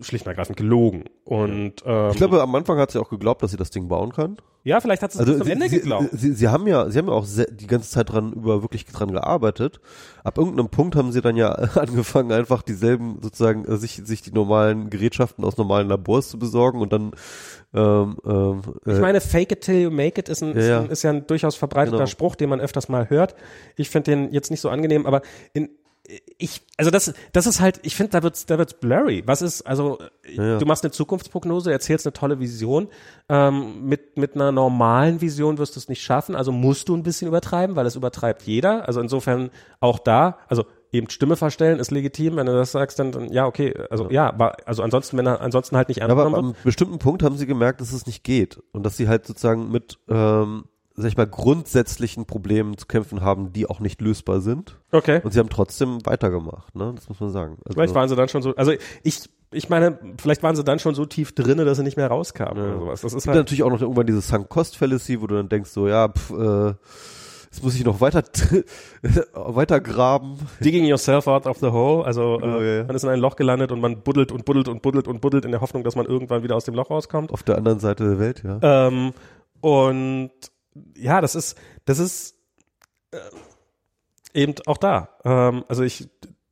schlicht 0.00 0.24
und 0.26 0.30
ergreifend 0.30 0.56
gelogen. 0.56 1.04
Und 1.24 1.82
ähm, 1.84 2.10
Ich 2.10 2.16
glaube, 2.16 2.40
am 2.40 2.54
Anfang 2.54 2.78
hat 2.78 2.92
sie 2.92 3.00
auch 3.00 3.08
geglaubt, 3.10 3.42
dass 3.42 3.50
sie 3.50 3.56
das 3.56 3.70
Ding 3.70 3.88
bauen 3.88 4.12
kann. 4.12 4.36
ja, 4.62 4.80
vielleicht 4.80 5.02
hat 5.02 5.10
sie 5.12 5.16
es 5.18 5.20
Also 5.20 5.32
bis 5.32 5.38
zum 5.38 5.46
sie, 5.46 5.52
Ende 5.52 5.68
sie, 5.68 5.76
geglaubt. 5.80 6.08
Sie, 6.12 6.32
sie 6.34 6.48
haben 6.48 6.68
ja, 6.68 6.88
sie 6.88 6.98
haben 6.98 7.08
ja 7.08 7.12
auch 7.14 7.24
sehr, 7.24 7.46
die 7.50 7.66
ganze 7.66 7.90
Zeit 7.90 8.12
dran 8.12 8.32
über 8.32 8.62
wirklich 8.62 8.84
dran 8.86 9.10
gearbeitet. 9.10 9.80
Ab 10.22 10.38
irgendeinem 10.38 10.68
Punkt 10.68 10.94
haben 10.94 11.10
sie 11.10 11.20
dann 11.20 11.36
ja 11.36 11.50
angefangen, 11.74 12.30
einfach 12.30 12.62
dieselben 12.62 13.18
sozusagen 13.20 13.64
äh, 13.64 13.76
sich 13.76 14.02
sich 14.04 14.22
die 14.22 14.32
normalen 14.32 14.88
Gerätschaften 14.88 15.44
aus 15.44 15.56
normalen 15.56 15.88
Labors 15.88 16.28
zu 16.28 16.38
besorgen 16.38 16.80
und 16.80 16.92
dann 16.92 17.10
ähm, 17.74 18.16
ähm, 18.24 18.62
Ich 18.86 18.92
äh, 18.92 19.00
meine, 19.00 19.20
fake 19.20 19.50
it 19.50 19.60
till 19.62 19.80
you 19.82 19.90
make 19.90 20.20
it 20.20 20.28
ist, 20.28 20.42
ein, 20.42 20.54
Ja, 20.54 20.60
ist, 20.60 20.68
ja. 20.68 20.80
ein, 20.80 20.90
ist 20.90 21.02
ja 21.02 21.10
ein 21.10 21.26
durchaus 21.26 21.56
verbreiteter 21.56 21.96
Genau. 21.96 22.06
Spruch, 22.06 22.36
den 22.36 22.50
man 22.50 22.60
öfters 22.60 22.88
mal 22.88 23.10
hört. 23.10 23.34
Ich 23.74 23.90
finde 23.90 24.12
den 24.12 24.32
jetzt 24.32 24.50
nicht 24.52 24.60
so 24.60 24.68
angenehm, 24.70 25.06
aber 25.06 25.22
in, 25.52 25.70
ich, 26.38 26.62
also 26.76 26.90
das, 26.90 27.12
das 27.32 27.46
ist 27.46 27.60
halt, 27.60 27.80
ich 27.82 27.96
finde, 27.96 28.12
da 28.12 28.22
wird's, 28.22 28.46
da 28.46 28.58
wird's 28.58 28.74
blurry. 28.74 29.22
Was 29.26 29.42
ist, 29.42 29.62
also, 29.62 29.98
ja. 30.30 30.58
du 30.58 30.66
machst 30.66 30.84
eine 30.84 30.90
Zukunftsprognose, 30.90 31.72
erzählst 31.72 32.06
eine 32.06 32.12
tolle 32.12 32.38
Vision, 32.38 32.88
ähm, 33.28 33.84
mit, 33.84 34.16
mit 34.16 34.34
einer 34.34 34.52
normalen 34.52 35.20
Vision 35.20 35.58
wirst 35.58 35.76
du 35.76 35.80
es 35.80 35.88
nicht 35.88 36.02
schaffen, 36.02 36.34
also 36.34 36.52
musst 36.52 36.88
du 36.88 36.96
ein 36.96 37.02
bisschen 37.02 37.28
übertreiben, 37.28 37.76
weil 37.76 37.84
das 37.84 37.96
übertreibt 37.96 38.42
jeder. 38.42 38.86
Also 38.86 39.00
insofern 39.00 39.50
auch 39.80 39.98
da, 39.98 40.38
also 40.48 40.64
eben 40.92 41.10
Stimme 41.10 41.36
verstellen 41.36 41.78
ist 41.78 41.90
legitim, 41.90 42.36
wenn 42.36 42.46
du 42.46 42.52
das 42.52 42.72
sagst, 42.72 42.98
dann, 42.98 43.12
dann 43.12 43.32
ja, 43.32 43.46
okay, 43.46 43.74
also 43.90 44.10
ja, 44.10 44.28
aber, 44.28 44.56
also 44.66 44.82
ansonsten, 44.82 45.16
wenn 45.16 45.26
er 45.26 45.40
ansonsten 45.40 45.76
halt 45.76 45.88
nicht 45.88 45.98
ernst 45.98 46.12
aber 46.12 46.24
genommen 46.24 46.50
am 46.50 46.56
bestimmten 46.64 46.98
Punkt 46.98 47.22
haben 47.22 47.36
sie 47.36 47.46
gemerkt, 47.46 47.80
dass 47.80 47.92
es 47.92 48.06
nicht 48.06 48.24
geht 48.24 48.62
und 48.72 48.84
dass 48.84 48.96
sie 48.96 49.08
halt 49.08 49.26
sozusagen 49.26 49.70
mit 49.70 49.98
ähm, 50.08 50.64
sag 50.96 51.08
ich 51.08 51.16
mal 51.16 51.26
grundsätzlichen 51.26 52.24
Problemen 52.26 52.78
zu 52.78 52.86
kämpfen 52.86 53.20
haben, 53.20 53.52
die 53.52 53.68
auch 53.68 53.80
nicht 53.80 54.00
lösbar 54.00 54.40
sind. 54.40 54.78
Okay. 54.92 55.20
Und 55.22 55.32
sie 55.32 55.38
haben 55.38 55.50
trotzdem 55.50 56.04
weitergemacht, 56.06 56.74
ne? 56.74 56.92
Das 56.94 57.08
muss 57.08 57.20
man 57.20 57.30
sagen. 57.30 57.58
Also, 57.64 57.74
Vielleicht 57.74 57.94
waren 57.94 58.08
sie 58.08 58.16
dann 58.16 58.28
schon 58.28 58.42
so, 58.42 58.54
also 58.56 58.72
ich, 59.02 59.28
ich 59.52 59.68
meine, 59.68 59.98
vielleicht 60.18 60.42
waren 60.42 60.56
sie 60.56 60.64
dann 60.64 60.78
schon 60.78 60.94
so 60.94 61.04
tief 61.04 61.32
drinne, 61.34 61.64
dass 61.64 61.76
sie 61.76 61.84
nicht 61.84 61.96
mehr 61.96 62.08
rauskamen 62.08 62.62
oder 62.62 62.78
sowas. 62.78 63.00
Das 63.02 63.12
ist 63.12 63.18
Es 63.18 63.24
gibt 63.24 63.34
halt, 63.34 63.44
natürlich 63.44 63.62
auch 63.62 63.70
noch 63.70 63.82
irgendwann 63.82 64.06
diese 64.06 64.22
Sunk 64.22 64.48
Cost 64.48 64.76
Fallacy, 64.76 65.20
wo 65.20 65.26
du 65.26 65.34
dann 65.36 65.48
denkst 65.48 65.70
so, 65.70 65.86
ja, 65.86 66.08
pf, 66.08 66.30
äh, 66.30 66.74
jetzt 67.44 67.62
muss 67.62 67.74
ich 67.74 67.84
noch 67.84 68.00
weiter 68.00 68.22
weiter 69.34 69.80
graben. 69.80 70.38
digging 70.60 70.86
yourself 70.86 71.26
out 71.28 71.46
of 71.46 71.58
the 71.58 71.68
hole. 71.68 72.04
Also 72.06 72.40
äh, 72.40 72.46
ja, 72.46 72.76
ja. 72.78 72.84
man 72.84 72.96
ist 72.96 73.02
in 73.02 73.10
ein 73.10 73.20
Loch 73.20 73.36
gelandet 73.36 73.70
und 73.70 73.80
man 73.80 74.02
buddelt 74.02 74.32
und 74.32 74.46
buddelt 74.46 74.68
und 74.68 74.80
buddelt 74.80 75.08
und 75.08 75.20
buddelt 75.20 75.44
in 75.44 75.50
der 75.52 75.60
Hoffnung, 75.60 75.84
dass 75.84 75.94
man 75.94 76.06
irgendwann 76.06 76.42
wieder 76.42 76.56
aus 76.56 76.64
dem 76.64 76.74
Loch 76.74 76.90
rauskommt. 76.90 77.32
Auf 77.32 77.42
der 77.42 77.58
anderen 77.58 77.80
Seite 77.80 78.04
der 78.04 78.18
Welt, 78.18 78.42
ja. 78.42 78.88
Ähm, 78.88 79.12
und 79.60 80.30
ja, 80.96 81.20
das 81.20 81.34
ist, 81.34 81.56
das 81.84 81.98
ist 81.98 82.36
äh, 83.12 83.18
eben 84.34 84.54
auch 84.66 84.78
da. 84.78 85.10
Ähm, 85.24 85.64
also 85.68 85.82
ich 85.82 86.08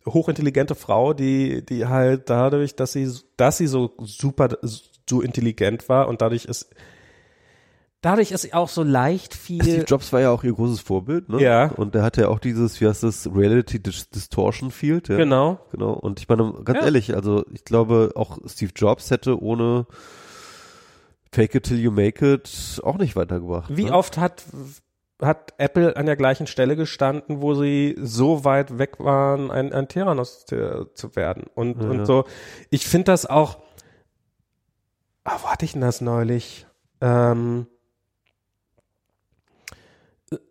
hochintelligente 0.06 0.74
Frau, 0.74 1.14
die, 1.14 1.64
die 1.64 1.86
halt 1.86 2.28
dadurch, 2.30 2.76
dass 2.76 2.92
sie, 2.92 3.10
dass 3.36 3.56
sie 3.56 3.66
so 3.66 3.94
super, 4.02 4.48
so 4.62 5.20
intelligent 5.20 5.88
war 5.88 6.08
und 6.08 6.20
dadurch 6.20 6.44
ist, 6.44 6.68
dadurch 8.02 8.30
ist 8.30 8.52
auch 8.52 8.68
so 8.68 8.82
leicht 8.82 9.34
Steve 9.34 9.64
viel. 9.64 9.84
Jobs 9.86 10.12
war 10.12 10.20
ja 10.20 10.30
auch 10.30 10.44
ihr 10.44 10.52
großes 10.52 10.80
Vorbild, 10.80 11.30
ne? 11.30 11.40
Ja. 11.40 11.70
Und 11.70 11.94
der 11.94 12.02
hatte 12.02 12.22
ja 12.22 12.28
auch 12.28 12.38
dieses, 12.38 12.80
wie 12.80 12.86
heißt 12.86 13.02
das, 13.02 13.28
Reality 13.34 13.82
Dis 13.82 14.10
Distortion 14.10 14.70
Field, 14.70 15.08
ja. 15.08 15.16
Genau. 15.16 15.58
Genau. 15.72 15.94
Und 15.94 16.20
ich 16.20 16.28
meine, 16.28 16.52
ganz 16.64 16.80
Ja. 16.80 16.84
ehrlich, 16.84 17.14
also 17.14 17.44
ich 17.52 17.64
glaube, 17.64 18.12
auch 18.14 18.38
Steve 18.46 18.72
Jobs 18.76 19.10
hätte 19.10 19.40
ohne 19.42 19.86
Fake 21.34 21.56
it 21.56 21.64
till 21.64 21.80
you 21.80 21.90
make 21.90 22.24
it 22.24 22.80
auch 22.84 22.96
nicht 22.96 23.16
weitergebracht. 23.16 23.76
Wie 23.76 23.86
ne? 23.86 23.92
oft 23.92 24.18
hat, 24.18 24.44
hat 25.20 25.52
Apple 25.58 25.96
an 25.96 26.06
der 26.06 26.14
gleichen 26.14 26.46
Stelle 26.46 26.76
gestanden, 26.76 27.42
wo 27.42 27.54
sie 27.54 27.96
so 28.00 28.44
weit 28.44 28.78
weg 28.78 29.00
waren, 29.00 29.50
ein, 29.50 29.72
ein 29.72 29.88
Tyrannos 29.88 30.46
zu, 30.46 30.90
zu 30.94 31.16
werden? 31.16 31.46
Und, 31.56 31.82
Ja. 31.82 31.90
und 31.90 32.06
so, 32.06 32.24
ich 32.70 32.86
finde 32.86 33.06
das 33.06 33.26
auch, 33.26 33.58
ah, 35.24 35.36
wo 35.42 35.48
hatte 35.48 35.64
ich 35.64 35.72
denn 35.72 35.80
das 35.80 36.00
neulich? 36.00 36.68
Ähm, 37.00 37.66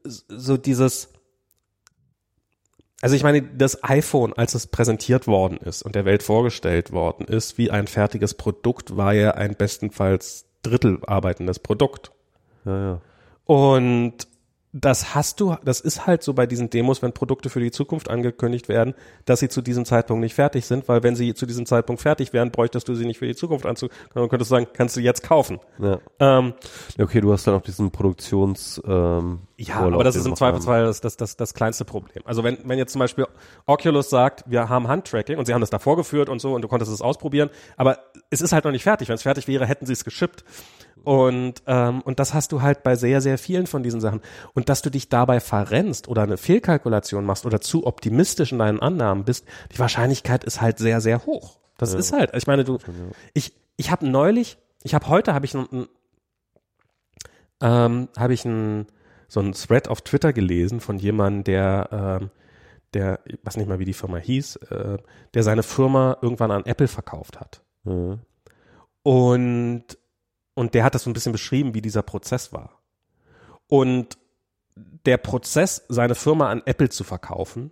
so 0.04 0.58
dieses, 0.58 1.14
also 3.02 3.16
ich 3.16 3.24
meine, 3.24 3.42
das 3.42 3.86
iPhone, 3.86 4.34
als 4.34 4.54
es 4.54 4.68
präsentiert 4.68 5.28
worden 5.28 5.60
ist 5.60 5.82
und 5.82 5.96
der 5.96 6.04
Welt 6.04 6.24
vorgestellt 6.24 6.92
worden 6.92 7.26
ist, 7.26 7.58
wie 7.58 7.72
ein 7.72 7.88
fertiges 7.88 8.34
Produkt, 8.34 8.98
war 8.98 9.14
ja 9.14 9.32
ein 9.32 9.56
bestenfalls 9.56 10.50
Drittel 10.64 11.00
arbeitendes 11.06 11.60
Produkt. 11.60 12.12
Ja, 12.66 12.80
ja. 12.80 13.02
Und 13.46 14.28
das 14.76 15.14
hast 15.14 15.40
du, 15.40 15.56
das 15.64 15.80
ist 15.80 16.08
halt 16.08 16.24
so 16.24 16.34
bei 16.34 16.48
diesen 16.48 16.72
Demos, 16.72 17.04
wenn 17.04 17.14
Produkte 17.14 17.52
für 17.52 17.60
die 17.60 17.70
Zukunft 17.70 18.10
angekündigt 18.10 18.68
werden, 18.70 18.96
dass 19.26 19.40
sie 19.40 19.48
zu 19.48 19.62
diesem 19.62 19.86
Zeitpunkt 19.86 20.22
nicht 20.22 20.34
fertig 20.34 20.66
sind, 20.66 20.88
weil 20.88 21.04
wenn 21.04 21.16
sie 21.16 21.36
zu 21.36 21.46
diesem 21.46 21.68
Zeitpunkt 21.68 22.02
fertig 22.02 22.34
wären, 22.34 22.50
bräuchtest 22.50 22.88
du 22.90 22.96
sie 22.96 23.06
nicht 23.06 23.20
für 23.20 23.28
die 23.28 23.36
Zukunft 23.36 23.68
anzu, 23.68 23.90
dann 24.16 24.28
könntest 24.30 24.50
du 24.50 24.56
sagen, 24.56 24.68
kannst 24.74 24.98
du 24.98 25.02
jetzt 25.02 25.22
kaufen. 25.22 25.60
ja. 25.80 26.00
Ähm, 26.20 26.54
Okay, 26.98 27.22
du 27.22 27.32
hast 27.32 27.46
dann 27.46 27.54
auch 27.54 27.62
diesen 27.62 27.92
Produktions 27.92 28.82
ähm, 28.86 29.42
ja, 29.58 29.76
Vorlauf, 29.76 29.94
aber 29.94 30.04
das 30.04 30.16
ist 30.16 30.26
im. 30.26 30.36
Zweifelsfall 30.36 30.86
das, 30.86 31.02
das, 31.02 31.18
das, 31.18 31.38
das 31.38 31.54
kleinste 31.54 31.86
Problem. 31.86 32.24
Also 32.26 32.44
wenn, 32.44 32.58
wenn 32.66 32.80
jetzt 32.80 32.92
zum 32.92 33.00
Beispiel 33.00 33.28
Oculus 33.68 34.10
sagt, 34.10 34.44
wir 34.48 34.70
haben 34.70 34.88
Handtracking 34.88 35.38
und 35.38 35.46
sie 35.46 35.54
haben 35.54 35.62
das 35.62 35.70
da 35.70 35.78
vorgeführt 35.78 36.30
und 36.30 36.40
so 36.40 36.56
und 36.56 36.64
du 36.64 36.68
konntest 36.68 36.92
es 36.92 37.02
ausprobieren, 37.02 37.50
aber 37.78 38.00
es 38.32 38.42
ist 38.42 38.52
halt 38.52 38.66
noch 38.66 38.72
nicht 38.72 38.84
fertig. 38.84 39.10
Wenn 39.10 39.16
es 39.16 39.22
fertig 39.22 39.48
wäre, 39.48 39.68
hätten 39.68 39.86
sie 39.86 39.94
es 39.94 40.04
geschippt. 40.04 40.44
Und, 41.04 41.64
ähm, 41.68 42.02
und 42.02 42.20
das 42.20 42.34
hast 42.34 42.52
du 42.52 42.62
halt 42.62 42.84
bei 42.84 42.96
sehr, 42.96 43.22
sehr 43.22 43.38
vielen 43.38 43.68
von 43.68 43.84
diesen 43.84 44.00
Sachen. 44.00 44.22
Und 44.54 44.70
dass 44.70 44.82
du 44.82 44.90
dich 44.90 45.10
dabei 45.10 45.40
verrennst 45.40 46.08
oder 46.08 46.24
eine 46.24 46.38
Fehlkalkulation 46.38 47.26
machst 47.26 47.46
oder 47.46 47.60
zu 47.60 47.86
optimistisch 47.86 48.52
in 48.52 48.60
deinen 48.60 48.80
Annahmen 48.80 49.26
bist, 49.26 49.46
die 49.74 49.80
Wahrscheinlichkeit 49.80 50.44
ist 50.44 50.62
halt 50.62 50.80
sehr, 50.80 51.02
sehr 51.02 51.26
hoch. 51.26 51.60
Das 51.78 51.94
ist 51.94 52.14
halt, 52.14 52.34
ich 52.36 52.48
meine, 52.48 52.64
du, 52.64 52.78
ich, 53.34 53.54
ich 53.76 53.92
habe 53.92 54.08
neulich, 54.08 54.58
ich 54.84 54.94
habe 54.94 55.08
heute, 55.08 55.34
habe 55.34 55.46
ich 55.46 55.54
ein, 55.56 55.68
ein 55.72 55.88
ähm, 57.62 58.10
habe 58.18 58.34
ich 58.34 58.46
ein, 58.46 58.88
so 59.28 59.40
ein 59.40 59.54
Thread 59.54 59.88
auf 59.88 60.02
Twitter 60.02 60.32
gelesen 60.32 60.80
von 60.80 60.98
jemandem, 60.98 61.44
der, 61.44 62.20
ähm, 62.22 62.30
der, 62.94 63.20
ich 63.26 63.40
weiß 63.44 63.58
nicht 63.58 63.68
mal, 63.68 63.80
wie 63.80 63.86
die 63.86 63.94
Firma 63.94 64.18
hieß, 64.18 64.58
äh, 64.58 64.98
der 65.34 65.44
seine 65.44 65.64
Firma 65.64 66.18
irgendwann 66.22 66.52
an 66.52 66.66
Apple 66.66 66.88
verkauft 66.88 67.40
hat. 67.40 67.64
Ja. 67.86 68.20
Und, 69.02 69.86
und 70.54 70.74
der 70.74 70.84
hat 70.84 70.96
das 70.96 71.04
so 71.04 71.10
ein 71.10 71.14
bisschen 71.14 71.32
beschrieben, 71.32 71.74
wie 71.74 71.82
dieser 71.82 72.04
Prozess 72.04 72.54
war. 72.54 72.80
Und 73.68 74.18
der 74.76 75.18
Prozess, 75.18 75.84
seine 75.90 76.16
Firma 76.16 76.50
an 76.50 76.62
Apple 76.66 76.90
zu 76.90 77.04
verkaufen, 77.04 77.72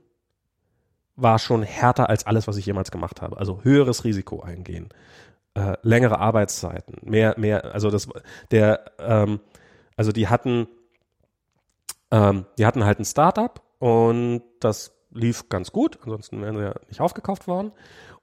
war 1.15 1.39
schon 1.39 1.63
härter 1.63 2.09
als 2.09 2.25
alles, 2.25 2.47
was 2.47 2.57
ich 2.57 2.65
jemals 2.65 2.91
gemacht 2.91 3.21
habe. 3.21 3.37
Also 3.37 3.63
höheres 3.63 4.03
Risiko 4.03 4.41
eingehen, 4.41 4.89
äh, 5.53 5.77
längere 5.81 6.19
Arbeitszeiten, 6.19 6.97
mehr, 7.03 7.35
mehr, 7.37 7.73
also 7.73 7.89
das, 7.89 8.07
der, 8.49 8.91
ähm, 8.99 9.39
also 9.95 10.11
die 10.11 10.27
hatten, 10.27 10.67
ähm, 12.09 12.45
die 12.57 12.65
hatten 12.65 12.85
halt 12.85 12.99
ein 12.99 13.05
Startup 13.05 13.61
und 13.79 14.43
das 14.59 14.93
lief 15.11 15.49
ganz 15.49 15.71
gut, 15.71 15.99
ansonsten 16.03 16.41
wären 16.41 16.55
sie 16.55 16.63
ja 16.63 16.75
nicht 16.87 17.01
aufgekauft 17.01 17.47
worden. 17.47 17.71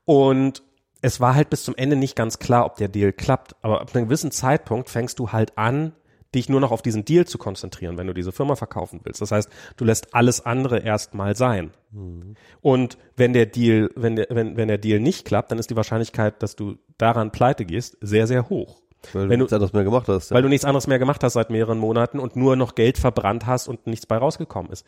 Und 0.05 0.63
es 1.03 1.21
war 1.21 1.35
halt 1.35 1.51
bis 1.51 1.63
zum 1.65 1.77
Ende 1.77 1.97
nicht 1.97 2.17
ganz 2.17 2.39
klar, 2.39 2.67
ob 2.67 2.77
der 2.77 2.89
Deal 2.89 3.13
klappt. 3.13 3.55
Aber 3.63 3.81
ab 3.81 3.95
einem 3.95 4.07
gewissen 4.07 4.31
Zeitpunkt 4.31 4.89
fängst 4.91 5.19
du 5.19 5.31
halt 5.33 5.57
an, 5.57 5.93
dich 6.35 6.49
nur 6.51 6.61
noch 6.61 6.73
auf 6.73 6.83
diesen 6.83 7.05
Deal 7.07 7.25
zu 7.27 7.39
konzentrieren, 7.39 7.97
wenn 7.97 8.07
du 8.07 8.13
diese 8.13 8.33
Firma 8.33 8.55
verkaufen 8.55 9.01
willst. 9.05 9.23
Das 9.23 9.33
heißt, 9.33 9.49
du 9.79 9.85
lässt 9.87 10.15
alles 10.15 10.45
andere 10.45 10.81
erstmal 10.81 11.35
sein. 11.37 11.71
Mhm. 11.91 12.35
Und 12.61 12.99
wenn 13.17 13.33
der 13.33 13.47
Deal, 13.47 13.91
wenn 13.97 14.17
der, 14.17 14.27
wenn, 14.31 14.57
wenn 14.57 14.69
der 14.69 14.77
Deal 14.79 15.01
nicht 15.01 15.25
klappt, 15.25 15.51
dann 15.51 15.59
ist 15.59 15.71
die 15.71 15.77
Wahrscheinlichkeit, 15.77 16.43
dass 16.43 16.55
du 16.55 16.77
daran 16.99 17.31
pleite 17.31 17.65
gehst, 17.65 17.97
sehr, 18.03 18.27
sehr 18.27 18.49
hoch. 18.51 18.83
Weil 19.13 19.29
Wenn 19.29 19.29
du 19.31 19.37
du- 19.37 19.39
nichts 19.45 19.53
anderes 19.55 19.73
mehr 19.73 19.85
gemacht 19.85 20.09
hast. 20.09 20.33
Weil 20.33 20.43
du 20.43 20.49
nichts 20.49 20.65
anderes 20.67 20.87
mehr 20.89 20.99
gemacht 20.99 21.23
hast 21.23 21.35
seit 21.35 21.51
mehreren 21.51 21.79
Monaten 21.79 22.19
und 22.19 22.35
nur 22.37 22.57
noch 22.57 22.75
Geld 22.75 22.99
verbrannt 22.99 23.47
hast 23.47 23.69
und 23.69 23.87
nichts 23.87 24.05
bei 24.07 24.19
rausgekommen 24.19 24.73
ist. 24.73 24.85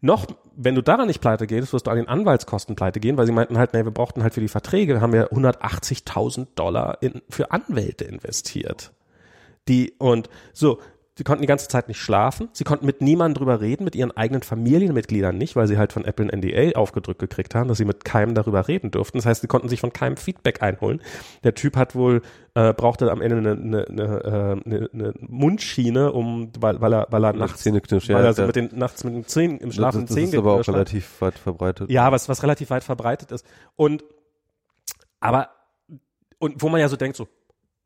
Noch, 0.00 0.26
wenn 0.54 0.74
du 0.74 0.82
daran 0.82 1.08
nicht 1.08 1.20
pleite 1.20 1.46
gehst, 1.46 1.72
wirst 1.72 1.86
du 1.86 1.90
an 1.90 1.96
den 1.96 2.08
Anwaltskosten 2.08 2.76
pleite 2.76 3.00
gehen, 3.00 3.16
weil 3.16 3.26
sie 3.26 3.32
meinten 3.32 3.58
halt, 3.58 3.74
nee, 3.74 3.84
wir 3.84 3.90
brauchten 3.90 4.22
halt 4.22 4.34
für 4.34 4.40
die 4.40 4.48
Verträge, 4.48 5.00
haben 5.00 5.12
wir 5.12 5.32
180.000 5.32 6.48
Dollar 6.54 6.98
in, 7.00 7.22
für 7.28 7.50
Anwälte 7.50 8.04
investiert. 8.04 8.92
Die, 9.66 9.94
und 9.98 10.30
so, 10.52 10.80
sie 11.18 11.24
konnten 11.24 11.42
die 11.42 11.48
ganze 11.48 11.66
Zeit 11.66 11.88
nicht 11.88 11.98
schlafen, 11.98 12.48
sie 12.52 12.62
konnten 12.62 12.86
mit 12.86 13.00
niemandem 13.00 13.38
drüber 13.38 13.60
reden, 13.60 13.82
mit 13.82 13.96
ihren 13.96 14.16
eigenen 14.16 14.42
Familienmitgliedern 14.42 15.36
nicht, 15.36 15.56
weil 15.56 15.66
sie 15.66 15.76
halt 15.76 15.92
von 15.92 16.04
Apple 16.04 16.30
ein 16.30 16.40
NDA 16.40 16.78
aufgedrückt 16.78 17.18
gekriegt 17.18 17.56
haben, 17.56 17.66
dass 17.66 17.78
sie 17.78 17.84
mit 17.84 18.04
keinem 18.04 18.36
darüber 18.36 18.68
reden 18.68 18.92
durften. 18.92 19.18
Das 19.18 19.26
heißt, 19.26 19.40
sie 19.40 19.48
konnten 19.48 19.68
sich 19.68 19.80
von 19.80 19.92
keinem 19.92 20.16
Feedback 20.16 20.62
einholen. 20.62 21.02
Der 21.42 21.56
Typ 21.56 21.76
hat 21.76 21.96
wohl, 21.96 22.22
äh, 22.54 22.72
brauchte 22.72 23.10
am 23.10 23.20
Ende 23.20 23.38
eine, 23.38 23.50
eine, 23.50 23.88
eine, 23.88 24.60
äh, 24.64 24.90
eine, 24.92 25.14
Mundschiene, 25.18 26.12
um, 26.12 26.52
weil, 26.60 26.80
weil 26.80 26.94
er, 26.94 27.08
weil 27.10 27.24
er 27.24 27.32
nachts, 27.32 27.66
weil 27.66 28.24
er 28.24 28.32
so 28.32 28.46
mit 28.46 28.54
den, 28.54 28.70
nachts 28.74 29.02
mit 29.02 29.14
den 29.14 29.26
Zähnen 29.26 29.58
im 29.58 29.70
das, 29.70 29.74
Schlaf 29.74 29.94
das, 29.94 30.02
mit 30.02 30.10
das 30.10 30.14
den 30.14 30.24
ist 30.24 30.30
Zähnen 30.30 30.46
aber 30.46 30.60
auch 30.60 30.68
relativ 30.68 31.20
weit 31.20 31.36
verbreitet. 31.36 31.90
Ja, 31.90 32.12
was, 32.12 32.28
was 32.28 32.44
relativ 32.44 32.70
weit 32.70 32.84
verbreitet 32.84 33.32
ist. 33.32 33.44
Und, 33.74 34.04
aber, 35.18 35.48
und 36.38 36.62
wo 36.62 36.68
man 36.68 36.80
ja 36.80 36.88
so 36.88 36.94
denkt, 36.94 37.16
so, 37.16 37.26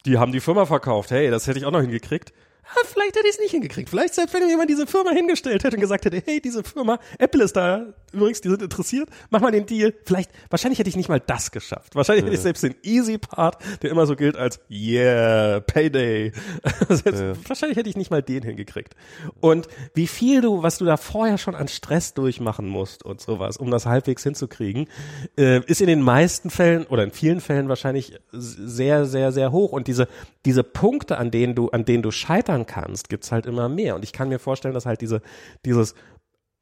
die 0.04 0.18
haben 0.18 0.32
die 0.32 0.40
Firma 0.40 0.66
verkauft, 0.66 1.12
hey, 1.12 1.30
das 1.30 1.46
hätte 1.46 1.58
ich 1.58 1.64
auch 1.64 1.70
noch 1.70 1.80
hingekriegt. 1.80 2.34
Ah, 2.64 2.86
vielleicht 2.86 3.16
hätte 3.16 3.26
ich 3.26 3.34
es 3.34 3.40
nicht 3.40 3.50
hingekriegt. 3.50 3.90
Vielleicht 3.90 4.14
selbst 4.14 4.34
wenn 4.34 4.48
jemand 4.48 4.70
diese 4.70 4.86
Firma 4.86 5.10
hingestellt 5.10 5.64
hätte 5.64 5.76
und 5.76 5.80
gesagt 5.80 6.04
hätte, 6.04 6.22
hey, 6.24 6.40
diese 6.40 6.62
Firma, 6.62 6.98
Apple 7.18 7.44
ist 7.44 7.56
da, 7.56 7.86
übrigens, 8.12 8.40
die 8.40 8.48
sind 8.48 8.62
interessiert, 8.62 9.08
mach 9.30 9.40
mal 9.40 9.50
den 9.50 9.66
Deal. 9.66 9.92
Vielleicht, 10.04 10.30
wahrscheinlich 10.48 10.78
hätte 10.78 10.88
ich 10.88 10.96
nicht 10.96 11.08
mal 11.08 11.20
das 11.20 11.50
geschafft. 11.50 11.94
Wahrscheinlich 11.94 12.24
hätte 12.24 12.34
ich 12.34 12.40
selbst 12.40 12.62
den 12.62 12.74
Easy 12.82 13.18
Part, 13.18 13.58
der 13.82 13.90
immer 13.90 14.06
so 14.06 14.16
gilt 14.16 14.36
als, 14.36 14.60
yeah, 14.70 15.60
Payday. 15.60 16.32
selbst, 16.88 17.48
Wahrscheinlich 17.48 17.76
hätte 17.76 17.90
ich 17.90 17.96
nicht 17.96 18.10
mal 18.10 18.22
den 18.22 18.42
hingekriegt. 18.42 18.94
Und 19.40 19.68
wie 19.94 20.06
viel 20.06 20.40
du, 20.40 20.62
was 20.62 20.78
du 20.78 20.84
da 20.84 20.96
vorher 20.96 21.38
schon 21.38 21.54
an 21.54 21.68
Stress 21.68 22.14
durchmachen 22.14 22.68
musst 22.68 23.02
und 23.02 23.20
sowas, 23.20 23.56
um 23.56 23.70
das 23.70 23.86
halbwegs 23.86 24.22
hinzukriegen, 24.22 24.88
äh, 25.36 25.60
ist 25.66 25.80
in 25.80 25.88
den 25.88 26.02
meisten 26.02 26.50
Fällen 26.50 26.86
oder 26.86 27.02
in 27.04 27.10
vielen 27.10 27.40
Fällen 27.40 27.68
wahrscheinlich 27.68 28.18
sehr, 28.30 29.04
sehr, 29.04 29.32
sehr 29.32 29.52
hoch. 29.52 29.72
Und 29.72 29.88
diese, 29.88 30.08
diese 30.44 30.62
Punkte, 30.62 31.18
an 31.18 31.30
denen 31.30 31.54
du, 31.54 31.68
an 31.70 31.84
denen 31.84 32.02
du 32.02 32.10
scheitern 32.52 32.66
kannst, 32.66 33.08
gibt's 33.08 33.32
halt 33.32 33.46
immer 33.46 33.68
mehr. 33.68 33.94
Und 33.94 34.04
ich 34.04 34.12
kann 34.12 34.28
mir 34.28 34.38
vorstellen, 34.38 34.74
dass 34.74 34.86
halt 34.86 35.00
diese, 35.00 35.22
dieses, 35.64 35.94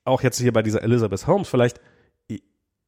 auch 0.05 0.23
jetzt 0.23 0.39
hier 0.39 0.53
bei 0.53 0.63
dieser 0.63 0.83
Elizabeth 0.83 1.27
Holmes, 1.27 1.49
vielleicht, 1.49 1.81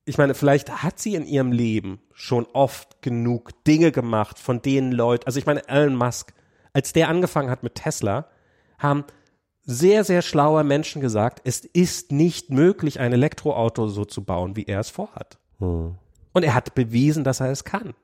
ich 0.05 0.18
meine, 0.18 0.34
vielleicht 0.34 0.82
hat 0.82 0.98
sie 0.98 1.14
in 1.14 1.24
ihrem 1.24 1.52
Leben 1.52 2.00
schon 2.12 2.47
oft 2.52 3.02
genug 3.02 3.64
Dinge 3.64 3.92
gemacht, 3.92 4.39
von 4.39 4.62
denen 4.62 4.92
Leute, 4.92 5.26
also 5.26 5.39
ich 5.39 5.47
meine, 5.47 5.66
Elon 5.68 5.94
Musk, 5.94 6.32
als 6.72 6.92
der 6.92 7.08
angefangen 7.08 7.50
hat 7.50 7.62
mit 7.62 7.76
Tesla, 7.76 8.26
haben 8.78 9.05
sehr, 9.64 10.02
sehr 10.02 10.22
schlaue 10.22 10.64
Menschen 10.64 11.00
gesagt, 11.00 11.40
es 11.44 11.60
ist 11.60 12.10
nicht 12.10 12.50
möglich, 12.50 12.98
ein 12.98 13.12
Elektroauto 13.12 13.86
so 13.86 14.05
zu 14.05 14.24
bauen, 14.24 14.56
wie 14.56 14.64
er 14.64 14.81
es 14.81 14.90
vorhat. 14.90 15.39
Hm. 15.58 15.94
Und 16.32 16.42
er 16.42 16.55
hat 16.55 16.74
bewiesen, 16.74 17.22
dass 17.22 17.40
er 17.40 17.50
es 17.50 17.62
kann. 17.62 17.94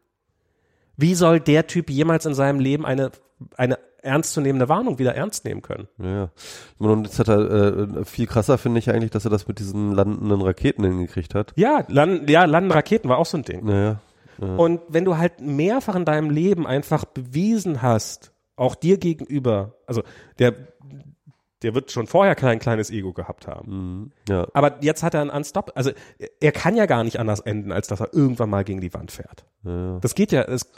Wie 0.96 1.14
soll 1.14 1.40
der 1.40 1.66
Typ 1.66 1.90
jemals 1.90 2.26
in 2.26 2.34
seinem 2.34 2.60
Leben 2.60 2.84
eine, 2.84 3.10
eine 3.56 3.78
ernstzunehmende 4.02 4.68
Warnung 4.68 4.98
wieder 4.98 5.14
ernst 5.14 5.44
nehmen 5.44 5.62
können? 5.62 5.88
Ja, 5.98 6.08
ja. 6.08 6.30
Und 6.78 7.04
jetzt 7.06 7.18
hat 7.18 7.28
er, 7.28 7.98
äh, 8.00 8.04
viel 8.04 8.26
krasser 8.26 8.58
finde 8.58 8.78
ich 8.78 8.90
eigentlich, 8.90 9.10
dass 9.10 9.24
er 9.24 9.30
das 9.30 9.48
mit 9.48 9.58
diesen 9.58 9.92
landenden 9.92 10.40
Raketen 10.40 10.84
hingekriegt 10.84 11.34
hat. 11.34 11.52
Ja, 11.56 11.84
landen, 11.88 12.28
ja, 12.30 12.44
landen 12.44 12.70
Raketen 12.72 13.08
war 13.08 13.18
auch 13.18 13.26
so 13.26 13.36
ein 13.38 13.42
Ding. 13.44 13.64
Naja. 13.64 14.00
Und 14.40 14.80
wenn 14.88 15.04
du 15.04 15.16
halt 15.16 15.40
mehrfach 15.40 15.96
in 15.96 16.04
deinem 16.04 16.30
Leben 16.30 16.64
einfach 16.64 17.04
bewiesen 17.04 17.82
hast, 17.82 18.32
auch 18.54 18.76
dir 18.76 18.96
gegenüber, 18.98 19.74
also 19.86 20.02
der, 20.38 20.54
der 21.62 21.74
wird 21.74 21.90
schon 21.90 22.06
vorher 22.06 22.36
kein 22.36 22.60
kleines 22.60 22.88
Ego 22.90 23.12
gehabt 23.12 23.48
haben. 23.48 23.70
Mhm. 24.02 24.12
Ja. 24.28 24.46
Aber 24.54 24.76
jetzt 24.80 25.02
hat 25.02 25.14
er 25.14 25.22
einen 25.22 25.30
Unstop, 25.30 25.72
also 25.74 25.90
er- 26.38 26.52
kann 26.52 26.76
ja 26.76 26.86
gar 26.86 27.02
nicht 27.02 27.18
anders 27.18 27.40
enden, 27.40 27.72
als 27.72 27.88
dass 27.88 27.98
er 28.00 28.14
irgendwann 28.14 28.48
mal 28.50 28.62
gegen 28.62 28.80
die 28.80 28.94
Wand 28.94 29.10
fährt. 29.10 29.44
ja. 29.64 29.98
Das 29.98 30.14
geht 30.14 30.30
ja, 30.30 30.42
es, 30.42 30.70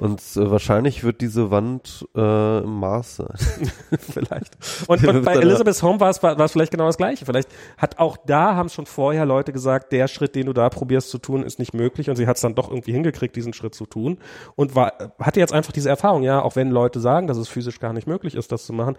Und 0.00 0.22
äh, 0.34 0.50
wahrscheinlich 0.50 1.04
wird 1.04 1.20
diese 1.20 1.50
Wand 1.50 2.08
äh, 2.16 2.60
im 2.60 2.80
Mars 2.80 3.16
sein. 3.16 3.36
vielleicht. 3.98 4.56
Und, 4.88 5.06
und 5.06 5.24
bei 5.26 5.34
Elizabeth 5.34 5.82
Home 5.82 6.00
war 6.00 6.08
es, 6.08 6.22
war, 6.22 6.38
war 6.38 6.46
es 6.46 6.52
vielleicht 6.52 6.72
genau 6.72 6.86
das 6.86 6.96
Gleiche. 6.96 7.26
Vielleicht 7.26 7.50
hat 7.76 7.98
auch 7.98 8.16
da 8.16 8.54
haben 8.54 8.70
schon 8.70 8.86
vorher 8.86 9.26
Leute 9.26 9.52
gesagt, 9.52 9.92
der 9.92 10.08
Schritt, 10.08 10.34
den 10.34 10.46
du 10.46 10.54
da 10.54 10.70
probierst 10.70 11.10
zu 11.10 11.18
tun, 11.18 11.42
ist 11.42 11.58
nicht 11.58 11.74
möglich. 11.74 12.08
Und 12.08 12.16
sie 12.16 12.26
hat 12.26 12.36
es 12.36 12.42
dann 12.42 12.54
doch 12.54 12.70
irgendwie 12.70 12.92
hingekriegt, 12.92 13.36
diesen 13.36 13.52
Schritt 13.52 13.74
zu 13.74 13.84
tun. 13.84 14.18
Und 14.56 14.74
war, 14.74 14.94
hatte 15.18 15.38
jetzt 15.38 15.52
einfach 15.52 15.72
diese 15.72 15.90
Erfahrung, 15.90 16.22
ja, 16.22 16.40
auch 16.40 16.56
wenn 16.56 16.70
Leute 16.70 16.98
sagen, 16.98 17.26
dass 17.26 17.36
es 17.36 17.48
physisch 17.48 17.78
gar 17.78 17.92
nicht 17.92 18.06
möglich 18.06 18.34
ist, 18.34 18.50
das 18.52 18.64
zu 18.64 18.72
machen. 18.72 18.96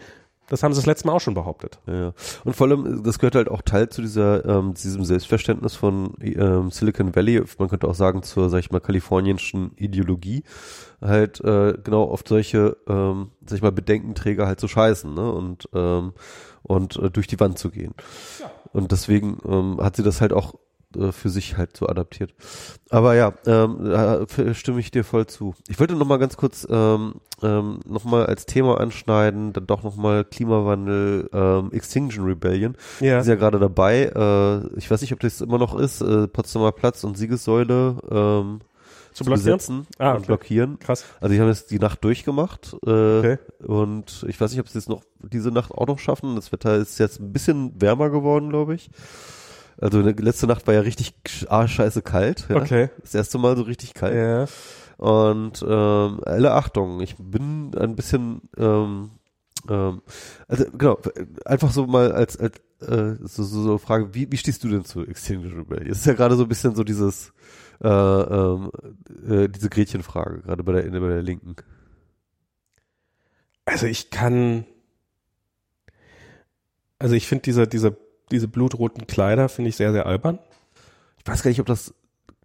Das 0.48 0.64
haben 0.64 0.74
sie 0.74 0.80
das 0.80 0.86
letzte 0.86 1.08
Mal 1.08 1.14
auch 1.14 1.22
schon 1.22 1.34
behauptet. 1.34 1.80
Ja, 1.88 1.94
ja. 1.94 2.14
Und 2.44 2.56
vor 2.56 2.68
allem, 2.68 3.04
das 3.04 3.20
gehört 3.20 3.36
halt 3.36 3.50
auch 3.50 3.62
Teil 3.62 3.90
zu 3.90 4.02
dieser, 4.02 4.44
ähm, 4.46 4.74
diesem 4.74 5.06
Selbstverständnis 5.06 5.76
von 5.76 6.14
ähm, 6.22 6.72
Silicon 6.72 7.16
Valley, 7.16 7.42
man 7.58 7.70
könnte 7.70 7.88
auch 7.88 7.96
sagen 7.96 8.22
zur, 8.22 8.50
sag 8.50 8.60
ich 8.60 8.72
mal, 8.72 8.82
kalifornischen 8.82 9.72
Ideologie, 9.78 10.44
halt 11.00 11.40
äh, 11.42 11.78
genau 11.84 12.04
auf 12.04 12.24
solche, 12.28 12.78
ähm, 12.88 13.32
sag 13.46 13.58
ich 13.58 13.62
mal, 13.62 13.72
Bedenkenträger 13.72 14.46
halt 14.46 14.60
zu 14.60 14.68
scheißen, 14.68 15.14
ne? 15.14 15.32
Und 15.32 15.70
ähm, 15.74 16.14
und 16.64 16.98
äh, 16.98 17.10
durch 17.10 17.28
die 17.28 17.40
Wand 17.40 17.58
zu 17.58 17.70
gehen. 17.70 17.94
Und 18.74 18.92
deswegen 18.92 19.38
ähm, 19.46 19.80
hat 19.82 19.96
sie 19.96 20.04
das 20.04 20.22
halt 20.22 20.34
auch 20.34 20.54
äh, 20.98 21.12
für 21.12 21.30
sich 21.30 21.58
halt 21.58 21.76
so 21.78 21.88
adaptiert. 21.88 22.34
Aber 22.90 23.16
ja, 23.16 23.34
ähm, 23.46 23.78
da 23.86 24.22
f- 24.22 24.58
stimme 24.58 24.80
ich 24.80 24.92
dir 24.92 25.04
voll 25.04 25.28
zu. 25.28 25.54
Ich 25.68 25.80
wollte 25.80 25.96
noch 25.96 26.06
mal 26.08 26.18
ganz 26.18 26.38
kurz 26.38 26.68
ähm, 26.70 27.16
ähm, 27.42 27.80
noch 27.88 28.04
mal 28.04 28.26
als 28.26 28.46
Thema 28.46 28.80
anschneiden, 28.80 29.54
dann 29.54 29.68
doch 29.68 29.84
noch 29.84 29.96
mal 29.96 30.24
Klimawandel, 30.26 31.30
ähm, 31.34 31.72
Extinction 31.72 32.26
Rebellion. 32.26 32.76
Ja. 33.00 33.20
Ist 33.20 33.28
ja 33.28 33.36
gerade 33.36 33.60
dabei. 33.60 34.12
Äh, 34.14 34.78
ich 34.78 34.90
weiß 34.90 35.02
nicht, 35.02 35.14
ob 35.14 35.20
das 35.20 35.42
immer 35.42 35.58
noch 35.58 35.76
ist. 35.78 36.02
Äh, 36.02 36.28
Potsdamer 36.28 36.72
Platz 36.72 37.04
und 37.04 37.18
Siegessäule 37.18 37.96
ähm, 38.12 38.60
Zu 39.14 39.24
zu 39.24 39.26
blockieren? 39.26 39.58
besetzen 39.58 39.88
Ah, 39.98 40.12
und 40.12 40.18
okay. 40.18 40.26
blockieren. 40.28 40.80
Krass. 40.80 41.06
Also 41.20 41.34
die 41.34 41.42
haben 41.42 41.48
jetzt 41.48 41.72
die 41.72 41.80
Nacht 41.80 42.04
durchgemacht 42.04 42.76
äh, 42.86 42.90
Okay. 43.20 43.38
und 43.66 44.26
ich 44.28 44.40
weiß 44.40 44.52
nicht, 44.52 44.60
ob 44.62 44.68
sie 44.70 44.78
es 44.78 44.88
noch 44.88 45.02
diese 45.20 45.50
Nacht 45.52 45.72
auch 45.72 45.88
noch 45.88 46.00
schaffen. 46.00 46.36
Das 46.36 46.52
Wetter 46.52 46.76
ist 46.78 46.98
jetzt 47.00 47.20
ein 47.20 47.32
bisschen 47.34 47.80
wärmer 47.82 48.10
geworden, 48.10 48.50
glaube 48.50 48.76
ich. 48.76 48.90
Also 49.82 50.00
eine, 50.00 50.12
letzte 50.12 50.48
Nacht 50.48 50.68
war 50.68 50.74
ja 50.74 50.82
richtig 50.82 51.14
ah, 51.50 51.68
scheiße 51.68 52.02
kalt. 52.02 52.48
Ja? 52.50 52.58
Okay. 52.58 52.90
Das 53.02 53.16
erste 53.16 53.38
Mal 53.38 53.58
so 53.58 53.64
richtig 53.64 53.94
kalt. 53.94 54.16
Ja. 54.16 54.46
Und 54.98 55.66
ähm, 55.68 56.22
alle 56.26 56.54
Achtung, 56.54 57.02
ich 57.02 57.16
bin 57.18 57.76
ein 57.76 57.96
bisschen 57.96 58.44
ähm, 58.58 59.12
ähm, 59.70 60.02
also 60.48 60.66
genau, 60.78 61.00
einfach 61.46 61.72
so 61.72 61.86
mal 61.88 62.12
als, 62.12 62.38
als 62.38 62.58
äh, 62.82 63.16
so, 63.22 63.44
so, 63.44 63.62
so 63.62 63.78
Frage, 63.78 64.14
wie, 64.14 64.32
wie 64.32 64.38
stehst 64.38 64.64
du 64.64 64.70
denn 64.70 64.86
zu 64.86 65.06
Extinction 65.06 65.58
Rebellion? 65.58 65.92
Es 65.92 66.00
ist 66.00 66.06
ja 66.06 66.14
gerade 66.14 66.36
so 66.36 66.44
ein 66.44 66.50
bisschen 66.50 66.76
so 66.76 66.84
dieses 66.84 67.34
äh, 67.84 67.88
ähm, 67.88 68.72
äh, 69.28 69.50
diese 69.50 69.70
Gretchenfrage, 69.70 70.42
gerade 70.42 70.64
bei 70.64 70.74
der, 70.74 70.84
bei 70.92 71.08
der 71.08 71.22
Linken. 71.22 71.56
Also 73.66 73.88
ich 73.88 74.10
kann, 74.10 74.66
also 77.00 77.16
ich 77.16 77.28
finde 77.28 77.44
diese, 77.44 77.68
diese, 77.68 77.98
diese 78.32 78.48
blutroten 78.48 79.06
Kleider 79.08 79.50
finde 79.50 79.70
ich 79.70 79.76
sehr, 79.76 79.92
sehr 79.92 80.06
albern. 80.06 80.40
Ich 81.24 81.28
weiß 81.30 81.44
gar 81.44 81.50
nicht, 81.50 81.60
ob 81.60 81.68
das 81.68 81.94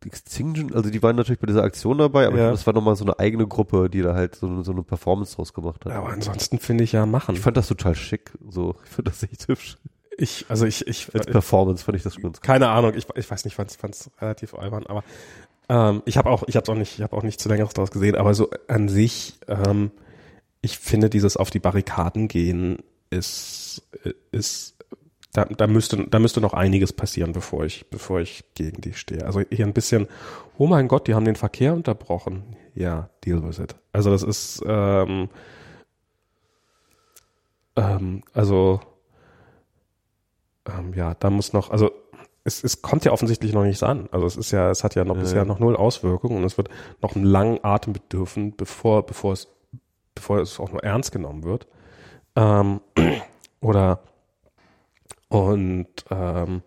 Extinction, 0.05 0.75
also 0.75 0.91
die 0.91 1.03
waren 1.03 1.17
natürlich 1.17 1.41
bei 1.41 1.47
dieser 1.47 1.63
Aktion 1.65 1.99
dabei, 1.99 2.27
aber 2.27 2.37
Ja. 2.39 2.51
das 2.51 2.67
war 2.67 2.75
nochmal 2.75 2.95
so 2.97 3.05
eine 3.05 3.19
eigene 3.19 3.47
Gruppe, 3.47 3.89
die 3.91 4.03
da 4.03 4.15
halt 4.15 4.37
so, 4.37 4.47
eine- 4.47 4.63
so 4.63 4.71
eine 4.73 4.83
Performance 4.83 5.35
draus 5.35 5.53
gemacht 5.55 5.85
hat. 5.85 5.93
Aber 5.93 6.11
ansonsten 6.11 6.59
finde 6.59 6.85
ich 6.85 6.93
ja 6.93 7.07
machen. 7.07 7.35
Ich 7.35 7.41
fand 7.41 7.57
das 7.57 7.67
total 7.69 7.95
schick, 7.95 8.33
so, 8.49 8.77
ich 8.85 8.91
finde 8.91 9.11
das 9.11 9.23
echt 9.23 9.49
hübsch. 9.49 9.77
Ich, 10.19 10.47
also 10.49 10.65
ich, 10.67 10.87
ich, 10.87 11.13
Als 11.15 11.27
Performance 11.27 11.85
fand 11.85 11.97
ich 11.97 12.03
das 12.03 12.21
ganz 12.21 12.41
keine 12.41 12.69
Ahnung, 12.69 12.93
ich, 12.95 13.07
ich 13.17 13.31
weiß 13.31 13.45
nicht, 13.45 13.55
fand 13.57 13.73
es 13.73 14.11
relativ 14.21 14.55
albern, 14.55 14.85
aber 14.87 15.03
ähm, 15.69 16.03
ich 16.05 16.17
habe 16.19 16.31
auch, 16.31 16.45
ich 16.47 16.57
habe 16.57 16.71
auch 16.71 16.77
nicht, 16.77 16.95
ich 16.97 17.03
habe 17.03 17.17
auch 17.17 17.23
nichts 17.23 17.43
zu 17.43 17.49
längeres 17.49 17.75
daraus 17.75 17.91
gesehen, 17.91 18.15
aber 18.15 18.33
so 18.35 18.49
an 18.69 18.89
sich, 18.89 19.39
ähm, 19.49 19.91
ich 20.61 20.79
finde 20.79 21.11
dieses 21.11 21.37
auf 21.37 21.51
die 21.51 21.59
Barrikaden 21.59 22.29
gehen 22.29 22.79
ist, 23.11 23.83
ist 24.31 24.76
da, 25.37 25.45
da 25.45 25.67
müsste, 25.67 26.07
da 26.09 26.19
müsste 26.19 26.41
noch 26.41 26.55
einiges 26.55 26.95
passieren, 26.95 27.33
bevor 27.33 27.65
ich, 27.65 27.91
bevor 27.91 28.21
ich 28.21 28.45
gegen 28.55 28.81
die 28.81 28.95
stehe. 28.95 29.27
Also 29.27 29.43
hier 29.51 29.67
ein 29.67 29.75
bisschen, 29.75 30.09
oh 30.57 30.67
mein 30.67 30.89
Gott, 30.89 31.09
die 31.09 31.15
haben 31.15 31.27
den 31.27 31.37
Verkehr 31.37 31.75
unterbrochen. 31.75 32.57
Ja, 32.75 33.11
deal 33.25 33.47
with 33.47 33.59
it. 33.59 33.77
Also 33.93 34.11
das 34.11 34.23
ist, 34.23 34.63
ähm, 34.67 35.29
ähm, 37.77 38.23
also 38.33 38.81
ähm, 40.67 40.95
ja, 40.95 41.15
da 41.15 41.29
muss 41.29 41.53
noch, 41.53 41.71
also 41.71 41.91
es, 42.45 42.65
es 42.65 42.81
kommt 42.81 43.05
ja 43.05 43.13
offensichtlich 43.13 43.53
noch 43.53 43.65
nichts 43.65 43.83
an. 43.83 44.09
Also 44.13 44.27
es 44.27 44.37
ist 44.37 44.53
ja, 44.53 44.71
es 44.71 44.85
hat 44.85 44.95
ja 44.95 45.05
noch 45.05 45.17
Ja, 45.17 45.21
bisher 45.21 45.45
noch 45.45 45.59
null 45.59 45.77
Auswirkungen 45.77 46.39
und 46.39 46.45
es 46.45 46.57
wird 46.57 46.71
noch 47.03 47.15
einen 47.15 47.25
langen 47.25 47.59
Atem 47.63 47.93
bedürfen, 47.93 48.57
bevor, 48.57 49.05
bevor 49.05 49.35
es, 49.35 49.49
bevor 50.15 50.39
es 50.39 50.59
auch 50.59 50.73
nur 50.73 50.83
ernst 50.83 51.13
genommen 51.13 51.45
wird. 51.45 51.67
Ähm, 52.37 52.81
oder 53.61 54.01
und 55.29 55.89
ähm, 56.11 56.63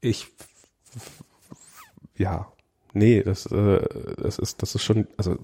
ich 0.00 0.28
ja, 2.16 2.46
nee, 2.92 3.22
das, 3.22 3.46
äh, 3.46 3.80
das 4.16 4.38
ist, 4.38 4.62
das 4.62 4.74
ist 4.74 4.82
schon, 4.82 5.06
also 5.16 5.36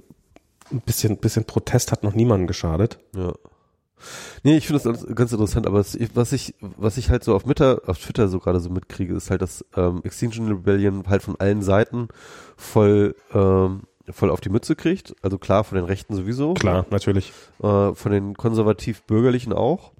ein 0.70 0.81
bisschen, 0.81 1.17
bisschen 1.17 1.44
Protest 1.44 1.92
hat 1.92 2.02
noch 2.02 2.15
niemandem 2.15 2.47
geschadet. 2.47 2.99
Ja. 3.15 3.33
Nee, 4.44 4.57
ich 4.57 4.67
finde 4.67 4.83
das 4.83 5.15
ganz 5.15 5.33
interessant, 5.33 5.67
aber 5.67 5.78
was 6.15 6.33
ich, 6.33 6.55
was 6.60 6.97
ich 6.97 7.10
halt 7.10 7.23
so 7.23 7.34
auf 7.34 7.42
Twitter, 7.42 7.83
auf 7.86 7.99
Twitter 7.99 8.28
so 8.28 8.39
gerade 8.39 8.60
so 8.60 8.70
mitkriege, 8.70 9.15
ist 9.15 9.31
halt, 9.31 9.42
dass 9.42 9.65
ähm, 9.76 10.00
Extinction 10.05 10.49
Rebellion 10.49 11.07
halt 11.07 11.23
von 11.23 11.39
allen 11.39 11.60
Seiten 11.60 12.09
voll, 12.57 13.15
ähm, 13.34 13.83
voll 14.09 14.31
auf 14.31 14.41
die 14.41 14.49
Mütze 14.49 14.75
kriegt. 14.75 15.15
Also 15.20 15.36
klar, 15.36 15.65
von 15.65 15.76
den 15.76 15.84
Rechten 15.84 16.15
sowieso. 16.15 16.55
Klar, 16.55 16.86
natürlich. 16.91 17.33
Äh, 17.62 17.94
von 17.94 18.12
den 18.12 18.34
konservativ-bürgerlichen 18.34 19.52
auch. 19.52 19.92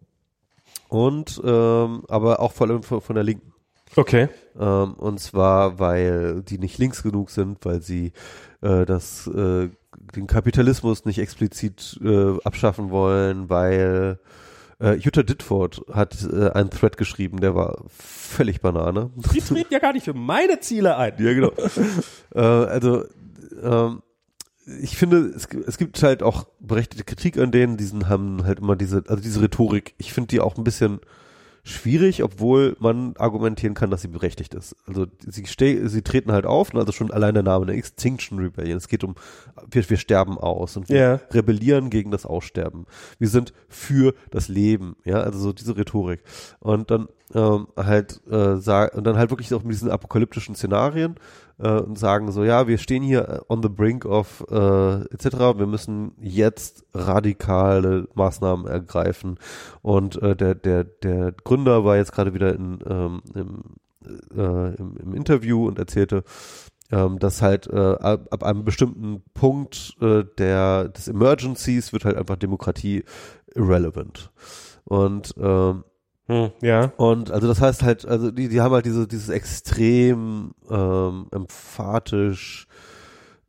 Und 0.91 1.41
ähm, 1.45 2.05
aber 2.09 2.41
auch 2.41 2.53
vor 2.53 2.69
allem 2.69 2.83
von, 2.83 3.15
der 3.15 3.25
Linken. 3.25 3.53
Okay. 3.97 4.29
Ähm, 4.59 4.95
und 4.95 5.21
zwar, 5.21 5.79
weil 5.79 6.43
die 6.43 6.59
nicht 6.59 6.79
links 6.79 7.03
genug 7.03 7.31
sind, 7.31 7.65
weil 7.65 7.81
sie 7.81 8.13
äh, 8.61 8.85
das 8.85 9.27
äh, 9.29 9.69
den 10.17 10.27
Kapitalismus 10.27 11.05
nicht 11.05 11.19
explizit 11.19 11.99
äh, 12.03 12.37
abschaffen 12.45 12.91
wollen, 12.91 13.49
weil 13.49 14.19
äh, 14.81 14.95
Jutta 14.95 15.23
Ditford 15.23 15.83
hat 15.93 16.17
äh, 16.25 16.51
einen 16.51 16.71
Thread 16.71 16.97
geschrieben, 16.97 17.41
der 17.41 17.55
war 17.55 17.85
völlig 17.89 18.61
Banane. 18.61 19.11
Die 19.33 19.41
treten 19.41 19.73
ja 19.73 19.79
gar 19.79 19.93
nicht 19.93 20.05
für 20.05 20.15
meine 20.15 20.61
Ziele 20.61 20.97
ein. 20.97 21.15
Ja, 21.19 21.35
genau. 21.35 21.53
äh, 22.35 22.41
also 22.41 23.05
ähm, 23.63 24.03
ich 24.81 24.97
finde, 24.97 25.19
es, 25.35 25.47
es 25.67 25.79
gibt 25.79 26.03
halt 26.03 26.23
auch 26.23 26.47
berechtigte 26.61 27.05
Kritik 27.05 27.39
an 27.39 27.51
denen, 27.53 27.77
diesen 27.77 28.09
haben 28.09 28.45
halt 28.45 28.61
immer 28.61 28.77
diese, 28.77 29.05
also 29.09 29.23
diese 29.23 29.41
Rhetorik, 29.43 29.95
ich 29.99 30.13
finde 30.13 30.29
die 30.29 30.41
auch 30.41 30.57
ein 30.57 30.65
bisschen 30.65 31.01
schwierig, 31.63 32.23
obwohl 32.23 32.75
man 32.81 33.15
argumentieren 33.19 33.75
kann, 33.75 33.91
dass 33.91 34.01
sie 34.03 34.09
berechtigt 34.09 34.55
ist. 34.55 34.75
Also 34.87 35.07
sie, 35.27 35.45
ste 35.47 35.89
sie 35.89 36.03
treten 36.03 36.33
halt 36.33 36.47
auf, 36.47 36.73
ne, 36.73 36.81
also 36.81 36.93
schon 36.93 37.11
allein 37.11 37.35
der 37.35 37.43
Name, 37.43 37.67
eine 37.67 37.75
Extinction 37.77 38.39
Rebellion. 38.39 38.79
Es 38.79 38.89
geht 38.89 39.05
um, 39.05 39.15
wir, 39.71 39.89
wir 39.89 39.97
sterben 39.99 40.39
aus 40.39 40.77
und 40.77 40.89
wir 40.89 40.97
Ja. 40.97 41.21
rebellieren 41.33 41.91
gegen 41.91 42.11
das 42.11 42.25
Aussterben. 42.25 42.87
Wir 43.19 43.29
sind 43.29 43.53
für 43.69 44.15
das 44.31 44.49
Leben, 44.49 44.97
ja, 45.05 45.21
also 45.21 45.39
so 45.39 45.53
diese 45.53 45.77
Rhetorik. 45.77 46.23
Und 46.61 46.91
dann 46.91 47.09
ähm, 47.35 47.69
halt 47.77 48.21
äh, 48.31 48.57
sag, 48.57 48.95
und 48.95 49.05
dann 49.05 49.17
halt 49.17 49.31
wirklich 49.31 49.53
auch 49.55 49.63
mit 49.63 49.73
diesen 49.73 49.91
apokalyptischen 49.91 50.55
Szenarien 50.55 51.17
äh, 51.59 51.81
und 51.81 51.99
sagen 51.99 52.33
so, 52.33 52.45
ja, 52.45 52.67
wir 52.67 52.79
stehen 52.79 53.03
hier 53.03 53.45
on 53.49 53.63
the 53.63 53.69
brink 53.69 54.05
of 54.05 54.45
äh, 54.51 55.03
etc. 55.13 55.59
Wir 55.59 55.67
müssen 55.67 56.13
jetzt 56.21 56.85
radikale 56.95 58.09
Maßnahmen 58.15 58.67
ergreifen. 58.67 59.39
Und 59.83 60.21
äh, 60.23 60.35
der 60.35 60.55
der 60.55 60.85
der 60.85 61.33
Gründer 61.33 61.85
war 61.85 61.97
jetzt 61.97 62.13
gerade 62.13 62.35
wieder 62.35 62.55
in, 62.55 62.79
ähm, 62.87 63.23
im, 63.35 63.63
äh, 64.37 64.75
im, 64.75 64.97
im 64.97 65.15
Interview 65.15 65.67
und 65.67 65.79
erzählte, 65.79 66.25
ähm, 66.91 67.19
dass 67.19 67.43
halt 67.43 67.69
äh, 67.69 67.77
ab, 67.77 68.27
ab 68.31 68.43
einem 68.43 68.65
bestimmten 68.65 69.23
Punkt 69.35 69.97
äh, 70.01 70.25
der 70.39 70.89
des 70.89 71.09
Emergencies 71.09 71.93
wird 71.93 72.05
halt 72.05 72.17
einfach 72.17 72.37
Demokratie 72.37 73.05
irrelevant. 73.55 74.31
Und 74.85 75.35
ähm, 75.39 75.85
Hm, 76.31 76.53
ja. 76.63 76.93
und 76.97 77.33
also 77.33 77.49
das 77.49 77.61
heißt 77.61 77.83
halt, 77.83 78.07
also 78.07 78.31
die, 78.31 78.49
die 78.49 78.61
haben 78.61 78.73
halt 78.73 78.87
diese, 78.87 79.09
dieses 79.09 79.31
extrem 79.31 80.55
ähm, 80.71 81.27
emphatisch 81.33 82.69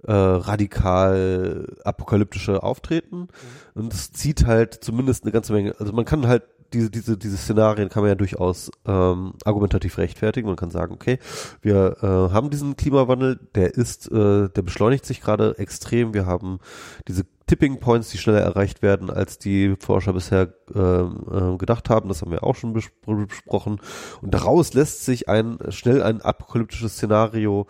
äh, 0.04 0.12
radikal 0.12 1.78
apokalyptische 1.84 2.64
Auftreten. 2.64 3.28
Und 3.76 3.94
es 3.94 4.12
zieht 4.12 4.48
halt 4.48 4.84
zumindest 4.84 5.24
eine 5.24 5.32
ganze 5.32 5.54
Menge, 5.54 5.76
also 5.78 5.94
man 5.94 6.06
kann 6.06 6.26
halt 6.26 6.42
diese, 6.74 6.90
diese, 6.90 7.18
diese 7.18 7.38
Szenarien 7.38 7.90
kann 7.90 8.04
man 8.04 8.10
ja 8.10 8.16
durchaus 8.16 8.72
ähm, 8.86 9.34
argumentativ 9.44 9.98
rechtfertigen. 9.98 10.48
Man 10.48 10.56
kann 10.56 10.72
sagen, 10.72 10.94
okay, 10.94 11.20
wir 11.62 11.98
äh, 12.02 12.34
haben 12.34 12.50
diesen 12.50 12.76
Klimawandel, 12.76 13.40
der 13.56 13.76
ist, 13.76 14.12
äh, 14.12 14.50
der 14.50 14.62
beschleunigt 14.62 15.06
sich 15.06 15.22
gerade 15.22 15.58
extrem. 15.58 16.14
Wir 16.14 16.26
haben 16.26 16.60
diese 17.08 17.26
Tipping 17.48 17.80
Points, 17.80 18.10
die 18.10 18.18
schneller 18.18 18.42
erreicht 18.42 18.82
werden, 18.82 19.10
als 19.10 19.38
die 19.38 19.76
Forscher 19.78 20.14
bisher 20.14 20.54
äh, 20.74 21.58
gedacht 21.58 21.90
haben. 21.90 22.08
Das 22.08 22.22
haben 22.22 22.32
wir 22.32 22.44
auch 22.44 22.56
schon 22.56 22.74
bespro 22.74 23.26
besprochen. 23.26 23.82
Und 24.22 24.34
daraus 24.34 24.74
lässt 24.74 25.04
sich 25.04 25.28
ein 25.28 25.58
schnell 25.70 26.02
ein 26.02 26.22
apokalyptisches 26.22 26.94
Szenario 26.94 27.68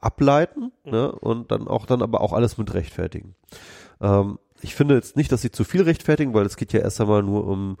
ableiten 0.00 0.70
ne? 0.84 1.10
und 1.10 1.50
dann 1.50 1.66
auch 1.66 1.86
dann 1.86 2.02
aber 2.02 2.20
auch 2.20 2.32
alles 2.32 2.58
mit 2.58 2.74
rechtfertigen. 2.74 3.34
Ähm, 4.00 4.38
ich 4.64 4.74
finde 4.74 4.94
jetzt 4.94 5.16
nicht, 5.16 5.30
dass 5.30 5.42
sie 5.42 5.50
zu 5.50 5.62
viel 5.62 5.82
rechtfertigen, 5.82 6.32
weil 6.32 6.46
es 6.46 6.56
geht 6.56 6.72
ja 6.72 6.80
erst 6.80 7.00
einmal 7.00 7.22
nur 7.22 7.46
um 7.46 7.76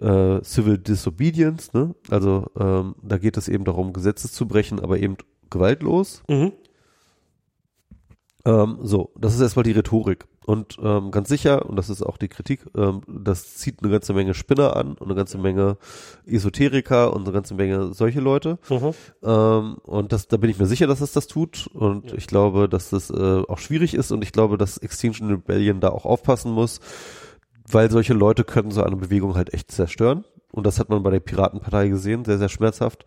äh, 0.00 0.42
Civil 0.42 0.78
Disobedience, 0.78 1.74
ne? 1.74 1.94
Also 2.10 2.46
ähm, 2.58 2.94
da 3.02 3.18
geht 3.18 3.36
es 3.36 3.48
eben 3.48 3.64
darum, 3.64 3.92
Gesetze 3.92 4.30
zu 4.30 4.48
brechen, 4.48 4.80
aber 4.80 4.98
eben 4.98 5.16
gewaltlos. 5.50 6.22
Mhm. 6.28 6.52
Ähm, 8.44 8.78
so, 8.82 9.10
das 9.16 9.34
ist 9.34 9.40
erstmal 9.40 9.62
die 9.62 9.72
Rhetorik. 9.72 10.26
Und 10.44 10.76
ähm, 10.82 11.12
ganz 11.12 11.28
sicher, 11.28 11.66
und 11.66 11.76
das 11.76 11.88
ist 11.88 12.02
auch 12.02 12.16
die 12.16 12.26
Kritik, 12.26 12.66
ähm, 12.76 13.02
das 13.06 13.54
zieht 13.58 13.80
eine 13.80 13.92
ganze 13.92 14.12
Menge 14.12 14.34
Spinner 14.34 14.74
an 14.76 14.94
und 14.94 15.04
eine 15.06 15.14
ganze 15.14 15.38
Menge 15.38 15.76
Esoteriker 16.26 17.12
und 17.14 17.22
eine 17.22 17.32
ganze 17.32 17.54
Menge 17.54 17.94
solche 17.94 18.18
Leute. 18.20 18.58
Mhm. 18.68 18.90
Ähm, 19.22 19.76
und 19.84 20.12
das, 20.12 20.26
da 20.26 20.36
bin 20.38 20.50
ich 20.50 20.58
mir 20.58 20.66
sicher, 20.66 20.88
dass 20.88 21.00
es 21.00 21.12
das 21.12 21.28
tut. 21.28 21.68
Und 21.72 22.10
Ja. 22.10 22.16
ich 22.18 22.26
glaube, 22.26 22.68
dass 22.68 22.90
das 22.90 23.10
äh, 23.10 23.42
auch 23.46 23.58
schwierig 23.58 23.94
ist 23.94 24.10
und 24.10 24.22
ich 24.22 24.32
glaube, 24.32 24.58
dass 24.58 24.78
Extinction 24.78 25.28
Rebellion 25.28 25.78
da 25.78 25.90
auch 25.90 26.04
aufpassen 26.04 26.50
muss, 26.50 26.80
weil 27.70 27.90
solche 27.92 28.12
Leute 28.14 28.42
können 28.42 28.72
so 28.72 28.82
eine 28.82 28.96
Bewegung 28.96 29.36
halt 29.36 29.54
echt 29.54 29.70
zerstören. 29.70 30.24
Und 30.52 30.66
das 30.66 30.78
hat 30.78 30.90
man 30.90 31.02
bei 31.02 31.10
der 31.10 31.20
Piratenpartei 31.20 31.88
gesehen, 31.88 32.24
sehr, 32.24 32.38
sehr 32.38 32.50
schmerzhaft. 32.50 33.04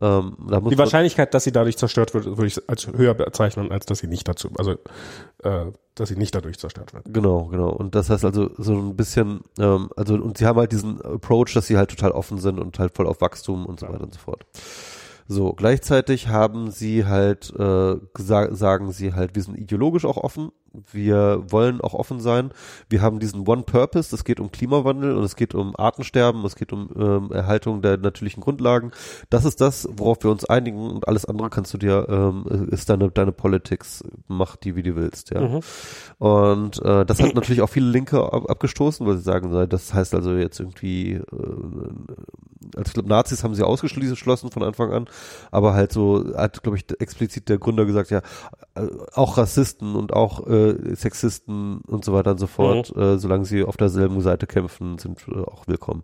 Ähm, 0.00 0.36
Die 0.70 0.78
Wahrscheinlichkeit, 0.78 1.32
dass 1.34 1.44
sie 1.44 1.52
dadurch 1.52 1.76
zerstört 1.76 2.14
wird, 2.14 2.24
würde 2.24 2.46
ich 2.46 2.68
als 2.68 2.86
höher 2.86 3.14
bezeichnen, 3.14 3.70
als 3.70 3.86
dass 3.86 3.98
sie 3.98 4.08
nicht 4.08 4.26
dazu, 4.26 4.48
also 4.56 4.72
äh, 5.42 5.66
dass 5.94 6.08
sie 6.08 6.16
nicht 6.16 6.34
dadurch 6.34 6.58
zerstört 6.58 6.94
wird. 6.94 7.04
Genau, 7.12 7.46
genau. 7.46 7.68
Und 7.68 7.94
das 7.94 8.10
heißt 8.10 8.24
also 8.24 8.50
so 8.56 8.74
ein 8.74 8.96
bisschen, 8.96 9.40
ähm, 9.58 9.90
also 9.94 10.14
und 10.14 10.38
sie 10.38 10.46
haben 10.46 10.58
halt 10.58 10.72
diesen 10.72 11.00
Approach, 11.02 11.52
dass 11.54 11.66
sie 11.66 11.76
halt 11.76 11.90
total 11.90 12.12
offen 12.12 12.38
sind 12.38 12.58
und 12.58 12.78
halt 12.78 12.96
voll 12.96 13.06
auf 13.06 13.20
Wachstum 13.20 13.66
und 13.66 13.80
so 13.80 13.88
weiter 13.88 14.02
und 14.04 14.14
so 14.14 14.20
fort. 14.20 14.44
So, 15.28 15.52
gleichzeitig 15.52 16.28
haben 16.28 16.70
sie 16.70 17.04
halt, 17.04 17.52
äh, 17.58 17.96
sagen 18.16 18.92
sie 18.92 19.12
halt, 19.12 19.34
wir 19.34 19.42
sind 19.42 19.58
ideologisch 19.58 20.04
auch 20.04 20.18
offen, 20.18 20.52
wir 20.92 21.42
wollen 21.48 21.80
auch 21.80 21.94
offen 21.94 22.20
sein. 22.20 22.50
Wir 22.88 23.02
haben 23.02 23.18
diesen 23.18 23.46
One 23.46 23.62
Purpose, 23.62 24.14
es 24.14 24.24
geht 24.24 24.40
um 24.40 24.50
Klimawandel 24.50 25.16
und 25.16 25.24
es 25.24 25.36
geht 25.36 25.54
um 25.54 25.74
Artensterben, 25.76 26.44
es 26.44 26.56
geht 26.56 26.72
um 26.72 26.90
ähm, 26.96 27.32
Erhaltung 27.32 27.82
der 27.82 27.96
natürlichen 27.96 28.42
Grundlagen. 28.42 28.92
Das 29.30 29.44
ist 29.44 29.60
das, 29.60 29.88
worauf 29.90 30.22
wir 30.22 30.30
uns 30.30 30.44
einigen 30.44 30.90
und 30.90 31.08
alles 31.08 31.24
andere 31.24 31.50
kannst 31.50 31.72
du 31.74 31.78
dir, 31.78 32.06
ähm, 32.08 32.68
ist 32.70 32.90
deine, 32.90 33.10
deine 33.10 33.32
Politics, 33.32 34.04
mach 34.28 34.56
die, 34.56 34.76
wie 34.76 34.82
du 34.82 34.96
willst, 34.96 35.30
ja. 35.30 35.40
Mhm. 35.40 35.60
Und 36.18 36.82
äh, 36.82 37.04
das 37.04 37.22
hat 37.22 37.34
natürlich 37.34 37.62
auch 37.62 37.70
viele 37.70 37.88
Linke 37.88 38.32
ab, 38.32 38.50
abgestoßen, 38.50 39.06
weil 39.06 39.16
sie 39.16 39.22
sagen, 39.22 39.68
das 39.68 39.94
heißt 39.94 40.14
also 40.14 40.32
jetzt 40.34 40.60
irgendwie, 40.60 41.14
äh, 41.14 41.22
also 42.74 42.88
ich 42.88 42.92
glaube, 42.94 43.08
Nazis 43.08 43.44
haben 43.44 43.54
sie 43.54 43.62
ausgeschlossen 43.62 44.50
von 44.50 44.62
Anfang 44.62 44.92
an, 44.92 45.06
aber 45.50 45.74
halt 45.74 45.92
so 45.92 46.32
hat, 46.36 46.62
glaube 46.62 46.78
ich, 46.78 46.84
explizit 47.00 47.48
der 47.48 47.58
Gründer 47.58 47.84
gesagt, 47.84 48.10
ja, 48.10 48.22
äh, 48.74 48.88
auch 49.14 49.38
Rassisten 49.38 49.94
und 49.94 50.12
auch 50.12 50.46
äh, 50.46 50.65
Sexisten 50.94 51.78
und 51.86 52.04
so 52.04 52.12
weiter 52.12 52.32
und 52.32 52.38
so 52.38 52.46
fort, 52.46 52.94
äh, 52.96 53.18
solange 53.18 53.44
sie 53.44 53.62
auf 53.64 53.76
derselben 53.76 54.20
Seite 54.20 54.46
kämpfen, 54.46 54.98
sind 54.98 55.26
äh, 55.28 55.40
auch 55.40 55.66
willkommen. 55.66 56.02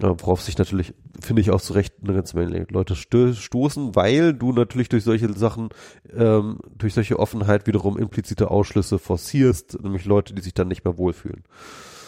Äh, 0.00 0.14
worauf 0.18 0.40
sich 0.40 0.56
natürlich, 0.56 0.94
finde 1.20 1.42
ich 1.42 1.50
auch 1.50 1.60
zu 1.60 1.72
Recht 1.72 1.94
eine 2.02 2.14
ganze 2.14 2.36
Menge 2.36 2.66
Leute 2.70 2.94
stoßen, 2.94 3.96
weil 3.96 4.34
du 4.34 4.52
natürlich 4.52 4.88
durch 4.88 5.04
solche 5.04 5.32
Sachen, 5.32 5.70
ähm, 6.12 6.58
durch 6.76 6.94
solche 6.94 7.18
Offenheit 7.18 7.66
wiederum 7.66 7.98
implizite 7.98 8.50
Ausschlüsse 8.50 8.98
forcierst, 8.98 9.82
nämlich 9.82 10.04
Leute, 10.04 10.34
die 10.34 10.42
sich 10.42 10.54
dann 10.54 10.68
nicht 10.68 10.84
mehr 10.84 10.96
wohlfühlen. 10.96 11.42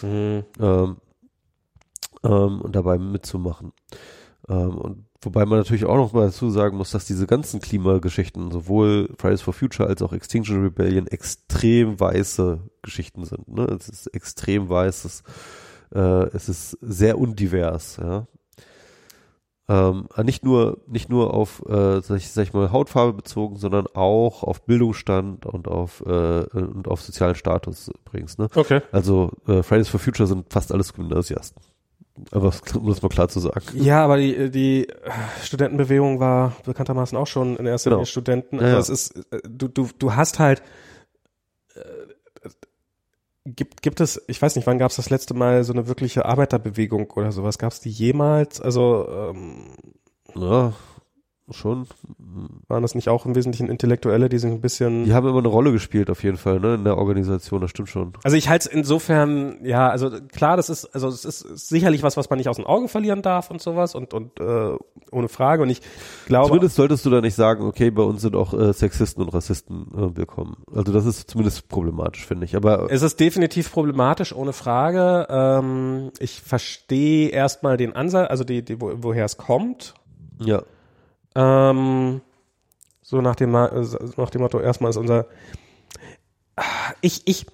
Mhm. 0.02 0.44
Ähm, 0.60 0.96
ähm, 2.24 2.60
und 2.60 2.76
dabei 2.76 2.98
mitzumachen. 2.98 3.72
Ähm, 4.48 4.76
und 4.76 5.04
wobei 5.22 5.46
man 5.46 5.58
natürlich 5.58 5.84
auch 5.84 5.96
noch 5.96 6.12
mal 6.12 6.26
dazu 6.26 6.50
sagen 6.50 6.76
muss, 6.76 6.90
dass 6.90 7.06
diese 7.06 7.26
ganzen 7.26 7.60
Klimageschichten, 7.60 8.50
sowohl 8.50 9.08
Fridays 9.16 9.40
for 9.40 9.54
Future 9.54 9.88
als 9.88 10.02
auch 10.02 10.12
Extinction 10.12 10.62
Rebellion, 10.62 11.06
extrem 11.06 11.98
weiße 11.98 12.60
Geschichten 12.82 13.24
sind. 13.24 13.48
Ne? 13.48 13.64
Es 13.64 13.88
ist 13.88 14.08
extrem 14.08 14.68
weißes, 14.68 15.22
äh, 15.94 16.26
es 16.34 16.48
ist 16.48 16.76
sehr 16.80 17.18
undivers, 17.18 17.96
ja. 17.96 18.26
Ähm, 19.68 20.08
nicht 20.24 20.44
nur 20.44 20.82
nicht 20.88 21.08
nur 21.08 21.32
auf 21.32 21.62
äh, 21.68 22.00
sag, 22.02 22.16
ich, 22.16 22.30
sag 22.30 22.42
ich 22.42 22.52
mal 22.52 22.72
Hautfarbe 22.72 23.12
bezogen, 23.12 23.56
sondern 23.56 23.86
auch 23.94 24.42
auf 24.42 24.66
Bildungsstand 24.66 25.46
und 25.46 25.68
auf 25.68 26.02
äh, 26.04 26.42
und 26.50 26.88
auf 26.88 27.00
sozialen 27.00 27.36
Status 27.36 27.88
übrigens. 28.04 28.38
Ne? 28.38 28.48
Okay. 28.54 28.80
Also 28.90 29.30
äh, 29.46 29.62
Fridays 29.62 29.88
for 29.88 30.00
Future 30.00 30.26
sind 30.26 30.52
fast 30.52 30.72
alles 30.72 30.92
Gymnasiasten. 30.92 31.62
Aber 32.30 32.52
um 32.74 32.86
das 32.88 33.00
mal 33.02 33.08
klar 33.08 33.28
zu 33.28 33.40
sagen. 33.40 33.64
Ja, 33.74 34.04
aber 34.04 34.18
die, 34.18 34.50
die 34.50 34.86
Studentenbewegung 35.42 36.20
war 36.20 36.54
bekanntermaßen 36.64 37.16
auch 37.16 37.26
schon 37.26 37.56
in 37.56 37.66
erster 37.66 37.90
Genau. 37.90 38.00
Linie 38.00 38.06
Studenten. 38.06 38.56
Ja, 38.56 38.62
Also 38.62 38.74
ja. 38.74 38.78
es 38.80 38.88
ist, 38.90 39.32
äh, 39.32 39.40
du, 39.48 39.68
du, 39.68 39.88
du 39.98 40.14
hast 40.14 40.38
halt 40.38 40.62
äh, 41.74 41.80
gibt, 43.44 43.82
gibt 43.82 44.00
es, 44.00 44.22
ich 44.28 44.40
weiß 44.40 44.56
nicht, 44.56 44.66
wann 44.66 44.78
gab 44.78 44.90
es 44.90 44.96
das 44.96 45.10
letzte 45.10 45.34
Mal 45.34 45.64
so 45.64 45.72
eine 45.72 45.88
wirkliche 45.88 46.26
Arbeiterbewegung 46.26 47.10
oder 47.12 47.32
sowas? 47.32 47.58
Gab 47.58 47.72
es 47.72 47.80
die 47.80 47.90
jemals? 47.90 48.60
Also 48.60 49.08
ähm, 49.10 49.74
Ja, 50.34 50.72
schon. 51.52 51.86
waren 52.68 52.82
das 52.82 52.94
nicht 52.94 53.08
auch 53.08 53.26
im 53.26 53.34
Wesentlichen 53.34 53.68
Intellektuelle, 53.68 54.28
die 54.28 54.38
sich 54.38 54.50
ein 54.50 54.60
bisschen 54.60 55.04
Die 55.04 55.12
haben 55.12 55.26
immer 55.26 55.38
eine 55.38 55.48
Rolle 55.48 55.72
gespielt, 55.72 56.10
auf 56.10 56.22
jeden 56.22 56.36
Fall, 56.36 56.60
ne, 56.60 56.74
in 56.74 56.84
der 56.84 56.98
Organisation, 56.98 57.60
das 57.60 57.70
stimmt 57.70 57.88
schon. 57.88 58.12
Also 58.22 58.36
ich 58.36 58.48
halte 58.48 58.68
es 58.68 58.74
insofern, 58.74 59.64
ja, 59.64 59.88
also 59.88 60.10
klar, 60.32 60.56
das 60.56 60.70
ist, 60.70 60.86
also 60.94 61.08
es 61.08 61.24
ist 61.24 61.68
sicherlich 61.68 62.02
was, 62.02 62.16
was 62.16 62.30
man 62.30 62.38
nicht 62.38 62.48
aus 62.48 62.56
den 62.56 62.66
Augen 62.66 62.88
verlieren 62.88 63.22
darf 63.22 63.50
und 63.50 63.60
sowas 63.60 63.94
und 63.94 64.14
und 64.14 64.38
äh, 64.40 64.76
ohne 65.10 65.28
Frage. 65.28 65.62
Und 65.62 65.70
ich 65.70 65.80
glaube, 66.26 66.48
Zumindest 66.48 66.76
solltest 66.76 67.04
du 67.04 67.10
da 67.10 67.20
nicht 67.20 67.34
sagen, 67.34 67.64
okay, 67.64 67.90
bei 67.90 68.02
uns 68.02 68.22
sind 68.22 68.34
auch 68.34 68.54
äh, 68.54 68.72
Sexisten 68.72 69.22
und 69.22 69.28
Rassisten 69.28 69.86
äh, 69.94 70.16
willkommen. 70.16 70.56
Also 70.74 70.92
das 70.92 71.06
ist 71.06 71.30
zumindest 71.30 71.68
problematisch, 71.68 72.26
finde 72.26 72.44
ich. 72.44 72.56
Aber 72.56 72.90
es 72.90 73.02
ist 73.02 73.20
definitiv 73.20 73.70
problematisch, 73.72 74.34
ohne 74.34 74.52
Frage. 74.52 75.26
Ähm, 75.30 76.10
ich 76.18 76.40
verstehe 76.40 77.28
erstmal 77.28 77.76
den 77.76 77.94
Ansatz, 77.94 78.30
also 78.30 78.44
die, 78.44 78.64
die, 78.64 78.80
wo, 78.80 78.92
woher 78.96 79.24
es 79.24 79.36
kommt. 79.36 79.94
ja, 80.40 80.62
Ähm, 81.34 82.20
so 83.02 83.20
nach 83.20 83.36
dem, 83.36 83.52
nach 83.52 84.30
dem 84.30 84.40
Motto, 84.40 84.60
erstmal 84.60 84.90
ist 84.90 84.96
unser, 84.96 85.26
ich, 87.00 87.22
ich, 87.26 87.46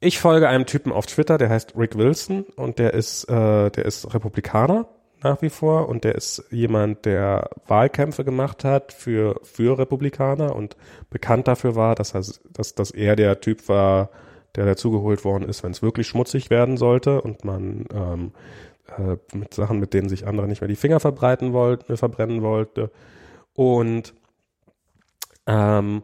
ich 0.00 0.18
folge 0.18 0.48
einem 0.48 0.66
Typen 0.66 0.92
auf 0.92 1.06
Twitter, 1.06 1.38
der 1.38 1.50
heißt 1.50 1.74
Rick 1.76 1.96
Wilson 1.96 2.44
und 2.56 2.78
der 2.78 2.94
ist, 2.94 3.24
äh, 3.24 3.70
der 3.70 3.84
ist 3.84 4.14
Republikaner 4.14 4.88
nach 5.22 5.42
wie 5.42 5.50
vor 5.50 5.88
und 5.88 6.04
der 6.04 6.14
ist 6.14 6.44
jemand, 6.50 7.04
der 7.04 7.50
Wahlkämpfe 7.66 8.24
gemacht 8.24 8.64
hat 8.64 8.92
für, 8.92 9.38
für 9.42 9.78
Republikaner 9.78 10.56
und 10.56 10.76
bekannt 11.10 11.48
dafür 11.48 11.74
war, 11.74 11.94
dass 11.94 12.14
er, 12.14 12.22
dass, 12.52 12.74
dass 12.74 12.90
er 12.90 13.16
der 13.16 13.40
Typ 13.40 13.68
war, 13.68 14.10
der 14.54 14.64
dazugeholt 14.64 15.24
worden 15.24 15.48
ist, 15.48 15.62
wenn 15.62 15.72
es 15.72 15.82
wirklich 15.82 16.08
schmutzig 16.08 16.50
werden 16.50 16.76
sollte 16.76 17.20
und 17.20 17.44
man 17.44 17.86
ähm, 17.92 18.32
äh, 18.98 19.16
mit 19.36 19.54
Sachen, 19.54 19.78
mit 19.78 19.94
denen 19.94 20.08
sich 20.08 20.26
andere 20.26 20.48
nicht 20.48 20.60
mehr 20.60 20.68
die 20.68 20.76
Finger 20.76 21.00
verbreiten 21.00 21.52
wollten, 21.52 21.96
verbrennen 21.96 22.42
wollte. 22.42 22.90
Und 23.54 24.14
ähm, 25.46 26.02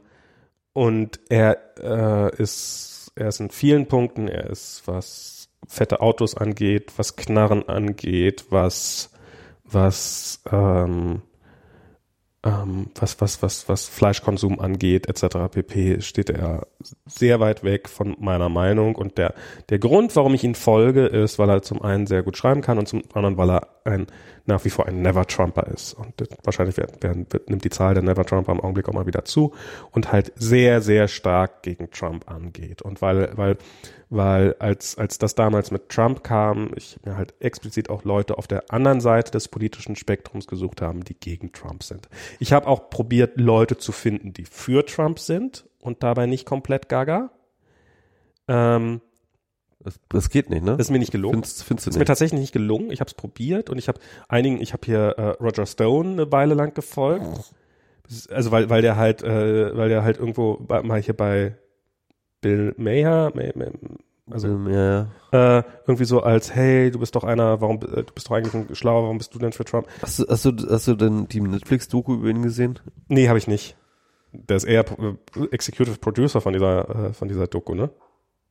und 0.73 1.21
er 1.29 1.59
äh, 1.81 2.43
ist 2.43 3.13
er 3.15 3.29
ist 3.29 3.41
in 3.41 3.51
vielen 3.51 3.87
Punkten, 3.87 4.29
er 4.29 4.51
ist 4.51 4.83
was 4.87 5.49
fette 5.67 6.01
Autos 6.01 6.37
angeht, 6.37 6.93
was 6.97 7.17
Knarren 7.17 7.69
angeht, 7.69 8.47
was 8.51 9.11
was 9.65 10.43
ähm, 10.51 11.23
ähm, 12.47 12.87
was 12.95 13.21
was 13.21 13.43
was 13.43 13.69
was 13.69 13.89
Fleischkonsum 13.89 14.61
angeht 14.61 15.09
etc. 15.09 15.51
pp 15.51 16.01
steht 16.01 16.31
er 16.31 16.67
sehr 17.07 17.41
weit 17.41 17.65
weg 17.65 17.89
von 17.89 18.17
meiner 18.21 18.49
Meinung 18.49 18.95
und 18.95 19.19
der 19.19 19.35
der 19.69 19.79
Grund, 19.79 20.15
warum 20.15 20.35
ich 20.35 20.45
ihn 20.45 20.55
folge, 20.55 21.07
ist, 21.07 21.39
weil 21.39 21.51
er 21.51 21.63
zum 21.63 21.83
einen 21.83 22.07
sehr 22.07 22.23
gut 22.23 22.37
schreiben 22.37 22.61
kann 22.61 22.79
und 22.79 22.87
zum 22.87 23.03
anderen, 23.13 23.37
weil 23.37 23.51
er 23.51 23.69
ein 23.85 24.07
nach 24.47 24.65
wie 24.65 24.71
vor 24.71 24.87
ein 24.87 25.03
Never 25.03 25.27
Trumper 25.27 25.67
ist 25.67 25.95
und 25.95 26.15
wahrscheinlich 26.45 26.77
werden, 26.77 27.27
wird, 27.31 27.51
nimmt 27.51 27.65
die 27.65 27.71
Zahl 27.71 27.95
der 27.95 28.03
Never 28.03 28.25
Trumper 28.25 28.53
im 28.53 28.61
Augenblick 28.61 28.89
auch 28.89 28.93
mal 28.93 29.07
wieder 29.07 29.25
zu 29.25 29.55
und 29.91 30.13
halt 30.13 30.33
sehr 30.37 30.81
sehr 30.81 31.09
stark 31.09 31.63
gegen 31.63 31.91
Trump 31.91 32.31
angeht 32.31 32.83
und 32.83 33.03
weil 33.03 33.37
weil 33.37 33.59
weil 34.09 34.55
als 34.59 34.97
als 34.99 35.19
das 35.19 35.35
damals 35.35 35.71
mit 35.71 35.89
Trump 35.89 36.23
kam, 36.23 36.71
ich 36.77 36.99
mir 37.05 37.17
halt 37.17 37.35
explizit 37.41 37.91
auch 37.91 38.05
Leute 38.05 38.39
auf 38.39 38.47
der 38.47 38.71
anderen 38.71 39.01
Seite 39.01 39.33
des 39.33 39.49
politischen 39.49 39.97
Spektrums 39.97 40.47
gesucht 40.47 40.81
haben, 40.81 41.03
die 41.03 41.15
gegen 41.15 41.53
Trump 41.53 41.83
sind. 41.83 42.09
Ich 42.39 42.53
habe 42.53 42.69
auch 42.69 42.89
probiert 42.89 43.39
Leute 43.41 43.77
zu 43.77 43.93
finden, 43.93 44.33
die 44.33 44.45
für 44.45 44.87
Trump 44.87 45.19
sind 45.19 45.67
und 45.81 46.03
dabei 46.03 46.27
nicht 46.27 46.47
komplett 46.47 46.89
gaga. 46.89 47.31
Ähm, 48.49 49.01
das, 49.81 50.01
das 50.09 50.31
geht 50.31 50.51
nicht, 50.51 50.65
ne? 50.65 50.73
das 50.77 50.87
ist 50.87 50.91
mir 50.91 50.99
nicht 50.99 51.13
gelungen. 51.13 51.35
Findest, 51.35 51.65
findest 51.65 51.87
du 51.87 51.91
Das 51.91 51.95
ist 51.95 51.99
mir 51.99 52.01
nicht? 52.01 52.09
tatsächlich 52.09 52.41
nicht 52.41 52.53
gelungen. 52.53 52.91
Ich 52.91 53.01
habe 53.01 53.09
es 53.09 53.15
probiert 53.15 53.71
und 53.71 53.79
ich 53.79 53.89
habe 53.89 54.01
einigen, 54.29 54.61
ich 54.61 54.73
habe 54.73 54.85
hier 54.85 55.15
äh, 55.17 55.43
Roger 55.43 55.67
Stone 55.67 56.13
eine 56.13 56.33
Weile 56.33 56.55
lang 56.55 56.75
gefolgt. 56.75 57.55
Also 58.31 58.53
weil 58.53 58.71
weil 58.71 58.83
der 58.83 58.97
halt 58.97 59.23
äh, 59.23 59.77
weil 59.77 59.89
der 59.89 60.05
halt 60.05 60.19
irgendwo 60.19 60.59
bei, 60.59 60.83
mal 60.83 61.01
hier 61.03 61.15
bei 61.17 61.57
Bill 62.41 62.73
Mayer, 62.77 63.33
May, 63.35 63.53
May, 63.57 63.71
also 64.31 64.49
ja, 64.69 65.09
ja. 65.33 65.59
äh, 65.59 65.63
irgendwie 65.87 66.05
so 66.05 66.21
als 66.23 66.55
hey, 66.55 66.91
du 66.91 67.01
bist 67.01 67.17
doch 67.17 67.25
einer, 67.25 67.61
warum 67.61 67.77
äh, 67.79 68.05
du 68.05 68.13
bist 68.15 68.29
doch 68.29 68.37
eigentlich 68.37 68.55
ein 68.55 68.75
Schlauer, 68.75 69.03
warum 69.03 69.19
bist 69.19 69.35
du 69.35 69.39
denn 69.39 69.53
für 69.53 69.65
Trump? 69.65 69.89
Hast, 70.03 70.21
du, 70.21 70.27
hast, 70.29 70.45
du, 70.45 70.53
hast 70.71 70.87
du 70.89 70.95
denn 70.95 71.27
die 71.29 71.41
Netflix-Doku 71.41 72.15
über 72.15 72.29
ihn 72.29 72.43
gesehen? 72.43 72.79
Nee, 73.09 73.29
habe 73.29 73.39
ich 73.39 73.49
nicht. 73.49 73.77
Der 74.33 74.57
ist 74.57 74.65
eher 74.65 74.85
äh, 75.01 75.45
Executive 75.51 75.99
Producer 75.99 76.41
von 76.41 76.53
dieser 76.53 77.09
äh, 77.09 77.13
von 77.13 77.29
dieser 77.29 77.47
Doku, 77.49 77.75
ne? 77.75 77.91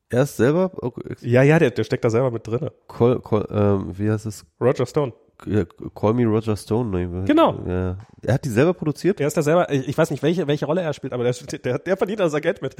Er 0.08 0.22
ist 0.22 0.36
selber, 0.36 0.70
oh, 0.82 0.92
Ja, 1.20 1.42
ja, 1.42 1.58
der, 1.58 1.70
der 1.70 1.84
steckt 1.84 2.04
da 2.04 2.10
selber 2.10 2.30
mit 2.30 2.46
drinne. 2.46 2.72
call, 2.88 3.20
call, 3.20 3.46
ähm, 3.50 3.98
wie 3.98 4.10
heißt 4.10 4.26
es? 4.26 4.44
Roger 4.60 4.86
Stone. 4.86 5.12
Ja, 5.44 5.64
Call 5.94 6.14
Me 6.14 6.24
Roger 6.24 6.56
Stone. 6.56 6.90
Ne? 6.90 7.24
Genau. 7.26 7.60
Ja. 7.66 7.98
Er 8.22 8.34
hat 8.34 8.44
die 8.44 8.48
selber 8.48 8.72
produziert? 8.72 9.18
Der 9.18 9.26
ist 9.26 9.36
da 9.36 9.42
selber, 9.42 9.70
ich, 9.70 9.96
weiß 9.96 10.10
nicht, 10.10 10.22
welche, 10.22 10.46
welche 10.46 10.64
Rolle 10.64 10.80
er 10.80 10.94
spielt, 10.94 11.12
aber 11.12 11.24
der, 11.24 11.58
der, 11.58 11.78
der 11.78 11.96
verdient 11.98 12.20
da 12.20 12.28
sein 12.30 12.40
Geld 12.40 12.62
mit. 12.62 12.74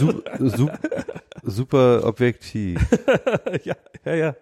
Su 0.00 0.22
su 0.38 0.68
super 1.42 2.04
objektiv. 2.06 2.80
ja, 3.64 3.74
ja, 4.04 4.14
ja. 4.14 4.36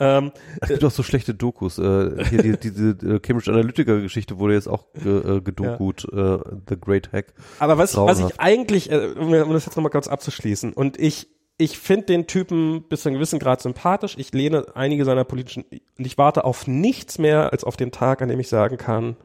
Ähm, 0.00 0.32
Es 0.62 0.68
gibt 0.68 0.84
auch 0.84 0.90
so 0.90 1.02
schlechte 1.02 1.34
Dokus. 1.34 1.78
Äh, 1.78 2.24
hier 2.24 2.42
die, 2.42 2.58
diese 2.58 2.90
äh, 2.90 3.18
Cambridge 3.20 3.50
Analytica-Geschichte 3.52 4.38
wurde 4.38 4.54
jetzt 4.54 4.68
auch 4.68 4.86
äh, 4.94 5.40
gedokut. 5.40 6.04
Äh, 6.10 6.38
The 6.68 6.80
Great 6.80 7.12
Hack. 7.12 7.34
aber 7.58 7.76
was, 7.76 7.96
was 7.96 8.20
ich 8.20 8.40
eigentlich, 8.40 8.90
äh, 8.90 9.12
um, 9.18 9.32
um 9.32 9.52
das 9.52 9.66
jetzt 9.66 9.76
nochmal 9.76 9.90
kurz 9.90 10.08
abzuschließen, 10.08 10.72
und 10.72 10.98
ich, 10.98 11.28
ich 11.56 11.78
finde 11.78 12.06
den 12.06 12.26
Typen 12.26 12.82
bis 12.88 13.02
zu 13.02 13.08
einem 13.08 13.16
gewissen 13.16 13.38
Grad 13.38 13.60
sympathisch. 13.60 14.16
Ich 14.18 14.32
lehne 14.32 14.66
einige 14.74 15.04
seiner 15.04 15.24
politischen, 15.24 15.64
und 15.64 16.06
ich 16.06 16.18
warte 16.18 16.44
auf 16.44 16.66
nichts 16.66 17.18
mehr 17.18 17.52
als 17.52 17.64
auf 17.64 17.76
den 17.76 17.92
Tag, 17.92 18.22
an 18.22 18.28
dem 18.28 18.40
ich 18.40 18.48
sagen 18.48 18.76
kann, 18.76 19.16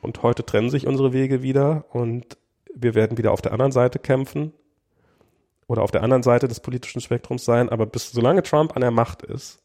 und 0.00 0.22
heute 0.22 0.44
trennen 0.44 0.70
sich 0.70 0.86
unsere 0.86 1.12
Wege 1.12 1.42
wieder 1.42 1.86
und 1.90 2.36
wir 2.74 2.94
werden 2.94 3.16
wieder 3.16 3.32
auf 3.32 3.40
der 3.40 3.52
anderen 3.52 3.72
Seite 3.72 3.98
kämpfen 3.98 4.52
oder 5.66 5.82
auf 5.82 5.90
der 5.90 6.02
anderen 6.02 6.22
Seite 6.22 6.46
des 6.46 6.60
politischen 6.60 7.00
Spektrums 7.00 7.44
sein, 7.44 7.70
aber 7.70 7.86
bis 7.86 8.10
solange 8.10 8.42
Trump 8.42 8.76
an 8.76 8.82
der 8.82 8.90
Macht 8.90 9.22
ist, 9.22 9.62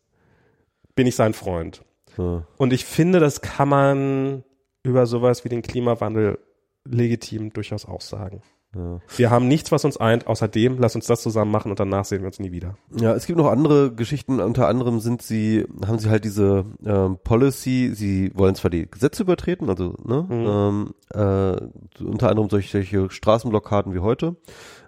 bin 0.95 1.07
ich 1.07 1.15
sein 1.15 1.33
Freund. 1.33 1.83
So. 2.15 2.43
Und 2.57 2.71
ich 2.71 2.85
finde, 2.85 3.19
das 3.19 3.41
kann 3.41 3.69
man 3.69 4.43
über 4.83 5.05
sowas 5.05 5.43
wie 5.43 5.49
den 5.49 5.61
Klimawandel 5.61 6.39
legitim 6.85 7.51
durchaus 7.51 7.85
auch 7.85 8.01
sagen. 8.01 8.41
Ja. 8.75 8.99
Wir 9.15 9.31
haben 9.31 9.47
nichts, 9.47 9.71
was 9.71 9.83
uns 9.83 9.97
eint, 9.97 10.27
außerdem 10.27 10.77
lass 10.77 10.95
uns 10.95 11.07
das 11.07 11.23
zusammen 11.23 11.49
machen 11.49 11.71
und 11.71 11.79
danach 11.79 12.05
sehen 12.05 12.21
wir 12.21 12.27
uns 12.27 12.39
nie 12.39 12.51
wieder. 12.51 12.77
ja, 12.95 13.13
es 13.15 13.25
gibt 13.25 13.39
noch 13.39 13.49
andere 13.49 13.91
Geschichten. 13.91 14.39
Unter 14.39 14.67
anderem 14.67 14.99
sind 14.99 15.23
sie, 15.23 15.65
haben 15.87 15.97
sie 15.97 16.09
halt 16.09 16.23
diese 16.23 16.65
ähm, 16.85 17.17
Policy, 17.23 17.91
sie 17.95 18.31
wollen 18.35 18.53
zwar 18.53 18.69
die 18.69 18.89
Gesetze 18.89 19.23
übertreten, 19.23 19.69
also 19.69 19.95
ne, 20.03 20.27
ähm, 20.29 20.93
äh, 21.13 22.03
unter 22.03 22.29
anderem 22.29 22.49
solche, 22.49 22.69
solche 22.69 23.09
Straßenblockaden 23.09 23.95
wie 23.95 23.99
heute, 23.99 24.35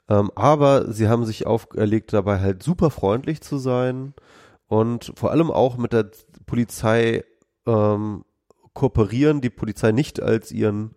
ähm, 0.07 0.29
aber 0.35 0.91
sie 0.91 1.07
haben 1.07 1.25
sich 1.25 1.47
auferlegt, 1.47 2.13
dabei 2.13 2.39
halt 2.39 2.61
super 2.61 2.91
freundlich 2.91 3.41
zu 3.41 3.57
sein 3.57 4.13
und 4.67 5.11
vor 5.15 5.31
allem 5.31 5.49
auch 5.49 5.77
mit 5.77 5.91
der 5.91 6.11
Polizei 6.45 7.23
ähm, 7.65 8.25
kooperieren, 8.73 9.41
die 9.41 9.49
Polizei 9.49 9.91
nicht 9.91 10.21
als 10.21 10.51
ihren 10.51 10.91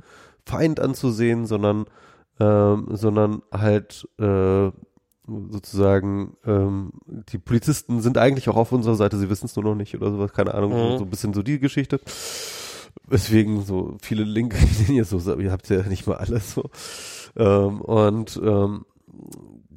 Feind 0.44 0.80
anzusehen, 0.80 1.46
sondern 1.46 1.86
ähm, 2.40 2.86
sondern 2.90 3.42
halt 3.52 4.08
äh, 4.18 4.70
sozusagen 5.26 6.36
ähm, 6.44 6.92
die 7.06 7.38
Polizisten 7.38 8.00
sind 8.02 8.18
eigentlich 8.18 8.48
auch 8.48 8.56
auf 8.56 8.72
unserer 8.72 8.94
Seite, 8.96 9.16
sie 9.18 9.30
wissen 9.30 9.46
es 9.46 9.56
nur 9.56 9.64
noch 9.64 9.74
nicht 9.74 9.94
oder 9.94 10.10
sowas, 10.10 10.32
keine 10.32 10.54
Ahnung, 10.54 10.72
so, 10.72 10.78
Mhm. 10.78 10.98
so 10.98 11.04
ein 11.04 11.10
bisschen 11.10 11.32
so 11.34 11.42
die 11.42 11.58
Geschichte. 11.58 12.00
Weswegen 13.06 13.62
so 13.62 13.96
viele 14.02 14.24
linke 14.24 14.56
Linien 14.86 15.04
so, 15.04 15.18
ihr 15.38 15.50
habt 15.52 15.68
ja 15.68 15.82
nicht 15.82 16.06
mal 16.06 16.16
alles 16.16 16.52
so. 16.54 16.70
Ähm, 17.36 17.80
und 17.80 18.40
ähm, 18.42 18.84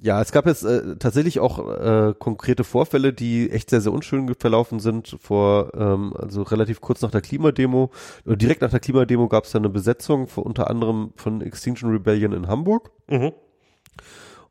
ja, 0.01 0.22
es 0.22 0.32
gab 0.32 0.45
jetzt 0.45 0.64
äh, 0.64 0.95
tatsächlich 0.98 1.40
auch 1.40 1.59
äh, 1.59 2.14
konkrete 2.17 2.64
Vorfälle, 2.64 3.14
die 3.14 3.50
echt 3.50 3.69
sehr, 3.69 3.82
sehr 3.82 3.92
unschön 3.92 4.34
verlaufen 4.35 4.80
sind. 4.80 5.17
Vor, 5.19 5.72
ähm, 5.76 6.14
also 6.17 6.43
relativ 6.43 6.82
kurz 6.82 7.01
nach 7.01 7.11
der 7.11 7.22
Klimademo, 7.22 7.92
oder 8.26 8.35
direkt 8.35 8.61
nach 8.61 8.72
der 8.72 8.80
Klimademo 8.80 9.27
gab 9.27 9.45
es 9.45 9.51
dann 9.51 9.61
eine 9.61 9.69
Besetzung, 9.69 10.27
von, 10.27 10.43
unter 10.43 10.69
anderem 10.69 11.14
von 11.16 11.42
Extinction 11.42 11.92
Rebellion 11.92 12.34
in 12.34 12.48
Hamburg. 12.48 12.92
Mhm. 13.09 13.34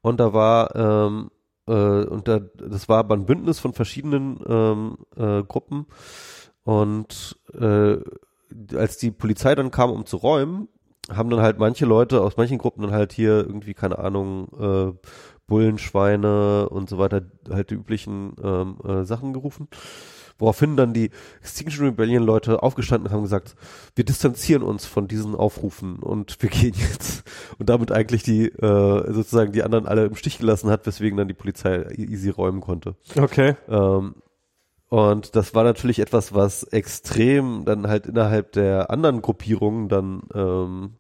Und 0.01 0.21
da 0.21 0.33
war, 0.33 0.75
ähm, 0.75 1.31
äh, 1.67 1.73
und 2.05 2.29
da, 2.29 2.41
das 2.41 2.89
war 2.89 2.99
aber 2.99 3.15
ein 3.15 3.27
Bündnis 3.27 3.59
von 3.59 3.73
verschiedenen 3.73 4.41
ähm, 4.47 4.99
äh, 5.17 5.43
Gruppen. 5.43 5.87
Und 6.65 7.39
äh, 7.59 7.99
als 8.77 8.99
die 8.99 9.11
Polizei 9.11 9.55
dann 9.55 9.71
kam, 9.71 9.91
um 9.91 10.07
zu 10.07 10.17
räumen, 10.17 10.69
haben 11.15 11.31
dann 11.31 11.41
halt 11.41 11.59
manche 11.59 11.87
Leute 11.87 12.21
aus 12.21 12.37
manchen 12.37 12.59
Gruppen 12.59 12.83
dann 12.83 12.93
halt 12.93 13.13
hier 13.13 13.37
irgendwie, 13.37 13.75
keine 13.75 13.99
Ahnung, 13.99 14.49
äh, 14.59 15.09
Bullenschweine 15.47 16.69
und 16.69 16.89
so 16.89 16.99
weiter, 16.99 17.23
halt 17.51 17.71
die 17.71 17.75
üblichen 17.75 18.35
ähm, 18.43 18.79
äh, 18.85 19.05
Sachen 19.05 19.33
gerufen. 19.33 19.69
Woraufhin 20.39 20.77
dann 20.77 20.93
die 20.93 21.11
Extinction 21.41 21.87
Rebellion 21.87 22.23
Leute 22.23 22.63
aufgestanden 22.63 23.09
und 23.09 23.15
haben 23.15 23.23
gesagt, 23.23 23.57
wir 23.95 24.05
distanzieren 24.05 24.63
uns 24.63 24.85
von 24.85 25.09
diesen 25.09 25.35
Aufrufen 25.35 25.97
und 25.97 26.43
wir 26.43 26.51
gehen 26.51 26.75
jetzt. 26.77 27.25
Und 27.59 27.71
damit 27.71 27.91
eigentlich 27.91 28.23
die, 28.23 28.49
äh, 28.49 29.13
sozusagen 29.13 29.53
die 29.53 29.63
anderen 29.63 29.87
alle 29.87 30.05
im 30.05 30.15
Stich 30.15 30.39
gelassen 30.39 30.69
hat, 30.69 30.87
weswegen 30.87 31.17
dann 31.17 31.29
die 31.29 31.35
Polizei 31.35 31.87
easy 31.97 32.29
räumen 32.29 32.61
konnte. 32.61 32.97
Okay. 33.17 33.57
Ähm, 33.69 34.17
und 34.89 35.35
das 35.35 35.55
war 35.55 35.65
natürlich 35.65 35.99
etwas, 35.99 36.35
was 36.35 36.63
extrem 36.65 37.65
dann 37.65 37.89
halt 37.89 38.07
innerhalb 38.07 38.53
der 38.53 38.91
anderen 38.91 39.21
Gruppierungen 39.21 39.89
dann, 39.89 40.23
ähm, 40.35 40.97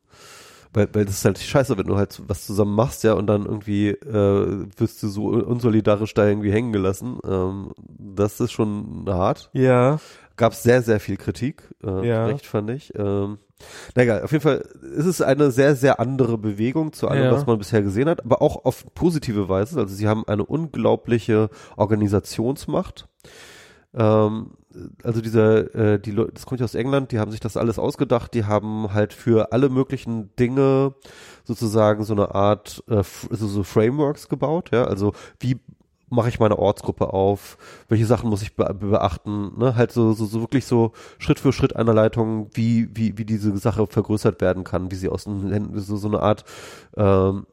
weil, 0.76 0.88
weil 0.92 1.04
das 1.06 1.14
ist 1.16 1.24
halt 1.24 1.38
scheiße, 1.38 1.76
wenn 1.78 1.86
du 1.86 1.96
halt 1.96 2.20
was 2.28 2.46
zusammen 2.46 2.74
machst, 2.74 3.02
ja, 3.02 3.14
und 3.14 3.26
dann 3.26 3.46
irgendwie 3.46 3.88
äh, 3.88 4.66
wirst 4.76 5.02
du 5.02 5.08
so 5.08 5.28
unsolidarisch 5.28 6.12
da 6.14 6.26
irgendwie 6.28 6.52
hängen 6.52 6.72
gelassen. 6.72 7.18
Ähm, 7.26 7.72
das 7.88 8.38
ist 8.40 8.52
schon 8.52 9.04
hart. 9.08 9.48
Ja. 9.54 9.98
Gab 10.36 10.54
sehr, 10.54 10.82
sehr 10.82 11.00
viel 11.00 11.16
Kritik, 11.16 11.62
äh, 11.82 12.06
Ja. 12.06 12.26
recht 12.26 12.44
fand 12.46 12.68
ich. 12.70 12.92
Ähm, 12.94 13.38
na 13.94 14.02
egal, 14.02 14.22
auf 14.22 14.32
jeden 14.32 14.42
Fall 14.42 14.68
ist 14.94 15.06
es 15.06 15.22
eine 15.22 15.50
sehr, 15.50 15.74
sehr 15.76 15.98
andere 15.98 16.36
Bewegung 16.36 16.92
zu 16.92 17.08
allem, 17.08 17.24
Ja. 17.24 17.32
was 17.32 17.46
man 17.46 17.56
bisher 17.56 17.80
gesehen 17.80 18.06
hat, 18.10 18.22
aber 18.22 18.42
auch 18.42 18.66
auf 18.66 18.84
positive 18.94 19.48
Weise. 19.48 19.80
Also 19.80 19.94
sie 19.94 20.06
haben 20.06 20.24
eine 20.28 20.44
unglaubliche 20.44 21.48
Organisationsmacht. 21.76 23.08
Ähm, 23.96 24.50
also 25.02 25.20
dieser, 25.22 25.74
äh, 25.74 25.98
die 25.98 26.10
Leute, 26.10 26.32
das 26.32 26.44
kommt 26.46 26.60
ja 26.60 26.64
aus 26.64 26.74
England, 26.74 27.12
die 27.12 27.18
haben 27.18 27.30
sich 27.30 27.40
das 27.40 27.56
alles 27.56 27.78
ausgedacht, 27.78 28.34
die 28.34 28.44
haben 28.44 28.92
halt 28.92 29.12
für 29.14 29.52
alle 29.52 29.70
möglichen 29.70 30.34
Dinge 30.36 30.94
sozusagen 31.44 32.04
so 32.04 32.12
eine 32.12 32.34
Art, 32.34 32.84
äh, 32.88 32.96
f- 32.96 33.26
also 33.30 33.46
so 33.46 33.62
Frameworks 33.62 34.28
gebaut, 34.28 34.70
ja, 34.72 34.84
also 34.84 35.12
wie 35.40 35.58
mache 36.08 36.28
ich 36.28 36.38
meine 36.38 36.58
Ortsgruppe 36.58 37.12
auf, 37.12 37.58
welche 37.88 38.06
Sachen 38.06 38.30
muss 38.30 38.42
ich 38.42 38.54
be 38.54 38.72
beachten, 38.74 39.58
ne, 39.58 39.74
halt 39.76 39.90
so, 39.92 40.12
so, 40.12 40.26
so 40.26 40.40
wirklich 40.40 40.66
so 40.66 40.92
Schritt 41.18 41.40
für 41.40 41.52
Schritt 41.52 41.74
Anleitung, 41.74 42.48
wie, 42.54 42.88
wie, 42.94 43.18
wie 43.18 43.24
diese 43.24 43.56
Sache 43.56 43.86
vergrößert 43.86 44.40
werden 44.40 44.62
kann, 44.62 44.90
wie 44.90 44.94
sie 44.96 45.08
aus 45.08 45.24
den 45.24 45.50
Händen, 45.50 45.78
so, 45.80 45.96
so 45.96 46.08
eine 46.08 46.20
Art, 46.20 46.44
ähm, 46.96 47.46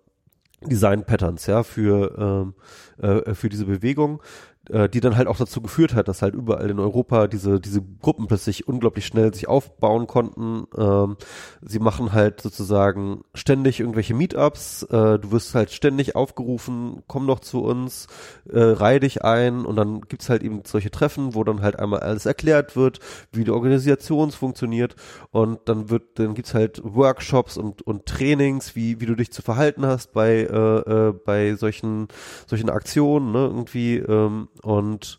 Design 0.65 1.03
Patterns, 1.03 1.45
ja, 1.45 1.63
für, 1.63 2.53
ähm, 2.99 3.05
äh, 3.05 3.33
für 3.33 3.49
diese 3.49 3.65
Bewegung, 3.65 4.21
äh, 4.69 4.87
die 4.87 5.01
dann 5.01 5.17
halt 5.17 5.27
auch 5.27 5.37
dazu 5.37 5.61
geführt 5.61 5.93
hat, 5.93 6.07
dass 6.07 6.21
halt 6.21 6.35
überall 6.35 6.69
in 6.69 6.79
Europa 6.79 7.27
diese, 7.27 7.59
diese 7.59 7.81
Gruppen 7.81 8.27
plötzlich 8.27 8.67
unglaublich 8.67 9.05
schnell 9.05 9.33
sich 9.33 9.47
aufbauen 9.47 10.07
konnten. 10.07 10.67
Ähm, 10.77 11.17
sie 11.61 11.79
machen 11.79 12.13
halt 12.13 12.39
sozusagen 12.41 13.23
ständig 13.33 13.81
irgendwelche 13.81 14.13
Meetups, 14.13 14.83
äh, 14.83 15.19
du 15.19 15.31
wirst 15.31 15.53
halt 15.53 15.71
ständig 15.71 16.15
aufgerufen, 16.15 17.03
komm 17.07 17.27
doch 17.27 17.41
zu 17.41 17.61
uns, 17.61 18.07
äh, 18.49 18.59
reih 18.59 18.99
dich 18.99 19.23
ein. 19.23 19.65
Und 19.65 19.75
dann 19.75 20.01
gibt's 20.01 20.29
halt 20.29 20.43
eben 20.43 20.61
solche 20.65 20.91
Treffen, 20.91 21.35
wo 21.35 21.43
dann 21.43 21.61
halt 21.61 21.77
einmal 21.77 21.99
alles 21.99 22.25
erklärt 22.25 22.77
wird, 22.77 22.99
wie 23.31 23.43
die 23.43 23.51
Organisation 23.51 24.31
funktioniert. 24.31 24.95
Und 25.31 25.59
dann 25.65 25.89
wird, 25.89 26.19
dann 26.19 26.35
gibt's 26.35 26.53
halt 26.53 26.81
Workshops 26.83 27.57
und, 27.57 27.81
und 27.81 28.05
Trainings, 28.05 28.75
wie, 28.77 29.01
wie 29.01 29.05
du 29.07 29.15
dich 29.15 29.31
zu 29.31 29.41
verhalten 29.41 29.85
hast 29.85 30.13
bei, 30.13 30.43
äh, 30.43 31.09
äh, 31.09 31.13
bei 31.13 31.55
solchen, 31.55 32.07
solchen 32.47 32.69
Aktionen, 32.69 33.31
ne, 33.33 33.39
irgendwie, 33.39 33.97
ähm, 33.97 34.47
und 34.61 35.17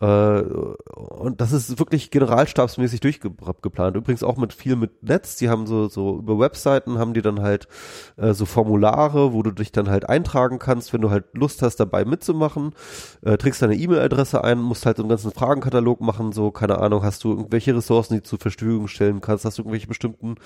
und 0.00 1.42
das 1.42 1.52
ist 1.52 1.78
wirklich 1.78 2.10
generalstabsmäßig 2.10 3.00
durchgeplant. 3.00 3.96
Übrigens 3.96 4.22
auch 4.22 4.38
mit 4.38 4.54
viel 4.54 4.74
mit 4.74 5.02
Netz. 5.02 5.36
Die 5.36 5.50
haben 5.50 5.66
so, 5.66 5.88
so 5.88 6.18
über 6.18 6.38
Webseiten 6.38 6.98
haben 6.98 7.12
die 7.12 7.20
dann 7.20 7.42
halt 7.42 7.68
äh, 8.16 8.32
so 8.32 8.46
Formulare, 8.46 9.34
wo 9.34 9.42
du 9.42 9.50
dich 9.50 9.72
dann 9.72 9.90
halt 9.90 10.08
eintragen 10.08 10.58
kannst, 10.58 10.94
wenn 10.94 11.02
du 11.02 11.10
halt 11.10 11.26
Lust 11.34 11.60
hast, 11.60 11.76
dabei 11.76 12.06
mitzumachen. 12.06 12.72
Äh, 13.20 13.36
trägst 13.36 13.60
deine 13.60 13.76
E-Mail-Adresse 13.76 14.42
ein, 14.42 14.60
musst 14.60 14.86
halt 14.86 14.96
so 14.96 15.02
einen 15.02 15.10
ganzen 15.10 15.32
Fragenkatalog 15.32 16.00
machen, 16.00 16.32
so, 16.32 16.50
keine 16.50 16.78
Ahnung, 16.78 17.02
hast 17.02 17.22
du 17.24 17.32
irgendwelche 17.32 17.76
Ressourcen, 17.76 18.14
die 18.14 18.20
du 18.20 18.26
zur 18.26 18.38
Verfügung 18.38 18.88
stellen 18.88 19.20
kannst, 19.20 19.44
hast 19.44 19.58
du 19.58 19.62
irgendwelche 19.62 19.86
bestimmten 19.86 20.36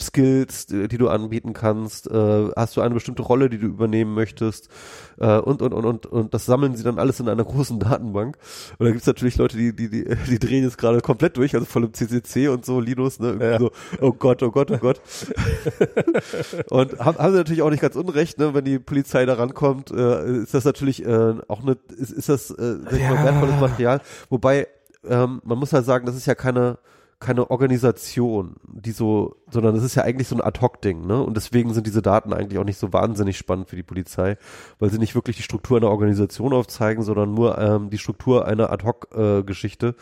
Skills, 0.00 0.64
die, 0.66 0.88
die 0.88 0.98
du 0.98 1.10
anbieten 1.10 1.52
kannst, 1.52 2.10
äh, 2.10 2.48
hast 2.56 2.74
du 2.76 2.80
eine 2.80 2.94
bestimmte 2.94 3.22
Rolle, 3.22 3.50
die 3.50 3.58
du 3.58 3.66
übernehmen 3.66 4.14
möchtest, 4.14 4.70
äh, 5.18 5.38
und, 5.38 5.60
und, 5.60 5.74
und, 5.74 5.84
und, 5.84 6.06
und 6.06 6.32
das 6.32 6.46
sammeln 6.46 6.74
sie 6.74 6.84
dann 6.84 6.98
alles 6.98 7.20
in 7.20 7.28
einer 7.28 7.44
großen 7.44 7.78
Datenbank. 7.78 8.38
Und 8.78 8.93
da 8.94 8.96
gibt's 8.96 9.06
natürlich 9.06 9.36
Leute, 9.36 9.56
die, 9.56 9.74
die, 9.74 9.88
die, 9.88 10.04
die 10.28 10.38
drehen 10.38 10.62
jetzt 10.64 10.78
gerade 10.78 11.00
komplett 11.00 11.36
durch, 11.36 11.54
also 11.54 11.66
voll 11.66 11.84
im 11.84 11.92
CCC 11.92 12.48
und 12.48 12.64
so, 12.64 12.80
Linus, 12.80 13.18
ne, 13.18 13.28
irgendwie 13.28 13.46
Ja. 13.46 13.58
so, 13.58 13.70
oh 14.00 14.12
Gott, 14.12 14.42
oh 14.42 14.50
Gott, 14.50 14.70
oh 14.70 14.78
Gott. 14.78 15.00
und 16.70 16.98
haben, 16.98 17.18
haben 17.18 17.32
sie 17.32 17.38
natürlich 17.38 17.62
auch 17.62 17.70
nicht 17.70 17.80
ganz 17.80 17.96
unrecht, 17.96 18.38
ne, 18.38 18.54
wenn 18.54 18.64
die 18.64 18.78
Polizei 18.78 19.26
da 19.26 19.34
rankommt, 19.34 19.90
äh, 19.90 20.42
ist 20.42 20.54
das 20.54 20.64
natürlich 20.64 21.04
äh, 21.04 21.34
auch 21.48 21.62
eine, 21.62 21.76
ist, 21.96 22.10
ist 22.12 22.28
das 22.28 22.50
äh, 22.50 22.78
sag 22.84 22.92
ich 22.92 23.00
mal, 23.00 23.14
Ja. 23.16 23.24
wertvolles 23.24 23.60
Material. 23.60 24.00
Wobei, 24.30 24.66
ähm, 25.08 25.40
man 25.44 25.58
muss 25.58 25.72
halt 25.72 25.84
sagen, 25.84 26.06
das 26.06 26.16
ist 26.16 26.26
ja 26.26 26.34
keine, 26.34 26.78
keine 27.20 27.50
Organisation, 27.50 28.56
die 28.66 28.92
so, 28.92 29.36
sondern 29.50 29.74
es 29.76 29.82
ist 29.84 29.94
ja 29.94 30.02
eigentlich 30.02 30.28
so 30.28 30.36
ein 30.36 30.40
Ad-Hoc-Ding, 30.40 31.06
ne? 31.06 31.22
Und 31.22 31.36
deswegen 31.36 31.72
sind 31.72 31.86
diese 31.86 32.02
Daten 32.02 32.32
eigentlich 32.32 32.58
auch 32.58 32.64
nicht 32.64 32.78
so 32.78 32.92
wahnsinnig 32.92 33.38
spannend 33.38 33.70
für 33.70 33.76
die 33.76 33.82
Polizei, 33.82 34.36
weil 34.78 34.90
sie 34.90 34.98
nicht 34.98 35.14
wirklich 35.14 35.36
die 35.36 35.42
Struktur 35.42 35.76
einer 35.76 35.90
Organisation 35.90 36.52
aufzeigen, 36.52 37.02
sondern 37.02 37.34
nur 37.34 37.58
ähm, 37.58 37.90
die 37.90 37.98
Struktur 37.98 38.46
einer 38.46 38.70
Ad-Hoc-Geschichte. 38.70 39.94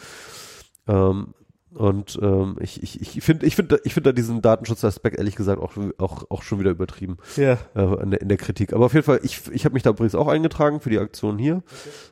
ähm, 0.88 1.34
und 1.74 2.18
ähm, 2.20 2.56
ich, 2.60 2.82
ich, 2.82 3.00
ich 3.00 3.22
finde, 3.24 3.46
ich 3.46 3.56
finde, 3.56 3.80
ich 3.84 3.94
finde 3.94 4.10
da 4.10 4.14
diesen 4.14 4.42
Datenschutzaspekt 4.42 5.16
ehrlich 5.16 5.36
gesagt 5.36 5.60
auch, 5.60 5.72
auch, 5.98 6.24
auch 6.30 6.42
schon 6.42 6.58
wieder 6.58 6.70
übertrieben 6.70 7.16
Ja. 7.36 7.58
äh, 7.74 8.02
in, 8.02 8.10
der, 8.10 8.20
in 8.20 8.28
der 8.28 8.36
Kritik. 8.36 8.72
Aber 8.72 8.86
auf 8.86 8.94
jeden 8.94 9.04
Fall, 9.04 9.20
ich, 9.22 9.40
ich 9.52 9.64
habe 9.64 9.72
mich 9.74 9.82
da 9.82 9.90
übrigens 9.90 10.14
auch 10.14 10.28
eingetragen 10.28 10.80
für 10.80 10.90
die 10.90 10.98
Aktion 10.98 11.38
hier. 11.38 11.62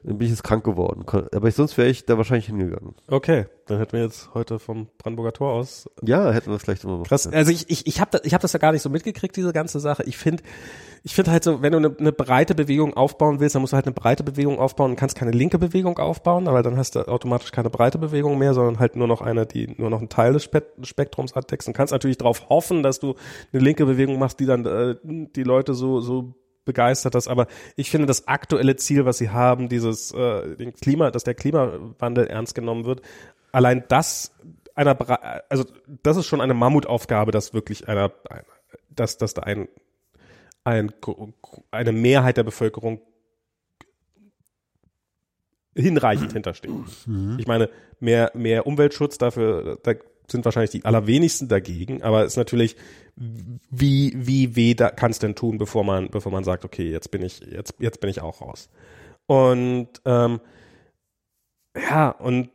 Dann 0.03 0.19
bin 0.19 0.27
ich 0.27 0.31
jetzt 0.31 0.45
krank 0.45 0.65
geworden. 0.65 1.05
Aber 1.35 1.49
ich, 1.49 1.55
sonst 1.55 1.77
wäre 1.77 1.89
ich 1.89 2.07
da 2.07 2.17
wahrscheinlich 2.17 2.47
hingegangen. 2.47 2.95
Okay. 3.09 3.47
Dann 3.67 3.79
hätten 3.79 3.93
wir 3.93 4.03
jetzt 4.03 4.31
heute 4.35 4.59
vom 4.59 4.89
Brandenburger 4.99 5.33
Tor 5.33 5.53
aus 5.53 5.89
Ja, 6.03 6.33
hätten 6.33 6.51
wir 6.51 6.57
es 6.57 6.63
vielleicht 6.63 6.83
immer 6.83 6.95
machen 6.95 7.05
Krass. 7.05 7.27
Also 7.29 7.53
ich, 7.53 7.71
ich, 7.71 7.87
ich 7.87 8.01
habe 8.01 8.11
das, 8.11 8.23
ich 8.25 8.35
hab 8.35 8.41
das 8.41 8.53
ja 8.53 8.59
gar 8.59 8.73
nicht 8.73 8.83
so 8.83 8.91
mitgekriegt, 8.91 9.37
diese 9.37 9.53
ganze 9.53 9.79
Sache. 9.79 10.03
Ich 10.05 10.17
finde, 10.19 10.43
ich 11.05 11.15
finde 11.15 11.31
halt 11.31 11.45
so, 11.45 11.63
wenn 11.63 11.71
du 11.73 11.79
eine, 11.79 11.95
eine 11.97 12.13
breite 12.13 12.57
Bewegung 12.57 12.95
aufbauen 12.95 13.39
willst, 13.39 13.55
dann 13.55 13.63
musst 13.63 13.73
du 13.73 13.77
halt 13.77 13.87
eine 13.87 13.95
breite 13.95 14.25
Bewegung 14.25 14.59
aufbauen 14.59 14.91
und 14.91 14.97
kannst 14.97 15.17
keine 15.17 15.31
linke 15.31 15.59
Bewegung 15.59 15.99
aufbauen, 15.99 16.49
aber 16.49 16.63
dann 16.65 16.77
hast 16.77 16.97
du 16.97 17.07
automatisch 17.07 17.53
keine 17.53 17.71
breite 17.71 17.99
Bewegung 17.99 18.39
mehr, 18.39 18.55
sondern 18.55 18.81
halt 18.81 18.97
nur 18.97 19.07
noch 19.07 19.21
eine, 19.21 19.47
die 19.53 19.75
nur 19.77 19.91
noch 19.91 19.99
einen 19.99 20.09
Teil 20.09 20.33
des 20.33 20.45
Spe 20.45 20.63
Spektrums 20.83 21.35
abdeckt. 21.35 21.67
Und 21.67 21.75
kannst 21.75 21.93
natürlich 21.93 22.19
darauf 22.19 22.49
hoffen, 22.49 22.83
dass 22.83 23.01
du 23.01 23.15
eine 23.53 23.63
linke 23.63 23.87
Bewegung 23.87 24.19
machst, 24.19 24.41
die 24.41 24.47
dann 24.47 24.65
äh, 24.67 24.97
die 25.03 25.43
Leute 25.43 25.75
so, 25.75 26.01
so 26.01 26.35
begeistert 26.65 27.15
das, 27.15 27.27
aber 27.27 27.47
ich 27.75 27.91
finde 27.91 28.07
das 28.07 28.29
aktuelle 28.29 28.77
Ziel, 28.77 29.05
was 29.07 29.19
sie 29.19 29.31
haben, 29.31 29.69
dieses 29.69 30.13
äh, 30.13 30.57
den 30.57 30.73
Klima, 30.75 31.11
dass 31.11 31.25
der 31.25 31.35
Klimawandel 31.35 32.27
ernst 32.27 32.55
genommen 32.55 32.85
wird, 32.85 33.01
allein 33.51 33.85
das 33.89 34.33
einer, 34.75 34.97
also 35.49 35.65
das 36.03 36.17
ist 36.17 36.27
schon 36.27 36.41
eine 36.41 36.55
Mammutaufgabe, 36.55 37.33
dass 37.33 37.55
wirklich 37.55 37.89
einer, 37.89 38.13
ein- 38.29 38.45
dass, 38.91 39.19
dass 39.19 39.35
da 39.35 39.43
ein, 39.43 39.69
ein, 40.65 40.93
eine 41.71 41.93
Mehrheit 41.93 42.37
der 42.37 42.45
Bevölkerung 42.45 43.01
hinreichend 45.75 46.33
hintersteht. 46.33 46.71
Ich 47.39 47.47
meine, 47.47 47.71
mehr, 48.01 48.31
mehr 48.35 48.67
Umweltschutz 48.67 49.19
dafür, 49.19 49.79
da 49.83 49.95
sind 50.31 50.45
wahrscheinlich 50.45 50.71
die 50.71 50.85
allerwenigsten 50.85 51.49
dagegen, 51.49 52.03
aber 52.03 52.25
es 52.25 52.33
ist 52.33 52.37
natürlich, 52.37 52.77
wie, 53.17 54.13
wie 54.17 54.57
weh 54.57 54.75
da 54.75 54.91
kann 54.91 55.11
es 55.11 55.19
denn 55.19 55.35
tun, 55.35 55.59
bevor 55.59 55.85
man, 55.85 56.09
bevor 56.11 56.33
man 56.33 56.45
sagt, 56.45 56.65
okay, 56.65 56.91
jetzt 56.91 57.11
bin 57.11 57.23
ich, 57.23 57.41
jetzt, 57.41 57.75
jetzt 57.79 58.01
bin 58.01 58.11
ich 58.11 58.21
auch 58.21 58.41
raus. 58.41 58.71
Und 59.27 59.89
ähm, 60.05 60.41
ja, 61.77 62.11
und 62.11 62.51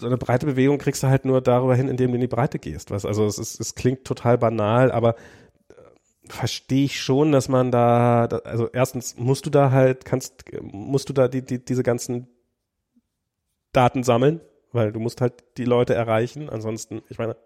so 0.00 0.06
eine 0.06 0.18
breite 0.18 0.46
Bewegung 0.46 0.78
kriegst 0.78 1.02
du 1.02 1.08
halt 1.08 1.24
nur 1.24 1.40
darüber 1.40 1.74
hin, 1.74 1.88
indem 1.88 2.10
du 2.10 2.16
in 2.16 2.20
die 2.20 2.28
Breite 2.28 2.58
gehst. 2.58 2.90
Was, 2.90 3.04
also 3.04 3.26
es, 3.26 3.38
ist, 3.38 3.60
es 3.60 3.74
klingt 3.74 4.04
total 4.04 4.38
banal, 4.38 4.92
aber 4.92 5.16
verstehe 6.28 6.84
ich 6.84 7.00
schon, 7.00 7.32
dass 7.32 7.48
man 7.48 7.70
da, 7.70 8.24
also 8.44 8.68
erstens 8.72 9.16
musst 9.16 9.46
du 9.46 9.50
da 9.50 9.70
halt, 9.70 10.04
kannst, 10.04 10.44
musst 10.62 11.08
du 11.08 11.12
da 11.12 11.28
die, 11.28 11.42
die, 11.42 11.64
diese 11.64 11.82
ganzen 11.82 12.28
Daten 13.72 14.02
sammeln, 14.02 14.40
weil 14.72 14.92
du 14.92 15.00
musst 15.00 15.20
halt 15.20 15.44
die 15.56 15.64
Leute 15.64 15.94
erreichen. 15.94 16.48
Ansonsten, 16.48 17.02
ich 17.08 17.18
meine, 17.18 17.36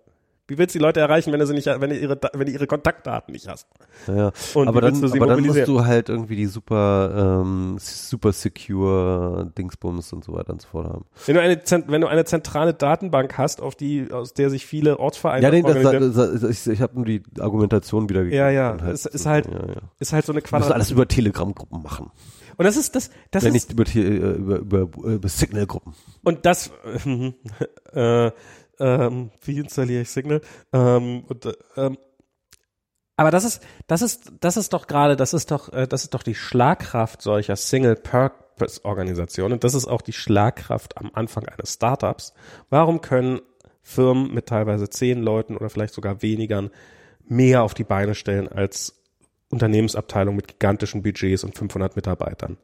wie 0.53 0.59
willst 0.59 0.75
du 0.75 0.79
die 0.79 0.83
Leute 0.85 1.01
erreichen, 1.01 1.33
wenn 1.33 1.41
du 1.41 1.47
sie 1.47 1.55
nicht, 1.55 1.67
wenn 1.67 1.89
du 1.89 1.97
ihre, 1.99 2.19
wenn 2.35 2.47
du 2.47 2.53
ihre 2.53 2.67
Kontaktdaten 2.67 3.33
nicht 3.33 3.49
hast? 3.49 3.67
Ja, 4.07 4.31
Und 4.55 4.69
aber 4.69 4.83
dann, 4.83 5.03
aber 5.03 5.27
dann 5.27 5.47
musst 5.47 5.67
du 5.67 5.85
halt 5.87 6.11
irgendwie 6.11 6.37
die 6.37 6.45
super, 6.47 7.41
ähm, 7.43 7.77
super 7.81 8.33
secure 8.33 9.51
Dingsbums 9.57 10.13
und 10.13 10.25
so 10.25 10.35
weiter 10.35 10.53
und 10.53 10.61
so 10.61 10.69
fort 10.69 10.87
haben. 10.89 11.05
Wenn 11.27 11.35
du 11.37 11.41
eine, 11.41 11.61
wenn 11.89 12.01
du 12.03 12.07
eine 12.07 12.25
zentrale 12.27 12.75
Datenbank 12.75 13.39
hast, 13.39 13.63
auf 13.63 13.75
die, 13.75 14.13
aus 14.13 14.35
der 14.35 14.51
sich 14.51 14.67
viele 14.67 14.99
Ortsvereine 14.99 15.43
Ja, 15.43 15.51
nee, 15.51 15.63
das, 15.63 15.75
organisieren, 15.75 16.41
das, 16.41 16.43
ich, 16.67 16.73
ich 16.73 16.83
habe 16.83 16.95
nur 16.97 17.05
die 17.07 17.23
Argumentation 17.41 18.09
wieder 18.11 18.23
Ja, 18.25 18.51
ja, 18.51 18.73
und 18.73 18.83
es 18.83 19.07
ist 19.07 19.25
halt- 19.27 19.47
ja, 19.47 19.53
ja. 19.53 19.81
ist 19.99 20.13
halt 20.13 20.27
so 20.27 20.33
eine 20.33 20.41
Du 20.43 20.45
musst 20.45 20.51
Quadrat. 20.51 20.73
alles 20.73 20.91
über 20.91 21.09
Telegram-Gruppen 21.09 21.83
machen. 21.83 22.11
Und 22.59 22.67
das 22.67 22.77
ist 22.77 22.95
das, 22.95 23.11
das 23.31 23.45
ja, 23.45 23.49
ist, 23.49 23.55
nicht 23.55 23.73
über, 23.73 23.85
äh, 23.97 24.35
über, 24.35 24.59
über, 24.59 24.89
über 25.09 25.29
Signal-Gruppen. 25.29 25.95
und 26.23 26.45
das, 26.45 26.71
äh, 27.95 28.31
ähm, 28.83 29.31
wie 29.45 29.59
installiere 29.59 30.03
ich 30.03 30.11
Signal? 30.11 30.41
Ähm, 30.73 31.25
und, 31.29 31.47
äh, 31.47 31.55
ähm, 31.77 31.97
aber 33.17 33.31
das 33.31 33.45
ist, 33.45 33.63
das 33.87 34.03
ist, 34.03 34.33
das 34.41 34.57
ist 34.57 34.73
doch 34.73 34.87
gerade, 34.87 35.17
das 35.17 35.33
ist 35.33 35.51
doch, 35.51 35.73
äh, 35.73 35.87
das 35.87 36.03
ist 36.03 36.15
doch 36.15 36.23
die 36.23 36.35
Schlagkraft 36.35 37.23
solcher 37.23 37.57
Single 37.57 37.95
Purpose-Organisation 37.95 39.53
und 39.53 39.65
das 39.65 39.75
ist 39.75 39.87
auch 39.87 40.03
die 40.03 40.13
Schlagkraft 40.13 40.99
am 40.99 41.11
Anfang 41.15 41.47
eines 41.47 41.75
Startups. 41.75 42.35
Warum 42.71 43.01
können 43.01 43.41
Firmen 43.83 44.33
mit 44.33 44.47
teilweise 44.47 44.89
zehn 44.89 45.23
Leuten 45.23 45.57
oder 45.57 45.71
vielleicht 45.71 45.95
sogar 45.95 46.23
wenigern 46.23 46.71
mehr 47.25 47.63
auf 47.63 47.75
die 47.75 47.85
Beine 47.85 48.15
stellen 48.15 48.49
als 48.49 49.02
Unternehmensabteilung 49.53 50.35
mit 50.35 50.49
gigantischen 50.49 51.03
Budgets 51.03 51.45
und 51.45 51.57
500 51.57 51.95
Mitarbeitern, 51.95 52.57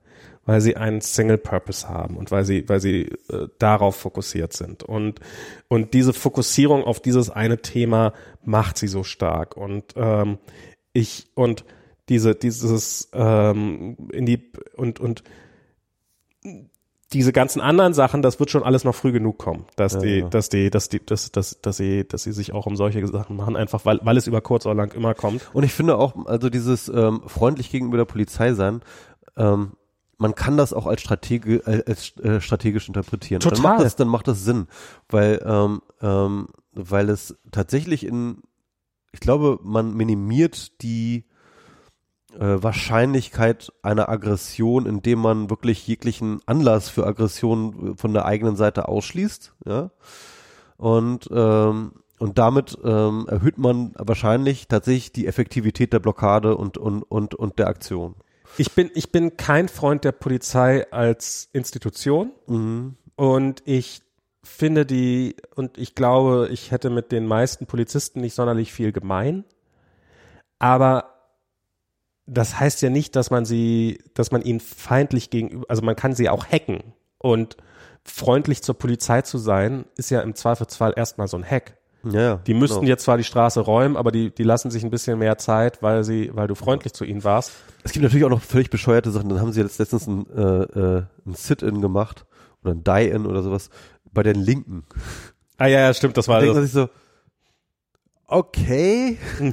weil 0.46 0.62
sie 0.62 0.76
einen 0.76 1.02
Single 1.02 1.36
Purpose 1.36 1.88
haben 1.88 2.16
und 2.16 2.30
weil 2.30 2.44
sie, 2.44 2.66
weil 2.68 2.80
sie 2.80 3.12
äh, 3.30 3.48
darauf 3.58 3.96
fokussiert 3.96 4.54
sind. 4.54 4.82
Und, 4.82 5.20
und 5.68 5.92
diese 5.92 6.14
Fokussierung 6.14 6.82
auf 6.82 7.00
dieses 7.00 7.28
eine 7.28 7.60
Thema 7.60 8.14
macht 8.42 8.78
sie 8.78 8.88
so 8.88 9.04
stark. 9.04 9.56
Und 9.56 9.84
ähm, 9.96 10.38
ich, 10.94 11.26
und 11.34 11.64
diese, 12.08 12.34
dieses 12.34 13.10
ähm, 13.12 13.96
in 14.10 14.24
die 14.24 14.50
und 14.74 14.98
und 14.98 15.22
diese 17.12 17.32
ganzen 17.32 17.60
anderen 17.60 17.94
Sachen, 17.94 18.20
das 18.20 18.38
wird 18.38 18.50
schon 18.50 18.62
alles 18.62 18.84
noch 18.84 18.94
früh 18.94 19.12
genug 19.12 19.38
kommen, 19.38 19.64
dass 19.76 19.94
Ja, 19.94 20.00
die, 20.00 20.18
ja. 20.18 20.28
dass 20.28 20.48
die, 20.50 20.70
dass 20.70 20.88
die, 20.88 21.04
dass, 21.04 21.32
dass, 21.32 21.60
dass 21.60 21.76
sie, 21.76 22.06
dass 22.06 22.22
sie 22.22 22.32
sich 22.32 22.52
auch 22.52 22.66
um 22.66 22.76
solche 22.76 23.06
Sachen 23.06 23.36
machen, 23.36 23.56
einfach 23.56 23.84
weil, 23.86 24.00
weil 24.02 24.16
es 24.16 24.26
über 24.26 24.40
kurz 24.42 24.66
oder 24.66 24.74
lang 24.74 24.92
immer 24.92 25.14
kommt. 25.14 25.48
Und 25.54 25.64
ich 25.64 25.72
finde 25.72 25.96
auch, 25.96 26.26
also 26.26 26.50
dieses 26.50 26.88
ähm, 26.88 27.22
freundlich 27.26 27.70
gegenüber 27.70 27.96
der 27.96 28.04
Polizei 28.04 28.52
sein, 28.52 28.82
ähm, 29.36 29.72
man 30.18 30.34
kann 30.34 30.56
das 30.56 30.72
auch 30.72 30.86
als, 30.86 31.00
Stratege, 31.00 31.62
äh, 31.66 31.82
als 31.86 32.16
äh, 32.18 32.40
strategisch 32.40 32.88
interpretieren. 32.88 33.40
Dann 33.40 33.54
Total. 33.54 33.72
macht 33.72 33.84
das, 33.84 33.96
dann 33.96 34.08
macht 34.08 34.28
das 34.28 34.44
Sinn, 34.44 34.66
weil 35.08 35.40
ähm, 35.46 35.80
ähm, 36.02 36.48
weil 36.72 37.08
es 37.08 37.36
tatsächlich 37.50 38.04
in, 38.04 38.42
ich 39.12 39.20
glaube, 39.20 39.58
man 39.62 39.94
minimiert 39.94 40.80
die 40.82 41.24
Wahrscheinlichkeit 42.40 43.72
einer 43.82 44.08
Aggression, 44.08 44.86
indem 44.86 45.20
man 45.20 45.50
wirklich 45.50 45.86
jeglichen 45.86 46.40
Anlass 46.46 46.88
für 46.88 47.06
Aggression 47.06 47.96
von 47.96 48.12
der 48.12 48.24
eigenen 48.24 48.56
Seite 48.56 48.88
ausschließt, 48.88 49.54
ja. 49.66 49.90
Und 50.76 51.28
ähm, 51.32 51.92
und 52.20 52.38
damit 52.38 52.76
ähm, 52.84 53.26
erhöht 53.28 53.58
man 53.58 53.92
wahrscheinlich 53.96 54.66
tatsächlich 54.66 55.12
die 55.12 55.26
Effektivität 55.26 55.92
der 55.92 56.00
Blockade 56.00 56.56
und 56.56 56.76
und 56.76 57.02
und 57.02 57.34
und 57.34 57.58
der 57.58 57.68
Aktion. 57.68 58.14
Ich 58.56 58.72
bin, 58.72 58.90
ich 58.94 59.12
bin 59.12 59.36
kein 59.36 59.68
Freund 59.68 60.04
der 60.04 60.12
Polizei 60.12 60.90
als 60.90 61.48
Institution 61.52 62.32
Mhm. 62.46 62.96
und 63.14 63.62
ich 63.66 64.02
finde 64.42 64.86
die, 64.86 65.36
und 65.54 65.76
ich 65.78 65.94
glaube, 65.94 66.48
ich 66.50 66.70
hätte 66.70 66.90
mit 66.90 67.12
den 67.12 67.26
meisten 67.26 67.66
Polizisten 67.66 68.20
nicht 68.20 68.34
sonderlich 68.34 68.72
viel 68.72 68.92
gemein, 68.92 69.44
aber 70.58 71.17
das 72.28 72.60
heißt 72.60 72.82
ja 72.82 72.90
nicht, 72.90 73.16
dass 73.16 73.30
man 73.30 73.44
sie, 73.44 73.98
dass 74.14 74.30
man 74.30 74.42
ihnen 74.42 74.60
feindlich 74.60 75.30
gegenüber, 75.30 75.66
also 75.68 75.82
man 75.82 75.96
kann 75.96 76.14
sie 76.14 76.28
auch 76.28 76.46
hacken 76.46 76.92
und 77.16 77.56
freundlich 78.04 78.62
zur 78.62 78.78
Polizei 78.78 79.22
zu 79.22 79.38
sein, 79.38 79.86
ist 79.96 80.10
ja 80.10 80.20
im 80.20 80.34
Zweifelsfall 80.34 80.92
erstmal 80.94 81.26
so 81.26 81.36
ein 81.36 81.44
Hack. 81.44 81.76
Ja. 82.04 82.36
Die 82.46 82.54
müssten 82.54 82.80
genau. 82.80 82.88
jetzt 82.88 83.04
zwar 83.04 83.16
die 83.16 83.24
Straße 83.24 83.60
räumen, 83.60 83.96
aber 83.96 84.12
die, 84.12 84.32
die 84.32 84.44
lassen 84.44 84.70
sich 84.70 84.84
ein 84.84 84.90
bisschen 84.90 85.18
mehr 85.18 85.36
Zeit, 85.38 85.82
weil 85.82 86.04
sie, 86.04 86.30
weil 86.32 86.46
du 86.46 86.54
freundlich 86.54 86.92
zu 86.92 87.04
ihnen 87.04 87.24
warst. 87.24 87.52
Es 87.82 87.92
gibt 87.92 88.04
natürlich 88.04 88.24
auch 88.24 88.30
noch 88.30 88.42
völlig 88.42 88.70
bescheuerte 88.70 89.10
Sachen. 89.10 89.28
Dann 89.28 89.40
haben 89.40 89.52
sie 89.52 89.60
jetzt 89.60 89.78
letztens 89.78 90.06
ein, 90.06 90.26
äh, 90.30 90.42
äh, 90.42 91.02
ein 91.26 91.34
Sit-In 91.34 91.80
gemacht 91.80 92.24
oder 92.62 92.74
ein 92.74 92.84
Die-In 92.84 93.26
oder 93.26 93.42
sowas 93.42 93.70
bei 94.12 94.22
den 94.22 94.36
Linken. 94.36 94.84
Ah 95.56 95.66
ja, 95.66 95.80
ja, 95.80 95.94
stimmt, 95.94 96.16
das 96.16 96.28
war 96.28 96.36
Da 96.36 96.46
denkt 96.46 96.56
das. 96.56 96.60
man 96.60 96.66
sich 96.66 96.72
so, 96.72 96.88
okay. 98.28 99.18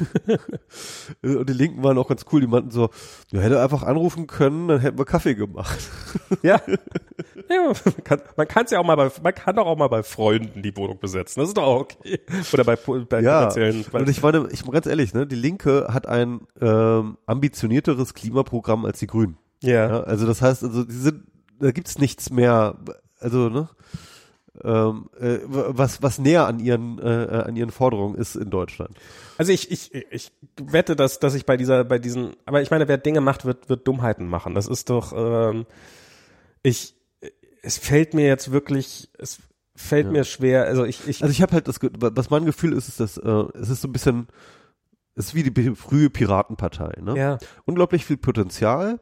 Und 1.24 1.50
die 1.50 1.54
Linken 1.54 1.82
waren 1.84 1.98
auch 1.98 2.08
ganz 2.08 2.26
cool. 2.32 2.42
Die 2.42 2.48
meinten 2.48 2.72
so, 2.72 2.90
du 3.32 3.40
hätte 3.40 3.62
einfach 3.62 3.84
anrufen 3.84 4.28
können, 4.28 4.68
dann 4.68 4.80
hätten 4.80 4.98
wir 4.98 5.06
Kaffee 5.06 5.36
gemacht. 5.36 5.80
Ja. 6.44 6.62
ja 7.50 7.74
man 7.74 8.04
kann 8.04 8.48
kann's 8.48 8.72
ja 8.72 8.80
auch 8.80 8.86
mal 8.86 8.96
bei, 8.96 9.10
man 9.24 9.34
kann 9.34 9.56
doch 9.56 9.66
auch 9.66 9.78
mal 9.78 9.88
bei 9.88 10.04
Freunden 10.04 10.62
die 10.62 10.76
Wohnung 10.78 11.00
besetzen. 11.00 11.40
Das 11.40 11.50
ist 11.50 11.58
doch 11.58 11.64
auch 11.64 11.82
okay. 11.82 12.20
Oder 12.54 12.64
bei, 12.64 12.76
bei 12.76 13.22
Ja, 13.22 13.48
und 13.48 14.10
ich 14.10 14.22
meine, 14.22 14.48
ich 14.52 14.70
ganz 14.70 14.86
ehrlich, 14.86 15.14
ne, 15.14 15.26
die 15.26 15.36
Linke 15.36 15.88
hat 15.90 16.08
ein 16.08 16.42
ähm, 16.62 17.18
ambitionierteres 17.26 18.14
Klimaprogramm 18.14 18.86
als 18.86 19.00
die 19.00 19.08
Grünen. 19.08 19.38
ja. 19.62 19.88
Ja, 19.88 20.00
also 20.02 20.28
das 20.28 20.42
heißt, 20.42 20.64
also 20.64 20.84
die 20.84 20.94
sind, 20.94 21.24
da 21.60 21.72
gibt's 21.72 21.98
nichts 21.98 22.30
mehr, 22.30 22.76
also 23.20 23.50
ne, 23.50 23.70
ähm, 24.64 25.10
äh, 25.20 25.40
was 25.48 26.02
was 26.02 26.20
näher 26.20 26.48
an 26.48 26.60
ihren 26.60 27.00
äh, 27.00 27.24
äh, 27.24 27.44
an 27.44 27.56
ihren 27.56 27.72
Forderungen 27.72 28.16
ist 28.16 28.36
in 28.36 28.50
Deutschland. 28.50 28.98
Also 29.38 29.52
ich, 29.52 29.70
ich, 29.72 29.94
ich 30.12 30.32
wette, 30.62 30.96
dass, 30.96 31.20
dass 31.20 31.34
ich 31.36 31.46
bei 31.46 31.58
dieser, 31.58 31.84
bei 31.84 32.00
diesen, 32.00 32.36
aber 32.46 32.62
ich 32.62 32.72
meine, 32.72 32.88
wer 32.88 32.98
Dinge 32.98 33.20
macht, 33.22 33.44
wird, 33.46 33.68
wird 33.68 33.86
Dummheiten 33.88 34.28
machen. 34.28 34.56
Das 34.56 34.68
ist 34.68 34.90
doch, 34.90 35.12
ähm, 35.16 35.66
ich, 36.64 36.96
es 37.62 37.78
fällt 37.78 38.14
mir 38.14 38.28
jetzt 38.28 38.52
wirklich, 38.52 39.10
es 39.18 39.40
fällt 39.76 40.06
Ja. 40.06 40.12
mir 40.14 40.24
schwer, 40.24 40.64
also 40.66 40.86
ich, 40.86 41.06
ich, 41.08 41.22
Also 41.22 41.32
ich 41.32 41.42
habe 41.42 41.52
halt 41.52 41.68
das, 41.68 41.80
was 41.82 42.30
mein 42.30 42.46
Gefühl 42.46 42.72
ist, 42.74 42.88
ist, 42.88 43.00
dass 43.02 43.18
äh, 43.18 43.30
es 43.60 43.70
ist 43.70 43.82
so 43.82 43.90
ein 43.90 43.92
bisschen, 43.92 44.28
es 45.16 45.28
ist 45.28 45.36
wie 45.36 45.44
die 45.44 45.76
frühe 45.76 46.10
Piratenpartei, 46.10 47.02
ne? 47.02 47.18
ja, 47.18 47.38
Unglaublich 47.66 48.06
viel 48.06 48.18
Potenzial, 48.18 49.00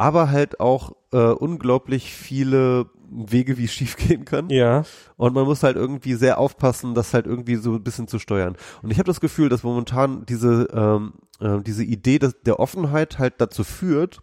aber 0.00 0.30
halt 0.30 0.60
auch 0.60 0.92
äh, 1.12 1.18
unglaublich 1.18 2.14
viele 2.14 2.86
Wege, 3.10 3.58
wie 3.58 3.66
es 3.66 3.72
schiefgehen 3.74 4.24
kann. 4.24 4.48
ja, 4.48 4.84
Und 5.18 5.34
man 5.34 5.44
muss 5.44 5.62
halt 5.62 5.76
irgendwie 5.76 6.14
sehr 6.14 6.38
aufpassen, 6.38 6.94
das 6.94 7.12
halt 7.12 7.26
irgendwie 7.26 7.56
so 7.56 7.74
ein 7.74 7.84
bisschen 7.84 8.08
zu 8.08 8.18
steuern. 8.18 8.56
Und 8.82 8.90
ich 8.90 8.98
habe 8.98 9.06
das 9.06 9.20
Gefühl, 9.20 9.50
dass 9.50 9.62
momentan 9.62 10.24
diese, 10.24 10.68
ähm, 10.72 11.12
äh, 11.40 11.60
diese 11.62 11.84
Idee 11.84 12.18
des, 12.18 12.40
der 12.46 12.60
Offenheit 12.60 13.18
halt 13.18 13.34
dazu 13.42 13.62
führt, 13.62 14.20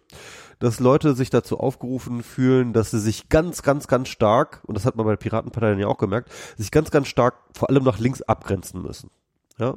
dass 0.58 0.80
Leute 0.80 1.14
sich 1.14 1.30
dazu 1.30 1.60
aufgerufen 1.60 2.24
fühlen, 2.24 2.72
dass 2.72 2.90
sie 2.90 2.98
sich 2.98 3.28
ganz, 3.28 3.62
ganz, 3.62 3.86
ganz 3.86 4.08
stark, 4.08 4.62
und 4.66 4.76
das 4.76 4.84
hat 4.84 4.96
man 4.96 5.06
bei 5.06 5.12
der 5.12 5.18
Piratenpartei 5.18 5.70
dann 5.70 5.78
ja 5.78 5.86
auch 5.86 5.98
gemerkt, 5.98 6.32
sich 6.56 6.72
ganz, 6.72 6.90
ganz 6.90 7.06
stark 7.06 7.36
vor 7.56 7.70
allem 7.70 7.84
nach 7.84 8.00
links 8.00 8.20
abgrenzen 8.22 8.82
müssen. 8.82 9.10
Ja. 9.58 9.76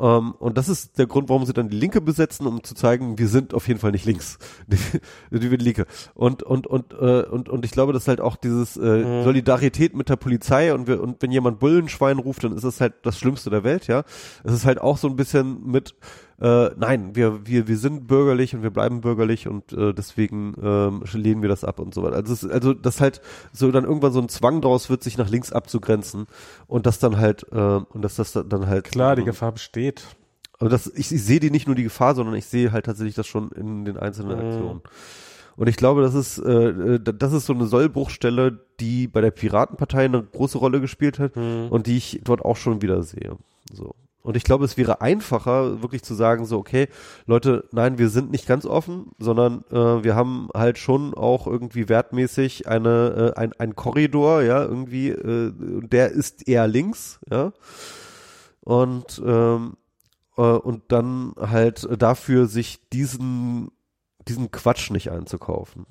Ähm, 0.00 0.32
und 0.32 0.58
das 0.58 0.68
ist 0.68 0.98
der 0.98 1.06
Grund, 1.06 1.28
warum 1.28 1.46
sie 1.46 1.52
dann 1.52 1.68
die 1.68 1.76
Linke 1.76 2.00
besetzen, 2.00 2.46
um 2.46 2.64
zu 2.64 2.74
zeigen, 2.74 3.18
wir 3.18 3.28
sind 3.28 3.54
auf 3.54 3.68
jeden 3.68 3.78
Fall 3.78 3.92
nicht 3.92 4.04
links. 4.04 4.38
Die, 4.66 5.38
die 5.38 5.48
Linke. 5.56 5.86
Und, 6.14 6.42
und, 6.42 6.66
und, 6.66 6.92
äh, 6.92 7.22
und, 7.22 7.48
und 7.48 7.64
ich 7.64 7.70
glaube, 7.70 7.92
dass 7.92 8.08
halt 8.08 8.20
auch 8.20 8.36
dieses 8.36 8.76
äh, 8.76 8.96
Mhm. 8.96 9.24
Solidarität 9.24 9.94
mit 9.94 10.08
der 10.08 10.16
Polizei 10.16 10.74
und, 10.74 10.86
wir, 10.86 11.00
und 11.02 11.22
wenn 11.22 11.30
jemand 11.30 11.60
Bullenschwein 11.60 12.18
ruft, 12.18 12.42
dann 12.44 12.52
ist 12.56 12.64
das 12.64 12.80
halt 12.80 12.94
das 13.02 13.18
Schlimmste 13.18 13.50
der 13.50 13.62
Welt, 13.62 13.86
ja. 13.86 14.04
Es 14.42 14.52
ist 14.52 14.64
halt 14.66 14.80
auch 14.80 14.98
so 14.98 15.08
ein 15.08 15.16
bisschen 15.16 15.64
mit, 15.66 15.94
äh, 16.40 16.70
nein, 16.76 17.14
wir, 17.16 17.46
wir, 17.46 17.66
wir 17.68 17.78
sind 17.78 18.06
bürgerlich 18.06 18.54
und 18.54 18.62
wir 18.62 18.70
bleiben 18.70 19.00
bürgerlich 19.00 19.48
und 19.48 19.72
äh, 19.72 19.94
deswegen 19.94 20.54
ähm, 20.62 21.02
lehnen 21.14 21.42
wir 21.42 21.48
das 21.48 21.64
ab 21.64 21.78
und 21.80 21.94
so 21.94 22.02
weiter. 22.02 22.16
Also, 22.16 22.32
es, 22.32 22.44
also 22.44 22.74
dass 22.74 23.00
halt 23.00 23.20
so 23.52 23.70
dann 23.70 23.84
irgendwann 23.84 24.12
so 24.12 24.20
ein 24.20 24.28
Zwang 24.28 24.60
draus 24.60 24.90
wird, 24.90 25.02
sich 25.02 25.16
nach 25.16 25.28
links 25.30 25.52
abzugrenzen 25.52 26.26
und 26.66 26.86
das 26.86 26.98
dann 26.98 27.16
halt, 27.16 27.46
äh, 27.52 27.56
und 27.88 28.02
dass 28.02 28.16
das 28.16 28.32
dann 28.32 28.66
halt 28.66 28.84
klar, 28.84 29.16
die 29.16 29.24
Gefahr 29.24 29.52
besteht. 29.52 30.04
aber 30.58 30.68
das, 30.70 30.86
ich, 30.88 31.12
ich 31.12 31.22
sehe 31.24 31.40
die 31.40 31.50
nicht 31.50 31.66
nur 31.66 31.76
die 31.76 31.84
Gefahr, 31.84 32.14
sondern 32.14 32.34
ich 32.34 32.46
sehe 32.46 32.72
halt 32.72 32.86
tatsächlich 32.86 33.14
das 33.14 33.26
schon 33.26 33.50
in 33.52 33.84
den 33.84 33.96
einzelnen 33.96 34.38
Mhm. 34.38 34.44
Aktionen. 34.46 34.80
Und 35.58 35.68
ich 35.68 35.76
glaube, 35.76 36.02
das 36.02 36.14
ist, 36.14 36.38
äh, 36.38 36.68
äh, 36.96 37.00
das 37.00 37.32
ist 37.32 37.46
so 37.46 37.54
eine 37.54 37.64
Sollbruchstelle, 37.66 38.60
die 38.78 39.08
bei 39.08 39.22
der 39.22 39.30
Piratenpartei 39.30 40.04
eine 40.04 40.22
große 40.22 40.58
Rolle 40.58 40.82
gespielt 40.82 41.18
hat 41.18 41.34
Mhm. 41.34 41.68
und 41.70 41.86
die 41.86 41.96
ich 41.96 42.20
dort 42.24 42.42
auch 42.44 42.56
schon 42.56 42.82
wieder 42.82 43.02
sehe. 43.02 43.38
So. 43.72 43.94
Und 44.26 44.36
ich 44.36 44.42
glaube, 44.42 44.64
es 44.64 44.76
wäre 44.76 45.00
einfacher, 45.02 45.82
wirklich 45.82 46.02
zu 46.02 46.14
sagen, 46.14 46.46
so, 46.46 46.58
okay, 46.58 46.88
Leute, 47.26 47.68
nein, 47.70 47.96
wir 47.96 48.08
sind 48.08 48.32
nicht 48.32 48.48
ganz 48.48 48.66
offen, 48.66 49.12
sondern 49.20 49.62
äh, 49.70 50.02
wir 50.02 50.16
haben 50.16 50.48
halt 50.52 50.78
schon 50.78 51.14
auch 51.14 51.46
irgendwie 51.46 51.88
wertmäßig 51.88 52.66
eine, 52.66 53.34
äh, 53.36 53.38
ein, 53.38 53.52
ein 53.52 53.76
Korridor, 53.76 54.42
ja, 54.42 54.64
irgendwie, 54.64 55.10
äh, 55.10 55.52
der 55.54 56.10
ist 56.10 56.48
eher 56.48 56.66
links, 56.66 57.20
ja. 57.30 57.52
Und 58.62 59.22
ähm, 59.24 59.76
äh, 60.36 60.40
und 60.40 60.82
dann 60.88 61.34
halt 61.38 61.86
dafür 61.96 62.46
sich 62.46 62.88
diesen 62.88 63.70
diesen 64.26 64.50
Quatsch 64.50 64.90
nicht 64.90 65.12
einzukaufen. 65.12 65.86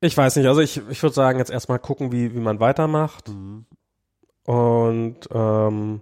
Ich 0.00 0.16
weiß 0.16 0.36
nicht, 0.36 0.46
also 0.46 0.62
ich, 0.62 0.80
ich 0.88 1.02
würde 1.02 1.14
sagen, 1.14 1.38
jetzt 1.38 1.50
erstmal 1.50 1.80
gucken, 1.80 2.12
wie, 2.12 2.34
wie 2.34 2.40
man 2.40 2.60
weitermacht. 2.60 3.30
Und 4.46 5.18
ähm, 5.30 6.00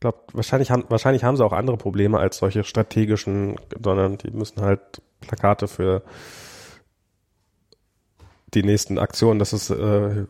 glaube, 0.00 0.18
wahrscheinlich 0.32 0.70
haben, 0.70 0.84
wahrscheinlich 0.88 1.24
haben 1.24 1.36
sie 1.36 1.44
auch 1.44 1.52
andere 1.52 1.76
Probleme 1.76 2.18
als 2.18 2.38
solche 2.38 2.64
strategischen, 2.64 3.56
sondern 3.82 4.18
die 4.18 4.30
müssen 4.30 4.60
halt 4.60 5.02
Plakate 5.20 5.68
für 5.68 6.02
die 8.54 8.62
nächsten 8.62 8.98
Aktionen. 8.98 9.38
Das 9.38 9.52
ist, 9.52 9.70
äh, 9.70 10.26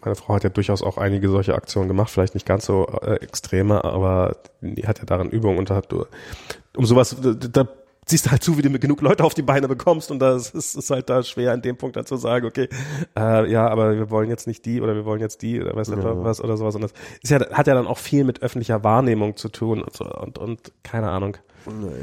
meine 0.00 0.16
Frau 0.16 0.34
hat 0.34 0.44
ja 0.44 0.50
durchaus 0.50 0.82
auch 0.82 0.98
einige 0.98 1.28
solche 1.28 1.54
Aktionen 1.54 1.88
gemacht, 1.88 2.10
vielleicht 2.10 2.34
nicht 2.34 2.46
ganz 2.46 2.66
so 2.66 2.86
äh, 3.02 3.16
extreme, 3.16 3.84
aber 3.84 4.36
die 4.60 4.86
hat 4.86 4.98
ja 4.98 5.04
darin 5.04 5.30
Übung 5.30 5.58
und 5.58 5.70
hat 5.70 5.92
um 5.92 6.86
sowas, 6.86 7.16
da, 7.20 7.32
da 7.34 7.68
siehst 8.06 8.26
du 8.26 8.30
halt 8.30 8.42
zu, 8.42 8.58
wie 8.58 8.62
du 8.62 8.70
mit 8.70 8.82
genug 8.82 9.00
Leute 9.00 9.24
auf 9.24 9.34
die 9.34 9.42
Beine 9.42 9.68
bekommst 9.68 10.10
und 10.10 10.18
das 10.18 10.50
ist, 10.50 10.74
ist 10.74 10.90
halt 10.90 11.08
da 11.08 11.22
schwer 11.22 11.52
an 11.52 11.62
dem 11.62 11.76
Punkt 11.76 11.96
dann 11.96 12.04
zu 12.06 12.16
sagen, 12.16 12.46
okay, 12.46 12.68
äh, 13.16 13.50
ja, 13.50 13.68
aber 13.68 13.96
wir 13.96 14.10
wollen 14.10 14.28
jetzt 14.28 14.46
nicht 14.46 14.64
die 14.64 14.80
oder 14.80 14.94
wir 14.94 15.04
wollen 15.04 15.20
jetzt 15.20 15.42
die 15.42 15.60
oder 15.60 15.76
was, 15.76 15.88
Ja. 15.88 15.96
was 16.24 16.40
oder 16.40 16.56
sowas 16.56 16.74
und 16.74 16.82
das 16.82 16.92
ist 17.22 17.30
ja, 17.30 17.38
hat 17.52 17.66
ja 17.66 17.74
dann 17.74 17.86
auch 17.86 17.98
viel 17.98 18.24
mit 18.24 18.42
öffentlicher 18.42 18.82
Wahrnehmung 18.82 19.36
zu 19.36 19.48
tun 19.48 19.82
und 19.82 19.94
so 19.94 20.04
und, 20.04 20.38
und 20.38 20.72
keine 20.82 21.10
Ahnung. 21.10 21.36
Naja. 21.66 21.94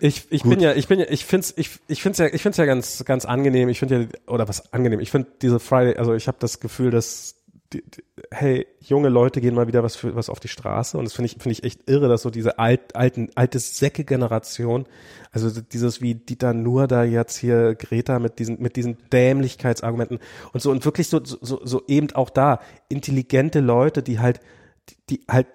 Ich, 0.00 0.26
ich 0.30 0.42
bin 0.42 0.60
ja, 0.60 0.72
ich 0.74 0.88
bin 0.88 0.98
ja, 0.98 1.06
ich 1.08 1.24
find's, 1.24 1.54
ich, 1.56 1.70
ich 1.86 2.02
find's 2.02 2.18
ja, 2.18 2.26
ich 2.26 2.42
find's 2.42 2.58
ja 2.58 2.66
ganz, 2.66 3.04
ganz 3.04 3.24
angenehm. 3.24 3.68
Ich 3.68 3.78
finde 3.78 4.00
ja, 4.00 4.06
oder 4.26 4.48
was 4.48 4.72
angenehm. 4.72 5.00
Ich 5.00 5.10
finde 5.10 5.28
diese 5.40 5.60
Friday, 5.60 5.96
also 5.96 6.14
ich 6.14 6.26
habe 6.26 6.36
das 6.40 6.60
Gefühl, 6.60 6.90
dass, 6.90 7.36
die, 7.72 7.82
die, 7.82 8.04
hey, 8.30 8.66
junge 8.80 9.08
Leute 9.08 9.40
gehen 9.40 9.54
mal 9.54 9.66
wieder 9.66 9.82
was 9.82 9.96
für 9.96 10.14
was 10.14 10.28
auf 10.28 10.40
die 10.40 10.48
Straße. 10.48 10.96
Und 10.98 11.04
das 11.04 11.14
finde 11.14 11.26
ich, 11.26 11.32
finde 11.42 11.52
ich 11.52 11.64
echt 11.64 11.88
irre, 11.88 12.08
dass 12.08 12.22
so 12.22 12.30
diese 12.30 12.58
alt, 12.58 12.94
alten, 12.94 13.30
alte 13.34 13.58
Säcke-Generation, 13.58 14.86
also 15.32 15.60
dieses 15.60 16.00
wie 16.00 16.14
Dieter 16.14 16.52
nur 16.52 16.86
da 16.86 17.04
jetzt 17.04 17.36
hier 17.36 17.74
Greta 17.74 18.18
mit 18.18 18.38
diesen, 18.38 18.60
mit 18.60 18.76
diesen 18.76 18.98
Dämlichkeitsargumenten 19.12 20.18
und 20.52 20.60
so 20.60 20.70
und 20.70 20.84
wirklich 20.84 21.08
so, 21.08 21.20
so, 21.24 21.60
so 21.64 21.82
eben 21.88 22.10
auch 22.14 22.30
da 22.30 22.60
intelligente 22.88 23.60
Leute, 23.60 24.02
die 24.02 24.20
halt, 24.20 24.40
die, 24.88 24.96
die 25.16 25.24
halt 25.28 25.46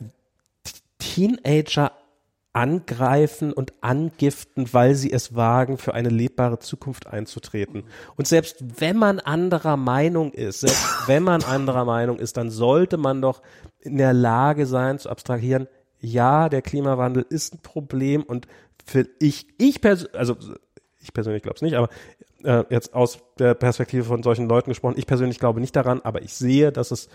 Teenager 0.98 1.92
angreifen 2.54 3.54
und 3.54 3.74
angiften, 3.82 4.68
weil 4.72 4.96
sie 4.96 5.12
es 5.12 5.36
wagen, 5.36 5.78
für 5.78 5.94
eine 5.94 6.10
lebbare 6.10 6.60
Zukunft 6.60 7.08
einzutreten. 7.08 7.84
Und 8.16 8.28
selbst 8.28 8.58
wenn 8.80 8.98
man 8.98 9.20
anderer 9.20 9.78
Meinung 9.78 10.34
ist, 10.34 10.62
selbst 10.62 10.86
wenn 11.08 11.24
man 11.24 11.44
anderer 11.44 11.86
Meinung 11.86 12.18
ist, 12.20 12.38
dann 12.38 12.50
sollte 12.50 12.98
man 12.98 13.22
doch 13.22 13.42
in 13.80 13.98
der 13.98 14.14
Lage 14.14 14.66
sein 14.66 15.00
zu 15.00 15.10
abstrahieren, 15.10 15.68
ja, 16.00 16.50
der 16.50 16.62
Klimawandel 16.62 17.26
ist 17.30 17.54
ein 17.54 17.62
Problem 17.62 18.24
und 18.24 18.48
für 18.86 19.08
ich, 19.20 19.48
ich 19.58 19.82
persönlich, 19.82 20.18
also 20.18 20.36
ich 21.02 21.14
persönlich 21.14 21.44
glaube 21.44 21.58
es 21.58 21.62
nicht, 21.62 21.76
aber 21.76 21.90
äh, 22.44 22.64
jetzt 22.70 22.94
aus 22.94 23.20
der 23.38 23.54
Perspektive 23.54 24.04
von 24.06 24.24
solchen 24.24 24.48
Leuten 24.48 24.72
gesprochen, 24.72 24.96
ich 24.98 25.06
persönlich 25.06 25.40
glaube 25.40 25.60
nicht 25.60 25.76
daran, 25.76 26.02
aber 26.02 26.22
ich 26.22 26.34
sehe, 26.34 26.72
dass 26.72 26.92
es, 26.92 27.10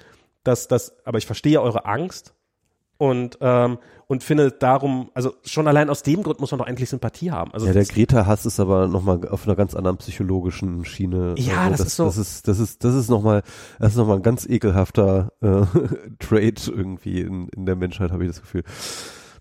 dass 0.45 0.69
das, 0.69 0.95
aber 1.05 1.19
ich 1.19 1.27
verstehe 1.27 1.61
eure 1.61 1.87
Angst 1.87 2.35
und 2.99 3.39
ähm, 3.41 3.79
und 4.07 4.23
finde 4.23 4.50
darum, 4.50 5.10
also 5.15 5.34
schon 5.44 5.66
allein 5.66 5.91
aus 5.91 6.02
dem 6.02 6.23
Grund 6.23 6.41
muss 6.41 6.50
man 6.50 6.58
doch 6.58 6.66
eigentlich 6.66 6.91
Sympathie 6.91 7.31
haben. 7.31 7.52
Also 7.52 7.66
ja, 7.66 7.73
der 7.73 7.84
Greta-Hass 7.84 8.47
ist 8.47 8.60
aber 8.60 8.89
nochmal 8.89 9.26
auf 9.28 9.47
einer 9.47 9.57
ganz 9.57 9.74
anderen 9.74 9.97
psychologischen 9.99 10.84
Schiene. 10.84 11.34
Ja, 11.39 11.62
also 11.62 11.70
das, 11.70 11.78
das, 11.78 11.86
ist 11.86 11.97
so. 11.97 12.05
Das 12.05 12.16
ist, 12.18 12.49
das 12.49 12.58
ist, 12.58 12.84
das 12.84 12.94
ist 12.94 13.10
nochmal, 13.10 13.42
das 13.78 13.92
ist 13.92 13.97
nochmal 13.97 14.16
ein 14.16 14.23
ganz 14.23 14.47
ekelhafter 14.47 15.33
äh, 15.41 15.62
Trade 16.18 16.55
irgendwie 16.66 17.20
in, 17.20 17.49
in 17.49 17.66
der 17.66 17.76
Menschheit, 17.76 18.12
habe 18.12 18.24
ich 18.24 18.31
das 18.31 18.41
Gefühl. 18.41 18.65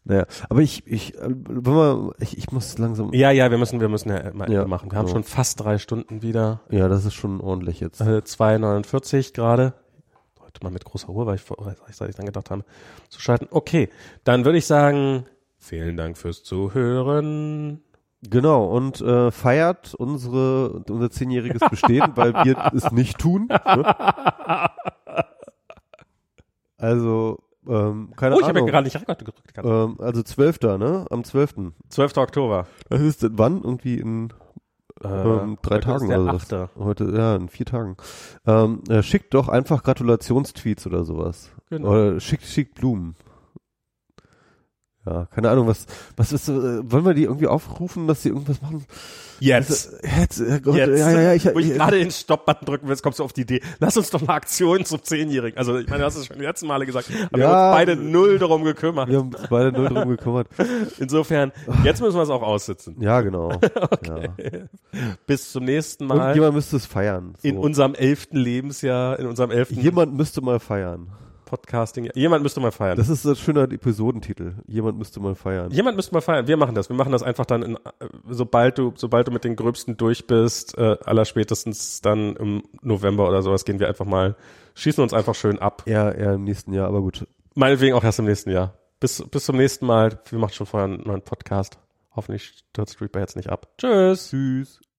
Naja, 0.05 0.25
aber 0.49 0.61
ich, 0.61 0.85
ich, 0.85 1.15
äh, 1.15 1.29
wenn 1.29 1.73
man, 1.73 2.11
ich, 2.19 2.37
ich 2.37 2.51
muss 2.51 2.77
langsam. 2.77 3.13
Ja, 3.13 3.31
ja, 3.31 3.49
wir 3.51 3.57
müssen, 3.57 3.79
wir 3.79 3.87
müssen 3.87 4.09
ja 4.09 4.33
mal 4.33 4.51
Ja, 4.51 4.67
machen. 4.67 4.91
Wir 4.91 4.97
haben 4.97 5.07
so. 5.07 5.13
schon 5.13 5.23
fast 5.23 5.61
drei 5.61 5.77
Stunden 5.77 6.21
wieder. 6.21 6.61
Ja, 6.69 6.89
das 6.89 7.05
ist 7.05 7.13
schon 7.13 7.39
ordentlich 7.39 7.79
jetzt. 7.79 8.01
Äh, 8.01 8.21
2,49 8.25 9.33
gerade. 9.33 9.73
Heute 10.55 10.65
mal 10.65 10.71
mit 10.71 10.85
großer 10.85 11.07
Ruhe, 11.07 11.25
weil 11.25 11.35
ich, 11.35 11.49
weil 11.49 11.75
ich 11.89 11.99
ich 11.99 12.15
dann 12.15 12.27
gedacht 12.27 12.51
habe, 12.51 12.63
zu 13.09 13.19
schalten. 13.19 13.47
Okay, 13.49 13.89
dann 14.23 14.45
würde 14.45 14.59
ich 14.59 14.67
sagen, 14.67 15.25
vielen 15.57 15.97
Dank 15.97 16.15
fürs 16.15 16.43
Zuhören. 16.43 17.81
Genau, 18.21 18.65
und 18.65 19.01
äh, 19.01 19.31
feiert 19.31 19.95
unsere, 19.95 20.83
unser 20.87 21.09
zehnjähriges 21.09 21.61
Bestehen, 21.71 22.11
weil 22.15 22.33
wir 22.45 22.71
es 22.75 22.91
nicht 22.91 23.17
tun. 23.17 23.47
Ne? 23.47 24.69
Also, 26.77 27.39
ähm, 27.67 28.13
keine 28.15 28.35
Oh, 28.35 28.39
ich 28.39 28.43
habe 28.45 28.59
ja 28.59 28.63
Ahnung. 28.63 28.67
gerade 28.67 28.83
nicht 28.85 28.95
Rekord 29.01 29.19
gedrückt. 29.19 29.41
ähm, 29.57 29.95
also 29.99 30.21
12. 30.21 30.61
ne? 30.77 31.07
Am 31.09 31.23
12. 31.23 31.55
12. 31.89 32.17
Oktober. 32.17 32.67
Das 32.89 33.01
ist 33.01 33.25
wann? 33.31 33.63
Irgendwie 33.63 33.95
in 33.99 34.31
ähm, 35.03 35.57
drei 35.61 35.75
heute 35.75 35.85
Tagen 35.85 36.09
der 36.09 36.21
oder 36.21 36.39
sowas. 36.39 36.53
8. 36.53 36.69
Heute, 36.77 37.13
ja, 37.15 37.35
in 37.35 37.49
vier 37.49 37.65
Tagen. 37.65 37.97
Ähm, 38.45 38.81
äh, 38.89 39.03
schickt 39.03 39.33
doch 39.33 39.49
einfach 39.49 39.83
Gratulationstweets 39.83 40.87
oder 40.87 41.03
sowas. 41.03 41.51
Genau. 41.69 41.89
Oder 41.89 42.19
schickt, 42.19 42.43
schickt 42.43 42.75
Blumen. 42.75 43.15
Ja, 45.05 45.25
keine 45.35 45.49
Ahnung, 45.49 45.67
was, 45.67 45.85
was 46.15 46.31
ist, 46.31 46.47
äh, 46.47 46.53
wollen 46.89 47.03
wir 47.05 47.13
die 47.13 47.23
irgendwie 47.23 47.47
aufrufen, 47.47 48.07
dass 48.07 48.21
sie 48.23 48.29
irgendwas 48.29 48.61
machen? 48.61 48.85
Jetzt. 49.41 49.91
Jetzt, 50.17 50.39
äh, 50.39 50.61
Gott, 50.63 50.75
Jetzt, 50.75 50.97
ja, 50.97 51.11
ja, 51.11 51.21
ja, 51.21 51.33
ich, 51.33 51.43
wo 51.53 51.59
ich 51.59 51.71
ich, 51.71 51.73
gerade 51.73 51.99
den 51.99 52.09
Stopp-Button 52.09 52.65
drücken 52.65 52.85
will, 52.87 52.93
jetzt 52.93 53.03
kommst 53.03 53.19
du 53.19 53.25
auf 53.25 53.33
die 53.33 53.41
Idee. 53.41 53.61
Lass 53.81 53.97
uns 53.97 54.11
doch 54.11 54.21
eine 54.21 54.29
Aktion 54.29 54.85
zum 54.85 55.03
Zehnjährigen. 55.03 55.57
Also, 55.57 55.77
ich 55.77 55.87
meine, 55.87 55.99
du 55.99 56.05
hast 56.05 56.15
es 56.15 56.27
schon 56.27 56.37
die 56.37 56.45
letzten 56.45 56.67
Male 56.67 56.85
gesagt. 56.85 57.09
Aber 57.31 57.37
wir 57.37 57.43
Ja. 57.43 57.49
haben 57.49 57.67
uns 57.71 57.75
beide 57.75 57.95
null 57.97 58.39
darum 58.39 58.63
gekümmert. 58.63 59.09
wir 59.09 59.17
haben 59.17 59.33
uns 59.35 59.47
beide 59.49 59.73
null 59.73 59.89
drum 59.89 60.07
gekümmert. 60.07 60.47
Insofern, 60.99 61.51
jetzt 61.83 61.99
müssen 62.01 62.15
wir 62.15 62.23
es 62.23 62.29
auch 62.29 62.41
aussitzen. 62.43 62.95
Ja, 63.01 63.19
genau. 63.21 63.51
Ja. 64.07 64.19
Bis 65.27 65.51
zum 65.51 65.65
nächsten 65.65 66.05
Mal. 66.05 66.17
Irgendjemand 66.17 66.55
müsste 66.55 66.77
es 66.77 66.85
feiern. 66.85 67.33
So. 67.41 67.47
In 67.47 67.57
unserem 67.57 67.95
elften 67.95 68.37
Lebensjahr, 68.37 69.19
in 69.19 69.27
unserem 69.27 69.51
elften 69.51 69.79
Jemand 69.81 70.13
müsste 70.15 70.41
mal 70.41 70.59
feiern. 70.59 71.07
Podcasting. 71.53 72.09
Jemand 72.15 72.41
müsste 72.41 72.59
mal 72.59 72.71
feiern. 72.71 72.97
Das 72.97 73.09
ist 73.09 73.27
ein 73.27 73.35
schöner 73.35 73.71
Episodentitel. 73.71 74.55
Jemand 74.65 74.97
müsste 74.97 75.19
mal 75.19 75.35
feiern. 75.35 75.69
Jemand 75.69 75.95
müsste 75.95 76.11
mal 76.15 76.21
feiern. 76.21 76.47
Wir 76.47 76.57
machen 76.57 76.73
das. 76.73 76.89
Wir 76.89 76.95
machen 76.95 77.11
das 77.11 77.21
einfach 77.21 77.45
dann, 77.45 77.61
in, 77.61 77.75
äh, 77.75 78.07
sobald 78.27 78.79
du, 78.79 78.91
sobald 78.95 79.27
du 79.27 79.31
mit 79.31 79.43
den 79.43 79.55
Gröbsten 79.55 79.95
durch 79.95 80.25
bist, 80.25 80.75
äh, 80.79 80.97
allerspätestens 81.05 82.01
dann 82.01 82.35
im 82.37 82.63
November 82.81 83.29
oder 83.29 83.43
sowas, 83.43 83.65
gehen 83.65 83.79
wir 83.79 83.87
einfach 83.87 84.05
mal, 84.05 84.35
schießen 84.73 85.03
uns 85.03 85.13
einfach 85.13 85.35
schön 85.35 85.59
ab. 85.59 85.83
Eher, 85.85 86.15
eher 86.15 86.33
im 86.33 86.43
nächsten 86.43 86.73
Jahr, 86.73 86.87
aber 86.87 87.01
gut. 87.01 87.27
Meinetwegen 87.53 87.95
auch 87.95 88.03
erst 88.03 88.17
im 88.17 88.25
nächsten 88.25 88.49
Jahr. 88.49 88.73
Bis, 88.99 89.23
bis 89.29 89.45
zum 89.45 89.55
nächsten 89.57 89.85
Mal. 89.85 90.19
Wir 90.31 90.39
machen 90.39 90.53
schon 90.53 90.65
vorher 90.65 90.89
einen 90.89 91.03
neuen 91.03 91.21
Podcast. 91.21 91.77
Hoffentlich 92.15 92.63
stürzt 92.71 92.99
Reaper 92.99 93.19
jetzt 93.19 93.35
nicht 93.35 93.49
ab. 93.49 93.67
Tschüss. 93.77 94.31
Tschüss. 94.31 94.83